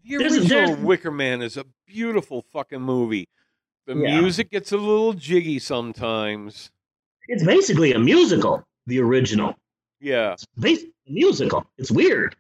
The 0.05 0.17
There's- 0.19 0.33
original 0.35 0.49
there's- 0.49 0.79
Wicker 0.79 1.11
Man 1.11 1.43
is 1.43 1.57
a 1.57 1.65
beautiful 1.87 2.43
fucking 2.43 2.81
movie. 2.83 3.29
The 3.87 3.97
Yeah. 3.97 4.21
music 4.21 4.51
gets 4.51 4.73
a 4.73 4.77
little 4.77 5.13
jiggy 5.13 5.59
sometimes. 5.59 6.71
It's 7.29 7.45
basically 7.45 7.93
a 7.93 7.99
musical. 7.99 8.65
The 8.87 8.99
original. 9.01 9.57
Yeah. 10.01 10.35
basically 10.59 10.93
a 11.09 11.13
musical. 11.13 11.65
It's 11.79 11.91
weird. 11.93 12.35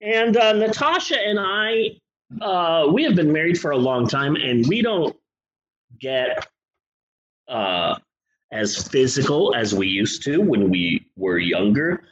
And 0.00 0.36
uh, 0.38 0.54
Natasha 0.54 1.18
and 1.20 1.38
I, 1.38 1.98
uh, 2.40 2.88
we 2.90 3.02
have 3.04 3.14
been 3.14 3.30
married 3.32 3.60
for 3.60 3.72
a 3.72 3.76
long 3.76 4.08
time, 4.08 4.36
and 4.36 4.66
we 4.66 4.80
don't 4.80 5.14
get 5.98 6.46
uh, 7.48 7.98
as 8.52 8.88
physical 8.88 9.54
as 9.54 9.74
we 9.74 9.86
used 9.88 10.22
to 10.22 10.38
when 10.38 10.70
we 10.70 11.04
were 11.16 11.38
younger. 11.38 12.04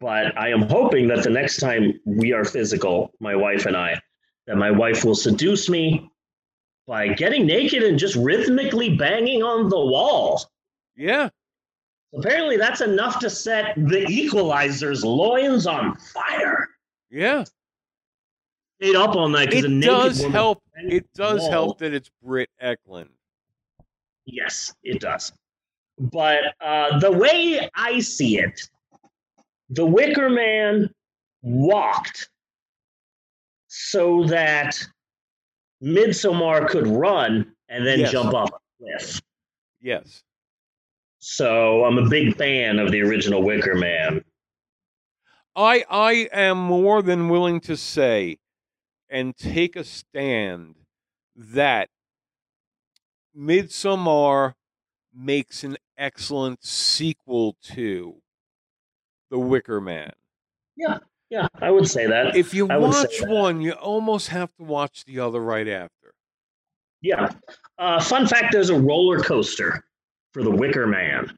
But 0.00 0.36
I 0.38 0.48
am 0.50 0.62
hoping 0.62 1.06
that 1.08 1.22
the 1.22 1.30
next 1.30 1.58
time 1.58 2.00
we 2.06 2.32
are 2.32 2.44
physical, 2.44 3.12
my 3.20 3.36
wife 3.36 3.66
and 3.66 3.76
I, 3.76 4.00
that 4.46 4.56
my 4.56 4.70
wife 4.70 5.04
will 5.04 5.14
seduce 5.14 5.68
me 5.68 6.10
by 6.86 7.08
getting 7.08 7.46
naked 7.46 7.82
and 7.82 7.98
just 7.98 8.16
rhythmically 8.16 8.96
banging 8.96 9.42
on 9.42 9.68
the 9.68 9.78
wall. 9.78 10.42
Yeah. 10.96 11.28
Apparently, 12.16 12.56
that's 12.56 12.80
enough 12.80 13.18
to 13.18 13.28
set 13.28 13.74
the 13.76 14.06
equalizer's 14.08 15.04
loins 15.04 15.66
on 15.66 15.96
fire. 15.96 16.68
Yeah. 17.10 17.44
Stayed 18.80 18.96
up 18.96 19.14
all 19.14 19.28
night 19.28 19.50
because 19.50 19.64
It 19.64 19.70
a 19.70 19.74
naked 19.74 19.88
does 19.88 20.24
help. 20.24 20.62
It 20.76 21.06
does 21.14 21.40
wall. 21.40 21.50
help 21.50 21.78
that 21.78 21.92
it's 21.92 22.10
Britt 22.22 22.48
Ekland. 22.62 23.08
Yes, 24.24 24.74
it 24.82 25.00
does. 25.00 25.32
But 25.98 26.54
uh, 26.60 26.98
the 26.98 27.10
way 27.12 27.68
I 27.74 28.00
see 28.00 28.38
it, 28.38 28.68
the 29.70 29.84
Wicker 29.86 30.28
Man 30.30 30.90
walked 31.42 32.28
so 33.68 34.24
that 34.24 34.76
Midsommar 35.82 36.68
could 36.68 36.86
run 36.86 37.54
and 37.68 37.86
then 37.86 38.00
Yes. 38.00 38.12
jump 38.12 38.34
off 38.34 38.50
a 38.50 38.58
cliff. 38.78 39.20
Yes. 39.80 40.22
So 41.18 41.84
I'm 41.84 41.98
a 41.98 42.08
big 42.08 42.36
fan 42.36 42.78
of 42.78 42.90
the 42.92 43.00
original 43.02 43.42
Wicker 43.42 43.74
Man. 43.74 44.24
I 45.54 45.84
I 45.88 46.12
am 46.32 46.58
more 46.58 47.02
than 47.02 47.28
willing 47.28 47.60
to 47.60 47.76
say 47.76 48.38
and 49.08 49.36
take 49.36 49.74
a 49.76 49.84
stand 49.84 50.76
that 51.34 51.88
Midsommar 53.36 54.54
makes 55.12 55.64
an 55.64 55.76
excellent 55.96 56.64
sequel 56.64 57.56
to 57.62 58.22
The 59.30 59.38
Wicker 59.38 59.80
Man. 59.80 60.12
Yeah, 60.76 60.98
yeah, 61.30 61.48
I 61.60 61.70
would 61.70 61.88
say 61.88 62.06
that. 62.06 62.36
If 62.36 62.54
you 62.54 62.68
I 62.68 62.76
watch 62.76 63.20
one, 63.22 63.60
you 63.60 63.72
almost 63.72 64.28
have 64.28 64.54
to 64.56 64.62
watch 64.62 65.04
the 65.04 65.20
other 65.20 65.40
right 65.40 65.68
after. 65.68 66.14
Yeah. 67.02 67.30
Uh, 67.78 68.00
fun 68.00 68.26
fact: 68.26 68.52
There's 68.52 68.70
a 68.70 68.78
roller 68.78 69.20
coaster 69.20 69.84
for 70.32 70.42
the 70.42 70.50
Wicker 70.50 70.86
Man. 70.86 71.36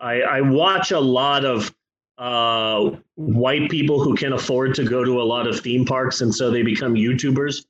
I, 0.00 0.20
I 0.20 0.40
watch 0.40 0.90
a 0.92 1.00
lot 1.00 1.44
of 1.44 1.74
uh, 2.18 2.96
white 3.14 3.70
people 3.70 4.02
who 4.02 4.14
can 4.16 4.32
afford 4.32 4.74
to 4.74 4.84
go 4.84 5.04
to 5.04 5.20
a 5.20 5.24
lot 5.24 5.46
of 5.46 5.60
theme 5.60 5.84
parks, 5.84 6.20
and 6.20 6.34
so 6.34 6.50
they 6.50 6.62
become 6.62 6.94
YouTubers. 6.94 7.64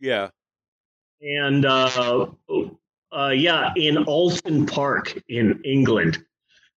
Yeah. 0.00 0.28
And 1.20 1.64
uh, 1.64 2.26
uh, 3.12 3.28
yeah, 3.28 3.72
in 3.76 3.98
Alton 4.04 4.66
Park 4.66 5.18
in 5.28 5.60
England, 5.64 6.22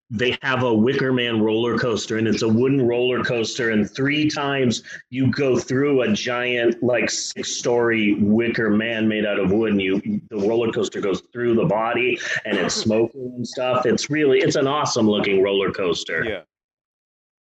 they 0.09 0.37
have 0.41 0.63
a 0.63 0.73
Wicker 0.73 1.11
Man 1.11 1.41
roller 1.41 1.77
coaster, 1.77 2.17
and 2.17 2.27
it's 2.27 2.41
a 2.41 2.47
wooden 2.47 2.87
roller 2.87 3.23
coaster. 3.23 3.71
And 3.71 3.89
three 3.89 4.29
times 4.29 4.83
you 5.09 5.29
go 5.31 5.57
through 5.57 6.01
a 6.01 6.13
giant, 6.13 6.81
like 6.81 7.09
six-story 7.09 8.15
Wicker 8.15 8.69
Man 8.69 9.07
made 9.07 9.25
out 9.25 9.39
of 9.39 9.51
wood, 9.51 9.71
and 9.71 9.81
you 9.81 10.21
the 10.29 10.37
roller 10.37 10.71
coaster 10.71 11.01
goes 11.01 11.21
through 11.33 11.55
the 11.55 11.65
body, 11.65 12.17
and 12.45 12.57
it's 12.57 12.75
smoking 12.83 13.33
and 13.35 13.47
stuff. 13.47 13.85
It's 13.85 14.09
really 14.09 14.39
it's 14.39 14.55
an 14.55 14.67
awesome 14.67 15.09
looking 15.09 15.41
roller 15.41 15.71
coaster. 15.71 16.23
Yeah. 16.23 16.41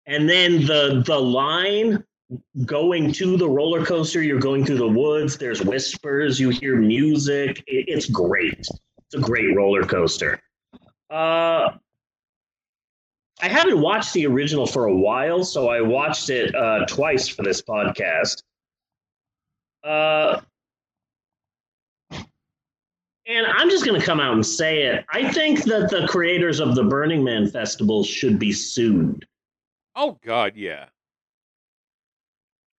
And 0.06 0.28
then 0.28 0.64
the 0.64 1.02
the 1.06 1.18
line 1.18 2.02
going 2.64 3.12
to 3.12 3.36
the 3.36 3.48
roller 3.48 3.84
coaster, 3.84 4.22
you're 4.22 4.40
going 4.40 4.64
through 4.64 4.78
the 4.78 4.88
woods. 4.88 5.36
There's 5.36 5.62
whispers. 5.62 6.40
You 6.40 6.48
hear 6.48 6.76
music. 6.76 7.62
It, 7.66 7.84
it's 7.88 8.08
great. 8.08 8.58
It's 8.58 9.14
a 9.14 9.20
great 9.20 9.54
roller 9.54 9.82
coaster. 9.82 10.40
Uh, 11.10 11.72
I 13.42 13.48
haven't 13.48 13.80
watched 13.80 14.12
the 14.14 14.26
original 14.26 14.66
for 14.66 14.86
a 14.86 14.94
while, 14.94 15.44
so 15.44 15.68
I 15.68 15.80
watched 15.80 16.30
it 16.30 16.54
uh, 16.54 16.86
twice 16.86 17.28
for 17.28 17.42
this 17.42 17.60
podcast. 17.60 18.42
Uh, 19.82 20.40
and 23.26 23.46
I'm 23.46 23.70
just 23.70 23.84
going 23.84 23.98
to 23.98 24.04
come 24.06 24.20
out 24.20 24.34
and 24.34 24.44
say 24.44 24.82
it. 24.84 25.04
I 25.10 25.30
think 25.32 25.64
that 25.64 25.90
the 25.90 26.06
creators 26.08 26.60
of 26.60 26.74
the 26.74 26.84
Burning 26.84 27.24
Man 27.24 27.48
Festival 27.50 28.04
should 28.04 28.38
be 28.38 28.52
sued. 28.52 29.26
Oh 29.96 30.18
God, 30.24 30.52
yeah. 30.56 30.86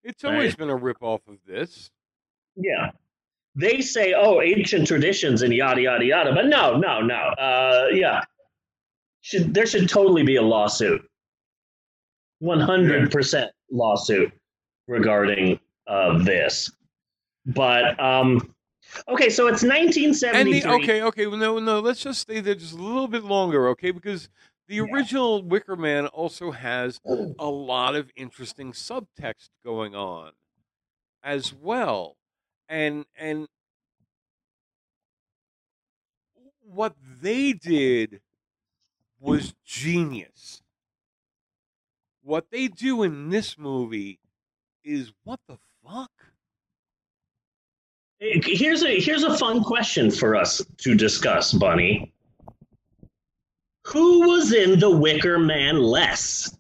It's 0.03 0.23
always 0.23 0.51
Right. 0.51 0.57
been 0.59 0.69
a 0.69 0.75
rip 0.75 1.01
off 1.01 1.21
of 1.27 1.37
this. 1.47 1.89
Yeah. 2.55 2.91
They 3.55 3.81
say, 3.81 4.13
oh, 4.13 4.41
ancient 4.41 4.87
traditions 4.87 5.41
and 5.41 5.53
yada, 5.53 5.81
yada, 5.81 6.05
yada. 6.05 6.33
But 6.33 6.45
no, 6.47 6.77
no, 6.77 7.01
no. 7.01 7.15
Uh, 7.15 7.87
yeah. 7.91 8.21
Should, 9.25 9.55
there 9.55 9.65
should 9.65 9.89
totally 9.89 10.21
be 10.21 10.35
a 10.35 10.41
lawsuit. 10.43 11.03
100% 12.43 13.49
lawsuit 13.71 14.31
regarding 14.87 15.59
uh, 15.87 16.23
this. 16.23 16.71
But, 17.47 17.99
um, 17.99 18.53
okay, 19.07 19.31
so 19.31 19.47
it's 19.47 19.63
And 19.63 19.71
1973. 19.71 20.59
the 20.59 20.69
okay, 20.75 21.01
okay, 21.01 21.25
well, 21.25 21.39
no, 21.39 21.57
no, 21.57 21.79
let's 21.79 22.03
just 22.03 22.19
stay 22.21 22.39
there 22.39 22.53
just 22.53 22.73
a 22.73 22.77
little 22.77 23.07
bit 23.07 23.23
longer, 23.23 23.67
okay? 23.69 23.89
Because 23.89 24.29
the 24.67 24.79
original 24.81 25.41
Wicker 25.41 25.75
Man 25.75 26.05
also 26.05 26.51
has 26.51 27.01
a 27.39 27.45
lot 27.45 27.95
of 27.95 28.11
interesting 28.15 28.73
subtext 28.73 29.49
going 29.65 29.95
on 29.95 30.33
as 31.23 31.51
well. 31.51 32.17
And 32.69 33.05
and 33.17 33.47
what 36.61 36.93
they 37.21 37.53
did 37.53 38.21
was 39.25 39.55
genius. 39.65 40.61
What 42.21 42.51
they 42.51 42.67
do 42.67 43.03
in 43.03 43.29
this 43.29 43.57
movie 43.57 44.19
is 44.83 45.11
what 45.23 45.39
the 45.47 45.57
fuck? 45.83 46.11
Here's 48.19 48.83
a 48.83 48.99
here's 48.99 49.23
a 49.23 49.37
fun 49.37 49.63
question 49.63 50.09
for 50.09 50.35
us 50.35 50.63
to 50.77 50.95
discuss, 50.95 51.53
Bunny. 51.53 52.13
Who 53.87 54.27
was 54.27 54.53
in 54.53 54.79
The 54.79 54.89
Wicker 54.89 55.37
Man 55.37 55.81
less? 55.81 56.57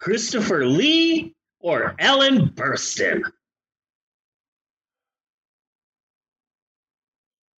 Christopher 0.00 0.66
Lee 0.66 1.34
or 1.60 1.94
Ellen 1.98 2.48
Burstyn? 2.50 3.22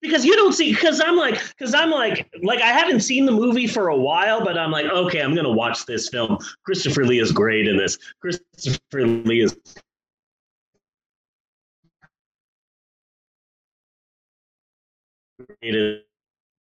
Because 0.00 0.24
you 0.24 0.36
don't 0.36 0.52
see 0.52 0.72
because 0.72 1.00
I'm 1.00 1.16
like 1.16 1.40
because 1.48 1.74
I'm 1.74 1.90
like 1.90 2.30
like 2.42 2.60
I 2.60 2.68
haven't 2.68 3.00
seen 3.00 3.26
the 3.26 3.32
movie 3.32 3.66
for 3.66 3.88
a 3.88 3.96
while, 3.96 4.44
but 4.44 4.56
I'm 4.56 4.70
like, 4.70 4.86
okay, 4.86 5.20
I'm 5.20 5.34
gonna 5.34 5.50
watch 5.50 5.86
this 5.86 6.08
film. 6.08 6.38
Christopher 6.64 7.04
Lee 7.04 7.18
is 7.18 7.32
great 7.32 7.66
in 7.66 7.76
this. 7.76 7.98
Christopher 8.20 9.06
Lee 9.06 9.42
is 9.42 9.56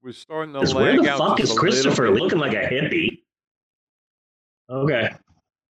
We're 0.08 0.14
starting 0.14 0.54
to 0.54 0.60
lag 0.60 0.76
where 0.76 1.02
the 1.02 1.10
out 1.10 1.18
fuck 1.18 1.40
is 1.40 1.54
Christopher 1.54 2.10
looking 2.12 2.40
like 2.40 2.54
a 2.54 2.68
hippie? 2.68 3.24
Okay. 4.70 5.10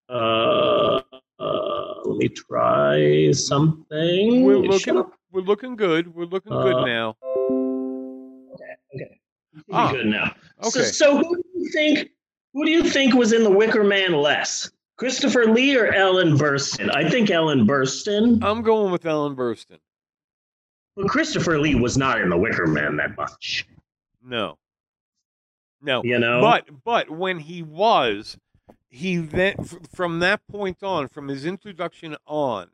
Uh, 0.09 1.01
uh, 1.39 2.01
let 2.05 2.17
me 2.17 2.29
try 2.29 3.31
something. 3.31 4.43
We're 4.43 4.57
looking. 4.57 5.03
We're 5.31 5.41
looking 5.41 5.75
good. 5.75 6.14
We're 6.14 6.25
looking 6.25 6.53
Uh, 6.53 6.64
good 6.64 6.85
now. 6.85 7.17
Okay. 8.53 9.19
Ah, 9.72 9.91
good 9.91 10.06
now. 10.06 10.35
So, 10.64 10.80
okay. 10.81 10.89
so 10.89 11.17
who 11.17 11.35
do 11.35 11.43
you 11.56 11.69
think? 11.72 12.09
Who 12.53 12.65
do 12.65 12.72
you 12.72 12.83
think 12.83 13.14
was 13.14 13.33
in 13.33 13.43
the 13.43 13.51
Wicker 13.51 13.83
Man 13.83 14.14
less? 14.14 14.72
Christopher 14.97 15.45
Lee 15.45 15.77
or 15.77 15.93
Ellen 15.93 16.38
Burstyn? 16.38 16.89
I 16.95 17.07
think 17.07 17.30
Ellen 17.30 17.67
Burstyn. 17.67 18.43
I'm 18.43 18.64
going 18.64 18.91
with 18.91 19.06
Ellen 19.06 19.35
Burstyn. 19.35 19.77
But 20.95 21.07
Christopher 21.07 21.59
Lee 21.59 21.75
was 21.75 21.97
not 21.97 22.19
in 22.19 22.30
the 22.30 22.38
Wicker 22.38 22.65
Man 22.65 22.95
that 22.97 23.15
much. 23.15 23.67
No. 24.23 24.57
No. 25.81 26.01
You 26.03 26.17
know? 26.17 26.41
But 26.41 26.83
but 26.83 27.11
when 27.11 27.38
he 27.38 27.61
was, 27.61 28.38
he 28.89 29.17
then 29.17 29.56
from 29.93 30.19
that 30.19 30.41
point 30.47 30.81
on, 30.81 31.07
from 31.07 31.27
his 31.27 31.45
introduction 31.45 32.15
on, 32.25 32.69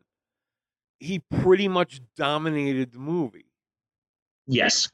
he 1.04 1.20
pretty 1.42 1.68
much 1.68 2.00
dominated 2.16 2.92
the 2.94 3.00
movie. 3.00 3.46
Yes. 4.48 4.90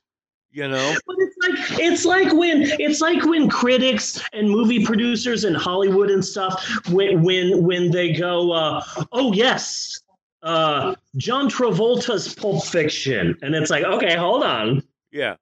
You 0.52 0.68
know? 0.68 0.96
But 1.06 1.16
it's 1.20 1.36
like 1.70 1.80
it's 1.80 2.06
like 2.06 2.34
when 2.34 2.64
it's 2.80 3.02
like 3.02 3.24
when 3.26 3.50
critics 3.50 4.20
and 4.34 4.50
movie 4.50 4.84
producers 4.84 5.44
in 5.44 5.54
Hollywood 5.54 6.10
and 6.10 6.26
stuff 6.26 6.66
when 6.90 7.22
when 7.22 7.64
when 7.64 7.92
they 7.92 8.14
go, 8.14 8.52
uh, 8.52 8.84
oh 9.12 9.32
yes, 9.34 10.02
uh, 10.42 10.96
John 11.18 11.50
Travolta's 11.50 12.34
Pulp 12.34 12.64
Fiction, 12.66 13.38
and 13.44 13.54
it's 13.54 13.70
like, 13.70 13.84
okay, 13.84 14.16
hold 14.16 14.44
on, 14.44 14.82
Yeah. 15.12 15.36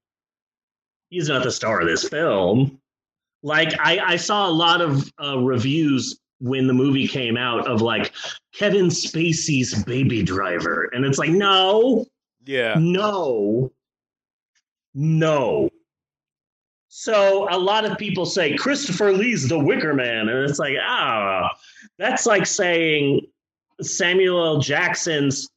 he's 1.09 1.29
not 1.29 1.43
the 1.43 1.51
star 1.51 1.79
of 1.79 1.87
this 1.87 2.07
film. 2.09 2.77
Like 3.43 3.73
I, 3.79 3.99
I 3.99 4.15
saw 4.17 4.47
a 4.49 4.51
lot 4.51 4.81
of 4.81 5.09
uh, 5.23 5.37
reviews 5.39 6.19
when 6.39 6.67
the 6.67 6.73
movie 6.73 7.07
came 7.07 7.37
out 7.37 7.67
of 7.67 7.81
like 7.81 8.13
Kevin 8.53 8.87
Spacey's 8.87 9.83
Baby 9.83 10.23
Driver, 10.23 10.89
and 10.93 11.05
it's 11.05 11.17
like, 11.17 11.29
no, 11.31 12.05
Yeah. 12.45 12.75
no, 12.79 13.71
no. 14.93 15.69
So 16.89 17.47
a 17.51 17.57
lot 17.57 17.85
of 17.85 17.97
people 17.97 18.25
say 18.25 18.55
Christopher 18.55 19.11
Lee's 19.11 19.47
the 19.47 19.59
Wicker 19.59 19.93
Man, 19.93 20.29
and 20.29 20.49
it's 20.49 20.57
like, 20.59 20.75
ah, 20.81 21.49
that's 21.97 22.25
like 22.25 22.45
saying 22.45 23.21
Samuel 23.81 24.43
L. 24.55 24.59
Jackson's 24.59 25.49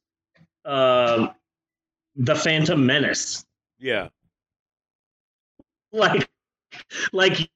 uh, 0.65 1.27
The 2.15 2.35
Phantom 2.35 2.85
Menace. 2.85 3.45
Yeah. 3.79 4.09
Like, 5.91 6.29
like 7.11 7.49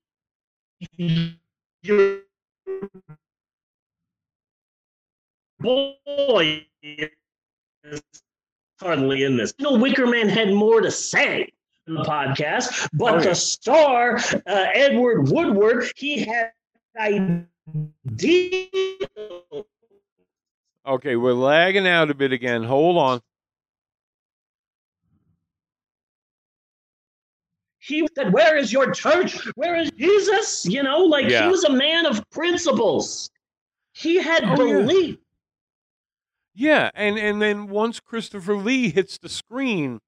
your 1.83 2.19
boy 5.59 6.65
is 6.83 8.01
hardly 8.81 9.23
in 9.23 9.37
this. 9.37 9.53
No, 9.59 9.73
Wicker 9.77 10.07
Man 10.07 10.29
had 10.29 10.53
more 10.53 10.81
to 10.81 10.91
say 10.91 11.51
in 11.87 11.93
the 11.95 12.03
podcast, 12.03 12.87
but 12.93 13.13
Oh, 13.13 13.17
yeah. 13.17 13.23
the 13.23 13.35
star, 13.35 14.17
uh, 14.17 14.65
Edward 14.73 15.29
Woodward, 15.29 15.91
he 15.95 16.19
had 16.25 16.51
ideas. 16.97 17.47
Okay, 20.87 21.15
we're 21.15 21.33
lagging 21.33 21.87
out 21.87 22.11
a 22.11 22.13
bit 22.13 22.31
again. 22.31 22.63
Hold 22.63 22.97
on. 22.97 23.21
He 27.85 28.07
said, 28.15 28.33
Where 28.33 28.57
is 28.57 28.73
your 28.73 28.91
church? 28.91 29.37
Where 29.55 29.75
is 29.75 29.91
Jesus? 29.91 30.65
You 30.65 30.81
know, 30.81 30.99
like 30.99 31.29
Yeah. 31.29 31.43
he 31.43 31.49
was 31.49 31.63
a 31.65 31.71
man 31.71 32.07
of 32.07 32.27
principles. 32.31 33.29
He 33.93 34.15
had 34.17 34.43
Oh, 34.43 34.65
yeah. 34.65 34.79
belief. 34.81 35.17
Yeah, 36.55 36.89
and 36.95 37.19
and 37.19 37.41
then 37.41 37.67
once 37.67 37.99
Christopher 37.99 38.55
Lee 38.55 38.89
hits 38.89 39.17
the 39.19 39.29
screen, 39.29 39.99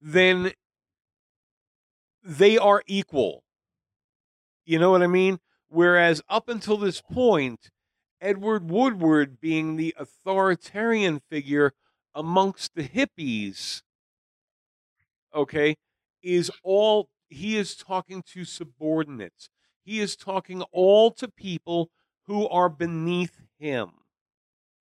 then 0.00 0.52
they 2.22 2.58
are 2.58 2.82
equal. 2.86 3.44
You 4.66 4.78
know 4.78 4.90
what 4.90 5.02
I 5.02 5.06
mean? 5.06 5.38
Whereas 5.68 6.20
up 6.28 6.48
until 6.48 6.76
this 6.76 7.00
point, 7.00 7.70
Edward 8.20 8.68
Woodward 8.68 9.40
being 9.40 9.76
the 9.76 9.94
authoritarian 9.98 11.20
figure 11.30 11.72
amongst 12.14 12.74
the 12.74 12.82
hippies, 12.86 13.82
okay, 15.34 15.76
is 16.26 16.50
all 16.62 17.08
he 17.28 17.56
is 17.56 17.76
talking 17.76 18.22
to 18.34 18.44
subordinates. 18.44 19.48
He 19.84 20.00
is 20.00 20.16
talking 20.16 20.62
all 20.72 21.10
to 21.12 21.28
people 21.28 21.90
who 22.26 22.48
are 22.48 22.68
beneath 22.68 23.40
him. 23.58 23.90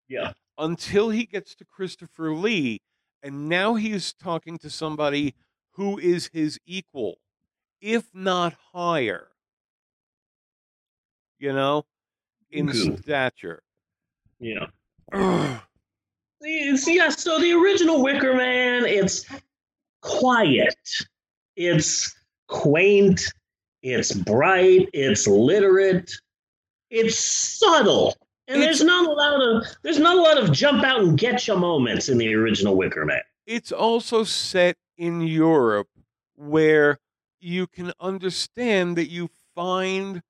Yeah. 0.07 0.33
Until 0.57 1.09
he 1.09 1.25
gets 1.25 1.53
to 1.55 1.65
Christopher 1.65 2.33
Lee, 2.33 2.81
and 3.21 3.47
now 3.49 3.75
he 3.75 3.91
is 3.91 4.13
talking 4.13 4.57
to 4.59 4.69
somebody 4.69 5.35
who 5.71 5.97
is 5.99 6.29
his 6.33 6.59
equal, 6.65 7.17
if 7.81 8.05
not 8.13 8.55
higher. 8.73 9.27
You 11.39 11.53
know, 11.53 11.85
in 12.49 12.69
Okay. 12.69 12.95
stature. 12.97 13.61
Yeah. 14.39 14.67
See, 16.41 16.77
see, 16.77 16.95
yeah, 16.97 17.09
so 17.09 17.39
the 17.39 17.53
original 17.53 18.03
Wicker 18.03 18.35
Man, 18.35 18.85
it's 18.85 19.25
quiet, 20.01 20.75
it's 21.55 22.15
quaint, 22.47 23.21
it's 23.81 24.13
bright, 24.13 24.89
it's 24.93 25.27
literate, 25.27 26.11
it's 26.89 27.17
subtle, 27.17 28.15
and 28.47 28.61
there's 28.61 28.83
not 28.83 29.07
a 29.07 29.11
lot 29.11 29.41
of 29.41 29.65
there's 29.81 29.99
not 29.99 30.17
a 30.17 30.21
lot 30.21 30.37
of 30.37 30.51
jump 30.51 30.83
out 30.83 31.01
and 31.01 31.17
get 31.17 31.47
you 31.47 31.55
moments 31.55 32.09
in 32.09 32.17
the 32.17 32.33
original 32.33 32.75
Wicker 32.75 33.05
Man. 33.05 33.21
It's 33.45 33.71
also 33.71 34.23
set 34.23 34.77
in 34.97 35.21
Europe 35.21 35.87
where 36.35 36.99
you 37.39 37.67
can 37.67 37.93
understand 37.99 38.97
that 38.97 39.09
you 39.09 39.29
find 39.55 40.21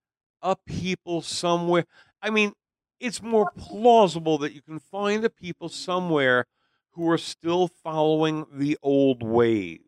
a 0.41 0.55
people 0.55 1.21
somewhere. 1.21 1.85
I 2.21 2.29
mean, 2.29 2.53
it's 2.99 3.21
more 3.21 3.51
plausible 3.57 4.37
that 4.39 4.53
you 4.53 4.61
can 4.61 4.79
find 4.79 5.23
a 5.25 5.29
people 5.29 5.69
somewhere 5.69 6.45
who 6.91 7.09
are 7.09 7.17
still 7.17 7.67
following 7.67 8.45
the 8.51 8.77
old 8.81 9.23
ways. 9.23 9.79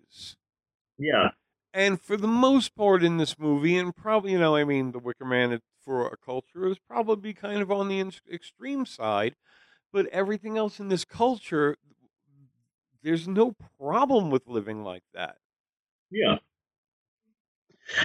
Yeah. 0.98 1.30
And 1.74 2.01
for 2.01 2.17
the 2.17 2.27
most 2.27 2.76
part 2.76 3.03
in 3.03 3.17
this 3.17 3.38
movie, 3.38 3.77
and 3.77 3.95
probably, 3.95 4.32
you 4.32 4.40
know, 4.40 4.56
I 4.56 4.64
mean, 4.64 4.92
The 4.92 5.00
Wicker 5.00 5.26
Man 5.26 5.59
for 5.84 6.08
a 6.08 6.17
culture 6.17 6.67
is 6.67 6.80
probably 6.80 7.34
kind 7.34 7.61
of 7.61 7.72
on 7.72 7.88
the 7.88 8.00
in- 8.00 8.14
extreme 8.32 8.85
side, 8.85 9.35
but 9.93 10.08
everything 10.08 10.58
else 10.58 10.80
in 10.80 10.90
this 10.90 11.06
culture, 11.06 11.77
there's 13.03 13.27
no 13.27 13.56
problem 13.80 14.32
with 14.32 14.48
living 14.48 14.84
like 14.84 15.03
that. 15.14 15.38
Yeah. 16.09 16.38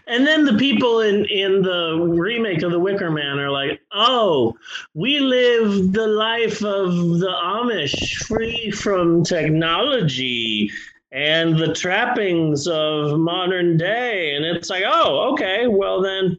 And 0.07 0.27
then 0.27 0.45
the 0.45 0.57
people 0.57 1.01
in, 1.01 1.25
in 1.25 1.63
the 1.63 1.99
remake 1.99 2.63
of 2.63 2.71
The 2.71 2.79
Wicker 2.79 3.11
Man 3.11 3.39
are 3.39 3.51
like, 3.51 3.81
oh, 3.93 4.55
we 4.95 5.19
live 5.19 5.93
the 5.93 6.07
life 6.07 6.63
of 6.63 6.93
the 7.19 7.35
Amish 7.43 8.25
free 8.27 8.71
from 8.71 9.25
technology 9.25 10.71
and 11.13 11.59
the 11.59 11.75
trappings 11.75 12.67
of 12.67 13.19
modern 13.19 13.77
day. 13.77 14.35
And 14.35 14.45
it's 14.45 14.71
like, 14.71 14.85
oh, 14.87 15.33
okay, 15.33 15.67
well 15.67 16.01
then, 16.01 16.39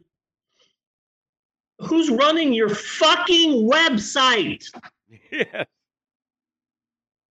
who's 1.78 2.10
running 2.10 2.52
your 2.52 2.68
fucking 2.68 3.68
website? 3.70 4.70
Yeah. 5.30 5.64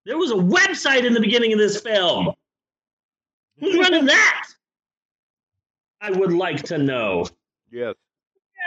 There 0.05 0.17
was 0.17 0.31
a 0.31 0.35
website 0.35 1.05
in 1.05 1.13
the 1.13 1.19
beginning 1.19 1.53
of 1.53 1.59
this 1.59 1.79
film. 1.79 2.33
Who's 3.59 3.77
running 3.77 4.05
that? 4.05 4.47
I 5.99 6.09
would 6.09 6.33
like 6.33 6.63
to 6.63 6.79
know. 6.79 7.27
Yes. 7.71 7.93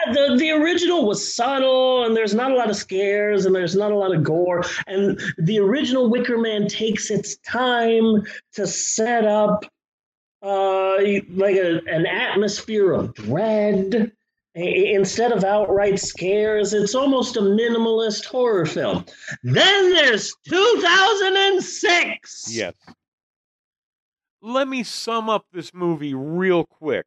Yeah, 0.06 0.12
the, 0.12 0.36
the 0.36 0.50
original 0.50 1.06
was 1.06 1.34
subtle 1.34 2.04
and 2.04 2.16
there's 2.16 2.34
not 2.34 2.50
a 2.50 2.54
lot 2.54 2.70
of 2.70 2.76
scares 2.76 3.46
and 3.46 3.54
there's 3.54 3.76
not 3.76 3.92
a 3.92 3.96
lot 3.96 4.14
of 4.14 4.22
gore. 4.22 4.64
And 4.86 5.20
the 5.38 5.58
original 5.60 6.10
Wicker 6.10 6.38
Man 6.38 6.66
takes 6.68 7.10
its 7.10 7.36
time 7.38 8.22
to 8.54 8.66
set 8.66 9.24
up 9.24 9.64
uh, 10.42 10.96
like 11.30 11.56
a, 11.56 11.80
an 11.86 12.06
atmosphere 12.06 12.92
of 12.92 13.14
dread. 13.14 14.12
Instead 14.56 15.32
of 15.32 15.42
outright 15.42 15.98
scares, 15.98 16.72
it's 16.74 16.94
almost 16.94 17.36
a 17.36 17.40
minimalist 17.40 18.24
horror 18.24 18.64
film. 18.64 19.04
Then 19.42 19.92
there's 19.92 20.32
2006. 20.48 22.56
Yes. 22.56 22.72
Let 24.40 24.68
me 24.68 24.84
sum 24.84 25.28
up 25.28 25.46
this 25.52 25.74
movie 25.74 26.14
real 26.14 26.66
quick. 26.66 27.06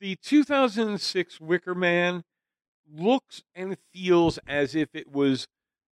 The 0.00 0.16
2006 0.16 1.40
Wicker 1.40 1.74
Man 1.74 2.24
looks 2.90 3.42
and 3.54 3.76
feels 3.92 4.38
as 4.46 4.74
if 4.74 4.94
it 4.94 5.12
was 5.12 5.46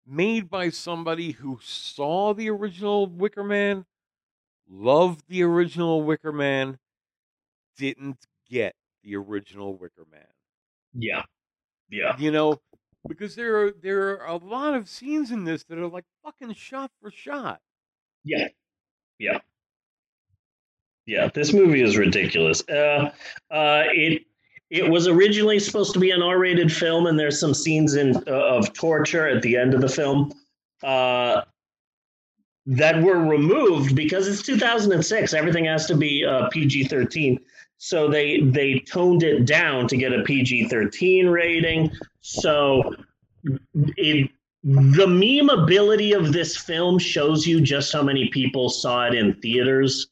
made 0.05 0.49
by 0.49 0.69
somebody 0.69 1.31
who 1.31 1.59
saw 1.61 2.33
the 2.33 2.49
original 2.49 3.07
Wicker 3.07 3.43
Man, 3.43 3.85
loved 4.69 5.23
the 5.27 5.43
original 5.43 6.01
Wicker 6.03 6.31
Man, 6.31 6.79
didn't 7.77 8.25
get 8.49 8.75
the 9.03 9.17
original 9.17 9.75
Wicker 9.75 10.05
Man. 10.09 10.21
Yeah. 10.93 11.23
Yeah. 11.89 12.15
You 12.17 12.31
know, 12.31 12.61
because 13.07 13.35
there 13.35 13.61
are 13.61 13.71
there 13.71 14.21
are 14.21 14.27
a 14.27 14.37
lot 14.37 14.73
of 14.73 14.87
scenes 14.87 15.31
in 15.31 15.43
this 15.43 15.65
that 15.65 15.77
are 15.77 15.87
like 15.87 16.05
fucking 16.23 16.53
shot 16.53 16.91
for 17.01 17.11
shot. 17.11 17.59
Yeah. 18.23 18.47
Yeah. 19.19 19.39
Yeah, 21.07 21.29
this 21.33 21.53
movie 21.53 21.81
is 21.81 21.97
ridiculous. 21.97 22.61
Uh, 22.67 23.11
uh, 23.49 23.83
it 23.87 24.23
it 24.69 24.89
was 24.89 25.07
originally 25.07 25.57
supposed 25.57 25.93
to 25.93 25.99
be 25.99 26.11
an 26.11 26.21
R-rated 26.21 26.71
film, 26.71 27.07
and 27.07 27.17
there's 27.17 27.39
some 27.39 27.53
scenes 27.53 27.95
in 27.95 28.17
uh, 28.27 28.31
of 28.31 28.73
torture 28.73 29.25
at 29.25 29.41
the 29.41 29.55
end 29.55 29.73
of 29.73 29.79
the 29.79 29.87
film 29.87 30.33
uh, 30.83 31.43
that 32.65 33.01
were 33.01 33.25
removed 33.25 33.95
because 33.95 34.27
it's 34.27 34.41
2006. 34.41 35.33
Everything 35.33 35.63
has 35.63 35.85
to 35.85 35.95
be 35.95 36.25
uh, 36.25 36.49
PG-13, 36.49 37.39
so 37.77 38.09
they 38.09 38.41
they 38.41 38.79
toned 38.79 39.23
it 39.23 39.45
down 39.45 39.87
to 39.87 39.95
get 39.95 40.11
a 40.11 40.23
PG-13 40.23 41.31
rating. 41.31 41.89
So 42.19 42.93
it 43.95 44.29
the 44.65 45.07
meme 45.07 45.47
ability 45.57 46.11
of 46.11 46.33
this 46.33 46.57
film 46.57 46.99
shows 46.99 47.47
you 47.47 47.61
just 47.61 47.93
how 47.93 48.03
many 48.03 48.27
people 48.27 48.69
saw 48.69 49.07
it 49.07 49.13
in 49.13 49.33
theaters 49.35 50.09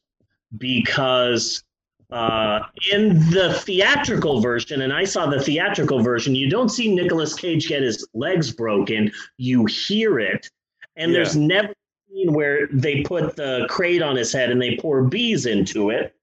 because 0.58 1.62
uh, 2.10 2.60
in 2.92 3.18
the 3.30 3.54
theatrical 3.64 4.40
version, 4.40 4.82
and 4.82 4.92
I 4.92 5.04
saw 5.04 5.26
the 5.26 5.40
theatrical 5.42 6.02
version, 6.02 6.34
you 6.34 6.48
don't 6.48 6.68
see 6.68 6.94
Nicolas 6.94 7.34
Cage 7.34 7.68
get 7.68 7.82
his 7.82 8.06
legs 8.14 8.52
broken. 8.52 9.10
You 9.38 9.64
hear 9.66 10.20
it, 10.20 10.48
and 10.96 11.10
Yeah. 11.10 11.18
there's 11.18 11.36
never 11.36 11.68
a 11.72 12.12
scene 12.12 12.32
where 12.32 12.68
they 12.68 13.02
put 13.02 13.34
the 13.36 13.66
crate 13.68 14.02
on 14.02 14.16
his 14.16 14.32
head 14.32 14.50
and 14.50 14.62
they 14.62 14.76
pour 14.76 15.02
bees 15.02 15.46
into 15.46 15.90
it. 15.90 16.14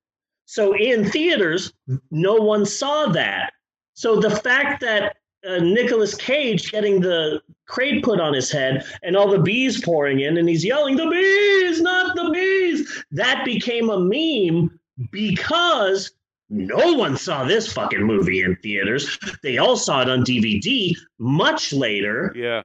So 0.46 0.74
in 0.76 1.10
theaters, 1.10 1.74
no 2.12 2.36
one 2.36 2.66
saw 2.66 3.08
that. 3.08 3.54
So 3.94 4.20
the 4.20 4.30
fact 4.30 4.82
that 4.82 5.18
uh, 5.48 5.58
Nicolas 5.58 6.16
Cage 6.16 6.72
getting 6.72 7.00
the 7.00 7.42
crate 7.66 8.04
put 8.04 8.20
on 8.20 8.34
his 8.34 8.52
head 8.52 8.86
and 9.04 9.16
all 9.16 9.30
the 9.30 9.40
bees 9.40 9.84
pouring 9.84 10.22
in, 10.22 10.38
and 10.38 10.48
he's 10.48 10.64
yelling, 10.64 10.96
"The 10.96 11.08
bees, 11.08 11.82
not 11.82 12.16
the 12.16 12.30
bees!" 12.32 13.04
That 13.12 13.44
became 13.46 13.90
a 13.90 14.00
meme 14.00 14.80
because 15.12 16.12
no 16.50 16.94
one 16.94 17.18
saw 17.18 17.44
this 17.46 17.72
fucking 17.72 18.04
movie 18.04 18.44
in 18.44 18.56
theaters. 18.58 19.18
They 19.42 19.58
all 19.58 19.76
saw 19.76 20.02
it 20.02 20.10
on 20.10 20.24
DVD 20.24 20.96
much 21.20 21.74
later. 21.74 22.32
Yeah. 22.36 22.62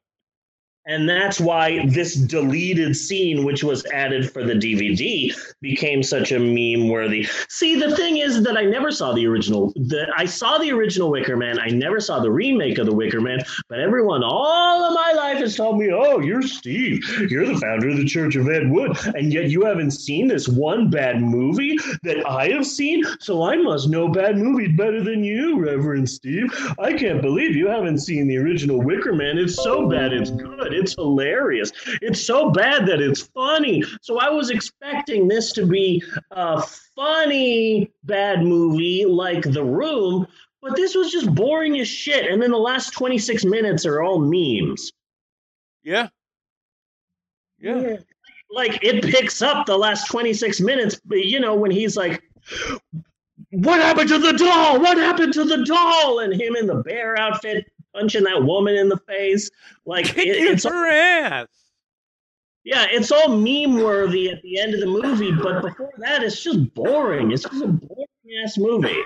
And 0.89 1.07
that's 1.07 1.39
why 1.39 1.84
this 1.86 2.15
deleted 2.15 2.97
scene, 2.97 3.44
which 3.44 3.62
was 3.62 3.84
added 3.92 4.31
for 4.33 4.42
the 4.42 4.55
DVD, 4.55 5.34
became 5.60 6.02
such 6.02 6.33
a 6.33 6.39
meme 6.39 6.89
worthy. 6.89 7.28
See, 7.50 7.78
the 7.78 7.94
thing 7.94 8.17
is 8.17 8.42
that 8.42 8.57
I 8.57 8.65
never 8.65 8.91
saw 8.91 9.12
the 9.12 9.26
original. 9.26 9.70
The, 9.76 10.07
I 10.17 10.25
saw 10.25 10.57
the 10.57 10.73
original 10.73 11.10
Wicker 11.10 11.36
Man. 11.36 11.58
I 11.60 11.68
never 11.68 12.00
saw 12.00 12.20
the 12.20 12.31
remake 12.31 12.78
of 12.78 12.86
the 12.86 12.94
Wicker 12.94 13.20
Man. 13.20 13.41
But 13.68 13.81
everyone, 13.81 14.23
all 14.25 14.83
of 14.83 14.94
my 14.94 15.12
life, 15.12 15.39
has 15.39 15.57
told 15.57 15.78
me, 15.78 15.91
"Oh, 15.92 16.20
you're 16.20 16.41
Steve. 16.41 17.05
You're 17.31 17.47
the 17.47 17.58
founder 17.60 17.91
of 17.91 17.99
the 17.99 18.07
Church 18.07 18.34
of 18.36 18.49
Ed 18.49 18.70
Wood, 18.70 18.97
and 19.15 19.31
yet 19.31 19.50
you 19.50 19.67
haven't 19.67 19.91
seen 19.91 20.26
this 20.26 20.49
one 20.49 20.89
bad 20.89 21.20
movie 21.20 21.76
that 22.02 22.26
I 22.26 22.49
have 22.49 22.67
seen. 22.67 23.05
So 23.20 23.42
I 23.42 23.57
must 23.57 23.91
know 23.91 24.08
bad 24.08 24.39
movies 24.39 24.75
better 24.75 25.05
than 25.05 25.23
you, 25.23 25.60
Reverend 25.60 26.08
Steve. 26.08 26.47
I 26.78 26.94
can't 26.94 27.20
believe 27.20 27.55
you 27.55 27.68
haven't 27.68 27.99
seen 27.99 28.26
the 28.26 28.39
original 28.39 28.81
Wicker 28.81 29.12
Man. 29.12 29.36
It's 29.36 29.62
so 29.62 29.86
bad, 29.86 30.15
it's 30.15 30.31
good. 30.31 30.77
It's 30.78 30.94
hilarious. 30.94 31.73
It's 32.00 32.24
so 32.24 32.50
bad 32.50 32.86
that 32.86 33.00
it's 33.00 33.23
funny. 33.23 33.82
So 34.00 34.18
I 34.18 34.31
was 34.31 34.50
expecting 34.50 35.28
this 35.28 35.52
to 35.52 35.66
be 35.66 36.02
a 36.31 36.62
funny 36.97 37.90
bad 38.05 38.42
movie 38.42 39.05
like 39.05 39.42
The 39.42 39.65
Room, 39.65 40.26
but 40.62 40.76
this 40.76 40.94
was 40.94 41.10
just 41.10 41.34
boring 41.34 41.78
as 41.81 41.89
shit. 41.89 42.31
And 42.31 42.40
then 42.40 42.50
the 42.50 42.58
last 42.58 42.92
26 42.92 43.44
minutes 43.44 43.84
are 43.86 44.02
all 44.02 44.18
memes. 44.18 44.92
Yeah. 45.82 46.08
Yeah. 47.58 47.97
Like 48.50 48.82
it 48.82 49.05
picks 49.05 49.42
up 49.42 49.66
the 49.66 49.76
last 49.76 50.07
26 50.07 50.60
minutes, 50.60 51.00
but 51.05 51.24
you 51.24 51.40
know, 51.40 51.55
when 51.55 51.70
he's 51.70 51.97
like, 51.97 52.23
What 53.50 53.81
happened 53.81 54.08
to 54.10 54.18
the 54.18 54.32
doll? 54.32 54.81
What 54.81 54.98
happened 54.98 55.32
to 55.34 55.44
the 55.44 55.65
doll? 55.65 56.20
And 56.20 56.32
him 56.39 56.57
in 56.57 56.66
the 56.66 56.76
bear 56.76 57.18
outfit 57.18 57.70
punching 57.99 58.25
that 58.25 58.44
woman 58.44 58.77
in 58.77 58.89
the 58.89 58.99
face. 58.99 59.51
Like 59.85 60.17
it, 60.17 60.28
it's 60.28 60.65
her 60.65 60.89
ass. 60.89 61.47
Yeah, 62.65 62.86
it's 62.91 63.10
all 63.10 63.28
meme 63.28 63.83
worthy 63.83 64.31
at 64.31 64.43
the 64.43 64.60
end 64.60 64.75
of 64.75 64.81
the 64.81 64.86
movie, 64.86 65.33
but 65.33 65.62
before 65.62 65.93
that, 65.99 66.23
it's 66.23 66.43
just 66.43 66.75
boring. 66.75 67.31
It's 67.31 67.44
just 67.44 67.62
a 67.62 67.68
boring 67.68 68.07
ass 68.44 68.59
movie. 68.59 68.99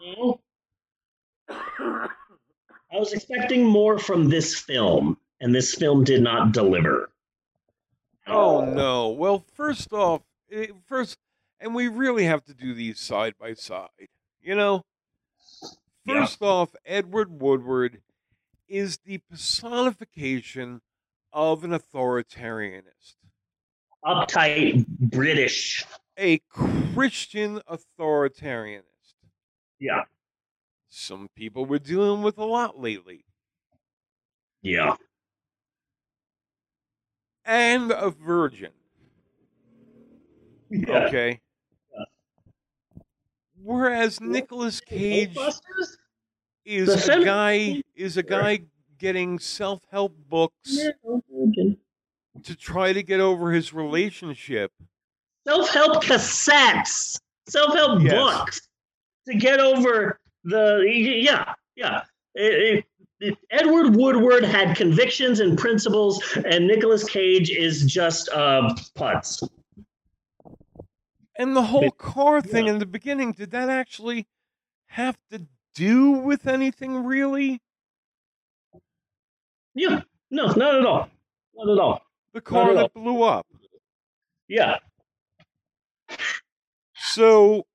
You 0.00 0.16
know? 0.16 0.40
I 1.48 2.98
was 2.98 3.12
expecting 3.12 3.64
more 3.64 3.98
from 3.98 4.28
this 4.28 4.58
film, 4.58 5.16
and 5.40 5.54
this 5.54 5.74
film 5.74 6.04
did 6.04 6.22
not 6.22 6.52
deliver. 6.52 7.10
Oh, 8.26 8.60
oh. 8.60 8.64
no. 8.64 9.08
Well, 9.10 9.44
first 9.54 9.92
off, 9.92 10.22
first, 10.86 11.18
and 11.60 11.74
we 11.74 11.88
really 11.88 12.24
have 12.24 12.44
to 12.44 12.54
do 12.54 12.74
these 12.74 12.98
side 12.98 13.34
by 13.38 13.54
side. 13.54 14.08
You 14.40 14.56
know, 14.56 14.82
Yeah. 16.04 16.20
first 16.20 16.42
off, 16.42 16.74
Edward 16.84 17.40
Woodward 17.40 18.02
is 18.68 18.98
the 19.04 19.18
personification 19.18 20.80
of 21.32 21.64
an 21.64 21.70
authoritarianist, 21.70 23.16
Uptight 24.04 24.86
British. 24.98 25.84
a 26.18 26.38
Christian 26.48 27.60
authoritarianist. 27.70 28.82
Yeah. 29.78 30.02
Some 30.88 31.28
people 31.36 31.64
we're 31.64 31.78
dealing 31.78 32.22
with 32.22 32.36
a 32.38 32.44
lot 32.44 32.78
lately, 32.80 33.24
Yeah. 34.60 34.96
and 37.44 37.90
a 37.92 38.10
virgin. 38.10 38.72
Yeah. 40.70 41.06
Okay. 41.06 41.40
Whereas 43.64 44.20
Nicolas 44.20 44.80
Cage 44.80 45.36
is 46.64 47.08
a 47.08 47.24
guy 47.24 47.82
is 47.94 48.16
a 48.16 48.22
guy 48.22 48.60
getting 48.98 49.38
self 49.38 49.82
help 49.90 50.14
books 50.28 50.78
to 52.44 52.56
try 52.56 52.92
to 52.92 53.02
get 53.02 53.20
over 53.20 53.52
his 53.52 53.72
relationship. 53.72 54.72
Self 55.46 55.70
help 55.70 56.02
cassettes, 56.04 57.18
self 57.48 57.74
help 57.74 58.02
Yes. 58.02 58.12
books 58.14 58.68
to 59.28 59.34
get 59.34 59.60
over 59.60 60.18
the. 60.44 60.84
Yeah, 60.88 61.54
yeah. 61.76 62.02
It- 62.34 62.52
it- 62.54 62.84
it- 63.20 63.38
Edward 63.50 63.94
Woodward 63.94 64.42
had 64.44 64.76
convictions 64.76 65.38
and 65.38 65.56
principles, 65.56 66.20
and 66.44 66.66
Nicolas 66.66 67.04
Cage 67.04 67.50
is 67.50 67.84
just 67.84 68.28
uh, 68.30 68.74
putz. 68.96 69.48
And 71.38 71.56
the 71.56 71.62
whole 71.62 71.90
car 71.90 72.40
thing 72.42 72.66
in 72.66 72.78
the 72.78 72.86
beginning, 72.86 73.32
did 73.32 73.50
that 73.52 73.68
actually 73.70 74.26
have 74.86 75.16
to 75.30 75.46
do 75.74 76.10
with 76.10 76.46
anything 76.46 77.04
really? 77.04 77.60
Yeah, 79.74 80.02
no, 80.30 80.46
not 80.48 80.74
at 80.74 80.84
all. 80.86 81.08
Not 81.54 81.72
at 81.72 81.78
all. 81.78 82.02
The 82.34 82.40
car 82.42 82.70
at 82.70 82.76
all. 82.76 82.82
that 82.82 82.94
blew 82.94 83.22
up. 83.22 83.46
Yeah. 84.48 84.78
So 86.94 87.66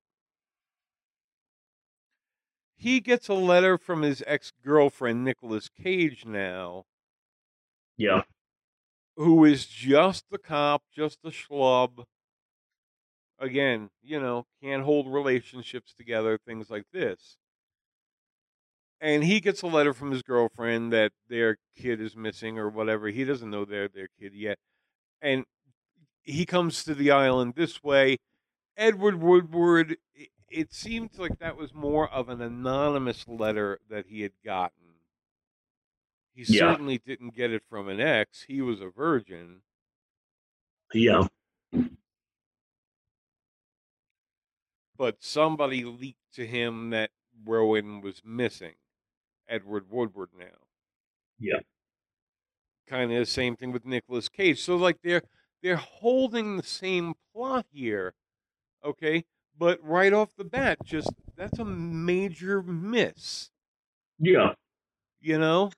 he 2.76 3.00
gets 3.00 3.28
a 3.28 3.34
letter 3.34 3.76
from 3.76 4.02
his 4.02 4.22
ex 4.26 4.52
girlfriend, 4.64 5.24
Nicolas 5.24 5.68
Cage, 5.68 6.24
now, 6.24 6.84
Yeah. 7.96 8.22
who 9.16 9.44
is 9.44 9.66
just 9.66 10.26
the 10.30 10.38
cop, 10.38 10.84
just 10.94 11.18
a 11.24 11.30
schlub. 11.30 12.04
Again, 13.38 13.90
you 14.02 14.20
know, 14.20 14.46
can't 14.62 14.82
hold 14.82 15.06
relationships 15.12 15.94
together, 15.94 16.38
things 16.38 16.70
like 16.70 16.84
this. 16.92 17.38
And 19.00 19.22
he 19.22 19.40
gets 19.40 19.62
a 19.62 19.66
letter 19.68 19.94
from 19.94 20.10
his 20.10 20.22
girlfriend 20.22 20.92
that 20.92 21.12
their 21.28 21.58
kid 21.76 22.00
is 22.00 22.16
missing 22.16 22.58
or 22.58 22.68
whatever. 22.68 23.08
He 23.08 23.24
doesn't 23.24 23.50
know 23.50 23.64
they're 23.64 23.88
their 23.88 24.08
kid 24.18 24.34
yet. 24.34 24.58
And 25.22 25.44
he 26.22 26.44
comes 26.46 26.84
to 26.84 26.94
the 26.94 27.10
island 27.12 27.54
this 27.56 27.82
way. 27.82 28.18
Edward 28.76 29.16
Woodward, 29.22 29.96
it, 30.50 30.72
seemed 30.72 31.16
like 31.18 31.38
that 31.38 31.56
was 31.56 31.74
more 31.74 32.08
of 32.08 32.28
an 32.28 32.40
anonymous 32.42 33.26
letter 33.28 33.80
that 33.88 34.06
he 34.06 34.22
had 34.22 34.32
gotten. 34.44 35.00
He 36.34 36.44
Yeah. 36.46 36.72
certainly 36.72 36.98
didn't 36.98 37.34
get 37.34 37.52
it 37.52 37.62
from 37.68 37.88
an 37.88 38.00
ex. 38.00 38.42
He 38.42 38.60
was 38.62 38.80
a 38.80 38.88
virgin. 38.90 39.62
Yeah. 40.94 41.26
But 44.98 45.16
somebody 45.20 45.84
leaked 45.84 46.34
to 46.34 46.46
him 46.46 46.90
that 46.90 47.10
Rowan 47.44 48.00
was 48.00 48.20
missing. 48.24 48.74
Edward 49.48 49.84
Woodward 49.88 50.30
now. 50.38 50.46
Yeah. 51.38 51.60
Kind 52.86 53.12
of 53.12 53.18
the 53.18 53.26
same 53.26 53.56
thing 53.56 53.72
with 53.72 53.86
Nicolas 53.86 54.28
Cage. 54.28 54.60
So 54.60 54.76
like 54.76 54.98
they're 55.02 55.22
they're 55.62 55.76
holding 55.76 56.56
the 56.56 56.62
same 56.62 57.14
plot 57.32 57.66
here, 57.70 58.14
okay? 58.84 59.24
But 59.56 59.78
right 59.82 60.12
off 60.12 60.36
the 60.36 60.44
bat, 60.44 60.78
just 60.84 61.10
that's 61.36 61.58
a 61.58 61.64
major 61.64 62.62
miss. 62.62 63.50
Yeah. 64.18 64.52
You 65.20 65.38
know? 65.38 65.70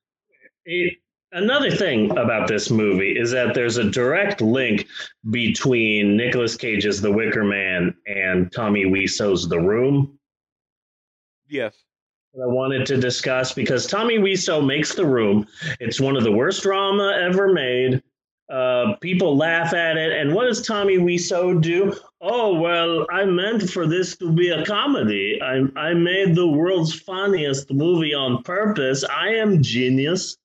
It, 0.65 0.99
another 1.33 1.71
thing 1.71 2.11
about 2.13 2.49
this 2.49 2.71
movie 2.71 3.19
is 3.19 3.31
that 3.31 3.55
there's 3.55 3.77
a 3.77 3.91
direct 3.91 4.41
link 4.41 4.87
between 5.31 6.17
Nicolas 6.17 6.57
Cage's 6.57 7.01
The 7.01 7.13
Wicker 7.13 7.45
Man 7.45 7.95
and 8.11 8.53
Tommy 8.53 8.85
Wiseau's 8.85 9.49
The 9.49 9.59
Room. 9.59 10.19
Yes. 11.49 11.85
I 12.35 12.47
wanted 12.47 12.87
to 12.87 12.97
discuss 12.97 13.53
because 13.53 13.87
Tommy 13.87 14.19
Wiseau 14.19 14.65
makes 14.65 14.95
The 14.95 15.07
Room. 15.07 15.47
It's 15.81 16.01
one 16.01 16.17
of 16.17 16.23
the 16.23 16.33
worst 16.33 16.63
drama 16.63 17.19
ever 17.21 17.53
made. 17.53 18.03
Uh, 18.49 18.95
people 19.01 19.37
laugh 19.37 19.75
at 19.75 19.97
it. 19.97 20.13
And 20.13 20.35
what 20.35 20.45
does 20.47 20.67
Tommy 20.67 20.99
Wiseau 20.99 21.61
do? 21.61 21.95
Oh, 22.21 22.55
well, 22.61 23.07
I 23.11 23.25
meant 23.25 23.71
for 23.71 23.87
this 23.87 24.17
to 24.17 24.31
be 24.33 24.51
a 24.51 24.65
comedy. 24.65 25.41
I, 25.43 25.63
I 25.77 25.95
made 25.95 26.35
the 26.35 26.47
world's 26.47 26.95
funniest 26.95 27.71
movie 27.73 28.15
on 28.15 28.43
purpose. 28.43 29.05
I 29.05 29.29
am 29.35 29.63
genius. 29.63 30.37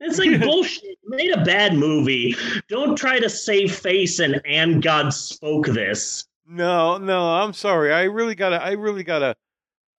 It's 0.00 0.18
like 0.18 0.40
bullshit. 0.40 0.84
You 0.84 0.96
made 1.06 1.30
a 1.32 1.44
bad 1.44 1.74
movie. 1.74 2.36
Don't 2.68 2.96
try 2.96 3.18
to 3.18 3.30
save 3.30 3.74
face 3.74 4.18
and 4.18 4.40
and 4.44 4.82
God 4.82 5.12
spoke 5.12 5.66
this. 5.66 6.26
No, 6.48 6.98
no, 6.98 7.34
I'm 7.34 7.52
sorry. 7.52 7.92
I 7.92 8.04
really 8.04 8.34
gotta 8.34 8.62
I 8.62 8.72
really 8.72 9.02
gotta 9.02 9.36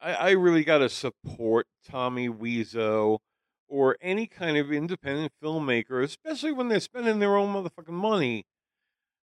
I, 0.02 0.14
I 0.14 0.30
really 0.32 0.64
gotta 0.64 0.90
support 0.90 1.68
Tommy 1.86 2.30
Wiseau 2.30 3.20
or 3.68 3.98
any 4.02 4.28
kind 4.28 4.58
of 4.58 4.72
independent 4.72 5.34
filmmaker, 5.44 6.04
especially 6.04 6.54
when 6.54 6.70
they're 6.70 6.80
spending 6.80 7.20
their 7.20 7.36
own 7.36 7.54
motherfucking 7.54 7.90
money 7.90 8.46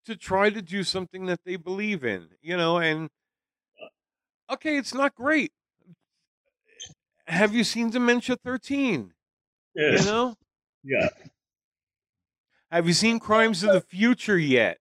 to 0.06 0.16
try 0.16 0.50
to 0.50 0.62
do 0.62 0.84
something 0.84 1.26
that 1.26 1.40
they 1.44 1.56
believe 1.56 2.04
in, 2.04 2.28
you 2.42 2.56
know, 2.56 2.78
and 2.78 3.10
uh, 3.82 4.54
okay, 4.54 4.76
it's 4.76 4.94
not 4.94 5.14
great. 5.14 5.52
Have 7.26 7.54
you 7.54 7.64
seen 7.64 7.90
Dementia 7.90 8.36
13? 8.42 9.12
Yes. 9.74 10.04
You 10.04 10.10
know? 10.10 10.34
Yeah. 10.82 11.08
Have 12.70 12.86
you 12.86 12.94
seen 12.94 13.18
Crimes 13.18 13.62
of 13.62 13.72
the 13.72 13.80
Future 13.88 14.38
yet? 14.38 14.78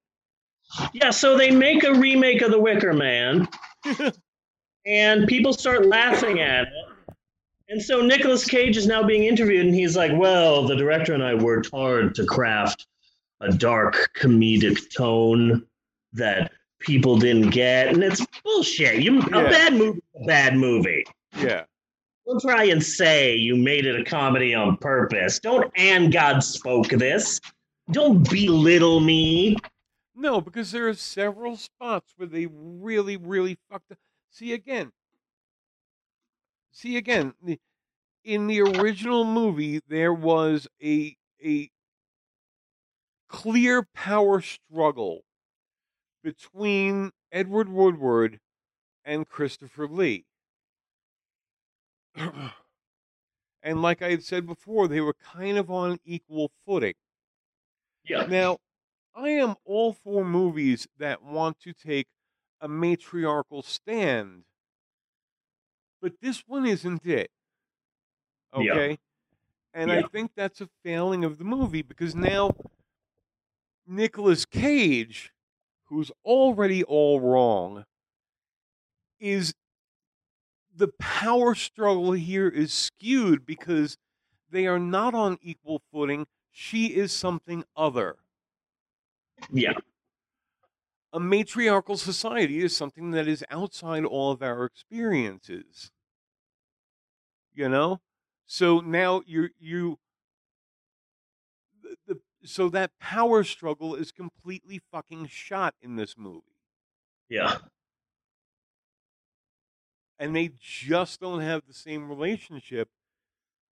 Yeah, 0.93 1.11
so 1.11 1.37
they 1.37 1.51
make 1.51 1.83
a 1.83 1.93
remake 1.93 2.41
of 2.41 2.51
The 2.51 2.59
Wicker 2.59 2.93
Man, 2.93 3.47
and 4.85 5.27
people 5.27 5.53
start 5.53 5.85
laughing 5.85 6.39
at 6.39 6.63
it. 6.63 7.13
And 7.69 7.81
so 7.81 8.01
Nicolas 8.01 8.45
Cage 8.45 8.77
is 8.77 8.87
now 8.87 9.03
being 9.03 9.23
interviewed, 9.23 9.65
and 9.65 9.75
he's 9.75 9.95
like, 9.97 10.11
Well, 10.13 10.67
the 10.67 10.75
director 10.75 11.13
and 11.13 11.23
I 11.23 11.33
worked 11.35 11.69
hard 11.71 12.15
to 12.15 12.25
craft 12.25 12.87
a 13.41 13.51
dark 13.51 14.11
comedic 14.17 14.93
tone 14.95 15.65
that 16.13 16.51
people 16.79 17.17
didn't 17.17 17.49
get. 17.49 17.89
And 17.89 18.03
it's 18.03 18.25
bullshit. 18.43 19.01
You, 19.01 19.19
A 19.19 19.29
bad 19.29 19.73
movie, 19.73 20.01
a 20.21 20.25
bad 20.25 20.55
movie. 20.55 21.05
Yeah. 21.37 21.63
Don't 22.25 22.41
try 22.41 22.65
and 22.65 22.83
say 22.83 23.35
you 23.35 23.55
made 23.55 23.85
it 23.85 23.99
a 23.99 24.03
comedy 24.03 24.53
on 24.53 24.77
purpose. 24.77 25.39
Don't 25.39 25.71
and 25.77 26.11
God 26.11 26.43
spoke 26.43 26.89
this. 26.89 27.39
Don't 27.91 28.29
belittle 28.29 28.99
me. 28.99 29.55
No, 30.17 30.41
because 30.41 30.71
there 30.71 30.87
are 30.89 30.95
several 30.95 31.55
spots 31.55 32.13
where 32.17 32.27
they 32.27 32.47
really, 32.47 33.15
really 33.15 33.57
fucked 33.69 33.91
up. 33.91 33.99
See 34.31 34.51
again. 34.51 34.91
See 36.71 36.97
again. 36.97 37.35
In 38.23 38.47
the 38.47 38.61
original 38.61 39.23
movie, 39.25 39.81
there 39.87 40.13
was 40.13 40.67
a 40.83 41.15
a 41.43 41.69
clear 43.29 43.83
power 43.93 44.41
struggle 44.41 45.23
between 46.23 47.11
Edward 47.31 47.69
Woodward 47.69 48.39
and 49.05 49.27
Christopher 49.27 49.87
Lee. 49.87 50.25
and 52.15 53.81
like 53.81 54.01
I 54.01 54.09
had 54.11 54.23
said 54.23 54.45
before, 54.45 54.87
they 54.87 55.01
were 55.01 55.13
kind 55.13 55.57
of 55.57 55.69
on 55.69 55.99
equal 56.05 56.51
footing. 56.65 56.95
Yeah. 58.03 58.25
Now, 58.25 58.57
I 59.17 59.29
am 59.29 59.55
all 59.65 59.93
for 59.93 60.23
movies 60.23 60.87
that 60.99 61.23
want 61.23 61.59
to 61.61 61.73
take 61.73 62.07
a 62.61 62.67
matriarchal 62.67 63.63
stand, 63.63 64.43
but 65.99 66.13
this 66.21 66.43
one 66.45 66.67
isn't 66.67 67.03
it. 67.03 67.31
Yeah. 68.55 68.73
Okay? 68.73 68.99
And 69.73 69.91
I 69.91 70.03
think 70.03 70.31
that's 70.35 70.61
a 70.61 70.69
failing 70.83 71.23
of 71.23 71.39
the 71.39 71.43
movie 71.43 71.81
because 71.81 72.13
now 72.13 72.51
Nicolas 73.87 74.45
Cage, 74.45 75.33
who's 75.85 76.11
already 76.23 76.83
all 76.83 77.19
wrong, 77.19 77.85
is 79.19 79.55
the 80.75 80.89
power 80.99 81.55
struggle 81.55 82.11
here 82.11 82.47
is 82.47 82.71
skewed 82.71 83.47
because 83.47 83.97
they 84.51 84.67
are 84.67 84.79
not 84.79 85.15
on 85.15 85.39
equal 85.41 85.81
footing. 85.91 86.27
She 86.51 86.95
is 86.95 87.11
something 87.11 87.63
other. 87.75 88.17
Yeah. 89.51 89.73
A 91.13 91.19
matriarchal 91.19 91.97
society 91.97 92.59
is 92.59 92.75
something 92.75 93.11
that 93.11 93.27
is 93.27 93.43
outside 93.49 94.05
all 94.05 94.31
of 94.31 94.41
our 94.41 94.65
experiences. 94.65 95.91
You 97.53 97.69
know? 97.69 98.01
So 98.45 98.79
now 98.79 99.21
you're 99.25 99.49
you 99.59 99.99
the, 101.81 101.95
the 102.07 102.19
so 102.43 102.69
that 102.69 102.91
power 102.99 103.43
struggle 103.43 103.95
is 103.95 104.11
completely 104.11 104.79
fucking 104.91 105.27
shot 105.27 105.75
in 105.81 105.95
this 105.95 106.15
movie. 106.17 106.55
Yeah. 107.29 107.57
And 110.19 110.35
they 110.35 110.51
just 110.59 111.19
don't 111.19 111.41
have 111.41 111.63
the 111.67 111.73
same 111.73 112.09
relationship 112.09 112.89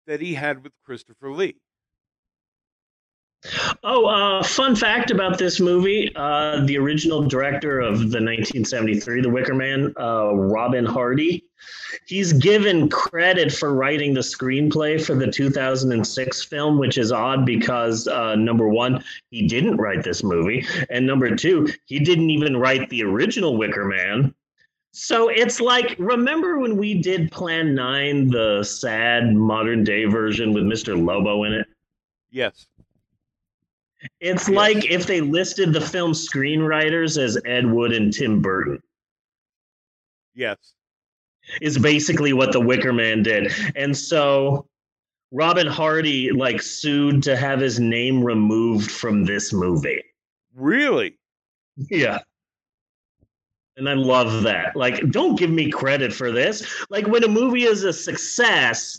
that 0.06 0.20
he 0.20 0.34
had 0.34 0.62
with 0.62 0.72
Christopher 0.84 1.32
Lee. 1.32 1.56
Oh, 3.84 4.06
uh, 4.06 4.42
fun 4.42 4.74
fact 4.74 5.10
about 5.10 5.38
this 5.38 5.60
movie: 5.60 6.10
uh, 6.16 6.64
the 6.64 6.78
original 6.78 7.22
director 7.22 7.80
of 7.80 7.98
the 7.98 8.18
1973 8.18 9.20
The 9.20 9.30
Wicker 9.30 9.54
Man, 9.54 9.94
uh, 9.98 10.34
Robin 10.34 10.84
Hardy, 10.84 11.44
he's 12.06 12.32
given 12.32 12.88
credit 12.88 13.52
for 13.52 13.74
writing 13.74 14.14
the 14.14 14.20
screenplay 14.20 15.04
for 15.04 15.14
the 15.14 15.30
2006 15.30 16.44
film, 16.44 16.78
which 16.78 16.98
is 16.98 17.12
odd 17.12 17.46
because 17.46 18.08
uh, 18.08 18.34
number 18.34 18.68
one, 18.68 19.02
he 19.30 19.46
didn't 19.46 19.76
write 19.76 20.02
this 20.02 20.24
movie, 20.24 20.66
and 20.90 21.06
number 21.06 21.34
two, 21.36 21.68
he 21.84 21.98
didn't 22.00 22.30
even 22.30 22.56
write 22.56 22.88
the 22.90 23.02
original 23.02 23.56
Wicker 23.56 23.84
Man. 23.84 24.34
So 24.92 25.28
it's 25.28 25.60
like, 25.60 25.94
remember 25.98 26.58
when 26.58 26.78
we 26.78 26.94
did 26.94 27.30
Plan 27.30 27.74
9, 27.74 28.30
the 28.30 28.64
sad 28.64 29.34
modern 29.34 29.84
day 29.84 30.06
version 30.06 30.54
with 30.54 30.64
Mr. 30.64 30.96
Lobo 30.96 31.44
in 31.44 31.52
it? 31.52 31.66
Yes. 32.30 32.66
It's 34.20 34.48
like 34.48 34.90
if 34.90 35.06
they 35.06 35.20
listed 35.20 35.72
the 35.72 35.80
film 35.80 36.12
screenwriters 36.12 37.20
as 37.20 37.38
Ed 37.44 37.70
Wood 37.70 37.92
and 37.92 38.12
Tim 38.12 38.42
Burton. 38.42 38.82
Yes. 40.34 40.74
Is 41.60 41.78
basically 41.78 42.32
what 42.32 42.52
the 42.52 42.60
Wicker 42.60 42.92
Man 42.92 43.22
did. 43.22 43.52
And 43.74 43.96
so 43.96 44.66
Robin 45.32 45.66
Hardy 45.66 46.30
like 46.30 46.60
sued 46.60 47.22
to 47.24 47.36
have 47.36 47.60
his 47.60 47.80
name 47.80 48.22
removed 48.22 48.90
from 48.90 49.24
this 49.24 49.52
movie. 49.52 50.02
Really? 50.54 51.18
Yeah. 51.90 52.18
And 53.76 53.88
I 53.88 53.94
love 53.94 54.42
that. 54.44 54.74
Like, 54.74 55.10
don't 55.10 55.38
give 55.38 55.50
me 55.50 55.70
credit 55.70 56.12
for 56.12 56.32
this. 56.32 56.86
Like, 56.88 57.06
when 57.06 57.24
a 57.24 57.28
movie 57.28 57.64
is 57.64 57.84
a 57.84 57.92
success, 57.92 58.98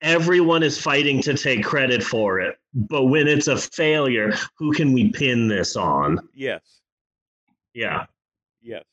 everyone 0.00 0.62
is 0.62 0.80
fighting 0.80 1.20
to 1.22 1.34
take 1.34 1.64
credit 1.64 2.02
for 2.02 2.40
it. 2.40 2.56
But 2.74 3.04
when 3.04 3.26
it's 3.26 3.48
a 3.48 3.56
failure, 3.56 4.34
who 4.56 4.72
can 4.72 4.92
we 4.92 5.10
pin 5.10 5.48
this 5.48 5.76
on? 5.76 6.18
Yes. 6.34 6.80
Yeah. 7.74 8.06
Yes. 8.62 8.84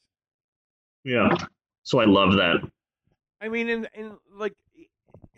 Yeah. 1.04 1.36
So 1.84 2.00
I 2.00 2.06
love 2.06 2.34
that. 2.34 2.58
I 3.42 3.50
mean, 3.50 3.70
and 3.70 3.90
and 3.94 4.14
like, 4.34 4.54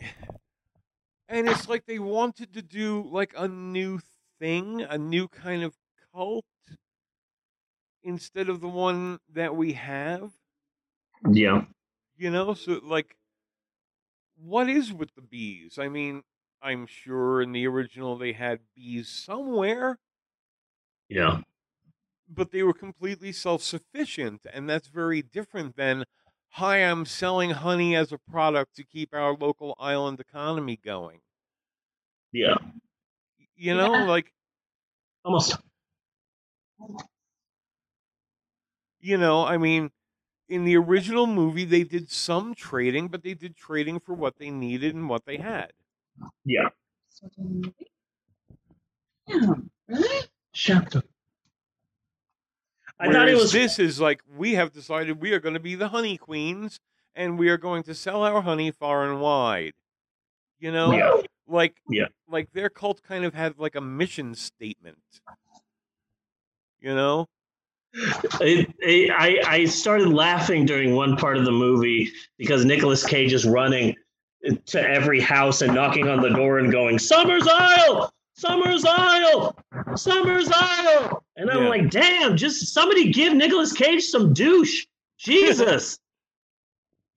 and 1.28 1.48
it's 1.48 1.68
like 1.68 1.84
they 1.86 1.98
wanted 1.98 2.54
to 2.54 2.62
do 2.62 3.06
like 3.10 3.34
a 3.36 3.48
new 3.48 4.00
thing, 4.38 4.82
a 4.82 4.96
new 4.96 5.28
kind 5.28 5.62
of 5.62 5.74
cult, 6.14 6.44
instead 8.02 8.48
of 8.48 8.60
the 8.60 8.68
one 8.68 9.18
that 9.34 9.54
we 9.56 9.74
have. 9.74 10.30
Yeah. 11.30 11.64
You 12.16 12.30
know, 12.30 12.54
so 12.54 12.80
like, 12.82 13.16
what 14.38 14.68
is 14.68 14.92
with 14.92 15.14
the 15.14 15.22
bees? 15.22 15.78
I 15.78 15.88
mean, 15.88 16.22
I'm 16.62 16.86
sure 16.86 17.42
in 17.42 17.52
the 17.52 17.66
original 17.66 18.16
they 18.16 18.32
had 18.32 18.60
bees 18.74 19.08
somewhere, 19.08 19.98
Yeah. 21.08 21.40
but 22.28 22.52
they 22.52 22.62
were 22.62 22.72
completely 22.72 23.32
self 23.32 23.60
sufficient. 23.62 24.46
And 24.52 24.68
that's 24.70 24.86
very 24.86 25.20
different 25.20 25.74
than, 25.76 26.04
hi, 26.50 26.78
I'm 26.84 27.04
selling 27.04 27.50
honey 27.50 27.96
as 27.96 28.12
a 28.12 28.18
product 28.18 28.76
to 28.76 28.84
keep 28.84 29.12
our 29.12 29.34
local 29.34 29.74
island 29.80 30.20
economy 30.20 30.76
going. 30.76 31.22
Yeah. 32.32 32.56
You 33.56 33.74
know, 33.74 34.04
like, 34.04 34.32
Almost. 35.24 35.58
you 39.00 39.16
know, 39.16 39.44
I 39.44 39.58
mean, 39.58 39.90
in 40.48 40.64
the 40.64 40.76
original 40.76 41.26
movie, 41.26 41.64
they 41.64 41.84
did 41.84 42.10
some 42.10 42.54
trading, 42.54 43.08
but 43.08 43.22
they 43.22 43.34
did 43.34 43.56
trading 43.56 44.00
for 44.00 44.14
what 44.14 44.38
they 44.38 44.50
needed 44.50 44.94
and 44.94 45.08
what 45.08 45.24
they 45.26 45.36
had. 45.36 45.72
Yeah. 46.44 46.68
Yeah, 49.26 49.54
really? 49.86 50.28
Chapter. 50.52 51.02
I 52.98 53.12
thought 53.12 53.28
it 53.28 53.36
was 53.36 53.52
this 53.52 53.78
is 53.78 54.00
like 54.00 54.22
we 54.36 54.54
have 54.54 54.72
decided 54.72 55.20
we 55.20 55.32
are 55.32 55.40
going 55.40 55.54
to 55.54 55.60
be 55.60 55.74
the 55.74 55.88
honey 55.88 56.16
queens 56.16 56.80
and 57.14 57.38
we 57.38 57.48
are 57.48 57.56
going 57.56 57.82
to 57.84 57.94
sell 57.94 58.22
our 58.24 58.42
honey 58.42 58.70
far 58.70 59.08
and 59.08 59.20
wide. 59.20 59.74
You 60.58 60.72
know, 60.72 60.92
Yeah. 60.92 61.22
like 61.46 61.80
Yeah. 61.88 62.08
like 62.28 62.52
their 62.52 62.70
cult 62.70 63.02
kind 63.02 63.24
of 63.24 63.34
had 63.34 63.58
like 63.58 63.74
a 63.74 63.80
mission 63.80 64.34
statement. 64.34 65.20
You 66.80 66.94
know, 66.94 67.26
It, 67.94 68.72
it, 68.80 69.10
I 69.10 69.40
I 69.46 69.64
started 69.64 70.08
laughing 70.08 70.66
during 70.66 70.94
one 70.94 71.16
part 71.16 71.36
of 71.36 71.44
the 71.44 71.50
movie 71.52 72.10
because 72.36 72.64
Nicolas 72.64 73.04
Cage 73.04 73.32
is 73.32 73.46
running 73.46 73.96
to 74.66 74.80
every 74.88 75.20
house 75.20 75.62
and 75.62 75.74
knocking 75.74 76.08
on 76.08 76.20
the 76.20 76.28
door 76.30 76.58
and 76.58 76.70
going 76.70 76.98
Summer's 76.98 77.46
Isle, 77.48 78.12
Summer's 78.34 78.84
Isle, 78.86 79.56
Summer's 79.96 80.48
Isle, 80.52 81.24
and 81.36 81.50
I'm 81.50 81.64
Yeah. 81.64 81.68
like, 81.68 81.90
damn, 81.90 82.36
just 82.36 82.72
somebody 82.72 83.10
give 83.10 83.34
Nicolas 83.34 83.72
Cage 83.72 84.04
some 84.04 84.32
douche, 84.32 84.86
Jesus. 85.18 85.98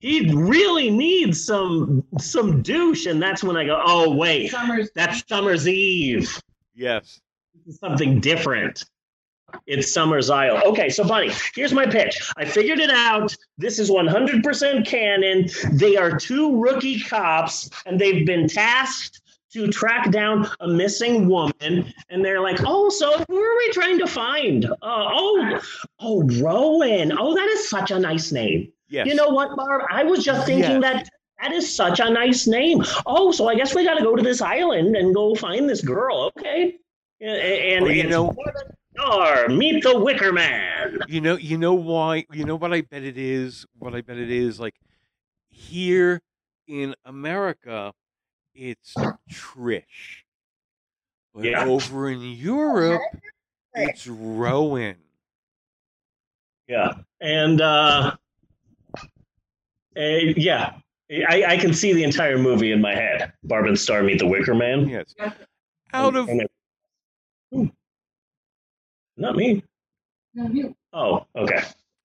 He 0.00 0.34
really 0.34 0.90
needs 0.90 1.44
some 1.44 2.02
some 2.18 2.60
douche, 2.60 3.06
and 3.06 3.22
that's 3.22 3.44
when 3.44 3.56
I 3.56 3.64
go, 3.64 3.80
oh 3.86 4.12
wait, 4.16 4.50
Summer's 4.50 4.90
that's 4.96 5.22
Summer's 5.28 5.68
Eve. 5.68 6.42
Yes, 6.74 7.20
something 7.70 8.18
different. 8.18 8.84
It's 9.66 9.92
Summer's 9.92 10.30
Isle. 10.30 10.60
Okay, 10.66 10.88
so 10.88 11.04
Bunny, 11.04 11.30
here's 11.54 11.72
my 11.72 11.86
pitch. 11.86 12.20
I 12.36 12.44
figured 12.44 12.78
it 12.80 12.90
out. 12.90 13.34
This 13.58 13.78
is 13.78 13.90
100% 13.90 14.86
canon. 14.86 15.48
They 15.72 15.96
are 15.96 16.16
two 16.16 16.60
rookie 16.60 17.00
cops, 17.00 17.70
and 17.86 18.00
they've 18.00 18.26
been 18.26 18.48
tasked 18.48 19.20
to 19.52 19.68
track 19.68 20.10
down 20.10 20.48
a 20.60 20.68
missing 20.68 21.28
woman. 21.28 21.92
And 22.08 22.24
they're 22.24 22.40
like, 22.40 22.60
"Oh, 22.64 22.88
so 22.88 23.22
who 23.28 23.36
are 23.38 23.56
we 23.58 23.70
trying 23.72 23.98
to 23.98 24.06
find? 24.06 24.64
Uh, 24.64 24.72
oh, 24.82 25.60
oh, 26.00 26.22
Rowan. 26.40 27.12
Oh, 27.18 27.34
that 27.34 27.48
is 27.48 27.68
such 27.68 27.90
a 27.90 27.98
nice 27.98 28.32
name. 28.32 28.72
yes. 28.88 29.06
You 29.06 29.14
know 29.14 29.28
what, 29.28 29.54
Barb? 29.56 29.82
I 29.90 30.04
was 30.04 30.24
just 30.24 30.46
thinking 30.46 30.80
Yes. 30.80 30.82
that 30.82 31.08
that 31.42 31.52
is 31.52 31.74
such 31.74 31.98
a 32.00 32.08
nice 32.08 32.46
name. 32.46 32.82
Oh, 33.04 33.32
so 33.32 33.48
I 33.48 33.54
guess 33.56 33.74
we 33.74 33.84
got 33.84 33.94
to 33.98 34.04
go 34.04 34.14
to 34.16 34.22
this 34.22 34.40
island 34.40 34.96
and 34.96 35.14
go 35.14 35.34
find 35.34 35.68
this 35.68 35.82
girl. 35.82 36.30
Okay. 36.38 36.76
And, 37.20 37.30
and 37.36 37.84
Or, 37.86 37.92
you 37.92 38.04
know- 38.08 38.34
Star, 38.96 39.48
meet 39.48 39.82
the 39.82 39.98
Wicker 39.98 40.32
Man. 40.32 40.98
You 41.08 41.20
know, 41.20 41.36
you 41.36 41.56
know 41.58 41.74
why? 41.74 42.24
You 42.32 42.44
know 42.44 42.56
what 42.56 42.72
I 42.72 42.82
bet 42.82 43.02
it 43.02 43.16
is. 43.18 43.64
What 43.78 43.94
I 43.94 44.00
bet 44.02 44.18
it 44.18 44.30
is 44.30 44.60
like 44.60 44.74
here 45.48 46.20
in 46.68 46.94
America, 47.04 47.92
it's 48.54 48.94
Trish, 49.30 50.24
but 51.34 51.44
Yeah. 51.44 51.64
over 51.64 52.10
in 52.10 52.20
Europe, 52.20 53.00
it's 53.74 54.06
Rowan. 54.06 54.96
Yeah. 56.68 56.92
And 57.20 57.60
uh, 57.60 58.16
eh, 59.96 60.34
yeah, 60.36 60.74
I, 61.28 61.44
I 61.48 61.56
can 61.56 61.72
see 61.74 61.92
the 61.92 62.04
entire 62.04 62.38
movie 62.38 62.72
in 62.72 62.80
my 62.80 62.94
head. 62.94 63.32
Barb 63.44 63.66
and 63.66 63.78
Star 63.78 64.02
meet 64.02 64.18
the 64.18 64.26
Wicker 64.26 64.54
Man. 64.54 64.88
Yes, 64.88 65.14
out 65.92 66.16
of 66.16 66.28
And 66.28 66.42
it- 66.42 66.44
Ooh. 66.44 66.48
Not 69.16 69.36
me. 69.36 69.62
No, 70.34 70.48
you. 70.48 70.76
Oh, 70.92 71.26
okay. 71.36 71.62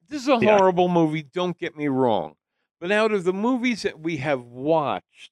this 0.09 0.21
is 0.21 0.27
a 0.27 0.37
Yeah. 0.41 0.57
horrible 0.57 0.87
movie. 0.89 1.23
Don't 1.23 1.57
get 1.57 1.75
me 1.77 1.87
wrong, 1.87 2.35
but 2.79 2.91
out 2.91 3.11
of 3.11 3.23
the 3.23 3.33
movies 3.33 3.81
that 3.83 3.99
we 3.99 4.17
have 4.17 4.41
watched 4.43 5.31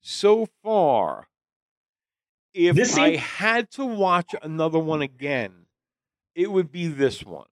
so 0.00 0.46
far, 0.62 1.28
if 2.54 2.76
This 2.76 2.96
I 2.96 3.12
seems- 3.12 3.22
had 3.22 3.70
to 3.72 3.84
watch 3.84 4.34
another 4.42 4.78
one 4.78 5.02
again, 5.02 5.66
it 6.34 6.50
would 6.50 6.70
be 6.72 6.86
this 6.88 7.22
one. 7.24 7.48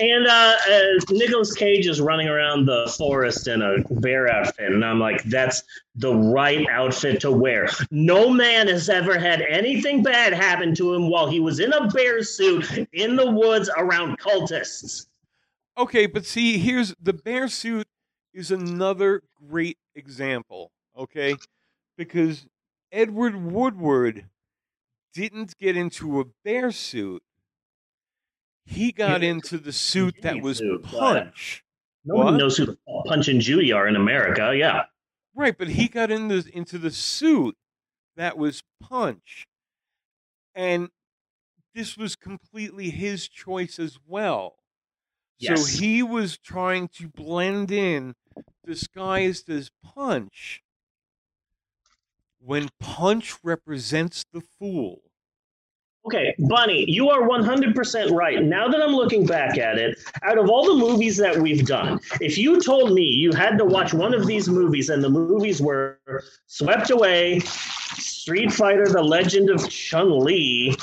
And 0.00 0.26
uh, 0.26 0.56
uh, 0.70 1.44
Cage 1.56 1.86
is 1.86 2.00
running 2.00 2.28
around 2.28 2.66
the 2.66 2.92
forest 2.96 3.48
in 3.48 3.62
a 3.62 3.82
bear 3.94 4.28
outfit, 4.28 4.72
and 4.72 4.84
I'm 4.84 5.00
like, 5.00 5.22
that's 5.24 5.62
the 5.96 6.14
right 6.14 6.66
outfit 6.70 7.20
to 7.22 7.30
wear. 7.30 7.68
No 7.90 8.30
man 8.30 8.68
has 8.68 8.88
ever 8.88 9.18
had 9.18 9.42
anything 9.42 10.02
bad 10.02 10.32
happen 10.32 10.74
to 10.76 10.94
him 10.94 11.10
while 11.10 11.28
he 11.28 11.40
was 11.40 11.60
in 11.60 11.72
a 11.72 11.88
bear 11.88 12.22
suit 12.22 12.88
in 12.92 13.16
the 13.16 13.30
woods 13.30 13.70
around 13.76 14.18
cultists. 14.18 15.06
Okay, 15.76 16.06
but 16.06 16.26
see, 16.26 16.58
here's 16.58 16.94
the 17.00 17.12
bear 17.12 17.48
suit 17.48 17.86
is 18.34 18.50
another 18.50 19.22
great 19.48 19.78
example. 19.94 20.70
Okay, 20.96 21.36
because 21.96 22.46
Edward 22.90 23.36
Woodward 23.36 24.26
didn't 25.12 25.56
get 25.58 25.76
into 25.76 26.20
a 26.20 26.24
bear 26.44 26.70
suit. 26.72 27.22
He 28.68 28.92
got 28.92 29.22
into 29.22 29.56
the 29.56 29.72
suit 29.72 30.20
that 30.20 30.42
was 30.42 30.58
suit, 30.58 30.82
punch. 30.82 31.64
No 32.04 32.16
What? 32.16 32.32
knows 32.32 32.58
who 32.58 32.76
Punch 33.06 33.28
and 33.28 33.40
Judy 33.40 33.72
are 33.72 33.88
in 33.88 33.96
America. 33.96 34.54
Yeah. 34.54 34.84
Right, 35.34 35.56
but 35.56 35.68
he 35.68 35.88
got 35.88 36.10
in 36.10 36.28
the, 36.28 36.48
into 36.52 36.76
the 36.76 36.90
suit 36.90 37.56
that 38.16 38.36
was 38.36 38.62
punch. 38.80 39.46
And 40.54 40.90
this 41.74 41.96
was 41.96 42.14
completely 42.14 42.90
his 42.90 43.26
choice 43.28 43.78
as 43.78 43.98
well. 44.06 44.56
Yes. 45.38 45.70
So 45.72 45.80
he 45.80 46.02
was 46.02 46.36
trying 46.36 46.88
to 46.88 47.08
blend 47.08 47.70
in 47.70 48.16
disguised 48.66 49.48
as 49.48 49.70
punch 49.82 50.62
when 52.38 52.68
punch 52.78 53.36
represents 53.42 54.24
the 54.32 54.42
fool. 54.58 55.07
Okay, 56.08 56.34
Bunny, 56.38 56.86
you 56.88 57.10
are 57.10 57.28
100% 57.28 58.12
right. 58.12 58.42
Now 58.42 58.66
that 58.66 58.80
I'm 58.80 58.92
looking 58.92 59.26
back 59.26 59.58
at 59.58 59.76
it, 59.76 59.98
out 60.22 60.38
of 60.38 60.48
all 60.48 60.64
the 60.64 60.82
movies 60.82 61.18
that 61.18 61.36
we've 61.36 61.66
done, 61.66 62.00
if 62.22 62.38
you 62.38 62.62
told 62.62 62.94
me 62.94 63.02
you 63.02 63.30
had 63.32 63.58
to 63.58 63.66
watch 63.66 63.92
one 63.92 64.14
of 64.14 64.26
these 64.26 64.48
movies 64.48 64.88
and 64.88 65.04
the 65.04 65.10
movies 65.10 65.60
were 65.60 65.98
Swept 66.46 66.88
Away, 66.88 67.40
Street 67.40 68.50
Fighter, 68.50 68.86
The 68.88 69.02
Legend 69.02 69.50
of 69.50 69.68
Chun 69.68 70.20
Li, 70.20 70.74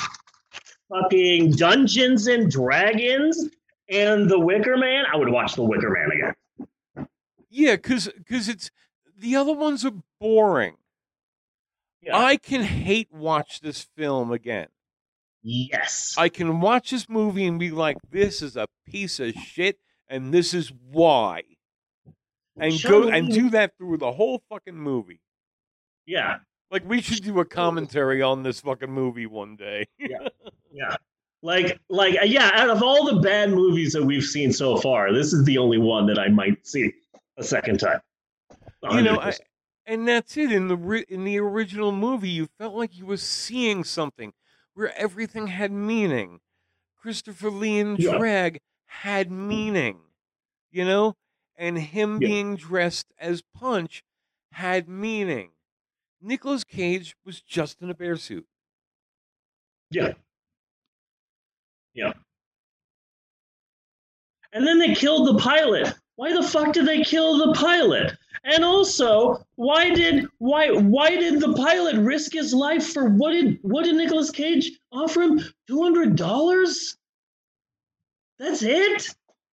fucking 0.90 1.54
Dungeons 1.54 2.28
and 2.28 2.52
Dragons, 2.52 3.50
and 3.90 4.30
The 4.30 4.38
Wicker 4.38 4.78
Man, 4.78 5.06
I 5.12 5.18
would 5.18 5.30
watch 5.30 5.56
The 5.56 5.64
Wicker 5.64 5.90
Man 5.90 6.12
again. 6.12 7.08
Yeah, 7.50 7.78
because 7.78 8.12
it's 8.30 8.70
the 9.18 9.36
other 9.36 9.54
ones 9.54 9.84
are 9.86 10.04
boring. 10.22 10.76
I 12.14 12.38
can 12.38 12.62
hate 12.62 13.12
watch 13.12 13.62
this 13.62 13.88
film 13.98 14.32
again. 14.32 14.68
Yes. 15.48 16.16
I 16.18 16.30
can 16.30 16.60
watch 16.60 16.90
this 16.90 17.08
movie 17.08 17.46
and 17.46 17.60
be 17.60 17.70
like, 17.70 17.98
this 18.10 18.42
is 18.42 18.58
a 18.58 18.66
piece 18.88 19.20
of 19.20 19.32
shit, 19.36 19.78
and 20.10 20.34
this 20.34 20.56
is 20.56 20.74
why. 20.92 21.44
And 22.58 22.74
go 22.82 23.10
and 23.10 23.32
do 23.32 23.52
that 23.52 23.78
through 23.78 23.98
the 23.98 24.12
whole 24.12 24.42
fucking 24.50 24.76
movie. 24.76 25.22
Yeah. 26.08 26.38
Like 26.72 26.90
we 26.90 27.00
should 27.00 27.24
do 27.24 27.40
a 27.42 27.46
commentary 27.46 28.24
on 28.24 28.42
this 28.42 28.62
fucking 28.62 28.92
movie 28.92 29.28
one 29.28 29.56
day. 29.56 29.86
Yeah. 29.98 30.18
Yeah. 30.78 30.98
Like, 31.42 31.80
like, 31.88 32.18
uh, 32.22 32.26
yeah. 32.26 32.52
Out 32.54 32.70
of 32.70 32.84
all 32.84 33.06
the 33.06 33.22
bad 33.22 33.50
movies 33.52 33.94
that 33.94 34.04
we've 34.04 34.26
seen 34.26 34.52
so 34.52 34.76
far, 34.76 35.14
this 35.14 35.32
is 35.32 35.46
the 35.46 35.58
only 35.58 35.78
one 35.78 36.06
that 36.08 36.20
I 36.20 36.28
might 36.28 36.68
see 36.68 36.92
a 37.38 37.44
second 37.46 37.80
time. 37.80 38.02
you 38.92 39.02
know, 39.02 39.18
I, 39.18 39.32
and 39.86 40.06
that's 40.06 40.36
it. 40.36 40.52
In 40.52 40.68
the 40.68 41.06
in 41.08 41.24
the 41.24 41.40
original 41.40 41.94
movie, 41.94 42.28
you 42.28 42.50
felt 42.58 42.76
like 42.76 42.98
you 42.98 43.06
were 43.06 43.16
seeing 43.16 43.86
something 43.86 44.34
where 44.76 44.96
everything 44.98 45.48
had 45.48 45.72
meaning. 45.72 46.40
Christopher 46.98 47.50
Lee 47.50 47.80
and 47.80 47.98
Yeah. 48.00 48.18
Drag 48.18 48.60
had 48.88 49.32
meaning, 49.32 50.00
you 50.72 50.86
know, 50.86 51.16
and 51.56 51.78
him 51.78 52.22
Yeah. 52.22 52.28
being 52.28 52.56
dressed 52.56 53.12
as 53.18 53.42
Punch 53.42 54.04
had 54.52 54.88
meaning. 54.88 55.52
Nicolas 56.22 56.64
Cage 56.64 57.16
was 57.26 57.42
just 57.42 57.82
in 57.82 57.90
a 57.90 57.94
bear 57.96 58.18
suit. 58.18 58.48
Yeah. 59.90 60.14
Yeah. 61.94 62.14
And 64.54 64.66
then 64.66 64.80
they 64.80 64.94
killed 64.96 65.28
the 65.28 65.42
pilot. 65.42 65.94
Why 66.16 66.34
the 66.34 66.44
fuck 66.48 66.74
did 66.74 66.86
they 66.88 67.04
kill 67.04 67.38
the 67.38 67.54
pilot? 67.54 68.18
And 68.44 68.64
also, 68.64 69.46
why 69.56 69.94
did 69.94 70.28
why 70.40 70.70
why 70.70 71.12
did 71.12 71.40
the 71.40 71.54
pilot 71.54 71.96
risk 71.98 72.34
his 72.34 72.54
life 72.54 72.94
for 72.94 73.10
what 73.10 73.32
did 73.32 73.60
what 73.62 73.86
did 73.86 73.96
Nicolas 73.96 74.30
Cage 74.32 74.72
offer 74.92 75.22
him? 75.22 75.42
Two 75.68 75.82
hundred 75.82 76.16
dollars? 76.16 76.98
That's 78.38 78.62
it? 78.64 79.10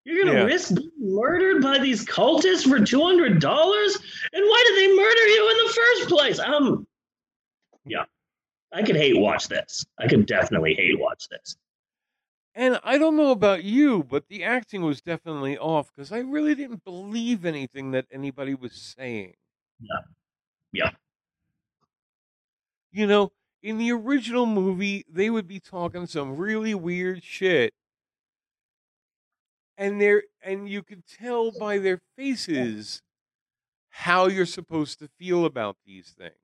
You're 0.05 0.25
gonna 0.25 0.39
Yeah. 0.39 0.45
risk 0.45 0.75
being 0.75 0.91
murdered 0.99 1.63
by 1.63 1.79
these 1.79 2.05
cultists 2.05 2.67
for 2.69 2.85
two 2.85 3.03
hundred 3.03 3.41
dollars? 3.41 3.97
And 4.33 4.45
why 4.45 4.65
did 4.69 4.77
they 4.79 4.97
murder 4.97 5.27
you 5.27 5.51
in 5.51 5.67
the 5.67 5.73
first 5.73 6.09
place? 6.09 6.39
Um 6.39 6.87
Yeah. 7.85 8.05
I 8.73 8.83
could 8.83 8.97
hate 8.97 9.19
watch 9.19 9.49
this. 9.49 9.85
I 9.99 10.07
could 10.09 10.27
definitely 10.27 10.75
hate 10.75 10.99
watch 10.99 11.29
this. 11.29 11.57
And 12.55 12.81
I 12.83 12.99
don't 12.99 13.17
know 13.17 13.31
about 13.31 13.63
you, 13.65 14.03
but 14.03 14.29
the 14.29 14.43
acting 14.43 14.83
was 14.83 15.01
definitely 15.01 15.57
off 15.57 15.93
because 15.95 16.11
I 16.11 16.19
really 16.19 16.55
didn't 16.55 16.85
believe 16.85 17.45
anything 17.45 17.93
that 17.93 18.07
anybody 18.11 18.55
was 18.55 18.75
saying. 18.75 19.35
Yeah. 19.81 20.01
Yeah. 20.73 20.91
You 22.93 23.07
know, 23.07 23.33
in 23.63 23.79
the 23.79 23.93
original 23.93 24.47
movie, 24.47 25.05
they 25.09 25.31
would 25.31 25.47
be 25.47 25.61
talking 25.61 26.07
some 26.07 26.37
really 26.37 26.75
weird 26.75 27.23
shit. 27.23 27.73
And 29.77 30.01
they're 30.01 30.25
and 30.43 30.69
you 30.69 30.83
could 30.83 31.07
tell 31.07 31.53
by 31.53 31.79
their 31.79 32.01
faces 32.17 33.03
how 33.91 34.27
you're 34.29 34.47
supposed 34.47 34.99
to 35.01 35.09
feel 35.09 35.45
about 35.47 35.77
these 35.87 36.11
things. 36.11 36.35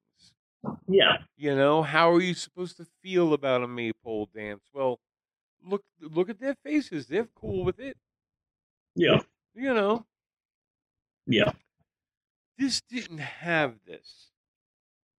Yeah. 0.89 1.19
You 1.37 1.55
know, 1.55 1.83
how 1.83 2.11
are 2.13 2.21
you 2.21 2.35
supposed 2.35 2.77
to 2.79 2.87
feel 3.03 3.33
about 3.33 3.63
a 3.63 3.69
maypole 3.69 4.29
dance? 4.35 4.65
Well, 4.73 5.01
look 5.65 5.85
look 6.01 6.29
at 6.31 6.41
their 6.41 6.55
faces. 6.65 7.07
They're 7.07 7.29
cool 7.35 7.65
with 7.65 7.79
it. 7.81 7.97
Yeah. 8.95 9.21
You 9.55 9.75
know, 9.75 10.07
Yeah. 11.27 11.53
this 12.59 12.81
didn't 12.83 13.19
have 13.19 13.77
this. 13.87 14.31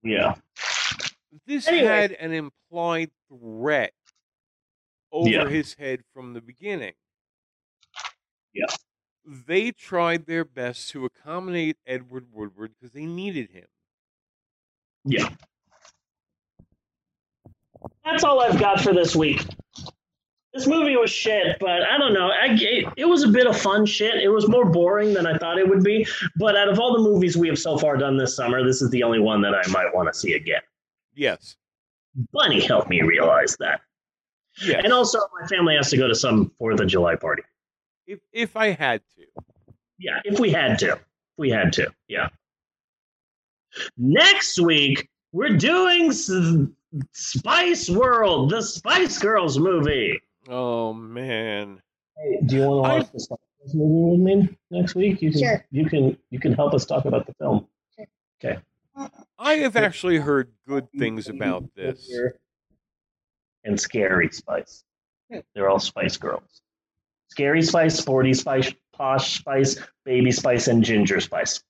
Yeah. 0.04 0.36
This 1.46 1.68
Anyway. 1.68 1.86
had 1.86 2.12
an 2.14 2.32
implied 2.34 3.12
threat 3.30 3.94
over 5.12 5.30
Yeah. 5.30 5.48
his 5.50 5.74
head 5.76 6.04
from 6.14 6.34
the 6.34 6.42
beginning. 6.42 6.94
Yeah. 8.54 8.68
They 9.26 9.72
tried 9.72 10.26
their 10.26 10.46
best 10.46 10.90
to 10.92 11.06
accommodate 11.06 11.78
Edward 11.86 12.32
Woodward 12.32 12.74
because 12.76 12.94
they 12.94 13.06
needed 13.06 13.52
him. 13.52 13.68
Yeah. 15.04 15.36
That's 18.06 18.24
all 18.24 18.40
I've 18.42 18.60
got 18.60 18.82
for 18.82 18.94
this 18.94 19.16
week. 19.16 19.42
This 20.58 20.66
movie 20.66 20.98
was 20.98 21.12
shit, 21.12 21.58
but 21.60 21.84
I 21.84 22.00
don't 22.00 22.14
know. 22.14 22.32
I, 22.32 22.48
it, 22.50 22.92
it 22.98 23.06
was 23.06 23.22
a 23.22 23.28
bit 23.28 23.46
of 23.46 23.56
fun 23.56 23.86
shit. 23.86 24.16
It 24.16 24.30
was 24.30 24.48
more 24.48 24.66
boring 24.66 25.14
than 25.14 25.28
I 25.28 25.38
thought 25.38 25.60
it 25.60 25.70
would 25.70 25.84
be. 25.84 26.08
But 26.36 26.58
out 26.58 26.68
of 26.68 26.80
all 26.80 26.94
the 26.94 27.04
movies 27.04 27.38
we 27.38 27.48
have 27.48 27.60
so 27.60 27.78
far 27.78 27.96
done 27.96 28.18
this 28.18 28.36
summer, 28.36 28.66
this 28.66 28.82
is 28.82 28.90
the 28.90 29.04
only 29.04 29.20
one 29.20 29.40
that 29.44 29.54
I 29.54 29.68
might 29.70 29.94
want 29.94 30.12
to 30.12 30.18
see 30.18 30.34
again. 30.34 30.62
Yes. 31.14 31.58
Bunny 32.34 32.60
helped 32.60 32.90
me 32.90 33.04
realize 33.04 33.56
that. 33.60 33.82
Yes. 34.60 34.82
And 34.84 34.92
also, 34.92 35.20
my 35.40 35.46
family 35.46 35.76
has 35.76 35.92
to 35.92 35.98
go 35.98 36.08
to 36.08 36.16
some 36.16 36.52
Fourth 36.58 36.80
of 36.80 36.88
July 36.88 37.16
party. 37.16 37.44
If 38.08 38.20
if 38.34 38.58
I 38.58 38.72
had 38.72 39.02
to. 39.16 39.44
Yeah, 40.00 40.22
if 40.26 40.40
we 40.40 40.50
had 40.50 40.80
to. 40.80 40.94
If 40.94 41.00
we 41.38 41.52
had 41.52 41.72
to. 41.74 41.94
Yeah. 42.08 42.30
Next 43.96 44.60
week, 44.60 45.08
we're 45.34 45.56
doing 45.56 46.12
Spice 47.12 47.90
World, 47.92 48.50
the 48.50 48.64
Spice 48.64 49.20
Girls 49.20 49.60
movie. 49.60 50.20
Oh 50.48 50.94
man. 50.94 51.82
Hey, 52.18 52.40
do 52.46 52.56
you 52.56 52.62
want 52.68 52.86
to 52.86 53.00
watch 53.00 53.12
the 53.12 53.20
Spice 53.20 53.38
Girls 53.60 53.76
movie 53.76 54.12
with 54.12 54.20
me 54.40 54.58
next 54.72 54.96
week? 54.96 55.22
You 55.22 55.32
can. 55.32 55.40
Sure. 55.42 55.66
You 55.72 55.86
can. 55.86 56.18
You 56.30 56.40
can 56.40 56.54
help 56.54 56.74
us 56.74 56.86
talk 56.86 57.06
about 57.06 57.28
the 57.28 57.34
film. 57.34 57.68
Sure. 57.96 58.08
Okay. 58.44 58.60
I 59.38 59.54
have 59.56 59.76
actually 59.76 60.18
heard 60.18 60.52
good 60.68 60.88
things 60.98 61.30
about 61.30 61.64
this. 61.76 62.12
And 63.64 63.80
Scary 63.80 64.30
Spice. 64.32 64.84
Hmm. 65.32 65.40
They're 65.54 65.70
all 65.70 65.80
Spice 65.80 66.18
Girls. 66.18 66.62
Scary 67.28 67.62
Spice, 67.62 67.98
Sporty 67.98 68.34
Spice, 68.34 68.74
Posh 68.94 69.40
Spice, 69.40 69.78
Baby 70.06 70.32
Spice, 70.32 70.68
and 70.68 70.84
Ginger 70.84 71.20
Spice. 71.20 71.62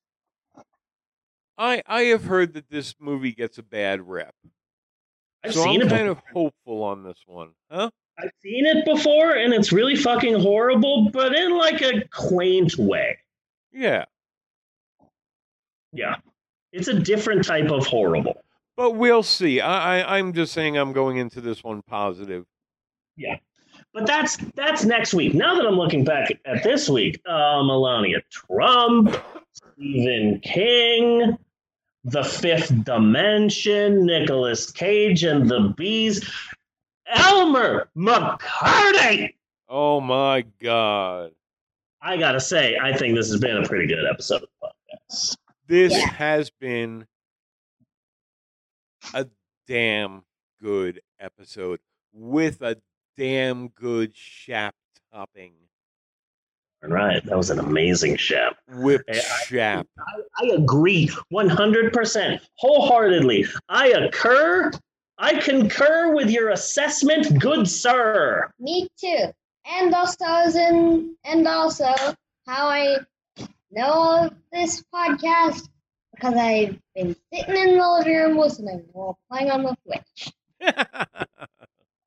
I 1.58 1.82
I 1.88 2.04
have 2.04 2.26
heard 2.26 2.54
that 2.54 2.70
this 2.70 2.96
movie 3.00 3.34
gets 3.34 3.58
a 3.58 3.64
bad 3.64 4.08
rep. 4.08 4.36
I've 5.44 5.54
so 5.54 5.64
seen 5.64 5.82
I'm 5.82 5.88
it 5.88 5.90
kind 5.90 6.08
of 6.08 6.22
hopeful 6.32 6.84
on 6.84 7.04
this 7.04 7.20
one. 7.26 7.52
Huh? 7.70 7.90
I've 8.20 8.32
seen 8.42 8.66
it 8.66 8.84
before, 8.86 9.34
and 9.34 9.54
it's 9.54 9.72
really 9.72 9.96
fucking 9.96 10.40
horrible, 10.40 11.10
but 11.12 11.36
in 11.36 11.56
like 11.56 11.82
a 11.82 12.04
quaint 12.10 12.78
way. 12.78 13.18
Yeah. 13.72 14.06
Yeah. 15.94 16.16
It's 16.72 16.88
a 16.88 17.00
different 17.00 17.46
type 17.46 17.70
of 17.70 17.86
horrible. 17.86 18.44
But 18.76 18.92
we'll 18.92 19.24
see. 19.24 19.62
I, 19.62 20.00
I 20.00 20.18
I'm 20.18 20.34
just 20.34 20.54
saying 20.54 20.78
I'm 20.78 20.94
going 20.94 21.18
into 21.18 21.42
this 21.42 21.64
one 21.64 21.82
positive. 21.84 22.46
Yeah. 23.16 23.38
But 23.94 24.06
that's 24.06 24.38
that's 24.56 24.84
next 24.84 25.14
week. 25.14 25.34
Now 25.34 25.56
that 25.56 25.66
I'm 25.66 25.76
looking 25.76 26.04
back 26.04 26.30
at 26.46 26.64
this 26.64 26.88
week, 26.90 27.20
uh, 27.28 27.64
Melania 27.64 28.22
Trump, 28.30 29.16
Stephen 29.54 30.40
King, 30.42 31.38
The 32.04 32.24
Fifth 32.24 32.84
Dimension, 32.84 34.06
Nicolas 34.06 34.70
Cage 34.72 35.24
and 35.24 35.50
the 35.50 35.74
Bees, 35.76 36.30
Elmer 37.14 37.90
McCurdy. 37.98 39.34
Oh 39.70 40.00
my 40.00 40.46
god. 40.62 41.32
I 42.02 42.18
gotta 42.18 42.40
say, 42.40 42.78
I 42.82 42.96
think 42.96 43.16
this 43.16 43.30
has 43.32 43.40
been 43.40 43.58
a 43.58 43.68
pretty 43.68 43.88
good 43.88 44.06
episode 44.10 44.44
of 44.44 44.50
the 44.62 44.68
podcast. 45.10 45.38
This 45.68 45.94
Yeah. 45.94 46.08
has 46.12 46.50
been 46.50 47.06
a 49.14 49.28
damn 49.68 50.24
good 50.62 51.02
episode 51.20 51.80
with 52.14 52.62
a 52.62 52.78
damn 53.18 53.70
good 53.70 54.16
shap 54.16 54.76
topping. 55.14 55.54
All 56.84 56.90
right, 56.90 57.24
that 57.26 57.36
was 57.36 57.50
an 57.50 57.60
amazing 57.60 58.18
chef. 58.18 58.54
Whipped 58.68 59.10
Hey, 59.10 59.20
I- 59.20 59.44
shap. 59.46 59.88
I 60.40 60.46
agree 60.54 61.10
100%, 61.32 62.40
wholeheartedly. 62.56 63.46
I 63.68 63.88
occur, 63.90 64.72
I 65.18 65.40
concur 65.40 66.14
with 66.14 66.30
your 66.30 66.50
assessment, 66.50 67.40
good 67.40 67.68
sir. 67.68 68.52
Me 68.60 68.88
too. 69.00 69.26
And 69.66 69.94
also, 69.94 70.26
and 70.26 71.48
also, 71.48 71.94
how 72.46 72.68
I 72.68 72.98
know 73.72 74.26
of 74.26 74.34
this 74.52 74.84
podcast 74.94 75.68
because 76.14 76.36
I've 76.36 76.80
been 76.96 77.16
sitting 77.34 77.56
in 77.56 77.78
the 77.78 77.90
living 77.90 78.16
room 78.16 78.38
listening 78.38 78.84
while 78.92 79.20
playing 79.30 79.52
on 79.52 79.64
the 79.64 79.76
Switch. 79.84 80.34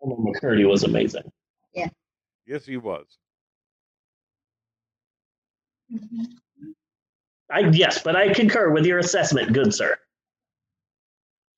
Colonel 0.01 0.19
McCurdy 0.19 0.69
was 0.69 0.85
amazing. 0.85 1.31
Yes, 2.47 2.67
he 2.67 2.77
was. 2.77 3.07
I 7.49 7.61
yes, 7.73 8.03
but 8.03 8.17
I 8.17 8.33
concur 8.33 8.71
with 8.71 8.85
your 8.85 8.99
assessment, 8.99 9.53
good 9.53 9.73
sir. 9.73 9.97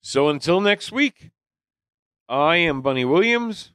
So 0.01 0.29
until 0.29 0.61
next 0.61 0.91
week, 0.91 1.31
I 2.29 2.55
am 2.57 2.81
Bunny 2.81 3.05
Williams. 3.05 3.71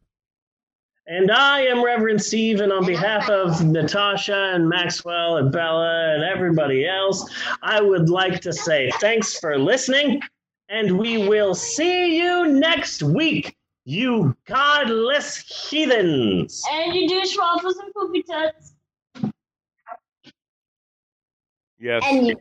And 1.06 1.30
I 1.30 1.60
am 1.62 1.82
Reverend 1.82 2.22
Steve, 2.22 2.60
and 2.60 2.70
on 2.70 2.84
behalf 2.84 3.30
of 3.30 3.64
Natasha 3.64 4.52
and 4.54 4.68
Maxwell 4.68 5.38
and 5.38 5.50
Bella 5.50 6.14
and 6.14 6.22
everybody 6.22 6.86
else, 6.86 7.30
I 7.62 7.80
would 7.80 8.10
like 8.10 8.42
to 8.42 8.52
say 8.52 8.90
thanks 9.00 9.38
for 9.38 9.58
listening, 9.58 10.20
and 10.68 10.98
we 10.98 11.26
will 11.26 11.54
see 11.54 12.18
you 12.18 12.46
next 12.46 13.02
week, 13.02 13.56
you 13.86 14.36
godless 14.46 15.38
heathens. 15.38 16.62
And 16.70 16.94
you 16.94 17.08
do 17.08 17.22
waffles 17.38 17.78
and 17.78 17.94
poopy 17.94 18.22
tuts. 18.24 18.74
Yes. 21.78 22.02
And 22.04 22.26
you, 22.26 22.36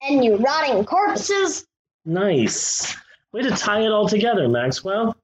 and 0.00 0.24
you 0.24 0.36
rotting 0.36 0.82
corpses. 0.86 1.66
Nice. 2.06 2.96
Way 3.32 3.42
to 3.42 3.50
tie 3.50 3.80
it 3.80 3.90
all 3.90 4.06
together, 4.06 4.46
Maxwell. 4.46 5.16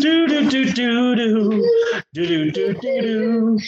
Do 0.00 0.28
do 0.28 0.48
do 0.48 0.72
do 0.72 1.16
do 1.16 1.64
do 2.12 2.50
do 2.50 2.50
do 2.52 2.74
do 2.74 2.74
do 2.74 3.58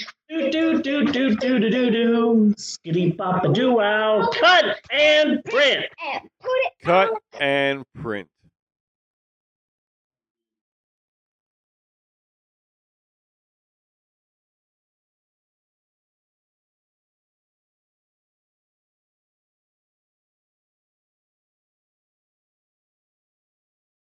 do 0.50 0.82
do 0.82 0.82
do 0.82 1.04
do 1.06 1.34
do 1.34 1.58
do 1.58 1.70
do 1.70 1.90
do 1.90 2.54
skitty 2.56 3.18
pop 3.18 3.44
a 3.44 3.48
doo 3.52 3.72
wow 3.74 4.30
cut 4.38 4.78
and 4.92 5.42
print. 5.44 5.86
And 6.12 6.22
put 6.40 6.50
it 6.52 6.72
Cut 6.84 7.10
and 7.40 7.84
print. 8.00 8.28